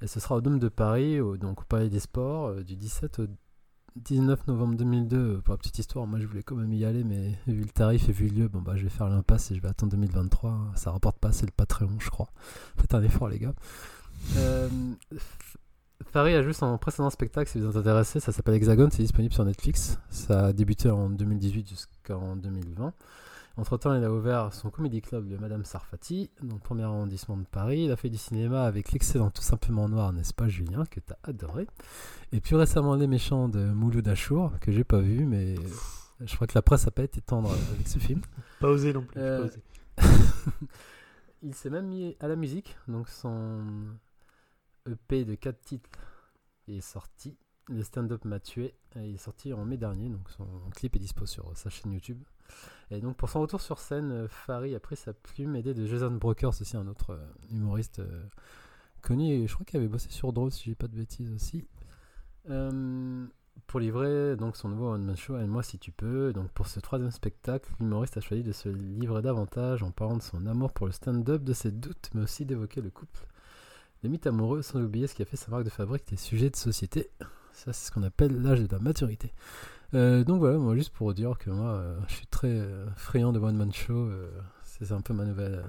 Et 0.00 0.06
ce 0.06 0.20
sera 0.20 0.36
au 0.36 0.40
Dôme 0.40 0.58
de 0.58 0.68
Paris, 0.68 1.20
au, 1.20 1.36
donc 1.36 1.62
au 1.62 1.64
Palais 1.64 1.88
des 1.88 1.98
Sports, 1.98 2.48
euh, 2.48 2.62
du 2.62 2.76
17 2.76 3.18
au 3.18 3.26
19 3.96 4.46
novembre 4.46 4.76
2002, 4.76 5.40
pour 5.40 5.54
la 5.54 5.58
petite 5.58 5.78
histoire, 5.78 6.06
moi 6.06 6.20
je 6.20 6.26
voulais 6.26 6.44
quand 6.44 6.54
même 6.54 6.72
y 6.72 6.84
aller, 6.84 7.02
mais 7.02 7.36
vu 7.48 7.62
le 7.62 7.68
tarif 7.68 8.08
et 8.08 8.12
vu 8.12 8.28
le 8.28 8.42
lieu, 8.42 8.48
bon 8.48 8.60
bah 8.60 8.76
je 8.76 8.84
vais 8.84 8.90
faire 8.90 9.08
l'impasse 9.08 9.50
et 9.50 9.56
je 9.56 9.60
vais 9.60 9.68
attendre 9.68 9.90
2023. 9.92 10.72
Ça 10.76 10.92
rapporte 10.92 11.18
pas, 11.18 11.32
c'est 11.32 11.46
le 11.46 11.52
Patreon, 11.52 11.98
je 11.98 12.10
crois. 12.10 12.28
Faites 12.76 12.94
un 12.94 13.02
effort, 13.02 13.28
les 13.28 13.40
gars. 13.40 13.54
Euh, 14.36 14.68
a 16.14 16.42
juste 16.42 16.62
un 16.62 16.76
précédent 16.76 17.10
spectacle, 17.10 17.50
si 17.50 17.58
vous 17.58 17.68
êtes 17.68 17.76
intéressé, 17.76 18.20
ça 18.20 18.30
s'appelle 18.30 18.54
Hexagone, 18.54 18.90
c'est 18.92 19.02
disponible 19.02 19.34
sur 19.34 19.44
Netflix. 19.44 19.98
Ça 20.10 20.46
a 20.46 20.52
débuté 20.52 20.90
en 20.90 21.10
2018 21.10 21.68
jusqu'en 21.68 22.36
2020. 22.36 22.92
Entre-temps, 23.58 23.92
il 23.92 24.04
a 24.04 24.12
ouvert 24.12 24.54
son 24.54 24.70
comédie 24.70 25.02
club 25.02 25.26
de 25.28 25.36
Madame 25.36 25.64
Sarfati, 25.64 26.30
dans 26.44 26.54
le 26.54 26.60
premier 26.60 26.84
arrondissement 26.84 27.36
de 27.36 27.42
Paris. 27.42 27.86
Il 27.86 27.90
a 27.90 27.96
fait 27.96 28.08
du 28.08 28.16
cinéma 28.16 28.62
avec 28.62 28.92
l'excellent 28.92 29.30
Tout 29.30 29.42
simplement 29.42 29.88
noir, 29.88 30.12
n'est-ce 30.12 30.32
pas 30.32 30.46
Julien, 30.46 30.84
que 30.86 31.00
tu 31.00 31.12
as 31.12 31.18
adoré. 31.24 31.66
Et 32.30 32.40
puis 32.40 32.54
récemment, 32.54 32.94
Les 32.94 33.08
méchants 33.08 33.48
de 33.48 33.58
Mouloud 33.58 34.06
Achour, 34.06 34.52
que 34.60 34.70
j'ai 34.70 34.84
pas 34.84 35.00
vu, 35.00 35.24
mais 35.26 35.56
je 36.20 36.32
crois 36.36 36.46
que 36.46 36.54
la 36.54 36.62
presse 36.62 36.84
n'a 36.84 36.92
pas 36.92 37.02
été 37.02 37.20
tendre 37.20 37.50
avec 37.72 37.88
ce 37.88 37.98
film. 37.98 38.20
Pas 38.60 38.68
osé 38.68 38.92
non 38.92 39.02
plus. 39.02 39.20
Euh, 39.20 39.48
il 41.42 41.52
s'est 41.52 41.70
même 41.70 41.88
mis 41.88 42.16
à 42.20 42.28
la 42.28 42.36
musique, 42.36 42.76
donc 42.86 43.08
son 43.08 43.64
EP 44.88 45.24
de 45.24 45.34
4 45.34 45.60
titres 45.62 45.90
est 46.68 46.80
sorti. 46.80 47.36
Le 47.66 47.82
stand-up 47.82 48.24
m'a 48.24 48.38
tué. 48.38 48.76
Il 48.94 49.16
est 49.16 49.18
sorti 49.18 49.52
en 49.52 49.64
mai 49.64 49.78
dernier, 49.78 50.10
donc 50.10 50.30
son 50.30 50.46
clip 50.76 50.94
est 50.94 51.00
dispo 51.00 51.26
sur 51.26 51.56
sa 51.56 51.70
chaîne 51.70 51.90
YouTube. 51.90 52.22
Et 52.90 53.00
donc 53.00 53.16
pour 53.16 53.28
son 53.28 53.40
retour 53.40 53.60
sur 53.60 53.78
scène, 53.78 54.10
euh, 54.12 54.28
Farid 54.28 54.74
a 54.74 54.80
pris 54.80 54.96
sa 54.96 55.12
plume 55.12 55.56
aidé 55.56 55.74
de 55.74 55.86
Jason 55.86 56.10
Brokers, 56.10 56.60
aussi 56.60 56.76
un 56.76 56.86
autre 56.86 57.10
euh, 57.10 57.26
humoriste 57.50 57.98
euh, 57.98 58.22
connu. 59.02 59.30
Et 59.30 59.46
je 59.46 59.54
crois 59.54 59.66
qu'il 59.66 59.78
avait 59.78 59.88
bossé 59.88 60.08
sur 60.10 60.32
Draw, 60.32 60.50
si 60.50 60.64
j'ai 60.64 60.74
pas 60.74 60.88
de 60.88 60.96
bêtises 60.96 61.32
aussi. 61.32 61.64
pour 63.66 63.80
livrer 63.80 64.36
donc 64.36 64.56
son 64.56 64.70
nouveau 64.70 64.92
one 64.92 65.04
man 65.04 65.16
show, 65.16 65.36
Aide-moi 65.36 65.62
si 65.62 65.78
tu 65.78 65.92
peux. 65.92 66.32
Donc 66.32 66.50
pour 66.52 66.66
ce 66.66 66.80
troisième 66.80 67.10
spectacle, 67.10 67.70
l'humoriste 67.78 68.16
a 68.16 68.20
choisi 68.22 68.42
de 68.42 68.52
se 68.52 68.70
livrer 68.70 69.20
davantage 69.20 69.82
en 69.82 69.90
parlant 69.90 70.16
de 70.16 70.22
son 70.22 70.46
amour 70.46 70.72
pour 70.72 70.86
le 70.86 70.92
stand-up, 70.92 71.44
de 71.44 71.52
ses 71.52 71.70
doutes, 71.70 72.10
mais 72.14 72.22
aussi 72.22 72.46
d'évoquer 72.46 72.80
le 72.80 72.90
couple, 72.90 73.26
les 74.02 74.08
mythes 74.08 74.26
amoureux, 74.26 74.62
sans 74.62 74.80
oublier 74.80 75.06
ce 75.06 75.14
qui 75.14 75.20
a 75.22 75.26
fait 75.26 75.36
sa 75.36 75.50
marque 75.50 75.64
de 75.64 75.70
fabrique 75.70 76.08
des 76.08 76.16
sujets 76.16 76.48
de 76.48 76.56
société. 76.56 77.10
Ça, 77.52 77.72
c'est 77.72 77.88
ce 77.88 77.90
qu'on 77.90 78.04
appelle 78.04 78.40
l'âge 78.40 78.62
de 78.62 78.68
la 78.70 78.78
maturité. 78.78 79.32
Euh, 79.94 80.22
donc 80.24 80.38
voilà, 80.40 80.58
moi, 80.58 80.74
juste 80.76 80.90
pour 80.92 81.14
dire 81.14 81.38
que 81.38 81.50
moi, 81.50 81.70
euh, 81.70 81.98
je 82.08 82.14
suis 82.14 82.26
très 82.26 82.48
euh, 82.48 82.86
friand 82.96 83.32
de 83.32 83.38
one-man 83.38 83.72
show. 83.72 83.94
euh, 83.94 84.30
c'est 84.64 84.92
un 84.92 85.00
peu 85.00 85.14
ma 85.14 85.24
nouvelle. 85.24 85.64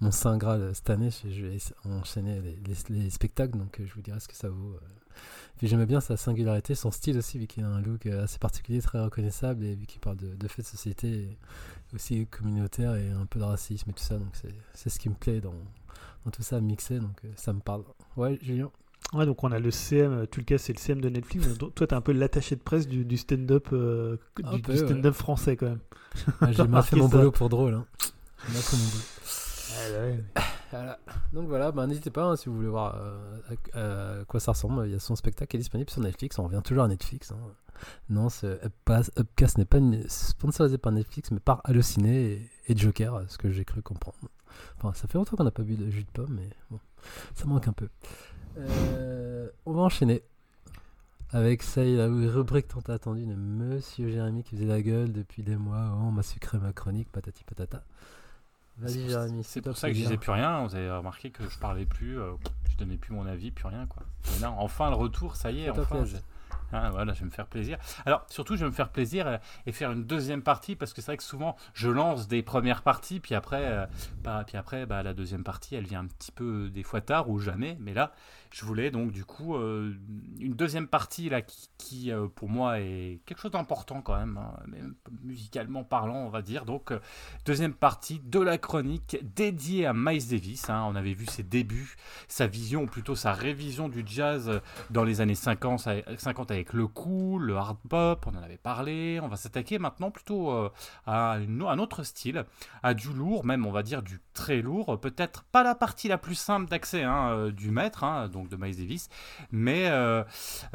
mon 0.00 0.10
saint 0.10 0.36
graal 0.36 0.74
cette 0.74 0.90
année. 0.90 1.10
Je, 1.10 1.46
vais 1.46 1.58
enchaîner 1.84 2.40
les, 2.40 2.56
les- 2.66 3.02
les 3.04 3.10
spectacles, 3.10 3.58
donc 3.58 3.80
je 3.84 3.92
vous 3.94 4.02
dirai 4.02 4.18
ce 4.20 4.28
que 4.28 4.36
ça 4.36 4.48
vaut. 4.48 4.76
Puis 5.58 5.68
j'aimais 5.68 5.86
bien 5.86 6.00
sa 6.00 6.16
singularité, 6.16 6.74
son 6.74 6.90
style 6.90 7.18
aussi, 7.18 7.38
vu 7.38 7.46
qu'il 7.46 7.64
a 7.64 7.68
un 7.68 7.80
look 7.82 8.06
assez 8.06 8.38
particulier, 8.38 8.80
très 8.82 9.00
reconnaissable, 9.00 9.64
et 9.64 9.74
vu 9.76 9.86
qu'il 9.86 10.00
parle 10.00 10.16
de, 10.18 10.48
faits 10.48 10.64
de 10.64 10.70
société, 10.70 11.38
aussi 11.94 12.26
communautaire, 12.26 12.96
et 12.96 13.10
un 13.10 13.26
peu 13.26 13.38
de 13.40 13.44
racisme 13.44 13.90
et 13.90 13.92
tout 13.94 14.02
ça. 14.04 14.18
Donc 14.18 14.32
c'est 14.74 14.90
ce 14.90 14.98
qui 14.98 15.08
me 15.10 15.14
plaît 15.14 15.40
dans, 15.40 15.54
dans 16.24 16.30
tout 16.32 16.42
ça 16.42 16.60
mixé, 16.60 16.98
donc 17.00 17.20
ça 17.36 17.52
me 17.52 17.60
parle. 17.60 17.84
Ouais, 18.16 18.38
Julien? 18.42 18.70
Ouais, 19.14 19.26
donc 19.26 19.44
on 19.44 19.52
a 19.52 19.58
le 19.58 19.70
CM, 19.70 20.26
tu 20.30 20.40
le 20.40 20.44
cas, 20.46 20.56
c'est 20.58 20.72
le 20.72 20.78
CM 20.78 21.00
de 21.00 21.08
Netflix. 21.10 21.46
mais 21.46 21.54
toi, 21.56 21.86
t'es 21.86 21.94
un 21.94 22.00
peu 22.00 22.12
l'attaché 22.12 22.56
de 22.56 22.62
presse 22.62 22.88
du, 22.88 23.04
du 23.04 23.16
stand-up 23.18 23.68
euh, 23.72 24.16
stand-up 24.86 25.14
français 25.14 25.56
quand 25.56 25.66
même. 25.66 25.80
Ah, 26.40 26.50
J'ai 26.52 26.62
remarqué 26.62 26.96
mon 26.96 27.08
boulot 27.08 27.30
pour 27.32 27.48
drôle. 27.50 27.74
Hein. 27.74 27.86
J'ai 28.48 28.54
fait 28.58 28.76
mon 28.76 28.84
boulot. 28.84 29.02
bah 30.34 30.42
Voilà. 30.70 30.98
Donc 31.34 31.48
voilà, 31.48 31.72
bah, 31.72 31.86
n'hésitez 31.86 32.10
pas 32.10 32.24
hein, 32.24 32.36
si 32.36 32.48
vous 32.48 32.56
voulez 32.56 32.68
voir 32.68 32.96
euh, 32.96 33.38
à, 33.74 34.20
à 34.20 34.24
quoi 34.24 34.40
ça 34.40 34.52
ressemble. 34.52 34.86
Il 34.86 34.92
y 34.92 34.94
a 34.94 34.98
son 34.98 35.14
spectacle 35.16 35.50
qui 35.50 35.56
est 35.56 35.60
disponible 35.60 35.90
sur 35.90 36.00
Netflix. 36.00 36.38
On 36.38 36.44
revient 36.44 36.62
toujours 36.64 36.84
à 36.84 36.88
Netflix. 36.88 37.32
hein. 37.32 37.36
Non, 38.08 38.28
ce 38.30 38.46
Upcast, 38.64 39.12
Upcast 39.18 39.58
n'est 39.58 39.64
pas 39.66 39.78
une- 39.78 40.08
sponsorisé 40.08 40.78
par 40.78 40.92
Netflix, 40.92 41.30
mais 41.32 41.40
par 41.40 41.60
Allociné 41.64 42.32
et, 42.32 42.50
et 42.72 42.76
Joker, 42.76 43.22
ce 43.28 43.36
que 43.36 43.50
j'ai 43.50 43.64
cru 43.64 43.82
comprendre. 43.82 44.16
Enfin, 44.78 44.92
ça 44.94 45.08
fait 45.08 45.18
longtemps 45.18 45.36
qu'on 45.36 45.44
n'a 45.44 45.50
pas 45.50 45.62
bu 45.64 45.76
de 45.76 45.90
jus 45.90 46.04
de 46.04 46.10
pomme, 46.10 46.34
mais 46.34 46.48
bon, 46.70 46.78
ça 47.34 47.44
manque 47.46 47.68
un 47.68 47.72
peu. 47.72 47.88
Euh, 48.58 49.48
on 49.66 49.72
va 49.72 49.82
enchaîner 49.82 50.22
avec 51.30 51.62
ça, 51.62 51.82
la 51.82 52.06
rubrique 52.06 52.68
tant 52.68 52.92
attendue 52.92 53.24
de 53.24 53.34
Monsieur 53.34 54.08
Jérémy 54.08 54.42
qui 54.42 54.56
faisait 54.56 54.66
la 54.66 54.82
gueule 54.82 55.12
depuis 55.12 55.42
des 55.42 55.56
mois. 55.56 55.92
Oh, 55.94 56.04
on 56.04 56.10
m'a 56.12 56.22
sucré 56.22 56.58
ma 56.58 56.72
chronique, 56.72 57.10
patati 57.10 57.44
patata. 57.44 57.82
Vas-y, 58.78 59.08
Jérémy. 59.08 59.42
C'est 59.44 59.62
pour 59.62 59.76
ça 59.76 59.88
que 59.88 59.94
je 59.94 60.02
disais 60.02 60.16
plus 60.16 60.32
rien. 60.32 60.66
Vous 60.66 60.74
avez 60.74 60.90
remarqué 60.90 61.30
que 61.30 61.48
je 61.48 61.58
parlais 61.58 61.86
plus, 61.86 62.20
euh, 62.20 62.32
je 62.70 62.76
donnais 62.76 62.96
plus 62.96 63.14
mon 63.14 63.26
avis, 63.26 63.50
plus 63.50 63.66
rien 63.66 63.86
quoi. 63.86 64.02
Là, 64.40 64.50
enfin 64.58 64.90
le 64.90 64.96
retour, 64.96 65.36
ça 65.36 65.50
y 65.50 65.64
est, 65.64 65.70
enfin. 65.70 66.04
Ah, 66.72 66.88
voilà, 66.90 67.12
je 67.12 67.20
vais 67.20 67.26
me 67.26 67.30
faire 67.30 67.46
plaisir. 67.46 67.76
Alors, 68.06 68.24
surtout, 68.28 68.56
je 68.56 68.64
vais 68.64 68.70
me 68.70 68.74
faire 68.74 68.88
plaisir 68.88 69.26
euh, 69.26 69.36
et 69.66 69.72
faire 69.72 69.92
une 69.92 70.04
deuxième 70.04 70.42
partie 70.42 70.74
parce 70.74 70.94
que 70.94 71.02
c'est 71.02 71.08
vrai 71.08 71.16
que 71.18 71.22
souvent, 71.22 71.54
je 71.74 71.90
lance 71.90 72.28
des 72.28 72.42
premières 72.42 72.80
parties, 72.80 73.20
puis 73.20 73.34
après, 73.34 73.62
euh, 73.62 73.86
bah, 74.24 74.42
puis 74.46 74.56
après 74.56 74.86
bah, 74.86 75.02
la 75.02 75.12
deuxième 75.12 75.44
partie, 75.44 75.74
elle 75.74 75.84
vient 75.84 76.00
un 76.00 76.06
petit 76.06 76.32
peu 76.32 76.70
des 76.70 76.82
fois 76.82 77.02
tard 77.02 77.28
ou 77.28 77.38
jamais. 77.38 77.76
Mais 77.78 77.92
là, 77.92 78.12
je 78.52 78.64
voulais 78.64 78.90
donc 78.90 79.12
du 79.12 79.24
coup 79.24 79.56
euh, 79.56 79.94
une 80.38 80.54
deuxième 80.54 80.86
partie 80.86 81.28
là 81.28 81.40
qui, 81.42 82.10
euh, 82.12 82.28
pour 82.28 82.48
moi 82.48 82.80
est 82.80 83.20
quelque 83.26 83.40
chose 83.40 83.50
d'important 83.50 84.02
quand 84.02 84.16
même, 84.16 84.38
hein, 84.38 84.54
musicalement 85.22 85.84
parlant, 85.84 86.16
on 86.16 86.28
va 86.28 86.42
dire. 86.42 86.64
Donc, 86.64 86.90
euh, 86.92 87.00
deuxième 87.44 87.74
partie 87.74 88.20
de 88.24 88.40
la 88.40 88.58
chronique 88.58 89.16
dédiée 89.34 89.86
à 89.86 89.92
Miles 89.94 90.28
Davis. 90.28 90.70
hein. 90.70 90.84
On 90.88 90.94
avait 90.94 91.12
vu 91.12 91.26
ses 91.26 91.42
débuts, 91.42 91.96
sa 92.28 92.46
vision, 92.46 92.82
ou 92.82 92.86
plutôt 92.86 93.14
sa 93.14 93.32
révision 93.32 93.88
du 93.88 94.02
jazz 94.06 94.60
dans 94.90 95.04
les 95.04 95.20
années 95.20 95.34
50, 95.34 95.86
avec- 95.86 96.20
50 96.20 96.50
avec 96.50 96.72
le 96.72 96.86
cool, 96.86 97.44
le 97.44 97.56
hard 97.56 97.78
pop, 97.88 98.26
on 98.26 98.36
en 98.38 98.42
avait 98.42 98.58
parlé. 98.58 99.18
On 99.22 99.28
va 99.28 99.36
s'attaquer 99.36 99.78
maintenant 99.78 100.10
plutôt 100.10 100.50
à 101.06 101.32
un 101.34 101.78
autre 101.78 102.02
style, 102.04 102.44
à 102.82 102.94
du 102.94 103.12
lourd, 103.12 103.44
même 103.44 103.66
on 103.66 103.72
va 103.72 103.82
dire 103.82 104.02
du 104.02 104.20
très 104.34 104.62
lourd. 104.62 105.00
Peut-être 105.00 105.44
pas 105.44 105.62
la 105.62 105.74
partie 105.74 106.08
la 106.08 106.18
plus 106.18 106.34
simple 106.34 106.68
d'accès 106.68 107.02
hein, 107.02 107.50
du 107.50 107.70
maître, 107.70 108.04
hein, 108.04 108.28
de 108.48 108.56
Miles 108.56 108.76
Davis, 108.76 109.08
mais 109.50 109.86
euh, 109.88 110.24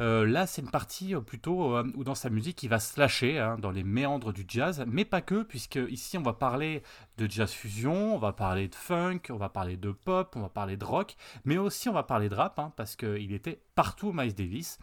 euh, 0.00 0.26
là 0.26 0.46
c'est 0.46 0.62
une 0.62 0.70
partie 0.70 1.14
euh, 1.14 1.20
plutôt 1.20 1.78
où 1.78 2.04
dans 2.04 2.14
sa 2.14 2.30
musique 2.30 2.62
il 2.62 2.68
va 2.68 2.78
se 2.78 2.98
lâcher 2.98 3.38
hein, 3.38 3.56
dans 3.58 3.70
les 3.70 3.84
méandres 3.84 4.32
du 4.32 4.44
jazz, 4.46 4.84
mais 4.86 5.04
pas 5.04 5.20
que, 5.20 5.42
puisque 5.42 5.78
ici 5.88 6.18
on 6.18 6.22
va 6.22 6.32
parler 6.32 6.82
de 7.16 7.30
jazz 7.30 7.50
fusion, 7.50 8.14
on 8.14 8.18
va 8.18 8.32
parler 8.32 8.68
de 8.68 8.74
funk, 8.74 9.20
on 9.30 9.36
va 9.36 9.48
parler 9.48 9.76
de 9.76 9.90
pop, 9.90 10.34
on 10.36 10.40
va 10.40 10.48
parler 10.48 10.76
de 10.76 10.84
rock, 10.84 11.16
mais 11.44 11.58
aussi 11.58 11.88
on 11.88 11.92
va 11.92 12.02
parler 12.02 12.28
de 12.28 12.34
rap, 12.34 12.58
hein, 12.58 12.72
parce 12.76 12.96
qu'il 12.96 13.32
était 13.32 13.60
partout 13.74 14.12
Miles 14.12 14.34
Davis. 14.34 14.78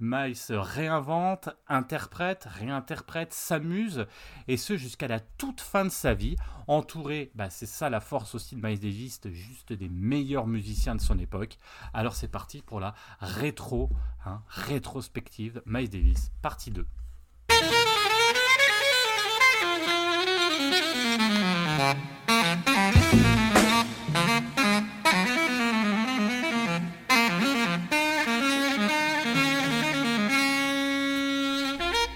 Miles 0.00 0.36
réinvente, 0.50 1.50
interprète, 1.68 2.46
réinterprète, 2.50 3.32
s'amuse, 3.32 4.06
et 4.48 4.56
ce 4.56 4.76
jusqu'à 4.76 5.08
la 5.08 5.20
toute 5.20 5.60
fin 5.60 5.84
de 5.84 5.90
sa 5.90 6.14
vie, 6.14 6.36
entouré, 6.66 7.32
bah, 7.34 7.50
c'est 7.50 7.66
ça 7.66 7.90
la 7.90 8.00
force 8.00 8.34
aussi 8.34 8.54
de 8.54 8.64
Miles 8.64 8.80
Davis, 8.80 9.20
juste 9.30 9.72
des 9.72 9.88
meilleurs 9.88 10.46
musiciens 10.46 10.94
de 10.94 11.00
son 11.00 11.18
époque. 11.18 11.58
Alors 11.92 12.14
c'est 12.14 12.29
parti 12.30 12.62
pour 12.62 12.80
la 12.80 12.94
rétro, 13.20 13.90
hein, 14.24 14.42
rétrospective 14.48 15.62
Miles 15.66 15.90
Davis, 15.90 16.32
partie 16.42 16.70
2. 16.70 16.86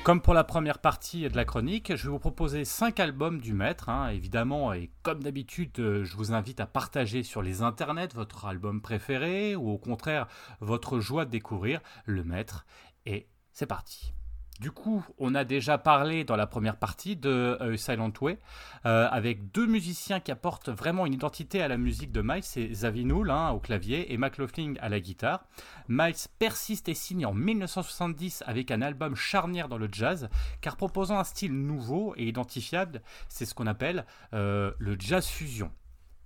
Comme 0.04 0.20
pour 0.20 0.34
la 0.34 0.44
première 0.44 0.80
partie 0.80 1.26
de 1.30 1.34
la 1.34 1.46
chronique, 1.46 1.96
je 1.96 2.02
vais 2.02 2.10
vous 2.10 2.18
proposer 2.18 2.66
5 2.66 3.00
albums 3.00 3.40
du 3.40 3.54
maître, 3.54 3.88
hein, 3.88 4.08
évidemment, 4.08 4.74
et 4.74 4.90
comme 5.02 5.22
d'habitude, 5.22 5.70
euh, 5.78 6.04
je 6.04 6.14
vous 6.18 6.34
invite 6.34 6.60
à 6.60 6.66
partager 6.66 7.22
sur 7.22 7.40
les 7.40 7.62
internets 7.62 8.08
votre 8.14 8.44
album 8.44 8.82
préféré, 8.82 9.56
ou 9.56 9.70
au 9.70 9.78
contraire, 9.78 10.26
votre 10.60 11.00
joie 11.00 11.24
de 11.24 11.30
découvrir 11.30 11.80
le 12.04 12.22
maître. 12.22 12.66
Et 13.06 13.28
c'est 13.50 13.64
parti. 13.64 14.12
Du 14.60 14.70
coup, 14.70 15.04
on 15.18 15.34
a 15.34 15.44
déjà 15.44 15.78
parlé 15.78 16.22
dans 16.22 16.36
la 16.36 16.46
première 16.46 16.76
partie 16.76 17.16
de 17.16 17.58
euh, 17.60 17.76
Silent 17.76 18.12
Way, 18.20 18.38
euh, 18.86 19.08
avec 19.10 19.50
deux 19.50 19.66
musiciens 19.66 20.20
qui 20.20 20.30
apportent 20.30 20.68
vraiment 20.68 21.06
une 21.06 21.12
identité 21.12 21.60
à 21.60 21.66
la 21.66 21.76
musique 21.76 22.12
de 22.12 22.22
Miles, 22.22 22.44
c'est 22.44 22.72
Zawinul 22.72 23.30
hein, 23.30 23.50
au 23.50 23.58
clavier 23.58 24.12
et 24.12 24.16
McLaughlin 24.16 24.74
à 24.80 24.88
la 24.88 25.00
guitare. 25.00 25.44
Miles 25.88 26.14
persiste 26.38 26.88
et 26.88 26.94
signe 26.94 27.26
en 27.26 27.34
1970 27.34 28.44
avec 28.46 28.70
un 28.70 28.80
album 28.80 29.16
charnière 29.16 29.68
dans 29.68 29.78
le 29.78 29.88
jazz, 29.90 30.28
car 30.60 30.76
proposant 30.76 31.18
un 31.18 31.24
style 31.24 31.52
nouveau 31.52 32.14
et 32.16 32.28
identifiable, 32.28 33.02
c'est 33.28 33.46
ce 33.46 33.54
qu'on 33.54 33.66
appelle 33.66 34.06
euh, 34.34 34.70
le 34.78 34.96
jazz 34.98 35.26
fusion. 35.26 35.72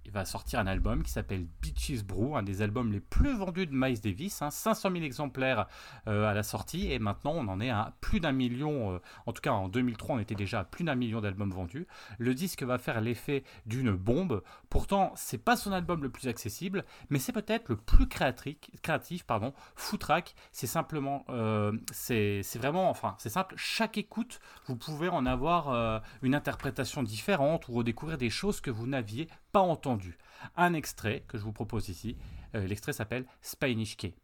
Il 0.08 0.14
va 0.14 0.24
sortir 0.24 0.58
un 0.58 0.66
album 0.66 1.02
qui 1.02 1.10
s'appelle 1.10 1.46
Beaches 1.60 2.02
Brew, 2.02 2.34
un 2.34 2.42
des 2.42 2.62
albums 2.62 2.90
les 2.90 2.98
plus 2.98 3.36
vendus 3.36 3.66
de 3.66 3.74
Miles 3.74 4.00
Davis, 4.00 4.40
hein, 4.40 4.50
500 4.50 4.90
000 4.90 5.04
exemplaires 5.04 5.66
euh, 6.06 6.26
à 6.26 6.32
la 6.32 6.42
sortie, 6.42 6.90
et 6.90 6.98
maintenant 6.98 7.32
on 7.32 7.46
en 7.46 7.60
est 7.60 7.68
à 7.68 7.92
plus 8.00 8.18
d'un 8.18 8.32
million, 8.32 8.94
euh, 8.94 8.98
en 9.26 9.34
tout 9.34 9.42
cas 9.42 9.50
en 9.50 9.68
2003 9.68 10.16
on 10.16 10.18
était 10.18 10.34
déjà 10.34 10.60
à 10.60 10.64
plus 10.64 10.82
d'un 10.82 10.94
million 10.94 11.20
d'albums 11.20 11.50
vendus. 11.50 11.86
Le 12.16 12.32
disque 12.32 12.62
va 12.62 12.78
faire 12.78 13.02
l'effet 13.02 13.44
d'une 13.66 13.92
bombe, 13.92 14.42
pourtant 14.70 15.12
c'est 15.14 15.44
pas 15.44 15.56
son 15.56 15.72
album 15.72 16.02
le 16.02 16.08
plus 16.08 16.26
accessible, 16.26 16.86
mais 17.10 17.18
c'est 17.18 17.32
peut-être 17.32 17.68
le 17.68 17.76
plus 17.76 18.08
créatif, 18.08 19.24
pardon, 19.26 19.52
Footrack, 19.76 20.34
c'est 20.52 20.66
simplement, 20.66 21.26
euh, 21.28 21.72
c'est 21.92 22.40
vraiment, 22.56 22.88
enfin 22.88 23.14
c'est 23.18 23.28
simple, 23.28 23.56
chaque 23.58 23.98
écoute, 23.98 24.40
vous 24.68 24.76
pouvez 24.76 25.10
en 25.10 25.26
avoir 25.26 26.02
une 26.22 26.34
interprétation 26.34 27.02
différente 27.02 27.68
ou 27.68 27.72
redécouvrir 27.72 28.16
des 28.16 28.30
choses 28.30 28.62
que 28.62 28.70
vous 28.70 28.86
n'aviez 28.86 29.28
pas 29.52 29.60
entendues. 29.60 30.18
Un 30.56 30.74
extrait 30.74 31.24
que 31.26 31.38
je 31.38 31.42
vous 31.42 31.52
propose 31.52 31.88
ici, 31.88 32.16
euh, 32.54 32.66
l'extrait 32.66 32.92
s'appelle 32.92 33.26
Spanish 33.42 33.96
Key. 33.96 34.14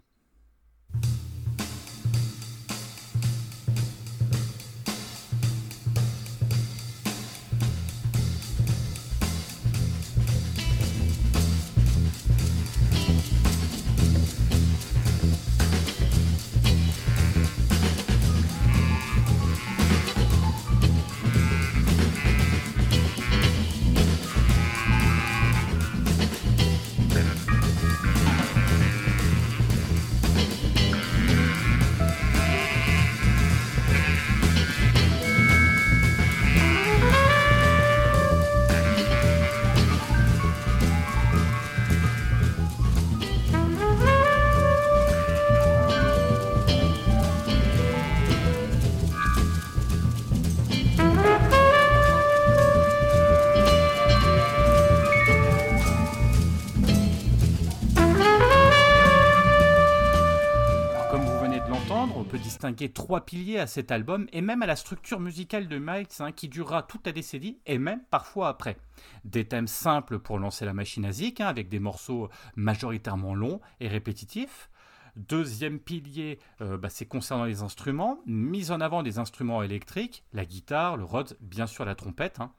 Distinguer 62.74 62.92
trois 62.92 63.24
piliers 63.24 63.58
à 63.58 63.66
cet 63.66 63.90
album 63.90 64.26
et 64.32 64.40
même 64.40 64.62
à 64.62 64.66
la 64.66 64.76
structure 64.76 65.20
musicale 65.20 65.68
de 65.68 65.78
Miles 65.78 66.06
hein, 66.18 66.32
qui 66.32 66.48
durera 66.48 66.82
toute 66.82 67.06
la 67.06 67.12
décennie 67.12 67.58
et 67.66 67.78
même 67.78 68.02
parfois 68.10 68.48
après. 68.48 68.76
Des 69.24 69.46
thèmes 69.46 69.68
simples 69.68 70.18
pour 70.18 70.38
lancer 70.38 70.64
la 70.64 70.74
machine 70.74 71.04
à 71.04 71.12
zik, 71.12 71.40
hein, 71.40 71.46
avec 71.46 71.68
des 71.68 71.78
morceaux 71.78 72.28
majoritairement 72.56 73.34
longs 73.34 73.60
et 73.80 73.88
répétitifs. 73.88 74.70
Deuxième 75.16 75.78
pilier, 75.78 76.40
euh, 76.60 76.76
bah, 76.76 76.90
c'est 76.90 77.06
concernant 77.06 77.44
les 77.44 77.62
instruments, 77.62 78.18
mise 78.26 78.72
en 78.72 78.80
avant 78.80 79.04
des 79.04 79.18
instruments 79.18 79.62
électriques, 79.62 80.24
la 80.32 80.44
guitare, 80.44 80.96
le 80.96 81.04
Rhodes, 81.04 81.36
bien 81.40 81.68
sûr 81.68 81.84
la 81.84 81.94
trompette. 81.94 82.40
Hein. 82.40 82.52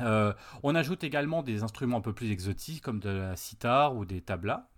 Euh, 0.00 0.32
on 0.62 0.74
ajoute 0.74 1.04
également 1.04 1.42
des 1.42 1.62
instruments 1.62 1.98
un 1.98 2.00
peu 2.00 2.14
plus 2.14 2.30
exotiques 2.30 2.82
comme 2.82 2.98
de 2.98 3.10
la 3.10 3.36
sitar 3.36 3.94
ou 3.94 4.06
des 4.06 4.22
tablas. 4.22 4.70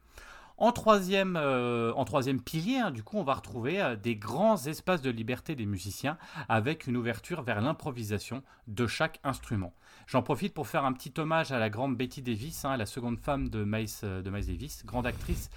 En 0.56 0.70
troisième, 0.70 1.36
euh, 1.36 1.92
en 1.94 2.04
troisième 2.04 2.40
pilier, 2.40 2.78
hein, 2.78 2.92
du 2.92 3.02
coup, 3.02 3.18
on 3.18 3.24
va 3.24 3.34
retrouver 3.34 3.82
euh, 3.82 3.96
des 3.96 4.14
grands 4.14 4.56
espaces 4.66 5.02
de 5.02 5.10
liberté 5.10 5.56
des 5.56 5.66
musiciens 5.66 6.16
avec 6.48 6.86
une 6.86 6.96
ouverture 6.96 7.42
vers 7.42 7.60
l'improvisation 7.60 8.40
de 8.68 8.86
chaque 8.86 9.18
instrument. 9.24 9.74
J'en 10.06 10.22
profite 10.22 10.54
pour 10.54 10.68
faire 10.68 10.84
un 10.84 10.92
petit 10.92 11.12
hommage 11.18 11.50
à 11.50 11.58
la 11.58 11.70
grande 11.70 11.96
Betty 11.96 12.22
Davis, 12.22 12.64
hein, 12.64 12.76
la 12.76 12.86
seconde 12.86 13.18
femme 13.18 13.48
de 13.48 13.64
Miles, 13.64 13.88
euh, 14.04 14.22
de 14.22 14.30
Miles 14.30 14.46
Davis, 14.46 14.86
grande 14.86 15.08
actrice, 15.08 15.50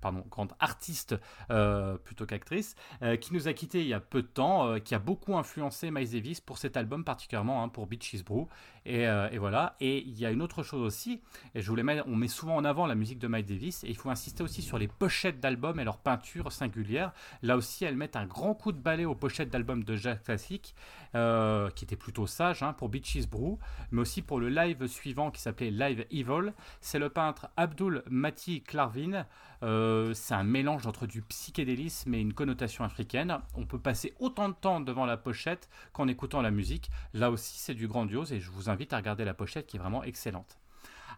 pardon, 0.00 0.24
grande 0.30 0.52
artiste 0.60 1.16
plutôt 2.04 2.26
qu'actrice, 2.26 2.74
qui 3.20 3.34
nous 3.34 3.48
a 3.48 3.52
quittés 3.52 3.80
il 3.80 3.88
y 3.88 3.94
a 3.94 4.00
peu 4.00 4.22
de 4.22 4.26
temps, 4.26 4.78
qui 4.80 4.94
a 4.94 4.98
beaucoup 4.98 5.36
influencé 5.36 5.90
Miles 5.90 6.10
Davis 6.10 6.40
pour 6.40 6.58
cet 6.58 6.76
album 6.76 7.04
particulièrement, 7.04 7.62
hein, 7.62 7.68
pour 7.68 7.86
Beaches 7.86 8.24
Brew. 8.24 8.46
Et, 8.84 9.06
voilà. 9.38 9.76
Et 9.80 10.02
il 10.02 10.18
y 10.18 10.26
a 10.26 10.30
une 10.30 10.42
autre 10.42 10.62
chose 10.62 10.82
aussi, 10.82 11.20
et 11.54 11.62
je 11.62 11.68
voulais 11.68 11.82
mettre, 11.82 12.04
on 12.06 12.16
met 12.16 12.28
souvent 12.28 12.56
en 12.56 12.64
avant 12.64 12.86
la 12.86 12.94
musique 12.94 13.18
de 13.18 13.28
Miles 13.28 13.44
Davis, 13.44 13.84
et 13.84 13.88
il 13.88 13.96
faut 13.96 14.10
insister 14.10 14.42
aussi 14.42 14.62
sur 14.62 14.78
les 14.78 14.88
pochettes 14.88 15.40
d'albums 15.40 15.78
et 15.80 15.84
leurs 15.84 15.98
peintures 15.98 16.52
singulières. 16.52 17.12
Là 17.42 17.56
aussi, 17.56 17.84
elles 17.84 17.96
mettent 17.96 18.16
un 18.16 18.26
grand 18.26 18.54
coup 18.54 18.72
de 18.72 18.78
balai 18.78 19.04
aux 19.04 19.14
pochettes 19.14 19.50
d'albums 19.50 19.84
de 19.84 19.96
jazz 19.96 20.18
classique, 20.22 20.74
euh, 21.14 21.70
qui 21.70 21.84
étaient 21.84 21.96
plutôt 21.96 22.26
sages 22.26 22.62
hein, 22.62 22.72
pour 22.72 22.88
Beaches 22.88 23.28
Brew, 23.28 23.58
mais 23.90 24.00
aussi 24.00 24.22
pour 24.22 24.40
le 24.40 24.48
live 24.48 24.86
suivant 24.86 25.30
qui 25.30 25.40
s'appelait 25.40 25.70
Live 25.70 26.06
Evil. 26.10 26.52
C'est 26.80 26.98
le 26.98 27.10
peintre 27.10 27.48
Abdul 27.56 28.02
Mati 28.08 28.62
Clarvin. 28.62 29.26
Euh, 29.62 30.12
c'est 30.14 30.34
un 30.34 30.42
mélange 30.42 30.86
entre 30.86 31.06
du 31.06 31.22
psychédélisme 31.22 32.14
et 32.14 32.20
une 32.20 32.32
connotation 32.32 32.84
africaine. 32.84 33.38
On 33.54 33.64
peut 33.64 33.78
passer 33.78 34.14
autant 34.18 34.48
de 34.48 34.54
temps 34.54 34.80
devant 34.80 35.06
la 35.06 35.16
pochette 35.16 35.68
qu'en 35.92 36.08
écoutant 36.08 36.42
la 36.42 36.50
musique. 36.50 36.90
Là 37.14 37.30
aussi, 37.30 37.58
c'est 37.58 37.74
du 37.74 37.86
grandiose 37.86 38.32
et 38.32 38.40
je 38.40 38.50
vous 38.50 38.70
invite 38.70 38.92
à 38.92 38.96
regarder 38.96 39.24
la 39.24 39.34
pochette 39.34 39.66
qui 39.66 39.76
est 39.76 39.80
vraiment 39.80 40.02
excellente. 40.02 40.58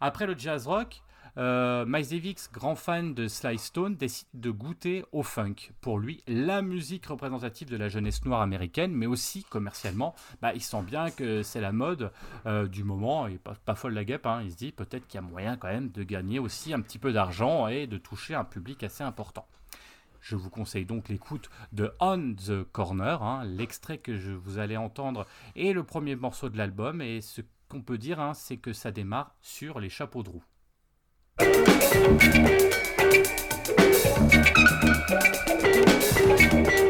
Après 0.00 0.26
le 0.26 0.36
jazz 0.36 0.66
rock, 0.66 1.02
euh, 1.36 1.85
grand 2.52 2.74
fan 2.74 3.15
de 3.15 3.28
Sly 3.28 3.59
Stone, 3.59 3.97
décide 3.97 4.28
de 4.35 4.51
goûter 4.51 5.05
au 5.12 5.23
funk. 5.23 5.73
Pour 5.81 5.98
lui, 5.98 6.23
la 6.27 6.62
musique 6.62 7.06
représentative 7.06 7.70
de 7.70 7.77
la 7.77 7.89
jeunesse 7.89 8.24
noire 8.24 8.40
américaine, 8.40 8.93
mais 8.93 9.06
aussi 9.06 9.44
commercialement, 9.44 10.15
bah, 10.43 10.52
il 10.55 10.62
sent 10.62 10.82
bien 10.82 11.11
que 11.11 11.43
c'est 11.43 11.61
la 11.61 11.73
mode 11.73 12.12
euh, 12.47 12.66
du 12.66 12.85
moment, 12.85 13.27
et 13.27 13.39
pas, 13.39 13.55
pas 13.65 13.74
folle 13.74 13.94
la 13.94 14.05
guêpe, 14.05 14.27
hein. 14.27 14.43
il 14.44 14.52
se 14.52 14.56
dit 14.56 14.73
peut-être 14.73 15.06
qu'il 15.06 15.20
y 15.20 15.24
a 15.24 15.27
moyen 15.27 15.56
quand 15.56 15.69
même 15.69 15.90
de 15.90 16.02
gagner 16.02 16.39
aussi 16.39 16.73
un 16.73 16.81
petit 16.81 16.98
peu 16.98 17.12
d'argent 17.12 17.69
et 17.69 17.86
de 17.86 17.98
toucher 17.98 18.35
un 18.35 18.44
public 18.44 18.82
assez 18.82 19.02
important. 19.02 19.47
Je 20.20 20.36
vous 20.36 20.48
conseille 20.48 20.86
donc 20.86 21.11
l'écoute 21.11 21.51
de 21.73 21.93
On 22.01 22.35
the 22.35 22.65
Corner, 22.73 23.23
hein, 23.23 23.44
l'extrait 23.44 23.98
que 23.98 24.16
je 24.16 24.32
vous 24.32 24.59
allez 24.59 24.78
entendre 24.78 25.27
est 25.55 25.74
le 25.74 25.85
premier 25.85 26.16
morceau 26.16 26.48
de 26.48 26.56
l'album 26.56 27.02
et 27.02 27.20
ce 27.20 27.43
qu'on 27.69 27.82
peut 27.82 27.98
dire, 27.98 28.20
hein, 28.20 28.32
c'est 28.32 28.56
que 28.56 28.73
ça 28.73 28.90
démarre 28.90 29.35
sur 29.43 29.81
les 29.81 29.90
chapeaux 29.90 30.23
de 30.23 30.31
roue. 30.31 30.44
Thank 31.36 31.59
you. 36.78 36.84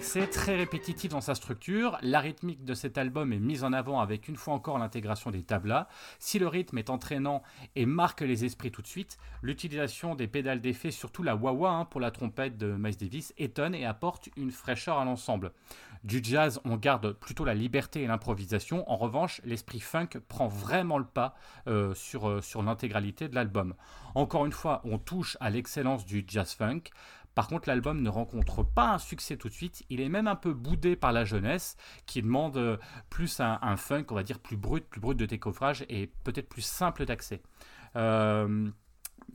D'accès 0.00 0.28
très 0.28 0.56
répétitif 0.56 1.10
dans 1.10 1.20
sa 1.20 1.34
structure. 1.34 1.98
La 2.00 2.20
rythmique 2.20 2.64
de 2.64 2.72
cet 2.72 2.96
album 2.96 3.34
est 3.34 3.38
mise 3.38 3.64
en 3.64 3.74
avant 3.74 4.00
avec 4.00 4.28
une 4.28 4.36
fois 4.36 4.54
encore 4.54 4.78
l'intégration 4.78 5.30
des 5.30 5.42
tablas. 5.42 5.88
Si 6.18 6.38
le 6.38 6.48
rythme 6.48 6.78
est 6.78 6.88
entraînant 6.88 7.42
et 7.76 7.84
marque 7.84 8.22
les 8.22 8.46
esprits 8.46 8.70
tout 8.70 8.80
de 8.80 8.86
suite, 8.86 9.18
l'utilisation 9.42 10.14
des 10.14 10.26
pédales 10.26 10.62
d'effet, 10.62 10.90
surtout 10.90 11.22
la 11.22 11.36
wah-wah 11.36 11.72
hein, 11.72 11.84
pour 11.84 12.00
la 12.00 12.10
trompette 12.10 12.56
de 12.56 12.72
Miles 12.78 12.96
Davis, 12.96 13.34
étonne 13.36 13.74
et 13.74 13.84
apporte 13.84 14.30
une 14.38 14.52
fraîcheur 14.52 14.96
à 14.96 15.04
l'ensemble. 15.04 15.52
Du 16.02 16.20
jazz, 16.22 16.62
on 16.64 16.76
garde 16.76 17.12
plutôt 17.12 17.44
la 17.44 17.52
liberté 17.52 18.02
et 18.02 18.06
l'improvisation. 18.06 18.90
En 18.90 18.96
revanche, 18.96 19.42
l'esprit 19.44 19.80
funk 19.80 20.08
prend 20.28 20.48
vraiment 20.48 20.96
le 20.96 21.04
pas 21.04 21.34
euh, 21.68 21.92
euh, 22.14 22.40
sur 22.40 22.62
l'intégralité 22.62 23.28
de 23.28 23.34
l'album. 23.34 23.74
Encore 24.14 24.46
une 24.46 24.52
fois, 24.52 24.80
on 24.84 24.98
touche 24.98 25.36
à 25.40 25.50
l'excellence 25.50 26.06
du 26.06 26.24
jazz 26.26 26.54
funk. 26.54 26.84
Par 27.34 27.48
contre, 27.48 27.68
l'album 27.68 28.02
ne 28.02 28.08
rencontre 28.08 28.62
pas 28.62 28.92
un 28.92 28.98
succès 28.98 29.36
tout 29.36 29.48
de 29.48 29.54
suite. 29.54 29.84
Il 29.88 30.00
est 30.00 30.08
même 30.08 30.26
un 30.26 30.36
peu 30.36 30.52
boudé 30.52 30.96
par 30.96 31.12
la 31.12 31.24
jeunesse 31.24 31.76
qui 32.06 32.22
demande 32.22 32.56
euh, 32.56 32.76
plus 33.08 33.40
un, 33.40 33.76
funk, 33.76 34.06
on 34.10 34.14
va 34.14 34.22
dire, 34.22 34.38
plus 34.38 34.56
brut, 34.56 34.84
plus 34.84 35.00
brut 35.00 35.16
de 35.16 35.26
décoffrage 35.26 35.84
et 35.88 36.08
peut-être 36.24 36.48
plus 36.48 36.62
simple 36.62 37.04
d'accès. 37.06 37.42
Euh, 37.96 38.70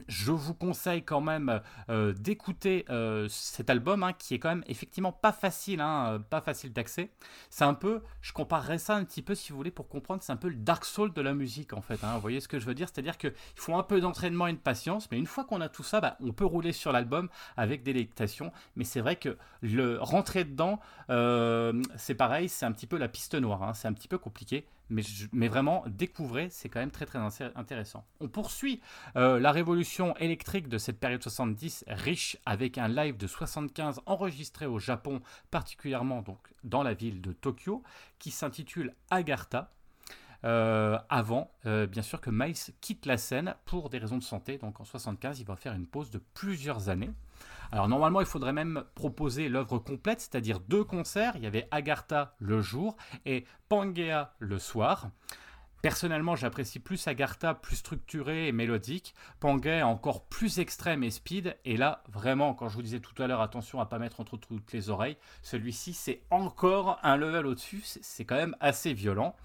je 0.08 0.32
vous 0.32 0.54
conseille 0.54 1.04
quand 1.04 1.22
même 1.22 1.62
euh, 1.90 2.14
d'écouter 2.14 2.86
euh, 2.90 3.28
cet 3.30 3.70
album 3.70 4.04
hein, 4.04 4.14
qui 4.14 4.34
est 4.34 4.40
quand 4.40 4.50
même 4.50 4.64
effectivement 4.68 5.12
pas 5.12 5.32
facile, 5.32 5.82
hein, 5.82 6.14
euh, 6.14 6.20
pas 6.20 6.42
facile 6.42 6.74
d'accès. 6.74 7.12
C'est 7.50 7.64
un 7.64 7.74
peu, 7.74 8.02
je 8.22 8.34
comparerais 8.34 8.78
ça 8.78 8.96
un 8.96 9.04
petit 9.04 9.22
peu 9.22 9.36
si 9.36 9.52
vous 9.52 9.58
voulez 9.58 9.72
pour 9.72 9.88
comprendre, 9.88 10.24
c'est 10.24 10.32
un 10.32 10.38
peu 10.38 10.50
le 10.50 10.56
Dark 10.56 10.86
Soul 10.86 11.14
de 11.14 11.22
la 11.22 11.34
musique 11.34 11.74
en 11.74 11.82
fait. 11.82 12.04
Hein. 12.04 12.14
vous 12.16 12.22
voyez 12.22 12.40
ce 12.40 12.48
que 12.48 12.60
je 12.60 12.66
veux 12.66 12.76
dire? 12.76 12.88
C'est-à-dire 12.88 13.18
qu'il 13.18 13.34
faut 13.56 13.76
un 13.76 13.84
peu 13.84 14.00
d'entraînement 14.00 14.48
et 14.48 14.54
de 14.54 14.58
patience, 14.58 15.10
mais 15.12 15.18
une 15.18 15.28
fois 15.28 15.44
qu'on 15.44 15.62
a 15.62 15.70
tout 15.70 15.84
ça, 15.84 16.02
bah, 16.02 16.18
on 16.22 16.34
peut 16.34 16.46
rouler 16.46 16.72
sur 16.72 16.92
l'album 16.92 17.30
avec 17.58 17.84
délectation. 17.84 18.52
Mais 18.76 18.84
c'est 18.84 19.02
vrai 19.02 19.16
que 19.16 19.38
le 19.62 20.00
rentrer 20.00 20.44
dedans, 20.44 20.80
c'est 21.98 22.16
pareil, 22.16 22.50
c'est 22.50 22.66
un 22.66 22.72
petit 22.72 22.88
peu 22.88 22.98
la 22.98 23.08
piste 23.08 23.36
noire, 23.36 23.76
c'est 23.76 23.88
un 23.88 23.94
petit 23.94 24.08
peu 24.08 24.18
compliqué 24.18 24.68
mais, 24.90 25.48
vraiment 25.48 25.84
découvrez, 25.88 26.50
c'est 26.50 26.70
quand 26.70 26.80
même 26.80 26.92
très 26.92 27.06
très 27.06 27.20
intéressant. 27.56 28.06
On 28.20 28.28
poursuit 28.28 28.82
euh, 29.16 29.40
la 29.40 29.52
révolution 29.52 30.16
électrique 30.18 30.68
de 30.68 30.78
cette 30.78 31.00
période 31.00 31.22
70 31.22 31.86
riche 31.88 32.38
avec 32.46 32.78
un 32.78 32.88
live 32.88 33.18
de 33.18 33.28
75 33.28 34.02
enregistré 34.06 34.66
au 34.66 34.80
Japon, 34.80 35.22
particulièrement 35.52 36.22
donc 36.22 36.40
dans 36.64 36.84
la 36.84 36.94
ville 36.94 37.22
de 37.22 37.32
Tokyo, 37.32 37.84
qui 38.20 38.32
s'intitule 38.32 38.94
Agartha. 39.10 39.72
Euh, 40.44 41.00
avant, 41.10 41.50
euh, 41.66 41.88
bien 41.88 42.04
sûr, 42.04 42.22
que 42.22 42.30
Miles 42.30 42.56
quitte 42.80 43.08
la 43.08 43.18
scène 43.18 43.56
pour 43.66 43.90
des 43.90 43.98
raisons 43.98 44.18
de 44.18 44.24
santé. 44.24 44.60
Donc 44.60 44.80
en 44.80 44.84
75, 44.86 45.40
il 45.40 45.46
va 45.46 45.56
faire 45.56 45.74
une 45.74 45.88
pause 45.88 46.12
de 46.12 46.22
plusieurs 46.36 46.90
années. 46.90 47.10
Alors 47.76 47.90
normalement, 47.90 48.22
il 48.22 48.26
faudrait 48.26 48.54
même 48.54 48.86
proposer 48.96 49.50
l'œuvre 49.50 49.80
complète, 49.80 50.22
c'est-à-dire 50.22 50.62
deux 50.62 50.86
concerts. 50.86 51.34
Il 51.36 51.44
y 51.44 51.46
avait 51.46 51.68
Agartha 51.72 52.34
le 52.40 52.62
jour 52.62 52.96
et 53.26 53.44
Pangea 53.68 54.34
le 54.40 54.60
soir. 54.60 55.10
Personnellement, 55.82 56.38
j'apprécie 56.38 56.80
plus 56.80 57.06
Agartha, 57.06 57.54
plus 57.54 57.76
structuré 57.76 58.48
et 58.48 58.54
mélodique. 58.54 59.14
Pangea 59.42 59.86
encore 59.86 60.24
plus 60.24 60.60
extrême 60.60 61.04
et 61.04 61.12
speed. 61.12 61.58
Et 61.66 61.76
là, 61.76 62.02
vraiment, 62.08 62.54
quand 62.54 62.70
je 62.70 62.76
vous 62.76 62.82
disais 62.82 63.02
tout 63.02 63.22
à 63.22 63.28
l'heure, 63.28 63.42
attention 63.42 63.82
à 63.82 63.86
pas 63.88 64.00
mettre 64.00 64.22
entre 64.22 64.38
toutes 64.38 64.72
les 64.72 64.90
oreilles, 64.90 65.18
celui-ci, 65.42 65.94
c'est 65.94 66.22
encore 66.30 66.98
un 67.04 67.18
level 67.18 67.46
au-dessus. 67.46 67.82
C'est 67.84 68.24
quand 68.24 68.38
même 68.38 68.56
assez 68.62 68.94
violent. 68.94 69.36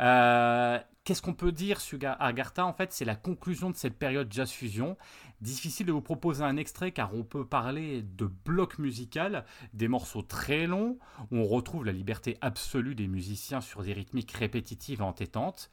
Euh, 0.00 0.78
qu'est-ce 1.04 1.22
qu'on 1.22 1.34
peut 1.34 1.52
dire 1.52 1.80
sur 1.80 1.98
Agartha 2.02 2.64
En 2.66 2.72
fait, 2.72 2.92
c'est 2.92 3.04
la 3.04 3.16
conclusion 3.16 3.70
de 3.70 3.76
cette 3.76 3.98
période 3.98 4.28
jazz 4.30 4.50
fusion. 4.50 4.96
Difficile 5.40 5.86
de 5.86 5.92
vous 5.92 6.02
proposer 6.02 6.44
un 6.44 6.56
extrait 6.56 6.92
car 6.92 7.14
on 7.14 7.24
peut 7.24 7.46
parler 7.46 8.02
de 8.02 8.26
bloc 8.26 8.78
musical, 8.78 9.44
des 9.72 9.88
morceaux 9.88 10.22
très 10.22 10.66
longs 10.66 10.98
où 11.30 11.38
on 11.38 11.46
retrouve 11.46 11.84
la 11.84 11.92
liberté 11.92 12.36
absolue 12.40 12.94
des 12.94 13.08
musiciens 13.08 13.60
sur 13.60 13.82
des 13.82 13.92
rythmiques 13.92 14.32
répétitives 14.32 15.00
et 15.00 15.04
entêtantes. 15.04 15.70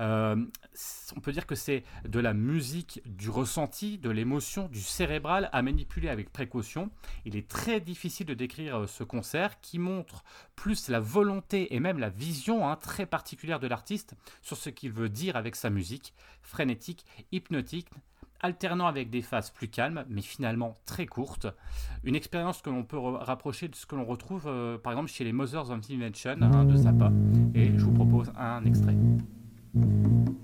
Euh, 0.00 0.36
on 1.16 1.20
peut 1.20 1.32
dire 1.32 1.46
que 1.46 1.54
c'est 1.54 1.84
de 2.06 2.20
la 2.20 2.34
musique, 2.34 3.00
du 3.06 3.30
ressenti, 3.30 3.98
de 3.98 4.10
l'émotion, 4.10 4.68
du 4.68 4.80
cérébral 4.80 5.48
à 5.52 5.62
manipuler 5.62 6.08
avec 6.08 6.32
précaution. 6.32 6.90
Il 7.24 7.36
est 7.36 7.48
très 7.48 7.80
difficile 7.80 8.26
de 8.26 8.34
décrire 8.34 8.80
euh, 8.80 8.86
ce 8.86 9.04
concert 9.04 9.60
qui 9.60 9.78
montre 9.78 10.24
plus 10.56 10.88
la 10.88 11.00
volonté 11.00 11.74
et 11.74 11.80
même 11.80 11.98
la 11.98 12.08
vision 12.08 12.68
hein, 12.68 12.76
très 12.76 13.06
particulière 13.06 13.60
de 13.60 13.66
l'artiste 13.66 14.14
sur 14.42 14.56
ce 14.56 14.70
qu'il 14.70 14.92
veut 14.92 15.08
dire 15.08 15.36
avec 15.36 15.56
sa 15.56 15.70
musique, 15.70 16.14
frénétique, 16.42 17.04
hypnotique, 17.32 17.88
alternant 18.44 18.86
avec 18.86 19.08
des 19.08 19.22
phases 19.22 19.50
plus 19.50 19.68
calmes, 19.68 20.04
mais 20.08 20.20
finalement 20.20 20.74
très 20.84 21.06
courtes. 21.06 21.46
Une 22.04 22.14
expérience 22.14 22.60
que 22.60 22.68
l'on 22.68 22.84
peut 22.84 22.98
rapprocher 22.98 23.68
de 23.68 23.74
ce 23.74 23.86
que 23.86 23.96
l'on 23.96 24.04
retrouve 24.04 24.44
euh, 24.46 24.76
par 24.76 24.92
exemple 24.92 25.10
chez 25.10 25.24
les 25.24 25.32
Mothers 25.32 25.70
of 25.70 25.80
Invention 25.90 26.36
de 26.36 26.76
Zappa. 26.76 27.10
Et 27.54 27.72
je 27.76 27.84
vous 27.84 27.92
propose 27.92 28.30
un 28.36 28.64
extrait. 28.66 28.96
Música 29.74 30.34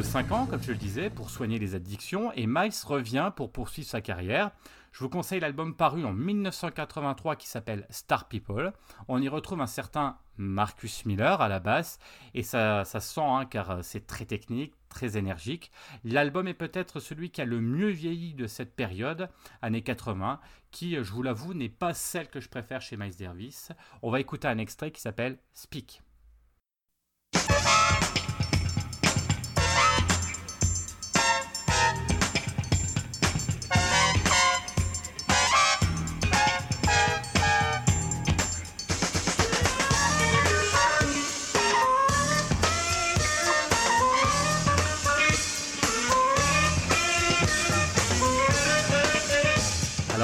de 0.00 0.04
5 0.06 0.32
ans, 0.32 0.46
comme 0.46 0.62
je 0.62 0.72
le 0.72 0.78
disais, 0.78 1.10
pour 1.10 1.28
soigner 1.28 1.58
les 1.58 1.74
addictions, 1.74 2.32
et 2.32 2.46
Miles 2.46 2.72
revient 2.86 3.32
pour 3.36 3.52
poursuivre 3.52 3.86
sa 3.86 4.00
carrière. 4.00 4.50
Je 4.92 5.00
vous 5.00 5.10
conseille 5.10 5.40
l'album 5.40 5.74
paru 5.74 6.06
en 6.06 6.14
1983 6.14 7.36
qui 7.36 7.46
s'appelle 7.46 7.86
Star 7.90 8.26
People. 8.26 8.72
On 9.08 9.20
y 9.20 9.28
retrouve 9.28 9.60
un 9.60 9.66
certain 9.66 10.16
Marcus 10.38 11.04
Miller 11.04 11.42
à 11.42 11.48
la 11.48 11.60
basse, 11.60 11.98
et 12.32 12.42
ça, 12.42 12.86
ça 12.86 13.00
sent, 13.00 13.20
hein, 13.20 13.44
car 13.44 13.70
euh, 13.70 13.80
c'est 13.82 14.06
très 14.06 14.24
technique, 14.24 14.72
très 14.88 15.18
énergique. 15.18 15.70
L'album 16.02 16.48
est 16.48 16.54
peut-être 16.54 16.98
celui 16.98 17.28
qui 17.28 17.42
a 17.42 17.44
le 17.44 17.60
mieux 17.60 17.90
vieilli 17.90 18.32
de 18.32 18.46
cette 18.46 18.74
période, 18.74 19.28
années 19.60 19.82
80, 19.82 20.40
qui, 20.70 20.94
je 20.94 21.12
vous 21.12 21.22
l'avoue, 21.22 21.52
n'est 21.52 21.68
pas 21.68 21.92
celle 21.92 22.28
que 22.28 22.40
je 22.40 22.48
préfère 22.48 22.80
chez 22.80 22.96
Miles 22.96 23.18
Davis. 23.18 23.70
On 24.00 24.10
va 24.10 24.18
écouter 24.18 24.48
un 24.48 24.56
extrait 24.56 24.92
qui 24.92 25.02
s'appelle 25.02 25.36
Speak. 25.52 26.00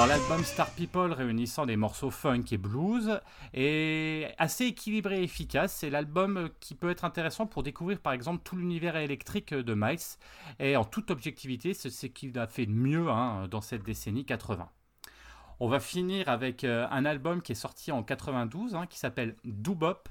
L'album 0.09 0.45
Star 0.45 0.71
People 0.71 1.13
réunissant 1.13 1.67
des 1.67 1.77
morceaux 1.77 2.13
funk 2.13 2.45
et 2.53 2.59
blues 2.59 3.21
est 3.53 4.33
assez 4.39 4.67
équilibré 4.67 5.21
et 5.21 5.25
efficace. 5.25 5.75
C'est 5.75 5.91
l'album 5.91 6.49
qui 6.61 6.77
peut 6.77 6.91
être 6.91 7.05
intéressant 7.05 7.47
pour 7.47 7.65
découvrir 7.65 7.99
par 7.99 8.13
exemple 8.13 8.43
tout 8.45 8.55
l'univers 8.55 8.95
électrique 8.97 9.53
de 9.53 9.75
Miles. 9.75 9.99
Et 10.61 10.77
en 10.77 10.85
toute 10.85 11.11
objectivité, 11.11 11.75
c'est 11.75 11.91
ce 11.91 12.07
qu'il 12.07 12.39
a 12.39 12.47
fait 12.47 12.67
de 12.67 12.73
mieux 12.73 13.11
hein, 13.11 13.49
dans 13.51 13.61
cette 13.61 13.83
décennie 13.83 14.25
80. 14.25 14.69
On 15.59 15.69
va 15.69 15.81
finir 15.81 16.29
avec 16.29 16.63
euh, 16.63 16.87
un 16.91 17.05
album 17.05 17.43
qui 17.43 17.53
est 17.53 17.57
sorti 17.57 17.91
en 17.91 18.05
92 18.05 18.77
hein, 18.77 18.87
qui 18.87 18.99
s'appelle 18.99 19.35
Doobop 19.45 20.09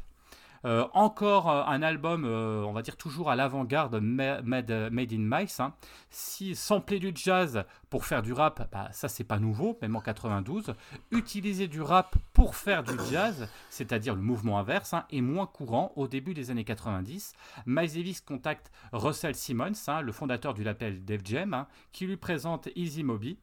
euh, 0.65 0.87
encore 0.93 1.49
euh, 1.51 1.63
un 1.65 1.83
album, 1.83 2.25
euh, 2.25 2.63
on 2.65 2.73
va 2.73 2.81
dire 2.81 2.97
toujours 2.97 3.29
à 3.29 3.35
l'avant-garde, 3.35 3.99
made, 4.01 4.71
in 4.71 5.39
Mice. 5.39 5.59
Hein. 5.59 5.73
Si 6.09 6.55
sampler 6.55 6.97
du 6.99 7.11
jazz 7.13 7.65
pour 7.91 8.05
faire 8.05 8.23
du 8.23 8.33
rap, 8.33 8.67
bah, 8.71 8.89
ça 8.91 9.07
c'est 9.07 9.23
pas 9.23 9.37
nouveau, 9.37 9.77
même 9.81 9.95
en 9.95 10.01
92. 10.01 10.73
Utiliser 11.11 11.67
du 11.67 11.81
rap 11.81 12.15
pour 12.33 12.55
faire 12.55 12.83
du 12.83 12.93
jazz, 13.11 13.47
c'est-à-dire 13.69 14.15
le 14.15 14.21
mouvement 14.21 14.57
inverse, 14.57 14.93
hein, 14.93 15.05
est 15.11 15.21
moins 15.21 15.45
courant 15.45 15.91
au 15.95 16.07
début 16.07 16.33
des 16.33 16.49
années 16.49 16.65
90. 16.65 17.33
Miles 17.67 17.93
Davis 17.93 18.21
contacte 18.21 18.71
Russell 18.91 19.35
Simmons, 19.35 19.73
hein, 19.87 20.01
le 20.01 20.11
fondateur 20.11 20.55
du 20.55 20.63
label 20.63 21.05
Def 21.05 21.21
Jam, 21.23 21.65
qui 21.91 22.07
lui 22.07 22.17
présente 22.17 22.69
Easy 22.75 23.03
Moby. 23.03 23.37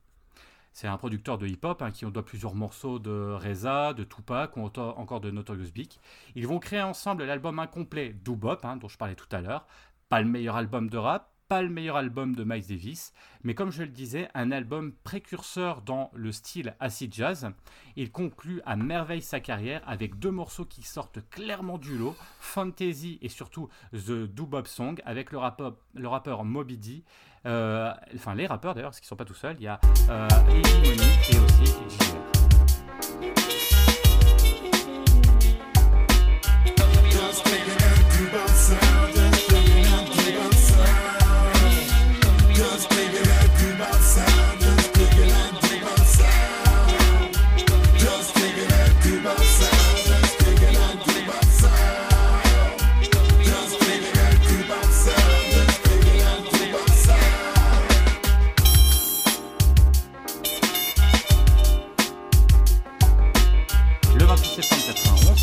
C'est 0.73 0.87
un 0.87 0.97
producteur 0.97 1.39
de 1.39 1.47
hip-hop 1.47 1.83
hein, 1.83 1.91
qui 1.91 2.07
doit 2.07 2.25
plusieurs 2.25 2.55
morceaux 2.55 2.99
de 2.99 3.35
Reza, 3.35 3.93
de 3.93 4.05
Tupac 4.05 4.57
ou 4.57 4.63
encore 4.63 5.21
de 5.21 5.31
Notorious 5.31 5.71
Big. 5.73 5.93
Ils 6.35 6.47
vont 6.47 6.59
créer 6.59 6.83
ensemble 6.83 7.25
l'album 7.25 7.59
incomplet 7.59 8.15
Doobop, 8.25 8.65
hein, 8.65 8.77
dont 8.77 8.89
je 8.89 8.97
parlais 8.97 9.15
tout 9.15 9.29
à 9.33 9.41
l'heure. 9.41 9.67
Pas 10.09 10.21
le 10.21 10.29
meilleur 10.29 10.57
album 10.57 10.89
de 10.89 10.97
rap, 10.97 11.32
pas 11.53 11.61
le 11.61 11.69
meilleur 11.69 11.97
album 11.97 12.35
de 12.35 12.45
Miles 12.45 12.67
Davis, 12.67 13.13
mais 13.45 13.55
comme 13.55 13.71
je 13.71 13.83
le 13.83 13.91
disais, 13.91 14.31
un 14.33 14.53
album 14.53 14.95
précurseur 15.05 15.83
dans 15.83 16.11
le 16.15 16.33
style 16.33 16.75
acid 16.81 17.13
jazz. 17.13 17.51
Il 17.95 18.11
conclut 18.11 18.63
à 18.65 18.75
merveille 18.75 19.21
sa 19.21 19.39
carrière 19.39 19.83
avec 19.87 20.19
deux 20.19 20.31
morceaux 20.31 20.65
qui 20.65 20.83
sortent 20.83 21.19
clairement 21.29 21.77
du 21.77 21.99
lot, 21.99 22.17
Fantasy 22.41 23.19
et 23.21 23.29
surtout 23.29 23.69
The 23.93 24.25
Do 24.33 24.49
Song 24.65 24.99
avec 25.05 25.31
le 25.31 25.37
rappeur, 25.37 25.77
le 25.93 26.43
Moby 26.43 26.79
D. 26.79 27.05
Euh, 27.45 27.93
enfin 28.15 28.35
les 28.35 28.47
rappeurs 28.47 28.73
d'ailleurs, 28.73 28.93
parce 28.93 29.01
qu'ils 29.01 29.09
sont 29.09 29.17
pas 29.17 29.27
tout 29.27 29.35
seuls, 29.35 29.57
il 29.59 29.65
y 29.65 29.69
a 29.69 29.79
euh, 30.09 30.29
Money 30.47 31.03
et 31.33 31.39
aussi 31.39 31.73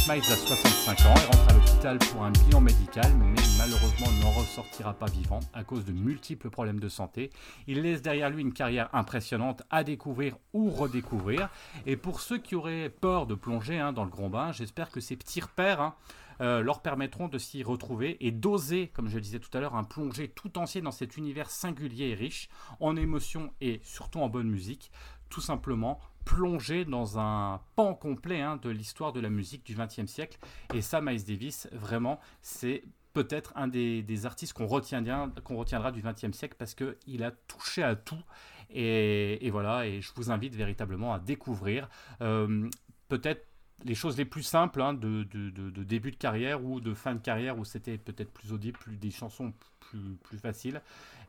Miles 0.10 0.24
a 0.24 0.36
65 0.36 1.02
ans 1.02 1.14
et 1.14 1.26
rentre 1.26 1.50
à 1.50 1.54
l'hôpital 1.54 2.00
pour 2.00 2.24
un 2.24 2.32
bilan 2.32 2.62
médical, 2.62 3.14
mais 3.16 3.36
malheureusement 3.60 4.08
n'en 4.24 4.32
ressortira 4.32 4.96
pas 4.96 5.06
vivant 5.06 5.40
à 5.54 5.64
cause 5.64 5.86
de 5.86 5.92
multiples 5.92 6.50
problèmes 6.50 6.80
de 6.80 6.90
santé. 6.90 7.30
Il 7.68 7.84
laisse 7.84 8.02
derrière 8.02 8.32
lui 8.32 8.42
une 8.42 8.52
carrière 8.52 8.90
impressionnante 8.94 9.62
à 9.70 9.84
découvrir 9.84 10.36
ou 10.52 10.72
redécouvrir. 10.72 11.50
Et 11.86 11.96
pour 11.96 12.22
ceux 12.22 12.40
qui 12.40 12.56
auraient 12.56 12.90
peur 12.90 13.28
de 13.28 13.36
plonger 13.36 13.78
hein, 13.78 13.94
dans 13.94 14.04
le 14.04 14.10
grand 14.10 14.30
bain, 14.30 14.52
j'espère 14.52 14.90
que 14.90 15.00
ces 15.00 15.16
petits 15.16 15.42
repères 15.42 15.80
hein, 15.80 15.94
euh, 16.42 16.64
leur 16.64 16.82
permettront 16.82 17.28
de 17.28 17.38
s'y 17.38 17.62
retrouver 17.62 18.18
et 18.20 18.32
d'oser, 18.32 18.88
comme 18.88 19.10
je 19.10 19.20
disais 19.20 19.40
tout 19.40 19.56
à 19.56 19.60
l'heure, 19.60 19.76
un 19.76 19.84
plonger 19.84 20.28
tout 20.28 20.58
entier 20.58 20.82
dans 20.82 20.92
cet 20.92 21.18
univers 21.18 21.52
singulier 21.52 22.08
et 22.08 22.16
riche 22.16 22.50
en 22.80 22.96
émotions 22.96 23.54
et 23.62 23.80
surtout 23.84 24.22
en 24.22 24.30
bonne 24.30 24.50
musique, 24.50 24.92
tout 25.30 25.42
simplement 25.42 26.00
plonger 26.30 26.86
dans 26.86 27.18
un 27.18 27.60
pan 27.76 27.96
complet 27.96 28.40
hein, 28.40 28.58
de 28.62 28.70
l'histoire 28.70 29.12
de 29.14 29.20
la 29.20 29.30
musique 29.30 29.66
du 29.66 29.76
XXe 29.76 30.06
siècle. 30.06 30.38
Et 30.76 30.82
ça, 30.82 31.02
Miles 31.02 31.26
Davis, 31.26 31.68
vraiment, 31.72 32.20
c'est 32.44 32.84
peut-être 33.14 33.52
un 33.56 33.68
des, 33.68 34.26
artistes 34.26 34.54
qu'on 34.54 34.68
retiendra, 34.68 35.92
du 35.92 36.02
XXe 36.04 36.38
siècle 36.38 36.56
parce 36.58 36.76
qu'il 36.76 37.24
a 37.24 37.32
touché 37.32 37.82
à 37.82 37.96
tout. 37.96 38.22
Et, 38.70 39.50
voilà, 39.52 39.88
et 39.88 40.02
je 40.02 40.12
vous 40.16 40.30
invite 40.30 40.54
véritablement 40.54 41.16
à 41.16 41.20
découvrir 41.20 41.90
euh, 42.22 42.70
peut-être 43.08 43.48
les 43.84 43.96
choses 43.96 44.16
les 44.16 44.26
plus 44.26 44.44
simples 44.44 44.82
hein, 44.84 44.94
de, 44.94 45.24
de, 45.24 45.84
début 45.84 46.12
de 46.12 46.18
carrière 46.18 46.64
ou 46.64 46.80
de 46.80 46.94
fin 46.94 47.16
de 47.16 47.22
carrière 47.22 47.58
où 47.58 47.66
c'était 47.66 47.98
peut-être 47.98 48.32
plus 48.32 48.54
audible, 48.54 48.78
plus 48.78 48.98
des 48.98 49.10
chansons 49.10 49.52
plus, 49.90 50.16
plus 50.24 50.38
faciles 50.38 50.82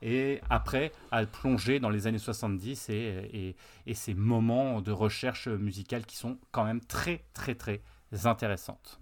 et 0.02 0.40
après 0.48 0.92
à 1.10 1.24
plonger 1.26 1.80
dans 1.80 1.90
les 1.90 2.06
années 2.06 2.18
70 2.18 2.88
et, 2.90 3.56
et, 3.86 3.94
ces 3.94 4.14
moments 4.14 4.80
de 4.80 4.92
recherche 4.92 5.48
musicale 5.48 6.06
qui 6.06 6.16
sont 6.16 6.38
quand 6.52 6.64
même 6.64 6.80
très 6.80 7.24
très 7.34 7.54
très 7.54 7.82
intéressantes. 8.24 9.00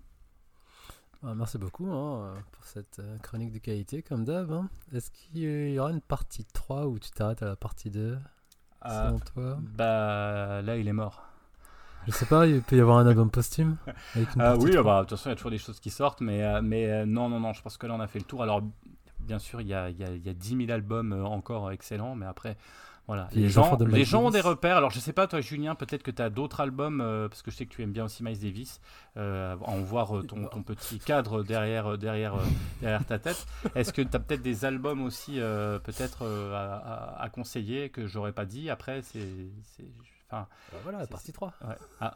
Bah, 1.22 1.34
merci 1.34 1.58
beaucoup 1.58 1.90
hein, 1.90 2.34
pour 2.52 2.64
cette 2.64 3.00
euh, 3.00 3.18
chronique 3.18 3.52
de 3.52 3.58
qualité 3.58 4.02
comme 4.02 4.24
d'hab. 4.24 4.52
Hein. 4.52 4.68
Est-ce 4.92 5.10
qu'il 5.10 5.38
y 5.38 5.78
aura 5.78 5.90
une 5.90 6.00
partie 6.00 6.44
3 6.44 6.86
où 6.86 6.98
tu 6.98 7.10
t'arrêtes 7.10 7.42
à 7.42 7.46
la 7.46 7.56
partie 7.56 7.90
2 7.90 8.18
ah, 8.82 9.06
selon 9.06 9.18
toi? 9.20 9.58
Bah 9.60 10.62
là 10.62 10.76
il 10.76 10.86
est 10.88 10.92
mort. 10.92 11.24
Je 12.06 12.12
sais 12.12 12.26
pas, 12.26 12.46
il 12.46 12.62
peut 12.62 12.76
y 12.76 12.80
avoir 12.80 12.98
un 12.98 13.06
album 13.06 13.30
posthume 13.30 13.76
avec 14.14 14.34
une 14.34 14.40
euh, 14.40 14.56
Oui, 14.56 14.70
bah, 14.82 15.00
de 15.00 15.08
toute 15.08 15.18
façon, 15.18 15.28
il 15.28 15.32
y 15.32 15.32
a 15.32 15.36
toujours 15.36 15.50
des 15.50 15.58
choses 15.58 15.78
qui 15.78 15.90
sortent, 15.90 16.22
mais, 16.22 16.42
euh, 16.42 16.62
mais 16.62 17.04
non, 17.04 17.28
non, 17.28 17.38
non, 17.38 17.52
je 17.52 17.60
pense 17.60 17.76
que 17.76 17.86
là, 17.86 17.94
on 17.94 18.00
a 18.00 18.06
fait 18.06 18.18
le 18.18 18.24
tour. 18.24 18.42
Alors, 18.42 18.62
bien 19.28 19.38
sûr, 19.38 19.60
il 19.60 19.68
y 19.68 19.74
a, 19.74 19.88
il 19.90 19.98
y 19.98 20.28
a, 20.28 20.32
10 20.34 20.56
000 20.66 20.70
albums 20.72 21.12
euh, 21.12 21.22
encore 21.24 21.70
excellents, 21.70 22.16
mais 22.16 22.26
après, 22.26 22.56
Voilà. 23.06 23.28
Les 23.32 23.42
les 23.42 23.48
gens, 23.48 23.76
de 23.76 23.84
les 23.86 24.04
gens 24.04 24.24
ont 24.24 24.30
des 24.30 24.38
Davis. 24.38 24.46
repères. 24.50 24.76
Alors, 24.76 24.90
je 24.90 24.98
sais 25.00 25.12
pas, 25.14 25.26
toi, 25.26 25.40
Julien, 25.40 25.74
peut-être 25.74 26.02
que 26.02 26.10
tu 26.10 26.20
as 26.20 26.28
d'autres 26.30 26.60
albums, 26.60 27.00
euh, 27.00 27.28
parce 27.28 27.40
que 27.42 27.50
je 27.50 27.56
sais 27.56 27.64
que 27.66 27.72
tu 27.74 27.82
aimes 27.82 27.92
bien 27.92 28.04
aussi 28.04 28.22
Miles 28.24 28.38
Davis, 28.40 28.80
euh, 29.16 29.56
en 29.62 29.78
voir 29.80 30.16
euh, 30.18 30.22
ton, 30.24 30.44
ton 30.46 30.62
petit 30.62 30.98
cadre 30.98 31.42
derrière, 31.42 31.96
derrière, 31.96 32.34
euh, 32.34 32.42
derrière 32.82 33.04
ta 33.06 33.18
tête. 33.18 33.46
Est-ce 33.74 33.92
que 33.94 34.02
tu 34.02 34.14
as 34.14 34.18
peut-être 34.20 34.42
des 34.42 34.64
albums 34.66 35.02
aussi, 35.02 35.40
euh, 35.40 35.78
peut-être, 35.78 36.22
euh, 36.24 36.52
à, 36.54 36.76
à- 37.20 37.22
à 37.22 37.28
conseiller 37.30 37.88
que 37.90 38.06
j'aurais 38.06 38.32
pas 38.32 38.44
dit 38.44 38.68
Après, 38.70 39.00
c'est. 39.02 39.26
Enfin, 40.30 40.46
Bah 40.72 40.78
voilà, 40.82 41.06
partie 41.06 41.32
3. 41.32 41.54
ouais. 41.66 41.74
Ah, 42.00 42.14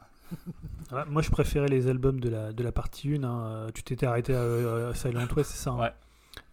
Ouais, 0.93 1.05
moi, 1.11 1.21
je 1.23 1.31
préférais 1.31 1.69
les 1.69 1.89
albums 1.89 2.19
de 2.21 2.29
la, 2.31 2.53
de 2.53 2.63
la 2.63 2.73
partie 2.73 3.15
1. 3.17 3.25
hein. 3.25 3.67
Tu 3.75 3.83
t'étais 3.83 4.07
arrêté 4.07 4.35
à, 4.35 4.39
euh, 4.41 4.93
Silent 4.95 5.27
West, 5.37 5.51
c'est 5.53 5.63
ça 5.65 5.71
hein 5.71 5.79
Ouais. 5.81 5.93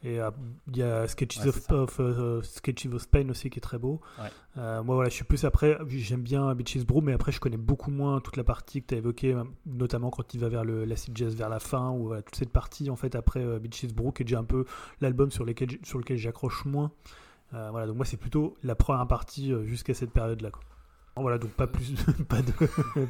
Et 0.02 0.22
euh, 0.22 0.32
il 0.68 0.78
y 0.78 0.84
a 0.84 1.08
Sketches, 1.08 1.40
Ouais, 1.40 1.76
of, 1.76 2.00
euh, 2.00 2.42
Sketches 2.42 2.86
of 2.94 3.02
Spain 3.02 3.30
aussi 3.30 3.50
qui 3.50 3.60
est 3.60 3.62
très 3.62 3.78
beau. 3.78 4.00
Ouais. 4.18 4.30
Euh, 4.58 4.82
moi, 4.82 4.96
voilà, 4.96 5.10
je 5.10 5.16
suis 5.16 5.26
plus 5.26 5.44
après. 5.44 5.78
J'aime 5.88 6.22
bien 6.22 6.54
Beaches 6.56 6.86
Brew, 6.86 7.02
mais 7.02 7.12
après, 7.12 7.34
je 7.34 7.40
connais 7.42 7.58
beaucoup 7.58 7.92
moins 7.92 8.22
toute 8.22 8.38
la 8.38 8.46
partie 8.46 8.82
que 8.82 8.88
tu 8.88 8.96
as 8.96 8.98
évoquée, 9.00 9.36
notamment 9.66 10.10
quand 10.10 10.34
il 10.34 10.40
va 10.40 10.48
vers 10.48 10.64
le 10.64 10.86
l'acid 10.86 11.16
jazz 11.18 11.36
vers 11.36 11.50
la 11.50 11.60
fin, 11.60 11.92
ou 11.92 12.08
voilà, 12.08 12.22
toute 12.22 12.36
cette 12.36 12.52
partie 12.52 12.90
en 12.90 12.96
fait 12.96 13.14
après 13.16 13.44
euh, 13.44 13.60
Beaches 13.60 13.94
Brew 13.94 14.14
qui 14.14 14.24
est 14.24 14.26
déjà 14.26 14.40
un 14.40 14.46
peu 14.46 14.66
l'album 15.02 15.32
sur, 15.32 15.44
lequel 15.44 15.70
sur 15.84 16.00
lequel 16.00 16.18
j'accroche 16.18 16.64
moins. 16.66 16.92
Euh, 17.54 17.70
voilà, 17.72 17.88
donc 17.88 17.98
moi, 17.98 18.06
c'est 18.06 18.18
plutôt 18.18 18.56
la 18.64 18.76
première 18.76 19.08
partie 19.08 19.52
jusqu'à 19.66 19.94
cette 19.94 20.12
période-là. 20.12 20.52
quoi. 20.52 20.62
Bon, 21.20 21.24
Voilà, 21.24 21.38
donc 21.38 21.52
pas 21.52 21.68
plus, 21.68 21.94
pas 22.28 22.42
de, 22.42 22.52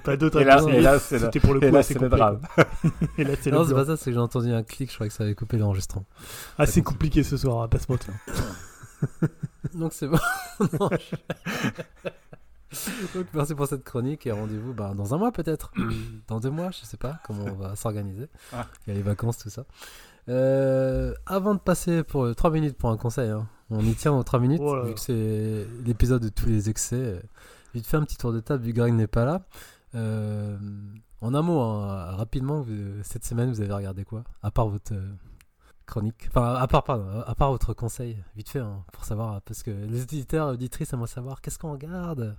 pas 0.03 0.17
d'autres. 0.17 0.41
Et 0.41 0.43
là, 0.43 0.55
albums. 0.55 0.73
et 0.73 0.81
là, 0.81 0.99
c'est 0.99 1.15
le- 1.19 1.25
C'était 1.25 1.39
pour 1.39 1.53
le 1.53 1.59
coup 1.59 1.81
c'est 1.83 1.93
le 1.93 1.99
complet, 2.01 2.17
drame. 2.17 2.41
quoi. 2.55 2.65
Et 3.17 3.23
là, 3.23 3.33
c'est 3.41 3.51
Non, 3.51 3.65
c'est 3.65 3.73
pas 3.73 3.85
ça, 3.85 3.97
c'est 3.97 4.05
que 4.05 4.11
j'ai 4.13 4.17
entendu 4.19 4.51
un 4.51 4.63
clic, 4.63 4.89
je 4.89 4.95
croyais 4.95 5.09
que 5.09 5.15
ça 5.15 5.23
avait 5.23 5.35
coupé 5.35 5.57
l'enregistrement. 5.57 6.05
Assez 6.57 6.81
compliqué 6.81 7.23
ce 7.23 7.37
soir, 7.37 7.55
on 7.57 7.59
va 7.61 7.67
pas 7.67 7.79
se 7.79 7.89
mentir. 7.91 8.13
Donc 9.73 9.93
c'est 9.93 10.07
bon. 10.07 10.17
Non, 10.79 10.89
je- 10.91 11.15
Donc 13.15 13.25
merci 13.33 13.55
pour 13.55 13.65
cette 13.67 13.83
chronique 13.83 14.27
et 14.27 14.31
rendez-vous 14.31 14.73
bah, 14.73 14.93
dans 14.95 15.13
un 15.13 15.17
mois 15.17 15.31
peut-être. 15.31 15.71
dans 16.27 16.39
deux 16.39 16.51
mois, 16.51 16.69
je 16.71 16.85
sais 16.85 16.97
pas 16.97 17.19
comment 17.25 17.45
on 17.45 17.53
va 17.55 17.75
s'organiser. 17.75 18.27
Ah. 18.53 18.67
Il 18.85 18.91
y 18.91 18.93
a 18.93 18.97
les 18.97 19.03
vacances, 19.03 19.37
tout 19.37 19.49
ça. 19.49 19.65
Euh, 20.27 21.13
avant 21.25 21.55
de 21.55 21.59
passer 21.59 22.03
pour 22.03 22.35
3 22.35 22.51
minutes 22.51 22.77
pour 22.77 22.91
un 22.91 22.97
conseil, 22.97 23.29
hein. 23.31 23.47
on 23.71 23.79
y 23.83 23.95
tient 23.95 24.11
aux 24.13 24.21
3 24.23 24.39
minutes, 24.39 24.61
Oh 24.63 24.83
vu 24.83 24.93
que 24.93 24.99
c'est 24.99 25.65
l'épisode 25.83 26.21
de 26.21 26.29
tous 26.29 26.45
les 26.45 26.69
excès. 26.69 27.19
Vite 27.73 27.85
fait 27.87 27.97
un 27.97 28.03
petit 28.03 28.17
tour 28.17 28.33
de 28.33 28.39
table, 28.39 28.63
vu 28.63 28.71
que 28.73 28.77
Greg 28.79 28.93
n'est 28.93 29.07
pas 29.07 29.25
là. 29.25 29.41
Euh, 29.95 30.57
en 31.21 31.33
un 31.33 31.41
mot, 31.41 31.59
hein, 31.59 32.15
rapidement, 32.15 32.61
vous- 32.61 33.03
cette 33.03 33.25
semaine, 33.25 33.49
vous 33.49 33.61
avez 33.61 33.73
regardé 33.73 34.03
quoi? 34.05 34.23
À 34.41 34.51
part 34.51 34.67
votre 34.69 34.93
euh, 34.93 35.11
chronique. 35.85 36.25
Enfin, 36.29 36.55
à 36.55 36.67
part, 36.67 36.83
pardon, 36.83 37.21
à 37.25 37.35
part 37.35 37.51
votre 37.51 37.73
conseil, 37.73 38.17
vite 38.35 38.49
fait, 38.49 38.59
hein, 38.59 38.83
pour 38.93 39.05
savoir, 39.05 39.41
parce 39.41 39.63
que 39.63 39.71
les 39.71 40.01
auditeurs, 40.03 40.49
auditrices 40.49 40.93
aimeraient 40.93 41.07
savoir 41.07 41.41
qu'est-ce 41.41 41.59
qu'on 41.59 41.71
regarde? 41.71 42.35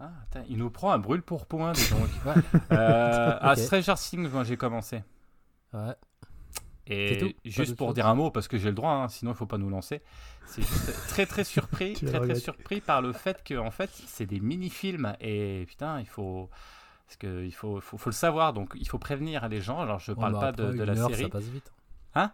Ah, 0.00 0.10
il 0.48 0.56
nous 0.58 0.70
prend 0.70 0.90
un 0.92 0.98
brûle 0.98 1.22
pour 1.22 1.46
point, 1.46 1.72
dis 1.72 1.88
donc. 1.90 2.08
Euh, 2.72 3.38
À 3.40 3.52
Ok. 3.52 3.58
Stranger 3.58 3.94
Things, 3.96 4.28
moi, 4.30 4.42
j'ai 4.44 4.56
commencé. 4.56 5.02
Ouais. 5.72 5.94
C'est 6.86 6.94
Et 6.94 7.18
tout 7.18 7.30
juste 7.44 7.76
pour 7.76 7.94
dire 7.94 8.06
un 8.08 8.14
mot, 8.14 8.30
parce 8.30 8.48
que 8.48 8.58
j'ai 8.58 8.68
le 8.70 8.74
droit, 8.74 8.90
hein, 8.92 9.08
sinon 9.08 9.30
il 9.32 9.36
faut 9.36 9.46
pas 9.46 9.58
nous 9.58 9.70
lancer. 9.70 10.02
C'est 10.46 10.62
juste 10.62 10.92
très 11.08 11.26
très 11.26 11.44
surpris, 11.44 11.94
Tu 11.98 12.04
très 12.06 12.20
très 12.20 12.34
surpris 12.34 12.80
par 12.80 13.00
le 13.00 13.12
fait 13.12 13.42
que 13.44 13.54
en 13.58 13.70
fait 13.70 13.90
c'est 14.06 14.26
des 14.26 14.40
mini-films 14.40 15.14
et 15.20 15.64
putain 15.66 16.00
il 16.00 16.06
faut 16.06 16.50
parce 17.06 17.16
que 17.16 17.44
il 17.44 17.52
faut, 17.52 17.80
faut, 17.80 17.98
faut 17.98 18.10
le 18.10 18.14
savoir 18.14 18.52
donc 18.52 18.72
il 18.74 18.88
faut 18.88 18.98
prévenir 18.98 19.48
les 19.48 19.60
gens. 19.60 19.80
Alors 19.80 19.98
je 19.98 20.12
Oh, 20.12 20.16
parle 20.16 20.32
bah, 20.34 20.40
pas 20.40 20.52
de, 20.52 20.82
la 20.82 20.92
heure, 20.98 21.08
série. 21.10 21.22
Ça 21.24 21.28
passe 21.28 21.44
vite. 21.44 21.72
Ah 22.14 22.32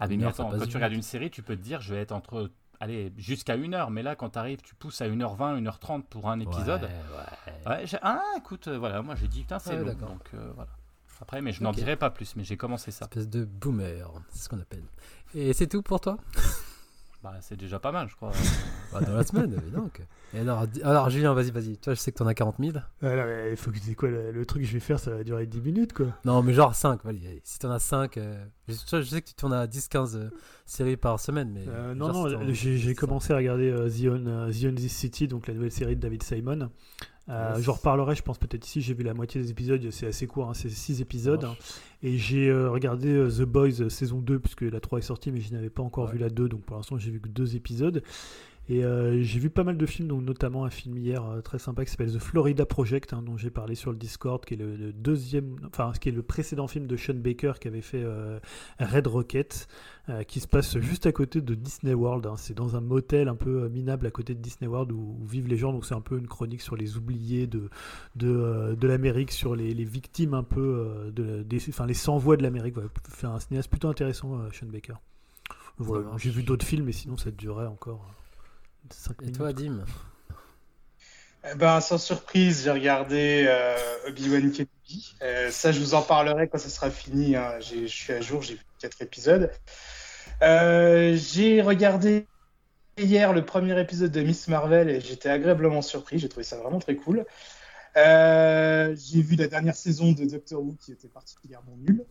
mais, 0.00 0.16
mais 0.16 0.24
heure, 0.24 0.30
attends, 0.30 0.50
quand 0.50 0.58
tu 0.58 0.64
vite. 0.64 0.74
regardes 0.74 0.92
une 0.92 1.02
série, 1.02 1.30
tu 1.30 1.42
peux 1.42 1.56
te 1.56 1.62
dire 1.62 1.80
je 1.80 1.94
vais 1.94 2.00
être 2.00 2.12
entre 2.12 2.50
allez 2.80 3.12
jusqu'à 3.16 3.56
une 3.56 3.74
heure, 3.74 3.90
mais 3.90 4.02
là 4.04 4.14
quand 4.14 4.30
tu 4.30 4.38
arrives, 4.38 4.60
tu 4.62 4.74
pousses 4.76 5.00
à 5.00 5.08
1h20, 5.08 5.60
1h30 5.62 6.02
pour 6.04 6.28
un 6.30 6.38
épisode. 6.38 6.82
Ouais, 6.82 7.70
ouais. 7.70 7.84
Ah 8.02 8.22
écoute, 8.36 8.68
euh, 8.68 8.78
voilà, 8.78 9.02
moi 9.02 9.16
j'ai 9.16 9.26
dit 9.26 9.40
putain 9.40 9.58
c'est 9.58 9.76
Ouais, 9.76 9.84
long, 9.84 9.94
donc 9.94 10.30
euh, 10.34 10.52
voilà. 10.54 10.70
Après, 11.20 11.42
mais 11.42 11.50
je 11.50 11.64
n'en 11.64 11.72
dirai 11.72 11.96
pas 11.96 12.10
plus, 12.10 12.36
mais 12.36 12.44
j'ai 12.44 12.56
commencé 12.56 12.92
ça. 12.92 13.06
Espèce 13.06 13.28
de 13.28 13.44
boomer, 13.44 14.08
c'est 14.30 14.44
ce 14.44 14.48
qu'on 14.48 14.60
appelle. 14.60 14.84
Et 15.34 15.52
c'est 15.52 15.66
tout 15.66 15.82
pour 15.82 16.00
toi? 16.00 16.16
Bah, 17.22 17.34
c'est 17.40 17.56
déjà 17.56 17.80
pas 17.80 17.90
mal, 17.92 18.08
je 18.08 18.14
crois. 18.16 18.30
Bah, 18.90 19.00
Dans 19.02 19.12
la 19.16 19.22
semaine, 19.22 19.52
évidemment. 19.52 19.84
ok. 19.84 20.00
Et 20.32 20.38
alors, 20.40 20.64
alors, 20.82 21.10
Julien, 21.10 21.34
vas-y, 21.34 21.50
vas-y. 21.50 21.76
Toi, 21.76 21.92
je 21.92 22.00
sais 22.00 22.10
que 22.10 22.16
t'en 22.16 22.26
as 22.26 22.32
40 22.32 22.56
000. 22.58 22.72
Ouais, 23.02 23.16
non, 23.16 23.24
mais 23.26 23.50
il 23.50 23.56
faut 23.58 23.70
que 23.70 23.78
tu 23.78 23.94
quoi, 23.94 24.08
le, 24.08 24.30
le 24.32 24.46
truc 24.46 24.62
que 24.62 24.68
je 24.68 24.72
vais 24.72 24.80
faire, 24.80 24.98
ça 24.98 25.10
va 25.10 25.22
durer 25.24 25.44
10 25.46 25.60
minutes, 25.60 25.92
quoi. 25.92 26.06
Non, 26.24 26.42
mais 26.42 26.54
genre 26.54 26.74
5, 26.74 27.04
vas-y. 27.04 27.26
allez. 27.26 27.40
Si 27.44 27.58
t'en 27.58 27.70
as 27.70 27.80
5, 27.80 28.18
je, 28.68 28.74
toi, 28.88 29.02
je 29.02 29.06
sais 29.06 29.20
que 29.20 29.28
tu 29.28 29.34
tournes 29.34 29.52
à 29.52 29.66
10-15 29.66 30.16
euh, 30.16 30.30
séries 30.64 30.96
par 30.96 31.20
semaine. 31.20 31.50
Mais 31.52 31.68
Euh, 31.68 31.94
genre, 31.94 32.12
non, 32.14 32.28
si 32.28 32.34
non, 32.34 32.52
j'ai 32.54 32.94
commencé 32.94 33.34
à 33.34 33.36
regarder 33.36 33.70
euh, 33.70 33.90
The, 33.90 34.06
On, 34.10 34.26
euh, 34.26 34.50
The 34.50 34.64
On 34.72 34.74
This 34.74 34.92
City, 34.96 35.28
donc 35.28 35.48
la 35.48 35.54
nouvelle 35.54 35.72
série 35.72 35.96
de 35.96 36.00
David 36.00 36.22
Simon. 36.22 36.70
Euh, 37.28 37.54
Yes. 37.56 37.64
J'en 37.64 37.72
reparlerai, 37.74 38.14
je 38.14 38.22
pense 38.22 38.38
peut-être 38.38 38.66
ici. 38.66 38.80
J'ai 38.80 38.94
vu 38.94 39.02
la 39.04 39.12
moitié 39.14 39.40
des 39.40 39.50
épisodes, 39.50 39.86
c'est 39.90 40.06
assez 40.06 40.26
court, 40.26 40.48
hein, 40.48 40.54
c'est 40.54 40.68
6 40.70 41.00
épisodes. 41.02 41.46
Et 42.02 42.16
j'ai 42.16 42.48
euh, 42.48 42.70
regardé 42.70 43.08
euh, 43.08 43.28
The 43.30 43.42
Boys 43.42 43.80
euh, 43.82 43.88
saison 43.88 44.20
2, 44.20 44.38
puisque 44.38 44.62
la 44.62 44.80
3 44.80 45.00
est 45.00 45.02
sortie, 45.02 45.30
mais 45.32 45.40
je 45.40 45.52
n'avais 45.52 45.68
pas 45.70 45.82
encore 45.82 46.06
Ouais. 46.06 46.12
vu 46.12 46.18
la 46.18 46.30
2, 46.30 46.48
donc 46.48 46.62
pour 46.62 46.76
l'instant 46.76 46.96
j'ai 46.96 47.10
vu 47.10 47.20
que 47.20 47.28
deux 47.28 47.54
épisodes. 47.56 48.02
Et 48.70 48.84
euh, 48.84 49.22
j'ai 49.22 49.38
vu 49.38 49.48
pas 49.48 49.64
mal 49.64 49.78
de 49.78 49.86
films, 49.86 50.08
donc 50.08 50.22
notamment 50.22 50.64
un 50.64 50.70
film 50.70 50.98
hier 50.98 51.24
euh, 51.24 51.40
très 51.40 51.58
sympa 51.58 51.84
qui 51.86 51.90
s'appelle 51.90 52.12
The 52.12 52.18
Florida 52.18 52.66
Project, 52.66 53.14
hein, 53.14 53.22
dont 53.22 53.38
j'ai 53.38 53.50
parlé 53.50 53.74
sur 53.74 53.92
le 53.92 53.96
Discord, 53.96 54.44
qui 54.44 54.54
est 54.54 54.56
le, 54.58 54.76
le 54.76 54.92
deuxième, 54.92 55.56
enfin, 55.66 55.92
qui 55.98 56.10
est 56.10 56.12
le 56.12 56.22
précédent 56.22 56.68
film 56.68 56.86
de 56.86 56.96
Sean 56.96 57.14
Baker 57.14 57.52
qui 57.60 57.68
avait 57.68 57.80
fait 57.80 58.02
euh, 58.02 58.38
Red 58.78 59.06
Rocket, 59.06 59.68
qui 60.26 60.40
se 60.40 60.48
passe 60.48 60.78
juste 60.78 61.04
à 61.04 61.12
côté 61.12 61.42
de 61.42 61.54
Disney 61.54 61.92
World. 61.92 62.24
hein. 62.26 62.36
C'est 62.36 62.54
dans 62.54 62.76
un 62.76 62.80
motel 62.80 63.28
un 63.28 63.34
peu 63.34 63.68
minable 63.68 64.06
à 64.06 64.10
côté 64.10 64.34
de 64.34 64.40
Disney 64.40 64.66
World 64.66 64.90
où, 64.90 65.18
où 65.20 65.26
vivent 65.26 65.48
les 65.48 65.58
gens. 65.58 65.70
Donc 65.72 65.84
c'est 65.84 65.94
un 65.94 66.00
peu 66.00 66.18
une 66.18 66.26
chronique 66.26 66.62
sur 66.62 66.76
les 66.76 66.96
oubliés 66.96 67.46
de, 67.46 67.68
de, 68.16 68.74
de 68.74 68.86
l'Amérique, 68.86 69.32
sur 69.32 69.54
les, 69.54 69.74
les 69.74 69.84
victimes 69.84 70.32
un 70.32 70.42
peu, 70.42 71.10
de, 71.14 71.42
des, 71.42 71.58
enfin 71.68 71.84
les 71.84 71.92
sans-voix 71.92 72.38
de 72.38 72.42
l'Amérique. 72.42 72.74
Voilà. 72.74 72.88
Fait 73.10 73.26
un 73.26 73.38
cinéaste 73.38 73.70
plutôt 73.70 73.88
intéressant, 73.88 74.38
Sean 74.50 74.66
Baker. 74.66 74.94
Voilà. 75.76 76.08
J'ai 76.16 76.30
vu 76.30 76.42
d'autres 76.42 76.66
films, 76.66 76.86
mais 76.86 76.92
sinon 76.92 77.18
ça 77.18 77.30
durerait 77.30 77.66
encore. 77.66 78.14
Et 79.22 79.32
toi, 79.32 79.52
Dim 79.52 79.84
Eh 81.50 81.54
ben, 81.56 81.80
sans 81.80 81.98
surprise, 81.98 82.64
j'ai 82.64 82.70
regardé 82.70 83.44
euh, 83.48 83.76
Obi-Wan 84.08 84.50
Kenobi. 84.52 85.14
Euh, 85.22 85.50
ça, 85.50 85.72
je 85.72 85.80
vous 85.80 85.94
en 85.94 86.02
parlerai 86.02 86.48
quand 86.48 86.58
ça 86.58 86.68
sera 86.68 86.90
fini. 86.90 87.36
hein. 87.36 87.58
Je 87.60 87.86
suis 87.86 88.12
à 88.12 88.20
jour, 88.20 88.42
j'ai 88.42 88.54
vu 88.54 88.64
quatre 88.78 89.00
épisodes. 89.02 89.50
Euh, 90.42 91.16
j'ai 91.16 91.62
regardé 91.62 92.26
hier 92.96 93.32
le 93.32 93.44
premier 93.44 93.78
épisode 93.80 94.10
de 94.10 94.20
Miss 94.20 94.48
Marvel 94.48 94.88
et 94.90 95.00
j'étais 95.00 95.28
agréablement 95.28 95.82
surpris. 95.82 96.18
J'ai 96.18 96.28
trouvé 96.28 96.44
ça 96.44 96.56
vraiment 96.56 96.78
très 96.78 96.96
cool. 96.96 97.24
Euh, 97.96 98.94
j'ai 98.96 99.22
vu 99.22 99.36
la 99.36 99.48
dernière 99.48 99.74
saison 99.74 100.12
de 100.12 100.24
Doctor 100.24 100.62
Who 100.62 100.76
qui 100.80 100.92
était 100.92 101.08
particulièrement 101.08 101.76
nulle. 101.78 102.04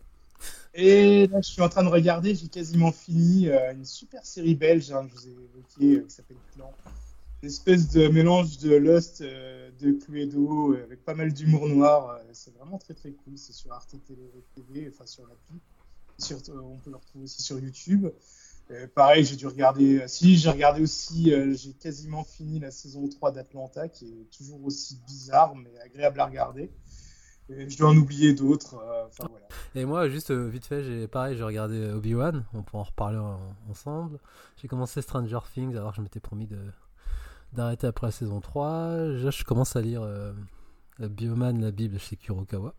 Et 0.74 1.26
là, 1.26 1.40
je 1.40 1.48
suis 1.48 1.62
en 1.62 1.68
train 1.68 1.82
de 1.82 1.88
regarder, 1.88 2.34
j'ai 2.34 2.48
quasiment 2.48 2.92
fini 2.92 3.48
euh, 3.48 3.72
une 3.72 3.84
super 3.84 4.24
série 4.24 4.54
belge, 4.54 4.92
hein, 4.92 5.08
je 5.08 5.14
vous 5.14 5.26
ai 5.26 5.30
évoqué, 5.30 6.00
euh, 6.00 6.04
qui 6.06 6.14
s'appelle 6.14 6.36
Clan 6.54 6.72
une 7.42 7.48
espèce 7.48 7.88
de 7.90 8.08
mélange 8.08 8.58
de 8.58 8.74
Lost, 8.74 9.20
euh, 9.20 9.70
de 9.80 9.92
Cluedo, 9.92 10.74
avec 10.74 11.04
pas 11.04 11.14
mal 11.14 11.32
d'humour 11.32 11.68
noir. 11.68 12.18
c'est 12.32 12.52
vraiment 12.54 12.78
très 12.78 12.94
très 12.94 13.10
cool. 13.12 13.38
C'est 13.38 13.52
sur 13.52 13.72
Arte 13.72 13.94
TV, 14.04 14.90
enfin 14.92 15.06
sur 15.06 15.22
l'appli. 15.22 15.60
Sur, 16.18 16.38
euh, 16.48 16.60
on 16.60 16.78
peut 16.78 16.90
le 16.90 16.96
retrouver 16.96 17.24
aussi 17.24 17.42
sur 17.42 17.58
YouTube. 17.58 18.08
Pareil, 18.94 19.24
j'ai 19.24 19.36
dû 19.36 19.46
regarder. 19.46 20.02
si, 20.08 20.36
j'ai 20.36 20.50
regardé 20.50 20.82
aussi. 20.82 21.32
j'ai 21.54 21.72
quasiment 21.72 22.22
fini 22.22 22.58
la 22.58 22.70
saison 22.70 23.08
3 23.08 23.32
d'Atlanta, 23.32 23.88
qui 23.88 24.04
est 24.04 24.36
toujours 24.36 24.62
aussi 24.62 25.00
bizarre, 25.06 25.54
mais 25.54 25.70
agréable 25.80 26.20
à 26.20 26.26
regarder. 26.26 26.70
Je 27.50 27.78
dois 27.78 27.90
en 27.90 27.96
oublier 27.96 28.34
d'autres. 28.34 28.74
euh, 28.76 29.04
voilà. 29.18 29.48
Et 29.74 29.84
moi, 29.84 30.08
juste 30.08 30.30
euh, 30.30 30.48
vite 30.48 30.66
fait, 30.66 30.82
j'ai 30.84 31.08
pareil, 31.08 31.36
j'ai 31.36 31.42
regardé 31.44 31.76
euh, 31.80 31.96
Obi-Wan. 31.96 32.44
On 32.54 32.62
peut 32.62 32.76
en 32.76 32.82
reparler 32.82 33.18
en- 33.18 33.38
ensemble. 33.70 34.18
J'ai 34.60 34.68
commencé 34.68 35.00
Stranger 35.02 35.38
Things, 35.54 35.74
alors 35.76 35.94
je 35.94 36.00
m'étais 36.02 36.20
promis 36.20 36.46
de 36.46 36.58
d'arrêter 37.54 37.86
après 37.86 38.06
la 38.08 38.10
saison 38.12 38.40
3. 38.40 38.96
Là, 38.96 39.30
je 39.30 39.44
commence 39.44 39.74
à 39.76 39.80
lire 39.80 40.02
euh, 40.02 40.32
la 40.98 41.08
Bioman, 41.08 41.60
la 41.60 41.70
Bible 41.70 41.98
chez 41.98 42.16
Kurokawa. 42.16 42.74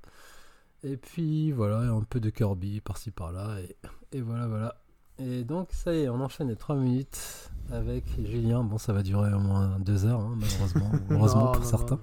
Et 0.84 0.96
puis 0.98 1.52
voilà, 1.52 1.80
un 1.80 2.04
peu 2.04 2.20
de 2.20 2.30
Kirby 2.30 2.80
par-ci 2.82 3.10
par-là. 3.12 3.58
Et, 3.62 3.76
et 4.18 4.22
voilà, 4.22 4.48
voilà. 4.48 4.76
Et 5.22 5.44
donc, 5.44 5.70
ça 5.72 5.94
y 5.94 6.02
est, 6.04 6.10
on 6.10 6.22
enchaîne 6.22 6.48
les 6.50 6.56
3 6.56 6.76
minutes 6.76 7.50
avec 7.72 8.06
Julien. 8.24 8.64
Bon, 8.64 8.78
ça 8.78 8.94
va 8.94 9.04
durer 9.04 9.34
au 9.34 9.40
moins 9.40 9.78
2 9.80 10.06
heures, 10.06 10.22
hein, 10.22 10.36
malheureusement. 10.38 10.92
heureusement 11.10 11.46
Non, 11.46 11.52
pour 11.52 11.62
non, 11.62 11.68
certains. 11.68 11.96
non. 11.96 12.02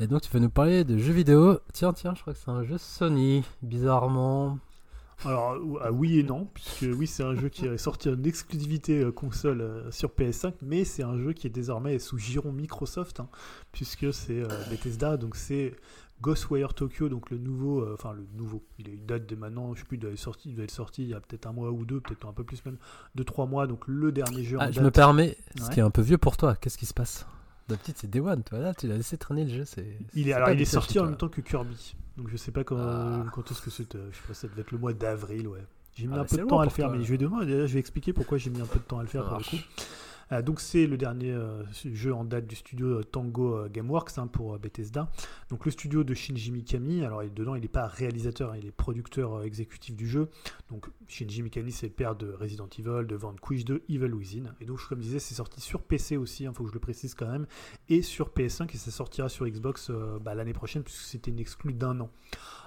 Et 0.00 0.08
donc 0.08 0.22
tu 0.22 0.30
vas 0.32 0.40
nous 0.40 0.50
parler 0.50 0.82
de 0.84 0.98
jeux 0.98 1.12
vidéo. 1.12 1.58
Tiens, 1.72 1.92
tiens, 1.92 2.14
je 2.16 2.20
crois 2.20 2.32
que 2.32 2.38
c'est 2.38 2.50
un 2.50 2.64
jeu 2.64 2.78
Sony, 2.78 3.44
bizarrement. 3.62 4.58
Alors, 5.24 5.56
ah 5.82 5.92
oui 5.92 6.18
et 6.18 6.22
non, 6.24 6.48
puisque 6.52 6.86
oui, 6.98 7.06
c'est 7.06 7.22
un 7.22 7.36
jeu 7.36 7.48
qui 7.48 7.66
est 7.66 7.78
sorti 7.78 8.08
en 8.08 8.20
exclusivité 8.24 9.00
euh, 9.00 9.12
console 9.12 9.60
euh, 9.60 9.90
sur 9.92 10.10
PS5, 10.10 10.54
mais 10.60 10.84
c'est 10.84 11.04
un 11.04 11.16
jeu 11.16 11.32
qui 11.32 11.46
est 11.46 11.50
désormais 11.50 12.00
sous 12.00 12.18
giron 12.18 12.52
Microsoft, 12.52 13.20
hein, 13.20 13.28
puisque 13.70 14.12
c'est 14.12 14.40
euh, 14.42 14.48
Bethesda, 14.70 15.16
donc 15.16 15.36
c'est 15.36 15.76
Ghostwire 16.22 16.72
Tokyo, 16.74 17.08
donc 17.08 17.30
le 17.30 17.38
nouveau, 17.38 17.80
euh, 17.82 17.94
enfin 17.94 18.12
le 18.14 18.26
nouveau, 18.34 18.64
il, 18.78 18.88
il 18.88 19.04
date 19.04 19.26
de 19.26 19.36
maintenant, 19.36 19.74
je 19.74 19.80
sais 19.80 19.86
plus, 19.86 19.96
il 19.96 20.00
doit 20.00 20.10
être 20.12 20.18
sorti, 20.18 20.50
il 20.50 20.54
doit 20.54 20.64
être 20.64 20.70
sorti 20.70 21.02
il 21.02 21.08
y 21.08 21.14
a 21.14 21.20
peut-être 21.20 21.46
un 21.46 21.52
mois 21.52 21.70
ou 21.70 21.84
deux, 21.84 22.00
peut-être 22.00 22.26
un 22.26 22.32
peu 22.32 22.44
plus 22.44 22.64
même, 22.64 22.76
deux 23.14 23.24
trois 23.24 23.46
mois, 23.46 23.66
donc 23.66 23.82
le 23.86 24.10
dernier 24.12 24.42
jeu 24.44 24.56
en 24.56 24.60
Ah, 24.60 24.70
je 24.70 24.76
date. 24.76 24.84
me 24.84 24.90
permets, 24.90 25.36
ce 25.56 25.64
Ouais. 25.64 25.70
qui 25.74 25.80
est 25.80 25.82
un 25.82 25.90
peu 25.90 26.02
vieux 26.02 26.16
pour 26.18 26.36
toi, 26.36 26.54
qu'est-ce 26.56 26.78
qui 26.78 26.86
se 26.86 26.94
passe? 26.94 27.26
D'habitude, 27.68 27.94
c'est 27.98 28.08
Day 28.10 28.20
One, 28.20 28.42
toi 28.42 28.58
là, 28.58 28.74
tu 28.74 28.86
l'as 28.86 28.96
laissé 28.96 29.16
traîner 29.18 29.44
le 29.44 29.50
jeu. 29.50 29.64
c'est 29.64 29.98
Il 30.14 30.24
c'est 30.24 30.30
est, 30.30 30.32
alors, 30.34 30.50
il 30.50 30.60
est 30.60 30.64
sorti 30.66 30.98
en 30.98 31.04
même 31.04 31.16
temps 31.16 31.28
que 31.28 31.40
Kirby. 31.40 31.94
Donc 32.16 32.28
je 32.28 32.36
sais 32.36 32.52
pas 32.52 32.62
quand, 32.62 32.76
Ah. 32.78 33.24
quand 33.32 33.50
est-ce 33.50 33.60
que 33.62 33.70
c'était. 33.70 33.98
Je 34.12 34.16
sais 34.16 34.22
pas, 34.28 34.34
ça 34.34 34.48
devait 34.48 34.60
être 34.62 34.70
le 34.72 34.78
mois 34.78 34.92
d'avril, 34.92 35.48
ouais. 35.48 35.64
J'ai 35.94 36.06
mis 36.06 36.12
Ah, 36.12 36.16
un 36.16 36.18
bah, 36.20 36.24
peu 36.28 36.36
c'est 36.36 36.42
de 36.42 36.46
temps 36.46 36.60
à 36.60 36.64
le 36.64 36.70
faire, 36.70 36.88
toi. 36.88 36.96
mais 36.96 37.04
je 37.04 37.10
vais 37.10 37.18
demain, 37.18 37.44
déjà, 37.44 37.66
je 37.66 37.74
vais 37.74 37.80
expliquer 37.80 38.12
pourquoi 38.12 38.38
j'ai 38.38 38.50
mis 38.50 38.60
un 38.60 38.66
peu 38.66 38.78
de 38.78 38.84
temps 38.84 38.98
à 38.98 39.02
le 39.02 39.08
faire 39.08 39.26
pour 39.28 39.38
le 39.38 39.44
coup. 39.44 39.56
Euh, 40.32 40.42
donc 40.42 40.60
c'est 40.60 40.86
le 40.86 40.96
dernier 40.96 41.32
euh, 41.32 41.62
jeu 41.72 42.14
en 42.14 42.24
date 42.24 42.46
du 42.46 42.56
studio 42.56 42.98
euh, 42.98 43.02
Tango 43.02 43.68
Gameworks 43.68 44.18
hein, 44.18 44.26
pour 44.26 44.58
Bethesda. 44.58 45.10
Donc 45.50 45.64
le 45.64 45.70
studio 45.70 46.04
de 46.04 46.14
Shinji 46.14 46.52
Mikami. 46.52 47.04
Alors 47.04 47.22
dedans 47.24 47.54
il 47.54 47.62
n'est 47.62 47.68
pas 47.68 47.86
réalisateur, 47.86 48.52
hein, 48.52 48.56
il 48.58 48.66
est 48.66 48.72
producteur 48.72 49.42
exécutif 49.42 49.96
du 49.96 50.08
jeu. 50.08 50.28
Donc 50.70 50.86
Shinji 51.08 51.42
Mikami 51.42 51.72
c'est 51.72 51.88
le 51.88 51.92
père 51.92 52.16
de 52.16 52.32
Resident 52.32 52.68
Evil, 52.78 53.06
de 53.06 53.16
Vanquish, 53.16 53.64
de 53.64 53.82
Evil 53.88 54.12
Within. 54.12 54.54
Et 54.60 54.64
donc 54.64 54.80
comme 54.88 55.00
je 55.00 55.06
disais 55.06 55.18
c'est 55.18 55.34
sorti 55.34 55.60
sur 55.60 55.82
PC 55.82 56.16
aussi, 56.16 56.44
il 56.44 56.52
faut 56.52 56.64
que 56.64 56.70
je 56.70 56.74
le 56.74 56.80
précise 56.80 57.14
quand 57.14 57.30
même, 57.30 57.46
et 57.88 58.02
sur 58.02 58.30
PS5 58.30 58.74
et 58.74 58.76
ça 58.76 58.90
sortira 58.90 59.28
sur 59.28 59.46
Xbox 59.46 59.90
bah, 60.20 60.34
l'année 60.34 60.52
prochaine 60.52 60.82
puisque 60.82 61.02
c'était 61.02 61.30
une 61.30 61.38
exclue 61.40 61.72
d'un 61.72 62.00
an. 62.00 62.10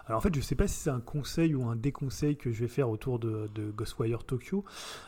Alors 0.08 0.20
en 0.20 0.22
fait, 0.22 0.34
je 0.34 0.40
sais 0.40 0.56
pas 0.56 0.68
si 0.68 0.76
c'est 0.76 0.90
un 0.90 1.02
conseil 1.02 1.54
ou 1.54 1.66
un 1.66 1.76
déconseil 1.76 2.38
que 2.38 2.52
je 2.52 2.62
vais 2.62 2.70
faire 2.70 2.90
autour 2.90 3.20
de, 3.20 3.50
Ghostwire 3.76 4.24
Tokyo, 4.24 4.64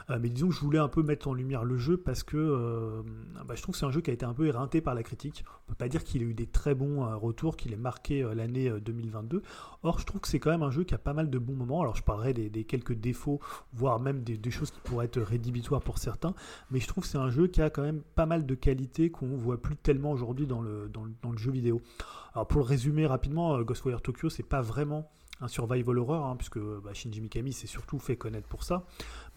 euh, 0.09 0.19
mais 0.21 0.29
disons 0.29 0.49
que 0.49 0.55
je 0.55 0.59
voulais 0.59 0.79
un 0.79 0.89
peu 0.89 1.03
mettre 1.03 1.29
en 1.29 1.33
lumière 1.33 1.63
le 1.63 1.77
jeu 1.77 1.95
parce 1.95 2.23
que 2.23 2.37
euh, 2.37 3.01
bah, 3.45 3.55
je 3.55 3.61
trouve 3.61 3.73
que 3.73 3.79
c'est 3.79 3.85
un 3.85 3.91
jeu 3.91 4.01
qui 4.01 4.11
a 4.11 4.13
été 4.13 4.25
un 4.25 4.33
peu 4.33 4.45
éreinté 4.47 4.81
par 4.81 4.95
la 4.95 5.03
critique. 5.03 5.45
On 5.69 5.73
peut 5.73 5.75
pas 5.75 5.87
dire 5.87 6.03
qu'il 6.03 6.23
a 6.23 6.25
eu 6.25 6.33
des 6.33 6.47
très 6.47 6.73
bons 6.73 7.03
euh, 7.03 7.15
retours, 7.15 7.55
qu'il 7.55 7.73
ait 7.73 7.77
marqué 7.77 8.27
l'année 8.33 8.69
euh, 8.69 8.79
2022. 8.79 9.43
Or, 9.83 9.99
je 9.99 10.05
trouve 10.05 10.19
que 10.19 10.27
c'est 10.27 10.39
quand 10.39 10.49
même 10.49 10.63
un 10.63 10.71
jeu 10.71 10.83
qui 10.83 10.95
a 10.95 10.97
pas 10.97 11.13
mal 11.13 11.29
de 11.29 11.37
bons 11.37 11.53
moments. 11.53 11.81
Alors, 11.81 11.95
je 11.95 12.01
parlerai 12.01 12.33
des, 12.33 12.63
quelques 12.63 12.93
défauts, 12.93 13.39
voire 13.71 13.99
même 13.99 14.23
des, 14.23 14.51
choses 14.51 14.71
qui 14.71 14.79
pourraient 14.81 15.05
être 15.05 15.21
rédhibitoires 15.21 15.81
pour 15.81 15.99
certains, 15.99 16.33
mais 16.71 16.79
je 16.79 16.87
trouve 16.87 17.03
que 17.03 17.09
c'est 17.09 17.19
un 17.19 17.29
jeu 17.29 17.45
qui 17.45 17.61
a 17.61 17.69
quand 17.69 17.83
même 17.83 18.01
pas 18.15 18.25
mal 18.25 18.47
de 18.47 18.55
qualités 18.55 19.11
qu'on 19.11 19.37
voit 19.37 19.61
plus 19.61 19.75
tellement 19.75 20.11
aujourd'hui 20.11 20.47
dans 20.47 20.61
le, 20.61 20.89
dans, 20.89 21.03
le, 21.03 21.37
jeu 21.37 21.51
vidéo. 21.51 21.81
Alors, 22.33 22.47
pour 22.47 22.61
le 22.61 22.65
résumer 22.65 23.05
rapidement, 23.05 23.61
Ghostwire 23.61 24.01
Tokyo, 24.01 24.29
c'est 24.29 24.41
pas 24.41 24.61
vraiment 24.61 24.88
un 25.41 25.47
survival 25.47 25.97
horror, 25.99 26.25
hein, 26.25 26.35
puisque 26.35 26.59
bah, 26.59 26.93
Shinji 26.93 27.21
Mikami 27.21 27.53
s'est 27.53 27.67
surtout 27.67 27.97
fait 27.99 28.17
connaître 28.17 28.47
pour 28.47 28.63
ça, 28.63 28.85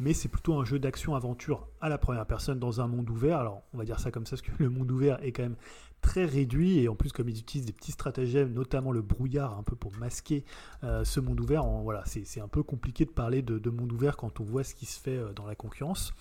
mais 0.01 0.12
c'est 0.15 0.29
plutôt 0.29 0.55
un 0.55 0.65
jeu 0.65 0.79
d'action-aventure 0.81 1.69
à 1.81 1.89
la 1.89 1.97
première 1.99 2.27
personne 2.27 2.59
dans 2.59 2.81
un 2.81 2.89
monde 2.89 3.09
ouvert. 3.09 3.39
Alors, 3.39 3.62
on 3.73 3.79
va 3.79 3.85
dire 3.85 4.01
ça 4.01 4.11
comme 4.11 4.27
ça, 4.27 4.31
parce 4.37 4.43
que 4.43 4.51
le 4.59 4.69
monde 4.69 4.91
ouvert 4.91 5.23
est 5.23 5.31
quand 5.31 5.45
même 5.45 5.57
très 6.01 6.24
réduit, 6.24 6.81
et 6.81 6.89
en 6.89 6.97
plus, 6.97 7.12
comme 7.12 7.29
ils 7.29 7.39
utilisent 7.39 7.66
des 7.66 7.73
petits 7.73 7.93
stratagèmes, 7.93 8.53
notamment 8.53 8.91
le 8.91 9.03
brouillard, 9.03 9.57
un 9.57 9.62
peu 9.62 9.77
pour 9.77 9.93
masquer 9.93 10.45
euh, 10.83 11.05
ce 11.05 11.20
monde 11.20 11.39
ouvert, 11.39 11.65
en- 11.65 11.83
voilà, 11.83 12.03
c'est 12.07 12.41
un 12.41 12.49
peu 12.49 12.65
compliqué 12.65 13.05
de 13.05 13.11
parler 13.11 13.41
de, 13.41 13.61
de 13.61 13.70
monde 13.70 13.93
ouvert 13.93 14.16
quand 14.16 14.41
on 14.41 14.45
voit 14.45 14.65
ce 14.65 14.74
qui 14.74 14.87
se 14.87 14.99
fait 14.99 15.16
euh, 15.16 15.33
dans 15.33 15.47
la 15.47 15.55
concurrence. 15.55 16.12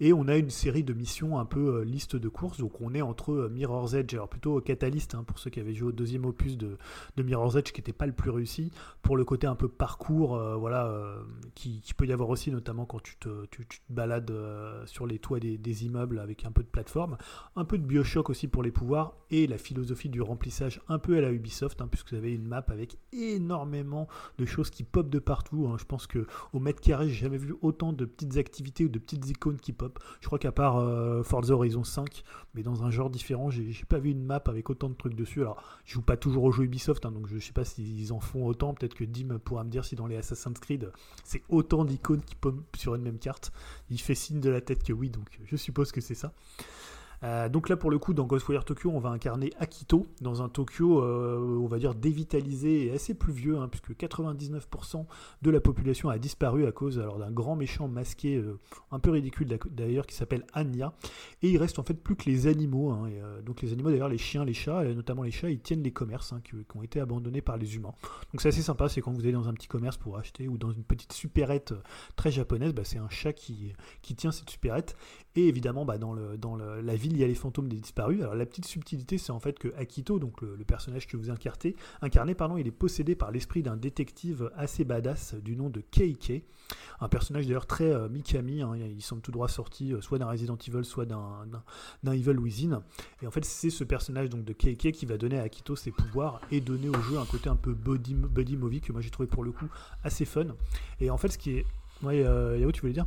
Et 0.00 0.12
on 0.12 0.28
a 0.28 0.36
une 0.36 0.50
série 0.50 0.84
de 0.84 0.92
missions 0.92 1.38
un 1.38 1.46
peu 1.46 1.76
euh, 1.76 1.84
liste 1.84 2.16
de 2.16 2.28
courses, 2.28 2.58
donc 2.58 2.80
on 2.80 2.94
est 2.94 3.02
entre 3.02 3.32
euh, 3.32 3.48
Mirror's 3.48 3.94
Edge, 3.94 4.12
alors 4.14 4.28
plutôt 4.28 4.60
Catalyst, 4.60 5.14
hein, 5.14 5.24
pour 5.24 5.38
ceux 5.38 5.48
qui 5.48 5.58
avaient 5.58 5.74
joué 5.74 5.88
au 5.88 5.92
deuxième 5.92 6.26
opus 6.26 6.58
de, 6.58 6.76
Mirror's 7.16 7.56
Edge, 7.56 7.72
qui 7.72 7.80
n'était 7.80 7.92
pas 7.92 8.06
le 8.06 8.12
plus 8.12 8.30
réussi, 8.30 8.70
pour 9.02 9.16
le 9.16 9.24
côté 9.24 9.46
un 9.46 9.54
peu 9.54 9.68
parcours, 9.68 10.36
euh, 10.36 10.56
voilà, 10.56 10.92
qui, 11.54 11.82
peut 11.96 12.06
y 12.06 12.12
avoir 12.12 12.28
aussi, 12.28 12.50
notamment 12.50 12.84
quand 12.84 13.02
tu 13.02 13.16
te, 13.16 13.28
balades 13.88 14.32
sur 14.84 15.06
les 15.06 15.18
toits 15.18 15.40
des, 15.40 15.84
immeubles 15.84 16.18
avec 16.18 16.44
un 16.44 16.52
peu 16.52 16.62
de 16.62 16.68
plateforme, 16.68 17.16
un 17.54 17.64
peu 17.64 17.78
de 17.78 17.84
Bioshock 17.84 18.28
aussi 18.30 18.48
pour 18.48 18.62
les 18.62 18.70
pouvoirs, 18.70 19.14
et 19.30 19.46
la 19.46 19.58
philosophie 19.58 20.08
du 20.08 20.20
remplissage 20.20 20.80
un 20.88 20.98
peu 20.98 21.16
à 21.16 21.20
la 21.20 21.32
Ubisoft, 21.32 21.80
hein, 21.80 21.88
puisque 21.90 22.10
vous 22.10 22.16
avez 22.16 22.34
une 22.34 22.46
map 22.46 22.64
avec 22.68 22.98
énormément 23.12 24.08
de 24.38 24.44
choses 24.44 24.70
qui 24.70 24.84
popent 24.84 25.10
de 25.10 25.18
partout. 25.18 25.68
hein. 25.68 25.76
Je 25.78 25.84
pense 25.84 26.06
que 26.06 26.26
au 26.52 26.60
mètre 26.60 26.80
carré, 26.80 27.08
j'ai 27.08 27.14
jamais 27.14 27.38
vu 27.38 27.54
autant 27.62 27.92
de 27.92 28.04
petites 28.04 28.36
activités 28.36 28.84
ou 28.84 28.88
de 28.88 28.98
petites 28.98 29.28
icônes 29.28 29.58
qui 29.58 29.72
pop. 29.72 29.85
Je 30.20 30.26
crois 30.26 30.38
qu'à 30.38 30.52
part 30.52 30.78
euh, 30.78 31.22
Forza 31.22 31.54
Horizon 31.54 31.84
5, 31.84 32.22
mais 32.54 32.62
dans 32.62 32.84
un 32.84 32.90
genre 32.90 33.10
différent, 33.10 33.50
j'ai 33.50 33.72
pas 33.88 33.98
vu 33.98 34.10
une 34.10 34.24
map 34.24 34.42
avec 34.46 34.70
autant 34.70 34.88
de 34.88 34.94
trucs 34.94 35.14
dessus. 35.14 35.42
Alors, 35.42 35.62
je 35.84 35.94
joue 35.94 36.02
pas 36.02 36.16
toujours 36.16 36.44
aux 36.44 36.52
jeux 36.52 36.64
Ubisoft, 36.64 37.04
hein, 37.06 37.12
donc 37.12 37.26
je 37.26 37.38
sais 37.38 37.52
pas 37.52 37.64
s'ils 37.64 38.12
en 38.12 38.20
font 38.20 38.46
autant. 38.46 38.74
Peut-être 38.74 38.94
que 38.94 39.04
Dim 39.04 39.38
pourra 39.38 39.64
me 39.64 39.70
dire 39.70 39.84
si 39.84 39.96
dans 39.96 40.06
les 40.06 40.16
Assassin's 40.16 40.58
Creed, 40.58 40.90
c'est 41.24 41.42
autant 41.48 41.84
d'icônes 41.84 42.22
qui 42.22 42.34
popent 42.34 42.76
sur 42.76 42.94
une 42.94 43.02
même 43.02 43.18
carte. 43.18 43.52
Il 43.90 44.00
fait 44.00 44.14
signe 44.14 44.40
de 44.40 44.50
la 44.50 44.60
tête 44.60 44.82
que 44.82 44.92
oui, 44.92 45.10
donc 45.10 45.38
je 45.44 45.56
suppose 45.56 45.92
que 45.92 46.00
c'est 46.00 46.14
ça. 46.14 46.32
Euh, 47.22 47.48
donc 47.48 47.68
là, 47.68 47.76
pour 47.76 47.90
le 47.90 47.98
coup, 47.98 48.14
dans 48.14 48.24
Ghostwire 48.24 48.64
Tokyo, 48.64 48.90
on 48.92 48.98
va 48.98 49.10
incarner 49.10 49.52
Akito 49.58 50.06
dans 50.20 50.42
un 50.42 50.48
Tokyo, 50.48 51.02
euh, 51.02 51.58
on 51.60 51.66
va 51.66 51.78
dire, 51.78 51.94
dévitalisé 51.94 52.86
et 52.86 52.92
assez 52.92 53.14
pluvieux, 53.14 53.58
hein, 53.58 53.68
puisque 53.68 53.92
99% 53.92 55.06
de 55.42 55.50
la 55.50 55.60
population 55.60 56.08
a 56.08 56.18
disparu 56.18 56.66
à 56.66 56.72
cause 56.72 56.98
alors 56.98 57.18
d'un 57.18 57.30
grand 57.30 57.56
méchant 57.56 57.88
masqué, 57.88 58.36
euh, 58.36 58.58
un 58.90 58.98
peu 58.98 59.10
ridicule 59.10 59.58
d'ailleurs, 59.70 60.06
qui 60.06 60.14
s'appelle 60.14 60.44
Anya. 60.52 60.92
Et 61.42 61.50
il 61.50 61.58
reste 61.58 61.78
en 61.78 61.82
fait 61.82 61.94
plus 61.94 62.16
que 62.16 62.28
les 62.28 62.46
animaux. 62.46 62.90
hein, 62.90 63.08
donc 63.44 63.62
les 63.62 63.72
animaux, 63.72 63.90
d'ailleurs, 63.90 64.08
les 64.08 64.18
chiens, 64.18 64.44
les 64.44 64.54
chats, 64.54 64.84
notamment 64.84 65.22
les 65.22 65.30
chats, 65.30 65.50
ils 65.50 65.60
tiennent 65.60 65.82
les 65.82 65.92
commerces 65.92 66.32
hein, 66.32 66.40
qui, 66.44 66.54
ont 66.74 66.82
été 66.82 67.00
abandonnés 67.00 67.40
par 67.40 67.56
les 67.56 67.76
humains. 67.76 67.94
Donc 68.32 68.40
c'est 68.40 68.48
assez 68.48 68.62
sympa, 68.62 68.88
c'est 68.88 69.00
quand 69.00 69.12
vous 69.12 69.20
allez 69.20 69.32
dans 69.32 69.48
un 69.48 69.54
petit 69.54 69.68
commerce 69.68 69.96
pour 69.96 70.18
acheter 70.18 70.48
ou 70.48 70.58
dans 70.58 70.70
une 70.70 70.84
petite 70.84 71.12
supérette 71.12 71.74
très 72.16 72.30
japonaise, 72.30 72.74
bah, 72.74 72.82
c'est 72.84 72.98
un 72.98 73.08
chat 73.08 73.32
qui, 73.32 73.72
qui 74.02 74.14
tient 74.14 74.32
cette 74.32 74.50
supérette. 74.50 74.96
Et 75.36 75.48
évidemment, 75.48 75.84
bah, 75.84 75.98
dans, 75.98 76.14
la 76.14 76.96
ville, 76.96 77.12
il 77.12 77.18
y 77.18 77.24
a 77.24 77.26
les 77.26 77.34
fantômes 77.34 77.68
des 77.68 77.76
disparus. 77.76 78.22
Alors 78.22 78.34
la 78.34 78.46
petite 78.46 78.64
subtilité, 78.64 79.18
c'est 79.18 79.32
en 79.32 79.40
fait 79.40 79.58
que 79.58 79.68
Akito, 79.76 80.18
donc 80.18 80.40
le, 80.40 80.56
personnage 80.64 81.06
que 81.06 81.16
vous 81.16 81.30
incarnez, 81.30 82.34
pardon, 82.34 82.56
il 82.56 82.66
est 82.66 82.72
possédé 82.72 83.14
par 83.14 83.30
l'esprit 83.30 83.62
d'un 83.62 83.76
détective 83.76 84.50
assez 84.56 84.84
badass 84.84 85.34
du 85.34 85.54
nom 85.54 85.68
de 85.68 85.80
Keike. 85.80 86.42
Un 87.00 87.08
personnage 87.08 87.46
d'ailleurs 87.46 87.66
très 87.66 87.92
euh, 87.92 88.08
Mikami, 88.08 88.62
hein, 88.62 88.74
il 88.76 89.02
semble 89.02 89.20
tout 89.20 89.30
droit 89.30 89.48
sorti 89.48 89.92
euh, 89.92 90.00
soit 90.00 90.18
d'un 90.18 90.26
Resident 90.26 90.56
Evil, 90.66 90.84
soit 90.84 91.04
d'un 91.04 92.12
Evil 92.12 92.38
Within. 92.38 92.82
Et 93.22 93.26
en 93.26 93.30
fait, 93.30 93.44
c'est 93.44 93.70
ce 93.70 93.84
personnage 93.84 94.30
donc 94.30 94.44
de 94.44 94.52
Keike 94.54 94.92
qui 94.92 95.06
va 95.06 95.18
donner 95.18 95.38
à 95.38 95.42
Akito 95.42 95.76
ses 95.76 95.92
pouvoirs 95.92 96.40
et 96.50 96.60
donner 96.60 96.88
au 96.88 97.00
jeu 97.02 97.18
un 97.18 97.26
côté 97.26 97.50
un 97.50 97.56
peu 97.56 97.74
buddy 97.74 98.56
movie 98.56 98.80
que 98.80 98.92
moi 98.92 99.02
j'ai 99.02 99.10
trouvé 99.10 99.28
pour 99.28 99.44
le 99.44 99.52
coup 99.52 99.68
assez 100.02 100.24
fun. 100.24 100.46
Et 101.00 101.10
en 101.10 101.18
fait, 101.18 101.28
ce 101.28 101.38
qui 101.38 101.58
est. 101.58 101.66
Ouais, 102.02 102.22
euh, 102.24 102.70
tu 102.72 102.80
voulais 102.80 102.92
dire? 102.92 103.06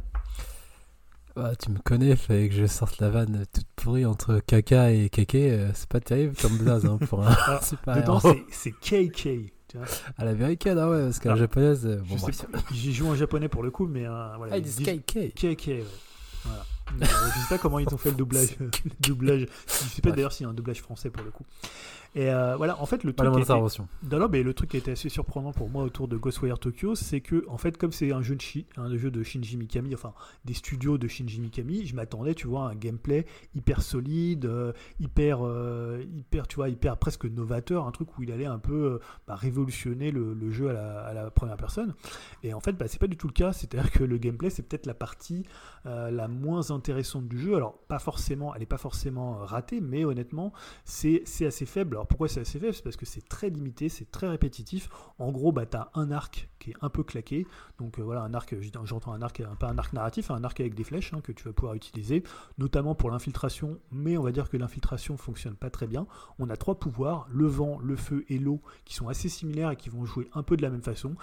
Ah, 1.41 1.55
tu 1.55 1.71
me 1.71 1.79
connais, 1.79 2.15
fallait 2.15 2.49
que 2.49 2.55
je 2.55 2.65
sorte 2.65 2.99
la 2.99 3.09
vanne 3.09 3.45
toute 3.53 3.67
pourrie 3.75 4.05
entre 4.05 4.39
caca 4.45 4.91
et 4.91 5.09
kéké. 5.09 5.51
euh, 5.51 5.69
c'est 5.73 5.87
pas 5.89 5.99
terrible 5.99 6.35
comme 6.41 6.57
blaze 6.57 6.85
hein, 6.85 6.97
pour 7.07 7.23
un 7.25 7.31
Alors, 7.47 7.63
super 7.63 7.95
Dedans, 7.95 8.19
c'est- 8.51 8.71
KK. 8.71 9.11
tu 9.67 9.77
vois. 9.77 9.85
À 10.17 10.25
l'américaine, 10.25 10.77
ah 10.77 10.89
ouais, 10.89 11.03
parce 11.03 11.19
Alors, 11.25 11.37
japonaise, 11.37 11.85
euh, 11.85 12.01
bon, 12.07 12.17
J'y 12.71 12.93
joue 12.93 13.07
en 13.07 13.15
japonais 13.15 13.47
pour 13.49 13.63
le 13.63 13.71
coup, 13.71 13.87
mais 13.87 14.05
euh, 14.05 14.35
voilà. 14.37 14.53
Ah, 14.53 14.57
ils 14.57 14.63
disent 14.63 14.77
disent 14.77 14.87
KK. 15.05 15.33
KK, 15.35 15.67
ouais. 15.67 15.83
Voilà. 16.45 16.65
Euh, 17.01 17.05
je 17.05 17.39
sais 17.39 17.49
pas 17.49 17.57
comment 17.57 17.79
ils 17.79 17.93
ont 17.93 17.97
fait 17.97 18.09
le 18.11 18.15
doublage. 18.17 18.55
le 18.59 18.67
doublage. 19.07 19.47
Je 19.67 19.73
sais 19.73 20.01
pas 20.01 20.11
d'ailleurs 20.11 20.31
s'il 20.33 20.43
y 20.45 20.47
a 20.47 20.49
un 20.49 20.53
doublage 20.53 20.81
français 20.81 21.09
pour 21.09 21.23
le 21.23 21.31
coup. 21.31 21.45
Et 22.15 22.31
euh, 22.31 22.55
voilà, 22.57 22.81
en 22.81 22.87
fait, 22.87 23.03
le 23.03 23.13
truc, 23.13 23.27
moindre 23.27 23.35
qui 23.35 23.41
a 23.41 23.43
été- 23.43 23.51
intervention. 23.51 23.87
non, 24.11 24.17
non, 24.17 24.29
mais 24.31 24.41
le 24.41 24.55
truc 24.55 24.71
qui 24.71 24.77
assez 24.89 25.09
surprenant 25.09 25.51
pour 25.53 25.69
moi 25.69 25.83
autour 25.83 26.07
de 26.07 26.17
Ghostwire 26.17 26.57
Tokyo, 26.57 26.95
c'est 26.95 27.21
que, 27.21 27.45
en 27.47 27.59
fait, 27.59 27.77
comme 27.77 27.91
c'est 27.91 28.11
un 28.11 28.23
jeu 28.23 28.35
de, 28.35 28.41
Shi- 28.41 28.65
un 28.77 28.97
jeu 28.97 29.11
de 29.11 29.21
Shinji 29.21 29.57
Mikami, 29.57 29.93
enfin, 29.93 30.13
des 30.43 30.55
studios 30.55 30.97
de 30.97 31.07
Shinji 31.07 31.39
Mikami, 31.39 31.85
je 31.85 31.95
m'attendais, 31.95 32.33
tu 32.33 32.47
vois, 32.47 32.67
à 32.67 32.71
un 32.71 32.75
gameplay 32.75 33.27
hyper 33.53 33.83
solide, 33.83 34.45
euh, 34.45 34.73
hyper, 34.99 35.45
euh, 35.45 36.03
hyper, 36.17 36.47
tu 36.47 36.55
vois, 36.55 36.69
hyper 36.69 36.97
presque 36.97 37.25
novateur, 37.25 37.85
un 37.85 37.91
truc 37.91 38.17
où 38.17 38.23
il 38.23 38.31
allait 38.31 38.47
un 38.47 38.57
peu 38.57 38.99
bah, 39.27 39.35
révolutionner 39.35 40.09
le, 40.09 40.33
le 40.33 40.49
jeu 40.51 40.69
à 40.71 40.73
la, 40.73 40.99
à 41.01 41.13
la 41.13 41.29
première 41.29 41.57
personne. 41.57 41.93
Et 42.41 42.55
en 42.55 42.59
fait, 42.59 42.73
bah, 42.73 42.87
c'est 42.87 42.99
pas 42.99 43.05
du 43.07 43.17
tout 43.17 43.27
le 43.27 43.33
cas, 43.33 43.53
c'est-à-dire 43.53 43.91
que 43.91 44.03
le 44.03 44.17
gameplay, 44.17 44.49
c'est 44.49 44.63
peut-être 44.63 44.87
la 44.87 44.95
partie 44.95 45.45
la 45.85 46.27
moins 46.27 46.69
intéressante 46.79 47.27
du 47.27 47.37
jeu. 47.37 47.55
Alors, 47.55 47.77
pas 47.87 47.99
forcément, 47.99 48.53
elle 48.53 48.61
n'est 48.61 48.65
pas 48.65 48.77
forcément 48.77 49.39
euh, 49.39 49.45
ratée, 49.45 49.79
mais 49.81 50.03
honnêtement, 50.03 50.51
c'est 50.83 51.21
c'est 51.25 51.45
assez 51.45 51.65
faible. 51.65 51.95
Alors, 51.95 52.07
pourquoi 52.07 52.27
c'est 52.27 52.41
assez 52.41 52.59
faible? 52.59 52.73
C'est 52.73 52.83
parce 52.83 52.97
que 52.97 53.05
c'est 53.05 53.27
très 53.27 53.49
limité, 53.49 53.89
c'est 53.89 54.09
très 54.11 54.27
répétitif. 54.27 54.89
En 55.19 55.31
gros, 55.31 55.51
bah, 55.51 55.65
tu 55.65 55.77
as 55.77 55.91
un 55.93 56.11
arc 56.11 56.48
qui 56.59 56.71
est 56.71 56.75
un 56.81 56.89
peu 56.89 57.03
claqué. 57.03 57.47
Donc, 57.79 57.99
euh, 57.99 58.03
voilà, 58.03 58.21
un 58.23 58.33
arc, 58.33 58.55
j'entends 58.83 59.13
un 59.13 59.21
arc, 59.21 59.41
pas 59.59 59.67
un 59.69 59.77
arc 59.77 59.93
narratif, 59.93 60.29
un 60.31 60.43
arc 60.43 60.59
avec 60.59 60.75
des 60.75 60.83
flèches 60.83 61.13
hein, 61.13 61.21
que 61.21 61.31
tu 61.31 61.43
vas 61.45 61.53
pouvoir 61.53 61.73
utiliser, 61.75 62.23
notamment 62.57 62.95
pour 62.95 63.09
l'infiltration, 63.11 63.79
mais 63.91 64.17
on 64.17 64.23
va 64.23 64.31
dire 64.31 64.49
que 64.49 64.57
l'infiltration 64.57 65.17
fonctionne 65.17 65.55
pas 65.55 65.69
très 65.69 65.87
bien. 65.87 66.05
On 66.37 66.49
a 66.49 66.57
trois 66.57 66.75
pouvoirs, 66.79 67.27
le 67.31 67.47
vent, 67.47 67.79
le 67.79 67.95
feu 67.95 68.25
et 68.29 68.37
l'eau, 68.37 68.61
qui 68.85 68.93
sont 68.95 69.07
assez 69.07 69.29
similaires 69.29 69.71
et 69.71 69.75
qui 69.75 69.89
vont 69.89 70.05
jouer 70.05 70.29
un 70.33 70.43
peu 70.43 70.57
de 70.57 70.61
la 70.61 70.69
même 70.69 70.81
façon. 70.81 71.15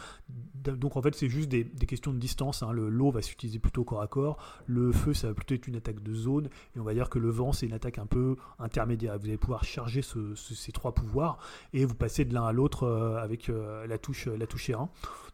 Donc 0.54 0.96
en 0.96 1.02
fait 1.02 1.14
c'est 1.14 1.28
juste 1.28 1.48
des, 1.48 1.64
questions 1.64 2.12
de 2.12 2.18
distance. 2.18 2.62
hein. 2.62 2.72
Le 2.72 2.88
l'eau 2.88 3.10
va 3.10 3.22
s'utiliser 3.22 3.58
plutôt 3.58 3.84
corps 3.84 4.02
à 4.02 4.06
corps, 4.08 4.36
le 4.66 4.90
feu 4.92 5.14
ça 5.14 5.28
va 5.28 5.34
plutôt 5.34 5.54
être 5.54 5.66
une 5.68 5.76
attaque 5.76 6.02
de 6.02 6.14
zone, 6.14 6.48
et 6.74 6.80
on 6.80 6.84
va 6.84 6.94
dire 6.94 7.08
que 7.08 7.18
le 7.18 7.30
vent 7.30 7.52
c'est 7.52 7.66
une 7.66 7.72
attaque 7.72 7.98
un 7.98 8.06
peu 8.06 8.36
intermédiaire. 8.58 9.18
Vous 9.18 9.26
allez 9.26 9.36
pouvoir 9.36 9.64
charger 9.64 10.02
ce- 10.02 10.34
ce- 10.34 10.54
ces 10.54 10.72
trois 10.72 10.92
pouvoirs 10.92 11.38
et 11.72 11.84
vous 11.84 11.94
passez 11.94 12.24
de 12.24 12.34
l'un 12.34 12.44
à 12.46 12.52
l'autre 12.52 12.84
euh, 12.84 13.18
avec 13.18 13.48
euh, 13.48 13.86
la 13.86 13.98
touche 13.98 14.26
la 14.26 14.46
touche 14.46 14.68
R1. 14.70 14.88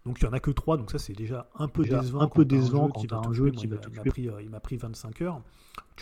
Donc 0.05 0.19
il 0.21 0.25
y 0.25 0.27
en 0.27 0.33
a 0.33 0.41
que 0.41 0.51
3, 0.51 0.77
donc 0.79 0.91
ça 0.91 0.99
c'est 0.99 1.13
déjà 1.13 1.49
un 1.55 1.69
peu 1.69 1.83
Déjà 1.85 2.01
décevant. 2.01 2.21
un 2.23 2.29
peu 2.29 2.43
quand 2.43 2.49
décevant 2.49 2.89
qui 2.91 3.07
quand 3.07 3.21
va 3.23 3.29
un 3.29 3.33
jeu 3.33 3.51
qui 3.51 3.67
va 3.67 3.77
il 3.87 3.93
m'a 3.95 4.03
tuer. 4.03 4.11
pris, 4.11 4.29
euh, 4.29 4.43
il 4.43 4.51
m'a 4.51 4.61
pris 4.61 4.77
25 4.77 5.23
heures. 5.23 5.41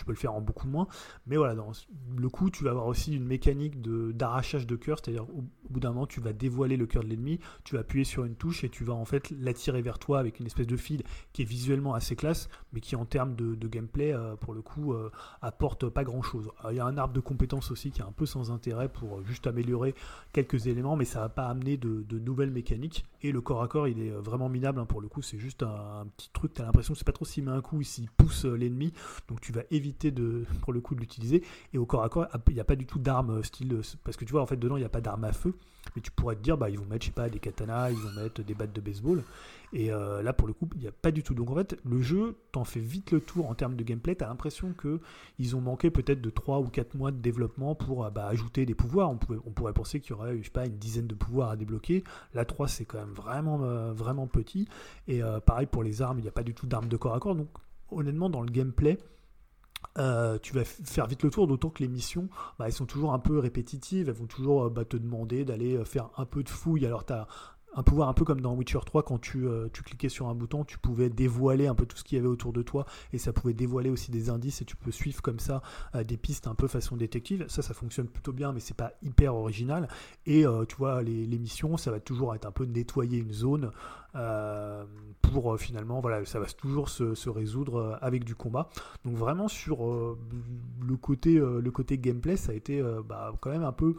Tu 0.01 0.05
peux 0.05 0.13
le 0.13 0.17
faire 0.17 0.33
en 0.33 0.41
beaucoup 0.41 0.67
moins. 0.67 0.87
Mais 1.27 1.37
voilà, 1.37 1.53
dans 1.53 1.71
le 2.17 2.29
coup, 2.29 2.49
tu 2.49 2.63
vas 2.63 2.71
avoir 2.71 2.87
aussi 2.87 3.15
une 3.15 3.23
mécanique 3.23 3.83
de, 3.83 4.11
d'arrachage 4.11 4.65
de 4.65 4.75
cœur, 4.75 4.97
c'est-à-dire 4.97 5.25
au, 5.29 5.43
bout 5.69 5.79
d'un 5.79 5.89
moment, 5.89 6.07
tu 6.07 6.19
vas 6.21 6.33
dévoiler 6.33 6.75
le 6.75 6.87
cœur 6.87 7.03
de 7.03 7.07
l'ennemi, 7.07 7.39
tu 7.63 7.75
vas 7.75 7.81
appuyer 7.81 8.03
sur 8.03 8.25
une 8.25 8.33
touche 8.33 8.63
et 8.63 8.69
tu 8.69 8.83
vas 8.83 8.93
en 8.93 9.05
fait 9.05 9.29
l'attirer 9.29 9.83
vers 9.83 9.99
toi 9.99 10.17
avec 10.17 10.39
une 10.39 10.47
espèce 10.47 10.65
de 10.65 10.75
fil 10.75 11.03
qui 11.33 11.43
est 11.43 11.45
visuellement 11.45 11.93
assez 11.93 12.15
classe, 12.15 12.49
mais 12.73 12.79
qui 12.79 12.95
en 12.95 13.05
termes 13.05 13.35
de, 13.35 13.53
de 13.53 13.67
gameplay, 13.67 14.11
euh, 14.11 14.35
pour 14.35 14.55
le 14.55 14.63
coup, 14.63 14.93
euh, 14.93 15.11
apporte 15.43 15.87
pas 15.87 16.03
grand-chose. 16.03 16.49
Alors, 16.59 16.71
Il 16.71 16.77
y 16.77 16.79
a 16.79 16.85
un 16.85 16.97
arbre 16.97 17.13
de 17.13 17.19
compétences 17.19 17.69
aussi 17.69 17.91
qui 17.91 18.01
est 18.01 18.05
un 18.05 18.11
peu 18.11 18.25
sans 18.25 18.51
intérêt 18.51 18.89
pour 18.89 19.19
euh, 19.19 19.23
juste 19.23 19.45
améliorer 19.45 19.93
quelques 20.33 20.65
éléments, 20.65 20.95
mais 20.95 21.05
ça 21.05 21.19
va 21.19 21.29
pas 21.29 21.45
amener 21.45 21.77
de, 21.77 22.01
de 22.01 22.17
nouvelles 22.17 22.51
mécaniques. 22.51 23.05
Et 23.21 23.31
le 23.31 23.41
corps 23.41 23.61
à 23.61 23.67
corps, 23.67 23.87
il 23.87 24.01
est 24.01 24.11
euh, 24.11 24.19
vraiment 24.19 24.49
minable 24.49 24.79
hein, 24.79 24.85
pour 24.85 24.99
le 24.99 25.07
coup, 25.07 25.21
c'est 25.21 25.37
juste 25.37 25.61
un, 25.61 26.01
un 26.01 26.07
petit 26.07 26.29
truc, 26.33 26.53
tu 26.53 26.61
as 26.61 26.65
l'impression 26.65 26.93
que 26.93 26.97
c'est 26.97 27.05
pas 27.05 27.11
trop 27.11 27.25
s'il 27.25 27.43
met 27.43 27.51
un 27.51 27.61
coup 27.61 27.77
ou 27.77 27.83
s'il 27.83 28.09
pousse 28.09 28.45
euh, 28.45 28.55
l'ennemi, 28.55 28.93
donc 29.27 29.41
tu 29.41 29.51
vas 29.51 29.63
éviter 29.71 29.90
de, 29.99 30.45
pour 30.61 30.73
le 30.73 30.81
coup 30.81 30.95
de 30.95 31.01
l'utiliser. 31.01 31.43
Et 31.73 31.77
au 31.77 31.85
corps 31.85 32.03
à 32.03 32.09
corps, 32.09 32.27
il 32.47 32.53
n'y 32.53 32.59
a 32.59 32.63
pas 32.65 32.75
du 32.75 32.85
tout 32.85 32.99
d'armes 32.99 33.39
euh, 33.39 33.43
style. 33.43 33.73
euh, 33.73 33.81
Parce 34.03 34.17
que 34.17 34.25
tu 34.25 34.31
vois, 34.31 34.41
en 34.41 34.45
fait, 34.45 34.57
dedans, 34.57 34.77
il 34.77 34.81
n'y 34.81 34.85
a 34.85 34.89
pas 34.89 35.01
d'armes 35.01 35.23
à 35.23 35.33
feu. 35.33 35.53
Mais 35.95 36.01
tu 36.01 36.11
pourrais 36.11 36.35
te 36.35 36.41
dire, 36.41 36.57
bah, 36.57 36.69
ils 36.69 36.77
vont 36.77 36.85
mettre, 36.85 37.03
je 37.05 37.09
sais 37.09 37.13
pas, 37.13 37.27
des 37.29 37.39
katanas, 37.39 37.89
ils 37.91 37.97
vont 37.97 38.11
mettre 38.21 38.43
des 38.43 38.53
battes 38.53 38.73
de 38.73 38.81
baseball. 38.81 39.23
Et 39.73 39.91
euh, 39.91 40.21
là, 40.21 40.33
pour 40.33 40.47
le 40.47 40.53
coup, 40.53 40.69
il 40.75 40.81
n'y 40.81 40.87
a 40.87 40.91
pas 40.91 41.11
du 41.11 41.23
tout. 41.23 41.33
Donc 41.33 41.49
en 41.49 41.55
fait, 41.55 41.77
le 41.85 42.01
jeu 42.01 42.35
t'en 42.51 42.65
fait 42.65 42.81
vite 42.81 43.11
le 43.11 43.21
tour 43.21 43.49
en 43.49 43.55
termes 43.55 43.75
de 43.75 43.83
gameplay. 43.83 44.15
Tu 44.15 44.23
as 44.23 44.27
l'impression 44.27 44.73
que 44.73 44.99
ils 45.39 45.55
ont 45.55 45.61
manqué 45.61 45.89
peut-être 45.89 46.21
de 46.21 46.29
3 46.29 46.59
ou 46.59 46.65
4 46.65 46.95
mois 46.95 47.11
de 47.11 47.17
développement 47.17 47.73
pour 47.73 48.09
bah, 48.11 48.27
ajouter 48.27 48.65
des 48.65 48.75
pouvoirs. 48.75 49.09
On, 49.09 49.17
pouvait, 49.17 49.39
on 49.45 49.51
pourrait 49.51 49.73
penser 49.73 50.01
qu'il 50.01 50.11
y 50.11 50.13
aurait, 50.13 50.37
je 50.37 50.43
sais 50.43 50.49
pas, 50.49 50.65
une 50.65 50.77
dizaine 50.77 51.07
de 51.07 51.15
pouvoirs 51.15 51.49
à 51.49 51.55
débloquer. 51.55 52.03
Là, 52.33 52.45
3, 52.45 52.67
c'est 52.67 52.85
quand 52.85 52.99
même 52.99 53.13
vraiment, 53.13 53.57
vraiment 53.93 54.27
petit. 54.27 54.67
Et 55.07 55.21
pareil 55.45 55.67
pour 55.67 55.83
les 55.83 56.01
armes, 56.01 56.19
il 56.19 56.23
n'y 56.23 56.27
a 56.27 56.33
pas 56.33 56.43
du 56.43 56.53
tout 56.53 56.67
d'armes 56.67 56.89
de 56.89 56.97
corps 56.97 57.15
à 57.15 57.19
corps. 57.19 57.35
Donc 57.35 57.49
honnêtement, 57.91 58.29
dans 58.29 58.41
le 58.41 58.51
gameplay, 58.51 58.97
euh, 59.97 60.37
tu 60.41 60.53
vas 60.53 60.63
faire 60.63 61.07
vite 61.07 61.23
le 61.23 61.29
tour, 61.29 61.47
d'autant 61.47 61.69
que 61.69 61.83
les 61.83 61.89
missions, 61.89 62.29
bah, 62.57 62.65
elles 62.67 62.73
sont 62.73 62.85
toujours 62.85 63.13
un 63.13 63.19
peu 63.19 63.39
répétitives, 63.39 64.07
elles 64.07 64.15
vont 64.15 64.27
toujours 64.27 64.65
euh, 64.65 64.69
bah, 64.69 64.85
te 64.85 64.97
demander 64.97 65.43
d'aller 65.43 65.75
euh, 65.75 65.85
faire 65.85 66.09
un 66.17 66.25
peu 66.25 66.43
de 66.43 66.49
fouille. 66.49 66.85
Alors 66.85 67.05
tu 67.05 67.13
as 67.13 67.27
un 67.73 67.83
pouvoir 67.83 68.09
un 68.09 68.13
peu 68.13 68.25
comme 68.25 68.41
dans 68.41 68.53
Witcher 68.53 68.79
3, 68.85 69.03
quand 69.03 69.19
tu, 69.19 69.47
euh, 69.47 69.67
tu 69.71 69.83
cliquais 69.83 70.09
sur 70.09 70.27
un 70.27 70.35
bouton, 70.35 70.63
tu 70.65 70.77
pouvais 70.77 71.09
dévoiler 71.09 71.67
un 71.67 71.75
peu 71.75 71.85
tout 71.85 71.97
ce 71.97 72.03
qu'il 72.03 72.17
y 72.17 72.19
avait 72.19 72.27
autour 72.27 72.53
de 72.53 72.61
toi, 72.61 72.85
et 73.13 73.17
ça 73.17 73.33
pouvait 73.33 73.53
dévoiler 73.53 73.89
aussi 73.89 74.11
des 74.11 74.29
indices, 74.29 74.61
et 74.61 74.65
tu 74.65 74.75
peux 74.75 74.91
suivre 74.91 75.21
comme 75.21 75.39
ça 75.39 75.61
euh, 75.95 76.03
des 76.03 76.17
pistes 76.17 76.47
un 76.47 76.55
peu 76.55 76.67
façon 76.67 76.97
détective. 76.97 77.45
Ça, 77.47 77.61
ça 77.61 77.73
fonctionne 77.73 78.07
plutôt 78.07 78.33
bien, 78.33 78.51
mais 78.51 78.59
c'est 78.59 78.75
pas 78.75 78.93
hyper 79.01 79.35
original. 79.35 79.87
Et 80.25 80.45
euh, 80.45 80.65
tu 80.65 80.75
vois, 80.75 81.01
les, 81.01 81.25
les 81.25 81.37
missions, 81.37 81.77
ça 81.77 81.91
va 81.91 81.99
toujours 81.99 82.35
être 82.35 82.45
un 82.45 82.51
peu 82.51 82.65
nettoyer 82.65 83.17
une 83.17 83.33
zone 83.33 83.71
euh, 84.15 84.83
pour 85.21 85.53
euh, 85.53 85.57
finalement, 85.57 86.01
voilà, 86.01 86.25
ça 86.25 86.39
va 86.39 86.45
toujours 86.47 86.89
se, 86.89 87.15
se 87.15 87.29
résoudre 87.29 87.97
avec 88.01 88.25
du 88.25 88.35
combat. 88.35 88.69
Donc 89.05 89.15
vraiment 89.15 89.47
sur 89.47 89.85
le 89.85 90.97
côté 90.97 91.35
le 91.35 91.71
côté 91.71 91.97
gameplay, 91.97 92.35
ça 92.35 92.51
a 92.51 92.55
été 92.55 92.81
bah, 93.07 93.33
quand 93.39 93.49
même 93.49 93.63
un 93.63 93.71
peu 93.71 93.95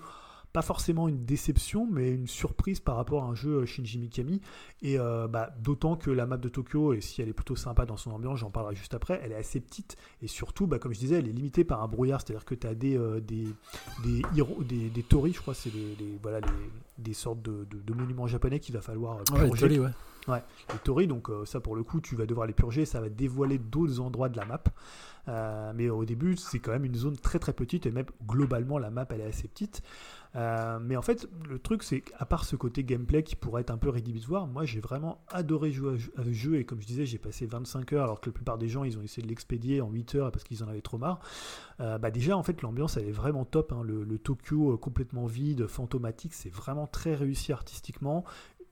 pas 0.53 0.63
forcément 0.63 1.09
une 1.09 1.25
déception, 1.25 1.89
mais 1.91 2.11
une 2.11 2.27
surprise 2.27 2.79
par 2.81 2.97
rapport 2.97 3.25
à 3.25 3.27
un 3.29 3.35
jeu 3.35 3.61
euh, 3.61 3.67
Shinji 3.67 3.99
Mikami. 3.99 4.41
Et 4.83 4.99
euh, 4.99 5.27
bah, 5.29 5.51
d'autant 5.63 5.97
que 5.97 6.11
la 6.11 6.27
map 6.27 6.37
de 6.37 6.49
Tokyo, 6.49 6.93
et 6.93 7.01
si 7.01 7.23
elle 7.23 7.29
est 7.29 7.33
plutôt 7.33 7.57
sympa 7.57 7.87
dans 7.87 7.97
son 7.97 8.11
ambiance, 8.11 8.39
j'en 8.41 8.51
parlerai 8.51 8.75
juste 8.75 8.93
après, 8.95 9.21
elle 9.25 9.33
est 9.33 9.37
assez 9.37 9.61
petite. 9.61 9.97
Et 10.21 10.27
surtout, 10.29 10.67
bah, 10.67 10.79
comme 10.79 10.93
je 10.93 10.99
disais, 10.99 11.17
elle 11.17 11.29
est 11.29 11.33
limitée 11.33 11.65
par 11.65 11.83
un 11.83 11.89
brouillard, 11.89 12.21
c'est-à-dire 12.21 12.45
que 12.45 12.55
tu 12.55 12.67
as 12.67 12.75
des, 12.75 12.99
euh, 12.99 13.21
des, 13.21 13.47
des, 14.05 14.23
hiro- 14.35 14.63
des, 14.65 14.91
des 14.91 15.03
torii, 15.03 15.33
je 15.33 15.41
crois, 15.41 15.55
c'est 15.55 15.71
des, 15.73 15.95
des- 15.95 16.19
voilà, 16.23 16.41
des 16.99 17.15
sortes 17.15 17.41
de, 17.43 17.65
de- 17.71 17.81
de 17.81 17.95
monuments 17.95 18.27
japonais 18.27 18.61
qu'il 18.61 18.75
va 18.75 18.83
falloir 18.83 19.19
Ouais, 19.33 19.45
purger. 19.47 19.57
joli, 19.61 19.79
ouais. 19.81 19.89
Les 20.29 20.79
torii, 20.85 21.07
donc 21.09 21.31
euh, 21.31 21.45
ça 21.47 21.59
pour 21.61 21.75
le 21.75 21.83
coup, 21.83 22.01
tu 22.01 22.15
vas 22.15 22.27
devoir 22.27 22.47
les 22.47 22.53
purger, 22.53 22.85
ça 22.85 23.01
va 23.01 23.09
dévoiler 23.09 23.59
d'autres 23.59 23.99
endroits 24.01 24.29
de 24.29 24.37
la 24.37 24.45
map. 24.45 24.63
Euh, 25.29 25.73
mais 25.75 25.89
au 25.89 26.05
début, 26.05 26.37
c'est 26.37 26.59
quand 26.59 26.73
même 26.73 26.85
une 26.85 26.95
zone 26.95 27.17
très 27.17 27.39
très 27.39 27.53
petite 27.53 27.87
et 27.87 27.91
même 27.91 28.07
globalement, 28.27 28.79
la 28.79 28.91
map 28.91 29.07
elle 29.11 29.21
est 29.21 29.27
assez 29.27 29.49
petite. 29.49 29.83
Euh, 30.35 30.79
mais 30.81 30.97
en 30.97 31.03
fait, 31.03 31.29
le 31.49 31.59
truc, 31.59 31.83
c'est 31.83 32.01
qu'à 32.01 32.25
part 32.25 32.45
ce 32.45 32.57
côté 32.57 32.85
gameplay 32.85 33.23
qui 33.23 33.37
pourrait 33.37 33.61
être 33.61 33.71
un 33.71 33.77
peu 33.77 33.91
rédhibitoire, 33.91 34.47
moi 34.47 34.65
j'ai 34.65 34.81
vraiment 34.81 35.23
adoré 35.29 35.71
jouer 35.71 35.99
à 36.17 36.25
ce 36.25 36.33
jeu 36.33 36.57
et 36.57 36.65
comme 36.65 36.81
je 36.81 36.87
disais, 36.87 37.05
j'ai 37.05 37.19
passé 37.19 37.47
25 37.47 37.93
heures 37.93 38.05
alors 38.05 38.21
que 38.21 38.31
la 38.31 38.35
plupart 38.35 38.57
des 38.57 38.69
gens 38.69 38.83
ils 38.85 38.99
ont 38.99 39.03
essayé 39.03 39.23
de 39.23 39.29
l'expédier 39.29 39.81
en 39.83 39.91
8 39.91 40.15
heures 40.15 40.33
parce 40.33 40.45
qu'ils 40.45 40.65
en 40.65 40.69
avaient 40.69 40.81
trop 40.81 40.99
marre. 40.99 41.21
Euh, 41.81 41.99
bah 41.99 42.11
déjà, 42.11 42.37
en 42.37 42.43
fait, 42.43 42.63
l'ambiance 42.63 42.97
elle 42.97 43.07
est 43.07 43.13
vraiment 43.13 43.45
top. 43.45 43.73
hein. 43.73 43.83
Le, 43.85 44.19
Tokyo 44.19 44.77
complètement 44.79 45.27
vide, 45.27 45.67
fantomatique, 45.67 46.35
c'est 46.35 46.53
vraiment 46.53 46.87
très 46.87 47.15
réussi 47.15 47.53
artistiquement. 47.53 48.25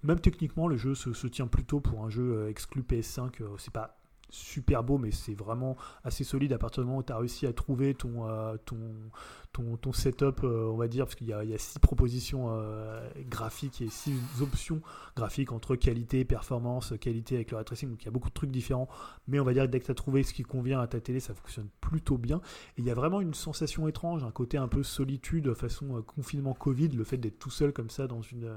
Même 0.02 0.20
techniquement, 0.20 0.66
le 0.66 0.76
jeu 0.76 0.94
se, 0.94 1.26
tient 1.26 1.46
plutôt 1.46 1.80
pour 1.80 2.04
un 2.04 2.08
jeu 2.08 2.48
exclu 2.48 2.82
PS5. 2.82 3.42
euh, 3.42 3.48
c'est 3.58 3.72
pas 3.72 3.99
super 4.30 4.82
beau, 4.82 4.98
mais 4.98 5.10
c'est 5.10 5.34
vraiment 5.34 5.76
assez 6.04 6.24
solide 6.24 6.52
à 6.52 6.58
partir 6.58 6.82
du 6.82 6.86
moment 6.86 7.00
où 7.00 7.02
tu 7.02 7.12
as 7.12 7.16
réussi 7.16 7.46
à 7.46 7.52
trouver 7.52 7.94
ton, 7.94 8.28
euh, 8.28 8.56
ton, 8.64 9.76
ton, 9.76 9.92
setup, 9.92 10.44
euh, 10.44 10.70
on 10.70 10.76
va 10.76 10.88
dire, 10.88 11.04
parce 11.04 11.14
qu'il 11.14 11.26
y 11.26 11.32
a, 11.32 11.58
six 11.58 11.78
propositions 11.78 12.48
euh, 12.50 13.08
graphiques 13.28 13.80
et 13.80 13.88
six 13.88 14.14
options 14.40 14.80
graphiques 15.16 15.52
entre 15.52 15.76
qualité, 15.76 16.24
performance, 16.24 16.94
qualité 17.00 17.36
avec 17.36 17.50
le 17.50 17.56
ray 17.56 17.64
tracing. 17.64 17.90
Donc 17.90 18.02
il 18.02 18.06
y 18.06 18.08
a 18.08 18.12
beaucoup 18.12 18.28
de 18.28 18.34
trucs 18.34 18.50
différents, 18.50 18.88
mais 19.26 19.40
on 19.40 19.44
va 19.44 19.52
dire 19.52 19.64
que 19.64 19.70
dès 19.70 19.80
que 19.80 19.86
tu 19.86 19.90
as 19.90 19.94
trouvé 19.94 20.22
ce 20.22 20.32
qui 20.32 20.42
convient 20.42 20.80
à 20.80 20.86
ta 20.86 21.00
télé, 21.00 21.20
ça 21.20 21.34
fonctionne 21.34 21.68
plutôt 21.80 22.18
bien. 22.18 22.40
Et 22.76 22.80
il 22.80 22.84
y 22.84 22.90
a 22.90 22.94
vraiment 22.94 23.20
une 23.20 23.34
sensation 23.34 23.88
étrange, 23.88 24.24
un 24.24 24.30
côté 24.30 24.56
un 24.56 24.68
peu 24.68 24.82
solitude, 24.82 25.52
façon 25.54 26.02
confinement 26.02 26.54
Covid, 26.54 26.88
le 26.88 27.04
fait 27.04 27.18
d'être 27.18 27.38
tout 27.38 27.50
seul 27.50 27.72
comme 27.72 27.90
ça 27.90 28.06
dans 28.06 28.22
une. 28.22 28.56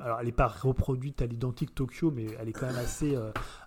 alors 0.00 0.20
elle 0.20 0.26
n'est 0.26 0.32
pas 0.32 0.48
reproduite 0.48 1.20
à 1.22 1.26
l'identique 1.26 1.74
Tokyo, 1.74 2.10
mais 2.10 2.26
elle 2.38 2.48
est 2.48 2.52
quand 2.52 2.66
même 2.66 2.76
assez, 2.76 3.16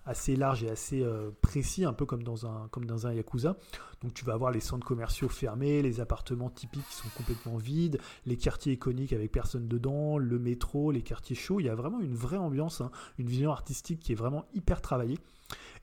assez 0.06 0.36
large 0.36 0.62
et 0.62 0.70
assez 0.70 1.02
euh, 1.02 1.30
précis, 1.42 1.84
un 1.84 1.92
peu 1.92 2.06
comme 2.06 2.22
dans 2.22 2.46
un, 2.46 2.68
comme 2.70 2.86
dans 2.86 3.06
un 3.06 3.12
Yakuza. 3.12 3.56
Donc 4.02 4.14
tu 4.14 4.24
vas 4.24 4.34
avoir 4.34 4.52
les 4.52 4.60
centres 4.60 4.86
commerciaux 4.86 5.28
fermés, 5.28 5.82
les 5.82 6.00
appartements 6.00 6.50
typiques 6.50 6.86
qui 6.88 6.94
sont 6.94 7.08
complètement 7.16 7.56
vides, 7.56 7.98
les 8.24 8.36
quartiers 8.36 8.74
iconiques 8.74 9.12
avec 9.12 9.32
personne 9.32 9.68
dedans, 9.68 10.16
le 10.18 10.38
métro, 10.38 10.92
les 10.92 11.02
quartiers 11.02 11.36
chauds. 11.36 11.60
Il 11.60 11.66
y 11.66 11.68
a 11.68 11.74
vraiment 11.74 12.00
une 12.00 12.14
vraie 12.14 12.36
ambiance, 12.36 12.80
hein, 12.80 12.90
une 13.18 13.28
vision 13.28 13.50
artistique 13.50 14.00
qui 14.00 14.12
est 14.12 14.16
vraiment 14.16 14.44
hyper 14.54 14.80
travaillée. 14.80 15.18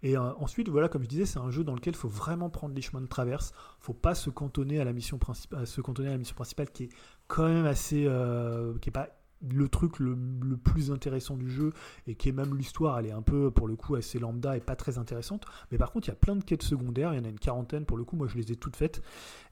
Et 0.01 0.17
euh, 0.17 0.33
ensuite, 0.37 0.67
voilà, 0.67 0.89
comme 0.89 1.03
je 1.03 1.07
disais, 1.07 1.25
c'est 1.25 1.39
un 1.39 1.49
jeu 1.49 1.63
dans 1.63 1.73
lequel 1.73 1.93
il 1.93 1.97
faut 1.97 2.09
vraiment 2.09 2.49
prendre 2.49 2.75
les 2.75 2.81
chemins 2.81 3.01
de 3.01 3.07
traverse. 3.07 3.53
faut 3.79 3.93
pas 3.93 4.15
se 4.15 4.29
cantonner 4.29 4.79
à 4.79 4.83
la 4.83 4.93
mission 4.93 5.17
principale, 5.17 5.65
se 5.65 5.81
cantonner 5.81 6.09
à 6.09 6.11
la 6.11 6.17
mission 6.17 6.35
principale 6.35 6.69
qui 6.71 6.85
est 6.85 6.89
quand 7.27 7.47
même 7.47 7.65
assez, 7.65 8.05
euh, 8.05 8.77
qui 8.79 8.89
est 8.89 8.91
pas 8.91 9.09
le 9.51 9.67
truc 9.67 9.99
le, 9.99 10.15
plus 10.63 10.91
intéressant 10.91 11.35
du 11.35 11.49
jeu 11.49 11.73
et 12.07 12.15
qui 12.15 12.29
est 12.29 12.33
même 12.33 12.55
l'histoire, 12.55 12.99
elle 12.99 13.07
est 13.07 13.11
un 13.11 13.21
peu 13.21 13.51
pour 13.51 13.67
le 13.67 13.75
coup 13.75 13.95
assez 13.95 14.19
lambda 14.19 14.55
et 14.55 14.59
pas 14.59 14.75
très 14.75 14.97
intéressante. 14.97 15.45
Mais 15.71 15.77
par 15.77 15.91
contre, 15.91 16.07
il 16.07 16.11
y 16.11 16.13
a 16.13 16.17
plein 16.17 16.35
de 16.35 16.43
quêtes 16.43 16.63
secondaires, 16.63 17.13
il 17.13 17.17
y 17.17 17.19
en 17.19 17.25
a 17.25 17.29
une 17.29 17.39
quarantaine 17.39 17.85
pour 17.85 17.97
le 17.97 18.03
coup, 18.03 18.15
moi 18.15 18.27
je 18.27 18.37
les 18.37 18.51
ai 18.51 18.55
toutes 18.55 18.75
faites, 18.75 19.01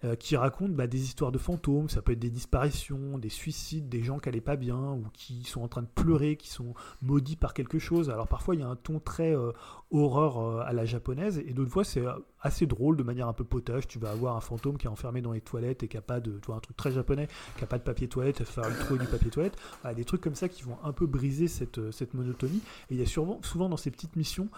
euh, 0.04 0.16
qui 0.16 0.36
racontent 0.36 0.74
bah, 0.74 0.88
des 0.88 1.02
histoires 1.02 1.32
de 1.32 1.38
fantômes, 1.38 1.90
ça 1.90 2.02
peut 2.02 2.14
être 2.14 2.20
des 2.20 2.30
disparitions, 2.30 3.18
des 3.18 3.30
suicides, 3.30 3.90
des 3.90 4.04
gens 4.04 4.20
qui 4.20 4.30
allaient 4.30 4.42
pas 4.42 4.56
bien 4.56 4.94
ou 4.94 5.06
qui 5.14 5.44
sont 5.44 5.62
en 5.62 5.68
train 5.68 5.82
de 5.82 5.88
pleurer, 5.94 6.38
qui 6.38 6.50
sont 6.50 6.74
maudits 7.02 7.36
par 7.36 7.54
quelque 7.54 7.80
chose. 7.80 8.10
Alors 8.10 8.28
parfois 8.28 8.56
il 8.56 8.62
y 8.62 8.64
a 8.64 8.68
un 8.68 8.76
ton 8.76 9.00
très 9.00 9.36
euh, 9.36 9.52
horreur 9.92 10.40
euh, 10.40 10.64
à 10.66 10.74
la 10.74 10.86
japonaise 10.86 11.40
et 11.46 11.54
d'autres 11.54 11.72
fois 11.72 11.84
c'est 11.84 12.04
assez 12.42 12.66
drôle 12.66 12.98
de 12.98 13.04
manière 13.04 13.28
un 13.28 13.34
peu 13.34 13.44
potage. 13.44 13.88
Tu 13.88 14.00
vas 14.00 14.12
avoir 14.12 14.36
un 14.36 14.42
fantôme 14.42 14.78
qui 14.78 14.88
est 14.88 14.90
enfermé 14.90 15.22
dans 15.22 15.32
les 15.32 15.42
toilettes 15.42 15.84
et 15.84 15.88
qui 15.88 15.98
a 15.98 16.02
pas 16.02 16.20
de, 16.20 16.32
tu 16.40 16.48
vois, 16.48 16.56
un 16.56 16.60
truc 16.60 16.76
très 16.78 16.92
japonais, 16.92 17.28
qui 17.58 17.64
a 17.64 17.68
pas 17.68 17.78
de 17.78 17.84
papier 17.84 18.08
toilette, 18.08 18.38
il 18.40 18.46
falloir 18.46 18.74
lui 18.74 18.80
trouver 18.84 19.00
du 19.00 19.08
papier 19.08 19.30
toilette. 19.30 19.58
Des 19.96 20.06
trucs 20.06 20.22
comme 20.22 20.36
ça 20.36 20.50
qui 20.50 20.64
vont 20.64 20.78
un 20.84 20.92
peu 20.94 21.06
briser 21.06 21.48
cette, 21.48 21.78
euh, 21.78 21.92
cette 21.92 22.14
monotonie. 22.14 22.62
Et 22.90 22.96
il 22.96 23.00
y 23.00 23.04
a 23.04 23.06
souvent, 23.06 23.40
souvent 23.44 23.70
dans 23.70 23.78
ces 23.78 23.92
petites 23.92 24.16
missions 24.16 24.50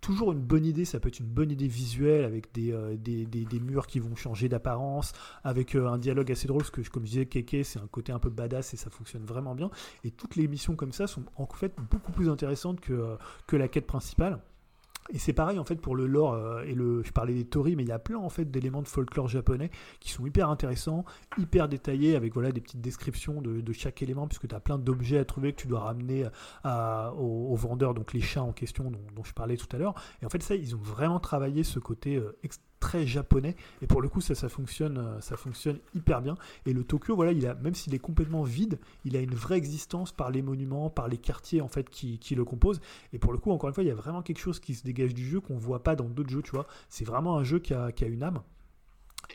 toujours 0.00 0.30
une 0.30 0.38
bonne 0.38 0.64
idée, 0.64 0.84
ça 0.84 1.00
peut 1.00 1.08
être 1.08 1.18
une 1.18 1.26
bonne 1.26 1.50
idée 1.50 1.66
visuelle 1.66 2.24
avec 2.24 2.54
des, 2.54 2.72
euh, 2.72 2.96
des, 2.96 3.26
des- 3.26 3.44
des 3.44 3.58
murs 3.58 3.88
qui 3.88 3.98
vont 3.98 4.14
changer 4.14 4.48
d'apparence, 4.48 5.12
avec 5.42 5.74
euh, 5.74 5.88
un 5.88 5.98
dialogue 5.98 6.30
assez 6.30 6.46
drôle, 6.46 6.62
parce 6.62 6.70
que 6.70 6.88
comme 6.88 7.04
je 7.04 7.10
disais, 7.10 7.26
Keke 7.26 7.64
c'est 7.64 7.80
un 7.80 7.88
côté 7.88 8.12
un 8.12 8.20
peu 8.20 8.30
badass 8.30 8.74
et 8.74 8.76
ça 8.76 8.90
fonctionne 8.90 9.24
vraiment 9.24 9.56
bien. 9.56 9.70
Et 10.04 10.12
toutes 10.12 10.36
les 10.36 10.46
missions 10.46 10.76
comme 10.76 10.92
ça 10.92 11.08
sont 11.08 11.24
en 11.34 11.46
fait 11.46 11.74
beaucoup 11.90 12.12
plus 12.12 12.28
intéressantes 12.28 12.78
que, 12.80 13.16
que 13.48 13.56
la 13.56 13.66
quête 13.66 13.88
principale. 13.88 14.38
Et 15.10 15.18
c'est 15.18 15.32
pareil 15.32 15.58
en 15.58 15.64
fait 15.64 15.76
pour 15.76 15.96
le 15.96 16.06
lore 16.06 16.34
euh, 16.34 16.62
et 16.64 16.74
le. 16.74 17.02
Je 17.02 17.12
parlais 17.12 17.34
des 17.34 17.44
Tori, 17.44 17.76
mais 17.76 17.82
il 17.82 17.88
y 17.88 17.92
a 17.92 17.98
plein 17.98 18.18
en 18.18 18.28
fait 18.28 18.44
d'éléments 18.44 18.82
de 18.82 18.88
folklore 18.88 19.28
japonais 19.28 19.70
qui 20.00 20.10
sont 20.10 20.26
hyper 20.26 20.50
intéressants, 20.50 21.04
hyper 21.38 21.68
détaillés, 21.68 22.14
avec 22.16 22.34
voilà 22.34 22.52
des 22.52 22.60
petites 22.60 22.80
descriptions 22.80 23.40
de, 23.40 23.72
chaque 23.72 24.02
élément, 24.02 24.26
puisque 24.26 24.48
tu 24.48 24.54
as 24.54 24.60
plein 24.60 24.78
d'objets 24.78 25.18
à 25.18 25.24
trouver 25.24 25.52
que 25.52 25.60
tu 25.62 25.68
dois 25.68 25.80
ramener 25.80 26.26
à, 26.64 27.12
aux, 27.14 27.54
vendeurs, 27.54 27.94
donc 27.94 28.12
les 28.12 28.20
chats 28.20 28.42
en 28.42 28.52
question 28.52 28.90
dont, 28.90 29.22
je 29.22 29.32
parlais 29.32 29.56
tout 29.56 29.68
à 29.72 29.78
l'heure. 29.78 29.94
Et 30.22 30.26
en 30.26 30.28
fait 30.28 30.42
ça, 30.42 30.54
ils 30.54 30.74
ont 30.74 30.80
vraiment 30.80 31.20
travaillé 31.20 31.62
ce 31.62 31.78
côté 31.78 32.16
euh, 32.16 32.36
ex- 32.42 32.60
très 32.80 33.06
japonais. 33.06 33.56
Et 33.82 33.86
pour 33.86 34.02
le 34.02 34.08
coup 34.08 34.20
ça, 34.20 34.34
ça 34.34 34.48
fonctionne, 34.48 34.98
euh, 34.98 35.20
ça 35.20 35.36
fonctionne 35.36 35.78
hyper 35.94 36.22
bien. 36.22 36.36
Et 36.66 36.72
le 36.72 36.84
Tokyo, 36.84 37.14
voilà, 37.14 37.32
il 37.32 37.46
a 37.46 37.54
même 37.54 37.74
s'il 37.74 37.94
est 37.94 37.98
complètement 37.98 38.42
vide, 38.42 38.78
il 39.04 39.16
a 39.16 39.20
une 39.20 39.34
vraie 39.34 39.56
existence 39.56 40.12
par 40.12 40.30
les 40.30 40.42
monuments, 40.42 40.90
par 40.90 41.08
les 41.08 41.18
quartiers 41.18 41.60
en 41.60 41.68
fait 41.68 41.88
qui, 41.90 42.18
qui 42.18 42.34
le 42.34 42.44
composent. 42.44 42.80
Et 43.12 43.18
pour 43.18 43.32
le 43.32 43.38
coup, 43.38 43.50
encore 43.50 43.68
une 43.68 43.74
fois, 43.74 43.84
il 43.84 43.88
y 43.88 43.92
a 43.92 43.94
vraiment 43.94 44.22
quelque 44.22 44.40
chose 44.40 44.60
qui 44.60 44.74
se 44.74 44.84
dégage 44.84 45.14
du 45.14 45.26
jeu 45.26 45.40
qu'on 45.40 45.56
voit 45.56 45.82
pas 45.82 45.96
dans 45.96 46.08
d'autres 46.08 46.30
jeux, 46.30 46.42
tu 46.42 46.52
vois. 46.52 46.66
C'est 46.88 47.04
vraiment 47.04 47.36
un 47.36 47.44
jeu 47.44 47.58
qui 47.58 47.74
a, 47.74 47.92
qui 47.92 48.04
a 48.04 48.08
une 48.08 48.22
âme. 48.22 48.40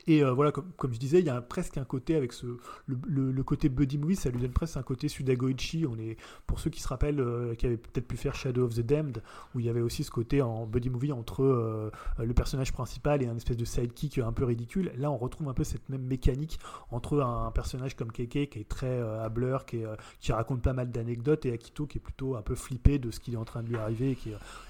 Et 0.08 0.24
euh, 0.24 0.34
voilà, 0.34 0.52
comme, 0.52 0.94
je 0.94 1.00
disais, 1.00 1.20
il 1.20 1.26
y 1.26 1.30
a 1.30 1.42
presque 1.42 1.78
un 1.78 1.86
côté 1.86 2.16
avec 2.16 2.34
ce, 2.34 2.58
le, 2.88 3.44
côté 3.44 3.70
buddy 3.70 3.98
movie, 3.98 4.16
ça 4.16 4.30
lui 4.30 4.40
donne 4.40 4.52
presque 4.52 4.78
un 4.78 4.84
côté 4.84 5.08
Sudagoichi. 5.08 5.86
On 5.88 5.98
est, 5.98 6.18
pour 6.46 6.60
ceux 6.60 6.70
qui 6.70 6.82
se 6.82 6.88
rappellent, 6.88 7.22
euh, 7.22 7.56
qui 7.56 7.66
avaient 7.66 7.78
peut-être 7.78 8.08
pu 8.08 8.18
faire 8.18 8.36
Shadow 8.36 8.66
of 8.66 8.76
the 8.76 8.82
Damned, 8.82 9.24
où 9.56 9.60
il 9.60 9.66
y 9.66 9.70
avait 9.70 9.82
aussi 9.82 10.04
ce 10.04 10.12
côté 10.12 10.42
en 10.42 10.66
buddy 10.66 10.90
movie 10.90 11.12
entre 11.12 11.44
euh, 11.44 11.90
le 12.20 12.34
personnage 12.34 12.74
principal 12.74 13.24
et 13.24 13.28
un 13.28 13.36
espèce 13.38 13.58
de 13.58 13.66
sidekick 13.66 14.18
un 14.18 14.34
peu 14.34 14.44
ridicule. 14.44 14.92
Là, 14.98 15.10
on 15.10 15.18
retrouve 15.18 15.48
un 15.48 15.54
peu 15.54 15.64
cette 15.64 15.88
même 15.90 16.04
mécanique 16.04 16.60
entre 16.92 17.22
un, 17.22 17.52
personnage 17.52 17.96
comme 17.96 18.12
Keke, 18.12 18.50
qui 18.50 18.60
est 18.60 18.68
très 18.68 19.00
hableur, 19.00 19.66
qui, 19.66 19.84
qui 20.20 20.32
raconte 20.32 20.62
pas 20.62 20.74
mal 20.74 20.92
d'anecdotes, 20.92 21.46
et 21.46 21.54
Akito, 21.54 21.86
qui 21.86 22.00
est 22.00 22.02
plutôt 22.02 22.36
un 22.36 22.42
peu 22.42 22.56
flippé 22.56 22.98
de 22.98 23.12
ce 23.12 23.20
qui 23.20 23.34
est 23.34 23.38
en 23.38 23.46
train 23.46 23.62
de 23.62 23.70
lui 23.70 23.78
arriver. 23.78 24.18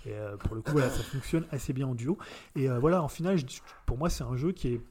Et, 0.06 0.12
pour 0.40 0.56
le 0.56 0.62
coup, 0.62 0.74
voilà, 0.74 0.90
ça 0.90 1.02
fonctionne 1.02 1.46
assez 1.52 1.72
bien 1.72 1.88
en 1.88 1.96
duo. 1.96 2.18
Et 2.56 2.68
voilà, 2.68 3.02
en 3.02 3.08
final, 3.08 3.38
pour 3.86 3.98
moi, 3.98 4.10
c'est 4.10 4.24
un 4.24 4.36
jeu 4.36 4.52
qui 4.52 4.68
est 4.68 4.82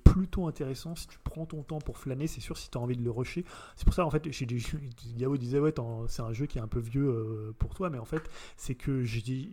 intéressant 0.47 0.95
si 0.95 1.07
tu 1.09 1.19
prends 1.23 1.47
ton 1.47 1.63
temps 1.63 1.79
pour 1.79 1.99
flâner. 1.99 2.27
C'est 2.27 2.41
sûr, 2.41 2.57
si 2.57 2.71
tu 2.71 2.79
as 2.79 2.81
envie 2.81 2.97
de 2.97 3.03
le 3.03 3.11
rusher. 3.11 3.45
C'est 3.77 3.85
pour 3.85 3.95
ça, 3.95 4.05
en 4.05 4.11
fait, 4.11 4.27
Yao 5.19 5.37
disait, 5.37 5.59
ouais, 5.59 5.75
c'est 6.09 6.23
un 6.23 6.33
jeu 6.33 6.47
qui 6.47 6.59
est 6.59 6.63
un 6.63 6.69
peu 6.69 6.81
vieux 6.81 7.09
euh, 7.09 7.53
pour 7.59 7.75
toi, 7.75 7.91
mais 7.91 7.99
en 7.99 8.05
fait, 8.05 8.23
c'est 8.57 8.75
que 8.75 9.03
j'ai 9.03 9.51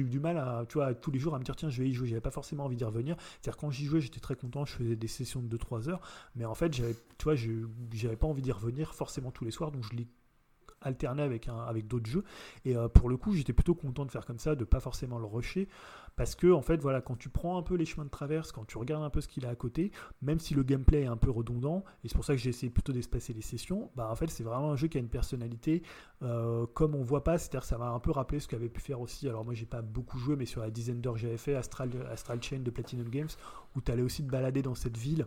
eu 0.00 0.04
du 0.04 0.20
mal 0.20 0.38
à, 0.38 0.64
tu 0.68 0.74
vois, 0.74 0.94
tous 0.94 1.10
les 1.10 1.18
jours 1.18 1.34
à 1.34 1.38
me 1.38 1.44
dire 1.44 1.56
tiens 1.56 1.70
je 1.70 1.82
vais 1.82 1.88
y 1.88 1.94
jouer 1.94 2.06
j'avais 2.06 2.20
pas 2.20 2.30
forcément 2.30 2.66
envie 2.66 2.76
d'y 2.76 2.84
revenir 2.84 3.16
c'est 3.40 3.48
à 3.48 3.52
dire 3.52 3.56
quand 3.56 3.70
j'y 3.70 3.86
jouais 3.86 4.02
j'étais 4.02 4.20
très 4.20 4.36
content 4.36 4.66
je 4.66 4.74
faisais 4.74 4.96
des 4.96 5.08
sessions 5.08 5.40
de 5.40 5.56
2-3 5.56 5.88
heures 5.88 6.00
mais 6.34 6.44
en 6.44 6.54
fait 6.54 6.74
j'avais 6.74 6.92
tu 7.16 7.24
vois 7.24 7.36
j'avais 7.36 8.16
pas 8.16 8.26
envie 8.26 8.42
d'y 8.42 8.52
revenir 8.52 8.94
forcément 8.94 9.30
tous 9.30 9.46
les 9.46 9.50
soirs 9.50 9.72
donc 9.72 9.82
je 9.90 9.96
l'ai 9.96 10.06
alterné 10.82 11.22
avec, 11.22 11.48
un, 11.48 11.58
avec 11.58 11.86
d'autres 11.86 12.08
jeux. 12.08 12.24
Et 12.64 12.76
euh, 12.76 12.88
pour 12.88 13.08
le 13.08 13.16
coup, 13.16 13.32
j'étais 13.32 13.52
plutôt 13.52 13.74
content 13.74 14.04
de 14.04 14.10
faire 14.10 14.24
comme 14.24 14.38
ça, 14.38 14.54
de 14.54 14.64
pas 14.64 14.80
forcément 14.80 15.18
le 15.18 15.26
rusher. 15.26 15.68
Parce 16.16 16.34
que, 16.34 16.50
en 16.50 16.62
fait, 16.62 16.78
voilà, 16.78 17.02
quand 17.02 17.16
tu 17.16 17.28
prends 17.28 17.58
un 17.58 17.62
peu 17.62 17.74
les 17.74 17.84
chemins 17.84 18.06
de 18.06 18.10
traverse, 18.10 18.50
quand 18.50 18.64
tu 18.66 18.78
regardes 18.78 19.04
un 19.04 19.10
peu 19.10 19.20
ce 19.20 19.28
qu'il 19.28 19.44
a 19.44 19.50
à 19.50 19.54
côté, 19.54 19.92
même 20.22 20.40
si 20.40 20.54
le 20.54 20.62
gameplay 20.62 21.02
est 21.02 21.06
un 21.06 21.18
peu 21.18 21.30
redondant, 21.30 21.84
et 22.02 22.08
c'est 22.08 22.14
pour 22.14 22.24
ça 22.24 22.34
que 22.34 22.40
j'ai 22.40 22.48
essayé 22.48 22.70
plutôt 22.70 22.94
d'espacer 22.94 23.34
les 23.34 23.42
sessions, 23.42 23.90
bah 23.96 24.08
en 24.10 24.14
fait, 24.14 24.30
c'est 24.30 24.42
vraiment 24.42 24.72
un 24.72 24.76
jeu 24.76 24.88
qui 24.88 24.96
a 24.96 25.00
une 25.00 25.10
personnalité 25.10 25.82
euh, 26.22 26.64
comme 26.72 26.94
on 26.94 27.02
voit 27.02 27.22
pas. 27.22 27.36
C'est-à-dire, 27.36 27.64
ça 27.64 27.76
m'a 27.76 27.90
un 27.90 28.00
peu 28.00 28.12
rappelé 28.12 28.40
ce 28.40 28.48
qu'avait 28.48 28.70
pu 28.70 28.80
faire 28.80 29.02
aussi. 29.02 29.28
Alors, 29.28 29.44
moi, 29.44 29.52
j'ai 29.52 29.66
pas 29.66 29.82
beaucoup 29.82 30.18
joué, 30.18 30.36
mais 30.36 30.46
sur 30.46 30.62
la 30.62 30.70
dizaine 30.70 31.02
d'heures 31.02 31.14
que 31.14 31.20
j'avais 31.20 31.36
fait, 31.36 31.54
Astral, 31.54 31.90
Astral 32.10 32.42
Chain 32.42 32.60
de 32.60 32.70
Platinum 32.70 33.10
Games, 33.10 33.28
où 33.76 33.82
tu 33.82 33.92
allais 33.92 34.02
aussi 34.02 34.24
te 34.24 34.30
balader 34.30 34.62
dans 34.62 34.74
cette 34.74 34.96
ville. 34.96 35.26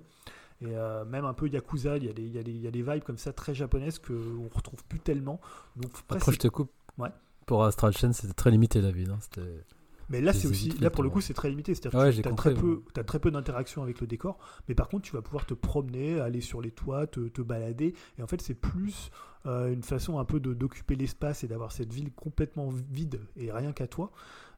Et 0.61 0.75
euh, 0.75 1.05
même 1.05 1.23
un 1.23 1.35
peu 1.35 1.47
Yakuza, 1.47 1.97
il 1.97 2.05
y, 2.05 2.09
a 2.09 2.13
des, 2.13 2.23
il, 2.23 2.33
y 2.33 2.39
a 2.39 2.43
des, 2.43 2.51
il 2.51 2.61
y, 2.61 2.67
a 2.67 2.71
des, 2.71 2.81
vibes 2.81 3.03
comme 3.03 3.19
ça 3.19 3.31
très 3.31 3.53
japonaises 3.53 3.99
qu'on 3.99 4.49
retrouve 4.51 4.83
plus 4.85 4.99
tellement. 4.99 5.39
Donc, 5.75 5.91
Après, 6.09 6.33
je 6.33 6.39
te 6.39 6.47
coupe. 6.47 6.71
Ouais. 6.97 7.09
Pour 7.45 7.63
Astral 7.63 7.95
Chain, 7.95 8.11
c'était 8.11 8.33
très 8.33 8.49
limité 8.49 8.81
la 8.81 8.91
ville. 8.91 9.11
Hein. 9.11 9.19
C'était. 9.21 9.63
Mais 10.09 10.21
là, 10.21 10.33
c'est 10.33 10.47
aussi, 10.47 10.69
là 10.79 10.89
pour 10.89 11.03
le 11.03 11.09
coup, 11.09 11.21
c'est 11.21 11.33
très 11.33 11.49
limité. 11.49 11.75
C'est-à-dire 11.75 11.99
que 11.99 12.21
tu 12.21 12.27
as, 12.27 12.33
très 12.33 12.53
peu, 12.53 12.83
as 12.95 13.03
très 13.03 13.19
peu 13.19 13.31
d'interaction 13.31 13.83
avec 13.83 14.01
le 14.01 14.07
décor, 14.07 14.37
mais 14.67 14.75
par 14.75 14.89
contre, 14.89 15.03
tu 15.03 15.13
vas 15.13 15.21
pouvoir 15.21 15.45
te 15.45 15.53
promener, 15.53 16.19
aller 16.19 16.41
sur 16.41 16.61
les 16.61 16.71
toits, 16.71 17.07
te, 17.07 17.27
te 17.27 17.41
balader. 17.41 17.93
Et 18.17 18.23
en 18.23 18.27
fait, 18.27 18.41
c'est 18.41 18.55
plus 18.55 19.11
euh, 19.45 19.71
une 19.71 19.83
façon 19.83 20.19
un 20.19 20.25
peu 20.25 20.39
d'occuper 20.39 20.95
l'espace 20.95 21.43
et 21.43 21.47
d'avoir 21.47 21.71
cette 21.71 21.93
ville 21.93 22.11
complètement 22.11 22.69
vide 22.69 23.21
et 23.35 23.51
rien 23.51 23.71
qu'à 23.71 23.87
toi. 23.87 24.11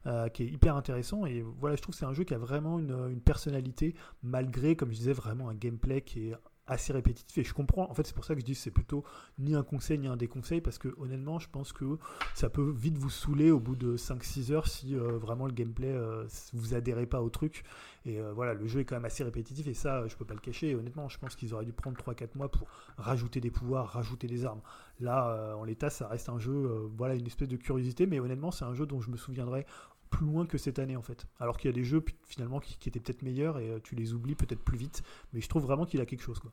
Euh, 0.04 0.28
qui 0.28 0.42
est 0.42 0.46
hyper 0.46 0.74
intéressant. 0.74 1.26
Et 1.26 1.44
voilà, 1.60 1.76
je 1.76 1.82
trouve 1.82 1.94
que 1.94 1.98
c'est 2.00 2.04
un 2.04 2.12
jeu 2.12 2.24
qui 2.24 2.34
a 2.34 2.38
vraiment 2.38 2.80
une, 2.80 2.90
une, 3.08 3.20
personnalité, 3.20 3.94
malgré, 4.24 4.74
comme 4.74 4.90
je 4.90 4.96
disais, 4.96 5.12
vraiment 5.12 5.48
un 5.48 5.54
gameplay 5.54 6.00
qui 6.00 6.30
est 6.30 6.34
assez 6.72 6.92
répétitif 6.92 7.38
et 7.38 7.44
je 7.44 7.54
comprends. 7.54 7.90
En 7.90 7.94
fait 7.94 8.06
c'est 8.06 8.14
pour 8.14 8.24
ça 8.24 8.34
que 8.34 8.40
je 8.40 8.44
dis 8.44 8.54
c'est 8.54 8.70
plutôt 8.70 9.04
ni 9.38 9.54
un 9.54 9.62
conseil 9.62 9.98
ni 9.98 10.06
un 10.06 10.16
déconseil 10.16 10.60
parce 10.60 10.78
que 10.78 10.88
honnêtement 10.98 11.38
je 11.38 11.48
pense 11.48 11.72
que 11.72 11.98
ça 12.34 12.48
peut 12.50 12.70
vite 12.70 12.98
vous 12.98 13.10
saouler 13.10 13.50
au 13.50 13.60
bout 13.60 13.76
de 13.76 13.96
5-6 13.96 14.52
heures 14.52 14.66
si 14.66 14.94
euh, 14.94 15.18
vraiment 15.18 15.46
le 15.46 15.52
gameplay 15.52 15.92
euh, 15.92 16.26
vous 16.52 16.74
adhérez 16.74 17.06
pas 17.06 17.22
au 17.22 17.30
truc. 17.30 17.64
Et 18.04 18.20
euh, 18.20 18.32
voilà 18.32 18.54
le 18.54 18.66
jeu 18.66 18.80
est 18.80 18.84
quand 18.84 18.96
même 18.96 19.04
assez 19.04 19.24
répétitif 19.24 19.66
et 19.66 19.74
ça 19.74 20.06
je 20.08 20.16
peux 20.16 20.24
pas 20.24 20.34
le 20.34 20.40
cacher. 20.40 20.70
Et 20.70 20.74
honnêtement 20.74 21.08
je 21.08 21.18
pense 21.18 21.36
qu'ils 21.36 21.54
auraient 21.54 21.64
dû 21.64 21.72
prendre 21.72 21.96
3-4 21.96 22.36
mois 22.36 22.50
pour 22.50 22.68
rajouter 22.96 23.40
des 23.40 23.50
pouvoirs 23.50 23.88
rajouter 23.88 24.26
des 24.26 24.44
armes. 24.44 24.62
Là 25.00 25.56
en 25.56 25.64
l'état 25.64 25.90
ça 25.90 26.08
reste 26.08 26.28
un 26.28 26.38
jeu 26.38 26.90
voilà 26.96 27.14
une 27.14 27.26
espèce 27.26 27.48
de 27.48 27.56
curiosité 27.56 28.06
mais 28.06 28.20
honnêtement 28.20 28.50
c'est 28.50 28.64
un 28.64 28.74
jeu 28.74 28.86
dont 28.86 29.00
je 29.00 29.10
me 29.10 29.16
souviendrai 29.16 29.66
plus 30.12 30.26
loin 30.26 30.46
que 30.46 30.58
cette 30.58 30.78
année 30.78 30.96
en 30.96 31.02
fait. 31.02 31.26
Alors 31.40 31.56
qu'il 31.56 31.68
y 31.68 31.74
a 31.74 31.74
des 31.74 31.84
jeux 31.84 32.04
finalement 32.24 32.60
qui, 32.60 32.88
étaient 32.88 33.00
peut-être 33.00 33.22
meilleurs 33.22 33.58
et 33.58 33.68
euh, 33.68 33.80
tu 33.82 33.96
les 33.96 34.12
oublies 34.12 34.36
peut-être 34.36 34.62
plus 34.62 34.78
vite. 34.78 35.02
Mais 35.32 35.40
je 35.40 35.48
trouve 35.48 35.62
vraiment 35.62 35.86
qu'il 35.86 36.00
a 36.00 36.06
quelque 36.06 36.22
chose 36.22 36.38
quoi. 36.38 36.52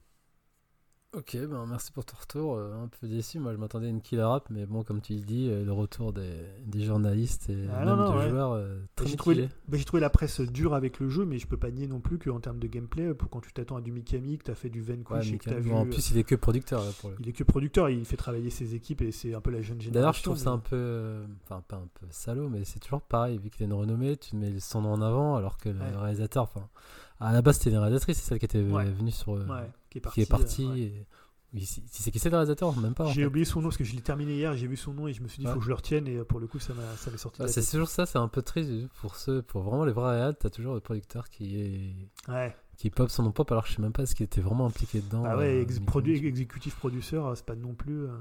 Ok, 1.12 1.36
ben 1.36 1.66
merci 1.66 1.92
pour 1.92 2.06
ton 2.06 2.16
retour. 2.22 2.56
Euh, 2.56 2.84
un 2.84 2.88
peu 2.88 3.08
déçu, 3.08 3.40
moi 3.40 3.52
je 3.52 3.58
m'attendais 3.58 3.88
à 3.88 3.90
une 3.90 4.00
killer 4.00 4.22
app, 4.22 4.48
mais 4.52 4.68
bon, 4.68 4.84
comme 4.84 5.02
tu 5.02 5.14
le 5.14 5.22
dis, 5.22 5.50
euh, 5.50 5.66
le 5.66 5.72
retour 5.72 6.14
des, 6.14 6.30
des 6.68 6.84
journalistes 6.84 7.50
et 7.50 7.66
ah, 7.74 7.84
même 7.84 7.96
des 7.96 8.30
joueurs 8.30 8.52
euh, 8.52 8.78
très 8.96 9.08
J'ai 9.08 9.16
trouvé, 9.16 9.50
trouvé, 9.86 10.02
la 10.02 10.12
presse 10.12 10.40
dure 10.40 10.76
avec 10.76 11.00
le 11.00 11.10
jeu, 11.10 11.26
mais 11.26 11.40
je 11.40 11.48
peux 11.48 11.58
pas 11.58 11.72
nier 11.72 11.88
non 11.88 12.00
plus 12.00 12.20
qu'en 12.20 12.40
termes 12.40 12.60
de 12.60 12.68
gameplay, 12.68 13.12
pour 13.16 13.28
quand 13.32 13.42
tu 13.42 13.52
t'attends 13.52 13.78
à 13.78 13.82
du 13.82 13.92
Mikami, 13.92 14.38
que 14.38 14.44
tu 14.44 14.52
as 14.52 14.56
fait 14.56 14.70
du 14.70 14.82
Vanquish 14.84 15.34
et 15.34 15.40
que 15.40 15.50
as 15.50 15.60
vu. 15.60 15.74
En 15.74 15.86
plus, 15.86 16.12
il 16.12 16.20
est 16.20 16.24
que 16.24 16.36
producteur. 16.36 16.84
pour 17.02 17.12
Il 17.20 17.28
est 17.28 17.34
que 17.34 17.44
producteur, 17.44 17.90
il 17.90 18.06
fait 18.06 18.18
travailler 18.18 18.52
ses 18.52 18.76
équipes 18.76 19.02
et 19.02 19.12
c'est 19.12 19.34
un 19.34 19.42
peu 19.42 19.50
la 19.50 19.64
jeune 19.64 19.82
génération. 19.82 19.92
D'ailleurs, 19.92 20.14
je 20.14 20.22
trouve 20.22 20.38
ça 20.38 20.52
un 20.52 20.60
peu. 20.60 21.24
Enfin, 21.44 21.64
pas 21.68 21.78
un 21.78 21.90
peu 22.00 22.06
salaud, 22.12 22.50
mais 22.50 22.64
c'est 22.66 22.80
toujours 22.80 23.02
pareil, 23.02 23.40
vu 23.40 23.50
qu'il 23.50 23.64
a 23.64 23.66
une 23.66 23.74
renommée, 23.74 24.16
tu 24.16 24.36
mets 24.36 24.60
son 24.60 24.84
nom 24.84 24.94
en 24.94 25.02
avant, 25.02 25.38
alors 25.38 25.58
que 25.58 25.70
le 25.70 25.98
réalisateur. 25.98 26.44
Enfin, 26.44 26.68
à 27.20 27.34
la 27.34 27.42
base, 27.42 27.58
c'était 27.58 27.72
une 27.72 27.78
réalisatrice, 27.78 28.18
c'est 28.18 28.30
celle 28.30 28.38
qui 28.38 28.46
était 28.46 28.62
venue 28.62 29.10
sur. 29.10 29.40
Qui 29.90 29.98
est 30.00 30.26
partie. 30.26 30.92
Oui, 31.52 31.66
si, 31.66 31.84
c'est 31.90 32.12
qui 32.12 32.20
c'est 32.20 32.30
le 32.30 32.36
réalisateur, 32.36 32.78
même 32.78 32.94
pas. 32.94 33.08
J'ai 33.08 33.26
oublié 33.26 33.44
son 33.44 33.62
nom 33.62 33.70
parce 33.70 33.78
que 33.78 33.84
je 33.84 33.96
l'ai 33.96 34.02
terminé 34.02 34.34
hier, 34.34 34.56
j'ai 34.56 34.68
vu 34.68 34.78
son 34.78 34.94
nom 34.94 35.08
et 35.08 35.14
je 35.14 35.24
me 35.24 35.28
suis 35.28 35.40
dit, 35.40 35.48
il 35.48 35.52
faut 35.52 35.58
que 35.58 35.64
je 35.64 35.70
le 35.70 35.76
retienne 35.76 36.08
et 36.08 36.18
pour 36.24 36.40
le 36.40 36.46
coup, 36.46 36.60
ça 36.60 36.74
m'est 36.74 37.18
sorti. 37.18 37.42
c'est 37.48 37.72
toujours 37.72 37.90
ça, 37.90 38.06
c'est 38.06 38.20
un 38.20 38.28
peu 38.28 38.42
triste 38.42 38.72
pour 39.02 39.16
ceux, 39.16 39.42
pour 39.42 39.64
vraiment 39.64 39.86
les 39.86 39.92
vrais 39.92 40.18
réals, 40.18 40.36
t'as 40.36 40.50
toujours 40.50 40.76
le 40.76 40.80
producteur 40.80 41.30
qui 41.30 41.60
est. 41.60 42.32
Ouais. 42.32 42.56
Qui 42.78 42.90
pop 42.90 43.10
son 43.10 43.24
nom 43.24 43.32
pop 43.32 43.52
alors 43.52 43.66
je 43.66 43.76
sais 43.76 43.82
même 43.82 43.92
pas 43.92 44.06
ce 44.06 44.16
qui 44.16 44.24
était 44.24 44.40
vraiment 44.40 44.66
impliqué 44.66 45.02
dedans. 45.02 45.26
Ah 45.26 45.36
ouais, 45.36 45.66
euh, 45.66 45.86
produit, 45.86 46.16
exécutif 46.26 46.76
producteur, 46.76 47.36
c'est 47.36 47.46
pas 47.46 47.56
non 47.56 47.74
plus. 47.74 48.06
Euh, 48.06 48.18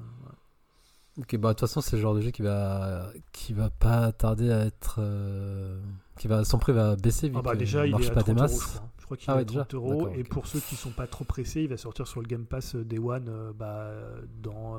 ok, 1.20 1.36
bah 1.36 1.50
de 1.50 1.52
toute 1.52 1.60
façon, 1.60 1.80
c'est 1.80 1.94
le 1.94 2.02
genre 2.02 2.14
de 2.16 2.22
jeu 2.22 2.32
qui 2.32 2.42
va, 2.42 3.08
qui 3.30 3.52
va 3.52 3.70
pas 3.70 4.10
tarder 4.10 4.50
à 4.50 4.64
être. 4.64 4.96
Euh, 4.98 5.80
qui 6.18 6.26
va, 6.26 6.44
son 6.44 6.58
prix 6.58 6.72
va 6.72 6.96
baisser 6.96 7.28
vu 7.28 7.36
ah 7.38 7.42
bah, 7.42 7.54
déjà, 7.54 7.86
il 7.86 7.92
marche 7.92 8.10
pas 8.10 8.24
des 8.24 8.34
masses 8.34 8.82
crois 9.08 9.16
qu'il 9.16 9.30
ah 9.30 9.40
est 9.40 9.44
30 9.44 9.74
euros. 9.74 10.08
Et 10.10 10.24
pour 10.24 10.46
ceux 10.46 10.60
qui 10.60 10.76
sont 10.76 10.90
pas 10.90 11.06
trop 11.06 11.24
pressés, 11.24 11.62
il 11.62 11.68
va 11.68 11.76
sortir 11.76 12.06
sur 12.06 12.20
le 12.20 12.26
Game 12.26 12.44
Pass 12.44 12.74
euh, 12.74 12.84
Day 12.84 12.98
One 12.98 13.26
euh, 13.28 13.52
bah, 13.52 13.92
dans 14.42 14.78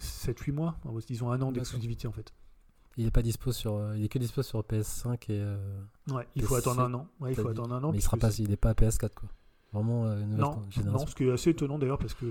7-8 0.00 0.50
euh, 0.50 0.52
mois. 0.52 0.76
Ils 1.08 1.24
ont 1.24 1.30
un 1.30 1.42
an 1.42 1.52
d'exclusivité 1.52 2.06
en 2.06 2.12
fait. 2.12 2.32
Il 2.96 3.06
est 3.06 3.10
pas 3.10 3.22
dispo 3.22 3.50
sur, 3.50 3.94
il 3.96 4.04
est 4.04 4.08
que 4.08 4.20
dispo 4.20 4.42
sur 4.42 4.60
PS5 4.60 5.32
et. 5.32 6.12
ouais, 6.12 6.26
il 6.36 6.42
faut 6.42 6.54
attendre 6.54 6.82
un 6.82 6.94
an. 6.94 7.08
Ouais, 7.20 7.32
il 7.32 7.36
faut 7.36 7.48
attendre 7.48 7.74
un 7.74 7.82
an. 7.82 7.90
Mais 7.90 7.98
il 7.98 8.02
sera 8.02 8.16
pas, 8.16 8.30
il 8.38 8.52
est 8.52 8.56
pas 8.56 8.70
à 8.70 8.74
PS4 8.74 9.14
quoi. 9.14 9.28
Vraiment 9.72 10.04
une 10.12 10.36
non, 10.36 10.62
non, 10.84 11.04
ce 11.04 11.16
qui 11.16 11.24
est 11.24 11.32
assez 11.32 11.50
étonnant 11.50 11.80
d'ailleurs 11.80 11.98
parce 11.98 12.14
que 12.14 12.24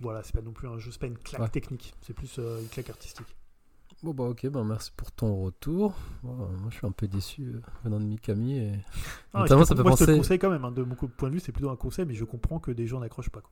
voilà, 0.00 0.22
c'est 0.22 0.32
pas 0.32 0.42
non 0.42 0.52
plus 0.52 0.68
un 0.68 0.78
jeu, 0.78 0.92
c'est 0.92 1.00
pas 1.00 1.08
une 1.08 1.18
claque 1.18 1.50
technique, 1.50 1.92
c'est 2.02 2.12
plus 2.14 2.38
une 2.38 2.68
claque 2.68 2.90
artistique. 2.90 3.26
Bon 4.02 4.14
bah 4.14 4.24
ok, 4.24 4.46
bah 4.48 4.64
merci 4.64 4.92
pour 4.96 5.12
ton 5.12 5.42
retour. 5.42 5.94
moi 6.22 6.48
je 6.70 6.76
suis 6.76 6.86
un 6.86 6.90
peu 6.90 7.06
déçu 7.06 7.42
euh, 7.42 7.60
venant 7.84 8.00
de 8.00 8.06
Mikami. 8.06 8.56
Et... 8.56 8.72
Ah, 9.34 9.40
Notamment, 9.40 9.66
ça 9.66 9.74
peut 9.74 9.82
moi, 9.82 9.90
penser... 9.90 10.06
je 10.06 10.12
te 10.12 10.16
conseille 10.16 10.38
quand 10.38 10.48
même, 10.48 10.64
hein, 10.64 10.72
de 10.72 10.82
mon 10.82 10.94
point 10.94 11.28
de 11.28 11.34
vue 11.34 11.40
c'est 11.40 11.52
plutôt 11.52 11.68
un 11.68 11.76
conseil, 11.76 12.06
mais 12.06 12.14
je 12.14 12.24
comprends 12.24 12.58
que 12.60 12.70
des 12.70 12.86
gens 12.86 13.00
n'accrochent 13.00 13.28
pas. 13.28 13.42
Quoi. 13.42 13.50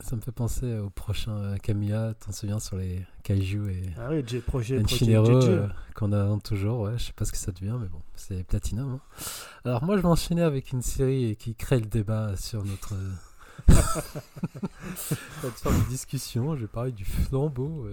Ça 0.00 0.16
me 0.16 0.20
fait 0.20 0.32
penser 0.32 0.76
au 0.76 0.90
prochain 0.90 1.36
euh, 1.36 1.56
Kamiya, 1.58 2.14
t'en 2.14 2.32
souviens 2.32 2.58
sur 2.58 2.76
les 2.76 3.06
Kaiju 3.22 3.70
et 3.70 3.90
ah 3.96 4.08
oui, 4.10 4.24
projet, 4.40 4.82
euh, 4.82 5.68
qu'on 5.94 6.12
a 6.12 6.38
toujours, 6.40 6.80
ouais, 6.80 6.98
je 6.98 7.04
sais 7.04 7.12
pas 7.12 7.24
ce 7.24 7.30
que 7.30 7.38
ça 7.38 7.52
devient, 7.52 7.76
mais 7.80 7.88
bon, 7.88 8.02
c'est 8.16 8.42
Platinum. 8.42 8.94
Hein. 8.94 9.00
Alors 9.64 9.84
moi 9.84 9.96
je 9.96 10.02
vais 10.02 10.08
enchaîner 10.08 10.42
avec 10.42 10.72
une 10.72 10.82
série 10.82 11.36
qui 11.36 11.54
crée 11.54 11.78
le 11.78 11.86
débat 11.86 12.36
sur 12.36 12.64
notre 12.64 12.94
plateforme 15.40 15.80
de 15.84 15.88
discussion. 15.88 16.56
Je 16.56 16.62
vais 16.62 16.66
parler 16.66 16.90
du 16.90 17.04
flambeau 17.04 17.86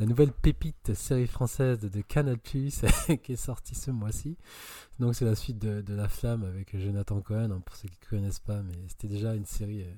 la 0.00 0.06
nouvelle 0.06 0.32
pépite 0.32 0.94
série 0.94 1.26
française 1.26 1.78
de 1.78 2.00
Canal 2.00 2.38
qui 2.42 2.68
est 2.68 3.36
sortie 3.36 3.74
ce 3.74 3.90
mois-ci. 3.90 4.38
Donc 4.98 5.14
c'est 5.14 5.26
la 5.26 5.34
suite 5.34 5.58
de, 5.58 5.94
La 5.94 6.08
Flamme 6.08 6.44
avec 6.44 6.74
Jonathan 6.78 7.20
Cohen, 7.20 7.50
hein, 7.50 7.62
pour 7.64 7.76
ceux 7.76 7.88
qui 7.88 7.98
ne 8.02 8.18
connaissent 8.18 8.40
pas, 8.40 8.62
mais 8.62 8.72
c'était 8.88 9.08
déjà 9.08 9.34
une 9.34 9.44
série 9.44 9.82
euh, 9.82 9.92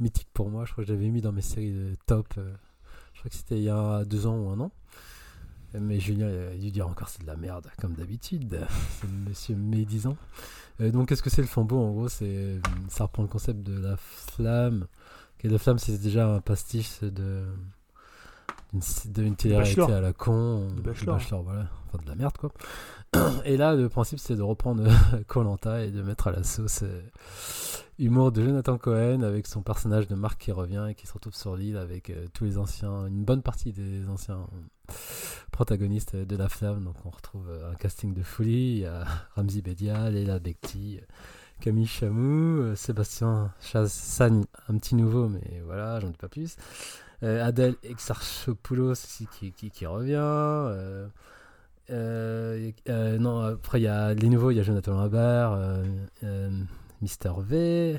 mythique 0.00 0.28
pour 0.34 0.50
moi. 0.50 0.66
Je 0.66 0.72
crois 0.72 0.84
que 0.84 0.88
je 0.88 0.92
l'avais 0.92 1.08
mis 1.08 1.22
dans 1.22 1.32
mes 1.32 1.40
séries 1.40 1.72
de 1.72 1.96
top. 2.04 2.28
Euh, 2.36 2.54
je 3.14 3.20
crois 3.20 3.30
que 3.30 3.36
c'était 3.36 3.56
il 3.56 3.62
y 3.62 3.70
a 3.70 4.04
deux 4.04 4.26
ans 4.26 4.36
ou 4.36 4.50
un 4.50 4.60
an. 4.60 4.70
Mais 5.72 5.98
Julien 5.98 6.28
a 6.28 6.54
dû 6.54 6.70
dire 6.70 6.86
encore 6.86 7.08
c'est 7.08 7.22
de 7.22 7.26
la 7.26 7.36
merde, 7.36 7.70
comme 7.80 7.94
d'habitude. 7.94 8.66
monsieur 9.26 9.56
médisant. 9.56 10.18
Euh, 10.82 10.90
donc 10.90 11.08
qu'est-ce 11.08 11.22
que 11.22 11.30
c'est 11.30 11.42
le 11.42 11.48
flambeau 11.48 11.78
En 11.78 11.92
gros, 11.92 12.08
c'est 12.10 12.60
ça 12.88 13.04
reprend 13.04 13.22
le 13.22 13.28
concept 13.28 13.62
de 13.62 13.80
la 13.80 13.96
flamme. 13.96 14.88
Que 15.38 15.48
la 15.48 15.58
flamme, 15.58 15.78
c'est 15.78 15.96
déjà 15.96 16.34
un 16.34 16.40
pastiche 16.42 17.00
de 17.00 17.46
d'une 18.72 19.34
télé-réalité 19.36 19.80
à 19.92 20.00
la 20.00 20.12
con, 20.12 20.68
de 20.76 20.82
bachelor. 20.82 21.42
voilà, 21.42 21.68
enfin 21.86 22.02
de 22.02 22.08
la 22.08 22.14
merde 22.14 22.36
quoi. 22.36 22.50
Et 23.44 23.56
là, 23.56 23.74
le 23.74 23.88
principe 23.88 24.18
c'est 24.18 24.36
de 24.36 24.42
reprendre 24.42 24.84
Colanta 25.26 25.84
et 25.84 25.90
de 25.90 26.02
mettre 26.02 26.28
à 26.28 26.32
la 26.32 26.42
sauce 26.42 26.82
euh, 26.82 27.00
humour 27.98 28.30
de 28.30 28.44
Jonathan 28.44 28.78
Cohen 28.78 29.22
avec 29.22 29.46
son 29.46 29.62
personnage 29.62 30.06
de 30.06 30.14
Marc 30.14 30.40
qui 30.40 30.52
revient 30.52 30.86
et 30.90 30.94
qui 30.94 31.06
se 31.06 31.12
retrouve 31.12 31.34
sur 31.34 31.56
l'île 31.56 31.76
avec 31.76 32.10
euh, 32.10 32.26
tous 32.32 32.44
les 32.44 32.58
anciens, 32.58 33.06
une 33.06 33.24
bonne 33.24 33.42
partie 33.42 33.72
des 33.72 34.08
anciens 34.08 34.46
protagonistes 35.50 36.14
de 36.14 36.36
La 36.36 36.48
Flamme. 36.48 36.84
Donc 36.84 36.94
on 37.04 37.10
retrouve 37.10 37.48
euh, 37.48 37.72
un 37.72 37.74
casting 37.74 38.14
de 38.14 38.22
folie, 38.22 38.72
il 38.72 38.78
y 38.78 38.86
a 38.86 39.04
Ramzi 39.36 39.62
Bedia, 39.62 40.10
Leila 40.10 40.38
Bekti, 40.38 41.00
Camille 41.60 41.86
Chamou, 41.86 42.60
euh, 42.60 42.76
Sébastien 42.76 43.52
Chassagne, 43.60 44.44
un 44.68 44.78
petit 44.78 44.94
nouveau, 44.94 45.28
mais 45.28 45.60
voilà, 45.64 45.98
j'en 46.00 46.08
dis 46.08 46.16
pas 46.16 46.28
plus. 46.28 46.56
Euh, 47.22 47.44
Adèle 47.44 47.74
Exarchopoulos 47.82 48.94
qui, 49.72 49.86
revient. 49.86 50.14
Euh, 50.16 51.08
euh, 51.90 53.18
non, 53.18 53.40
après 53.40 53.80
il 53.80 53.84
y 53.84 53.88
a 53.88 54.14
les 54.14 54.28
nouveaux, 54.28 54.50
il 54.50 54.56
y 54.56 54.60
a 54.60 54.62
Jonathan 54.62 54.92
Lambert, 54.92 55.58
Mister 57.02 57.32
V, 57.38 57.98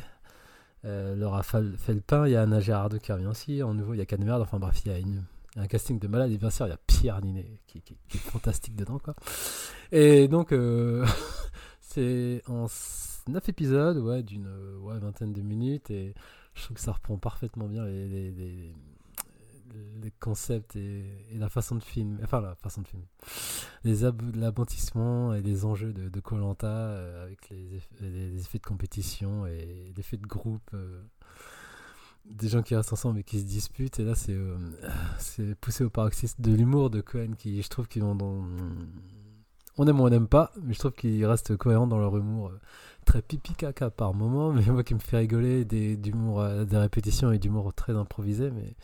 Laura 0.84 1.44
Felpin, 1.44 2.28
il 2.28 2.32
y 2.32 2.36
a 2.36 2.44
Anna 2.44 2.60
Gérardo 2.60 2.98
qui 2.98 3.12
revient 3.12 3.26
aussi. 3.26 3.62
En 3.62 3.74
nouveau, 3.74 3.94
il 3.94 3.98
y 3.98 4.02
a 4.02 4.06
Cadmerde, 4.06 4.42
enfin 4.42 4.60
bref, 4.60 4.82
il 4.86 4.92
y 4.92 4.96
a 4.96 5.62
un 5.62 5.68
casting 5.68 6.00
de 6.00 6.08
malade. 6.08 6.32
Et 6.32 6.38
bien 6.38 6.50
sûr, 6.50 6.68
il 6.68 6.70
y 6.70 6.74
a 6.74 6.80
Pierre 6.88 7.22
Ninet 7.22 7.60
qui, 7.68 7.80
est 7.80 8.18
fantastique 8.18 8.76
dedans, 8.76 9.00
quoi. 9.00 9.16
Et 9.92 10.30
donc, 10.30 10.54
c'est 11.82 12.42
en 12.48 12.68
9 13.28 13.50
épisodes, 13.50 13.98
ouais, 13.98 14.24
d'une 14.24 14.48
ouais, 14.82 14.98
vingtaine 15.00 15.34
de 15.34 15.42
minutes. 15.42 15.92
Et 15.92 16.14
je 16.54 16.64
trouve 16.64 16.78
que 16.78 16.82
ça 16.82 16.94
reprend 16.94 17.18
parfaitement 17.18 17.68
bien 17.68 17.86
les- 17.86 18.74
les 20.02 20.12
concepts 20.12 20.76
et, 20.76 21.04
la 21.34 21.50
façon 21.50 21.76
de 21.76 21.84
filmer. 21.84 22.20
Enfin, 22.24 22.42
la 22.42 22.56
façon 22.56 22.82
de 22.82 22.88
filmer. 22.88 23.08
Les 23.84 24.04
ab- 24.06 24.36
l'aboutissements 24.36 25.34
et 25.34 25.42
les 25.42 25.66
enjeux 25.66 25.94
de 25.94 26.20
Colanta 26.20 27.22
avec 27.24 27.50
les, 27.50 27.78
eff- 27.78 27.90
les- 28.02 28.32
les 28.32 28.42
effets 28.42 28.60
de 28.60 28.66
compétition 28.66 29.46
et 29.46 29.94
l'effet 29.96 30.18
de 30.18 30.28
groupe. 30.28 30.70
euh, 30.74 31.02
des 32.26 32.48
gens 32.50 32.62
qui 32.62 32.76
restent 32.76 32.94
ensemble 32.94 33.20
et 33.20 33.24
qui 33.24 33.40
se 33.40 33.46
disputent. 33.46 34.00
Et 34.00 34.04
là, 34.04 34.14
c'est 34.14 34.34
euh, 34.36 34.56
c'est 35.18 35.56
poussé 35.56 35.84
au 35.84 35.90
paroxysme 35.90 36.42
de 36.44 36.54
l'humour 36.54 36.90
de 36.92 37.02
Cohen 37.02 37.32
qui, 37.38 37.62
je 37.62 37.70
trouve, 37.70 37.88
qu'ils 37.88 38.04
On 38.04 39.88
aime 39.88 40.00
ou 40.00 40.04
on 40.04 40.10
n'aime 40.10 40.28
pas, 40.28 40.52
mais 40.62 40.74
je 40.74 40.80
trouve 40.80 40.92
qu'ils 40.92 41.26
restent 41.26 41.56
cohérents 41.58 41.88
dans 41.88 41.98
leur 41.98 42.16
humour 42.18 42.50
euh, 42.50 42.60
très 43.10 43.24
pipi 43.24 43.56
caca 43.56 43.90
par 43.90 44.14
moment, 44.14 44.54
mais 44.54 44.64
moi 44.68 44.84
qui 44.84 44.94
me 44.94 45.00
fait 45.00 45.18
rigoler, 45.18 45.66
des, 45.66 45.98
d'humour, 45.98 46.42
euh, 46.42 46.64
des 46.64 46.78
répétitions 46.78 47.32
et 47.32 47.40
d'humour 47.40 47.74
très 47.74 47.94
improvisé. 47.94 48.52
Mais 48.52 48.76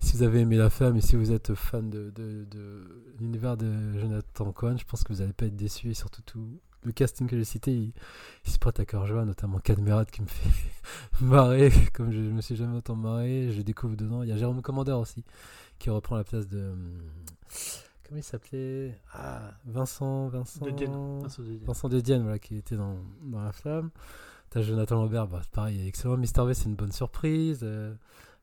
si 0.00 0.16
vous 0.16 0.22
avez 0.22 0.40
aimé 0.40 0.56
La 0.56 0.70
Femme 0.70 0.96
et 0.96 1.02
si 1.02 1.14
vous 1.14 1.30
êtes 1.30 1.54
fan 1.54 1.90
de, 1.90 2.10
de, 2.10 3.04
l'univers 3.20 3.58
de 3.58 3.98
Jonathan 3.98 4.50
Cohen, 4.52 4.78
je 4.78 4.84
pense 4.86 5.04
que 5.04 5.12
vous 5.12 5.18
n'allez 5.18 5.34
pas 5.34 5.44
être 5.44 5.56
déçu 5.56 5.90
et 5.90 5.94
surtout 5.94 6.22
tout. 6.22 6.58
Le 6.84 6.92
casting 6.92 7.26
que 7.26 7.36
j'ai 7.36 7.44
cité, 7.44 7.70
il, 7.70 7.92
il 8.46 8.50
se 8.50 8.58
prête 8.58 8.80
à 8.80 8.86
cœur 8.86 9.06
joie, 9.06 9.26
notamment 9.26 9.58
Cadmerat 9.58 10.06
qui 10.06 10.22
me 10.22 10.26
fait 10.26 10.48
marrer, 11.20 11.70
comme 11.92 12.10
je, 12.10 12.22
je 12.22 12.30
me 12.30 12.40
suis 12.40 12.56
jamais 12.56 12.78
autant 12.78 12.96
marré. 12.96 13.52
Je 13.52 13.60
découvre 13.60 13.94
dedans. 13.94 14.22
Il 14.22 14.30
y 14.30 14.32
a 14.32 14.38
Jérôme 14.38 14.62
Commandeur 14.62 15.00
aussi, 15.00 15.22
qui 15.78 15.90
reprend 15.90 16.16
la 16.16 16.24
place 16.24 16.48
de. 16.48 16.72
Comment 18.06 18.18
il 18.20 18.22
s'appelait? 18.22 19.00
Ah, 19.12 19.50
Vincent. 19.64 20.28
Vincent. 20.28 20.64
De 20.64 20.70
Dienne. 20.70 21.20
Vincent 21.22 21.42
de 21.42 21.48
Dienne. 21.48 21.64
Vincent 21.64 21.88
de 21.88 22.00
Dienne, 22.00 22.22
voilà, 22.22 22.38
qui 22.38 22.56
était 22.56 22.76
dans, 22.76 22.98
dans 23.22 23.42
La 23.42 23.52
Flamme. 23.52 23.90
T'as 24.50 24.62
Jonathan 24.62 24.94
Lambert, 24.94 25.26
bah, 25.26 25.42
pareil, 25.50 25.78
il 25.78 25.84
est 25.84 25.88
excellent. 25.88 26.16
Mister 26.16 26.44
V, 26.44 26.54
c'est 26.54 26.66
une 26.66 26.76
bonne 26.76 26.92
surprise. 26.92 27.60
Euh, 27.64 27.92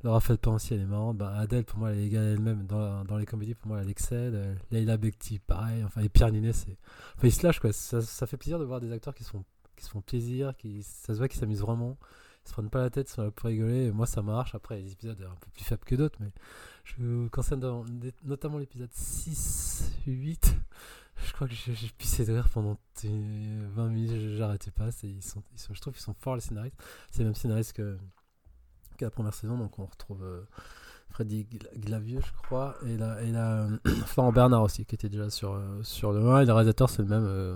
Laura 0.03 0.19
Felpin 0.19 0.52
aussi, 0.52 0.73
elle 0.73 0.81
est 0.81 0.85
marrante. 0.85 1.18
Bah, 1.18 1.34
Adèle, 1.38 1.64
pour 1.64 1.80
moi, 1.80 1.94
elle 1.94 1.99
est 1.99 2.07
égale 2.07 2.26
elle-même. 2.26 2.65
Dans, 2.65 3.06
dans 3.06 3.18
les 3.18 3.26
comédies, 3.26 3.56
pour 3.56 3.69
moi, 3.69 3.81
elle 3.81 3.90
excelle. 3.90 4.35
Euh, 4.35 4.53
Leila 4.69 4.98
Bekti, 4.98 5.40
pareil. 5.40 5.81
Enfin, 5.85 6.02
et 6.02 6.10
Pierre 6.10 6.31
Ninet, 6.31 6.52
c'est. 6.52 6.77
Enfin, 7.15 7.27
ils 7.27 7.31
se 7.31 7.48
lâchent, 7.48 7.61
quoi. 7.61 7.72
Ça, 7.72 8.02
ça 8.02 8.27
fait 8.27 8.35
plaisir 8.35 8.60
de 8.60 8.65
voir 8.65 8.81
des 8.81 8.91
acteurs 8.91 9.14
qui 9.14 9.23
se 9.23 9.30
font, 9.30 9.45
qui 9.77 9.85
se 9.85 9.90
font 9.90 10.02
plaisir, 10.02 10.57
qui, 10.57 10.84
ça 10.84 11.14
se 11.14 11.19
voit 11.19 11.30
qu'ils 11.30 11.40
s'amusent 11.40 11.61
vraiment. 11.61 11.98
Ils 12.45 12.49
se 12.49 12.53
prennent 12.53 12.70
pas 12.70 12.82
la 12.82 12.90
tête, 12.90 13.10
ils 13.10 13.14
sont 13.14 13.24
là 13.24 13.32
pour 13.32 13.48
rigoler. 13.48 13.86
Et 13.86 13.91
moi, 13.91 14.06
ça 14.06 14.22
marche. 14.22 14.53
Après, 14.56 14.80
les 14.82 14.91
épisodes 14.91 15.22
un 15.22 15.36
peu 15.36 15.49
plus 15.53 15.64
faibles 15.64 15.84
que 15.86 15.95
d'autres, 15.95 16.18
mais 16.20 16.32
je 16.84 17.28
conseille 17.30 17.57
dans- 17.60 17.86
notamment 18.24 18.57
l'épisode 18.57 18.91
6, 18.94 19.91
8. 20.07 20.56
Je 21.15 21.32
crois 21.34 21.48
que 21.48 21.53
j'ai 21.53 21.74
pissé 21.98 22.26
de 22.26 22.34
rire 22.34 22.49
pendant 22.49 22.78
euh, 23.06 23.68
20 23.76 23.90
minutes, 23.90 24.36
j'arrêtais 24.38 24.72
pas. 24.72 24.90
Ils 25.03 25.22
sont, 25.24 25.44
je 25.72 25.80
trouve 25.80 25.94
qu'ils 25.94 26.02
sont 26.03 26.15
forts 26.15 26.36
les 26.36 26.41
scénaristes. 26.41 26.76
C'est 27.11 27.20
le 27.20 27.26
même 27.26 27.36
scénariste 27.36 27.74
que, 27.74 27.98
que 28.98 29.06
la 29.06 29.11
première 29.11 29.34
saison, 29.34 29.57
donc 29.57 29.78
on 29.80 29.86
retrouve 29.86 30.24
euh, 30.24 30.44
Freddy 31.14 31.45
Gla- 31.45 31.80
Glavieux, 31.80 32.19
je 32.26 32.31
crois, 32.44 32.76
et 32.88 32.98
là, 32.98 33.22
et 33.22 33.31
euh, 33.35 33.68
Florent 34.07 34.31
Bernard 34.31 34.64
aussi, 34.64 34.84
qui 34.85 34.95
était 34.95 35.10
déjà 35.10 35.30
sur, 35.30 35.53
euh, 35.53 35.80
sur 35.84 36.11
le 36.11 36.27
1. 36.27 36.41
Et 36.41 36.45
le 36.45 36.53
réalisateur, 36.53 36.90
c'est 36.90 37.03
le 37.03 37.07
même, 37.07 37.26
euh, 37.27 37.56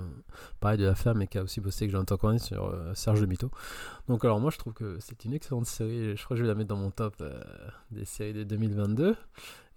pareil, 0.60 0.78
de 0.78 0.86
la 0.86 0.94
femme, 0.94 1.22
et 1.24 1.28
qui 1.28 1.40
a 1.40 1.44
aussi 1.44 1.60
bossé 1.60 1.86
avec 1.86 1.92
Jonathan 1.92 2.18
Cohen 2.18 2.38
sur 2.38 2.66
euh, 2.66 2.94
Serge 2.94 3.20
Le 3.20 3.26
Mito. 3.28 3.50
Donc, 4.08 4.24
alors, 4.26 4.40
moi, 4.40 4.52
je 4.52 4.58
trouve 4.60 4.74
que 4.74 4.98
c'est 5.00 5.26
une 5.26 5.34
excellente 5.34 5.66
série. 5.66 6.16
Je 6.16 6.24
crois 6.24 6.36
que 6.36 6.40
je 6.40 6.44
vais 6.44 6.48
la 6.50 6.56
mettre 6.56 6.70
dans 6.70 6.78
mon 6.78 6.92
top 6.92 7.16
des 7.92 8.06
séries 8.06 8.34
de 8.34 8.44
2022. 8.44 9.16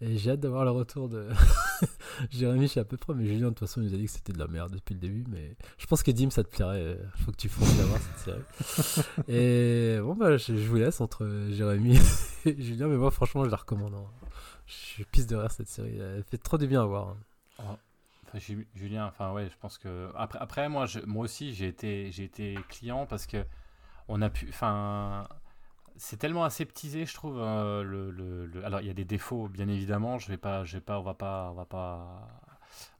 Et 0.02 0.16
j'ai 0.16 0.30
hâte 0.30 0.40
d'avoir 0.40 0.64
le 0.64 0.70
retour 0.70 1.08
de 1.10 1.28
Jérémy, 2.30 2.66
je 2.68 2.72
sais 2.74 2.80
à 2.80 2.84
peu 2.84 2.96
près, 2.96 3.12
mais 3.14 3.26
Julien, 3.26 3.44
de 3.44 3.48
toute 3.50 3.60
façon, 3.60 3.82
il 3.82 3.88
nous 3.88 3.94
a 3.94 3.96
dit 3.98 4.04
que 4.06 4.10
c'était 4.10 4.32
de 4.32 4.38
la 4.38 4.46
merde 4.46 4.72
depuis 4.72 4.94
le 4.94 5.00
début. 5.00 5.24
Mais 5.28 5.56
je 5.78 5.86
pense 5.86 6.02
que 6.02 6.10
Dim, 6.10 6.30
ça 6.30 6.42
te 6.42 6.48
plairait. 6.48 6.98
Il 7.18 7.22
faut 7.24 7.32
que 7.32 7.36
tu 7.36 7.48
fonces 7.50 7.76
la 7.78 7.84
voir 7.84 7.98
cette 8.00 8.18
série. 8.18 9.24
Et 9.28 9.98
bon, 10.00 10.14
bah, 10.14 10.36
je, 10.38 10.56
je 10.56 10.66
vous 10.68 10.76
laisse 10.76 11.00
entre 11.00 11.28
Jérémy 11.50 11.98
et 12.46 12.56
Julien, 12.62 12.88
mais 12.88 12.96
moi, 12.96 13.10
franchement, 13.10 13.44
je 13.44 13.50
la 13.50 13.56
recommande. 13.58 13.94
hein. 13.94 14.04
Je 14.66 14.72
suis 14.72 15.04
pisse 15.04 15.26
de 15.26 15.36
rire 15.36 15.50
cette 15.50 15.68
série. 15.68 15.98
Elle 15.98 16.24
fait 16.24 16.38
trop 16.38 16.56
du 16.56 16.66
bien 16.66 16.82
à 16.82 16.86
voir. 16.86 17.08
hein. 17.58 17.76
Enfin, 18.26 18.38
Ju- 18.38 18.68
Julien, 18.74 19.06
enfin 19.06 19.32
ouais, 19.32 19.46
je 19.50 19.56
pense 19.60 19.76
que 19.76 20.08
après, 20.14 20.38
après 20.38 20.68
moi, 20.68 20.86
je- 20.86 21.00
moi 21.00 21.24
aussi, 21.24 21.52
j'ai 21.52 21.66
été, 21.66 22.12
j'ai 22.12 22.22
été 22.24 22.56
client 22.68 23.04
parce 23.04 23.26
que 23.26 23.44
on 24.06 24.22
a 24.22 24.30
pu, 24.30 24.46
enfin, 24.50 25.26
c'est 26.00 26.16
tellement 26.18 26.44
aseptisé, 26.44 27.06
je 27.06 27.14
trouve. 27.14 27.38
euh, 27.40 27.82
le, 27.82 28.10
le- 28.10 28.46
le- 28.46 28.64
alors, 28.64 28.80
il 28.80 28.86
y 28.86 28.90
a 28.90 28.94
des 28.94 29.04
défauts, 29.04 29.48
bien 29.48 29.68
évidemment. 29.68 30.18
Je 30.18 30.28
vais 30.28 30.36
pas, 30.38 30.64
je 30.64 30.76
vais 30.78 30.80
pas, 30.80 30.98
on 30.98 31.02
va 31.02 31.14
pas, 31.14 31.50
on 31.52 31.54
va 31.54 31.64
pas, 31.66 32.28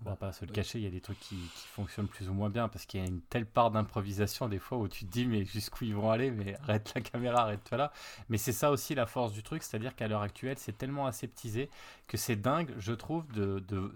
on 0.04 0.10
va 0.10 0.16
pas 0.16 0.32
se 0.32 0.44
le 0.44 0.52
cacher. 0.52 0.78
Il 0.78 0.84
y 0.84 0.86
a 0.86 0.90
des 0.90 1.00
trucs 1.00 1.20
qui, 1.20 1.36
qui 1.36 1.66
fonctionnent 1.68 2.08
plus 2.08 2.28
ou 2.28 2.32
moins 2.32 2.48
bien 2.48 2.68
parce 2.68 2.86
qu'il 2.86 3.00
y 3.00 3.02
a 3.02 3.06
une 3.06 3.20
telle 3.20 3.46
part 3.46 3.70
d'improvisation 3.70 4.48
des 4.48 4.58
fois 4.58 4.78
où 4.78 4.88
tu 4.88 5.04
te 5.04 5.10
dis 5.10 5.26
mais 5.26 5.44
jusqu'où 5.44 5.84
ils 5.84 5.94
vont 5.94 6.10
aller, 6.10 6.30
mais 6.30 6.56
arrête 6.62 6.92
la 6.94 7.00
caméra, 7.00 7.42
arrête-toi 7.42 7.78
là. 7.78 7.92
Mais 8.28 8.38
c'est 8.38 8.52
ça 8.52 8.70
aussi 8.70 8.94
la 8.94 9.06
force 9.06 9.32
du 9.32 9.42
truc, 9.42 9.62
c'est-à-dire 9.62 9.94
qu'à 9.94 10.08
l'heure 10.08 10.22
actuelle, 10.22 10.56
c'est 10.58 10.76
tellement 10.76 11.06
aseptisé 11.06 11.70
que 12.06 12.16
c'est 12.16 12.36
dingue, 12.36 12.74
je 12.78 12.92
trouve, 12.92 13.26
de, 13.32 13.60
de, 13.68 13.92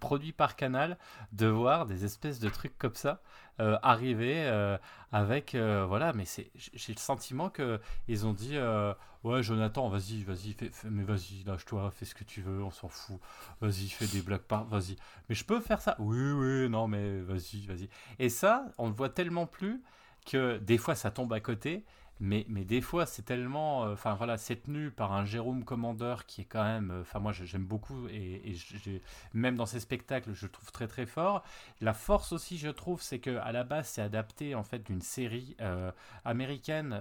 produit 0.00 0.32
par 0.32 0.56
Canal, 0.56 0.98
de 1.32 1.46
voir 1.46 1.86
des 1.86 2.04
espèces 2.04 2.40
de 2.40 2.48
trucs 2.48 2.76
comme 2.78 2.94
ça 2.94 3.20
euh, 3.60 3.78
arriver 3.82 4.44
euh, 4.46 4.78
avec 5.12 5.54
euh, 5.54 5.84
voilà. 5.86 6.12
Mais 6.14 6.24
c'est, 6.24 6.50
j'ai 6.56 6.94
le 6.94 6.98
sentiment 6.98 7.50
que 7.50 7.80
ils 8.08 8.26
ont 8.26 8.32
dit 8.32 8.56
ouais 9.24 9.42
Jonathan, 9.42 9.88
vas-y, 9.88 10.24
vas-y, 10.24 10.52
fais, 10.54 10.70
mais 10.84 11.04
vas-y, 11.04 11.44
lâche-toi, 11.44 11.90
fais 11.92 12.04
ce 12.04 12.14
que 12.14 12.24
tu 12.24 12.40
veux, 12.40 12.62
on 12.62 12.70
s'en 12.70 12.88
fout. 12.88 13.20
Vas-y, 13.60 13.88
fais 13.88 14.06
des 14.06 14.22
blagues 14.22 14.40
par, 14.40 14.64
vas-y. 14.64 14.96
Mais 15.28 15.34
peux 15.44 15.60
faire 15.60 15.80
ça 15.80 15.96
Oui, 15.98 16.18
oui, 16.32 16.68
non, 16.68 16.88
mais 16.88 17.20
vas-y, 17.20 17.66
vas-y. 17.66 17.88
Et 18.18 18.28
ça, 18.28 18.66
on 18.78 18.88
le 18.88 18.94
voit 18.94 19.08
tellement 19.08 19.46
plus 19.46 19.82
que 20.26 20.58
des 20.58 20.78
fois 20.78 20.94
ça 20.94 21.10
tombe 21.10 21.32
à 21.32 21.40
côté. 21.40 21.84
Mais, 22.20 22.46
mais 22.48 22.64
des 22.64 22.80
fois, 22.80 23.04
c'est 23.06 23.22
tellement. 23.22 23.84
euh, 23.84 23.92
Enfin, 23.94 24.14
voilà, 24.14 24.36
c'est 24.38 24.56
tenu 24.62 24.90
par 24.92 25.12
un 25.12 25.24
Jérôme 25.24 25.64
Commandeur 25.64 26.24
qui 26.26 26.42
est 26.42 26.44
quand 26.44 26.62
même. 26.62 26.90
euh, 26.92 27.00
Enfin, 27.00 27.18
moi, 27.18 27.32
je- 27.32 27.44
j'aime 27.44 27.64
beaucoup. 27.64 28.06
Et, 28.08 28.52
et 28.52 29.02
même 29.34 29.56
dans 29.56 29.66
ses 29.66 29.80
spectacles, 29.80 30.32
je 30.32 30.46
trouve 30.46 30.70
très, 30.72 30.86
très 30.86 31.06
fort. 31.06 31.42
La 31.80 31.94
force 31.94 32.32
aussi, 32.32 32.58
je 32.58 32.68
trouve, 32.68 33.02
c'est 33.02 33.18
que 33.18 33.36
à 33.38 33.50
la 33.52 33.64
base, 33.64 33.88
c'est 33.88 34.02
adapté 34.02 34.54
en 34.54 34.62
fait 34.62 34.84
d'une 34.86 35.00
série 35.00 35.56
euh, 35.60 35.90
américaine. 36.24 36.92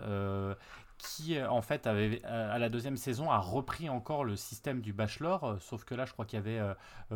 Qui 1.02 1.38
euh, 1.38 1.50
en 1.50 1.62
fait 1.62 1.88
avait 1.88 2.22
euh, 2.26 2.54
à 2.54 2.60
la 2.60 2.70
deuxième 2.70 2.98
saison 2.98 3.30
a 3.32 3.38
repris 3.40 3.90
encore 3.90 4.24
le 4.24 4.36
système 4.36 4.82
du 4.82 4.94
bachelor, 4.94 5.44
euh, 5.44 5.58
sauf 5.60 5.84
que 5.84 5.96
là 5.96 6.06
je 6.06 6.14
crois 6.14 6.26
qu'il 6.26 6.38
y 6.38 6.42
avait 6.42 6.62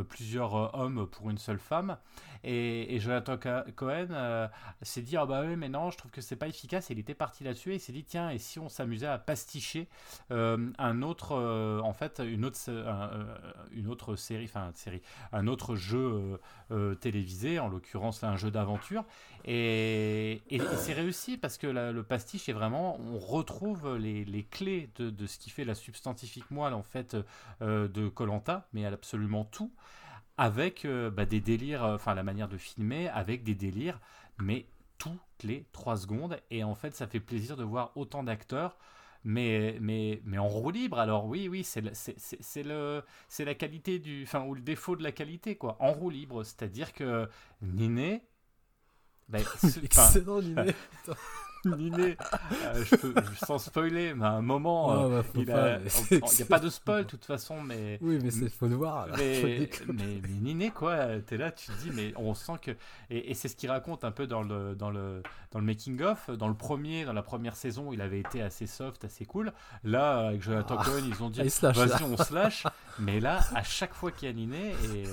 plusieurs 0.10 0.76
hommes 0.78 1.08
pour 1.08 1.30
une 1.30 1.38
seule 1.38 1.60
femme. 1.60 1.98
Et, 2.44 3.00
Jonathan 3.00 3.38
Co- 3.38 3.72
Cohen 3.76 4.50
s'est 4.82 5.02
dit 5.02 5.18
ah 5.18 5.26
bah 5.26 5.44
oui 5.46 5.56
mais 5.56 5.70
non 5.70 5.90
je 5.92 5.98
trouve 5.98 6.12
que 6.12 6.22
c'est 6.22 6.36
pas 6.36 6.48
efficace. 6.48 6.90
Et 6.90 6.94
il 6.94 7.00
était 7.00 7.14
parti 7.14 7.44
là-dessus 7.44 7.72
et 7.72 7.76
il 7.76 7.80
s'est 7.80 7.94
dit 7.94 8.04
tiens 8.04 8.30
et 8.30 8.38
si 8.38 8.60
on 8.60 8.70
s'amusait 8.70 9.08
à 9.08 9.18
pasticher 9.18 9.88
un 10.30 11.02
autre 11.02 11.36
en 11.84 11.94
fait 11.94 12.22
une 12.26 12.46
autre 12.46 12.70
une 13.72 13.88
autre 13.88 14.16
série 14.16 14.46
enfin 14.46 14.72
série 14.74 15.02
un 15.32 15.48
autre 15.48 15.76
jeu 15.76 16.40
télévisé 17.02 17.60
en 17.60 17.68
l'occurrence 17.70 18.24
un 18.24 18.36
jeu 18.36 18.52
d'aventure 18.52 19.04
et, 19.46 20.42
et- 20.50 20.56
et 20.56 20.76
c'est 20.78 20.94
réussi 20.94 21.38
parce 21.38 21.58
que 21.58 21.68
le 21.68 22.04
pastiche 22.04 22.50
est 22.50 22.54
vraiment, 22.54 22.98
on 23.00 23.18
retrouve 23.20 23.75
les, 23.84 24.26
les 24.26 24.44
clés 24.44 24.90
de, 24.96 25.10
de 25.10 25.26
ce 25.28 25.38
qui 25.38 25.50
fait 25.50 25.66
la 25.66 25.76
substantifique 25.76 26.50
moelle 26.52 26.74
en 26.74 26.84
fait 26.84 27.18
euh, 27.62 27.88
de 27.88 28.08
Colanta, 28.08 28.68
mais 28.74 28.86
absolument 28.86 29.46
tout, 29.46 29.72
avec 30.38 30.86
euh, 30.86 31.10
bah, 31.10 31.26
des 31.26 31.42
délires, 31.42 31.84
euh, 31.84 31.96
enfin 31.96 32.14
la 32.14 32.24
manière 32.24 32.48
de 32.48 32.58
filmer, 32.58 33.10
avec 33.10 33.44
des 33.44 33.56
délires, 33.56 34.00
mais 34.40 34.68
toutes 34.98 35.20
les 35.44 35.66
trois 35.72 35.98
secondes. 35.98 36.40
Et 36.52 36.64
en 36.64 36.76
fait, 36.76 36.96
ça 36.96 37.08
fait 37.08 37.20
plaisir 37.20 37.58
de 37.58 37.64
voir 37.64 37.92
autant 37.96 38.24
d'acteurs. 38.24 38.78
Mais, 39.28 39.80
mais, 39.82 40.22
mais 40.24 40.38
en 40.38 40.48
roue 40.48 40.70
libre, 40.70 41.00
alors 41.00 41.26
oui, 41.26 41.48
oui, 41.50 41.64
c'est 41.64 42.64
la 42.64 43.56
qualité 43.56 43.98
du, 43.98 44.22
enfin, 44.22 44.44
ou 44.44 44.54
le 44.54 44.62
défaut 44.62 44.96
de 44.96 45.02
la 45.02 45.12
qualité, 45.12 45.56
quoi. 45.56 45.78
En 45.80 45.94
roue 45.94 46.12
libre, 46.12 46.44
c'est-à-dire 46.44 46.94
que 46.94 47.28
Niné, 47.64 48.22
ben, 49.28 49.44
Excellent 49.84 50.40
l'idée. 50.40 50.76
Niné, 51.66 52.18
euh, 52.64 52.84
je 52.86 52.96
peux, 52.96 53.14
sans 53.46 53.58
spoiler, 53.58 54.14
mais 54.14 54.26
à 54.26 54.32
un 54.32 54.42
moment, 54.42 55.06
euh, 55.10 55.22
bah, 55.22 55.28
il 55.36 55.52
a- 55.52 55.80
n'y 55.80 56.42
a 56.42 56.46
pas 56.48 56.60
de 56.60 56.70
spoil 56.70 57.04
de 57.04 57.10
toute 57.10 57.26
façon, 57.26 57.62
mais. 57.62 57.98
Oui, 58.02 58.20
mais 58.24 58.32
c'est 58.32 58.50
faut 58.50 58.68
le 58.68 58.76
voir. 58.76 59.08
là. 59.08 59.16
Mais, 59.18 59.60
déconner. 59.60 59.94
mais, 59.94 60.22
mais 60.24 60.36
Niné, 60.42 60.72
quoi, 60.72 61.20
t'es 61.26 61.38
là, 61.38 61.52
tu 61.52 61.68
te 61.68 61.82
dis, 61.82 61.92
mais 61.94 62.14
on 62.18 62.34
sent 62.34 62.54
que. 62.62 62.72
Et, 63.10 63.32
et 63.32 63.34
c'est 63.34 63.48
ce 63.48 63.56
qu'il 63.56 63.70
raconte 63.70 64.04
un 64.04 64.12
peu 64.12 64.28
dans 64.28 64.44
le, 64.44 64.76
dans 64.76 64.92
le, 64.92 65.22
dans 65.52 65.60
le 65.60 65.66
making-of. 65.66 66.30
Dans 66.32 66.48
le 66.48 66.54
premier, 66.56 67.06
dans 67.06 67.14
la 67.14 67.24
première 67.24 67.56
saison, 67.56 67.92
il 67.94 68.02
avait 68.02 68.20
été 68.20 68.42
assez 68.42 68.68
soft, 68.68 69.04
assez 69.06 69.26
cool. 69.26 69.52
Là, 69.84 70.28
avec 70.28 70.42
Jonathan 70.42 70.78
Ah. 70.80 70.84
Cohen, 70.86 71.04
ils 71.08 71.24
ont 71.24 71.30
dit, 71.30 71.42
vas-y, 71.42 72.04
on 72.04 72.18
se 72.18 72.34
lâche. 72.34 72.64
mais 73.00 73.20
là, 73.20 73.40
à 73.56 73.64
chaque 73.64 73.94
fois 73.94 74.12
qu'il 74.12 74.28
y 74.28 74.32
a 74.32 74.34
Niné, 74.34 74.72
et. 74.94 75.04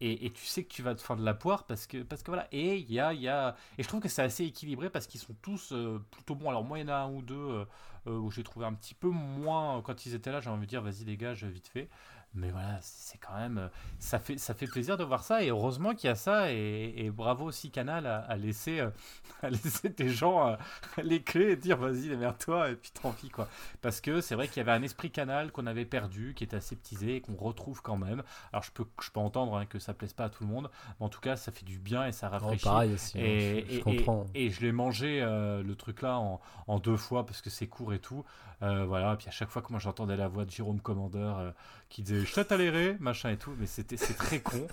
Et, 0.00 0.30
tu 0.30 0.44
sais 0.44 0.64
que 0.64 0.72
tu 0.72 0.82
vas 0.82 0.94
te 0.94 1.00
faire 1.00 1.16
de 1.16 1.24
la 1.24 1.34
poire 1.34 1.64
parce 1.64 1.86
que, 1.86 2.02
parce 2.02 2.22
que 2.22 2.30
voilà. 2.30 2.48
Et 2.52 2.76
il 2.76 2.92
y 2.92 2.98
a. 2.98 3.56
Et 3.78 3.82
je 3.82 3.88
trouve 3.88 4.00
que 4.00 4.08
c'est 4.08 4.22
assez 4.22 4.44
équilibré 4.44 4.90
parce 4.90 5.06
qu'ils 5.06 5.20
sont 5.20 5.34
tous 5.40 5.72
euh, 5.72 6.04
plutôt 6.10 6.34
bons. 6.34 6.50
Alors, 6.50 6.64
moi, 6.64 6.78
il 6.78 6.82
y 6.82 6.84
en 6.84 6.92
a 6.92 6.96
un 6.96 7.10
ou 7.10 7.22
deux 7.22 7.34
euh, 7.34 7.64
euh, 8.08 8.18
où 8.18 8.30
j'ai 8.30 8.42
trouvé 8.42 8.66
un 8.66 8.74
petit 8.74 8.94
peu 8.94 9.08
moins. 9.08 9.80
Quand 9.82 10.04
ils 10.04 10.14
étaient 10.14 10.32
là, 10.32 10.40
j'ai 10.40 10.50
envie 10.50 10.66
de 10.66 10.70
dire, 10.70 10.82
vas-y, 10.82 11.04
dégage, 11.04 11.44
vite 11.44 11.68
fait. 11.68 11.88
Mais 12.36 12.50
voilà, 12.50 12.78
c'est 12.80 13.18
quand 13.18 13.36
même. 13.36 13.58
euh, 13.58 13.68
Ça 14.00 14.18
fait, 14.18 14.38
ça 14.38 14.54
fait 14.54 14.66
plaisir 14.66 14.96
de 14.96 15.04
voir 15.04 15.22
ça. 15.22 15.42
Et 15.44 15.50
heureusement 15.50 15.94
qu'il 15.94 16.08
y 16.08 16.10
a 16.10 16.16
ça. 16.16 16.50
Et, 16.52 16.92
et 16.96 17.10
bravo 17.10 17.44
aussi, 17.44 17.70
Canal, 17.70 18.06
à, 18.06 18.18
à 18.18 18.36
laisser, 18.36 18.80
euh, 18.80 18.90
à 19.42 19.50
laisser 19.50 19.88
des 19.90 20.08
gens 20.08 20.48
euh, 20.48 20.56
les 21.02 21.22
clés 21.22 21.52
et 21.52 21.56
dire, 21.56 21.76
vas-y, 21.76 22.08
démerde-toi. 22.08 22.70
Et 22.70 22.74
puis 22.74 22.90
tant 22.90 23.12
pis, 23.12 23.30
quoi. 23.30 23.48
Parce 23.82 24.00
que 24.00 24.20
c'est 24.20 24.34
vrai 24.34 24.48
qu'il 24.48 24.56
y 24.56 24.60
avait 24.60 24.72
un 24.72 24.82
esprit 24.82 25.12
Canal 25.12 25.52
qu'on 25.52 25.66
avait 25.66 25.84
perdu, 25.84 26.34
qui 26.34 26.42
était 26.42 26.56
aseptisé 26.56 27.16
et 27.16 27.20
qu'on 27.20 27.36
retrouve 27.36 27.82
quand 27.82 27.96
même. 27.96 28.22
Alors, 28.52 28.64
je 28.64 28.72
peux, 28.72 28.84
je 29.00 29.10
peux 29.10 29.20
entendre 29.20 29.56
hein, 29.56 29.66
que 29.66 29.78
ça 29.78 29.94
plaise 29.94 30.12
pas 30.12 30.24
à 30.24 30.28
tout 30.28 30.42
le 30.42 30.50
monde. 30.50 30.70
Mais 30.98 31.06
en 31.06 31.08
tout 31.08 31.20
cas, 31.20 31.36
ça 31.36 31.52
fait 31.52 31.64
du 31.64 31.78
bien 31.78 32.04
et 32.06 32.10
ça 32.12 32.26
Oh, 32.28 32.32
rafraîchit. 32.32 32.64
pareil 32.64 32.94
aussi. 32.94 33.16
hein, 33.16 33.22
Et, 33.24 33.64
je, 33.68 33.74
je 33.74 33.78
et- 33.78 33.82
comprends. 33.82 34.26
et- 34.34 34.46
et 34.46 34.50
je 34.50 34.60
l'ai 34.60 34.72
mangé 34.72 35.22
euh, 35.22 35.62
le 35.62 35.74
truc 35.76 36.02
là 36.02 36.18
en, 36.18 36.40
en 36.66 36.78
deux 36.80 36.96
fois 36.96 37.24
parce 37.26 37.40
que 37.42 37.48
c'est 37.50 37.68
court 37.68 37.94
et 37.94 38.00
tout. 38.00 38.24
Euh, 38.64 38.84
voilà, 38.86 39.12
et 39.12 39.16
puis 39.16 39.28
à 39.28 39.30
chaque 39.30 39.50
fois 39.50 39.62
que 39.62 39.68
moi 39.70 39.78
j'entendais 39.78 40.16
la 40.16 40.26
voix 40.28 40.44
de 40.44 40.50
Jérôme 40.50 40.80
Commandeur 40.80 41.38
euh, 41.38 41.50
qui 41.90 42.02
disait 42.02 42.24
je 42.24 42.32
t'attalerai, 42.34 42.96
machin 42.98 43.30
et 43.30 43.36
tout, 43.36 43.52
mais 43.58 43.66
c'était 43.66 43.96
c'est 43.96 44.14
très 44.14 44.40
con. 44.40 44.66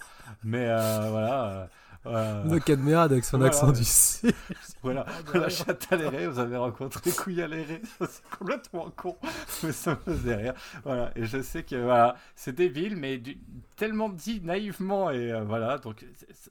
Mais 0.44 0.66
euh, 0.70 1.08
voilà. 1.10 1.46
euh, 1.46 1.66
euh, 2.08 2.44
Le 2.46 2.60
Cadmerade 2.60 3.12
avec 3.12 3.24
son 3.26 3.38
Voilà, 3.38 3.54
accent 3.54 3.72
du 3.72 3.84
C. 3.84 4.34
voilà, 4.82 5.06
la 5.36 5.50
chatte 5.50 5.88
à 5.92 5.98
l'éré, 5.98 6.28
vous 6.28 6.40
avez 6.40 6.58
rencontré 6.58 7.12
couille 7.12 7.42
à 7.44 7.48
l'éré, 7.48 7.80
ça 8.00 8.08
c'est 8.08 8.24
complètement 8.40 8.90
con, 8.96 9.18
mais 9.64 9.72
ça 9.72 9.92
me 10.08 10.14
faisait 10.16 10.36
rire. 10.36 10.54
Voilà, 10.84 11.12
et 11.16 11.26
je 11.26 11.42
sais 11.44 11.62
que 11.64 11.76
voilà, 11.76 12.16
c'est 12.36 12.56
débile, 12.56 12.96
mais 12.96 13.18
du- 13.20 13.38
tellement 13.76 14.10
dit 14.10 14.42
naïvement, 14.42 15.12
et 15.12 15.32
voilà, 15.44 15.78
donc 15.78 16.04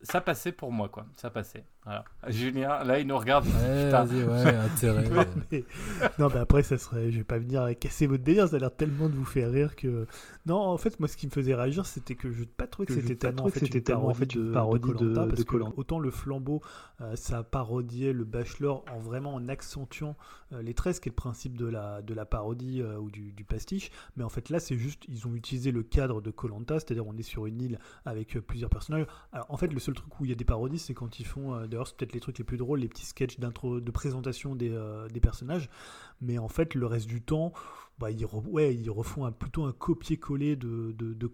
ça 0.03 0.21
passait 0.21 0.53
pour 0.53 0.71
moi, 0.73 0.89
quoi, 0.89 1.07
ça 1.17 1.31
passait. 1.31 1.65
Voilà. 1.85 2.05
Julien, 2.29 2.85
là 2.85 2.99
il 3.01 3.07
nous 3.07 3.17
regarde, 3.17 3.47
Ouais, 3.47 3.85
Putain. 3.87 4.05
vas-y, 4.05 4.23
ouais, 4.25 4.55
intérêt. 4.55 5.05
Mais- 5.51 5.65
non, 6.19 6.29
mais 6.33 6.39
après, 6.41 6.63
ça 6.63 6.77
serait. 6.77 7.11
Je 7.11 7.19
vais 7.19 7.25
pas 7.25 7.39
venir 7.39 7.67
casser 7.81 8.07
votre 8.07 8.23
délire, 8.23 8.49
ça 8.49 8.57
a 8.57 8.59
l'air 8.59 8.75
tellement 8.75 9.09
de 9.09 9.15
vous 9.15 9.25
faire 9.25 9.51
rire 9.51 9.75
que. 9.77 10.07
Non, 10.47 10.57
en 10.59 10.77
fait, 10.77 11.01
moi, 11.01 11.09
ce 11.09 11.17
qui 11.17 11.27
me 11.27 11.31
faisait 11.33 11.55
réagir, 11.55 11.87
c'était 11.87 12.15
que 12.15 12.31
je 12.31 12.41
n'ai 12.41 12.47
pas 12.47 12.67
trouvé 12.67 12.87
que, 12.87 12.93
c'était 12.95 13.15
pas 13.15 13.29
tellement, 13.29 13.45
en 13.47 13.49
fait, 13.49 13.61
une 13.75 13.83
tellement, 13.83 14.01
en 14.03 14.05
parodie 14.13 14.19
fait, 14.35 14.39
de 14.39 14.47
une 14.47 14.53
parodie 14.53 14.89
de- 14.93 14.95
de 15.65 15.65
autant 15.77 15.99
le 15.99 16.11
flambeau, 16.11 16.61
euh, 17.01 17.17
ça 17.17 17.43
parodiait 17.43 18.13
le 18.13 18.25
Bachelor 18.25 18.85
en 18.95 18.99
vraiment 18.99 19.35
en 19.35 19.49
accentuant 19.49 20.11
euh, 20.11 20.15
les 20.53 20.75
traits, 20.75 20.97
ce 20.97 21.01
qui 21.01 21.09
est 21.09 21.13
le 21.13 21.17
principe 21.17 21.57
de 21.57 21.67
la, 21.67 22.03
de 22.03 22.15
la 22.15 22.25
parodie 22.25 22.83
euh, 22.83 22.99
ou 22.99 23.11
du, 23.11 23.33
du 23.33 23.45
pastiche. 23.45 23.91
Mais 24.17 24.25
en 24.25 24.29
fait, 24.29 24.49
là, 24.49 24.61
c'est 24.61 24.77
juste, 24.77 25.05
ils 25.09 25.27
ont 25.27 25.35
utilisé 25.35 25.71
le 25.71 25.83
cadre 25.83 26.21
de 26.21 26.31
Colanta, 26.31 26.81
c'est-à-dire 26.81 27.07
on 27.07 27.17
est 27.17 27.23
sur 27.23 27.47
une 27.47 27.61
île 27.61 27.79
avec 28.05 28.37
euh, 28.37 28.41
plusieurs 28.41 28.71
personnages. 28.71 29.07
Alors, 29.33 29.47
en 29.49 29.57
fait, 29.57 29.73
le 29.73 29.79
seul 29.81 29.95
truc 29.95 30.21
où 30.21 30.25
il 30.25 30.31
y 30.31 30.33
a 30.33 30.37
des 30.37 30.45
parodies, 30.45 30.79
c'est 30.79 30.95
quand 30.95 31.21
ils 31.21 31.27
font, 31.27 31.55
euh, 31.55 31.67
d'ailleurs, 31.67 31.87
c'est 31.87 31.97
peut-être 31.97 32.13
les 32.13 32.21
trucs 32.21 32.39
les 32.39 32.45
plus 32.45 32.57
drôles, 32.57 32.81
les 32.81 32.89
petits 32.89 33.07
sketchs 33.07 33.39
d'intro, 33.39 33.81
de 33.81 33.91
présentation 33.91 34.55
des, 34.55 34.71
euh, 34.71 35.09
des 35.09 35.21
personnages. 35.21 35.69
Mais 36.21 36.39
en 36.39 36.49
fait, 36.49 36.75
le 36.75 36.87
reste 36.87 37.07
du 37.07 37.23
temps, 37.23 37.53
bah, 37.99 38.11
ils, 38.11 38.25
refont 38.25 39.31
plutôt 39.33 39.65
un 39.65 39.73
copier-coller 39.73 40.57
de 40.57 40.93
de, 40.93 41.13
de 41.13 41.31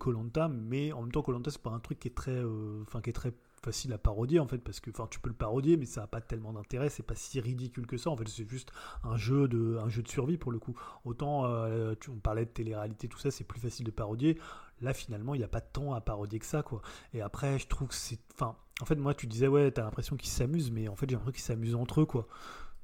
mais 0.49 0.93
en 0.93 1.03
même 1.03 1.13
temps, 1.13 1.23
Colanta, 1.23 1.51
c'est 1.51 1.63
pas 1.63 1.71
un 1.71 1.79
truc 1.79 2.01
qui 2.01 2.09
est 2.09 2.15
très, 2.15 2.33
euh, 2.33 2.83
enfin, 2.83 3.01
qui 3.01 3.11
est 3.11 3.13
très 3.13 3.33
facile 3.63 3.93
à 3.93 3.99
parodier 3.99 4.39
en 4.39 4.47
fait 4.47 4.59
parce 4.59 4.81
que 4.81 4.91
enfin 4.91 5.07
tu 5.11 5.19
peux 5.19 5.29
le 5.29 5.35
parodier 5.35 5.77
mais 5.77 5.87
ça 5.87 6.03
a 6.05 6.07
pas 6.07 6.21
tellement 6.21 6.53
d'intérêt 6.53 6.89
c'est 6.89 7.03
pas 7.03 7.15
si 7.15 7.41
ridicule 7.41 7.87
que 7.87 7.97
ça 7.97 8.11
en 8.11 8.17
fait 8.17 8.29
c'est 8.29 8.49
juste 8.49 8.71
un 9.03 9.17
jeu 9.17 9.49
de 9.49 9.79
un 9.83 9.89
jeu 9.89 10.03
de 10.03 10.09
survie 10.09 10.37
pour 10.39 10.53
le 10.53 10.59
coup 10.59 10.77
autant 11.05 11.47
euh, 11.47 11.95
tu, 11.99 12.11
on 12.11 12.17
parlait 12.17 12.45
de 12.45 12.51
télé-réalité 12.51 13.09
tout 13.09 13.19
ça 13.19 13.31
c'est 13.31 13.45
plus 13.45 13.59
facile 13.61 13.85
de 13.87 13.91
parodier 13.91 14.39
là 14.83 14.93
finalement 14.93 15.35
il 15.35 15.39
n'y 15.39 15.45
a 15.45 15.49
pas 15.49 15.61
tant 15.61 15.95
à 15.95 16.01
parodier 16.01 16.39
que 16.39 16.47
ça 16.47 16.63
quoi 16.63 16.83
et 17.15 17.21
après 17.23 17.59
je 17.59 17.67
trouve 17.67 17.89
que 17.89 17.95
c'est 17.95 18.21
enfin 18.35 18.57
en 18.81 18.85
fait 18.85 18.97
moi 18.97 19.15
tu 19.15 19.27
disais 19.27 19.49
ouais 19.49 19.71
t'as 19.73 19.83
l'impression 19.83 20.17
qu'ils 20.17 20.31
s'amusent 20.31 20.71
mais 20.71 20.87
en 20.89 20.95
fait 20.97 21.09
j'ai 21.09 21.17
l'impression 21.17 21.33
qu'ils 21.33 21.43
s'amusent 21.45 21.75
entre 21.75 22.03
eux 22.03 22.07
quoi 22.07 22.29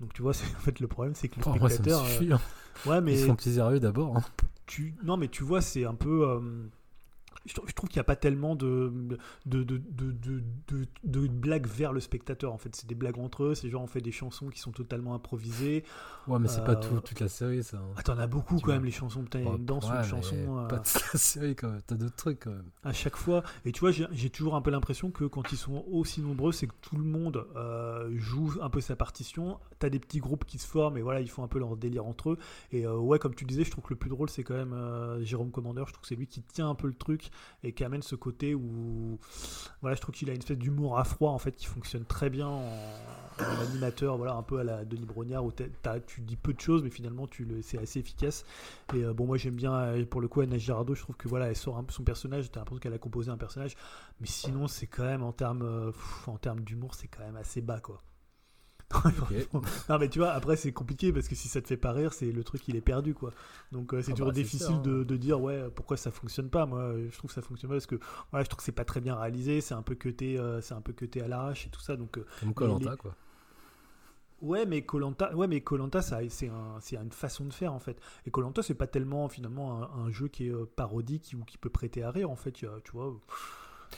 donc 0.01 0.13
tu 0.15 0.23
vois 0.23 0.33
c'est 0.35 0.47
en 0.57 0.61
fait 0.61 0.81
le 0.81 0.89
problème 0.89 1.15
c'est 1.15 1.29
que 1.29 1.37
le 1.37 1.43
ça 1.45 1.51
me 1.51 1.59
spectateur 1.69 2.03
euh, 2.03 2.09
suffit. 2.09 2.33
hein. 2.33 2.41
ouais 2.87 3.01
mais 3.01 3.13
Ils 3.13 3.21
se 3.21 3.27
font 3.27 3.37
plaisir 3.37 3.67
à 3.67 3.73
eux 3.73 3.79
d'abord. 3.81 4.17
hein. 4.17 4.23
tu 4.67 4.95
non 5.05 5.17
mais 5.17 5.29
tu 5.29 5.45
vois 5.45 5.61
c'est 5.61 5.85
un 5.85 5.95
peu 5.95 6.27
euh, 6.29 6.41
je, 7.47 7.55
trou- 7.55 7.67
je 7.67 7.73
trouve 7.73 7.89
qu'il 7.89 7.99
n'y 7.99 8.03
a 8.03 8.05
pas 8.05 8.17
tellement 8.17 8.55
de 8.57 8.93
de, 9.47 9.63
de, 9.65 9.79
de, 9.79 10.43
de, 11.05 11.27
blagues 11.29 11.67
vers 11.67 11.93
le 11.93 12.01
spectateur 12.01 12.53
en 12.53 12.59
fait 12.59 12.75
c'est 12.77 12.87
des 12.87 12.95
blagues 12.95 13.19
entre 13.19 13.45
eux 13.45 13.55
c'est 13.55 13.69
genre 13.71 13.83
on 13.83 13.87
fait 13.87 14.01
des 14.01 14.13
chansons 14.13 14.49
qui 14.49 14.61
sont 14.61 14.73
totalement 14.73 15.15
improvisées 15.15 15.85
Ouais, 16.29 16.39
mais 16.39 16.47
c'est 16.47 16.61
Euh, 16.61 16.65
pas 16.65 16.77
tout, 16.77 17.01
toute 17.01 17.19
la 17.19 17.29
série, 17.29 17.65
ça. 17.65 17.79
hein. 17.79 17.95
ah 18.07 18.13
as 18.13 18.27
beaucoup 18.29 18.55
Tu 18.57 18.61
quand 18.61 18.67
vois. 18.67 18.75
même 18.75 18.85
les 18.85 18.93
chansons 18.93 19.23
putain 19.25 19.41
il 19.41 19.45
y 19.47 19.49
a 19.49 19.55
une 19.55 19.65
danse 19.65 19.91
ouais, 19.91 19.97
une 19.97 20.05
chanson 20.05 20.37
euh, 20.59 20.69
Pas 20.69 20.79
toute 20.79 21.03
la 21.13 21.19
série, 21.19 21.57
quand 21.57 21.69
même. 21.69 21.81
T'as 21.85 21.97
d'autres 21.97 22.15
trucs, 22.17 22.41
quand 22.45 22.51
même. 22.51 22.65
à 22.85 22.93
chaque 22.93 23.17
fois. 23.17 23.43
Et 23.65 23.73
tu 23.73 23.81
vois, 23.81 23.91
j'ai 23.91 24.07
j'ai 24.13 24.31
toujours 24.31 24.55
un 24.55 24.61
peu 24.63 24.71
l'impression 24.71 25.11
que 25.11 25.25
quand 25.25 25.51
ils 25.53 25.59
sont 25.59 25.85
aussi 25.91 26.21
nombreux, 26.21 26.53
c'est 26.53 26.69
que 26.69 26.75
tout 26.81 26.97
le 26.97 27.03
monde 27.05 27.45
euh, 27.57 28.09
joue 28.19 28.53
un 28.61 28.71
peu 28.71 28.81
sa 28.81 28.95
partition. 28.95 29.59
T'as 29.83 29.91
des 29.91 29.99
petits 29.99 30.21
groupes 30.21 30.45
qui 30.45 30.59
se 30.59 30.67
forment 30.69 30.97
et 30.97 31.03
voilà, 31.03 31.21
ils 31.21 31.29
font 31.29 31.43
un 31.43 31.49
peu 31.49 31.59
leur 31.59 31.77
délire 31.77 32.07
entre 32.07 32.31
eux. 32.31 32.39
Et 32.71 32.87
euh, 32.87 32.97
ouais, 32.97 33.19
comme 33.19 33.35
tu 33.35 33.45
disais, 33.45 33.65
je 33.65 33.71
trouve 33.73 33.83
que 33.83 33.91
le 33.91 33.99
plus 33.99 34.11
drôle, 34.11 34.31
c'est 34.31 34.45
quand 34.45 34.55
même 34.55 34.73
euh, 34.75 35.25
Jérôme 35.25 35.51
Commandeur. 35.51 35.89
Je 35.89 35.93
trouve 35.93 36.03
que 36.03 36.07
c'est 36.07 36.15
lui 36.15 36.29
qui 36.29 36.41
tient 36.41 36.69
un 36.71 36.77
peu 36.77 36.87
le 36.87 36.95
truc 36.95 37.31
et 37.65 37.73
qui 37.73 37.83
amène 37.83 38.03
ce 38.03 38.15
côté 38.15 38.55
où, 38.55 39.19
voilà, 39.81 39.97
je 39.97 40.01
trouve 40.01 40.15
qu'il 40.15 40.31
a 40.31 40.35
une 40.35 40.39
espèce 40.39 40.59
d'humour 40.59 41.01
à 41.01 41.03
froid 41.05 41.33
en 41.33 41.39
fait 41.39 41.57
qui 41.57 41.67
fonctionne 41.67 42.05
très 42.05 42.31
bien 42.31 42.47
en, 42.47 42.71
animateur, 43.61 44.17
voilà, 44.19 44.35
un 44.35 44.43
peu 44.45 44.59
à 44.61 44.65
la 44.65 44.85
Denis 44.85 45.05
Brognard 45.05 45.45
où 45.45 45.51
t'as- 45.51 45.65
t'as- 45.83 45.99
tu 45.99 46.21
dis 46.21 46.37
peu 46.37 46.53
de 46.53 46.61
choses, 46.61 46.85
mais 46.85 46.91
finalement 46.91 47.27
tu 47.27 47.45
le, 47.45 47.61
c'est 47.61 47.79
assez 47.79 47.99
efficace. 47.99 48.45
Et 48.95 49.03
euh, 49.05 49.13
bon, 49.13 49.27
moi 49.27 49.37
j'aime 49.37 49.57
bien, 49.57 49.95
pour 50.09 50.21
le 50.21 50.29
coup, 50.29 50.43
Anna 50.43 50.59
Girardot, 50.59 50.95
je 50.95 51.03
trouve 51.03 51.17
que 51.17 51.27
voilà, 51.27 51.49
elle 51.49 51.57
sort 51.57 51.77
un 51.77 51.83
peu 51.83 51.93
son 51.93 52.05
personnage, 52.05 52.53
t'as 52.53 52.61
l'impression 52.61 52.79
qu'elle 52.81 52.95
a 52.95 52.99
composé 52.99 53.31
un 53.33 53.37
personnage, 53.37 53.75
mais 54.21 54.29
sinon 54.29 54.69
c'est 54.69 54.87
quand 54.87 55.03
même 55.03 55.25
en 55.25 55.33
termes, 55.33 55.93
en 56.29 56.37
termes 56.39 56.61
d'humour, 56.61 56.95
c'est 56.95 57.09
quand 57.09 57.25
même 57.25 57.37
assez 57.37 57.61
bas 57.63 57.81
quoi. 57.81 58.01
non 59.89 59.99
mais 59.99 60.09
tu 60.09 60.19
vois 60.19 60.31
après 60.33 60.57
c'est 60.57 60.73
compliqué 60.73 61.13
parce 61.13 61.29
que 61.29 61.35
si 61.35 61.49
ça 61.49 61.61
te 61.61 61.67
fait 61.67 61.77
pas 61.77 61.93
rire 61.93 62.13
c'est 62.13 62.31
le 62.33 62.45
truc 62.45 62.67
il 62.69 62.77
est 62.77 62.81
perdu 62.81 63.15
quoi 63.15 63.33
donc 63.73 63.95
euh, 63.95 64.03
c'est 64.03 64.13
Ah 64.13 64.15
toujours 64.15 64.29
bah, 64.29 64.33
difficile 64.35 64.67
ça, 64.67 64.73
hein. 64.73 64.83
de, 64.83 65.05
de 65.05 65.17
dire 65.17 65.41
ouais 65.41 65.69
pourquoi 65.75 65.97
ça 65.97 66.11
fonctionne 66.11 66.51
pas 66.51 66.67
moi 66.67 66.93
je 67.11 67.17
trouve 67.17 67.29
que 67.31 67.35
ça 67.35 67.43
fonctionne 67.43 67.71
pas 67.71 67.77
parce 67.77 67.87
que 67.87 67.99
voilà 68.31 68.45
je 68.45 68.49
trouve 68.49 68.59
que 68.59 68.65
c'est 68.65 68.73
pas 68.73 68.85
très 68.85 69.01
bien 69.01 69.17
réalisé 69.17 69.61
c'est 69.61 69.75
un 69.75 69.83
peu 69.83 69.95
cuté 69.95 70.39
euh, 70.39 70.61
c'est 70.61 70.75
un 70.75 70.81
peu 70.81 70.93
cuté 70.93 71.23
à 71.23 71.29
l'arrache 71.29 71.67
et 71.67 71.71
tout 71.71 71.81
ça 71.81 71.97
donc 71.97 72.19
euh, 72.19 72.27
Comme 72.41 72.55
Colanta, 72.55 72.97
quoi. 72.97 73.15
Ouais, 74.41 74.67
mais 74.67 74.83
Colanta, 74.83 75.33
ouais, 75.37 75.47
mais 75.47 75.61
Colanta, 75.61 76.03
ça, 76.03 76.19
c'est 76.29 76.49
un, 76.49 76.81
c'est 76.81 76.97
une 76.97 77.13
façon 77.13 77.45
de 77.45 77.53
faire 77.53 77.73
en 77.73 77.79
fait. 77.79 77.97
Et 78.27 78.31
Colanta, 78.33 78.61
c'est 78.63 78.75
pas 78.75 78.89
tellement 78.89 79.29
finalement 79.29 79.81
un, 79.85 80.07
un 80.07 80.11
jeu 80.11 80.27
qui 80.27 80.49
est 80.49 80.51
euh, 80.51 80.67
parodique 80.75 81.37
ou 81.41 81.45
qui 81.45 81.59
peut 81.59 81.71
prêter 81.71 82.03
à 82.03 82.11
rire 82.11 82.29
en 82.29 82.35
fait. 82.35 82.51
Tu 82.51 82.67
vois. 82.93 83.15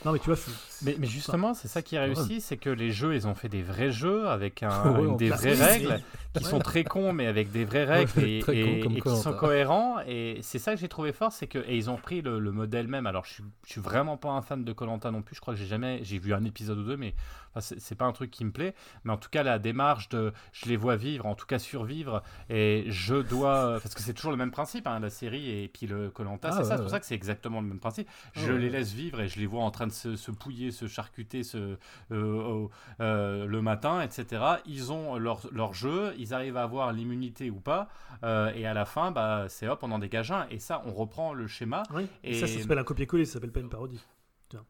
Non, 0.03 0.11
mais 0.11 0.19
tu 0.19 0.25
vois. 0.29 0.37
Mais, 0.81 0.97
mais 0.99 1.07
justement, 1.07 1.53
c'est 1.53 1.67
ça 1.67 1.81
qui 1.81 1.95
est 1.95 1.99
Ouais. 1.99 2.05
réussi, 2.05 2.41
c'est 2.41 2.57
que 2.57 2.69
les 2.69 2.91
jeux, 2.91 3.15
ils 3.15 3.27
ont 3.27 3.33
fait 3.33 3.49
des 3.49 3.63
vrais 3.63 3.91
jeux 3.91 4.27
avec 4.27 4.61
un, 4.61 4.91
Ouais, 4.99 5.15
des 5.17 5.29
vraies 5.29 5.53
règles 5.53 6.01
qui 6.33 6.43
sont 6.43 6.59
très 6.59 6.83
cons, 6.83 7.13
mais 7.13 7.27
avec 7.27 7.51
des 7.51 7.63
vraies 7.65 7.85
règles 7.85 8.11
Ouais, 8.17 8.39
et, 8.39 9.01
qui 9.01 9.09
sont 9.15 9.33
cohérents. 9.33 9.97
Et 10.07 10.39
c'est 10.41 10.59
ça 10.59 10.73
que 10.75 10.79
j'ai 10.79 10.89
trouvé 10.89 11.13
fort, 11.13 11.31
c'est 11.31 11.47
que 11.47 11.59
et 11.59 11.77
ils 11.77 11.89
ont 11.89 11.95
pris 11.97 12.21
le, 12.21 12.39
le 12.39 12.51
modèle 12.51 12.87
même. 12.87 13.07
Alors, 13.07 13.25
je 13.25 13.33
suis, 13.35 13.43
je 13.65 13.71
suis 13.71 13.81
vraiment 13.81 14.17
pas 14.17 14.29
un 14.29 14.41
fan 14.41 14.63
de 14.63 14.73
Colanta 14.73 15.11
non 15.11 15.21
plus. 15.21 15.35
Je 15.35 15.41
crois 15.41 15.53
que 15.53 15.59
j'ai 15.59 15.65
jamais, 15.65 15.99
j'ai 16.03 16.19
vu 16.19 16.33
un 16.33 16.43
épisode 16.43 16.77
ou 16.79 16.83
deux, 16.83 16.97
mais 16.97 17.15
enfin, 17.55 17.75
c'est 17.79 17.95
pas 17.95 18.05
un 18.05 18.11
truc 18.11 18.29
qui 18.31 18.43
me 18.45 18.51
plaît. 18.51 18.75
Mais 19.05 19.13
en 19.13 19.17
tout 19.17 19.29
cas, 19.29 19.43
la 19.43 19.59
démarche 19.59 20.09
de, 20.09 20.33
je 20.51 20.65
les 20.67 20.75
vois 20.77 20.97
vivre, 20.97 21.25
en 21.25 21.35
tout 21.35 21.45
cas 21.47 21.57
survivre, 21.57 22.21
et 22.49 22.83
je 22.89 23.15
dois, 23.15 23.79
parce 23.81 23.95
que 23.95 24.01
c'est 24.01 24.13
toujours 24.13 24.31
le 24.31 24.37
même 24.37 24.51
principe, 24.51 24.87
hein, 24.87 24.99
la 24.99 25.09
série 25.09 25.63
et 25.63 25.67
puis 25.69 25.87
le 25.87 26.09
Colanta, 26.09 26.49
Ah, 26.49 26.51
c'est 26.51 26.57
ouais, 26.59 26.63
ça. 26.65 26.75
C'est 26.75 26.81
pour 26.81 26.91
ça 26.91 26.99
que 26.99 27.05
c'est 27.05 27.15
exactement 27.15 27.61
le 27.61 27.67
même 27.67 27.79
principe. 27.79 28.07
Ah, 28.09 28.39
Je 28.45 28.51
les 28.51 28.69
laisse 28.69 28.91
vivre 28.91 29.21
et 29.21 29.27
je 29.29 29.39
les 29.39 29.45
vois 29.45 29.63
en 29.63 29.71
train 29.71 29.84
de 29.87 29.91
se, 29.91 30.15
se 30.15 30.31
pouiller, 30.31 30.71
se 30.71 30.87
charcuter 30.87 31.43
se, 31.43 31.77
euh, 32.11 32.67
euh, 32.99 33.45
le 33.45 33.61
matin, 33.61 34.01
etc. 34.01 34.41
Ils 34.65 34.91
ont 34.91 35.17
leur, 35.17 35.41
leur 35.51 35.73
jeu, 35.73 36.13
ils 36.17 36.33
arrivent 36.33 36.57
à 36.57 36.63
avoir 36.63 36.91
l'immunité 36.93 37.49
ou 37.49 37.59
pas, 37.59 37.89
euh, 38.23 38.51
et 38.55 38.65
à 38.65 38.73
la 38.73 38.85
fin, 38.85 39.11
bah, 39.11 39.45
c'est 39.49 39.67
hop, 39.67 39.79
on 39.83 39.91
en 39.91 39.99
dégage 39.99 40.31
un. 40.31 40.47
Et 40.49 40.59
ça, 40.59 40.81
on 40.85 40.93
reprend 40.93 41.33
le 41.33 41.47
schéma. 41.47 41.83
Oui. 41.93 42.07
Et 42.23 42.37
Et- 42.37 42.39
ça, 42.39 42.47
ça 42.47 42.59
s'appelle 42.59 42.79
un 42.79 42.83
copier-coller, 42.83 43.25
ça 43.25 43.33
s'appelle 43.33 43.51
pas 43.51 43.59
une 43.59 43.69
parodie. 43.69 44.01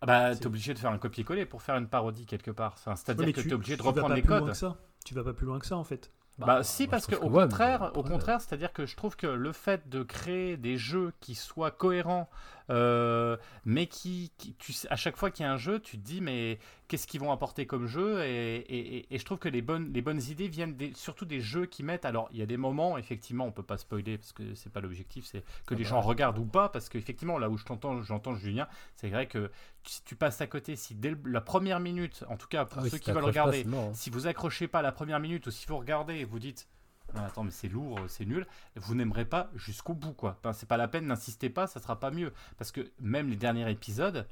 Ah 0.02 0.06
bah, 0.06 0.36
t'es 0.36 0.48
obligé 0.48 0.74
de 0.74 0.80
faire 0.80 0.92
un 0.92 0.98
copier-coller 0.98 1.46
pour 1.46 1.62
faire 1.62 1.76
une 1.76 1.88
parodie 1.88 2.26
quelque 2.26 2.50
part. 2.50 2.74
Enfin, 2.74 2.96
C'est-à-dire 2.96 3.28
que 3.34 3.42
tu- 3.42 3.48
t'es 3.50 3.54
obligé 3.54 3.78
de 3.78 3.82
reprendre 3.84 4.16
les 4.16 4.22
codes. 4.24 4.54
ça. 4.54 4.78
Tu 5.06 5.14
vas 5.14 5.24
pas 5.24 5.34
plus 5.34 5.46
loin 5.46 5.60
que 5.60 5.66
ça 5.68 5.78
en 5.78 5.84
fait. 5.84 6.12
Bah, 6.38 6.64
si, 6.64 6.84
moi, 6.84 6.92
parce 6.92 7.06
que 7.06 7.16
au 7.16 7.30
ouais, 7.30 7.44
contraire, 7.44 7.92
au 7.96 8.04
contraire, 8.04 8.42
c'est-à-dire 8.42 8.74
que 8.74 8.86
je 8.86 8.96
trouve 8.98 9.16
que 9.16 9.28
le 9.28 9.52
fait 9.54 9.88
de 9.88 10.04
créer 10.04 10.58
des 10.58 10.76
jeux 10.78 11.14
qui 11.22 11.34
soient 11.36 11.72
cohérents 11.72 12.30
euh, 12.70 13.38
mais 13.66 13.88
qui, 13.88 14.32
qui- 14.38 14.54
tu 14.56 14.74
sais, 14.74 14.88
à 14.92 14.96
chaque 14.96 15.18
fois 15.18 15.32
qu'il 15.32 15.46
y 15.46 15.48
a 15.50 15.52
un 15.52 15.58
jeu, 15.58 15.80
tu 15.80 15.98
te 15.98 16.04
dis 16.04 16.22
mais 16.22 16.58
qu'est-ce 16.88 17.08
qu'ils 17.08 17.20
vont 17.20 17.32
apporter 17.32 17.66
comme 17.66 17.88
jeu 17.88 18.24
et, 18.24 18.58
et- 18.58 18.98
et- 18.98 19.16
et 19.16 19.18
je 19.18 19.26
trouve 19.26 19.40
que 19.40 19.50
les 19.50 19.62
bonnes, 19.62 19.92
les 19.94 20.02
bonnes 20.02 20.22
idées 20.30 20.48
viennent 20.48 20.76
des- 20.76 20.94
surtout 20.94 21.26
des 21.26 21.42
jeux 21.42 21.66
qui 21.66 21.84
mettent. 21.84 22.06
Alors 22.06 22.28
il 22.32 22.38
y 22.40 22.42
a 22.42 22.46
des 22.46 22.58
moments, 22.58 22.98
effectivement, 22.98 23.46
on 23.46 23.52
peut 23.52 23.64
pas 23.64 23.78
spoiler 23.78 24.18
parce 24.18 24.34
que 24.34 24.54
c'est 24.56 24.72
pas 24.72 24.82
l'objectif, 24.82 25.26
c'est 25.26 25.42
que 25.66 25.74
Ah 25.74 25.78
les 25.78 25.84
bah. 25.84 25.90
gens 25.90 26.02
regardent 26.02 26.40
ou 26.40 26.46
pas, 26.46 26.70
parce 26.70 26.90
qu'effectivement 26.90 27.38
là 27.40 27.50
où 27.50 27.58
je 27.58 27.66
t'entends, 27.66 28.02
j'entends 28.04 28.36
Julien, 28.36 28.68
c'est 28.96 29.10
vrai 29.10 29.28
que 29.28 29.52
si 29.84 30.04
tu 30.04 30.16
passes 30.16 30.42
à 30.42 30.48
côté, 30.48 30.76
si 30.76 30.96
dès 30.96 31.16
la 31.26 31.42
première 31.42 31.80
minute, 31.80 32.24
en 32.30 32.38
tout 32.38 32.48
cas 32.48 32.66
pour 32.66 32.80
Ah 32.80 32.84
oui, 32.84 32.90
ceux 32.90 32.98
si 32.98 33.04
qui 33.04 33.12
veulent 33.12 33.22
pas, 33.22 33.28
regarder, 33.28 33.64
mort, 33.64 33.90
hein. 33.90 33.94
si 33.94 34.10
vous 34.10 34.28
accrochez 34.28 34.68
pas 34.68 34.82
la 34.82 34.92
première 34.92 35.20
minute 35.20 35.46
ou 35.48 35.52
si 35.52 35.66
vous 35.68 35.78
regardez 35.78 36.16
et 36.16 36.24
vous 36.26 36.40
dites 36.40 36.68
Ah, 37.14 37.26
attends 37.28 37.44
mais 37.44 37.52
c'est 37.52 37.68
lourd, 37.70 38.00
c'est 38.08 38.26
nul, 38.26 38.46
vous 38.76 38.96
n'aimerez 38.96 39.26
pas 39.26 39.50
jusqu'au 39.56 39.94
bout 39.94 40.14
quoi. 40.14 40.38
Enfin, 40.40 40.54
c'est 40.54 40.68
pas 40.68 40.78
la 40.78 40.88
peine, 40.88 41.06
n'insistez 41.08 41.50
pas, 41.50 41.68
ça 41.68 41.80
sera 41.80 42.00
pas 42.00 42.12
mieux 42.12 42.32
parce 42.58 42.72
que 42.72 42.90
même 43.00 43.30
les 43.30 43.36
derniers 43.38 43.70
épisodes, 43.70 44.26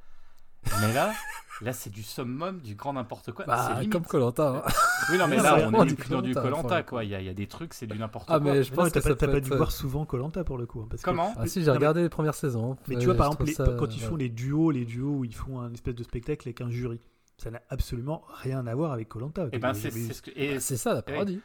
mais 0.82 0.94
là, 0.94 1.14
là 1.62 1.72
c'est 1.74 1.90
du 1.90 2.04
summum, 2.04 2.60
du 2.60 2.76
grand 2.76 2.94
n'importe 2.94 3.32
quoi. 3.32 3.45
Bah, 3.45 3.78
c'est 3.80 3.88
comme 3.90 4.06
Colanta. 4.06 4.64
Oui 5.12 5.18
non 5.18 5.28
mais 5.28 5.38
là 5.38 5.70
on 5.72 5.84
est 5.84 5.88
du 5.88 5.95
plus 5.95 6.10
dans 6.10 6.22
du 6.22 6.34
Colanta 6.34 6.84
quoi. 6.84 7.04
Il 7.04 7.10
y, 7.10 7.16
a, 7.16 7.20
il 7.22 7.26
y 7.26 7.30
a 7.30 7.34
des 7.34 7.48
trucs, 7.48 7.74
c'est 7.74 7.88
du 7.88 7.98
n'importe 8.00 8.28
Ah, 8.30 8.40
quoi. 8.40 8.52
mais 8.54 8.64
je 8.64 8.74
pense 8.74 8.90
que 8.90 9.00
t'as 9.00 9.02
pas, 9.28 9.38
être, 9.38 9.44
dû 9.44 9.52
euh, 9.54 9.58
voir 9.58 9.72
souvent 9.72 10.06
Colanta 10.06 10.44
pour 10.44 10.58
le 10.58 10.66
coup. 10.66 10.82
hein, 10.82 10.88
parce 10.90 11.02
que- 11.04 11.10
Comment 11.10 11.34
Ah 11.38 11.45
si, 11.48 11.60
j'ai 11.62 11.68
mais- 11.68 11.78
regardé 11.78 12.02
les 12.02 12.10
premières 12.10 12.36
saisons. 12.36 12.76
Mais 12.88 12.95
Ouais, 12.95 13.02
tu 13.02 13.06
vois, 13.08 13.16
par 13.16 13.28
exemple, 13.28 13.45
les- 13.45 13.54
trouve 13.54 13.66
ça, 13.66 13.74
quand 13.78 13.95
ils 13.95 14.02
font 14.02 14.14
ouais. 14.14 14.20
les 14.24 14.30
duos, 14.30 14.72
les 14.72 14.86
duos 14.86 15.18
où 15.20 15.26
ils 15.26 15.36
font 15.36 15.60
un 15.62 15.72
espèce 15.74 15.95
de 15.95 16.04
spectacle 16.04 16.48
avec 16.48 16.62
un 16.62 16.70
jury, 16.70 17.02
ça 17.38 17.52
n'a 17.52 17.62
absolument 17.70 18.24
rien 18.41 18.66
à 18.68 18.74
voir 18.76 18.91
avec 18.94 19.10
Colanta. 19.10 19.48
Et 19.52 19.60
ben 19.60 19.74
c'est 19.74 19.91
c'est 19.91 20.14
ce 20.14 20.22
que 20.22 20.32
et 20.36 20.56
Ah, 20.56 20.60
C'est 20.60 20.78
ça 20.78 20.94
la 20.94 21.02
parodie. 21.02 21.41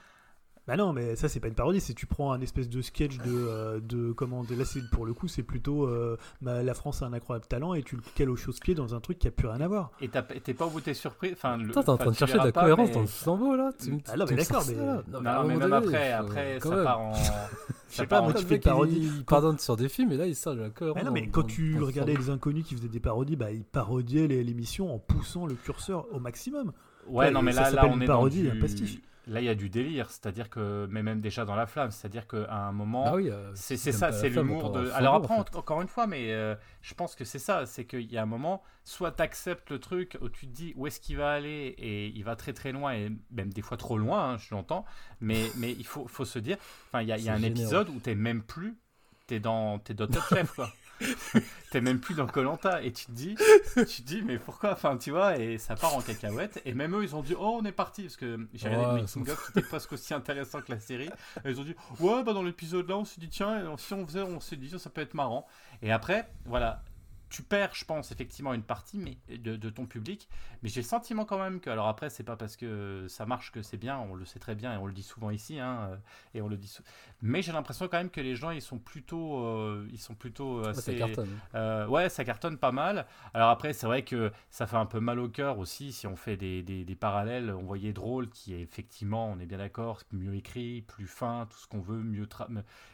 Bah 0.69 0.77
non, 0.77 0.93
mais 0.93 1.17
ça 1.17 1.29
c'est 1.29 1.41
pas 1.41 1.49
une 1.49 1.55
parodie, 1.55 1.81
c'est 1.81 1.95
tu 1.95 2.07
prends 2.07 2.31
un 2.31 2.41
espèce 2.43 2.69
de 2.69 2.81
sketch 2.83 3.17
de, 3.17 3.23
euh, 3.27 3.81
de 3.81 4.13
comment 4.13 4.45
de- 4.45 4.55
là 4.55 4.65
c'est 4.67 4.83
pour 4.91 5.07
le 5.07 5.15
coup 5.15 5.27
c'est 5.27 5.43
plutôt 5.43 5.87
euh, 5.87 6.17
bah, 6.43 6.63
la 6.63 6.75
France 6.75 7.03
a 7.03 7.07
un 7.07 7.13
incroyable 7.15 7.47
talent 7.47 7.73
et 7.75 7.83
tu 7.83 7.97
le 7.97 8.03
cales 8.15 8.29
au 8.29 8.37
chausse-pied 8.37 8.75
dans 8.75 8.95
un 8.95 9.01
truc 9.01 9.19
qui 9.19 9.27
a 9.29 9.31
plus 9.31 9.49
rien 9.49 9.61
à 9.63 9.67
voir. 9.69 9.91
et 10.01 10.09
t'es 10.09 10.53
pas 10.55 10.67
au 10.67 10.71
bout 10.71 10.81
t'es 10.83 10.93
surpris. 10.95 11.33
Enfin, 11.33 11.57
le- 11.57 11.73
Toi, 11.73 11.83
t'es 11.83 11.89
en 11.91 11.97
train 11.97 12.11
de 12.11 12.17
chercher 12.17 12.39
de 12.39 12.45
la 12.45 12.53
pas, 12.53 12.61
cohérence 12.63 12.89
mais- 12.89 12.95
dans 12.95 13.01
le 13.01 13.07
flambeau 13.07 13.57
là. 13.57 13.71
Tu, 13.83 13.99
Ah 14.13 14.17
non, 14.19 14.27
mais 14.29 14.37
d'accord, 14.37 14.63
mais-. 14.69 14.75
Non, 14.77 15.43
mais 15.47 15.57
même 15.57 15.59
donné, 15.61 15.75
après, 15.77 16.13
après 16.13 16.59
quand 16.61 16.69
ça 16.69 16.75
même. 16.77 16.85
part 16.85 17.01
en. 17.01 17.13
Je 17.91 17.97
sais 17.97 18.07
pas, 18.07 18.21
moi 18.21 18.35
tu 18.35 18.45
fais 18.45 18.57
mec, 18.57 18.65
une 18.67 18.71
parodie. 18.71 18.99
il, 19.17 19.25
pardonne 19.25 19.59
sur 19.59 19.75
des 19.77 19.89
films 19.89 20.13
et 20.13 20.19
là 20.19 20.27
il 20.27 20.37
sort 20.37 20.55
de 20.55 20.61
la 20.61 20.69
cohérence. 20.69 20.99
Ah 21.01 21.05
non, 21.07 21.11
mais 21.13 21.23
dans- 21.23 21.31
quand 21.31 21.41
dans- 21.41 21.47
tu 21.47 21.75
dans 21.79 21.87
regardais 21.87 22.15
les 22.15 22.29
inconnus 22.29 22.65
qui 22.67 22.75
faisaient 22.75 22.89
des 22.89 23.01
parodies, 23.01 23.37
bah 23.37 23.51
ils 23.51 23.65
parodiaient 23.65 24.27
l'émission 24.29 24.95
en 24.95 24.99
poussant 24.99 25.47
le 25.47 25.55
curseur 25.55 26.07
au 26.13 26.21
maximum. 26.21 26.73
Ouais, 27.07 27.31
non, 27.31 27.41
mais 27.41 27.53
là, 27.53 27.71
là, 27.71 27.87
on 27.87 27.97
une 27.97 28.03
est 28.03 28.07
parodie, 28.07 28.43
dans 28.43 28.55
un 28.55 28.61
pastiche. 28.61 28.99
Là, 29.29 29.41
il 29.41 29.45
y 29.45 29.49
a 29.51 29.55
du 29.55 29.69
délire, 29.69 30.11
c'est-à-dire 30.11 30.49
que, 30.51 30.89
mais 30.91 31.03
même 31.03 31.21
déjà 31.21 31.45
dans 31.45 31.55
la 31.55 31.67
flamme, 31.67 31.91
c'est-à-dire 31.91 32.27
qu'à 32.27 32.51
un 32.53 32.73
moment, 32.73 33.05
Bah 33.05 33.15
oui, 33.17 33.29
euh, 33.31 33.51
c'est 33.55 33.77
ça, 33.77 34.11
c'est 34.11 34.31
l'humour 34.31 34.71
de. 34.73 34.91
Alors 34.93 35.15
après, 35.17 35.35
en 35.35 35.45
fait. 35.45 35.55
en- 35.55 35.59
encore 35.59 35.83
une 35.83 35.89
fois, 35.89 36.07
mais 36.07 36.33
euh, 36.33 36.55
je 36.81 36.95
pense 36.95 37.15
que 37.15 37.25
c'est 37.25 37.39
ça, 37.39 37.67
c'est 37.67 37.85
qu'il 37.85 38.11
y 38.11 38.17
a 38.17 38.23
un 38.23 38.27
moment, 38.27 38.63
soit 38.85 39.13
tu 39.13 39.23
acceptes 39.23 39.71
le 39.71 39.79
truc 39.79 40.17
où 40.23 40.29
tu 40.31 40.47
te 40.47 40.53
dis 40.53 40.73
où 40.77 40.87
est-ce 40.87 40.99
qu'il 40.99 41.19
va 41.19 41.31
aller 41.33 41.75
et 41.79 42.07
il 42.09 42.25
va 42.25 42.37
très 42.37 42.55
très 42.55 42.73
loin 42.73 42.95
et 42.95 43.13
même 43.31 43.53
des 43.53 43.63
fois 43.63 43.77
trop 43.77 43.99
loin, 43.99 44.31
hein, 44.33 44.39
je 44.39 44.55
l'entends, 44.55 44.85
mais 45.21 45.45
mais 45.59 45.73
il 45.73 45.85
faut 45.87 46.07
faut 46.09 46.25
se 46.25 46.39
dire, 46.39 46.57
enfin 46.89 47.03
il 47.03 47.09
y 47.09 47.13
a, 47.13 47.19
y 47.19 47.29
a 47.29 47.35
un 47.35 47.37
épisode 47.51 47.89
où 47.91 48.01
t'es 48.01 48.15
même 48.15 48.43
plus, 48.43 48.79
t'es 49.27 49.41
dans 49.41 49.79
t'es 49.79 49.93
dans 49.95 50.07
Top 50.07 50.25
Chef 50.31 50.53
quoi. 50.55 50.71
T'es 51.71 51.81
même 51.81 52.01
plus 52.01 52.15
dans 52.15 52.27
Colanta 52.27 52.83
et 52.83 52.93
tu 52.93 53.07
te 53.07 53.13
dis, 53.13 53.37
tu 53.75 53.85
te 53.85 54.03
dis 54.03 54.23
mais 54.23 54.39
pourquoi, 54.39 54.73
enfin 54.73 54.97
tu 54.97 55.11
vois 55.11 55.39
et 55.39 55.59
ça 55.59 55.75
part 55.75 55.95
en 55.95 56.01
cacahuète. 56.01 56.61
Et 56.65 56.75
même 56.75 56.97
eux 56.97 57.03
ils 57.03 57.15
ont 57.15 57.23
dit 57.23 57.35
oh 57.39 57.59
on 57.61 57.65
est 57.65 57.73
parti. 57.73 58.03
Parce 58.03 58.17
que 58.17 58.49
j'ai 58.55 58.69
regardé 58.69 58.97
le 58.97 59.03
making 59.03 59.29
of 59.29 59.45
qui 59.45 59.59
était 59.59 59.69
presque 59.69 59.93
aussi 59.93 60.15
intéressant 60.15 60.61
que 60.61 60.73
la 60.73 60.81
série. 60.81 61.11
Et 61.45 61.51
ils 61.51 61.61
ont 61.61 61.65
dit 61.65 61.77
ouais 62.01 62.23
bah 62.25 62.33
dans 62.33 62.43
l'épisode 62.43 62.89
là 62.89 62.97
on 62.97 63.05
s'est 63.05 63.21
dit 63.21 63.29
tiens 63.29 63.63
si 63.77 63.93
on 63.95 64.07
faisait 64.07 64.23
on 64.23 64.41
s'est 64.41 64.57
dit 64.57 64.73
ça 64.79 64.91
peut 64.91 65.03
être 65.03 65.15
marrant. 65.15 65.47
Et 65.83 65.93
après 65.93 66.29
voilà 66.47 66.83
tu 67.29 67.43
perds 67.43 67.75
je 67.75 67.85
pense 67.85 68.13
effectivement 68.13 68.55
une 68.55 68.63
partie 68.63 68.99
mais 68.99 69.19
de, 69.37 69.57
de 69.57 69.71
ton 69.71 69.87
public 69.87 70.29
mais 70.63 70.69
j'ai 70.69 70.81
le 70.81 70.87
sentiment 70.87 71.25
quand 71.25 71.39
même 71.39 71.61
que 71.61 71.71
alors 71.71 71.89
après 71.89 72.11
c'est 72.11 72.25
pas 72.25 72.37
parce 72.37 72.57
que 72.57 73.07
ça 73.09 73.27
marche 73.27 73.53
que 73.53 73.63
c'est 73.63 73.77
bien 73.77 73.99
on 73.99 74.15
le 74.15 74.25
sait 74.25 74.39
très 74.39 74.55
bien 74.55 74.75
et 74.75 74.77
on 74.77 74.87
le 74.87 74.93
dit 74.93 75.03
souvent 75.03 75.31
ici 75.31 75.59
hein, 75.61 75.91
euh, 75.91 75.97
et 76.35 76.43
on 76.43 76.49
le 76.49 76.57
dit 76.57 76.77
mais 77.21 77.43
j'ai 77.43 77.53
l'impression 77.53 77.89
quand 77.89 77.99
même 77.99 78.11
que 78.11 78.21
les 78.21 78.37
gens 78.37 78.51
ils 78.51 78.63
sont 78.63 78.79
plutôt 78.79 79.45
euh, 79.45 79.87
ils 79.91 79.99
sont 79.99 80.15
plutôt 80.15 80.63
ça 80.73 80.93
cartonne. 80.95 81.41
euh, 81.55 81.87
ouais, 81.87 82.09
ça 82.09 82.25
cartonne 82.25 82.59
pas 82.59 82.73
mal. 82.73 83.07
Alors 83.35 83.51
après, 83.51 83.73
c'est 83.73 83.87
vrai 83.87 84.03
que 84.05 84.31
ça 84.51 84.67
fait 84.67 84.77
un 84.77 84.87
peu 84.87 85.01
mal 85.01 85.19
au 85.19 85.29
cœur 85.29 85.59
aussi 85.59 85.93
si 85.93 86.07
on 86.07 86.17
fait 86.17 86.37
des, 86.37 86.63
des, 86.63 86.85
des 86.85 86.95
parallèles. 86.95 87.51
On 87.51 87.63
voyait 87.65 87.93
drôle, 87.93 88.29
qui 88.29 88.55
est 88.55 88.61
effectivement, 88.61 89.31
on 89.31 89.39
est 89.41 89.47
bien 89.47 89.59
d'accord, 89.59 90.03
mieux 90.13 90.35
écrit, 90.35 90.83
plus 90.83 91.07
fin, 91.07 91.47
tout 91.51 91.59
ce 91.59 91.67
qu'on 91.67 91.81
veut, 91.81 92.03
mieux 92.03 92.27
tra- 92.27 92.49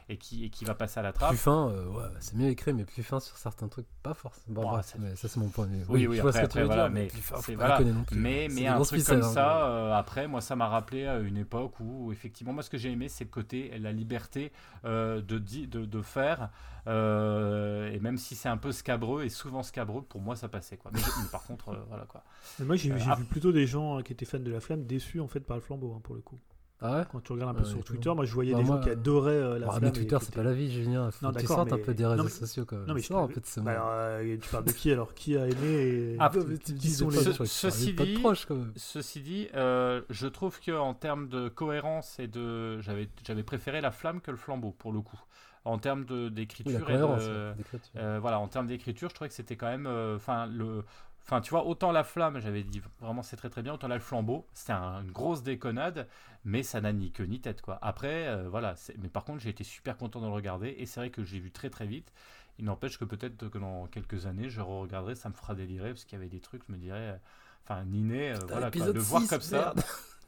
et 0.09 0.17
qui 0.19 0.45
et 0.45 0.51
qui 0.51 0.65
va 0.65 0.75
passer 0.75 1.01
à 1.01 1.03
la 1.03 1.13
trappe. 1.13 1.31
Plus 1.31 1.39
fin, 1.39 1.69
euh, 1.71 1.87
ouais, 1.89 2.05
c'est 2.21 2.35
mieux 2.37 2.49
écrit, 2.49 2.73
mais 2.73 2.85
plus 2.85 3.03
fin 3.03 3.21
sur 3.21 3.37
certains 3.39 3.69
trucs, 3.69 3.87
pas 4.03 4.15
forcément. 4.15 4.55
Bon, 4.55 4.63
Bon, 4.63 4.71
bref, 4.73 4.87
c'est- 4.93 4.99
mais 4.99 5.17
ça 5.17 5.29
c'est 5.29 5.41
mon 5.41 5.49
point 5.49 5.67
de 5.67 5.73
vue. 5.77 5.85
Oui, 5.89 6.07
oui, 6.07 6.17
je 6.17 6.21
vois 6.23 6.31
après- 6.31 6.43
ce 6.43 6.47
que 6.47 6.53
tu 6.53 6.59
veux 6.59 6.65
après, 6.65 6.75
voilà, 6.77 6.89
dire, 6.89 6.95
mais 6.95 7.01
mais 7.03 7.07
plus 7.09 7.21
fin, 7.21 7.37
c'est- 7.37 7.53
faut 7.55 7.59
pas 7.59 7.79
voilà. 7.79 8.05
plus. 8.05 8.17
Mais, 8.19 8.49
mais 8.51 8.67
un 8.67 8.81
truc 8.83 9.05
comme 9.05 9.19
hein, 9.21 9.23
ça, 9.23 9.67
euh, 9.67 9.93
après, 9.95 10.29
moi, 10.29 10.41
ça 10.41 10.57
m'a 10.57 10.69
rappelé 10.69 11.07
à 11.07 11.19
une 11.19 11.37
époque 11.39 11.81
où, 11.81 12.13
effectivement, 12.13 12.53
moi, 12.53 12.63
ce 12.63 12.71
que 12.71 12.77
j'ai 12.79 12.91
aimé, 12.91 13.09
c'est 13.09 13.25
le 13.25 13.31
côté, 13.31 13.77
la 13.79 13.93
liberté 13.93 14.53
euh, 14.85 15.23
de, 15.23 15.39
di- 15.39 15.67
de, 15.69 15.85
de 15.87 16.03
faire. 16.03 16.51
euh, 16.87 17.91
et 17.93 17.99
même 17.99 18.19
si 18.19 18.35
c'est 18.35 18.49
un 18.51 18.57
peu 18.59 18.71
scabreux, 18.73 19.25
et 19.25 19.31
souvent 19.31 19.63
scabreux, 19.63 20.03
pour 20.03 20.21
moi, 20.21 20.37
ça 20.37 20.49
passait. 20.49 20.77
Quoi. 20.77 20.91
Mais, 20.95 21.01
mais 21.01 21.29
par 21.31 21.43
contre, 21.45 21.71
euh, 21.71 21.77
voilà 21.89 22.05
quoi. 22.05 22.23
Mais 22.59 22.67
moi 22.67 22.77
j'ai 22.77 22.93
Euh, 22.93 22.99
j'ai 22.99 23.11
ah. 23.11 23.15
vu 23.15 23.25
plutôt 23.25 23.53
des 23.53 23.67
gens 23.67 24.03
qui 24.03 24.13
étaient 24.13 24.27
fans 24.27 24.39
de 24.39 24.51
la 24.51 24.61
flamme 24.61 24.85
déçus 24.85 25.21
en 25.21 25.29
fait 25.29 25.41
par 25.41 25.57
le 25.57 25.63
flambeau 25.63 25.95
hein, 25.97 26.01
pour 26.03 26.15
le 26.15 26.21
coup. 26.21 26.39
Ah 26.87 26.99
ouais 26.99 27.05
Quand 27.11 27.21
tu 27.23 27.33
regardes 27.33 27.51
un 27.51 27.55
peu 27.55 27.65
Ouais, 27.67 27.71
sur 27.71 27.83
Twitter, 27.83 28.13
moi 28.15 28.25
je 28.27 28.33
voyais 28.35 28.53
Bah, 28.53 28.59
des 28.59 28.65
moi, 28.65 28.77
gens 28.77 28.83
qui 28.83 28.89
euh, 28.91 28.93
adoraient 28.93 29.31
euh, 29.33 29.59
la 29.59 29.67
Ah, 29.67 29.71
flamme. 29.71 29.85
mais 29.85 29.93
Twitter, 29.93 30.19
c'est 30.21 30.35
pas 30.35 30.43
la 30.43 30.53
vie, 30.53 30.71
Julien. 30.71 31.11
Faut 31.11 31.25
Non, 31.25 31.33
que 31.33 31.37
tu 31.39 31.43
d'accord, 31.43 31.57
sortes 31.57 31.73
un 31.73 31.79
peu 31.79 31.95
des 31.95 32.03
non, 32.03 32.11
réseaux 32.11 32.25
mais- 32.25 32.29
sociaux 32.31 32.65
quand 32.67 32.77
même. 32.77 32.87
Non 32.87 32.95
mais 32.95 33.01
je 33.01 33.07
Sors 33.07 33.19
un 33.23 33.27
peu 33.29 33.41
de 33.41 33.47
ce 33.47 33.61
bah, 33.61 33.71
alors, 33.71 33.89
euh, 33.91 34.37
tu 34.41 34.49
parles 34.51 34.65
de 34.65 34.73
qui 34.73 34.93
alors? 34.93 35.15
Qui 35.15 35.37
a 35.39 35.47
aimé 35.47 35.67
et... 35.67 36.17
Ah, 36.21 36.31
Ah, 36.35 36.39
qui 36.79 36.91
sont 36.91 37.09
les- 37.09 37.17
Ce- 37.19 37.31
tu 37.31 37.47
ceci 37.47 37.95
dit- 37.95 38.19
proches, 38.19 38.45
quand 38.47 38.57
même. 38.57 38.73
Ceci 38.77 39.21
dit, 39.23 39.49
euh, 39.55 40.03
je 40.11 40.27
trouve 40.27 40.61
que 40.61 40.73
en 40.73 40.93
termes 40.93 41.29
de 41.29 41.49
cohérence 41.49 42.19
et 42.19 42.29
de, 42.29 42.81
j'avais, 42.83 43.09
j'avais 43.27 43.43
préféré 43.45 43.81
la 43.81 43.91
flamme 43.91 44.21
que 44.21 44.31
le 44.31 44.37
flambeau 44.37 44.71
pour 44.73 44.93
le 44.93 45.01
coup. 45.01 45.19
En 45.67 45.79
termes 45.79 46.05
Oui, 46.11 46.31
d'écriture 46.31 46.73
ouais, 46.87 47.55
d'écriture. 47.57 47.91
Euh, 47.97 48.19
voilà, 48.21 48.39
en 48.39 48.49
termes 48.49 48.67
d'écriture, 48.67 49.09
je 49.09 49.15
trouvais 49.15 49.29
que 49.31 49.35
c'était 49.35 49.57
quand 49.57 49.69
même, 49.69 49.87
euh, 49.87 50.17
enfin 50.17 50.45
le, 50.47 50.85
enfin 51.25 51.41
tu 51.41 51.51
vois, 51.51 51.67
autant 51.67 51.91
la 51.93 52.05
flamme, 52.05 52.39
j'avais 52.41 52.63
dit 52.63 52.83
vraiment 53.01 53.23
c'est 53.23 53.37
très 53.37 53.51
très 53.51 53.63
bien, 53.63 53.75
autant 53.75 53.89
là 53.89 53.95
le 53.97 54.01
flambeau, 54.01 54.47
c'était 54.55 54.73
un- 54.73 55.03
une 55.03 55.11
grosse 55.13 55.43
déconnade, 55.43 56.07
mais 56.45 56.63
ça 56.63 56.81
n'a 56.81 56.93
ni 56.93 57.11
queue 57.13 57.25
ni 57.25 57.41
tête 57.41 57.63
quoi. 57.63 57.79
Après, 57.83 58.29
euh, 58.29 58.49
voilà, 58.49 58.77
c'est- 58.77 58.97
mais 58.99 59.09
par 59.09 59.25
contre 59.25 59.41
j'ai 59.41 59.51
été 59.51 59.65
super 59.65 59.97
content 59.97 60.21
de 60.21 60.27
le 60.27 60.33
regarder 60.33 60.75
et 60.79 60.87
c'est 60.87 61.01
vrai 61.01 61.11
que 61.11 61.25
j'ai 61.25 61.41
vu 61.41 61.51
très 61.51 61.71
très 61.71 61.87
vite. 61.87 62.13
Il 62.59 62.67
n'empêche 62.67 62.99
que 62.99 63.05
peut-être 63.05 63.49
que 63.49 63.59
dans 63.59 63.87
quelques 63.89 64.27
années, 64.27 64.49
je 64.49 64.61
re-regarderai, 64.61 65.17
ça 65.17 65.29
me 65.29 65.35
fera 65.35 65.55
délirer 65.57 65.91
parce 65.91 66.05
qu'il 66.05 66.17
y 66.19 66.21
avait 66.21 66.29
des 66.31 66.39
trucs, 66.41 66.63
je 66.69 66.73
me 66.73 66.79
dirais, 66.79 66.99
euh, 67.01 67.17
enfin 67.65 67.85
Niné, 67.85 68.31
euh, 68.31 68.35
Putain, 68.35 68.47
voilà, 68.47 68.71
quoi, 68.71 68.87
le 68.93 69.01
voir 69.01 69.23
6, 69.23 69.29
comme 69.29 69.41
ça, 69.41 69.75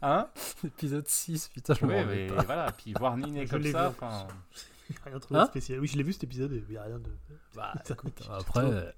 hein 0.03 0.29
Épisode 0.65 1.07
6, 1.07 1.49
putain, 1.51 1.75
je 1.75 1.87
Ouais, 1.87 2.05
mais 2.05 2.27
pas. 2.27 2.43
voilà, 2.43 2.73
puis 2.73 2.95
voir 2.95 3.17
Niné 3.17 3.47
comme 3.47 3.63
ça, 3.65 3.91
enfin. 3.91 4.27
rien 5.05 5.19
trouvé 5.21 5.41
Hein 5.41 5.45
de 5.45 5.49
spécial. 5.51 5.79
Oui, 5.81 5.87
je 5.89 5.97
l'ai 5.97 6.03
vu 6.03 6.13
cet 6.13 6.25
épisode 6.25 6.53
et 6.53 6.65
il 6.67 6.71
n'y 6.71 6.77
a 6.77 6.83
rien 6.85 6.99
de. 6.99 7.11
Bah, 7.55 7.73
écoute, 7.91 8.23
après, 8.31 8.65
euh, 8.65 8.91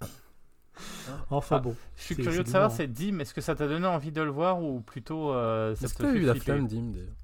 Enfin 1.31 1.57
Ah, 1.57 1.61
bon. 1.61 1.75
Je 1.97 2.03
suis 2.03 2.17
curieux 2.17 2.43
de 2.43 2.49
savoir, 2.49 2.71
c'est 2.71 2.87
Dim, 2.87 3.19
est-ce 3.21 3.35
que 3.35 3.41
ça 3.41 3.55
t'a 3.55 3.67
donné 3.69 3.87
envie 3.87 4.13
de 4.13 4.23
le 4.23 4.31
voir 4.31 4.63
ou 4.63 4.81
plutôt 4.81 5.33
euh, 5.33 5.75
ça 5.77 5.85
est-ce 5.87 5.95
te 5.95 5.99
que 5.99 6.03
t'as 6.05 6.13
fait 6.13 6.19
eu 6.19 6.23
la 6.23 6.35
flamme, 6.35 6.67
Dim, 6.67 6.91
d'ailleurs 6.93 7.15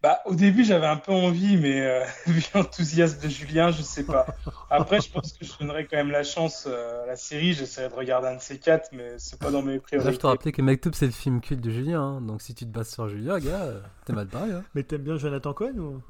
Bah, 0.00 0.20
au 0.26 0.34
début, 0.36 0.64
j'avais 0.64 0.86
un 0.86 0.96
peu 0.96 1.10
envie, 1.12 1.56
mais 1.56 1.80
euh, 1.80 2.04
vu 2.26 2.40
l'enthousiasme 2.54 3.20
de 3.20 3.28
Julien, 3.28 3.72
je 3.72 3.82
sais 3.82 4.04
pas. 4.04 4.26
Après, 4.70 5.00
je 5.00 5.10
pense 5.10 5.32
que 5.32 5.44
je 5.44 5.58
donnerais 5.58 5.86
quand 5.86 5.96
même 5.96 6.12
la 6.12 6.22
chance 6.22 6.66
euh, 6.68 7.02
à 7.02 7.06
la 7.06 7.16
série. 7.16 7.52
J'essaierai 7.52 7.88
de 7.88 7.94
regarder 7.94 8.28
un 8.28 8.36
de 8.36 8.40
ces 8.40 8.60
quatre, 8.60 8.90
mais 8.92 9.18
c'est 9.18 9.40
pas 9.40 9.50
dans 9.50 9.62
mes 9.62 9.74
Là, 9.74 9.80
priorités. 9.80 10.12
je 10.12 10.18
te 10.18 10.26
rappelais 10.28 10.52
que 10.52 10.62
Mektoub, 10.62 10.92
c'est 10.94 11.06
le 11.06 11.12
film 11.12 11.40
culte 11.40 11.60
de 11.60 11.70
Julien. 11.70 12.00
hein. 12.00 12.20
Donc, 12.20 12.42
si 12.42 12.54
tu 12.54 12.64
te 12.64 12.70
bases 12.70 12.90
sur 12.90 13.08
Julien, 13.08 13.40
gars, 13.40 13.62
euh, 13.64 13.80
t'es 14.04 14.12
mal 14.12 14.28
barré. 14.28 14.52
Hein. 14.52 14.62
Mais 14.76 14.84
t'aimes 14.84 15.02
bien 15.02 15.16
Jonathan 15.16 15.52
Cohen 15.52 15.78
ou? 15.78 16.00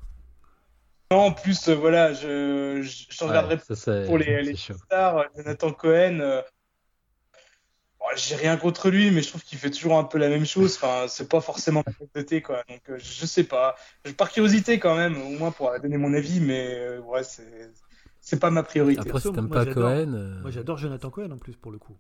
Non, 1.11 1.19
en 1.27 1.33
plus, 1.33 1.69
euh, 1.69 1.75
voilà, 1.75 2.13
je, 2.13 2.83
je, 2.83 3.07
je 3.11 3.25
regarderai 3.25 3.59
ça, 3.59 3.93
pour 4.05 4.19
les, 4.19 4.55
stars, 4.57 5.19
euh, 5.19 5.25
Jonathan 5.37 5.73
Cohen. 5.73 6.21
euh, 6.21 6.43
bon, 8.01 8.07
J'ai 8.17 8.37
rien 8.37 8.57
contre 8.57 8.91
lui, 8.91 9.11
mais 9.11 9.23
je 9.23 9.29
trouve 9.29 9.43
qu'il 9.43 9.59
fait 9.59 9.71
toujours 9.71 9.99
un 9.99 10.05
peu 10.05 10.19
la 10.19 10.29
même 10.29 10.45
chose. 10.47 10.77
Enfin, 10.77 11.07
c'est 11.09 11.29
pas 11.29 11.41
forcément 11.41 11.83
ma 11.87 11.93
tasse 11.93 12.13
de 12.15 12.23
thé, 12.23 12.43
quoi. 12.43 12.63
Donc, 12.69 12.81
euh, 12.91 12.99
je 12.99 13.27
sais 13.27 13.45
pas. 13.45 13.77
Je- 14.05 14.13
Par 14.13 14.31
curiosité, 14.31 14.79
quand 14.79 14.97
même, 14.97 15.21
au 15.21 15.31
moins 15.31 15.51
pour 15.53 15.73
donner 15.81 15.97
mon 15.97 16.13
avis, 16.15 16.41
mais 16.41 16.75
euh, 16.79 17.01
ouais, 17.01 17.23
c'est 18.21 18.41
pas 18.41 18.51
ma 18.51 18.63
priorité. 18.63 19.01
Après, 19.01 19.21
si 19.21 19.33
t'aimes 19.33 19.47
moi, 19.49 19.57
pas 19.57 19.65
j'adore. 19.65 19.91
Cohen. 19.91 20.15
euh, 20.15 20.41
Moi 20.43 20.51
j'adore 20.51 20.79
Jonathan 20.79 21.11
Cohen 21.11 21.31
en 21.33 21.39
plus 21.39 21.57
pour 21.57 21.73
le 21.73 21.79
coup. 21.79 21.97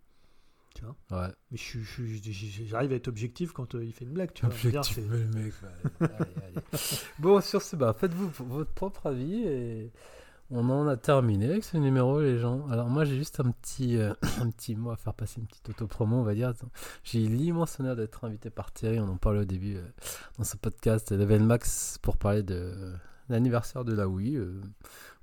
Ouais, 1.11 1.29
Mais 1.51 1.57
je 1.57 1.63
suis- 1.63 1.83
je 1.85 1.91
suis- 2.21 2.33
je- 2.33 2.65
j'arrive 2.65 2.93
à 2.93 2.95
être 2.97 3.09
objectif 3.09 3.53
quand 3.53 3.75
euh, 3.75 3.85
il 3.85 3.93
fait 3.93 4.05
une 4.05 4.13
blague, 4.13 4.33
tu 4.33 4.45
vois. 4.47 4.55
Objectif, 4.55 4.99
mais 5.11 5.19
le 5.19 5.27
mec. 5.29 5.53
ouais. 5.63 6.09
Allez, 6.19 6.31
allez. 6.47 6.63
bon, 7.19 7.41
sur 7.41 7.63
ce, 7.63 7.77
bah, 7.77 7.95
faites-vous 7.99 8.31
votre 8.47 8.73
propre 8.73 9.07
avis 9.07 9.43
et 9.45 9.93
on 10.51 10.69
en 10.71 10.87
a 10.89 10.97
terminé 10.97 11.45
avec 11.51 11.63
ce 11.65 11.77
numéro, 11.77 12.21
les 12.21 12.39
gens. 12.39 12.67
Alors, 12.69 12.89
moi, 12.89 13.05
j'ai 13.05 13.17
juste 13.17 13.39
un 13.41 13.51
petit, 13.51 13.99
euh, 13.99 14.15
un 14.41 14.51
petit 14.51 14.75
mot 14.77 14.91
à 14.91 14.97
faire 14.97 15.13
passer, 15.15 15.41
une 15.41 15.47
petite 15.47 15.69
auto-promo, 15.69 16.17
on 16.17 16.23
va 16.23 16.35
dire. 16.35 16.55
J'ai 17.05 17.21
l'immense 17.21 17.79
honneur 17.81 17.97
d'être 17.97 18.25
invité 18.25 18.49
par 18.51 18.73
Thierry, 18.73 18.99
on 19.01 19.09
en 19.09 19.17
parlait 19.17 19.41
au 19.41 19.45
début 19.45 19.77
euh, 19.77 19.83
dans 20.39 20.45
ce 20.45 20.57
podcast, 20.57 21.13
Level 21.13 21.43
Max, 21.43 21.99
pour 22.01 22.17
parler 22.17 22.43
de, 22.43 22.95
l'anniversaire 23.29 23.85
de 23.85 23.93
la 23.95 24.09
Wii. 24.09 24.37
euh, 24.37 24.61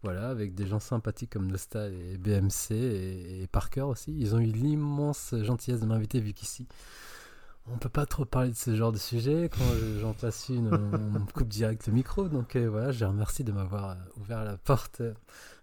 voilà, 0.04 0.30
avec 0.30 0.54
des 0.54 0.68
gens 0.68 0.80
sympathiques 0.80 1.32
comme 1.32 1.50
Nostal 1.52 1.92
et 1.94 2.18
BMC 2.20 2.72
et, 2.76 3.48
Parker 3.52 3.82
aussi. 3.82 4.16
Ils 4.18 4.36
ont 4.36 4.40
eu 4.40 4.46
l'immense 4.46 5.34
gentillesse 5.42 5.80
de 5.82 5.86
m'inviter 5.88 6.20
vu 6.20 6.34
qu'ici, 6.34 6.68
on 7.68 7.78
peut 7.80 7.90
pas 7.90 8.06
trop 8.06 8.26
parler 8.26 8.52
de 8.52 8.56
ce 8.56 8.76
genre 8.76 8.92
de 8.92 9.00
sujet. 9.00 9.50
Quand 9.52 9.66
je- 9.74 10.00
j'en 10.02 10.14
place 10.14 10.50
une, 10.50 10.68
on 11.16 11.26
coupe 11.34 11.48
direct 11.48 11.88
le 11.88 11.94
micro. 11.94 12.28
Donc 12.30 12.56
euh, 12.56 12.70
voilà, 12.70 12.92
je 12.92 13.00
les 13.00 13.06
remercie 13.08 13.44
de 13.44 13.52
m'avoir 13.52 13.90
euh, 13.92 13.96
ouvert 14.22 14.44
la 14.44 14.58
porte 14.58 15.02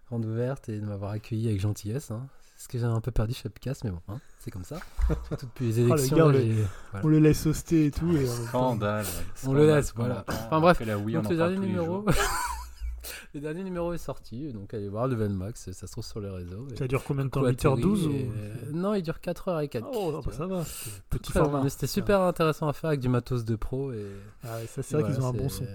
grande 0.07 0.25
ouverte 0.25 0.67
et 0.67 0.79
de 0.81 0.85
m'avoir 0.85 1.11
accueilli 1.11 1.47
avec 1.47 1.61
gentillesse. 1.61 2.11
hein. 2.11 2.27
C'est 2.63 2.67
ce 2.67 2.71
que 2.71 2.77
j'ai 2.77 2.85
un 2.85 3.01
peu 3.01 3.11
perdu 3.11 3.33
chez 3.33 3.47
Upcast, 3.49 3.83
mais 3.83 3.89
bon, 3.91 3.99
hein, 4.07 4.21
c'est 4.39 4.49
comme 4.49 4.63
ça. 4.63 4.77
Surtout 5.27 5.47
depuis 5.47 5.73
les 5.73 5.81
le 5.83 5.89
élections. 5.89 6.15
gars, 6.15 6.25
là, 6.27 6.31
le- 6.31 6.39
j'ai- 6.39 6.65
voilà. 6.91 7.05
On 7.05 7.09
le 7.09 7.19
laisse 7.19 7.45
hoster 7.45 7.87
et 7.87 7.91
tout. 7.91 8.15
Et 8.15 8.25
Scandale. 8.25 9.05
On 9.45 9.53
le 9.53 9.67
laisse, 9.67 9.91
voilà. 9.93 10.23
Enfin, 10.29 10.61
bref, 10.61 10.79
la 10.79 10.97
Wii, 10.97 11.15
Donc 11.15 11.25
on 11.25 11.27
en 11.27 11.31
le 11.31 11.35
dernier 11.35 11.57
numéro. 11.57 11.85
jours. 11.85 12.05
le 13.33 13.39
dernier 13.41 13.63
numéro 13.65 13.91
est 13.91 13.97
sorti, 13.97 14.53
donc 14.53 14.73
allez 14.73 14.87
voir 14.87 15.09
Level 15.09 15.33
Max, 15.33 15.71
ça 15.71 15.87
se 15.87 15.91
trouve 15.91 16.05
sur 16.05 16.21
les 16.21 16.29
réseaux. 16.29 16.65
Ça 16.77 16.87
dure 16.87 17.03
combien 17.03 17.25
de 17.25 17.29
temps 17.31 17.41
coucou 17.41 17.49
à 17.49 17.51
8h12 17.51 18.01
Terry, 18.01 18.29
ou... 18.71 18.75
Non, 18.77 18.93
il 18.93 19.01
dure 19.03 19.17
4h 19.21 19.61
et 19.61 19.67
4 19.67 19.85
Oh, 19.93 20.21
bah, 20.25 20.31
ça 20.31 20.47
va. 20.47 20.63
Petit 21.09 21.33
format. 21.33 21.63
mais 21.63 21.69
C'était 21.69 21.87
super 21.87 22.21
intéressant 22.21 22.69
à 22.69 22.73
faire 22.73 22.89
avec 22.91 23.01
du 23.01 23.09
matos 23.09 23.43
de 23.43 23.57
pro. 23.57 23.91
Et, 23.91 24.05
Ah 24.41 24.55
ouais, 24.55 24.67
ça, 24.67 24.81
c'est 24.83 24.95
vrai 25.01 25.11
qu'ils 25.11 25.21
ont 25.21 25.27
un 25.27 25.33
bon 25.33 25.49
son. 25.49 25.65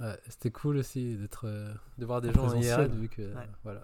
ouais, 0.00 0.14
c'était 0.28 0.50
cool 0.50 0.76
aussi 0.76 1.16
d'être, 1.16 1.46
euh, 1.46 1.72
de 1.96 2.04
voir 2.04 2.20
des 2.20 2.28
En 2.30 2.32
gens 2.34 2.48
en. 2.54 2.60
IRL 2.60 2.90
vu 2.90 3.08
que 3.08 3.22
Ouais. 3.22 3.48
voilà. 3.64 3.82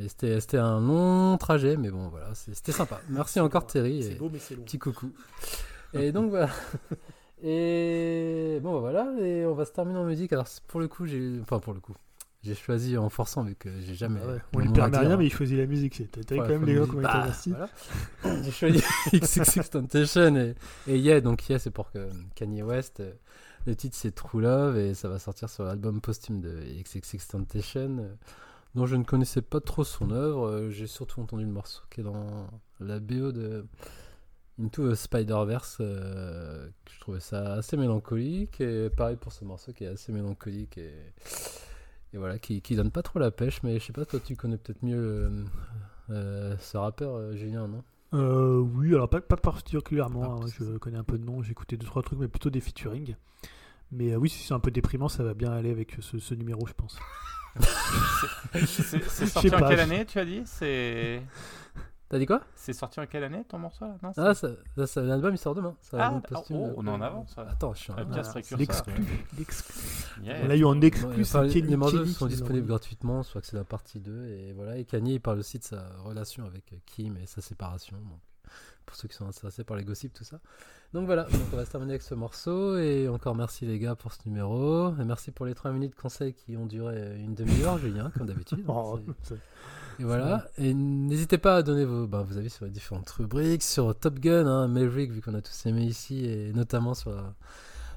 Et 0.00 0.08
c'était, 0.08 0.58
un 0.58 0.80
long 0.80 1.36
trajet, 1.38 1.76
mais 1.76 1.90
bon 1.90 2.08
voilà, 2.08 2.32
c'est- 2.34 2.54
c'était 2.54 2.72
sympa. 2.72 3.00
Merci 3.08 3.40
encore 3.40 3.66
Terry. 3.66 4.02
C'est 4.02 4.12
et- 4.12 4.14
beau, 4.14 4.30
mais 4.32 4.38
c'est 4.38 4.54
long. 4.56 4.62
Petit 4.62 4.78
coucou. 4.78 5.10
Et 5.94 6.12
donc 6.12 6.30
voilà. 6.30 6.48
Et 7.42 8.58
bon 8.62 8.74
bah, 8.74 8.80
voilà, 8.80 9.12
et 9.20 9.46
on 9.46 9.54
va 9.54 9.64
se 9.64 9.72
terminer 9.72 9.98
en 9.98 10.04
musique. 10.04 10.32
Alors 10.32 10.46
c'est- 10.48 10.62
pour 10.66 10.80
le 10.80 10.88
coup, 10.88 11.06
j'ai 11.06 11.38
enfin 11.40 11.58
pour 11.60 11.72
le 11.72 11.78
coup, 11.80 11.94
j'ai 12.42 12.54
choisi 12.54 12.98
en 12.98 13.08
forçant 13.08 13.42
vu 13.44 13.54
que 13.54 13.68
j'ai 13.80 13.94
jamais. 13.94 14.20
Ah 14.24 14.28
ouais, 14.32 14.38
On 14.54 14.58
lui 14.58 14.68
permet 14.72 14.98
rien, 14.98 15.16
mais 15.16 15.26
il 15.26 15.32
choisit 15.32 15.56
la 15.56 15.66
musique. 15.66 15.94
c'est- 15.96 16.24
T'as 16.26 16.34
Ouais, 16.34 16.40
quand 16.42 16.48
même 16.48 16.64
les 16.66 16.74
la 16.74 16.84
gens 16.84 16.92
musique. 16.92 17.08
comment 17.10 17.28
ils 17.46 17.52
Bah. 17.52 18.40
J'ai 18.42 18.50
choisi 18.50 18.82
XXX 19.12 19.70
Temptation 19.70 20.34
et, 20.36 20.54
et 20.88 20.98
Yeah, 20.98 21.20
donc 21.20 21.48
Yeah 21.48 21.58
c'est 21.60 21.70
pour 21.70 21.90
que 21.92 22.08
Kanye 22.34 22.62
West. 22.62 23.00
euh, 23.00 23.12
Le 23.66 23.74
titre 23.76 23.96
c'est 23.96 24.12
True 24.14 24.40
Love 24.42 24.76
et 24.78 24.94
ça 24.94 25.08
va 25.08 25.18
sortir 25.18 25.48
sur 25.48 25.62
l'album 25.64 26.00
posthume 26.00 26.40
de 26.40 26.58
XXX 26.82 27.28
Temptation, 27.28 27.98
euh, 28.00 28.14
dont 28.74 28.86
je 28.86 28.96
ne 28.96 29.04
connaissais 29.04 29.42
pas 29.42 29.60
trop 29.60 29.84
son 29.84 30.10
œuvre. 30.10 30.46
Euh, 30.46 30.70
J'ai 30.70 30.86
surtout 30.86 31.20
entendu 31.20 31.44
le 31.44 31.50
morceau 31.50 31.82
qui 31.90 32.00
est 32.00 32.04
dans 32.04 32.46
la 32.80 33.00
BO 33.00 33.32
de 33.32 33.66
Into 34.60 34.90
a 34.90 34.96
Spider-Verse. 34.96 35.78
euh, 35.80 36.68
je 36.92 37.00
trouvais 37.00 37.20
ça 37.20 37.54
assez 37.54 37.76
mélancolique 37.76 38.60
et 38.60 38.90
pareil 38.90 39.16
pour 39.16 39.32
ce 39.32 39.44
morceau 39.44 39.72
qui 39.72 39.84
est 39.84 39.88
assez 39.88 40.12
mélancolique 40.12 40.78
et, 40.78 40.92
et 42.12 42.18
voilà 42.18 42.38
qui, 42.38 42.60
qui 42.60 42.74
donne 42.76 42.90
pas 42.90 43.02
trop 43.02 43.18
la 43.18 43.30
pêche. 43.30 43.62
Mais 43.62 43.78
je 43.78 43.84
sais 43.86 43.92
pas, 43.92 44.04
toi 44.04 44.20
tu 44.20 44.34
connais 44.36 44.58
peut-être 44.58 44.82
mieux 44.82 44.96
euh, 44.98 45.44
euh, 46.10 46.56
ce 46.58 46.76
rappeur 46.76 47.36
Julien, 47.36 47.68
non? 47.68 47.84
Oui, 48.12 48.94
alors 48.94 49.08
pas, 49.08 49.20
pas 49.20 49.36
particulièrement. 49.36 50.38
Ah, 50.40 50.44
hein, 50.44 50.48
je 50.58 50.78
connais 50.78 50.98
un 50.98 51.04
peu 51.04 51.18
de 51.18 51.24
nom, 51.24 51.42
j'ai 51.42 51.50
écouté 51.52 51.76
deux 51.76 51.86
trois 51.86 52.02
trucs, 52.02 52.18
mais 52.18 52.28
plutôt 52.28 52.50
des 52.50 52.60
featuring. 52.60 53.14
Mais 53.92 54.16
oui, 54.16 54.28
si 54.28 54.42
c'est 54.46 54.54
un 54.54 54.60
peu 54.60 54.70
déprimant, 54.70 55.08
ça 55.08 55.22
va 55.22 55.34
bien 55.34 55.52
aller 55.52 55.70
avec 55.70 55.96
ce, 56.00 56.18
ce 56.18 56.34
numéro, 56.34 56.66
je 56.66 56.72
pense. 56.72 56.98
C'est 58.66 59.26
sorti 59.26 59.54
en 59.54 59.58
pas, 59.58 59.68
quelle 59.68 59.80
année, 59.80 60.04
tu 60.06 60.18
as 60.18 60.24
dit? 60.24 60.42
C'est 60.44 61.22
T'as 62.10 62.18
dit 62.18 62.24
quoi? 62.24 62.40
C'est 62.54 62.72
sorti 62.72 63.00
en 63.00 63.06
quelle 63.06 63.24
année 63.24 63.44
ton 63.46 63.58
morceau 63.58 63.84
là? 63.84 63.96
Non, 64.02 64.12
Ah, 64.16 64.32
ça, 64.32 64.48
ça, 64.74 64.86
ça- 64.86 65.02
l'album 65.02 65.34
il 65.34 65.38
sort 65.38 65.54
demain. 65.54 65.76
Ah, 65.92 66.18
posthume, 66.26 66.56
oh, 66.56 66.72
on 66.78 66.86
est 66.86 66.90
en 66.90 67.02
avance, 67.02 67.34
ça. 67.34 67.42
Attends, 67.42 67.74
je 67.74 67.80
suis 67.80 67.92
Ah, 67.94 68.02
précurseur. 68.22 68.86
L'exclu. 69.36 69.74
Yeah. 70.22 70.38
On 70.42 70.48
l'a 70.48 70.56
eu 70.56 70.64
en 70.64 70.80
exclu, 70.80 71.20
enfin, 71.20 71.42
les 71.42 71.76
morceaux 71.76 72.06
sont 72.06 72.26
disponibles 72.26 72.66
gratuitement, 72.66 73.22
soit 73.22 73.42
que 73.42 73.46
c'est 73.46 73.56
la 73.58 73.64
partie 73.64 74.00
2. 74.00 74.24
Et 74.28 74.52
voilà, 74.54 74.78
et 74.78 74.84
Kanye 74.86 75.14
il 75.16 75.20
parle 75.20 75.38
aussi 75.40 75.58
de 75.58 75.64
sa 75.64 75.86
relation 76.02 76.46
avec 76.46 76.72
Kim 76.86 77.18
et 77.18 77.26
sa 77.26 77.42
séparation. 77.42 77.98
Donc, 77.98 78.20
pour 78.88 78.96
ceux 78.96 79.06
qui 79.08 79.14
sont 79.14 79.28
intéressés 79.28 79.62
par 79.62 79.76
les 79.76 79.84
gossips, 79.84 80.12
tout 80.12 80.24
ça. 80.24 80.40
Donc 80.94 81.04
voilà, 81.06 81.24
donc 81.24 81.40
on 81.52 81.56
va 81.56 81.64
se 81.66 81.70
terminer 81.70 81.92
avec 81.92 82.02
ce 82.02 82.14
morceau. 82.14 82.76
Et 82.78 83.06
encore 83.08 83.34
merci 83.36 83.66
les 83.66 83.78
gars 83.78 83.94
pour 83.94 84.12
ce 84.12 84.18
numéro. 84.26 84.88
Et 84.98 85.04
merci 85.04 85.30
pour 85.30 85.46
les 85.46 85.54
3 85.54 85.70
minutes 85.72 85.94
de 85.96 86.00
conseils 86.00 86.32
qui 86.34 86.56
ont 86.56 86.66
duré 86.66 87.20
une 87.20 87.34
demi-heure, 87.34 87.78
Julien, 87.78 88.10
comme 88.16 88.26
d'habitude. 88.26 88.64
Oh, 88.68 88.98
Et 90.00 90.04
voilà, 90.04 90.46
et 90.58 90.72
n'hésitez 90.74 91.38
pas 91.38 91.56
à 91.56 91.62
donner 91.62 91.84
vos, 91.84 92.06
bah, 92.06 92.22
vos 92.26 92.38
avis 92.38 92.50
sur 92.50 92.64
les 92.64 92.70
différentes 92.70 93.10
rubriques, 93.10 93.62
sur 93.64 93.94
Top 93.98 94.18
Gun, 94.20 94.46
hein, 94.46 94.68
Maverick, 94.68 95.10
vu 95.10 95.20
qu'on 95.20 95.34
a 95.34 95.42
tous 95.42 95.66
aimé 95.66 95.82
ici, 95.84 96.24
et 96.24 96.52
notamment 96.52 96.94
sur 96.94 97.10
la- 97.10 97.34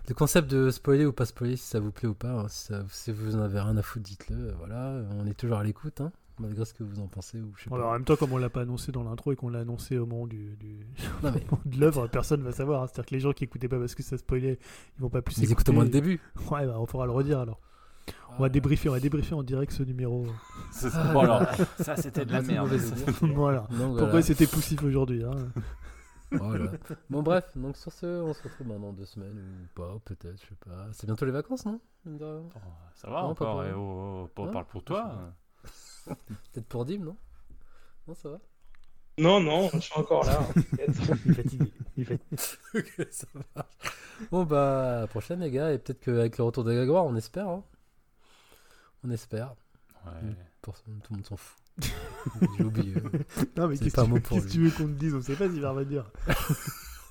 le 0.09 0.15
concept 0.15 0.49
de 0.49 0.71
spoiler 0.71 1.05
ou 1.05 1.13
pas 1.13 1.25
spoiler, 1.27 1.55
si 1.57 1.67
ça 1.67 1.79
vous 1.79 1.91
plaît 1.91 2.09
ou 2.09 2.15
pas. 2.15 2.31
hein, 2.31 2.47
si, 2.49 2.65
ça- 2.65 2.83
si 2.89 3.11
vous 3.11 3.35
en 3.35 3.41
avez 3.41 3.59
rien 3.59 3.77
à 3.77 3.83
foutre, 3.83 4.03
dites-le. 4.03 4.51
Voilà, 4.57 4.99
on 5.19 5.27
est 5.27 5.35
toujours 5.35 5.57
à 5.59 5.63
l'écoute, 5.63 6.01
hein, 6.01 6.11
malgré 6.41 6.65
ce 6.65 6.73
que 6.73 6.83
vous 6.83 6.99
en 6.99 7.07
pensez. 7.07 7.39
Ou 7.39 7.53
je 7.55 7.63
sais 7.63 7.73
Alors, 7.73 7.87
en 7.87 7.91
pas. 7.91 7.97
même 7.97 8.05
temps, 8.05 8.15
comme 8.17 8.33
on 8.33 8.37
l'a 8.37 8.49
pas 8.49 8.61
annoncé 8.61 8.91
dans 8.91 9.03
l'intro 9.03 9.31
et 9.31 9.35
qu'on 9.35 9.49
l'a 9.49 9.59
annoncé 9.59 9.97
au 9.97 10.05
moment 10.05 10.27
du, 10.27 10.55
du- 10.57 10.85
Non, 11.23 11.31
mais 11.35 11.45
de 11.65 11.79
l'œuvre, 11.79 12.07
personne 12.07 12.41
va 12.43 12.51
savoir. 12.51 12.83
hein. 12.83 12.87
C'est-à-dire 12.87 13.05
que 13.05 13.13
les 13.15 13.19
gens 13.21 13.31
qui 13.33 13.43
écoutaient 13.45 13.67
pas 13.69 13.79
parce 13.79 13.95
que 13.95 14.03
ça 14.03 14.17
spoilait, 14.17 14.59
ils 14.97 15.01
vont 15.01 15.09
pas 15.09 15.21
plus 15.21 15.37
ils 15.37 15.51
écoutent 15.51 15.69
au 15.69 15.73
moins 15.73 15.83
le 15.85 15.89
début. 15.89 16.19
Ouais, 16.51 16.65
bah, 16.65 16.75
on 16.79 16.85
pourra 16.85 17.05
le 17.05 17.11
redire 17.11 17.39
alors. 17.39 17.59
On 18.37 18.41
va 18.41 18.49
débriefer, 18.49 18.87
on 18.89 18.93
va 18.93 18.99
débriefer 18.99 19.35
en 19.35 19.43
direct 19.43 19.71
ce 19.73 19.83
numéro. 19.83 20.25
C'est- 20.71 20.87
Ah, 20.93 21.13
Bon 21.13 21.19
alors, 21.21 21.37
voilà. 21.43 21.65
ça 21.79 21.95
c'était 21.97 22.25
de 22.25 22.31
la 22.31 22.39
Ah, 22.39 22.43
c'est 22.43 22.51
merde. 22.51 22.77
Ça, 22.77 22.95
voilà. 23.33 23.67
Donc, 23.71 23.89
Pourquoi 23.89 24.05
voilà. 24.07 24.21
c'était 24.21 24.47
poussif 24.47 24.81
aujourd'hui 24.83 25.23
hein 25.23 25.35
Voilà. 26.31 26.71
Bon, 27.09 27.21
bref, 27.23 27.45
donc 27.57 27.75
sur 27.75 27.91
ce, 27.91 28.05
on 28.05 28.33
se 28.33 28.41
retrouve 28.43 28.67
maintenant 28.67 28.87
dans 28.87 28.93
deux 28.93 29.05
semaines, 29.05 29.37
ou 29.37 29.67
pas, 29.79 29.97
peut-être, 30.05 30.41
je 30.41 30.47
sais 30.47 30.55
pas. 30.65 30.87
C'est 30.93 31.05
bientôt 31.05 31.25
les 31.25 31.31
vacances, 31.33 31.65
non. 31.65 31.81
Oh, 32.07 32.17
Ça 32.95 33.09
va 33.09 33.21
Non, 33.23 33.35
pas 33.35 33.45
encore, 33.45 33.51
pour- 33.55 33.63
eh, 33.65 33.73
oh, 33.73 34.23
oh, 34.25 34.29
oh, 34.37 34.43
Hein? 34.45 34.51
parle 34.53 34.65
pour 34.65 34.83
toi. 34.83 35.33
Peut-être 36.53 36.67
pour 36.67 36.85
Dim, 36.85 36.99
non? 36.99 37.15
Non, 38.07 38.15
ça 38.15 38.29
va? 38.29 38.39
Non, 39.17 39.39
non, 39.41 39.69
je 39.73 39.79
suis 39.79 39.93
encore 39.99 40.25
là. 40.25 40.39
hein. 40.41 40.61
Il 40.73 41.31
est 41.31 41.33
fatigué. 41.33 41.71
Il. 41.97 42.07
Ok, 42.73 43.07
ça 43.11 43.27
marche. 43.55 43.67
Bon, 44.31 44.43
bah, 44.45 44.97
à 44.97 45.01
la 45.01 45.07
prochaine, 45.07 45.41
les 45.41 45.51
gars. 45.51 45.71
Et 45.73 45.77
peut-être 45.79 45.99
qu'avec 45.99 46.37
le 46.37 46.43
retour 46.43 46.63
des 46.63 46.75
Grégoire, 46.75 47.05
on 47.05 47.15
espère. 47.15 47.49
hein. 47.49 47.63
On 49.03 49.09
espère. 49.11 49.55
Ouais. 50.05 50.35
Pour... 50.61 50.75
Tout 50.75 50.91
le 51.11 51.15
monde 51.17 51.25
s'en 51.25 51.37
fout. 51.37 51.57
J'ai 52.57 52.63
oublié. 52.63 52.93
Non, 53.57 53.67
mais 53.67 53.75
C'est 53.75 53.85
qu'est-ce 53.85 53.95
pas 53.95 54.05
que 54.05 54.11
un 54.15 54.19
tu 54.41 54.47
tu 54.47 54.59
veux 54.63 54.71
qu'on 54.71 54.87
te 54.87 54.99
dise? 54.99 55.13
On 55.15 55.21
sait 55.21 55.35
pas 55.35 55.49
s'il 55.49 55.61
va 55.61 55.71
revenir. 55.71 56.09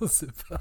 on 0.05 0.07
sait 0.07 0.27
pas. 0.49 0.59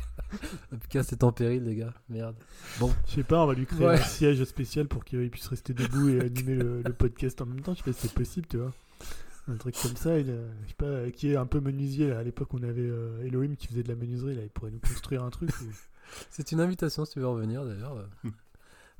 En 0.72 0.76
tout 0.76 0.88
cas, 0.88 1.02
c'est 1.02 1.22
en 1.24 1.32
péril, 1.32 1.64
les 1.64 1.74
gars. 1.76 1.94
Merde. 2.08 2.36
Bon, 2.78 2.92
Je 3.06 3.12
sais 3.14 3.24
pas, 3.24 3.42
on 3.42 3.46
va 3.46 3.54
lui 3.54 3.66
créer 3.66 3.86
Ouais. 3.86 3.94
un 4.00 4.04
siège 4.04 4.42
spécial 4.44 4.86
pour 4.88 5.04
qu'il 5.04 5.30
puisse 5.30 5.46
rester 5.48 5.72
debout 5.74 6.08
et 6.10 6.20
animer 6.24 6.54
le, 6.54 6.82
le 6.82 6.92
podcast 6.92 7.40
en 7.40 7.46
même 7.46 7.60
temps. 7.62 7.72
Je 7.74 7.78
sais 7.78 7.84
pas 7.84 7.92
si 7.92 8.08
c'est 8.08 8.14
possible, 8.14 8.46
tu 8.48 8.58
vois. 8.58 8.72
Un 9.48 9.56
truc 9.56 9.74
comme 9.82 9.96
ça, 9.96 10.18
il, 10.18 10.30
euh, 10.30 10.48
je 10.64 10.68
sais 10.68 10.74
pas, 10.74 11.10
qui 11.10 11.32
est 11.32 11.36
un 11.36 11.46
peu 11.46 11.60
menuisier. 11.60 12.10
Là. 12.10 12.18
À 12.18 12.22
l'époque, 12.22 12.52
on 12.54 12.62
avait 12.62 12.82
euh, 12.88 13.24
Elohim 13.24 13.56
qui 13.56 13.66
faisait 13.66 13.82
de 13.82 13.88
la 13.88 13.96
menuiserie. 13.96 14.36
Là. 14.36 14.42
Il 14.42 14.50
pourrait 14.50 14.70
nous 14.70 14.78
construire 14.80 15.24
un 15.24 15.30
truc. 15.30 15.50
ou- 15.62 15.64
c'est 16.30 16.52
une 16.52 16.60
invitation 16.60 17.04
si 17.04 17.14
tu 17.14 17.20
veux 17.20 17.26
revenir, 17.28 17.64
d'ailleurs. 17.64 18.06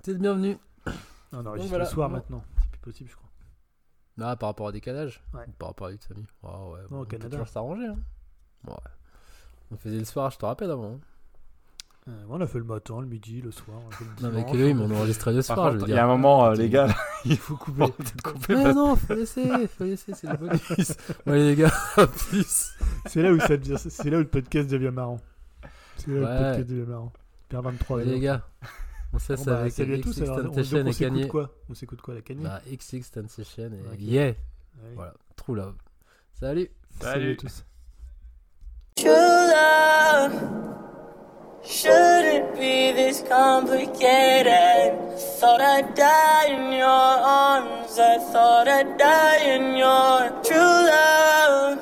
T'es 0.03 0.13
le 0.13 0.19
bienvenu. 0.19 0.57
Non, 0.87 0.93
on 1.33 1.47
enregistre 1.47 1.57
Donc 1.59 1.69
voilà. 1.69 1.85
le 1.85 1.91
soir 1.91 2.09
Bon. 2.09 2.17
maintenant. 2.17 2.45
C'est 2.63 2.71
plus 2.71 2.81
possible, 2.81 3.11
je 3.11 3.15
crois. 3.17 3.29
Ah, 4.23 4.37
par 4.37 4.49
rapport 4.51 4.67
au 4.67 4.73
décalage 4.73 5.23
Ouais. 5.33 5.45
Ou 5.49 5.53
Par 5.53 5.69
rapport 5.69 5.87
à 5.87 5.91
lui 5.91 5.99
de 5.99 6.05
famille 6.05 6.27
Ah 6.43 6.67
ouais, 6.69 6.81
Non, 6.83 6.89
bon, 6.91 6.97
au 6.99 7.03
on 7.03 7.05
peut 7.07 7.19
toujours 7.29 7.49
s'arranger. 7.49 7.87
Hein. 7.87 7.99
Ouais. 8.67 8.75
On 9.73 9.77
faisait 9.77 9.99
le 9.99 10.05
soir, 10.05 10.31
je 10.31 10.39
te 10.39 10.45
rappelle 10.47 10.71
avant. 10.71 10.95
hein. 10.95 11.01
Euh, 12.09 12.25
on 12.31 12.41
a 12.41 12.47
fait 12.47 12.59
le 12.59 12.65
matin, 12.65 12.99
le 13.01 13.07
midi, 13.07 13.41
le 13.43 13.51
soir. 13.51 13.77
on 13.87 13.89
a 13.91 13.93
fait 13.93 14.05
le 14.05 14.11
Non, 14.11 14.17
mais 14.35 14.43
dimanche, 14.43 14.51
avec 14.51 14.55
Elohim, 14.55 14.81
a 14.81 14.85
on 14.85 14.97
enregistrait 14.97 15.33
le 15.33 15.37
Par 15.43 15.45
soir, 15.45 15.67
je 15.67 15.73
contre, 15.73 15.85
veux 15.87 15.91
il 15.93 15.95
y 15.95 15.99
a 15.99 16.05
un 16.05 16.07
dire. 16.09 16.17
moment, 16.17 16.47
euh, 16.47 16.55
les 16.55 16.69
gars, 16.71 16.89
Il 17.27 17.37
faut 17.37 17.57
couper. 17.57 17.87
peut-être 17.93 18.23
couper 18.23 18.55
Mais 18.57 18.63
parce- 18.65 18.75
non, 18.75 18.97
faut 18.97 19.15
laisser, 19.15 19.69
faut 19.69 19.85
laisser, 19.85 20.15
c'est 20.15 20.27
le 20.29 20.37
bonus. 20.39 20.95
ouais, 21.27 21.39
les 21.39 21.57
gars, 21.57 21.73
à 21.99 22.07
plus. 22.07 22.73
C'est 23.07 23.23
là 23.23 23.33
où 23.33 23.39
ça 23.39 23.57
devient, 23.57 23.77
c'est 23.79 24.11
là 24.11 24.17
où 24.17 24.21
le 24.21 24.27
podcast 24.29 24.69
devient 24.71 24.91
marrant. 24.91 25.21
C'est 25.99 26.09
là 26.11 26.15
où 26.21 26.25
Ouais. 26.25 26.33
le 26.39 26.39
podcast 26.47 26.69
devient 26.71 26.89
marrant. 26.89 27.13
Vers 27.51 27.63
23 27.63 27.97
Ouais, 27.99 28.05
les 28.07 28.21
gars, 28.21 28.47
on 29.13 29.19
sait 29.19 29.37
Bon, 29.37 29.45
ça 29.45 29.51
bah, 29.53 29.61
avec 29.61 29.73
salut 29.75 29.95
à 29.95 29.99
tous. 30.01 30.23
Alors, 30.23 30.33
on, 30.33 30.37
donc, 30.39 30.47
Temptation 30.47 30.79
on 30.79 30.87
et 30.87 30.93
s'écoute 30.93 31.15
Kanye. 31.17 31.29
quoi? 31.29 31.51
On 31.69 31.75
s'écoute 31.75 32.01
quoi 32.01 32.15
la 32.15 32.23
Kanye? 32.23 32.43
Bah, 32.45 32.61
XX 32.67 33.11
Temptation 33.11 33.65
et 33.73 33.93
Ok. 33.93 34.01
Yeah. 34.01 34.23
Allez. 34.25 34.37
Voilà, 34.95 35.15
True 35.37 35.55
Love. 35.57 35.75
Salut. 36.33 36.71
Salut 36.99 37.11
à 37.11 37.13
Salut. 37.13 37.37
tous. 37.37 37.65
True 39.01 39.13
love 39.13 40.33
shouldn't 41.65 42.55
be 42.55 42.93
this 42.93 43.23
complicated. 43.27 44.47
I 44.47 45.17
Thought 45.41 45.63
I'd 45.63 45.95
die 45.95 46.49
in 46.49 46.73
your 46.73 46.87
arms. 46.87 47.99
I 47.99 48.19
thought 48.31 48.69
I'd 48.69 48.99
die 48.99 49.39
in 49.39 49.75
your 49.75 50.29
true 50.45 50.59
love. 50.59 51.79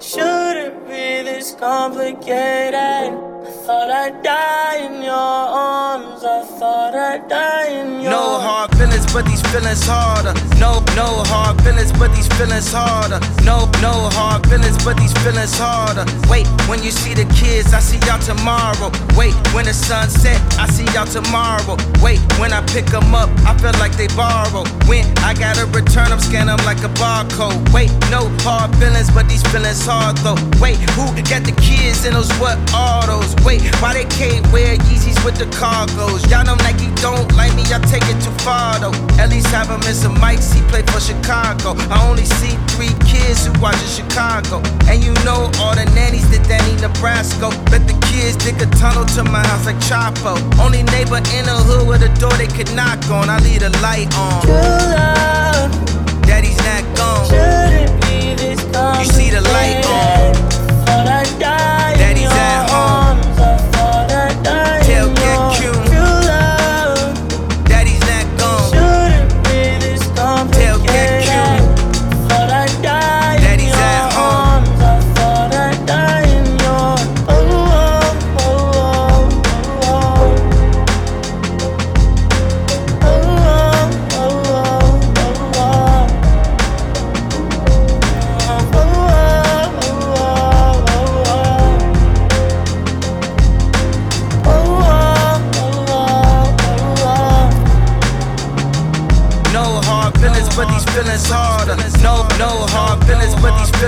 Shouldn't 0.00 0.86
be 0.86 1.22
this 1.28 1.54
complicated. 1.54 2.74
I 2.74 3.50
thought 3.66 3.90
I'd 3.90 4.22
die 4.22 4.76
in 4.86 5.02
your 5.02 5.12
arms. 5.12 6.24
I 6.24 6.44
thought 6.58 6.94
I'd 6.94 7.28
die 7.28 7.68
in 7.68 8.00
your 8.00 8.10
No 8.10 8.38
hard 8.40 8.74
feelings, 8.76 9.12
but 9.12 9.26
these 9.26 9.42
feelings 9.52 9.86
harder. 9.86 10.32
No 10.58 10.80
no 10.94 11.22
hard 11.26 11.60
feelings, 11.62 11.92
but 11.92 12.14
these 12.14 12.28
feelings 12.38 12.70
harder. 12.72 13.18
No, 13.42 13.66
no 13.82 14.08
hard 14.14 14.46
feelings, 14.48 14.78
but 14.84 14.96
these 14.96 15.12
feelings 15.22 15.56
harder. 15.58 16.06
Wait, 16.30 16.46
when 16.68 16.82
you 16.82 16.90
see 16.90 17.14
the 17.14 17.26
kids, 17.34 17.74
I 17.74 17.80
see 17.80 17.98
y'all 18.06 18.18
tomorrow. 18.18 18.90
Wait, 19.16 19.34
when 19.52 19.66
the 19.66 19.74
sun 19.74 20.08
set, 20.08 20.40
I 20.58 20.66
see 20.70 20.86
y'all 20.94 21.06
tomorrow. 21.06 21.76
Wait, 22.02 22.20
when 22.38 22.52
I 22.52 22.62
pick 22.66 22.86
them 22.86 23.14
up, 23.14 23.28
I 23.44 23.56
feel 23.58 23.74
like 23.82 23.96
they 23.96 24.08
borrow. 24.16 24.64
When 24.86 25.04
I 25.18 25.34
gotta 25.34 25.66
return 25.66 26.10
them, 26.10 26.20
scan 26.20 26.46
them 26.46 26.62
like 26.64 26.78
a 26.82 26.92
barcode. 26.94 27.58
Wait, 27.72 27.90
no 28.10 28.30
hard 28.46 28.74
feelings, 28.76 29.10
but 29.10 29.28
these 29.28 29.42
feelings 29.50 29.84
hard 29.84 30.16
though. 30.18 30.38
Wait, 30.62 30.78
who 30.94 31.10
got 31.26 31.42
the 31.42 31.54
kids 31.58 32.04
in 32.04 32.12
those 32.14 32.30
what 32.38 32.58
autos? 32.72 33.34
Wait, 33.44 33.62
why 33.80 33.94
they 33.94 34.04
can't 34.06 34.44
wear 34.52 34.76
Yeezys 34.86 35.18
with 35.24 35.36
the 35.36 35.46
cargos? 35.56 36.28
Y'all 36.30 36.44
know 36.44 36.54
Nike 36.62 36.90
don't 37.00 37.26
like 37.34 37.54
me, 37.56 37.62
I 37.72 37.78
take 37.90 38.04
it 38.06 38.18
too 38.22 38.34
far 38.44 38.78
though. 38.78 38.94
At 39.18 39.30
least 39.30 39.48
have 39.48 39.70
in 39.70 39.94
some 39.94 40.16
mics, 40.16 40.52
he 40.54 40.60
for 40.88 41.00
Chicago. 41.00 41.74
I 41.90 42.06
only 42.08 42.24
see 42.24 42.56
three 42.74 42.94
kids 43.06 43.46
who 43.46 43.52
watch 43.60 43.78
in 43.80 43.88
Chicago. 43.88 44.62
And 44.90 45.02
you 45.02 45.12
know 45.24 45.50
all 45.60 45.74
the 45.74 45.86
nannies 45.94 46.28
that 46.30 46.46
Danny 46.48 46.74
Nebraska. 46.80 47.50
Bet 47.70 47.86
the 47.86 47.96
kids 48.08 48.36
dig 48.36 48.60
a 48.60 48.66
tunnel 48.76 49.04
to 49.16 49.24
my 49.24 49.44
house 49.46 49.66
like 49.66 49.80
Chapo. 49.84 50.34
Only 50.58 50.82
neighbor 50.94 51.22
in 51.36 51.44
the 51.46 51.56
hood 51.66 51.88
with 51.88 52.02
a 52.02 52.12
door 52.20 52.32
they 52.34 52.48
could 52.48 52.72
knock 52.74 53.00
on. 53.10 53.28
I 53.28 53.38
leave 53.40 53.60
the 53.60 53.70
light 53.80 54.08
on. 54.16 54.42
True 54.42 54.52
love 54.52 55.70
Daddy's 56.26 56.56
not 56.64 56.84
gone. 56.96 57.26
shouldn't 57.28 57.94
be 58.02 58.34
this. 58.34 58.60
You 58.98 59.06
see 59.12 59.30
the 59.30 59.40
light 59.40 59.84
on. 59.86 60.13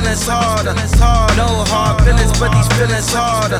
Feelings, 0.00 0.28
harder. 0.28 0.74
No 1.36 1.64
hard 1.72 2.02
feelings, 2.04 2.38
but 2.38 2.50
these 2.52 2.68
feelings 2.76 3.12
harder. 3.12 3.58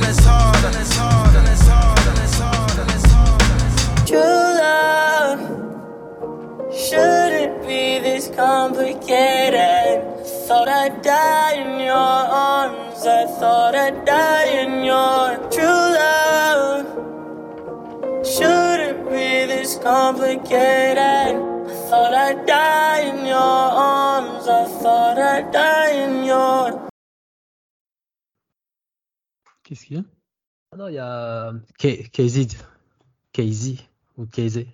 True 4.07 4.49
love 4.63 5.41
shouldn't 6.73 7.67
be 7.67 7.99
this 8.01 8.29
complicated. 8.29 10.03
Thought 10.47 10.69
I'd 10.69 11.03
die 11.03 11.55
in 11.55 11.81
your 11.81 11.95
arms. 11.95 13.07
I 13.07 13.27
thought 13.41 13.75
I'd 13.75 14.05
die 14.05 14.47
in 14.63 14.85
your 14.85 15.37
true 15.51 15.87
love. 16.01 16.87
Shouldn't 18.25 19.09
be 19.09 19.47
this 19.47 19.79
complicated. 19.79 21.56
I 21.87 21.89
thought 21.89 22.15
I'd 22.15 22.47
die 22.47 23.01
in 23.03 23.27
your 23.27 23.37
arms. 23.37 24.49
I 24.49 24.65
thought 24.83 25.19
I'd 25.19 25.53
die 25.53 25.93
in 25.93 26.25
your. 26.25 26.89
Qu'est-ce 29.63 29.87
qu'il 29.87 29.99
y 29.99 30.01
a? 30.01 30.05
Ah 30.73 30.77
non, 30.79 30.89
il 30.89 30.95
y 30.95 30.99
a 30.99 31.53
KZ. 31.79 32.57
KZ 33.33 33.77
ou 34.19 34.27
KZ. 34.27 34.67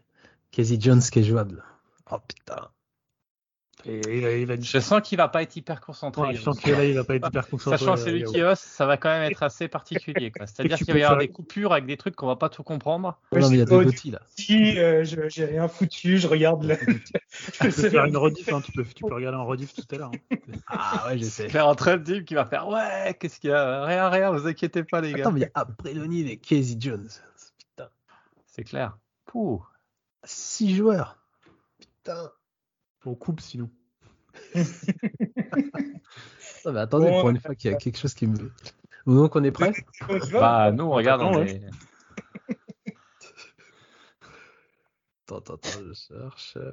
KZ 0.52 0.80
Jones 0.80 1.02
qui 1.02 1.18
est 1.18 1.24
jouable. 1.24 1.62
Oh 2.10 2.18
putain. 2.26 2.71
Et 3.84 4.00
il 4.18 4.50
il 4.50 4.64
Je 4.64 4.78
sens 4.78 5.00
qu'il 5.02 5.18
va 5.18 5.28
pas 5.28 5.42
être 5.42 5.56
hyper 5.56 5.80
concentré. 5.80 6.22
Ouais, 6.22 6.34
je 6.34 6.42
sens 6.42 6.60
que 6.60 6.70
là, 6.70 6.84
il 6.84 6.94
va 6.94 7.04
pas 7.04 7.16
être 7.16 7.26
hyper 7.28 7.48
concentré. 7.48 7.78
Sachant 7.78 7.94
que 7.94 8.00
c'est 8.00 8.10
euh, 8.10 8.12
lui 8.12 8.24
qui 8.24 8.42
host, 8.42 8.62
ça 8.62 8.86
va 8.86 8.96
quand 8.96 9.08
même 9.08 9.30
être 9.30 9.42
assez 9.42 9.68
particulier. 9.68 10.32
C'est-à-dire 10.46 10.76
qu'il 10.78 10.92
va 10.92 10.98
y 10.98 11.02
avoir 11.02 11.18
faire- 11.18 11.26
des 11.26 11.32
coupures 11.32 11.72
avec 11.72 11.86
des 11.86 11.96
trucs 11.96 12.14
qu'on 12.16 12.26
va 12.26 12.36
pas 12.36 12.48
tout 12.48 12.62
comprendre. 12.62 13.18
Non, 13.32 13.48
mais 13.50 13.56
il 13.56 13.58
y 13.58 13.62
a 13.62 13.64
des 13.64 13.84
Gauthier 13.84 14.12
là. 14.12 14.20
Si, 14.38 14.78
euh, 14.78 15.04
je- 15.04 15.28
j'ai 15.28 15.44
rien 15.46 15.68
foutu, 15.68 16.18
je 16.18 16.28
regarde 16.28 16.64
le. 16.64 16.76
Tu 16.76 17.58
peux 17.60 17.70
faire 17.70 18.04
une 18.04 18.16
rediff, 18.16 18.52
hein, 18.52 18.60
tu, 18.60 18.72
peux, 18.72 18.84
tu 18.84 19.04
peux 19.04 19.14
regarder 19.14 19.38
en 19.38 19.46
rediff 19.46 19.72
tout 19.74 19.82
à 19.94 19.98
l'heure. 19.98 20.10
hein. 20.30 20.36
Ah 20.68 21.04
ouais, 21.08 21.18
je 21.18 21.24
sais. 21.24 21.46
Claire 21.48 21.66
en 21.66 21.74
train 21.74 21.96
de 21.96 22.18
qui 22.20 22.34
va 22.34 22.44
faire 22.44 22.68
Ouais, 22.68 23.16
qu'est-ce 23.18 23.40
qu'il 23.40 23.50
y 23.50 23.52
a? 23.52 23.84
Rien, 23.84 24.08
rien, 24.08 24.30
vous 24.30 24.46
inquiétez 24.46 24.84
pas, 24.84 25.00
les 25.00 25.12
gars. 25.12 25.20
Attends, 25.22 25.32
mais 25.32 25.40
il 25.40 25.42
y 25.42 25.46
a 25.46 25.50
Abredonil 25.54 26.30
et 26.30 26.36
KZ 26.38 26.76
Jones. 26.78 27.08
Putain. 27.58 27.88
C'est 28.46 28.64
clair. 28.64 28.96
Pouh. 29.26 29.64
Six 30.24 30.74
joueurs. 30.76 31.18
Putain. 31.80 32.30
On 33.04 33.14
coupe 33.14 33.40
sinon. 33.40 33.68
Non, 34.54 34.62
mais 36.72 36.80
attendez, 36.80 37.10
Bon, 37.10 37.20
pour 37.20 37.30
une 37.30 37.40
fois 37.40 37.54
qu'il 37.54 37.70
y 37.70 37.74
a 37.74 37.76
quelque 37.76 37.98
chose 37.98 38.14
qui 38.14 38.26
me. 38.26 38.50
Donc 39.06 39.36
on 39.36 39.42
est 39.44 39.50
prêt 39.50 39.72
Bah, 40.32 40.70
nous, 40.72 40.90
regarde, 40.90 41.22
Attends, 41.22 41.40
on 41.40 41.44
est- 41.44 41.60
Attends, 45.26 45.38
attends, 45.38 45.54
attends, 45.54 45.68
je 45.88 45.92
cherche. 45.94 46.54
euh. 46.56 46.72